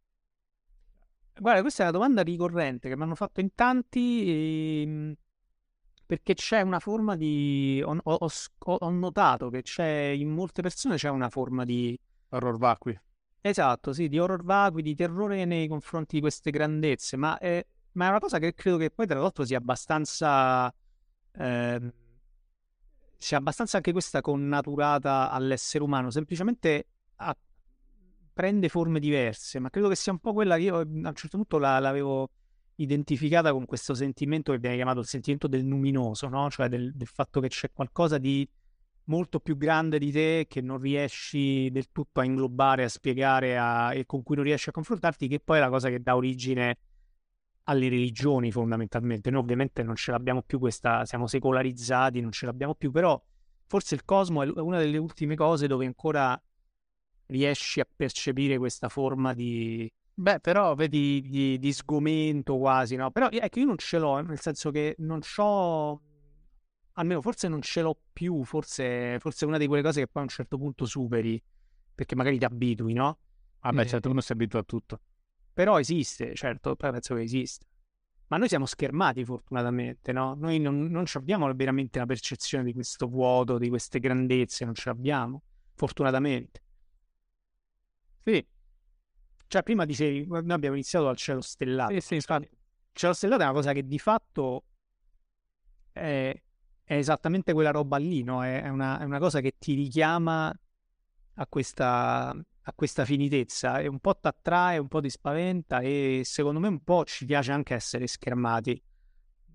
Guarda, 1.41 1.61
questa 1.61 1.83
è 1.83 1.89
una 1.89 1.99
domanda 1.99 2.23
ricorrente 2.23 2.89
che 2.89 2.97
mi 2.97 3.03
hanno 3.03 3.17
fatto 3.17 3.41
in 3.41 3.53
tanti 3.55 4.83
ehm, 4.83 5.15
perché 6.07 6.35
c'è 6.35 6.61
una 6.61 6.79
forma 6.79 7.17
di... 7.17 7.83
Ho, 7.85 7.99
ho, 8.01 8.31
ho, 8.59 8.91
notato 8.91 9.51
che 9.51 9.63
c'è 9.63 9.89
in 10.15 10.29
molte 10.29 10.63
persone 10.63 10.97
c'è 10.97 11.09
una 11.09 11.31
forma 11.31 11.65
di... 11.65 11.99
Horror 12.29 12.59
vacui. 12.59 12.97
Esatto, 13.43 13.93
sì, 13.93 14.09
di 14.09 14.19
horror 14.19 14.45
vacui, 14.45 14.83
di 14.83 14.95
terrore 14.95 15.45
nei 15.47 15.67
confronti 15.67 16.17
di 16.17 16.21
queste 16.21 16.51
grandezze, 16.51 17.17
ma 17.17 17.39
è, 17.39 17.65
ma 17.93 18.07
è 18.07 18.09
una 18.11 18.19
cosa 18.19 18.39
che 18.39 18.53
credo 18.53 18.77
che 18.77 18.91
poi 18.91 19.07
tra 19.07 19.19
l'altro 19.19 19.45
sia 19.45 19.59
abbastanza... 19.59 20.73
Eh, 21.33 21.93
sia 23.17 23.37
abbastanza 23.37 23.77
anche 23.77 23.93
questa 23.93 24.21
connaturata 24.21 25.31
all'essere 25.31 25.85
umano, 25.85 26.11
semplicemente 26.11 26.87
a... 27.17 27.37
prende 28.33 28.69
forme 28.69 28.99
diverse, 28.99 29.59
ma 29.59 29.71
credo 29.71 29.89
che 29.89 29.97
sia 29.97 30.13
un 30.13 30.19
po' 30.19 30.33
quella 30.33 30.57
che 30.57 30.63
io 30.63 30.77
a 30.77 30.83
un 30.83 31.13
certo 31.15 31.37
punto 31.37 31.59
la, 31.59 31.79
l'avevo 31.79 32.31
identificata 32.77 33.53
con 33.53 33.67
questo 33.67 33.95
sentimento 33.95 34.53
che 34.53 34.59
viene 34.59 34.77
chiamato 34.77 35.01
il 35.01 35.07
sentimento 35.07 35.49
del 35.49 35.65
luminoso, 35.65 36.29
no? 36.29 36.49
cioè 36.51 36.69
del, 36.69 36.95
del 36.95 37.07
fatto 37.07 37.41
che 37.41 37.49
c'è 37.49 37.71
qualcosa 37.73 38.17
di 38.17 38.47
molto 39.11 39.41
più 39.41 39.57
grande 39.57 39.99
di 39.99 40.13
te 40.13 40.47
che 40.49 40.61
non 40.61 40.79
riesci 40.79 41.69
del 41.71 41.91
tutto 41.91 42.21
a 42.21 42.25
inglobare, 42.25 42.85
a 42.85 42.89
spiegare 42.89 43.59
a... 43.59 43.93
e 43.93 44.07
con 44.07 44.23
cui 44.23 44.37
non 44.37 44.45
riesci 44.45 44.69
a 44.69 44.73
confrontarti, 44.73 45.29
che 45.29 45.41
poi 45.41 45.59
è 45.59 45.61
la 45.61 45.69
cosa 45.69 45.91
che 45.91 46.01
dà 46.01 46.15
origine 46.15 46.79
alle 47.65 47.89
religioni 47.89 48.51
fondamentalmente. 48.51 49.31
Noi 49.31 49.41
ovviamente 49.41 49.83
non 49.83 49.97
ce 49.97 50.13
l'abbiamo 50.13 50.43
più 50.43 50.59
questa, 50.59 51.05
siamo 51.05 51.27
secolarizzati, 51.27 52.21
non 52.21 52.31
ce 52.31 52.47
l'abbiamo 52.47 52.75
più, 52.75 52.91
però 52.91 53.21
forse 53.67 53.97
il 53.97 54.05
cosmo 54.05 54.43
è 54.43 54.61
una 54.61 54.79
delle 54.79 54.97
ultime 54.97 55.35
cose 55.35 55.67
dove 55.67 55.85
ancora 55.85 56.41
riesci 57.27 57.81
a 57.81 57.87
percepire 57.95 58.59
questa 58.59 58.89
forma 58.89 59.35
di... 59.35 59.91
Beh, 60.15 60.41
però 60.41 60.75
vedi 60.75 61.21
di, 61.23 61.59
di 61.59 61.73
sgomento 61.73 62.59
quasi, 62.59 62.95
no? 62.95 63.11
Però 63.11 63.29
ecco, 63.31 63.59
io 63.59 63.67
non 63.67 63.79
ce 63.79 63.99
l'ho, 63.99 64.19
eh, 64.19 64.23
nel 64.23 64.41
senso 64.41 64.71
che 64.71 64.95
non 64.99 65.21
c'ho... 65.21 66.01
Almeno 67.01 67.23
forse 67.23 67.49
non 67.49 67.63
ce 67.63 67.81
l'ho 67.81 67.99
più, 68.13 68.45
forse, 68.45 69.17
forse 69.21 69.47
è 69.47 69.49
una 69.49 69.57
di 69.57 69.67
quelle 69.67 69.83
cose 69.83 70.01
che 70.01 70.07
poi 70.07 70.23
a 70.23 70.25
un 70.27 70.31
certo 70.31 70.59
punto 70.59 70.85
superi, 70.85 71.43
perché 71.95 72.15
magari 72.15 72.37
ti 72.39 72.45
abitui, 72.45 72.93
no? 72.93 73.19
Vabbè, 73.61 73.81
eh, 73.81 73.87
certo 73.87 74.11
uno 74.11 74.21
si 74.21 74.33
abitua 74.33 74.61
a 74.61 74.63
tutto. 74.65 75.01
Però 75.53 75.81
esiste, 75.81 76.35
certo, 76.35 76.77
penso 76.77 77.15
che 77.15 77.23
esista. 77.23 77.65
Ma 78.27 78.37
noi 78.37 78.49
siamo 78.49 78.67
schermati 78.67 79.25
fortunatamente, 79.25 80.13
no? 80.13 80.35
Noi 80.35 80.59
non, 80.59 80.89
non 80.89 81.05
abbiamo 81.15 81.51
veramente 81.55 81.99
la 81.99 82.05
percezione 82.05 82.65
di 82.65 82.75
questo 82.75 83.09
vuoto, 83.09 83.57
di 83.57 83.71
queste 83.71 83.99
grandezze, 83.99 84.67
non 84.67 84.75
ce 84.75 84.91
l'abbiamo, 84.91 85.43
fortunatamente. 85.75 86.63
Sì. 88.23 88.47
Cioè, 89.47 89.63
prima 89.63 89.87
dicevi, 89.87 90.27
noi 90.27 90.51
abbiamo 90.51 90.75
iniziato 90.75 91.07
dal 91.07 91.17
cielo 91.17 91.41
stellato. 91.41 91.95
Sì, 91.95 92.01
sì, 92.01 92.15
infatti. 92.17 92.45
Il 92.45 92.93
cielo 92.93 93.15
stellato 93.15 93.41
è 93.41 93.45
una 93.47 93.55
cosa 93.55 93.73
che 93.73 93.87
di 93.87 93.99
fatto 93.99 94.65
è, 95.93 96.41
è 96.91 96.97
esattamente 96.97 97.53
quella 97.53 97.71
roba 97.71 97.99
lì, 97.99 98.25
no? 98.25 98.43
È, 98.43 98.63
è, 98.63 98.69
una, 98.69 98.99
è 98.99 99.05
una 99.05 99.21
cosa 99.21 99.41
che 99.41 99.55
ti 99.59 99.75
richiama 99.75 100.53
a 101.35 101.47
questa 101.47 102.35
a 102.63 102.73
questa 102.75 103.05
finitezza 103.05 103.79
e 103.79 103.87
un 103.87 104.01
po' 104.01 104.17
ti 104.17 104.27
attrae, 104.27 104.79
un 104.79 104.89
po' 104.89 105.01
ti 105.01 105.09
spaventa 105.09 105.79
e 105.81 106.23
secondo 106.25 106.59
me 106.59 106.67
un 106.69 106.83
po' 106.83 107.05
ci 107.05 107.25
piace 107.27 107.53
anche 107.53 107.75
essere 107.75 108.09
schermati. 108.09 108.83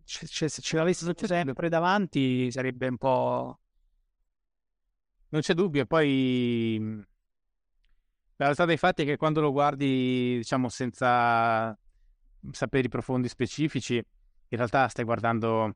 C- 0.06 0.26
c- 0.26 0.50
se 0.50 0.62
ce 0.62 0.78
l'avessi 0.78 1.06
sempre 1.18 1.68
davanti 1.70 2.50
sarebbe 2.52 2.88
un 2.88 2.98
po'... 2.98 3.60
Non 5.30 5.42
c'è 5.42 5.54
dubbio, 5.54 5.82
e 5.82 5.86
poi 5.86 7.06
la 8.38 8.46
realtà 8.46 8.64
dei 8.66 8.78
fatti 8.78 9.02
è 9.04 9.06
che 9.06 9.18
quando 9.18 9.42
lo 9.42 9.52
guardi, 9.52 10.38
diciamo, 10.38 10.70
senza 10.70 11.78
saperi 12.52 12.88
profondi 12.88 13.28
specifici, 13.28 13.96
in 13.96 14.58
realtà 14.58 14.88
stai 14.88 15.04
guardando 15.04 15.76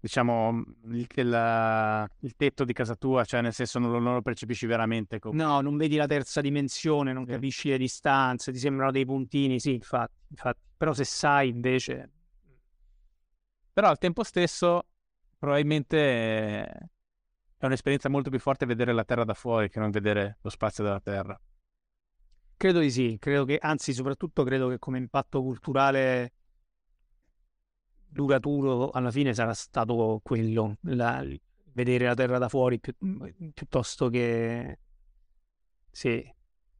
diciamo, 0.00 0.64
il, 0.86 1.06
il, 1.14 2.10
il, 2.20 2.36
tetto 2.36 2.64
di 2.64 2.72
casa 2.72 2.96
tua, 2.96 3.24
cioè 3.24 3.42
nel 3.42 3.52
senso 3.52 3.78
non 3.78 3.90
lo, 3.92 3.98
non 3.98 4.14
lo 4.14 4.22
percepisci 4.22 4.66
veramente. 4.66 5.18
Come... 5.18 5.42
No, 5.42 5.60
non 5.60 5.76
vedi 5.76 5.96
la 5.96 6.06
terza 6.06 6.40
dimensione, 6.40 7.12
non 7.12 7.26
sì. 7.26 7.32
capisci 7.32 7.68
le 7.68 7.78
distanze, 7.78 8.52
ti 8.52 8.58
sembrano 8.58 8.90
dei 8.90 9.04
puntini, 9.04 9.60
sì, 9.60 9.74
infatti, 9.74 10.14
infatti. 10.28 10.60
Però 10.76 10.92
se 10.94 11.04
sai 11.04 11.50
invece... 11.50 12.10
Però 13.72 13.88
al 13.88 13.98
tempo 13.98 14.24
stesso 14.24 14.86
probabilmente 15.38 16.64
è 17.56 17.66
un'esperienza 17.66 18.08
molto 18.08 18.30
più 18.30 18.38
forte 18.38 18.66
vedere 18.66 18.92
la 18.92 19.04
Terra 19.04 19.24
da 19.24 19.34
fuori 19.34 19.68
che 19.68 19.78
non 19.78 19.90
vedere 19.90 20.38
lo 20.40 20.50
spazio 20.50 20.82
della 20.82 21.00
Terra. 21.00 21.38
Credo 22.56 22.80
di 22.80 22.90
sì, 22.90 23.16
credo 23.18 23.44
che, 23.44 23.58
anzi 23.58 23.92
soprattutto 23.92 24.42
credo 24.42 24.68
che 24.68 24.78
come 24.78 24.98
impatto 24.98 25.40
culturale 25.40 26.32
duraturo 28.10 28.90
alla 28.90 29.10
fine 29.10 29.32
sarà 29.32 29.54
stato 29.54 30.20
quello, 30.22 30.76
la, 30.82 31.24
vedere 31.72 32.06
la 32.06 32.14
Terra 32.14 32.38
da 32.38 32.48
fuori 32.48 32.78
pi- 32.80 32.94
piuttosto 33.54 34.08
che... 34.08 34.78
Sì, 35.92 36.32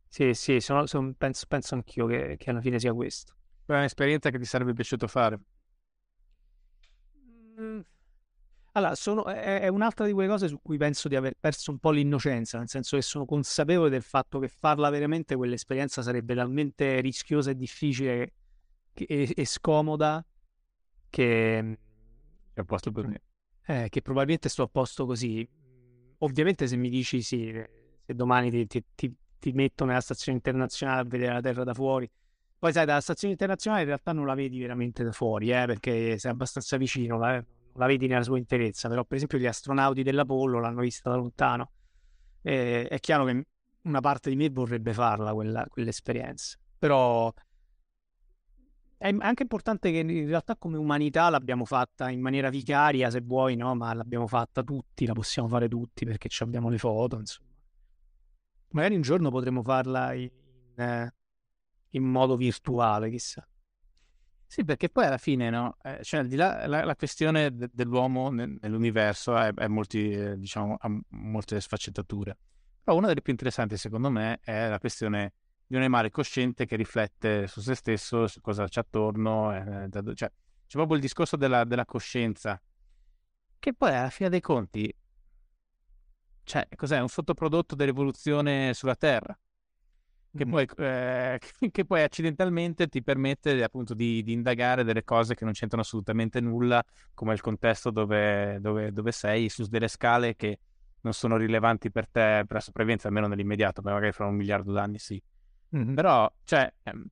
sì, 0.09 0.35
sì, 0.35 0.61
sono, 0.61 0.87
sono, 0.87 1.15
penso, 1.17 1.47
penso 1.49 1.75
anch'io 1.75 2.07
che, 2.07 2.37
che, 2.37 2.51
alla 2.51 2.61
fine 2.61 2.79
sia 2.79 2.93
questo. 2.93 3.35
È 3.65 3.73
un'esperienza 3.73 4.31
che 4.31 4.39
ti 4.39 4.45
sarebbe 4.45 4.73
piaciuto 4.73 5.07
fare? 5.07 5.41
Mm. 7.61 7.81
Allora, 8.73 8.95
sono, 8.95 9.25
è, 9.27 9.61
è, 9.61 9.69
un'altra 9.69 10.07
di 10.07 10.13
quelle 10.13 10.29
cose 10.29 10.47
su 10.47 10.61
cui 10.63 10.77
penso 10.77 11.09
di 11.09 11.17
aver 11.17 11.35
perso 11.39 11.73
un 11.73 11.79
po' 11.79 11.91
l'innocenza, 11.91 12.59
nel 12.59 12.69
senso 12.69 12.97
che 12.97 13.03
sono 13.03 13.25
consapevole 13.25 13.91
del 13.91 14.03
fatto 14.03 14.39
che 14.39 14.49
farla 14.49 14.91
veramente 14.91 15.35
quell'esperienza 15.35 16.03
sarebbe 16.03 16.35
talmente 16.35 17.01
rischiosa 17.01 17.51
e 17.51 17.57
difficile 17.57 18.33
e, 18.95 19.33
e 19.35 19.45
scomoda 19.45 20.25
che 21.11 21.63
mm, 21.63 21.73
è 22.55 22.61
a 22.61 22.65
posto 22.65 22.91
per 22.91 23.07
me. 23.07 23.23
Eh, 23.67 23.89
che 23.89 24.01
probabilmente 24.01 24.49
sto 24.49 24.63
a 24.63 24.69
posto 24.69 25.05
così. 25.05 25.47
Ovviamente 26.19 26.67
se 26.67 26.77
mi 26.77 26.89
dici 26.89 27.23
sì, 27.23 27.53
se 27.53 28.15
domani 28.15 28.51
ti, 28.51 28.67
ti, 28.67 28.85
ti, 28.95 29.15
ti 29.39 29.53
metto 29.53 29.85
nella 29.85 30.01
stazione 30.01 30.39
internazionale 30.39 31.01
a 31.01 31.05
vedere 31.05 31.33
la 31.35 31.41
Terra 31.41 31.65
da 31.65 31.75
fuori, 31.75 32.11
poi 32.61 32.75
sai, 32.75 32.85
dalla 32.85 33.01
stazione 33.01 33.33
internazionale 33.33 33.83
in 33.83 33.89
realtà 33.89 34.13
non 34.13 34.27
la 34.27 34.35
vedi 34.35 34.61
veramente 34.61 35.03
da 35.03 35.13
fuori, 35.13 35.51
eh, 35.51 35.65
perché 35.65 36.19
sei 36.19 36.31
abbastanza 36.31 36.77
vicino, 36.77 37.17
la, 37.17 37.43
la 37.73 37.87
vedi 37.87 38.07
nella 38.07 38.23
sua 38.23 38.37
interezza, 38.37 38.87
però 38.87 39.03
per 39.05 39.17
esempio 39.17 39.39
gli 39.39 39.47
astronauti 39.47 40.03
dell'Apollo 40.03 40.61
l'hanno 40.61 40.83
vista 40.83 41.09
da 41.09 41.17
lontano. 41.17 41.71
E, 42.43 42.87
è 42.87 43.01
chiaro 43.01 43.25
che 43.25 43.47
una 43.85 44.01
parte 44.01 44.29
di 44.29 44.37
me 44.37 44.51
vorrebbe 44.51 44.93
farla 44.93 45.33
quella, 45.33 45.67
quell'esperienza, 45.71 46.59
però 46.79 47.33
è 49.03 49.17
anche 49.19 49.45
importante 49.45 49.91
che 49.91 50.01
in 50.01 50.27
realtà 50.27 50.57
come 50.57 50.77
umanità 50.77 51.31
l'abbiamo 51.31 51.65
fatta 51.65 52.11
in 52.11 52.21
maniera 52.21 52.51
vicaria, 52.51 53.09
se 53.09 53.23
vuoi, 53.23 53.57
no? 53.57 53.75
Ma 53.75 53.95
l'abbiamo 53.95 54.27
fatta 54.27 54.63
tutti, 54.63 55.07
la 55.07 55.15
possiamo 55.15 55.49
fare 55.49 55.69
tutti 55.69 56.05
perché 56.05 56.29
abbiamo 56.41 56.69
le 56.69 56.77
foto, 56.77 57.19
insomma. 57.19 57.49
Magari 58.73 58.97
un 58.97 59.01
giorno 59.01 59.31
potremo 59.31 59.63
farla 59.63 60.13
in, 60.13 60.29
eh, 60.77 61.15
in 61.89 62.03
modo 62.03 62.37
virtuale, 62.37 63.09
chissà. 63.09 63.49
Sì, 64.45 64.65
perché 64.67 64.91
poi 64.91 65.07
alla 65.07 65.17
fine, 65.17 65.49
no? 65.49 65.79
Eh, 65.83 66.01
cioè, 66.03 66.23
di 66.25 66.37
là 66.37 66.67
la, 66.67 66.85
la 66.85 66.95
questione 66.95 67.55
de- 67.55 67.71
dell'uomo 67.73 68.29
nel, 68.29 68.59
nell'universo 68.61 69.35
è, 69.35 69.51
è 69.55 69.67
molti, 69.67 70.11
eh, 70.11 70.37
diciamo, 70.37 70.77
ha 70.79 71.01
molte 71.09 71.59
sfaccettature. 71.59 72.37
Però 72.85 72.95
una 72.99 73.07
delle 73.07 73.23
più 73.23 73.33
interessanti, 73.33 73.79
secondo 73.79 74.11
me, 74.11 74.41
è 74.43 74.69
la 74.69 74.79
questione 74.79 75.33
di 75.71 75.77
un 75.77 75.83
animale 75.83 76.11
cosciente 76.11 76.67
che 76.67 76.75
riflette 76.75 77.47
su 77.47 77.61
se 77.61 77.77
stesso, 77.77 78.27
su 78.27 78.41
cosa 78.41 78.67
c'è 78.67 78.81
attorno, 78.81 79.55
eh, 79.55 79.87
da, 79.87 80.03
cioè 80.15 80.29
c'è 80.67 80.77
proprio 80.77 80.97
il 80.97 81.01
discorso 81.01 81.37
della, 81.37 81.63
della, 81.63 81.85
coscienza, 81.85 82.61
che 83.57 83.73
poi 83.73 83.95
alla 83.95 84.11
fine 84.11 84.31
dei 84.31 84.41
conti, 84.41 84.93
cioè, 86.43 86.67
cos'è? 86.75 86.99
Un 86.99 87.07
sottoprodotto 87.07 87.77
dell'evoluzione 87.77 88.75
sulla 88.75 88.97
Terra, 88.97 89.39
che, 90.37 90.45
mm. 90.45 90.51
poi, 90.51 90.69
eh, 90.79 91.39
che 91.71 91.85
poi 91.85 92.03
accidentalmente 92.03 92.89
ti 92.89 93.01
permette 93.01 93.63
appunto 93.63 93.95
di, 93.95 94.25
di, 94.25 94.33
indagare 94.33 94.83
delle 94.83 95.05
cose 95.05 95.37
che 95.37 95.45
non 95.45 95.53
c'entrano 95.53 95.85
assolutamente 95.85 96.41
nulla, 96.41 96.85
come 97.15 97.33
il 97.33 97.41
contesto 97.41 97.93
dove, 97.93 98.59
dove, 98.61 98.91
dove 98.91 99.13
sei, 99.13 99.49
su 99.49 99.65
delle 99.67 99.87
scale 99.87 100.35
che 100.35 100.59
non 101.03 101.13
sono 101.13 101.37
rilevanti 101.37 101.93
per 101.93 102.09
te, 102.09 102.43
per 102.45 102.55
la 102.55 102.61
sopravvivenza, 102.61 103.07
almeno 103.07 103.29
nell'immediato, 103.29 103.83
ma 103.83 103.93
magari 103.93 104.11
fra 104.11 104.27
un 104.27 104.35
miliardo 104.35 104.73
d'anni 104.73 104.99
sì. 104.99 105.23
Mm-hmm. 105.77 105.95
Però, 105.95 106.33
cioè, 106.45 106.73
ehm, 106.83 107.07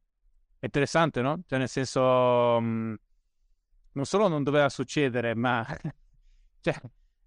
è 0.58 0.64
interessante, 0.64 1.20
no? 1.20 1.42
Cioè, 1.46 1.58
nel 1.58 1.68
senso, 1.68 2.60
mh, 2.60 2.64
mm, 2.64 2.94
non 3.92 4.04
solo 4.04 4.28
non 4.28 4.42
doveva 4.42 4.68
succedere, 4.68 5.34
ma 5.34 5.64
cioè, 6.60 6.80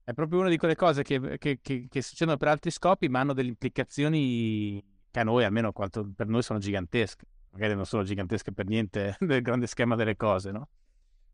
è 0.03 0.13
proprio 0.13 0.39
una 0.39 0.49
di 0.49 0.57
quelle 0.57 0.75
cose 0.75 1.03
che, 1.03 1.37
che, 1.37 1.59
che, 1.61 1.87
che, 1.89 2.01
succedono 2.01 2.37
per 2.37 2.49
altri 2.49 2.71
scopi, 2.71 3.07
ma 3.07 3.19
hanno 3.21 3.33
delle 3.33 3.49
implicazioni 3.49 4.83
che 5.09 5.19
a 5.19 5.23
noi, 5.23 5.43
almeno 5.43 5.71
quanto 5.71 6.09
per 6.13 6.27
noi, 6.27 6.41
sono 6.41 6.59
gigantesche. 6.59 7.25
Magari 7.51 7.75
non 7.75 7.85
sono 7.85 8.03
gigantesche 8.03 8.51
per 8.51 8.65
niente 8.67 9.15
nel 9.21 9.41
grande 9.41 9.67
schema 9.67 9.95
delle 9.95 10.15
cose, 10.15 10.51
no? 10.51 10.69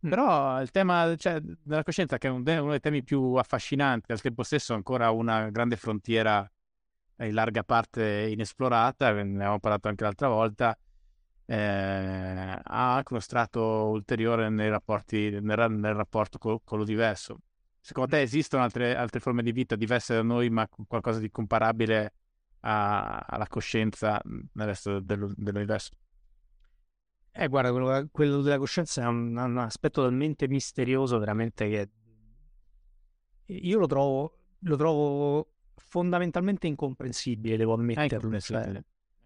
Mm. 0.05 0.09
Però 0.09 0.61
il 0.61 0.69
tema 0.69 1.15
cioè, 1.15 1.39
della 1.41 1.83
coscienza, 1.83 2.17
che 2.17 2.27
è 2.27 2.31
uno 2.31 2.69
dei 2.69 2.79
temi 2.79 3.03
più 3.03 3.33
affascinanti, 3.33 4.11
al 4.11 4.21
tempo 4.21 4.43
stesso 4.43 4.73
ancora 4.75 5.09
una 5.09 5.49
grande 5.49 5.75
frontiera 5.75 6.47
in 7.19 7.33
larga 7.33 7.63
parte 7.63 8.29
inesplorata, 8.29 9.11
ne 9.11 9.21
abbiamo 9.21 9.59
parlato 9.59 9.87
anche 9.87 10.03
l'altra 10.03 10.27
volta, 10.27 10.77
eh, 11.45 12.59
ha 12.61 13.03
uno 13.09 13.19
strato 13.19 13.61
ulteriore 13.61 14.49
nei 14.49 14.69
rapporti, 14.69 15.39
nel, 15.41 15.71
nel 15.71 15.93
rapporto 15.93 16.37
con, 16.37 16.59
con, 16.63 16.79
lo 16.79 16.83
diverso. 16.83 17.39
Secondo 17.79 18.11
te 18.11 18.21
esistono 18.21 18.63
altre, 18.63 18.95
altre, 18.95 19.19
forme 19.19 19.43
di 19.43 19.51
vita 19.51 19.75
diverse 19.75 20.13
da 20.13 20.21
noi, 20.21 20.49
ma 20.49 20.67
qualcosa 20.87 21.19
di 21.19 21.31
comparabile 21.31 22.13
a, 22.61 23.19
alla 23.19 23.47
coscienza 23.47 24.21
nel 24.23 24.67
resto 24.67 24.99
del, 24.99 25.33
dell'universo? 25.35 25.91
Eh, 27.31 27.47
guarda, 27.47 27.71
quello, 27.71 28.09
quello, 28.11 28.41
della 28.41 28.57
coscienza 28.57 29.03
è 29.03 29.05
un, 29.05 29.37
un 29.37 29.57
aspetto 29.57 30.01
talmente 30.01 30.47
misterioso, 30.47 31.17
veramente, 31.17 31.69
che 31.69 31.89
io 33.45 33.79
lo 33.79 33.87
trovo, 33.87 34.39
lo 34.59 34.75
trovo 34.75 35.56
fondamentalmente 35.77 36.67
incomprensibile, 36.67 37.57
devo 37.57 37.73
ammetterlo. 37.73 38.39
Cioè, 38.39 38.83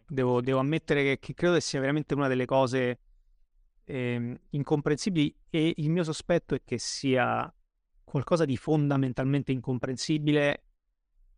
devo, 0.07 0.41
devo, 0.41 0.59
ammettere 0.59 1.03
che, 1.03 1.19
che, 1.19 1.33
credo 1.33 1.55
che 1.55 1.61
sia 1.61 1.79
veramente 1.79 2.13
una 2.13 2.27
delle 2.27 2.45
cose 2.45 2.99
eh, 3.85 4.39
incomprensibili 4.49 5.35
e 5.49 5.73
il 5.77 5.89
mio 5.89 6.03
sospetto 6.03 6.55
è 6.55 6.61
che 6.63 6.77
sia 6.77 7.51
qualcosa 8.03 8.45
di 8.45 8.57
fondamentalmente 8.57 9.51
incomprensibile 9.51 10.63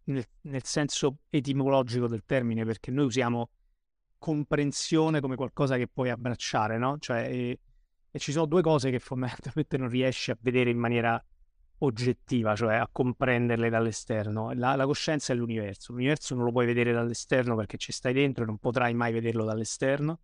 nel, 0.05 0.25
nel 0.41 0.63
senso 0.63 1.19
etimologico 1.29 2.07
del 2.07 2.23
termine, 2.25 2.65
perché 2.65 2.91
noi 2.91 3.05
usiamo 3.05 3.49
comprensione 4.17 5.19
come 5.19 5.35
qualcosa 5.35 5.77
che 5.77 5.87
puoi 5.87 6.09
abbracciare, 6.09 6.77
no? 6.77 6.97
Cioè, 6.97 7.27
e, 7.29 7.59
e 8.09 8.19
ci 8.19 8.31
sono 8.31 8.45
due 8.45 8.61
cose 8.61 8.89
che 8.89 8.99
fondamentalmente 8.99 9.77
non 9.77 9.89
riesci 9.89 10.31
a 10.31 10.37
vedere 10.39 10.69
in 10.69 10.77
maniera 10.77 11.23
oggettiva, 11.85 12.55
cioè 12.55 12.75
a 12.75 12.89
comprenderle 12.91 13.69
dall'esterno. 13.69 14.51
La, 14.53 14.75
la, 14.75 14.85
coscienza 14.85 15.33
è 15.33 15.35
l'universo. 15.35 15.91
L'universo 15.93 16.35
non 16.35 16.45
lo 16.45 16.51
puoi 16.51 16.65
vedere 16.65 16.91
dall'esterno 16.91 17.55
perché 17.55 17.77
ci 17.77 17.91
stai 17.91 18.13
dentro 18.13 18.43
e 18.43 18.47
non 18.47 18.57
potrai 18.57 18.93
mai 18.93 19.11
vederlo 19.11 19.43
dall'esterno. 19.43 20.19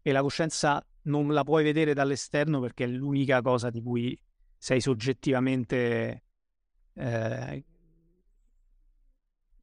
E 0.00 0.12
la 0.12 0.22
coscienza 0.22 0.84
non 1.02 1.32
la 1.32 1.44
puoi 1.44 1.64
vedere 1.64 1.92
dall'esterno 1.92 2.60
perché 2.60 2.84
è 2.84 2.86
l'unica 2.86 3.42
cosa 3.42 3.70
di 3.70 3.82
cui 3.82 4.18
sei 4.56 4.80
soggettivamente 4.80 6.22
eh, 6.94 7.64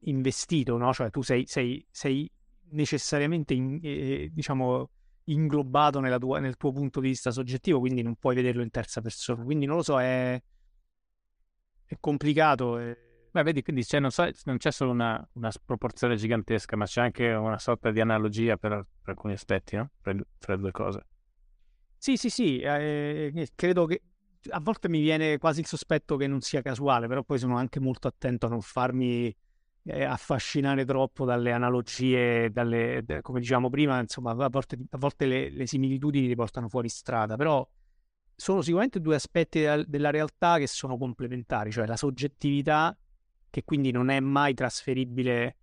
investito, 0.00 0.76
no? 0.76 0.92
Cioè 0.92 1.10
tu 1.10 1.22
sei, 1.22 1.46
sei, 1.46 1.84
sei 1.90 2.30
necessariamente 2.70 3.54
in, 3.54 3.80
eh, 3.82 4.30
diciamo 4.32 4.90
inglobato 5.24 6.00
tua, 6.18 6.38
nel 6.38 6.56
tuo 6.56 6.70
punto 6.70 7.00
di 7.00 7.08
vista 7.08 7.32
soggettivo, 7.32 7.80
quindi 7.80 8.02
non 8.02 8.14
puoi 8.14 8.36
vederlo 8.36 8.62
in 8.62 8.70
terza 8.70 9.00
persona. 9.00 9.42
Quindi 9.42 9.66
non 9.66 9.76
lo 9.76 9.82
so, 9.82 10.00
è, 10.00 10.40
è 11.86 11.96
complicato. 11.98 12.78
È... 12.78 12.96
Beh, 13.30 13.42
vedi, 13.42 13.62
quindi 13.62 13.84
c'è, 13.84 14.00
non, 14.00 14.10
so, 14.10 14.28
non, 14.44 14.56
c'è 14.56 14.70
solo 14.70 14.90
una, 14.90 15.26
una, 15.34 15.50
sproporzione 15.50 16.16
gigantesca, 16.16 16.76
ma 16.76 16.86
c'è 16.86 17.00
anche 17.02 17.32
una 17.32 17.58
sorta 17.58 17.90
di 17.90 18.00
analogia 18.00 18.56
per, 18.56 18.70
per 19.02 19.14
alcuni 19.14 19.34
aspetti, 19.34 19.76
no? 19.76 19.90
Tra, 20.00 20.14
tra, 20.38 20.54
le 20.54 20.60
due 20.60 20.70
cose. 20.70 21.06
Sì, 21.98 22.16
sì, 22.16 22.30
sì, 22.30 22.60
eh, 22.60 23.32
eh, 23.34 23.48
credo 23.54 23.86
che 23.86 24.02
a 24.50 24.60
volte 24.60 24.88
mi 24.88 25.00
viene 25.00 25.38
quasi 25.38 25.60
il 25.60 25.66
sospetto 25.66 26.16
che 26.16 26.26
non 26.26 26.40
sia 26.40 26.62
casuale, 26.62 27.08
però 27.08 27.22
poi 27.22 27.38
sono 27.38 27.56
anche 27.56 27.80
molto 27.80 28.08
attento 28.08 28.46
a 28.46 28.48
non 28.48 28.60
farmi 28.60 29.34
eh, 29.86 30.04
affascinare 30.04 30.84
troppo 30.84 31.24
dalle 31.24 31.52
analogie, 31.52 32.50
dalle, 32.50 33.04
come 33.22 33.40
diciamo 33.40 33.70
prima, 33.70 34.00
insomma, 34.00 34.32
a 34.32 34.48
volte, 34.48 34.78
a 34.90 34.98
volte 34.98 35.26
le, 35.26 35.50
le, 35.50 35.66
similitudini 35.66 36.26
ti 36.28 36.34
portano 36.34 36.68
fuori 36.68 36.88
strada, 36.88 37.36
però 37.36 37.66
sono 38.36 38.60
sicuramente 38.60 39.00
due 39.00 39.14
aspetti 39.14 39.64
della 39.86 40.10
realtà 40.10 40.58
che 40.58 40.66
sono 40.66 40.98
complementari, 40.98 41.72
cioè 41.72 41.86
la 41.86 41.96
soggettività, 41.96 42.96
che 43.48 43.64
quindi 43.64 43.90
non 43.90 44.10
è 44.10 44.20
mai 44.20 44.52
trasferibile 44.52 45.56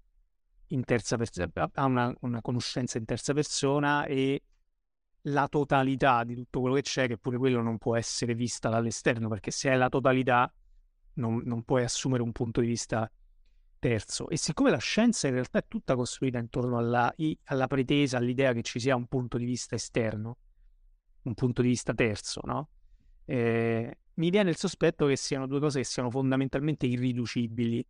in 0.67 0.83
terza 0.83 1.15
persona, 1.15 1.51
ha 1.71 1.85
una, 1.85 2.13
una 2.21 2.41
conoscenza 2.41 2.97
in 2.97 3.05
terza 3.05 3.33
persona 3.33 4.05
e 4.05 4.41
la 5.27 5.47
totalità 5.47 6.23
di 6.23 6.33
tutto 6.33 6.61
quello 6.61 6.75
che 6.75 6.81
c'è, 6.81 7.07
che 7.07 7.17
pure 7.17 7.37
quello 7.37 7.61
non 7.61 7.77
può 7.77 7.95
essere 7.95 8.33
vista 8.33 8.69
dall'esterno, 8.69 9.29
perché 9.29 9.51
se 9.51 9.69
è 9.69 9.75
la 9.75 9.89
totalità 9.89 10.51
non, 11.15 11.43
non 11.45 11.63
puoi 11.63 11.83
assumere 11.83 12.23
un 12.23 12.31
punto 12.31 12.59
di 12.59 12.67
vista 12.67 13.09
terzo. 13.77 14.29
E 14.29 14.37
siccome 14.37 14.71
la 14.71 14.77
scienza 14.77 15.27
in 15.27 15.33
realtà 15.33 15.59
è 15.59 15.65
tutta 15.67 15.95
costruita 15.95 16.39
intorno 16.39 16.77
alla, 16.77 17.13
alla 17.45 17.67
pretesa, 17.67 18.17
all'idea 18.17 18.51
che 18.53 18.63
ci 18.63 18.79
sia 18.79 18.95
un 18.95 19.05
punto 19.05 19.37
di 19.37 19.45
vista 19.45 19.75
esterno, 19.75 20.37
un 21.23 21.33
punto 21.33 21.61
di 21.61 21.69
vista 21.69 21.93
terzo, 21.93 22.41
no? 22.45 22.69
Eh, 23.25 23.97
mi 24.15 24.29
viene 24.29 24.49
il 24.49 24.57
sospetto 24.57 25.07
che 25.07 25.15
siano 25.15 25.47
due 25.47 25.59
cose 25.59 25.79
che 25.79 25.85
siano 25.85 26.09
fondamentalmente 26.09 26.85
irriducibili 26.85 27.85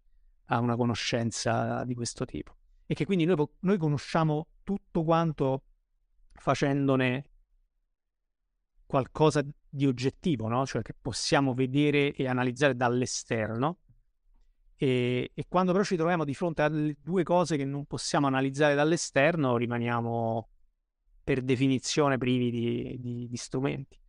a 0.45 0.59
una 0.59 0.75
conoscenza 0.75 1.83
di 1.83 1.95
questo 1.95 2.25
tipo. 2.25 2.55
E 2.85 2.93
che 2.93 3.05
quindi 3.05 3.25
noi, 3.25 3.45
noi 3.61 3.77
conosciamo 3.77 4.47
tutto 4.63 5.03
quanto 5.03 5.63
facendone 6.33 7.29
qualcosa 8.85 9.43
di 9.67 9.85
oggettivo, 9.87 10.47
no? 10.47 10.65
Cioè 10.65 10.81
che 10.81 10.93
possiamo 10.99 11.53
vedere 11.53 12.13
e 12.13 12.27
analizzare 12.27 12.75
dall'esterno 12.75 13.79
e, 14.83 15.31
e, 15.33 15.45
quando 15.47 15.71
però 15.71 15.83
ci 15.83 15.95
troviamo 15.95 16.25
di 16.25 16.33
fronte 16.33 16.61
a 16.61 16.69
due 16.69 17.23
cose 17.23 17.55
che 17.55 17.63
non 17.63 17.85
possiamo 17.85 18.27
analizzare 18.27 18.75
dall'esterno, 18.75 19.55
rimaniamo 19.55 20.49
per 21.23 21.41
definizione 21.41 22.17
privi 22.17 22.51
di, 22.51 22.97
di, 22.99 23.27
di 23.29 23.37
strumenti. 23.37 23.99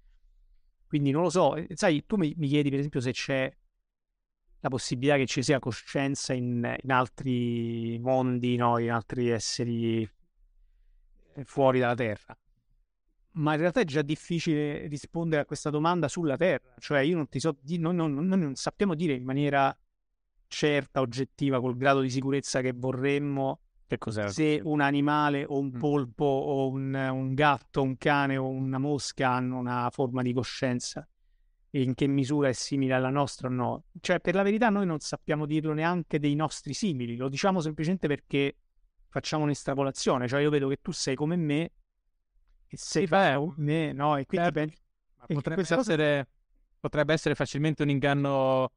Quindi 0.87 1.11
non 1.11 1.23
lo 1.23 1.31
so, 1.31 1.55
sai, 1.75 2.05
tu 2.07 2.17
mi, 2.17 2.35
mi, 2.37 2.49
chiedi 2.49 2.71
per 2.71 2.79
esempio 2.79 3.01
se 3.01 3.13
c'è 3.13 3.57
la 4.61 4.69
possibilità 4.69 5.17
che 5.17 5.27
ci 5.27 5.43
sia 5.43 5.59
coscienza 5.59 6.33
in, 6.33 6.77
in 6.83 6.93
altri 6.93 7.99
mondi, 7.99 8.57
no? 8.57 8.79
in 8.79 8.91
altri 8.91 9.29
esseri 9.29 10.09
eh, 11.35 11.45
fuori 11.45 11.81
dalla 11.81 11.95
Terra. 11.95 12.39
Ma 13.33 13.55
in 13.55 13.61
realtà 13.61 13.81
è 13.81 13.85
già 13.85 14.03
difficile 14.03 14.87
rispondere 14.87 15.43
a 15.43 15.45
questa 15.45 15.71
domanda 15.71 16.07
sulla 16.07 16.37
Terra, 16.37 16.75
cioè 16.79 17.01
io 17.01 17.17
non 17.17 17.29
ti 17.29 17.41
so, 17.41 17.59
non, 17.79 17.97
non, 17.97 18.15
non, 18.15 18.39
non 18.39 18.55
sappiamo 18.55 18.95
dire 18.95 19.15
in 19.15 19.25
maniera 19.25 19.77
certa, 20.47 21.01
oggettiva, 21.01 21.61
col 21.61 21.77
grado 21.77 22.01
di 22.01 22.11
sicurezza 22.11 22.61
che 22.61 22.73
vorremmo, 22.73 23.64
che 23.87 23.99
cos'è? 23.99 24.29
se 24.29 24.61
un 24.63 24.81
animale 24.81 25.45
o 25.45 25.59
un 25.59 25.73
mm. 25.75 25.79
polpo 25.79 26.25
o 26.25 26.69
un, 26.69 26.95
un 26.95 27.35
gatto, 27.35 27.83
un 27.83 27.97
cane 27.97 28.37
o 28.37 28.49
una 28.49 28.79
mosca 28.79 29.31
hanno 29.31 29.59
una 29.59 29.89
forma 29.91 30.23
di 30.23 30.33
coscienza 30.33 31.07
e 31.71 31.83
in 31.83 31.95
che 31.95 32.07
misura 32.07 32.49
è 32.49 32.53
simile 32.53 32.95
alla 32.95 33.11
nostra 33.11 33.49
o 33.49 33.51
no. 33.51 33.85
Cioè, 34.01 34.21
per 34.21 34.35
la 34.35 34.43
verità 34.43 34.69
noi 34.69 34.87
non 34.87 35.01
sappiamo 35.01 35.45
dirlo 35.45 35.73
neanche 35.73 36.19
dei 36.19 36.35
nostri 36.35 36.73
simili, 36.73 37.17
lo 37.17 37.29
diciamo 37.29 37.61
semplicemente 37.61 38.07
perché 38.07 38.57
facciamo 39.09 39.45
un'estrapolazione, 39.45 40.29
cioè 40.29 40.41
io 40.41 40.51
vedo 40.51 40.69
che 40.69 40.79
tu 40.81 40.93
sei 40.93 41.15
come 41.15 41.37
me 41.37 41.73
e 42.67 42.77
sei 42.77 43.07
beh, 43.07 43.35
come 43.37 43.55
me, 43.57 43.93
no? 43.93 44.17
E 44.17 44.25
quindi 44.25 44.47
certo. 44.47 44.61
pensi... 44.61 44.83
potrebbe, 45.35 45.63
essere, 45.63 46.29
potrebbe 46.81 47.13
essere 47.13 47.35
facilmente 47.35 47.83
un 47.83 47.91
inganno 47.91 48.71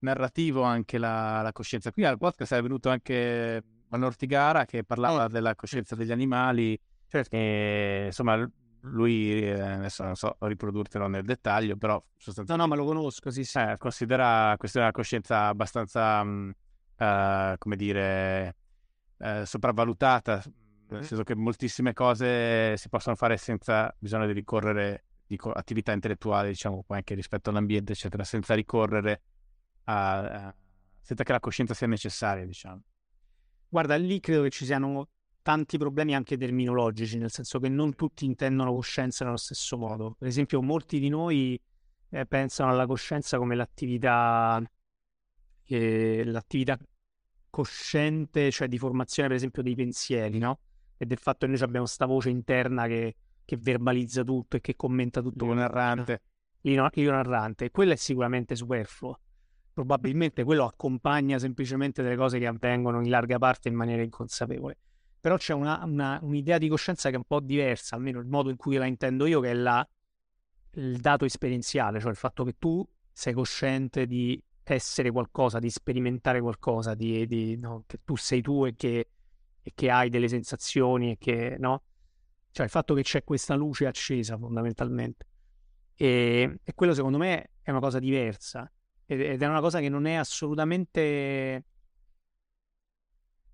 narrativo 0.00 0.62
anche 0.62 0.98
la, 0.98 1.42
la 1.42 1.52
coscienza. 1.52 1.92
Qui 1.92 2.04
al 2.04 2.18
podcast 2.18 2.54
è 2.54 2.62
venuto 2.62 2.88
anche 2.88 3.62
Van 3.92 4.04
Ortigara 4.04 4.64
che 4.64 4.84
parlava 4.84 5.24
oh. 5.24 5.28
della 5.28 5.54
coscienza 5.54 5.94
degli 5.94 6.12
animali. 6.12 6.80
Certo. 7.06 7.36
E, 7.36 8.04
insomma, 8.06 8.50
lui, 8.80 9.42
eh, 9.42 9.60
adesso 9.60 10.02
non 10.02 10.16
so 10.16 10.34
riprodurtelo 10.38 11.08
nel 11.08 11.24
dettaglio, 11.24 11.76
però 11.76 12.02
sostanzialmente... 12.16 12.56
No, 12.56 12.62
no, 12.62 12.68
ma 12.68 12.76
lo 12.76 13.00
conosco, 13.00 13.30
sì, 13.30 13.44
sì. 13.44 13.58
Eh, 13.58 13.76
considera 13.76 14.54
questa 14.56 14.80
una 14.80 14.92
coscienza 14.92 15.48
abbastanza, 15.48 16.22
uh, 16.22 17.54
come 17.58 17.76
dire, 17.76 18.56
uh, 19.18 19.44
sopravvalutata, 19.44 20.42
nel 20.88 21.04
senso 21.04 21.22
che 21.22 21.34
moltissime 21.34 21.92
cose 21.92 22.78
si 22.78 22.88
possono 22.88 23.14
fare 23.14 23.36
senza 23.36 23.94
bisogno 23.98 24.24
di 24.24 24.32
ricorrere, 24.32 25.04
di 25.26 25.38
attività 25.52 25.92
intellettuale, 25.92 26.48
diciamo, 26.48 26.82
poi 26.86 26.96
anche 26.96 27.14
rispetto 27.14 27.50
all'ambiente, 27.50 27.92
eccetera, 27.92 28.24
senza 28.24 28.54
ricorrere 28.54 29.20
a, 29.84 30.46
a, 30.46 30.54
senza 31.02 31.24
che 31.24 31.32
la 31.32 31.40
coscienza 31.40 31.74
sia 31.74 31.86
necessaria, 31.86 32.46
diciamo. 32.46 32.80
Guarda, 33.72 33.96
lì 33.96 34.20
credo 34.20 34.42
che 34.42 34.50
ci 34.50 34.66
siano 34.66 35.08
tanti 35.40 35.78
problemi 35.78 36.14
anche 36.14 36.36
terminologici, 36.36 37.16
nel 37.16 37.30
senso 37.30 37.58
che 37.58 37.70
non 37.70 37.94
tutti 37.94 38.26
intendono 38.26 38.74
coscienza 38.74 39.24
nello 39.24 39.38
stesso 39.38 39.78
modo. 39.78 40.14
Per 40.18 40.28
esempio, 40.28 40.60
molti 40.60 40.98
di 41.00 41.08
noi 41.08 41.58
eh, 42.10 42.26
pensano 42.26 42.70
alla 42.70 42.84
coscienza 42.84 43.38
come 43.38 43.54
l'attività, 43.54 44.62
eh, 45.64 46.22
l'attività 46.22 46.78
cosciente, 47.48 48.50
cioè 48.50 48.68
di 48.68 48.76
formazione, 48.76 49.28
per 49.28 49.38
esempio, 49.38 49.62
dei 49.62 49.74
pensieri, 49.74 50.36
no? 50.36 50.58
E 50.98 51.06
del 51.06 51.16
fatto 51.16 51.46
che 51.46 51.52
noi 51.52 51.62
abbiamo 51.62 51.86
questa 51.86 52.04
voce 52.04 52.28
interna 52.28 52.86
che, 52.86 53.16
che 53.42 53.56
verbalizza 53.56 54.22
tutto 54.22 54.58
e 54.58 54.60
che 54.60 54.76
commenta 54.76 55.22
tutto. 55.22 55.46
L'io 55.46 55.54
narrante. 55.54 56.20
L'io 56.60 57.10
narrante. 57.10 57.70
Quello 57.70 57.92
è 57.92 57.96
sicuramente 57.96 58.54
superfluo 58.54 59.18
probabilmente 59.72 60.44
quello 60.44 60.64
accompagna 60.64 61.38
semplicemente 61.38 62.02
delle 62.02 62.16
cose 62.16 62.38
che 62.38 62.46
avvengono 62.46 63.00
in 63.00 63.08
larga 63.08 63.38
parte 63.38 63.68
in 63.68 63.74
maniera 63.74 64.02
inconsapevole. 64.02 64.78
Però 65.20 65.36
c'è 65.36 65.54
una, 65.54 65.82
una, 65.84 66.18
un'idea 66.22 66.58
di 66.58 66.68
coscienza 66.68 67.08
che 67.08 67.14
è 67.14 67.18
un 67.18 67.24
po' 67.24 67.40
diversa, 67.40 67.96
almeno 67.96 68.18
il 68.20 68.26
modo 68.26 68.50
in 68.50 68.56
cui 68.56 68.76
la 68.76 68.86
intendo 68.86 69.24
io, 69.26 69.40
che 69.40 69.50
è 69.50 69.54
la, 69.54 69.88
il 70.72 70.98
dato 70.98 71.24
esperienziale, 71.24 72.00
cioè 72.00 72.10
il 72.10 72.16
fatto 72.16 72.44
che 72.44 72.56
tu 72.58 72.86
sei 73.12 73.32
cosciente 73.32 74.06
di 74.06 74.42
essere 74.64 75.10
qualcosa, 75.10 75.58
di 75.58 75.70
sperimentare 75.70 76.40
qualcosa, 76.40 76.94
di, 76.94 77.26
di, 77.26 77.56
no, 77.56 77.84
che 77.86 78.00
tu 78.04 78.16
sei 78.16 78.42
tu 78.42 78.64
e 78.64 78.74
che, 78.74 79.08
e 79.62 79.72
che, 79.74 79.90
hai 79.90 80.08
delle 80.08 80.28
sensazioni 80.28 81.12
e 81.12 81.18
che, 81.18 81.56
no? 81.58 81.82
Cioè 82.50 82.64
il 82.64 82.70
fatto 82.70 82.94
che 82.94 83.02
c'è 83.02 83.24
questa 83.24 83.54
luce 83.54 83.86
accesa 83.86 84.36
fondamentalmente. 84.36 85.26
E, 85.94 86.58
e 86.62 86.74
quello 86.74 86.94
secondo 86.94 87.18
me 87.18 87.50
è 87.62 87.70
una 87.70 87.80
cosa 87.80 87.98
diversa 87.98 88.70
ed 89.20 89.42
è 89.42 89.46
una 89.46 89.60
cosa 89.60 89.80
che 89.80 89.88
non 89.88 90.06
è 90.06 90.14
assolutamente 90.14 91.64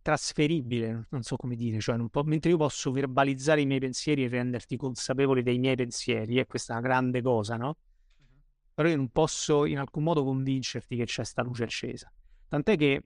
trasferibile, 0.02 1.06
non 1.10 1.22
so 1.22 1.36
come 1.36 1.54
dire, 1.54 1.80
cioè 1.80 1.98
po- 2.08 2.22
mentre 2.22 2.50
io 2.50 2.56
posso 2.56 2.90
verbalizzare 2.90 3.60
i 3.60 3.66
miei 3.66 3.80
pensieri 3.80 4.24
e 4.24 4.28
renderti 4.28 4.76
consapevole 4.76 5.42
dei 5.42 5.58
miei 5.58 5.76
pensieri, 5.76 6.38
e 6.38 6.46
questa 6.46 6.74
è 6.74 6.78
una 6.78 6.86
grande 6.86 7.20
cosa, 7.20 7.56
no? 7.56 7.66
Uh-huh. 7.68 8.40
Però 8.72 8.88
io 8.88 8.96
non 8.96 9.10
posso 9.10 9.66
in 9.66 9.78
alcun 9.78 10.04
modo 10.04 10.24
convincerti 10.24 10.96
che 10.96 11.04
c'è 11.04 11.16
questa 11.16 11.42
luce 11.42 11.64
accesa. 11.64 12.10
Tant'è 12.48 12.76
che 12.76 13.02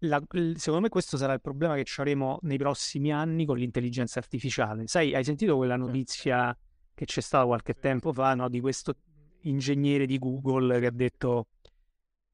la, 0.00 0.22
secondo 0.28 0.80
me 0.80 0.88
questo 0.90 1.16
sarà 1.16 1.32
il 1.32 1.40
problema 1.40 1.74
che 1.76 1.84
ci 1.84 1.98
avremo 2.00 2.38
nei 2.42 2.58
prossimi 2.58 3.10
anni 3.10 3.46
con 3.46 3.56
l'intelligenza 3.56 4.18
artificiale. 4.18 4.86
Sai, 4.86 5.14
hai 5.14 5.24
sentito 5.24 5.56
quella 5.56 5.76
notizia 5.76 6.54
che 6.92 7.04
c'è 7.06 7.22
stata 7.22 7.46
qualche 7.46 7.74
tempo 7.74 8.12
fa, 8.12 8.34
no? 8.34 8.50
Di 8.50 8.60
questo 8.60 8.96
ingegnere 9.48 10.06
di 10.06 10.18
Google 10.18 10.78
che 10.80 10.86
ha 10.86 10.90
detto... 10.90 11.48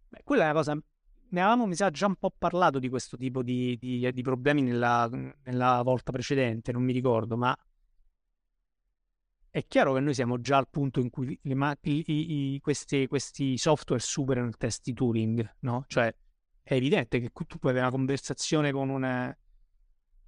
Beh, 0.09 0.23
quella 0.25 0.43
è 0.43 0.45
una 0.47 0.55
cosa... 0.55 0.75
Ne 0.75 1.41
avevamo, 1.41 1.67
mi 1.67 1.75
sa, 1.75 1.91
già 1.91 2.07
un 2.07 2.17
po' 2.17 2.33
parlato 2.37 2.79
di 2.79 2.91
questo 2.91 3.17
tipo 3.17 3.43
di, 3.43 3.79
di, 3.79 4.11
di 4.13 4.23
problemi 4.23 4.61
nella, 4.61 5.09
nella 5.45 5.81
volta 5.83 6.13
precedente, 6.13 6.73
non 6.73 6.83
mi 6.83 6.93
ricordo, 6.93 7.39
ma 7.39 7.57
è 9.53 9.67
chiaro 9.67 9.93
che 9.93 10.01
noi 10.01 10.15
siamo 10.15 10.41
già 10.41 10.57
al 10.57 10.69
punto 10.71 10.99
in 10.99 11.11
cui 11.11 11.39
ma- 11.43 11.77
i, 11.83 12.05
i, 12.07 12.61
questi, 12.61 13.07
questi, 13.07 13.59
software 13.59 14.01
superano 14.01 14.49
il 14.49 14.57
test 14.57 14.81
di 14.83 14.95
Turing, 14.95 15.57
no? 15.61 15.85
Cioè, 15.89 16.15
è 16.63 16.75
evidente 16.75 17.21
che 17.21 17.31
tu 17.33 17.59
puoi 17.59 17.73
avere 17.73 17.87
una 17.87 17.95
conversazione 17.95 18.73
con, 18.73 18.89
una, 18.89 19.37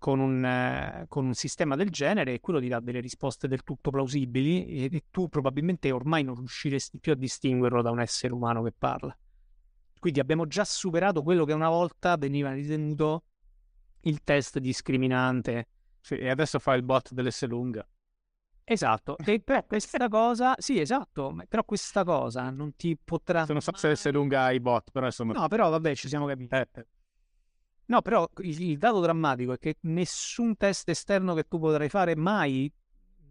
con, 0.05 0.21
un, 0.21 1.07
con 1.09 1.25
un, 1.25 1.33
sistema 1.33 1.77
del 1.77 1.89
genere 1.89 2.35
e 2.35 2.41
quello 2.41 2.61
ti 2.61 2.69
dà 2.69 2.79
delle 2.79 3.01
risposte 3.01 3.49
del 3.49 3.63
tutto 3.63 3.91
plausibili 3.91 4.67
e, 4.67 4.89
e 4.93 5.05
tu 5.11 5.31
probabilmente 5.31 5.91
ormai 5.91 6.23
non 6.23 6.35
riusciresti 6.35 6.99
più 6.99 7.13
a 7.13 7.15
distinguerlo 7.15 7.81
da 7.81 7.91
un 7.91 8.01
essere 8.01 8.35
umano 8.35 8.63
che 8.63 8.75
parla. 8.77 9.17
Quindi 9.99 10.21
abbiamo 10.21 10.47
già 10.47 10.67
superato 10.67 11.23
quello 11.23 11.47
che 11.47 11.55
una 11.55 11.71
volta 11.71 12.19
veniva 12.19 12.53
ritenuto 12.53 13.25
il 14.01 14.23
test 14.23 14.59
discriminante. 14.59 15.69
Sì, 16.01 16.17
e 16.17 16.29
adesso 16.29 16.59
fa 16.59 16.75
il 16.75 16.83
bot 16.83 17.13
dell'S 17.13 17.47
lunga. 17.47 17.89
Esatto, 18.63 19.17
e 19.17 19.41
però 19.41 19.65
questa 19.65 20.09
cosa, 20.09 20.55
sì 20.59 20.79
esatto, 20.79 21.35
però 21.49 21.65
questa 21.65 22.05
cosa 22.05 22.51
non 22.51 22.77
ti 22.77 22.95
potrà... 23.03 23.47
Non 23.49 23.63
so 23.63 23.75
se 23.75 23.97
se 23.97 24.13
lunga 24.13 24.51
i 24.51 24.61
bot, 24.61 24.91
però 24.91 25.07
insomma... 25.07 25.33
No, 25.33 25.49
però 25.49 25.71
vabbè, 25.71 25.95
ci 25.95 26.09
siamo 26.09 26.27
capiti. 26.27 26.55
Eh. 26.55 26.69
No, 27.87 28.01
però 28.03 28.29
il, 28.39 28.61
il, 28.63 28.79
dato 28.79 29.01
drammatico 29.01 29.53
è 29.53 29.59
che 29.59 29.77
nessun 29.83 30.57
test 30.57 30.89
esterno 30.89 31.35
che 31.35 31.45
tu 31.45 31.59
potrai 31.59 31.89
fare 31.89 32.17
mai 32.17 32.73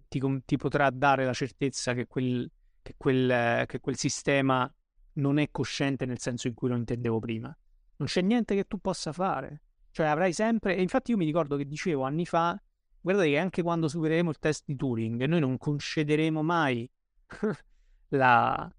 ti, 0.08 0.22
ti 0.46 0.58
potrà 0.58 0.90
dare 0.90 1.26
la 1.26 1.34
certezza 1.34 1.94
che 1.94 2.06
quel, 2.06 2.50
che, 2.82 2.94
quel, 2.98 3.66
che 3.66 3.80
quel 3.80 3.98
sistema 3.98 4.72
non 5.14 5.40
è 5.40 5.50
cosciente 5.52 6.06
nel 6.06 6.20
senso 6.20 6.48
in 6.48 6.54
cui 6.54 6.70
lo 6.70 6.76
intendevo 6.76 7.20
prima. 7.20 7.56
Non 7.96 8.08
c'è 8.08 8.22
niente 8.22 8.56
che 8.56 8.66
tu 8.66 8.78
possa 8.78 9.12
fare. 9.12 9.64
Cioè 9.92 10.08
avrai 10.08 10.34
sempre... 10.34 10.76
E 10.76 10.82
infatti 10.82 11.12
io 11.12 11.18
mi 11.18 11.26
ricordo 11.26 11.56
che 11.56 11.66
dicevo 11.66 12.04
anni 12.04 12.26
fa 12.26 12.60
guardate 13.04 13.30
che 13.30 13.38
anche 13.38 13.62
quando 13.62 13.90
supereremo 13.90 14.30
il 14.30 14.40
test 14.40 14.64
di 14.66 14.78
Turing, 14.78 15.26
noi 15.26 15.42
non 15.42 15.58
concederemo 15.58 16.42
mai 16.42 16.90
la, 18.10 18.74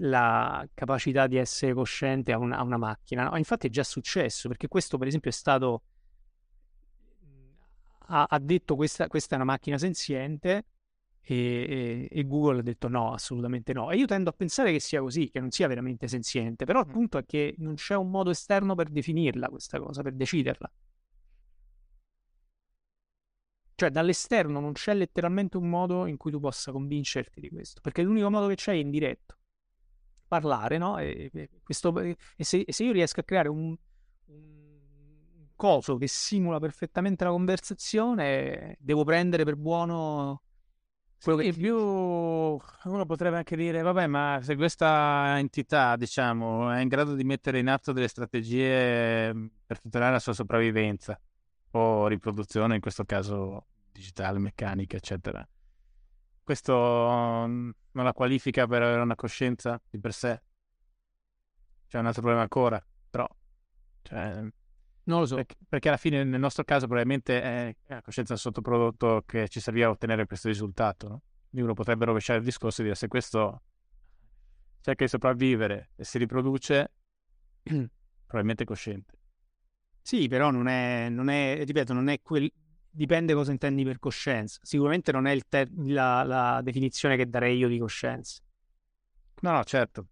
la, 0.00 0.66
capacità 0.74 1.26
di 1.26 1.36
essere 1.36 1.72
cosciente 1.74 2.32
a 2.32 2.38
una, 2.38 2.58
a 2.58 2.62
una 2.62 2.76
macchina. 2.76 3.24
No? 3.28 3.36
Infatti 3.36 3.66
è 3.66 3.70
già 3.70 3.84
successo, 3.84 4.48
perché 4.48 4.68
questo 4.68 4.98
per 4.98 5.08
esempio 5.08 5.30
è 5.30 5.32
stato... 5.32 5.82
ha, 8.08 8.26
ha 8.28 8.38
detto 8.38 8.76
questa, 8.76 9.06
questa 9.08 9.34
è 9.34 9.36
una 9.36 9.44
macchina 9.44 9.78
senziente 9.78 10.64
e, 11.22 11.36
e, 11.36 12.08
e, 12.10 12.26
Google 12.26 12.60
ha 12.60 12.62
detto 12.62 12.88
no, 12.88 13.12
assolutamente 13.12 13.72
no. 13.72 13.90
E 13.90 13.96
io 13.96 14.06
tendo 14.06 14.30
a 14.30 14.32
pensare 14.32 14.72
che 14.72 14.80
sia 14.80 15.00
così, 15.00 15.30
che 15.30 15.40
non 15.40 15.50
sia 15.50 15.68
veramente 15.68 16.08
senziente, 16.08 16.64
però 16.64 16.80
il 16.80 16.88
mm. 16.88 16.92
punto 16.92 17.18
è 17.18 17.24
che 17.26 17.54
non 17.58 17.74
c'è 17.74 17.94
un 17.94 18.10
modo 18.10 18.30
esterno 18.30 18.74
per 18.74 18.88
definirla 18.88 19.48
questa 19.48 19.78
cosa, 19.78 20.02
per 20.02 20.14
deciderla. 20.14 20.70
Cioè, 23.74 23.90
dall'esterno 23.90 24.60
non 24.60 24.72
c'è 24.72 24.92
letteralmente 24.92 25.56
un 25.56 25.68
modo 25.68 26.04
in 26.04 26.18
cui 26.18 26.30
tu 26.30 26.38
possa 26.38 26.70
convincerti 26.70 27.40
di 27.40 27.48
questo, 27.48 27.80
perché 27.80 28.02
l'unico 28.02 28.28
modo 28.28 28.46
che 28.48 28.54
c'è 28.54 28.72
è 28.72 28.76
indiretto. 28.76 29.36
Parlare, 30.30 30.78
no? 30.78 30.96
E, 30.98 31.28
e, 31.34 31.50
questo, 31.60 31.98
e, 31.98 32.16
se, 32.38 32.60
e 32.60 32.72
se, 32.72 32.84
io 32.84 32.92
riesco 32.92 33.18
a 33.18 33.24
creare 33.24 33.48
un, 33.48 33.76
un, 34.26 35.46
coso 35.56 35.96
che 35.96 36.06
simula 36.06 36.60
perfettamente 36.60 37.24
la 37.24 37.30
conversazione, 37.30 38.76
devo 38.78 39.02
prendere 39.02 39.42
per 39.42 39.56
buono 39.56 40.42
quello 41.20 41.38
che... 41.38 41.52
più 41.52 41.74
uno 41.76 43.04
potrebbe 43.06 43.38
anche 43.38 43.56
dire, 43.56 43.82
vabbè, 43.82 44.06
ma 44.06 44.38
se 44.40 44.54
questa 44.54 45.36
entità, 45.38 45.96
diciamo, 45.96 46.70
è 46.70 46.80
in 46.80 46.86
grado 46.86 47.16
di 47.16 47.24
mettere 47.24 47.58
in 47.58 47.68
atto 47.68 47.90
delle 47.90 48.06
strategie 48.06 49.34
per 49.66 49.80
tutelare 49.80 50.12
la 50.12 50.20
sua 50.20 50.32
sopravvivenza 50.32 51.20
o 51.72 52.06
riproduzione, 52.06 52.76
in 52.76 52.80
questo 52.80 53.04
caso 53.04 53.66
digitale, 53.90 54.38
meccanica, 54.38 54.96
eccetera. 54.96 55.44
Questo 56.50 57.44
mm, 57.46 57.70
non 57.92 58.04
la 58.04 58.12
qualifica 58.12 58.66
per 58.66 58.82
avere 58.82 59.00
una 59.02 59.14
coscienza 59.14 59.80
di 59.88 60.00
per 60.00 60.12
sé. 60.12 60.42
C'è 61.86 61.96
un 62.00 62.06
altro 62.06 62.22
problema 62.22 62.42
ancora, 62.42 62.84
però... 63.08 63.24
Cioè, 64.02 64.40
non 65.04 65.20
lo 65.20 65.26
so. 65.26 65.36
Perché, 65.36 65.54
perché, 65.68 65.86
alla 65.86 65.96
fine 65.96 66.24
nel 66.24 66.40
nostro 66.40 66.64
caso 66.64 66.86
probabilmente 66.86 67.40
è 67.40 67.76
la 67.86 68.02
coscienza 68.02 68.32
del 68.32 68.42
sottoprodotto 68.42 69.22
che 69.26 69.48
ci 69.48 69.60
serviva 69.60 69.86
a 69.86 69.90
ottenere 69.90 70.26
questo 70.26 70.48
risultato, 70.48 71.06
no? 71.06 71.22
Quindi 71.48 71.68
uno 71.68 71.74
potrebbe 71.74 72.06
rovesciare 72.06 72.40
il 72.40 72.44
discorso 72.44 72.80
e 72.80 72.84
dire 72.84 72.96
se 72.96 73.06
questo 73.06 73.62
cerca 74.80 75.04
di 75.04 75.08
sopravvivere 75.08 75.90
e 75.94 76.02
si 76.02 76.18
riproduce, 76.18 76.90
probabilmente 77.62 78.64
è 78.64 78.66
cosciente. 78.66 79.18
Sì, 80.02 80.26
però 80.26 80.50
non 80.50 80.66
è, 80.66 81.08
non 81.10 81.28
è 81.28 81.62
ripeto, 81.64 81.92
non 81.92 82.08
è 82.08 82.20
quel, 82.20 82.52
dipende 82.90 83.34
cosa 83.34 83.52
intendi 83.52 83.84
per 83.84 83.98
coscienza. 83.98 84.58
Sicuramente 84.62 85.12
non 85.12 85.26
è 85.26 85.38
ter- 85.48 85.70
la, 85.76 86.22
la, 86.22 86.60
definizione 86.62 87.16
che 87.16 87.28
darei 87.28 87.56
io 87.56 87.68
di 87.68 87.78
coscienza. 87.78 88.42
No, 89.40 89.52
no, 89.52 89.64
certo. 89.64 90.06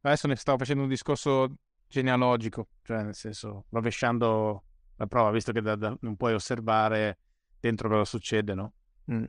Adesso 0.00 0.26
ne 0.26 0.36
stavo 0.36 0.58
facendo 0.58 0.82
un 0.82 0.88
discorso 0.88 1.54
genealogico, 1.86 2.68
cioè 2.82 3.02
nel 3.02 3.14
senso 3.14 3.66
rovesciando 3.68 4.64
la 4.96 5.06
prova, 5.06 5.30
visto 5.30 5.52
che 5.52 5.60
da, 5.60 5.76
da, 5.76 5.96
non 6.00 6.16
puoi 6.16 6.34
osservare 6.34 7.18
dentro 7.60 7.88
cosa 7.88 8.04
succede, 8.04 8.54
no? 8.54 8.72
Mm. 9.12 9.24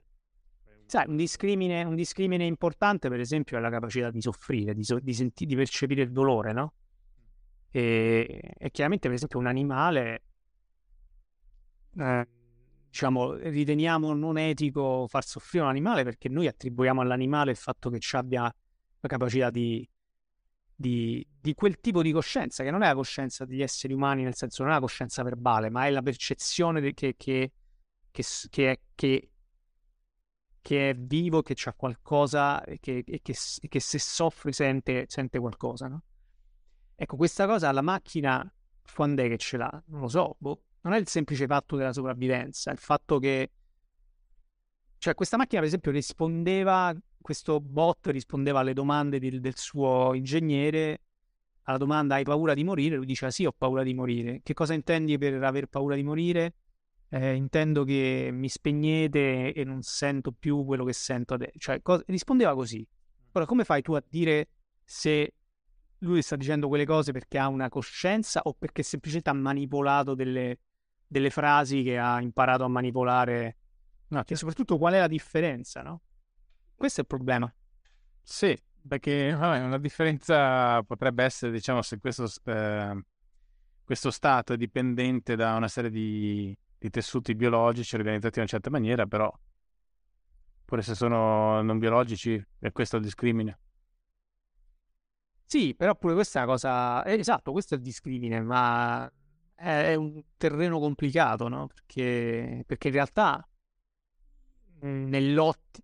Sai, 0.85 1.07
un 1.07 1.15
discrimine, 1.15 1.83
un 1.83 1.95
discrimine, 1.95 2.45
importante, 2.45 3.09
per 3.09 3.19
esempio, 3.19 3.57
è 3.57 3.59
la 3.59 3.69
capacità 3.69 4.09
di 4.09 4.21
soffrire, 4.21 4.73
di, 4.73 4.83
so- 4.83 4.99
di, 4.99 5.13
senti- 5.13 5.45
di 5.45 5.55
percepire 5.55 6.03
il 6.03 6.11
dolore, 6.11 6.53
no? 6.53 6.73
E, 7.69 8.53
e, 8.57 8.71
chiaramente, 8.71 9.07
per 9.07 9.15
esempio, 9.15 9.39
un 9.39 9.47
animale 9.47 10.23
eh, 11.97 12.27
diciamo, 12.93 13.33
riteniamo 13.33 14.13
non 14.13 14.37
etico 14.37 15.07
far 15.07 15.25
soffrire 15.25 15.63
un 15.63 15.71
animale 15.71 16.03
perché 16.03 16.29
noi 16.29 16.45
attribuiamo 16.45 17.01
all'animale 17.01 17.49
il 17.49 17.57
fatto 17.57 17.89
che 17.89 17.99
abbia 18.15 18.43
la 18.43 19.07
capacità 19.07 19.49
di, 19.49 19.89
di, 20.75 21.27
di, 21.41 21.55
quel 21.55 21.79
tipo 21.79 22.03
di 22.03 22.11
coscienza, 22.11 22.63
che 22.63 22.69
non 22.69 22.83
è 22.83 22.87
la 22.87 22.93
coscienza 22.93 23.45
degli 23.45 23.63
esseri 23.63 23.93
umani, 23.93 24.21
nel 24.21 24.35
senso 24.35 24.61
non 24.61 24.73
è 24.73 24.75
la 24.75 24.81
coscienza 24.81 25.23
verbale, 25.23 25.71
ma 25.71 25.87
è 25.87 25.89
la 25.89 26.03
percezione 26.03 26.81
de, 26.81 26.93
che, 26.93 27.15
che, 27.17 27.51
che, 28.11 28.23
che, 28.51 28.71
è, 28.71 28.79
che, 28.93 29.31
che 30.61 30.89
è 30.91 30.93
vivo, 30.93 31.41
che 31.41 31.55
ha 31.63 31.73
qualcosa 31.73 32.63
e 32.63 32.77
che, 32.79 33.03
e 33.07 33.21
che, 33.23 33.33
che, 33.69 33.79
se 33.79 33.97
soffre 33.97 34.51
sente, 34.51 35.05
sente 35.07 35.39
qualcosa, 35.39 35.87
no? 35.87 36.03
Ecco, 36.93 37.15
questa 37.15 37.47
cosa 37.47 37.71
la 37.71 37.81
macchina 37.81 38.53
quando 38.93 39.23
è 39.23 39.27
che 39.29 39.37
ce 39.37 39.57
l'ha? 39.57 39.83
Non 39.87 40.01
lo 40.01 40.07
so, 40.07 40.35
boh 40.37 40.61
non 40.83 40.93
è 40.93 40.97
il 40.99 41.07
semplice 41.07 41.47
fatto 41.47 41.75
della 41.75 41.93
sopravvivenza, 41.93 42.69
è 42.69 42.73
il 42.73 42.79
fatto 42.79 43.19
che... 43.19 43.51
Cioè, 44.97 45.15
questa 45.15 45.35
macchina, 45.35 45.59
per 45.59 45.67
esempio, 45.67 45.91
rispondeva, 45.91 46.95
questo 47.19 47.59
bot 47.59 48.07
rispondeva 48.07 48.59
alle 48.59 48.73
domande 48.73 49.19
del, 49.19 49.41
del 49.41 49.57
suo 49.57 50.13
ingegnere, 50.13 51.01
alla 51.63 51.77
domanda 51.77 52.15
hai 52.15 52.23
paura 52.23 52.53
di 52.53 52.63
morire? 52.63 52.95
Lui 52.95 53.05
diceva 53.05 53.31
sì, 53.31 53.45
ho 53.45 53.53
paura 53.57 53.83
di 53.83 53.93
morire. 53.93 54.41
Che 54.43 54.53
cosa 54.53 54.73
intendi 54.73 55.17
per 55.17 55.41
aver 55.43 55.67
paura 55.67 55.95
di 55.95 56.03
morire? 56.03 56.55
Eh, 57.09 57.35
intendo 57.35 57.83
che 57.83 58.29
mi 58.31 58.49
spegnete 58.49 59.53
e 59.53 59.63
non 59.63 59.81
sento 59.81 60.31
più 60.31 60.65
quello 60.65 60.83
che 60.83 60.93
sento 60.93 61.35
adesso. 61.35 61.57
Cioè, 61.57 61.81
co- 61.81 62.03
rispondeva 62.07 62.53
così. 62.55 62.85
Ora, 63.33 63.45
come 63.45 63.63
fai 63.63 63.81
tu 63.81 63.93
a 63.93 64.03
dire 64.07 64.49
se 64.83 65.33
lui 65.99 66.21
sta 66.21 66.35
dicendo 66.35 66.67
quelle 66.67 66.85
cose 66.85 67.11
perché 67.11 67.37
ha 67.37 67.47
una 67.47 67.69
coscienza 67.69 68.41
o 68.43 68.53
perché 68.53 68.83
semplicemente 68.83 69.29
ha 69.29 69.33
manipolato 69.33 70.15
delle, 70.15 70.59
delle 71.13 71.29
frasi 71.29 71.83
che 71.83 71.99
ha 71.99 72.19
imparato 72.19 72.63
a 72.63 72.67
manipolare. 72.67 73.57
No, 74.07 74.23
e 74.25 74.35
soprattutto 74.35 74.79
qual 74.79 74.93
è 74.93 74.99
la 74.99 75.07
differenza, 75.07 75.83
no? 75.83 76.01
Questo 76.75 76.99
è 76.99 77.03
il 77.03 77.07
problema. 77.07 77.53
Sì, 78.23 78.57
perché 78.85 79.31
vabbè, 79.31 79.63
una 79.63 79.77
differenza 79.77 80.81
potrebbe 80.83 81.23
essere, 81.23 81.51
diciamo, 81.51 81.83
se 81.83 81.99
questo, 81.99 82.27
eh, 82.45 83.03
questo 83.83 84.09
stato 84.09 84.53
è 84.53 84.57
dipendente 84.57 85.35
da 85.35 85.55
una 85.55 85.67
serie 85.67 85.91
di, 85.91 86.57
di 86.79 86.89
tessuti 86.89 87.35
biologici 87.35 87.95
organizzati 87.95 88.35
in 88.35 88.41
una 88.41 88.49
certa 88.49 88.71
maniera, 88.71 89.05
però 89.05 89.31
pure 90.65 90.81
se 90.81 90.95
sono 90.95 91.61
non 91.61 91.77
biologici, 91.77 92.43
è 92.59 92.71
questo 92.71 92.97
il 92.97 93.03
discrimine. 93.03 93.59
Sì, 95.45 95.75
però 95.75 95.95
pure 95.95 96.15
questa 96.15 96.39
è 96.39 96.43
una 96.43 96.51
cosa... 96.51 97.03
Eh, 97.03 97.19
esatto, 97.19 97.51
questo 97.51 97.75
è 97.75 97.77
il 97.77 97.83
discrimine, 97.83 98.41
ma 98.41 99.11
è 99.55 99.95
un 99.95 100.21
terreno 100.37 100.79
complicato, 100.79 101.47
no? 101.47 101.67
Perché, 101.67 102.63
perché 102.65 102.87
in 102.87 102.93
realtà 102.93 103.47
mhmm, 104.81 105.07
nell'ott- 105.09 105.81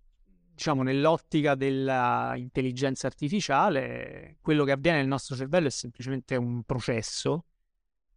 diciamo, 0.53 0.83
nell'ottica 0.83 1.55
dell'intelligenza 1.55 3.07
artificiale, 3.07 4.37
quello 4.41 4.63
che 4.65 4.71
avviene 4.71 4.97
nel 4.97 5.07
nostro 5.07 5.35
cervello 5.35 5.67
è 5.67 5.71
semplicemente 5.71 6.35
un 6.35 6.63
processo 6.63 7.45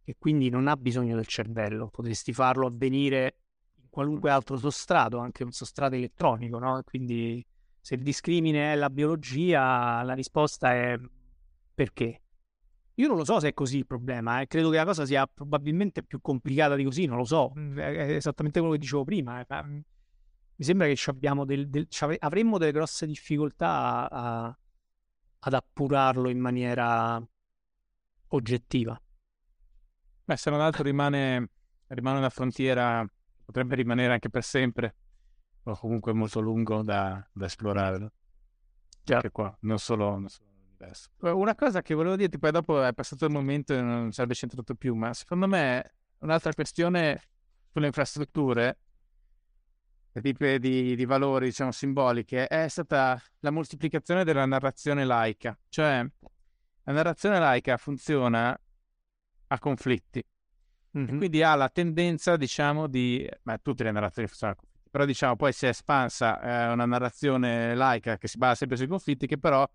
e 0.03 0.15
quindi 0.17 0.49
non 0.49 0.67
ha 0.67 0.75
bisogno 0.75 1.15
del 1.15 1.27
cervello. 1.27 1.87
Potresti 1.89 2.33
farlo 2.33 2.67
avvenire 2.67 3.37
in 3.77 3.89
qualunque 3.89 4.29
altro 4.29 4.57
sostrato, 4.57 5.17
anche 5.19 5.43
un 5.43 5.51
sostrato 5.51 5.95
elettronico, 5.95 6.59
no? 6.59 6.81
Quindi 6.83 7.45
se 7.79 7.95
il 7.95 8.01
discrimine 8.03 8.73
è 8.73 8.75
la 8.75 8.89
biologia, 8.89 10.01
la 10.03 10.13
risposta 10.13 10.73
è 10.73 10.97
perché? 11.73 12.22
Io 12.95 13.07
non 13.07 13.17
lo 13.17 13.25
so 13.25 13.39
se 13.39 13.49
è 13.49 13.53
così 13.53 13.77
il 13.77 13.87
problema, 13.87 14.41
eh. 14.41 14.47
credo 14.47 14.69
che 14.69 14.75
la 14.77 14.85
cosa 14.85 15.05
sia 15.05 15.25
probabilmente 15.25 16.03
più 16.03 16.21
complicata 16.21 16.75
di 16.75 16.83
così, 16.83 17.05
non 17.05 17.17
lo 17.17 17.25
so, 17.25 17.51
mm, 17.57 17.79
è 17.79 18.15
esattamente 18.15 18.59
quello 18.59 18.75
che 18.75 18.79
dicevo 18.79 19.03
prima. 19.03 19.43
Eh. 19.43 19.63
mi 19.63 19.83
sembra 20.63 20.85
che 20.87 21.09
abbiamo 21.09 21.43
del, 21.43 21.69
del, 21.69 21.87
avremmo 22.19 22.59
delle 22.59 22.71
grosse 22.71 23.07
difficoltà 23.07 23.67
a, 23.67 24.45
a, 24.45 24.57
ad 25.39 25.53
appurarlo 25.53 26.29
in 26.29 26.39
maniera 26.39 27.21
oggettiva. 28.27 28.99
Beh, 30.25 30.37
se 30.37 30.49
non 30.51 30.61
altro 30.61 30.83
rimane, 30.83 31.49
rimane 31.87 32.19
una 32.19 32.29
frontiera, 32.29 33.05
potrebbe 33.43 33.75
rimanere 33.75 34.13
anche 34.13 34.29
per 34.29 34.43
sempre, 34.43 34.95
o 35.63 35.75
comunque 35.75 36.13
molto 36.13 36.39
lungo 36.39 36.83
da, 36.83 37.27
da 37.31 37.45
esplorare. 37.45 37.97
No? 37.97 38.11
Anche 39.05 39.31
qua, 39.31 39.55
non 39.61 39.79
solo, 39.79 40.11
non 40.11 40.29
solo 40.29 40.52
l'universo. 40.83 41.09
Una 41.19 41.55
cosa 41.55 41.81
che 41.81 41.93
volevo 41.93 42.15
dirti, 42.15 42.37
poi 42.37 42.51
dopo 42.51 42.83
è 42.83 42.93
passato 42.93 43.25
il 43.25 43.31
momento 43.31 43.73
e 43.73 43.81
non 43.81 44.11
sarebbe 44.11 44.33
centrato 44.33 44.75
più, 44.75 44.95
ma 44.95 45.13
secondo 45.13 45.47
me 45.47 45.93
un'altra 46.19 46.53
questione 46.53 47.21
sulle 47.71 47.87
infrastrutture 47.87 48.77
tipi 50.21 50.59
di, 50.59 50.95
di, 50.95 51.05
valori, 51.05 51.45
diciamo, 51.47 51.71
simboliche, 51.71 52.47
è 52.47 52.67
stata 52.67 53.19
la 53.39 53.49
moltiplicazione 53.49 54.23
della 54.23 54.45
narrazione 54.45 55.05
laica. 55.05 55.57
Cioè, 55.69 56.05
la 56.83 56.93
narrazione 56.93 57.39
laica 57.39 57.77
funziona 57.77 58.57
a 59.47 59.59
conflitti. 59.59 60.23
Mm-hmm. 60.95 61.17
quindi 61.17 61.41
ha 61.41 61.55
la 61.55 61.69
tendenza, 61.69 62.37
diciamo, 62.37 62.85
di... 62.85 63.27
Beh, 63.41 63.59
tutte 63.63 63.83
le 63.83 63.89
narrazioni 63.89 64.27
funzionano 64.27 64.59
a 64.59 64.61
conflitti, 64.61 64.87
però 64.91 65.05
diciamo 65.05 65.35
poi 65.35 65.51
si 65.51 65.65
è 65.65 65.69
espansa 65.69 66.39
eh, 66.39 66.71
una 66.71 66.85
narrazione 66.85 67.73
laica 67.73 68.19
che 68.19 68.27
si 68.27 68.37
basa 68.37 68.53
sempre 68.53 68.77
sui 68.77 68.85
conflitti, 68.85 69.25
che 69.25 69.39
però 69.39 69.67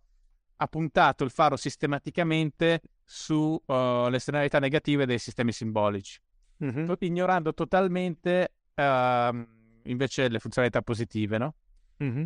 ha 0.59 0.67
puntato 0.67 1.25
il 1.25 1.31
faro 1.31 1.57
sistematicamente 1.57 2.83
sulle 3.05 3.63
uh, 3.67 4.11
esternalità 4.13 4.59
negative 4.59 5.07
dei 5.07 5.19
sistemi 5.19 5.53
simbolici, 5.53 6.21
mm-hmm. 6.63 6.93
ignorando 7.01 7.55
totalmente... 7.55 8.53
Uh, 8.75 9.57
invece 9.89 10.29
le 10.29 10.39
funzionalità 10.39 10.83
positive, 10.83 11.39
no? 11.39 11.55
Mm-hmm. 12.03 12.25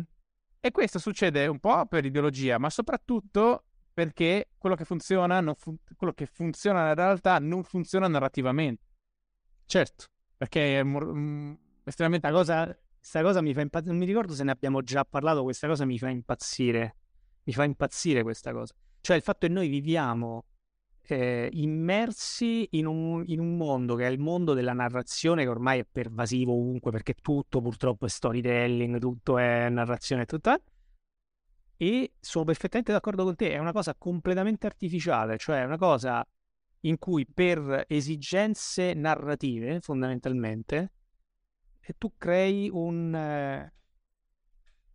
E 0.59 0.71
questo 0.71 0.99
succede 0.99 1.47
un 1.47 1.59
po' 1.59 1.85
per 1.87 2.05
ideologia, 2.05 2.57
ma 2.57 2.69
soprattutto 2.69 3.65
perché 3.93 4.49
quello 4.57 4.75
che 4.75 4.85
funziona, 4.85 5.41
fun- 5.55 5.77
quello 5.95 6.13
che 6.13 6.25
funziona 6.25 6.81
nella 6.81 7.05
realtà 7.05 7.39
non 7.39 7.63
funziona 7.63 8.07
narrativamente. 8.07 8.83
Certo. 9.65 10.05
Perché 10.37 10.79
è 10.79 10.83
mm, 10.83 11.53
estremamente... 11.83 12.29
Questa 12.29 12.75
cosa, 13.01 13.23
cosa 13.23 13.41
mi 13.41 13.53
fa 13.53 13.61
impazzire, 13.61 13.91
non 13.91 13.99
mi 13.99 14.07
ricordo 14.07 14.33
se 14.33 14.43
ne 14.43 14.51
abbiamo 14.51 14.81
già 14.81 15.03
parlato, 15.05 15.43
questa 15.43 15.67
cosa 15.67 15.85
mi 15.85 15.97
fa 15.97 16.09
impazzire. 16.09 16.97
Mi 17.43 17.53
fa 17.53 17.63
impazzire 17.63 18.23
questa 18.23 18.51
cosa. 18.51 18.73
Cioè 19.01 19.15
il 19.15 19.21
fatto 19.21 19.47
che 19.47 19.53
noi 19.53 19.67
viviamo 19.67 20.45
eh, 21.05 21.49
immersi 21.51 22.67
in 22.71 22.85
un, 22.85 23.23
in 23.27 23.39
un, 23.39 23.57
mondo 23.57 23.95
che 23.95 24.05
è 24.05 24.09
il 24.09 24.19
mondo 24.19 24.53
della 24.53 24.73
narrazione 24.73 25.43
che 25.43 25.49
ormai 25.49 25.79
è 25.79 25.85
pervasivo 25.89 26.53
ovunque 26.53 26.91
perché 26.91 27.15
tutto 27.15 27.61
purtroppo 27.61 28.05
è 28.05 28.09
storytelling, 28.09 28.99
tutto 28.99 29.37
è 29.37 29.69
narrazione, 29.69 30.25
tutto 30.25 30.51
è... 30.51 30.61
E 31.75 32.13
sono 32.19 32.45
perfettamente 32.45 32.93
d'accordo 32.93 33.25
con 33.25 33.35
te, 33.35 33.51
è 33.51 33.57
una 33.57 33.73
cosa 33.73 33.93
completamente 33.95 34.67
artificiale, 34.67 35.37
cioè 35.37 35.63
una 35.63 35.77
cosa 35.77 36.25
in 36.85 36.97
cui 36.97 37.25
per 37.25 37.85
esigenze 37.87 38.93
narrative, 38.93 39.81
fondamentalmente, 39.81 40.91
tu 41.97 42.13
crei 42.17 42.69
un, 42.71 43.13
eh, 43.13 43.73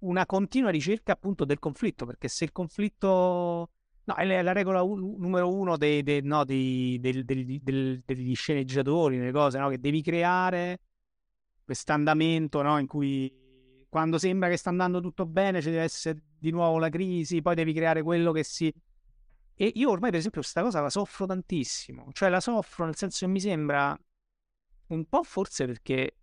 una 0.00 0.26
continua 0.26 0.70
ricerca 0.70 1.12
appunto 1.12 1.44
del 1.44 1.58
conflitto, 1.58 2.06
perché 2.06 2.28
se 2.28 2.44
il 2.44 2.52
conflitto 2.52 3.70
No, 4.08 4.14
è 4.14 4.42
la 4.42 4.52
regola 4.52 4.80
un, 4.82 5.16
numero 5.18 5.52
uno 5.52 5.76
dei, 5.76 6.02
dei, 6.02 6.22
no, 6.22 6.42
dei, 6.42 6.98
degli 6.98 8.34
sceneggiatori, 8.34 9.18
le 9.18 9.32
cose, 9.32 9.58
no? 9.58 9.68
che 9.68 9.78
devi 9.78 10.00
creare 10.00 10.80
questo 11.62 11.92
andamento 11.92 12.62
no? 12.62 12.78
in 12.78 12.86
cui 12.86 13.30
quando 13.86 14.16
sembra 14.16 14.48
che 14.48 14.56
sta 14.56 14.70
andando 14.70 15.02
tutto 15.02 15.26
bene 15.26 15.60
ci 15.60 15.68
deve 15.68 15.82
essere 15.82 16.22
di 16.38 16.50
nuovo 16.50 16.78
la 16.78 16.88
crisi, 16.88 17.42
poi 17.42 17.54
devi 17.54 17.74
creare 17.74 18.02
quello 18.02 18.32
che 18.32 18.44
si... 18.44 18.72
E 19.60 19.72
io 19.74 19.90
ormai, 19.90 20.08
per 20.08 20.20
esempio, 20.20 20.40
questa 20.40 20.62
cosa 20.62 20.80
la 20.80 20.88
soffro 20.88 21.26
tantissimo. 21.26 22.08
Cioè 22.12 22.30
la 22.30 22.40
soffro 22.40 22.86
nel 22.86 22.96
senso 22.96 23.26
che 23.26 23.32
mi 23.32 23.40
sembra 23.40 23.98
un 24.86 25.04
po' 25.06 25.22
forse 25.22 25.66
perché 25.66 26.17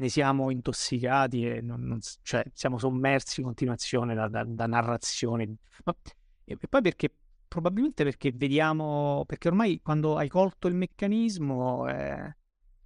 ne 0.00 0.08
siamo 0.08 0.50
intossicati 0.50 1.46
e 1.46 1.60
non, 1.60 1.82
non, 1.82 1.98
cioè, 2.22 2.42
siamo 2.54 2.78
sommersi 2.78 3.40
in 3.40 3.46
continuazione 3.46 4.14
da, 4.14 4.28
da, 4.28 4.44
da 4.44 4.66
narrazioni. 4.66 5.54
Ma 5.84 5.94
e 6.44 6.56
poi 6.68 6.80
perché 6.80 7.12
probabilmente 7.46 8.02
perché 8.02 8.32
vediamo, 8.34 9.24
perché 9.26 9.48
ormai 9.48 9.80
quando 9.82 10.16
hai 10.16 10.28
colto 10.28 10.68
il 10.68 10.74
meccanismo 10.74 11.86
eh, 11.88 12.36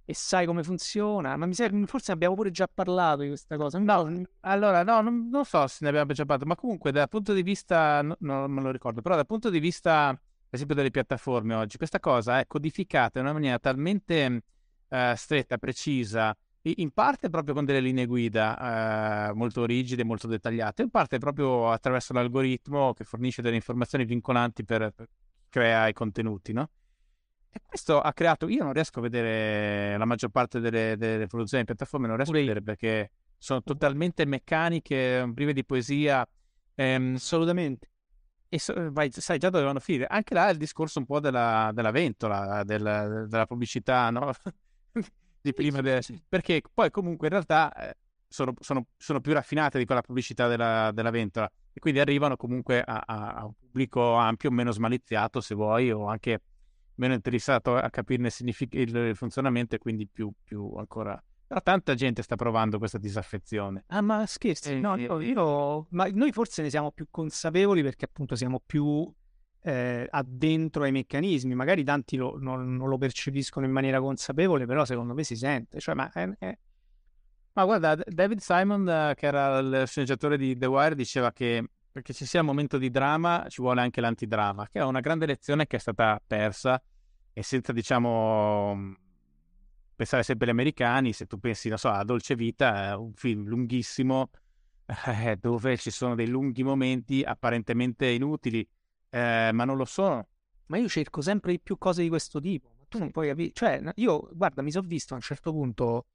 e 0.03 0.13
sai 0.13 0.45
come 0.45 0.61
funziona, 0.61 1.35
ma 1.37 1.45
mi 1.45 1.53
sembra, 1.53 1.87
forse 1.87 2.11
abbiamo 2.11 2.35
pure 2.35 2.51
già 2.51 2.67
parlato 2.71 3.21
di 3.21 3.29
questa 3.29 3.55
cosa. 3.55 3.79
No, 3.79 4.23
allora, 4.41 4.83
no, 4.83 5.01
non, 5.01 5.29
non, 5.29 5.45
so 5.45 5.65
se 5.67 5.79
ne 5.81 5.89
abbiamo 5.89 6.11
già 6.11 6.25
parlato, 6.25 6.45
ma 6.47 6.55
comunque 6.55 6.91
dal 6.91 7.09
punto 7.09 7.33
di 7.33 7.41
vista, 7.43 8.01
no, 8.01 8.17
non 8.19 8.51
me 8.51 8.61
lo 8.61 8.71
ricordo, 8.71 9.01
però 9.01 9.15
dal 9.15 9.25
punto 9.25 9.49
di 9.49 9.59
vista, 9.59 10.09
per 10.09 10.19
esempio, 10.49 10.75
delle 10.75 10.91
piattaforme 10.91 11.55
oggi, 11.55 11.77
questa 11.77 11.99
cosa 11.99 12.39
è 12.39 12.45
codificata 12.45 13.19
in 13.19 13.25
una 13.25 13.33
maniera 13.33 13.57
talmente 13.57 14.43
eh, 14.89 15.13
stretta, 15.15 15.57
precisa, 15.57 16.35
in 16.77 16.91
parte 16.91 17.29
proprio 17.29 17.53
con 17.53 17.65
delle 17.65 17.79
linee 17.79 18.05
guida 18.05 19.29
eh, 19.29 19.33
molto 19.33 19.65
rigide, 19.65 20.03
molto 20.03 20.27
dettagliate, 20.27 20.83
in 20.83 20.89
parte 20.89 21.17
proprio 21.17 21.71
attraverso 21.71 22.13
l'algoritmo 22.13 22.93
che 22.93 23.03
fornisce 23.03 23.41
delle 23.41 23.55
informazioni 23.55 24.05
vincolanti 24.05 24.63
per, 24.63 24.91
per 24.95 25.07
creare 25.49 25.91
i 25.91 25.93
contenuti, 25.93 26.53
no? 26.53 26.69
E 27.49 27.61
questo 27.65 28.01
ha 28.01 28.11
creato, 28.11 28.47
io 28.49 28.63
non 28.63 28.73
riesco 28.73 28.99
a 28.99 29.01
vedere 29.01 29.97
la 29.97 30.05
maggior 30.05 30.29
parte 30.29 30.59
delle, 30.59 30.97
delle 30.97 31.27
produzioni 31.27 31.63
di 31.63 31.73
piattaforme, 31.73 32.07
non 32.07 32.17
riesco 32.17 32.31
a 32.33 32.35
vedere 32.35 32.61
perché 32.61 33.11
sono 33.37 33.61
totalmente 33.61 34.25
meccaniche, 34.25 35.31
prive 35.33 35.53
di 35.53 35.63
poesia. 35.63 36.27
Ehm, 36.75 37.15
Assolutamente. 37.15 37.89
E 38.49 38.59
so, 38.59 38.91
vai, 38.91 39.09
sai 39.11 39.37
già 39.37 39.49
dove 39.49 39.63
vanno 39.63 39.77
a 39.77 39.81
finire. 39.81 40.05
Anche 40.07 40.33
là 40.33 40.47
è 40.47 40.51
il 40.51 40.57
discorso 40.57 40.99
un 40.99 41.05
po' 41.05 41.19
della, 41.19 41.71
della 41.73 41.91
ventola, 41.91 42.63
del, 42.63 43.25
della 43.27 43.45
pubblicità, 43.45 44.09
no? 44.09 44.31
di 45.45 45.53
prima, 45.53 45.81
de... 45.81 46.01
perché 46.27 46.61
poi 46.73 46.89
comunque 46.89 47.27
in 47.27 47.33
realtà 47.33 47.71
eh, 47.73 47.97
sono, 48.27 48.53
sono, 48.59 48.87
sono, 48.97 49.21
più 49.21 49.31
raffinate 49.33 49.77
di 49.77 49.85
quella 49.85 50.01
pubblicità 50.01 50.47
della, 50.47 50.91
della 50.91 51.11
ventola 51.11 51.49
e 51.71 51.79
quindi 51.79 51.99
arrivano 51.99 52.35
comunque 52.35 52.81
a, 52.81 53.03
a, 53.05 53.45
un 53.45 53.53
pubblico 53.53 54.15
ampio, 54.15 54.49
meno 54.49 54.71
smaliziato 54.71 55.41
se 55.41 55.53
vuoi, 55.53 55.91
o 55.91 56.07
anche 56.07 56.41
meno 56.95 57.13
interessato 57.13 57.75
a 57.75 57.89
capirne 57.89 58.29
signific- 58.29 58.73
il, 58.73 58.95
il, 58.95 59.15
funzionamento 59.15 59.75
e 59.75 59.77
quindi 59.77 60.07
più, 60.07 60.31
più 60.43 60.73
ancora... 60.77 61.21
Però 61.47 61.61
tanta 61.61 61.93
gente 61.93 62.23
sta 62.23 62.35
provando 62.35 62.79
questa 62.79 62.97
disaffezione. 62.97 63.83
Ah, 63.87 64.01
ma 64.01 64.25
scherzi? 64.25 64.71
Eh, 64.71 64.79
no, 64.79 64.97
io, 64.97 65.19
io... 65.19 65.85
Ma 65.91 66.07
noi 66.11 66.31
forse 66.31 66.63
ne 66.63 66.71
siamo 66.71 66.91
più 66.91 67.05
consapevoli 67.11 67.83
perché 67.83 68.05
appunto 68.05 68.35
siamo 68.35 68.59
più 68.65 69.07
eh, 69.65 70.05
addentro 70.07 70.83
ai 70.83 70.91
meccanismi. 70.91 71.55
Magari 71.55 71.83
tanti 71.83 72.17
lo, 72.17 72.37
non, 72.39 72.75
non, 72.75 72.87
lo 72.87 72.97
percepiscono 72.99 73.65
in 73.65 73.71
maniera 73.71 73.99
consapevole, 73.99 74.65
però 74.65 74.85
secondo 74.85 75.15
me 75.15 75.23
si 75.23 75.35
sente. 75.35 75.79
Cioè, 75.79 75.95
ma, 75.95 76.11
è, 76.11 76.29
è... 76.37 76.57
ma 77.53 77.65
guarda, 77.65 77.95
David 77.95 78.39
Simon, 78.39 79.13
che 79.15 79.25
era 79.25 79.57
il 79.57 79.83
sceneggiatore 79.87 80.37
di 80.37 80.55
The 80.55 80.67
Wire, 80.67 80.93
diceva 80.93 81.31
che 81.31 81.67
perché 81.91 82.13
ci 82.13 82.25
sia 82.25 82.41
un 82.41 82.47
momento 82.47 82.77
di 82.77 82.89
dramma 82.89 83.45
ci 83.47 83.61
vuole 83.61 83.81
anche 83.81 84.01
l'antidrama, 84.01 84.67
che 84.69 84.79
è 84.79 84.83
una 84.83 84.99
grande 84.99 85.25
lezione 85.25 85.65
che 85.65 85.77
è 85.77 85.79
stata 85.79 86.21
persa 86.25 86.81
e 87.33 87.41
senza, 87.41 87.71
diciamo, 87.71 88.95
pensare 89.95 90.21
sempre 90.21 90.45
agli 90.45 90.53
americani, 90.53 91.13
se 91.13 91.25
tu 91.25 91.39
pensi, 91.39 91.69
non 91.69 91.77
so, 91.77 91.89
a 91.89 92.03
Dolce 92.03 92.35
Vita, 92.35 92.97
un 92.99 93.13
film 93.13 93.47
lunghissimo, 93.47 94.29
eh, 95.23 95.37
dove 95.39 95.77
ci 95.77 95.89
sono 95.89 96.15
dei 96.15 96.27
lunghi 96.27 96.63
momenti 96.63 97.23
apparentemente 97.23 98.07
inutili, 98.07 98.67
eh, 99.15 99.51
ma 99.53 99.63
non 99.63 99.77
lo 99.77 99.85
sono. 99.85 100.27
Ma 100.65 100.77
io 100.77 100.89
cerco 100.89 101.21
sempre 101.21 101.51
di 101.51 101.61
più 101.61 101.77
cose 101.77 102.01
di 102.01 102.09
questo 102.09 102.41
tipo. 102.41 102.73
Ma 102.77 102.83
tu 102.89 102.97
non 102.99 103.11
puoi 103.11 103.27
capire. 103.29 103.51
Cioè, 103.53 103.81
io, 103.95 104.29
guarda, 104.33 104.61
mi 104.61 104.71
sono 104.71 104.85
visto 104.85 105.13
a 105.13 105.15
un 105.15 105.21
certo 105.21 105.51
punto, 105.51 106.07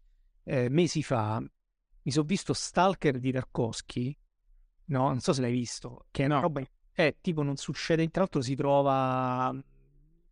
eh, 0.44 0.68
mesi 0.68 1.02
fa, 1.02 1.40
mi 1.40 2.12
sono 2.12 2.26
visto 2.26 2.52
Stalker 2.52 3.18
di 3.18 3.32
Tarkovsky. 3.32 4.14
No, 4.86 5.08
non 5.08 5.20
so 5.20 5.32
se 5.32 5.40
l'hai 5.40 5.52
visto. 5.52 6.06
Che 6.10 6.22
è 6.22 6.26
una 6.26 6.36
no. 6.36 6.40
roba. 6.42 6.62
Eh, 6.92 7.16
tipo, 7.22 7.42
non 7.42 7.56
succede. 7.56 8.06
Tra 8.10 8.20
l'altro, 8.20 8.42
si 8.42 8.54
trova. 8.54 9.54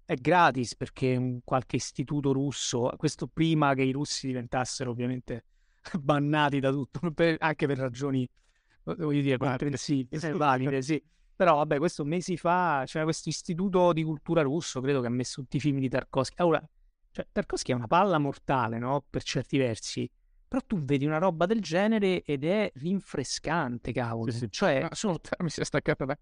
È 0.04 0.14
gratis 0.14 0.74
perché 0.74 1.16
un 1.16 1.40
qualche 1.44 1.76
istituto 1.76 2.32
russo. 2.32 2.92
Questo 2.98 3.28
prima 3.28 3.72
che 3.72 3.82
i 3.82 3.92
russi 3.92 4.26
diventassero 4.26 4.90
ovviamente 4.90 5.44
bannati 5.98 6.60
da 6.60 6.70
tutto, 6.70 7.12
per, 7.12 7.36
anche 7.38 7.66
per 7.66 7.78
ragioni, 7.78 8.28
voglio 8.82 9.22
dire, 9.22 9.38
comprensibili, 9.38 10.32
valide, 10.32 10.82
sì. 10.82 11.02
Però 11.38 11.54
vabbè, 11.54 11.78
questo 11.78 12.04
mesi 12.04 12.36
fa 12.36 12.82
c'era 12.84 13.04
questo 13.04 13.28
istituto 13.28 13.92
di 13.92 14.02
cultura 14.02 14.42
russo, 14.42 14.80
credo 14.80 15.00
che 15.00 15.06
ha 15.06 15.10
messo 15.10 15.40
tutti 15.40 15.58
i 15.58 15.60
film 15.60 15.78
di 15.78 15.88
Tarkovsky. 15.88 16.34
Allora, 16.38 16.68
cioè, 17.12 17.28
Tarkovsky 17.30 17.70
è 17.70 17.76
una 17.76 17.86
palla 17.86 18.18
mortale, 18.18 18.80
no? 18.80 19.04
Per 19.08 19.22
certi 19.22 19.56
versi. 19.56 20.10
Però 20.48 20.60
tu 20.66 20.82
vedi 20.82 21.06
una 21.06 21.18
roba 21.18 21.46
del 21.46 21.60
genere 21.60 22.22
ed 22.22 22.42
è 22.42 22.72
rinfrescante, 22.74 23.92
cavolo. 23.92 24.32
Sì, 24.32 24.38
sì. 24.38 24.50
Cioè, 24.50 24.80
no, 24.80 24.88
sono... 24.90 25.20
mi 25.38 25.48
si 25.48 25.60
è 25.60 25.64
staccata 25.64 26.04
da... 26.06 26.18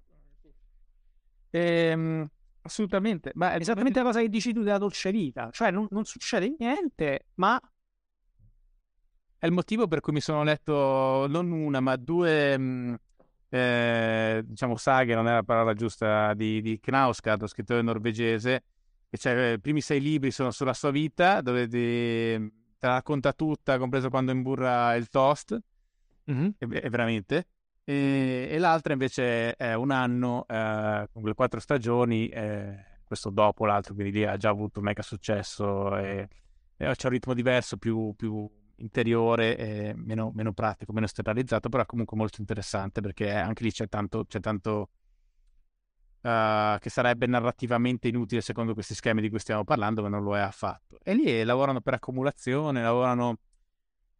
Ehm, 1.48 2.28
assolutamente. 2.60 3.30
Ma 3.36 3.54
è 3.54 3.56
esattamente 3.58 4.00
la 4.00 4.04
cosa 4.04 4.20
che 4.20 4.28
dici 4.28 4.52
tu 4.52 4.60
della 4.60 4.76
dolce 4.76 5.10
vita. 5.12 5.48
Cioè, 5.50 5.70
non, 5.70 5.86
non 5.92 6.04
succede 6.04 6.54
niente, 6.58 7.28
ma 7.36 7.58
è 9.38 9.46
il 9.46 9.52
motivo 9.52 9.88
per 9.88 10.00
cui 10.00 10.12
mi 10.12 10.20
sono 10.20 10.42
letto 10.42 11.26
non 11.26 11.50
una, 11.52 11.80
ma 11.80 11.96
due, 11.96 12.58
mh, 12.58 12.96
eh, 13.48 14.42
diciamo, 14.44 14.76
saghe, 14.76 15.14
non 15.14 15.28
è 15.28 15.32
la 15.32 15.42
parola 15.42 15.74
giusta, 15.74 16.34
di, 16.34 16.60
di 16.60 16.78
Knausgård, 16.80 17.40
lo 17.40 17.46
scrittore 17.46 17.82
norvegese, 17.82 18.64
che 19.08 19.16
cioè, 19.18 19.52
i 19.52 19.60
primi 19.60 19.80
sei 19.80 20.00
libri 20.00 20.30
sono 20.30 20.50
sulla 20.50 20.74
sua 20.74 20.90
vita, 20.90 21.40
dove 21.40 21.68
di, 21.68 22.34
te 22.78 22.86
la 22.86 22.94
racconta 22.94 23.32
tutta, 23.32 23.78
compreso 23.78 24.10
quando 24.10 24.32
imburra 24.32 24.94
il 24.94 25.08
toast, 25.08 25.58
mm-hmm. 26.30 26.48
è, 26.58 26.66
è 26.66 26.90
veramente. 26.90 27.46
E, 27.84 28.48
e, 28.50 28.58
l'altra 28.58 28.92
invece 28.92 29.54
è 29.54 29.74
un 29.74 29.92
anno 29.92 30.44
eh, 30.48 31.08
con 31.12 31.22
le 31.22 31.34
quattro 31.34 31.60
stagioni, 31.60 32.28
eh, 32.28 32.84
questo 33.04 33.30
dopo 33.30 33.64
l'altro, 33.64 33.94
quindi 33.94 34.18
lì 34.18 34.24
ha 34.24 34.36
già 34.36 34.48
avuto 34.48 34.80
mega 34.80 35.02
successo 35.02 35.96
e, 35.96 36.28
e 36.76 36.94
c'è 36.94 37.06
un 37.06 37.12
ritmo 37.12 37.32
diverso, 37.32 37.76
più, 37.76 38.12
più 38.16 38.50
interiore, 38.76 39.56
e 39.56 39.94
meno, 39.94 40.30
meno, 40.34 40.52
pratico, 40.52 40.92
meno 40.92 41.06
steralizzato, 41.06 41.68
però 41.68 41.84
comunque 41.86 42.16
molto 42.16 42.40
interessante 42.40 43.00
perché 43.00 43.32
anche 43.32 43.62
lì 43.62 43.70
c'è 43.70 43.88
tanto, 43.88 44.24
c'è 44.24 44.40
tanto 44.40 44.90
uh, 46.20 46.78
che 46.78 46.90
sarebbe 46.90 47.26
narrativamente 47.26 48.08
inutile 48.08 48.40
secondo 48.40 48.74
questi 48.74 48.94
schemi 48.94 49.20
di 49.20 49.30
cui 49.30 49.38
stiamo 49.38 49.64
parlando, 49.64 50.02
ma 50.02 50.08
non 50.08 50.22
lo 50.22 50.36
è 50.36 50.40
affatto. 50.40 50.98
E 51.02 51.14
lì 51.14 51.42
lavorano 51.44 51.80
per 51.80 51.94
accumulazione, 51.94 52.82
lavorano... 52.82 53.38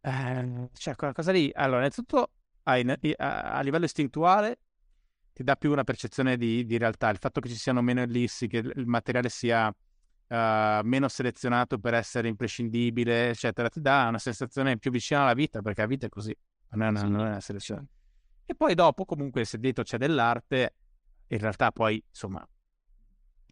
Eh, 0.01 0.69
cioè, 0.73 0.95
quella 0.95 1.13
cosa 1.13 1.31
lì... 1.31 1.51
Allora, 1.53 1.79
innanzitutto 1.79 2.31
a, 2.63 2.73
a, 2.73 3.61
livello 3.61 3.85
istintuale 3.85 4.59
ti 5.33 5.43
dà 5.43 5.55
più 5.55 5.71
una 5.71 5.83
percezione 5.83 6.37
di, 6.37 6.65
di, 6.65 6.77
realtà. 6.77 7.09
Il 7.09 7.17
fatto 7.17 7.39
che 7.39 7.49
ci 7.49 7.55
siano 7.55 7.81
meno 7.81 8.01
ellissi, 8.01 8.47
che 8.47 8.57
il 8.57 8.87
materiale 8.87 9.29
sia 9.29 9.73
uh, 10.27 10.81
meno 10.83 11.07
selezionato 11.07 11.79
per 11.79 11.93
essere 11.93 12.27
imprescindibile, 12.27 13.29
eccetera, 13.29 13.69
ti 13.69 13.81
dà 13.81 14.07
una 14.07 14.19
sensazione 14.19 14.77
più 14.77 14.91
vicina 14.91 15.21
alla 15.21 15.33
vita, 15.33 15.61
perché 15.61 15.81
la 15.81 15.87
vita 15.87 16.05
è 16.05 16.09
così, 16.09 16.35
non 16.71 16.83
è 16.83 16.89
una, 16.89 16.99
sì. 16.99 17.07
non 17.07 17.19
è 17.21 17.29
una 17.29 17.39
selezione. 17.39 17.87
E 18.45 18.55
poi 18.55 18.75
dopo, 18.75 19.05
comunque, 19.05 19.45
se 19.45 19.57
dietro 19.57 19.83
c'è 19.83 19.97
dell'arte, 19.97 20.75
in 21.27 21.37
realtà 21.39 21.71
poi, 21.71 22.01
insomma, 22.07 22.47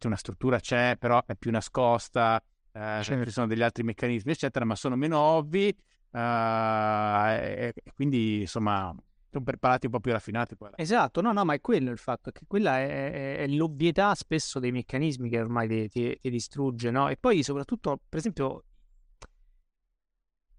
una 0.04 0.16
struttura 0.16 0.60
c'è, 0.60 0.98
però 0.98 1.24
è 1.26 1.36
più 1.36 1.52
nascosta, 1.52 2.42
eh, 2.72 3.00
certo. 3.02 3.26
ci 3.26 3.32
sono 3.32 3.48
degli 3.48 3.64
altri 3.64 3.84
meccanismi, 3.84 4.32
eccetera, 4.32 4.66
ma 4.66 4.76
sono 4.76 4.95
meno 4.95 5.18
ovvi, 5.18 5.76
uh, 6.12 6.18
e, 6.18 7.74
e, 7.76 7.92
quindi, 7.94 8.42
insomma, 8.42 8.95
sono 9.36 9.44
preparati 9.44 9.86
un 9.88 9.92
po' 9.92 10.00
più 10.00 10.12
raffinati. 10.12 10.56
Poi. 10.56 10.72
Esatto, 10.76 11.22
no, 11.22 11.32
no, 11.32 11.44
ma 11.44 11.54
è 11.54 11.62
quello 11.62 11.92
il 11.92 11.98
fatto, 11.98 12.32
che 12.32 12.42
quella 12.48 12.80
è, 12.80 13.38
è, 13.38 13.48
l'ovvietà 13.48 14.14
spesso 14.16 14.60
dei 14.60 14.72
meccanismi 14.72 15.30
che 15.30 15.40
ormai 15.40 15.68
ti, 15.68 15.90
ti, 15.90 16.18
ti 16.22 16.30
distrugge, 16.30 16.92
no? 16.92 17.10
E 17.10 17.18
poi, 17.18 17.44
soprattutto, 17.44 18.00
per 18.08 18.20
esempio, 18.20 18.64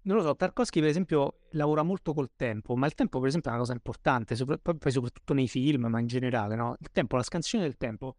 non 0.07 0.17
lo 0.17 0.23
so, 0.23 0.35
Tarkovsky 0.35 0.79
per 0.79 0.89
esempio 0.89 1.39
lavora 1.51 1.83
molto 1.83 2.13
col 2.13 2.31
tempo, 2.35 2.75
ma 2.75 2.85
il 2.85 2.93
tempo 2.93 3.19
per 3.19 3.27
esempio 3.27 3.49
è 3.49 3.53
una 3.53 3.61
cosa 3.61 3.73
importante, 3.73 4.35
sopra- 4.35 4.57
poi 4.57 4.91
soprattutto 4.91 5.33
nei 5.33 5.47
film, 5.47 5.87
ma 5.87 5.99
in 5.99 6.07
generale, 6.07 6.55
no? 6.55 6.75
Il 6.79 6.89
tempo, 6.91 7.17
la 7.17 7.23
scansione 7.23 7.65
del 7.65 7.75
tempo. 7.75 8.15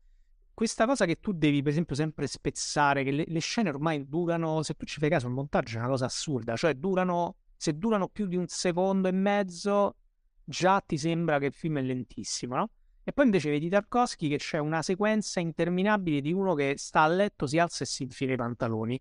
Questa 0.52 0.86
cosa 0.86 1.06
che 1.06 1.20
tu 1.20 1.32
devi 1.32 1.62
per 1.62 1.70
esempio 1.70 1.94
sempre 1.94 2.26
spezzare, 2.26 3.04
che 3.04 3.12
le, 3.12 3.24
le 3.26 3.38
scene 3.38 3.68
ormai 3.68 4.06
durano, 4.08 4.62
se 4.62 4.74
tu 4.74 4.84
ci 4.84 4.98
fai 4.98 5.08
caso, 5.08 5.28
il 5.28 5.32
montaggio 5.32 5.76
è 5.76 5.78
una 5.78 5.88
cosa 5.88 6.06
assurda, 6.06 6.56
cioè 6.56 6.74
durano, 6.74 7.36
se 7.56 7.78
durano 7.78 8.08
più 8.08 8.26
di 8.26 8.36
un 8.36 8.48
secondo 8.48 9.08
e 9.08 9.12
mezzo, 9.12 9.94
già 10.48 10.82
ti 10.84 10.96
sembra 10.96 11.38
che 11.38 11.46
il 11.46 11.52
film 11.52 11.78
è 11.78 11.82
lentissimo, 11.82 12.56
no? 12.56 12.70
E 13.04 13.12
poi 13.12 13.24
invece 13.26 13.50
vedi 13.50 13.68
Tarkovsky 13.68 14.28
che 14.28 14.36
c'è 14.36 14.58
una 14.58 14.82
sequenza 14.82 15.40
interminabile 15.40 16.20
di 16.20 16.32
uno 16.32 16.54
che 16.54 16.74
sta 16.76 17.02
a 17.02 17.08
letto, 17.08 17.46
si 17.46 17.58
alza 17.58 17.84
e 17.84 17.86
si 17.86 18.02
infila 18.02 18.32
i 18.32 18.36
pantaloni 18.36 19.00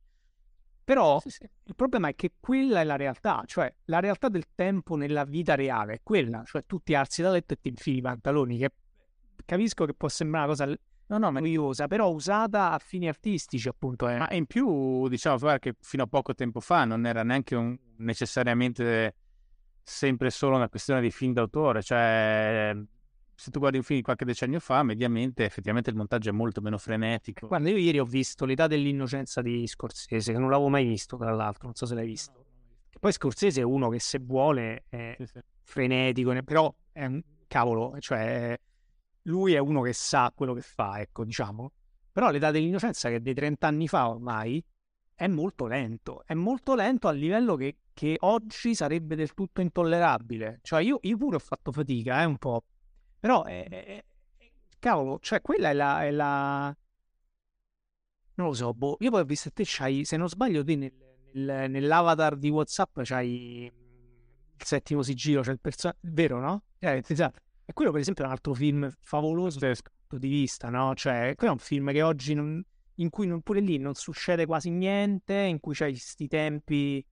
però 0.87 1.19
sì, 1.19 1.31
sì. 1.31 1.43
il 1.65 1.75
problema 1.75 2.07
è 2.07 2.15
che 2.15 2.35
quella 2.39 2.79
è 2.79 2.85
la 2.85 2.95
realtà, 2.95 3.43
cioè 3.45 3.69
la 3.87 3.99
realtà 3.99 4.29
del 4.29 4.45
tempo 4.55 4.95
nella 4.95 5.25
vita 5.25 5.53
reale 5.53 5.95
è 5.95 5.99
quella, 6.01 6.43
cioè 6.45 6.63
tu 6.65 6.79
ti 6.81 6.95
alzi 6.95 7.21
da 7.21 7.29
letto 7.29 7.55
e 7.55 7.57
ti 7.59 7.67
infili 7.67 7.97
i 7.97 8.01
pantaloni, 8.01 8.57
che 8.57 8.71
capisco 9.43 9.83
che 9.83 9.93
può 9.93 10.07
sembrare 10.07 10.45
una 10.45 10.55
cosa 10.55 10.65
no, 11.07 11.17
no, 11.17 11.29
noiosa, 11.29 11.87
però 11.87 12.09
usata 12.09 12.71
a 12.71 12.79
fini 12.79 13.09
artistici 13.09 13.67
appunto. 13.67 14.07
Eh. 14.07 14.15
Ma 14.15 14.31
in 14.31 14.45
più, 14.45 15.09
diciamo, 15.09 15.57
che 15.57 15.75
fino 15.81 16.03
a 16.03 16.07
poco 16.07 16.33
tempo 16.33 16.61
fa 16.61 16.85
non 16.85 17.05
era 17.05 17.21
neanche 17.21 17.55
un, 17.55 17.77
necessariamente 17.97 19.13
sempre 19.89 20.29
solo 20.31 20.57
una 20.57 20.67
questione 20.67 20.99
di 20.99 21.09
film 21.11 21.31
d'autore, 21.31 21.81
cioè 21.81 22.75
se 23.33 23.51
tu 23.51 23.59
guardi 23.59 23.77
un 23.77 23.83
film 23.83 23.99
di 23.99 24.03
qualche 24.03 24.25
decennio 24.25 24.59
fa, 24.59 24.83
mediamente 24.83 25.45
effettivamente 25.45 25.89
il 25.89 25.95
montaggio 25.95 26.29
è 26.29 26.33
molto 26.33 26.59
meno 26.59 26.77
frenetico. 26.77 27.47
Guarda, 27.47 27.69
io 27.69 27.77
ieri 27.77 27.97
ho 27.99 28.03
visto 28.03 28.45
L'età 28.45 28.67
dell'innocenza 28.67 29.41
di 29.41 29.65
Scorsese, 29.65 30.33
che 30.33 30.39
non 30.39 30.49
l'avevo 30.49 30.67
mai 30.67 30.85
visto, 30.85 31.15
tra 31.15 31.31
l'altro, 31.31 31.65
non 31.65 31.75
so 31.75 31.85
se 31.85 31.95
l'hai 31.95 32.05
visto. 32.05 32.45
Poi 32.99 33.11
Scorsese 33.13 33.61
è 33.61 33.63
uno 33.63 33.87
che 33.89 33.99
se 33.99 34.19
vuole 34.19 34.83
è 34.89 35.15
sì, 35.19 35.25
sì. 35.25 35.39
frenetico, 35.61 36.33
però 36.43 36.73
è 36.91 37.05
un 37.05 37.21
cavolo, 37.47 37.95
cioè 37.99 38.59
lui 39.23 39.53
è 39.53 39.59
uno 39.59 39.81
che 39.81 39.93
sa 39.93 40.33
quello 40.35 40.53
che 40.53 40.61
fa, 40.61 40.99
ecco, 40.99 41.23
diciamo. 41.23 41.71
Però 42.11 42.29
l'età 42.29 42.51
dell'innocenza, 42.51 43.07
che 43.07 43.15
è 43.15 43.19
dei 43.21 43.35
30 43.35 43.67
anni 43.67 43.87
fa 43.87 44.09
ormai, 44.09 44.61
è 45.17 45.27
molto 45.27 45.65
lento. 45.65 46.23
È 46.25 46.35
molto 46.35 46.75
lento 46.75 47.07
a 47.07 47.11
livello 47.11 47.55
che, 47.55 47.77
che 47.91 48.17
oggi 48.19 48.75
sarebbe 48.75 49.15
del 49.15 49.33
tutto 49.33 49.61
intollerabile. 49.61 50.59
Cioè 50.61 50.83
io, 50.83 50.99
io 51.01 51.17
pure 51.17 51.37
ho 51.37 51.39
fatto 51.39 51.71
fatica, 51.71 52.21
eh, 52.21 52.25
un 52.25 52.37
po' 52.37 52.63
Però, 53.19 53.43
è, 53.43 53.67
è, 53.67 54.03
cavolo, 54.77 55.17
cioè 55.19 55.41
quella 55.41 55.71
è 55.71 55.73
la, 55.73 56.05
è 56.05 56.11
la... 56.11 56.77
Non 58.35 58.47
lo 58.47 58.53
so, 58.53 58.73
boh. 58.75 58.97
Io 58.99 59.09
poi 59.09 59.21
ho 59.21 59.25
visto 59.25 59.51
te 59.51 59.63
c'hai, 59.65 60.05
se 60.05 60.17
non 60.17 60.29
sbaglio, 60.29 60.63
te 60.63 60.75
nel, 60.75 60.93
nel, 61.33 61.71
nell'avatar 61.71 62.35
di 62.35 62.49
WhatsApp 62.49 62.99
c'hai 63.01 63.65
il 63.65 64.65
settimo 64.65 65.01
sigillo, 65.01 65.41
c'è 65.41 65.51
il 65.51 65.59
personaggio, 65.59 65.99
vero, 66.01 66.39
no? 66.39 66.63
Eh, 66.77 67.03
esatto. 67.07 67.39
E 67.65 67.73
quello, 67.73 67.89
per 67.89 68.01
esempio, 68.01 68.23
è 68.23 68.27
un 68.27 68.33
altro 68.33 68.53
film 68.53 68.87
favoloso 68.99 69.57
dal 69.57 69.75
punto 69.81 70.19
di 70.19 70.29
vista, 70.29 70.69
no? 70.69 70.93
Cioè, 70.93 71.33
quello 71.35 71.53
è 71.53 71.55
un 71.55 71.61
film 71.61 71.91
che 71.91 72.03
oggi, 72.03 72.35
non, 72.35 72.63
in 72.97 73.09
cui 73.09 73.27
non, 73.27 73.41
pure 73.41 73.59
lì 73.59 73.77
non 73.77 73.93
succede 73.95 74.45
quasi 74.45 74.69
niente, 74.69 75.33
in 75.33 75.59
cui 75.59 75.73
c'hai 75.75 75.91
questi 75.91 76.27
tempi 76.27 77.03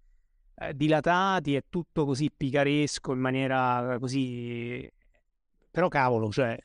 eh, 0.56 0.76
dilatati, 0.76 1.56
è 1.56 1.64
tutto 1.70 2.06
così 2.06 2.32
picaresco, 2.36 3.14
in 3.14 3.20
maniera 3.20 3.98
così 4.00 4.90
però 5.76 5.90
cavolo, 5.90 6.32
cioè... 6.32 6.58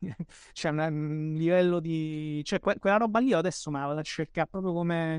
C'è 0.52 0.70
un, 0.70 0.78
un 0.78 1.34
livello 1.34 1.78
di... 1.78 2.40
Cioè, 2.42 2.58
que- 2.58 2.78
quella 2.78 2.96
roba 2.96 3.18
lì 3.18 3.34
adesso 3.34 3.70
me 3.70 3.80
la 3.80 3.86
vado 3.86 4.00
a 4.00 4.02
cercare 4.02 4.48
proprio 4.48 4.72
come... 4.72 5.18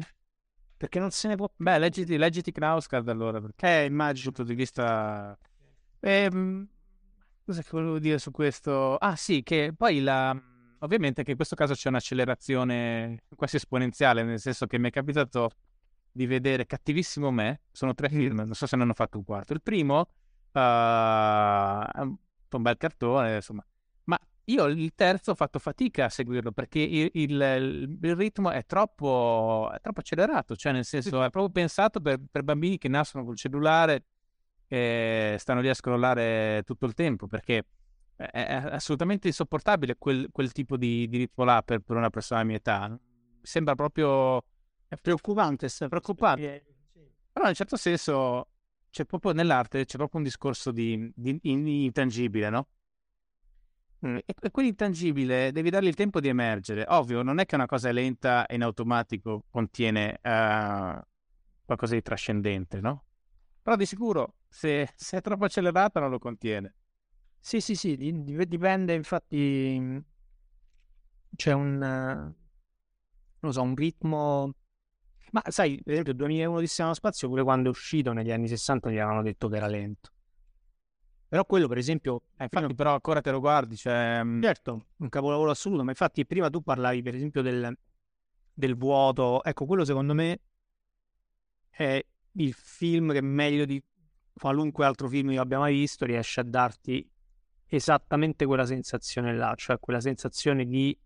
Perché 0.76 0.98
non 1.00 1.12
se 1.12 1.28
ne 1.28 1.36
può... 1.36 1.52
Beh, 1.56 1.78
leggiti, 1.78 2.18
leggiti 2.18 2.52
Knausgard 2.52 3.08
allora, 3.10 3.40
perché 3.42 3.82
eh, 3.82 3.86
immagino. 3.86 4.32
dal 4.32 4.34
punto 4.34 4.52
di 4.52 4.58
vista... 4.58 5.38
Ehm, 6.00 6.68
cosa 7.46 7.62
che 7.62 7.70
volevo 7.72 8.00
dire 8.00 8.18
su 8.18 8.32
questo? 8.32 8.96
Ah 8.96 9.16
sì, 9.16 9.44
che 9.44 9.72
poi 9.78 10.02
la... 10.02 10.36
Ovviamente 10.80 11.24
che 11.24 11.32
in 11.32 11.36
questo 11.36 11.56
caso 11.56 11.74
c'è 11.74 11.90
un'accelerazione 11.90 13.24
quasi 13.36 13.58
esponenziale, 13.58 14.24
nel 14.24 14.40
senso 14.40 14.66
che 14.66 14.78
mi 14.78 14.88
è 14.88 14.92
capitato 14.92 15.52
di 16.12 16.26
vedere 16.26 16.66
Cattivissimo 16.66 17.32
Me, 17.32 17.62
sono 17.72 17.94
tre 17.94 18.10
film, 18.10 18.38
non 18.38 18.54
so 18.54 18.66
se 18.66 18.76
ne 18.78 18.84
hanno 18.84 18.94
fatto 18.94 19.18
un 19.18 19.24
quarto. 19.24 19.54
Il 19.54 19.62
primo 19.62 20.00
uh, 20.00 20.60
un 20.60 22.62
bel 22.62 22.78
cartone, 22.78 23.36
insomma. 23.36 23.66
Ma 24.06 24.20
io 24.46 24.66
il 24.66 24.94
terzo 24.96 25.32
ho 25.32 25.36
fatto 25.36 25.60
fatica 25.60 26.06
a 26.06 26.10
seguirlo 26.10 26.52
perché 26.52 26.80
il, 26.80 27.10
il, 27.14 27.98
il 28.02 28.16
ritmo 28.16 28.50
è 28.50 28.66
troppo, 28.66 29.70
è 29.74 29.80
troppo, 29.82 30.00
accelerato, 30.00 30.56
cioè 30.56 30.72
nel 30.72 30.86
senso 30.86 31.24
è 31.24 31.30
proprio 31.30 31.50
pensato 31.50 32.00
per, 32.00 32.20
per 32.32 32.44
bambini 32.44 32.78
che 32.78 32.88
nascono 32.88 33.26
col 33.26 33.36
cellulare 33.36 34.06
e 34.68 35.36
stanno 35.40 35.62
lì 35.62 35.70
a 35.70 35.74
scrollare 35.74 36.62
tutto 36.64 36.86
il 36.86 36.94
tempo 36.94 37.28
perché 37.28 37.66
è, 38.20 38.64
assolutamente 38.72 39.28
insopportabile 39.28 39.96
quel, 39.98 40.28
quel 40.32 40.52
tipo 40.52 40.76
di, 40.76 41.08
di, 41.08 41.18
ritmo 41.18 41.46
là 41.46 41.62
per, 41.64 41.80
per 41.80 41.96
una 41.96 42.10
persona 42.10 42.42
di 42.42 42.48
mia 42.48 42.58
età. 42.58 42.88
Mi 42.90 43.00
sembra 43.42 43.76
proprio... 43.76 44.44
È 44.88 44.96
preoccupante, 44.96 45.68
è 45.68 45.88
preoccupante. 45.88 46.66
Però 47.32 47.46
in 47.46 47.50
un 47.50 47.54
certo 47.54 47.78
senso 47.78 48.50
c'è 48.90 49.06
proprio 49.06 49.34
nell'arte 49.34 49.86
c'è 49.86 49.98
proprio 49.98 50.20
un 50.20 50.26
discorso 50.26 50.72
di, 50.72 51.12
di, 51.16 51.38
di 51.40 51.86
intangibile, 51.86 52.50
no? 52.50 52.68
Mm. 54.06 54.18
E, 54.18 54.24
e 54.26 54.52
quell'intangibile 54.52 55.52
devi 55.52 55.70
dargli 55.70 55.88
il 55.88 55.96
tempo 55.96 56.20
di 56.20 56.28
emergere. 56.28 56.86
Ovvio, 56.88 57.22
non 57.22 57.40
è 57.40 57.46
che 57.46 57.56
una 57.56 57.68
cosa 57.68 57.90
è 57.90 57.92
lenta 57.92 58.46
e 58.46 58.56
in 58.56 58.64
automatico 58.64 59.46
contiene 59.50 60.20
uh, 60.24 61.00
qualcosa 61.66 61.94
di 61.94 62.02
trascendente, 62.02 62.80
no? 62.82 63.06
Però 63.62 63.76
di 63.76 63.86
sicuro 63.86 64.38
se, 64.48 64.90
se, 64.96 65.18
è 65.18 65.22
troppo 65.22 65.46
accelerata 65.46 66.00
non 66.00 66.10
lo 66.10 66.18
contiene. 66.18 66.76
Sì, 67.40 67.62
sì, 67.62 67.76
sì, 67.76 67.96
dipende, 67.98 68.94
infatti 68.94 70.04
c'è 71.36 71.54
un, 71.54 71.78
non 71.78 72.36
lo 73.40 73.52
so, 73.52 73.62
un 73.62 73.76
ritmo 73.76 74.54
ma 75.32 75.44
sai, 75.48 75.80
per 75.84 75.94
esempio, 75.94 76.14
il 76.14 76.18
2001 76.18 76.60
di 76.60 76.68
Siamo 76.68 76.94
Spazio, 76.94 77.28
pure 77.28 77.44
quando 77.44 77.68
è 77.68 77.72
uscito 77.72 78.14
negli 78.14 78.32
anni 78.32 78.48
60 78.48 78.90
gli 78.90 78.98
avevano 78.98 79.22
detto 79.22 79.48
che 79.48 79.58
era 79.58 79.68
lento. 79.68 80.12
Però 81.28 81.46
quello, 81.46 81.68
per 81.68 81.78
esempio... 81.78 82.24
Eh, 82.38 82.44
infatti, 82.44 82.64
fino... 82.64 82.74
però 82.74 82.94
ancora 82.94 83.22
te 83.22 83.30
lo 83.30 83.40
guardi, 83.40 83.76
cioè... 83.76 84.22
Certo, 84.42 84.88
un 84.98 85.10
capolavoro 85.10 85.52
assoluto, 85.52 85.84
ma 85.84 85.92
infatti 85.92 86.26
prima 86.26 86.50
tu 86.50 86.62
parlavi, 86.62 87.04
per 87.04 87.14
esempio, 87.14 87.44
del, 87.44 87.78
del 88.52 88.76
vuoto. 88.76 89.44
Ecco, 89.44 89.66
quello 89.66 89.86
secondo 89.86 90.16
me 90.16 90.40
è 91.70 92.04
il 92.34 92.54
film 92.54 93.12
che 93.12 93.22
meglio 93.22 93.66
di 93.66 93.82
qualunque 94.34 94.86
altro 94.86 95.08
film 95.08 95.32
io 95.32 95.42
abbia 95.42 95.60
mai 95.60 95.74
visto 95.74 96.06
riesce 96.06 96.40
a 96.40 96.44
darti 96.44 97.08
esattamente 97.70 98.46
quella 98.46 98.66
sensazione 98.66 99.36
là, 99.36 99.54
cioè 99.56 99.80
quella 99.80 100.02
sensazione 100.02 100.66
di 100.66 100.98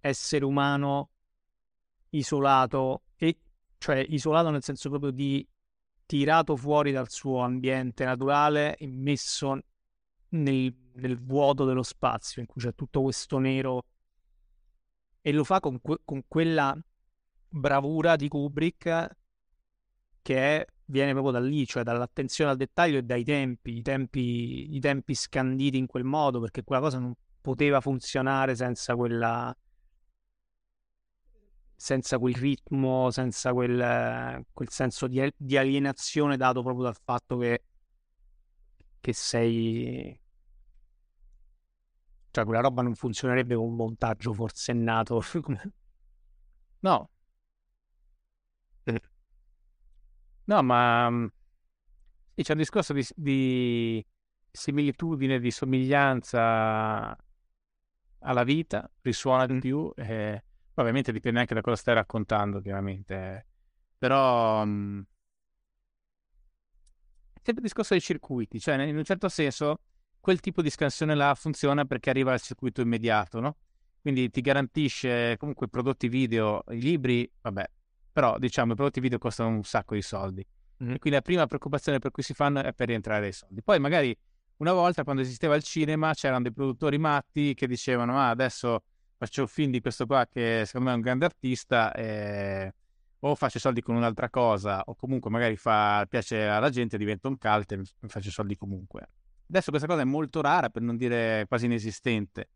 essere 0.00 0.44
umano 0.44 1.10
isolato, 2.10 3.02
e, 3.16 3.38
cioè 3.78 4.04
isolato 4.08 4.50
nel 4.50 4.62
senso 4.62 4.88
proprio 4.88 5.10
di 5.10 5.46
tirato 6.06 6.56
fuori 6.56 6.92
dal 6.92 7.10
suo 7.10 7.40
ambiente 7.40 8.04
naturale 8.04 8.76
e 8.76 8.86
messo 8.86 9.60
nel, 10.28 10.74
nel, 10.94 11.18
vuoto 11.20 11.64
dello 11.64 11.82
spazio 11.82 12.40
in 12.40 12.46
cui 12.46 12.62
c'è 12.62 12.74
tutto 12.74 13.02
questo 13.02 13.38
nero. 13.38 13.84
E 15.20 15.32
lo 15.32 15.44
fa 15.44 15.60
con, 15.60 15.80
que- 15.80 16.00
con 16.04 16.22
quella 16.28 16.76
bravura 17.48 18.16
di 18.16 18.28
Kubrick 18.28 19.16
che 20.22 20.36
è, 20.36 20.66
viene 20.92 21.12
proprio 21.12 21.32
da 21.32 21.40
lì, 21.40 21.66
cioè 21.66 21.82
dall'attenzione 21.82 22.50
al 22.50 22.56
dettaglio 22.58 22.98
e 22.98 23.02
dai 23.02 23.24
tempi, 23.24 23.78
i 23.78 23.82
tempi, 23.82 24.74
i 24.76 24.78
tempi 24.78 25.14
scanditi 25.14 25.78
in 25.78 25.86
quel 25.86 26.04
modo, 26.04 26.38
perché 26.38 26.62
quella 26.62 26.82
cosa 26.82 26.98
non 26.98 27.14
poteva 27.40 27.80
funzionare 27.80 28.54
senza 28.54 28.94
quella 28.94 29.56
senza 31.74 32.18
quel 32.18 32.34
ritmo, 32.34 33.10
senza 33.10 33.52
quel, 33.52 34.44
quel 34.52 34.68
senso 34.70 35.08
di, 35.08 35.32
di, 35.36 35.56
alienazione 35.56 36.36
dato 36.36 36.62
proprio 36.62 36.84
dal 36.84 36.96
fatto 37.02 37.38
che, 37.38 37.64
che 39.00 39.12
sei... 39.12 40.20
Cioè, 42.30 42.44
quella 42.44 42.60
roba 42.60 42.82
non 42.82 42.94
funzionerebbe 42.94 43.56
con 43.56 43.64
un 43.64 43.74
montaggio 43.74 44.32
forsennato. 44.32 45.20
no. 46.80 47.10
No, 50.52 50.62
ma... 50.62 51.08
Mm, 51.08 51.26
sì, 52.34 52.42
c'è 52.42 52.52
un 52.52 52.58
discorso 52.58 52.92
di, 52.92 53.06
di 53.16 54.04
similitudine, 54.50 55.40
di 55.40 55.50
somiglianza 55.50 57.16
alla 58.18 58.44
vita, 58.44 58.90
risuona 59.00 59.46
di 59.46 59.58
più. 59.58 59.90
Eh 59.96 60.42
ovviamente 60.74 61.12
dipende 61.12 61.40
anche 61.40 61.54
da 61.54 61.60
cosa 61.62 61.76
stai 61.76 61.94
raccontando, 61.94 62.60
chiaramente. 62.60 63.46
Però... 63.96 64.62
Mh, 64.64 64.70
mm, 64.70 65.00
sempre 67.34 67.54
il 67.54 67.62
discorso 67.62 67.94
dei 67.94 68.02
circuiti, 68.02 68.60
cioè 68.60 68.80
in 68.82 68.96
un 68.96 69.04
certo 69.04 69.28
senso 69.28 69.80
quel 70.20 70.40
tipo 70.40 70.62
di 70.62 70.70
scansione 70.70 71.14
là 71.14 71.34
funziona 71.34 71.84
perché 71.86 72.10
arriva 72.10 72.32
al 72.32 72.40
circuito 72.40 72.82
immediato, 72.82 73.40
no? 73.40 73.56
Quindi 74.00 74.30
ti 74.30 74.40
garantisce 74.42 75.36
comunque 75.38 75.68
prodotti 75.68 76.08
video, 76.08 76.62
i 76.68 76.80
libri, 76.80 77.28
vabbè, 77.40 77.64
però 78.12 78.38
diciamo 78.38 78.72
i 78.72 78.74
prodotti 78.74 79.00
video 79.00 79.18
costano 79.18 79.48
un 79.48 79.64
sacco 79.64 79.94
di 79.94 80.02
soldi. 80.02 80.44
Mm-hmm. 80.82 80.96
Quindi 80.96 81.10
la 81.10 81.22
prima 81.22 81.46
preoccupazione 81.46 81.98
per 81.98 82.10
cui 82.10 82.22
si 82.22 82.34
fanno 82.34 82.62
è 82.62 82.72
per 82.72 82.88
rientrare 82.88 83.22
dei 83.22 83.32
soldi. 83.32 83.62
Poi 83.62 83.78
magari 83.78 84.16
una 84.58 84.72
volta 84.72 85.02
quando 85.02 85.22
esisteva 85.22 85.54
il 85.56 85.62
cinema 85.62 86.12
c'erano 86.12 86.42
dei 86.42 86.52
produttori 86.52 86.98
matti 86.98 87.54
che 87.54 87.66
dicevano 87.66 88.18
ah 88.18 88.30
adesso 88.30 88.84
faccio 89.16 89.42
un 89.42 89.48
film 89.48 89.70
di 89.70 89.80
questo 89.80 90.06
qua 90.06 90.26
che 90.26 90.62
secondo 90.66 90.88
me 90.88 90.92
è 90.92 90.96
un 90.96 91.02
grande 91.02 91.24
artista 91.24 91.92
e 91.92 92.72
o 93.24 93.34
faccio 93.34 93.58
soldi 93.58 93.82
con 93.82 93.94
un'altra 93.94 94.28
cosa 94.30 94.82
o 94.84 94.94
comunque 94.94 95.30
magari 95.30 95.56
fa 95.56 96.04
piace 96.08 96.44
alla 96.46 96.70
gente, 96.70 96.98
diventa 96.98 97.28
un 97.28 97.38
cult 97.38 97.72
e 97.72 97.82
faccio 98.08 98.30
soldi 98.30 98.56
comunque. 98.56 99.08
Adesso 99.48 99.70
questa 99.70 99.86
cosa 99.86 100.00
è 100.00 100.04
molto 100.04 100.40
rara, 100.40 100.70
per 100.70 100.82
non 100.82 100.96
dire 100.96 101.44
quasi 101.46 101.66
inesistente. 101.66 102.48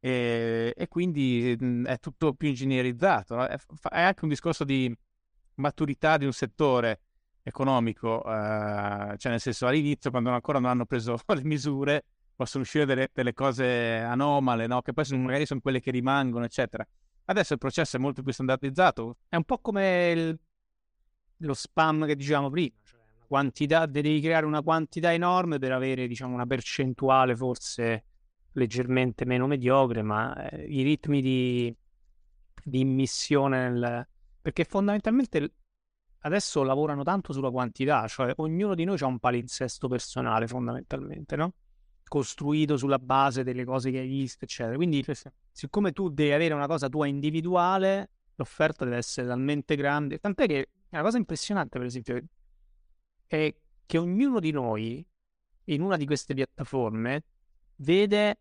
E, 0.00 0.72
e 0.76 0.88
quindi 0.88 1.56
mhmm, 1.58 1.86
è 1.86 1.98
tutto 1.98 2.34
più 2.34 2.48
ingegnerizzato. 2.48 3.36
No? 3.36 3.46
È, 3.46 3.56
è, 3.90 4.00
anche 4.02 4.24
un 4.24 4.30
discorso 4.30 4.64
di 4.64 4.94
maturità 5.54 6.16
di 6.16 6.24
un 6.24 6.32
settore 6.32 7.00
economico, 7.42 8.22
eh, 8.24 9.14
cioè 9.16 9.32
nel 9.32 9.40
senso 9.40 9.66
all'inizio 9.66 10.10
quando 10.10 10.30
ancora 10.30 10.58
non 10.58 10.70
hanno 10.70 10.84
preso 10.86 11.18
le 11.26 11.44
misure 11.44 12.04
possono 12.36 12.62
uscire 12.62 12.84
delle, 12.84 13.08
delle 13.12 13.32
cose 13.32 13.96
anomale, 13.98 14.66
no? 14.66 14.80
che 14.82 14.92
poi 14.92 15.04
sono, 15.04 15.22
magari 15.22 15.44
sono 15.44 15.60
quelle 15.60 15.80
che 15.80 15.90
rimangono, 15.90 16.44
eccetera. 16.44 16.86
Adesso 17.24 17.54
il 17.54 17.58
processo 17.58 17.96
è 17.96 18.00
molto 18.00 18.22
più 18.22 18.32
standardizzato, 18.32 19.16
è 19.28 19.36
un 19.36 19.44
po' 19.44 19.58
come 19.58 20.10
il, 20.12 20.38
lo 21.38 21.54
spam 21.54 22.06
che 22.06 22.14
dicevamo 22.14 22.48
prima, 22.48 22.74
cioè 22.84 22.98
quantità, 23.26 23.86
devi 23.86 24.20
creare 24.20 24.46
una 24.46 24.62
quantità 24.62 25.12
enorme 25.12 25.58
per 25.58 25.72
avere 25.72 26.06
diciamo, 26.08 26.32
una 26.32 26.46
percentuale 26.46 27.36
forse 27.36 28.04
leggermente 28.58 29.24
meno 29.24 29.46
mediocre, 29.46 30.02
ma 30.02 30.48
eh, 30.48 30.64
i 30.64 30.82
ritmi 30.82 31.22
di, 31.22 31.74
di 32.62 32.80
immissione 32.80 33.70
nel... 33.70 34.08
perché 34.40 34.64
fondamentalmente 34.64 35.54
adesso 36.22 36.62
lavorano 36.62 37.02
tanto 37.02 37.32
sulla 37.32 37.50
quantità, 37.50 38.06
cioè 38.08 38.32
ognuno 38.36 38.74
di 38.74 38.84
noi 38.84 38.98
ha 39.00 39.06
un 39.06 39.18
palinsesto 39.18 39.88
personale 39.88 40.46
fondamentalmente, 40.46 41.36
no? 41.36 41.54
costruito 42.08 42.76
sulla 42.76 42.98
base 42.98 43.44
delle 43.44 43.64
cose 43.64 43.90
che 43.90 43.98
hai 43.98 44.08
visto, 44.08 44.44
eccetera. 44.44 44.76
Quindi, 44.76 45.04
siccome 45.52 45.92
tu 45.92 46.08
devi 46.08 46.32
avere 46.32 46.54
una 46.54 46.66
cosa 46.66 46.88
tua 46.88 47.06
individuale, 47.06 48.10
l'offerta 48.34 48.84
deve 48.84 48.96
essere 48.96 49.26
talmente 49.26 49.76
grande. 49.76 50.18
Tant'è 50.18 50.46
che 50.46 50.70
una 50.90 51.02
cosa 51.02 51.18
impressionante, 51.18 51.78
per 51.78 51.86
esempio, 51.86 52.22
è 53.26 53.54
che 53.84 53.98
ognuno 53.98 54.40
di 54.40 54.50
noi 54.50 55.06
in 55.64 55.82
una 55.82 55.96
di 55.96 56.06
queste 56.06 56.34
piattaforme 56.34 57.24
vede 57.76 58.38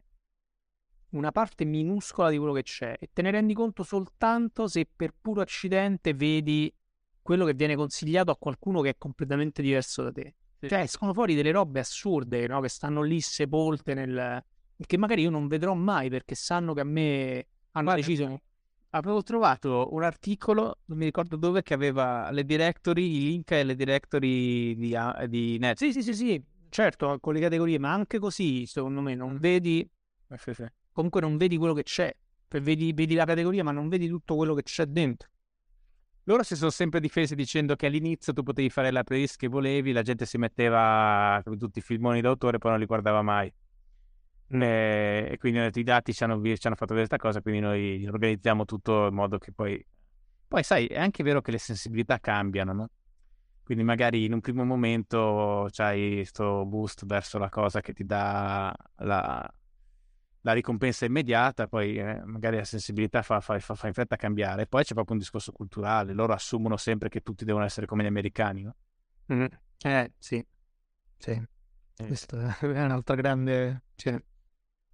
una 1.12 1.32
parte 1.32 1.64
minuscola 1.66 2.30
di 2.30 2.38
quello 2.38 2.54
che 2.54 2.64
c'è 2.64 2.96
e 3.00 3.10
te 3.14 3.22
ne 3.22 3.32
rendi 3.32 3.54
conto 3.54 3.84
soltanto 3.84 4.68
se 4.68 4.88
per 4.94 5.14
puro 5.20 5.42
accidente 5.42 6.14
vedi 6.14 6.74
quello 7.22 7.46
che 7.46 7.54
viene 7.54 7.76
consigliato 7.76 8.32
a 8.32 8.38
qualcuno 8.38 8.82
che 8.82 8.90
è 8.90 8.96
completamente 8.98 9.62
diverso 9.62 10.04
da 10.04 10.12
te. 10.12 10.36
Sì. 10.60 10.70
Cioè, 10.70 10.80
escono 10.80 11.14
fuori 11.14 11.36
delle 11.36 11.52
robe 11.52 11.82
assurde, 11.82 12.48
no? 12.48 12.62
Che 12.62 12.70
stanno 12.70 13.02
lì 13.02 13.20
sepolte 13.22 13.94
nel... 13.94 14.44
Che 14.78 14.98
magari 14.98 15.24
io 15.24 15.30
non 15.30 15.48
vedrò 15.48 15.74
mai 15.74 16.10
perché 16.10 16.36
sanno 16.36 16.74
che 16.74 16.82
a 16.82 16.86
me 16.86 17.48
hanno 17.72 17.94
deciso... 17.94 18.42
Avevo 18.92 19.22
trovato 19.22 19.90
un 19.92 20.04
articolo, 20.04 20.80
non 20.86 20.98
mi 20.98 21.04
ricordo 21.04 21.36
dove, 21.36 21.62
che 21.62 21.74
aveva 21.74 22.32
le 22.32 22.46
directory, 22.46 23.04
i 23.04 23.20
link 23.20 23.52
e 23.52 23.64
le 23.66 23.76
directory 23.76 24.76
di, 24.76 24.96
di 25.28 25.58
Netflix. 25.58 25.94
Sì, 25.94 26.02
sì, 26.02 26.14
sì, 26.14 26.14
sì, 26.14 26.44
certo, 26.70 27.20
con 27.20 27.34
le 27.34 27.42
categorie, 27.42 27.78
ma 27.78 27.92
anche 27.92 28.18
così, 28.18 28.66
secondo 28.66 29.02
me, 29.02 29.14
non 29.14 29.38
vedi... 29.38 29.88
Eh, 30.30 30.38
comunque 30.98 31.22
non 31.22 31.38
vedi 31.38 31.58
quello 31.58 31.76
che 31.76 31.84
c'è. 31.84 32.12
Vedi, 32.50 32.92
vedi 32.92 33.14
la 33.14 33.26
categoria, 33.26 33.64
ma 33.64 33.72
non 33.72 33.88
vedi 33.88 34.08
tutto 34.08 34.36
quello 34.36 34.56
che 34.56 34.64
c'è 34.64 34.86
dentro. 34.86 35.30
Loro 36.24 36.42
si 36.42 36.56
sono 36.56 36.72
sempre 36.72 37.00
difesi 37.00 37.36
dicendo 37.36 37.76
che 37.76 37.86
all'inizio 37.86 38.34
tu 38.34 38.42
potevi 38.42 38.72
fare 38.72 38.90
la 38.90 39.04
playlist 39.04 39.38
che 39.38 39.48
volevi, 39.48 39.92
la 39.92 40.02
gente 40.02 40.26
si 40.26 40.40
metteva 40.40 41.40
tutti 41.60 41.78
i 41.80 41.82
filmoni 41.84 42.20
d'autore 42.20 42.56
e 42.56 42.60
poi 42.60 42.72
non 42.72 42.80
li 42.80 42.88
guardava 42.88 43.22
mai. 43.22 43.54
E, 44.50 45.28
e 45.32 45.38
quindi 45.38 45.60
i 45.72 45.84
dati 45.84 46.14
ci 46.14 46.24
hanno, 46.24 46.42
ci 46.42 46.66
hanno 46.66 46.76
fatto 46.76 46.96
vedere 46.96 47.08
questa 47.08 47.18
cosa, 47.18 47.42
quindi 47.42 47.60
noi 47.60 48.08
organizziamo 48.08 48.66
tutto 48.66 49.06
in 49.06 49.14
modo 49.14 49.38
che 49.38 49.52
poi... 49.52 49.86
Poi 50.48 50.64
sai, 50.64 50.88
è 50.88 51.00
anche 51.00 51.22
vero 51.22 51.42
che 51.42 51.52
le 51.52 51.60
sensibilità 51.60 52.20
cambiano, 52.20 52.74
no? 52.74 52.90
Quindi 53.64 53.84
magari 53.84 54.26
in 54.26 54.34
un 54.34 54.40
primo 54.40 54.64
momento 54.64 55.68
c'hai 55.72 56.16
questo 56.16 56.66
boost 56.66 57.06
verso 57.06 57.38
la 57.38 57.50
cosa 57.50 57.82
che 57.82 57.94
ti 57.94 58.06
dà 58.06 58.74
la, 58.98 59.48
la 60.48 60.54
ricompensa 60.54 61.04
immediata, 61.04 61.68
poi 61.68 61.98
eh, 61.98 62.22
magari 62.24 62.56
la 62.56 62.64
sensibilità 62.64 63.22
fa, 63.22 63.42
fa, 63.42 63.60
fa, 63.60 63.76
fa, 63.76 63.88
in 63.88 63.94
fretta 63.94 64.16
a 64.16 64.18
cambiare. 64.18 64.66
Poi 64.66 64.82
c'è 64.86 64.94
proprio 64.94 65.16
un 65.16 65.20
discorso 65.20 65.52
culturale, 65.52 66.14
loro 66.14 66.32
assumono 66.32 66.78
sempre 66.78 67.10
che 67.10 67.20
tutti 67.20 67.44
devono 67.44 67.66
essere 67.66 67.86
come 67.86 68.04
gli 68.04 68.08
americani, 68.08 68.64
no? 68.64 68.76
Mm. 69.34 69.46
Eh, 69.84 70.14
sì, 70.18 70.46
sì. 71.18 71.32
Eh. 71.32 72.06
Questa 72.06 72.58
è 72.60 72.66
un'altra 72.66 73.16
grande... 73.16 73.84
Cioè... 73.96 74.18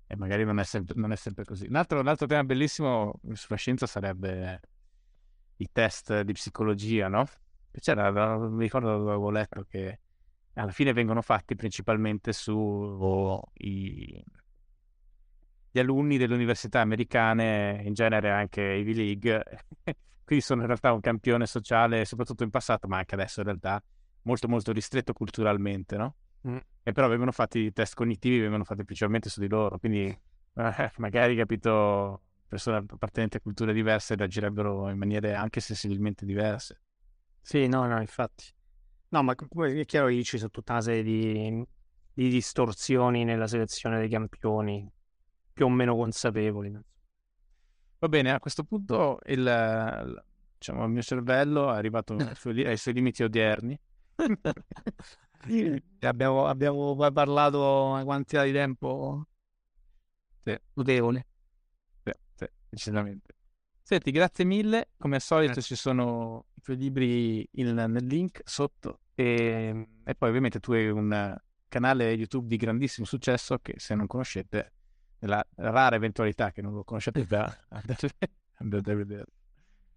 E 0.08 0.16
magari 0.16 0.44
non 0.44 0.60
è 0.60 0.64
sempre, 0.64 0.96
non 0.98 1.12
è 1.12 1.16
sempre 1.16 1.46
così. 1.46 1.68
Un 1.68 1.76
altro, 1.76 2.00
un 2.00 2.08
altro, 2.08 2.26
tema 2.26 2.44
bellissimo 2.44 3.20
sulla 3.34 3.58
scienza 3.58 3.86
sarebbe 3.86 4.60
i 5.58 5.70
test 5.72 6.22
di 6.22 6.34
psicologia, 6.34 7.08
no? 7.10 7.28
C'era, 7.72 8.38
mi 8.40 8.64
ricordo 8.64 8.90
dove 8.90 9.12
avevo 9.12 9.30
letto 9.30 9.66
che 9.70 10.00
alla 10.54 10.72
fine 10.72 10.94
vengono 10.94 11.22
fatti 11.22 11.56
principalmente 11.56 12.34
su 12.34 13.40
i 13.54 14.24
gli 15.74 15.80
alunni 15.80 16.18
delle 16.18 16.36
università 16.36 16.82
americane, 16.82 17.82
in 17.84 17.96
genere 17.96 18.30
anche 18.30 18.62
Ivy 18.62 18.94
League, 18.94 19.44
quindi 20.24 20.46
sono 20.46 20.62
in 20.62 20.68
realtà 20.68 20.94
un 20.94 21.00
campione 21.00 21.48
sociale, 21.48 22.06
soprattutto 22.06 22.44
in 22.44 22.52
passato, 22.52 22.88
ma 22.88 22.98
anche 22.98 23.16
adesso 23.16 23.40
in 23.40 23.48
realtà, 23.48 23.84
molto 24.22 24.48
molto 24.48 24.72
ristretto 24.72 25.14
culturalmente, 25.14 25.98
no? 25.98 26.16
Mm. 26.48 26.58
E 26.84 26.92
però 26.92 27.08
vengono 27.08 27.32
fatti 27.32 27.58
i 27.58 27.74
test 27.74 27.96
cognitivi, 27.96 28.42
vengono 28.42 28.66
fatti 28.66 28.84
principalmente 28.84 29.30
su 29.30 29.40
di 29.40 29.48
loro, 29.48 29.80
quindi 29.80 30.06
eh, 30.06 30.92
magari, 30.98 31.36
capito, 31.36 32.22
persone 32.48 32.86
appartenenti 32.88 33.38
a 33.38 33.40
culture 33.40 33.74
diverse 33.74 34.16
reagirebbero 34.16 34.92
in 34.92 34.98
maniere 35.00 35.34
anche 35.34 35.60
sensibilmente 35.60 36.24
diverse. 36.24 36.82
Sì, 37.42 37.68
no, 37.68 37.88
no, 37.88 38.00
infatti. 38.00 38.46
No, 39.10 39.24
ma 39.24 39.34
è 39.34 39.86
chiaro 39.86 40.06
che 40.06 40.24
ci 40.24 40.38
sono 40.38 40.52
tutta 40.52 40.74
una 40.74 40.82
serie 40.82 41.02
di, 41.02 41.66
di 42.14 42.30
distorsioni 42.30 43.24
nella 43.24 43.48
selezione 43.48 43.98
dei 43.98 44.10
campioni 44.10 44.88
più 45.54 45.66
o 45.66 45.70
meno 45.70 45.96
consapevoli. 45.96 46.72
Va 48.00 48.10
bene, 48.10 48.32
a 48.32 48.40
questo 48.40 48.64
punto 48.64 49.20
il, 49.28 50.24
diciamo, 50.58 50.84
il 50.84 50.90
mio 50.90 51.02
cervello 51.02 51.72
è 51.72 51.76
arrivato 51.78 52.16
ai 52.16 52.36
suoi, 52.36 52.66
ai 52.66 52.78
suoi 52.78 52.94
limiti 52.96 53.24
odierni 53.24 53.80
abbiamo, 56.02 56.46
abbiamo 56.46 56.96
parlato 56.96 57.86
una 57.86 58.04
quantità 58.04 58.44
di 58.44 58.52
tempo 58.52 59.28
sì. 60.40 60.58
notevole. 60.74 61.28
Sì, 62.04 62.12
sì, 62.36 62.46
decisamente. 62.70 63.36
Senti, 63.82 64.12
grazie 64.12 64.46
mille. 64.46 64.90
Come 64.98 65.16
al 65.16 65.22
solito 65.22 65.54
Grazie. 65.54 65.76
ci 65.76 65.82
sono 65.82 66.46
i 66.56 66.62
tuoi 66.62 66.78
libri 66.78 67.48
in- 67.54 67.74
nel 67.74 68.06
link 68.06 68.42
sotto 68.46 69.02
e, 69.14 69.88
e 70.04 70.16
poi 70.16 70.30
ovviamente 70.30 70.60
tu 70.60 70.72
hai 70.72 70.90
un 70.90 71.38
canale 71.68 72.12
YouTube 72.12 72.48
di 72.48 72.56
grandissimo 72.56 73.06
successo 73.06 73.60
che 73.60 73.74
se 73.78 73.96
non 73.96 74.08
conoscete, 74.08 74.73
nella 75.24 75.46
rara 75.56 75.96
eventualità 75.96 76.52
che 76.52 76.62
non 76.62 76.74
lo 76.74 76.84
conoscete, 76.84 77.24
beh, 77.24 77.38
andate, 77.70 78.10
andate 78.60 78.92
a 78.92 78.96
vedere. 78.96 79.26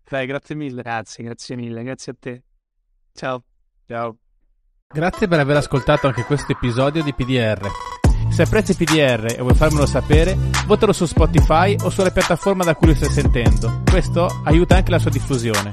Dai, 0.08 0.26
grazie 0.26 0.54
mille. 0.54 0.82
Grazie, 0.82 1.24
grazie 1.24 1.56
mille, 1.56 1.82
grazie 1.82 2.12
a 2.12 2.16
te. 2.18 2.42
Ciao. 3.12 3.42
Ciao. 3.86 4.18
Grazie 4.88 5.26
per 5.26 5.40
aver 5.40 5.56
ascoltato 5.56 6.06
anche 6.06 6.22
questo 6.22 6.52
episodio 6.52 7.02
di 7.02 7.12
PDR. 7.12 7.68
Se 8.30 8.42
apprezzi 8.42 8.76
PDR 8.76 9.34
e 9.36 9.40
vuoi 9.40 9.54
farmelo 9.54 9.86
sapere, 9.86 10.36
votalo 10.66 10.92
su 10.92 11.06
Spotify 11.06 11.74
o 11.82 11.90
sulla 11.90 12.10
piattaforma 12.10 12.62
da 12.62 12.76
cui 12.76 12.88
lo 12.88 12.94
stai 12.94 13.10
sentendo. 13.10 13.82
Questo 13.84 14.28
aiuta 14.44 14.76
anche 14.76 14.90
la 14.92 14.98
sua 15.00 15.10
diffusione. 15.10 15.72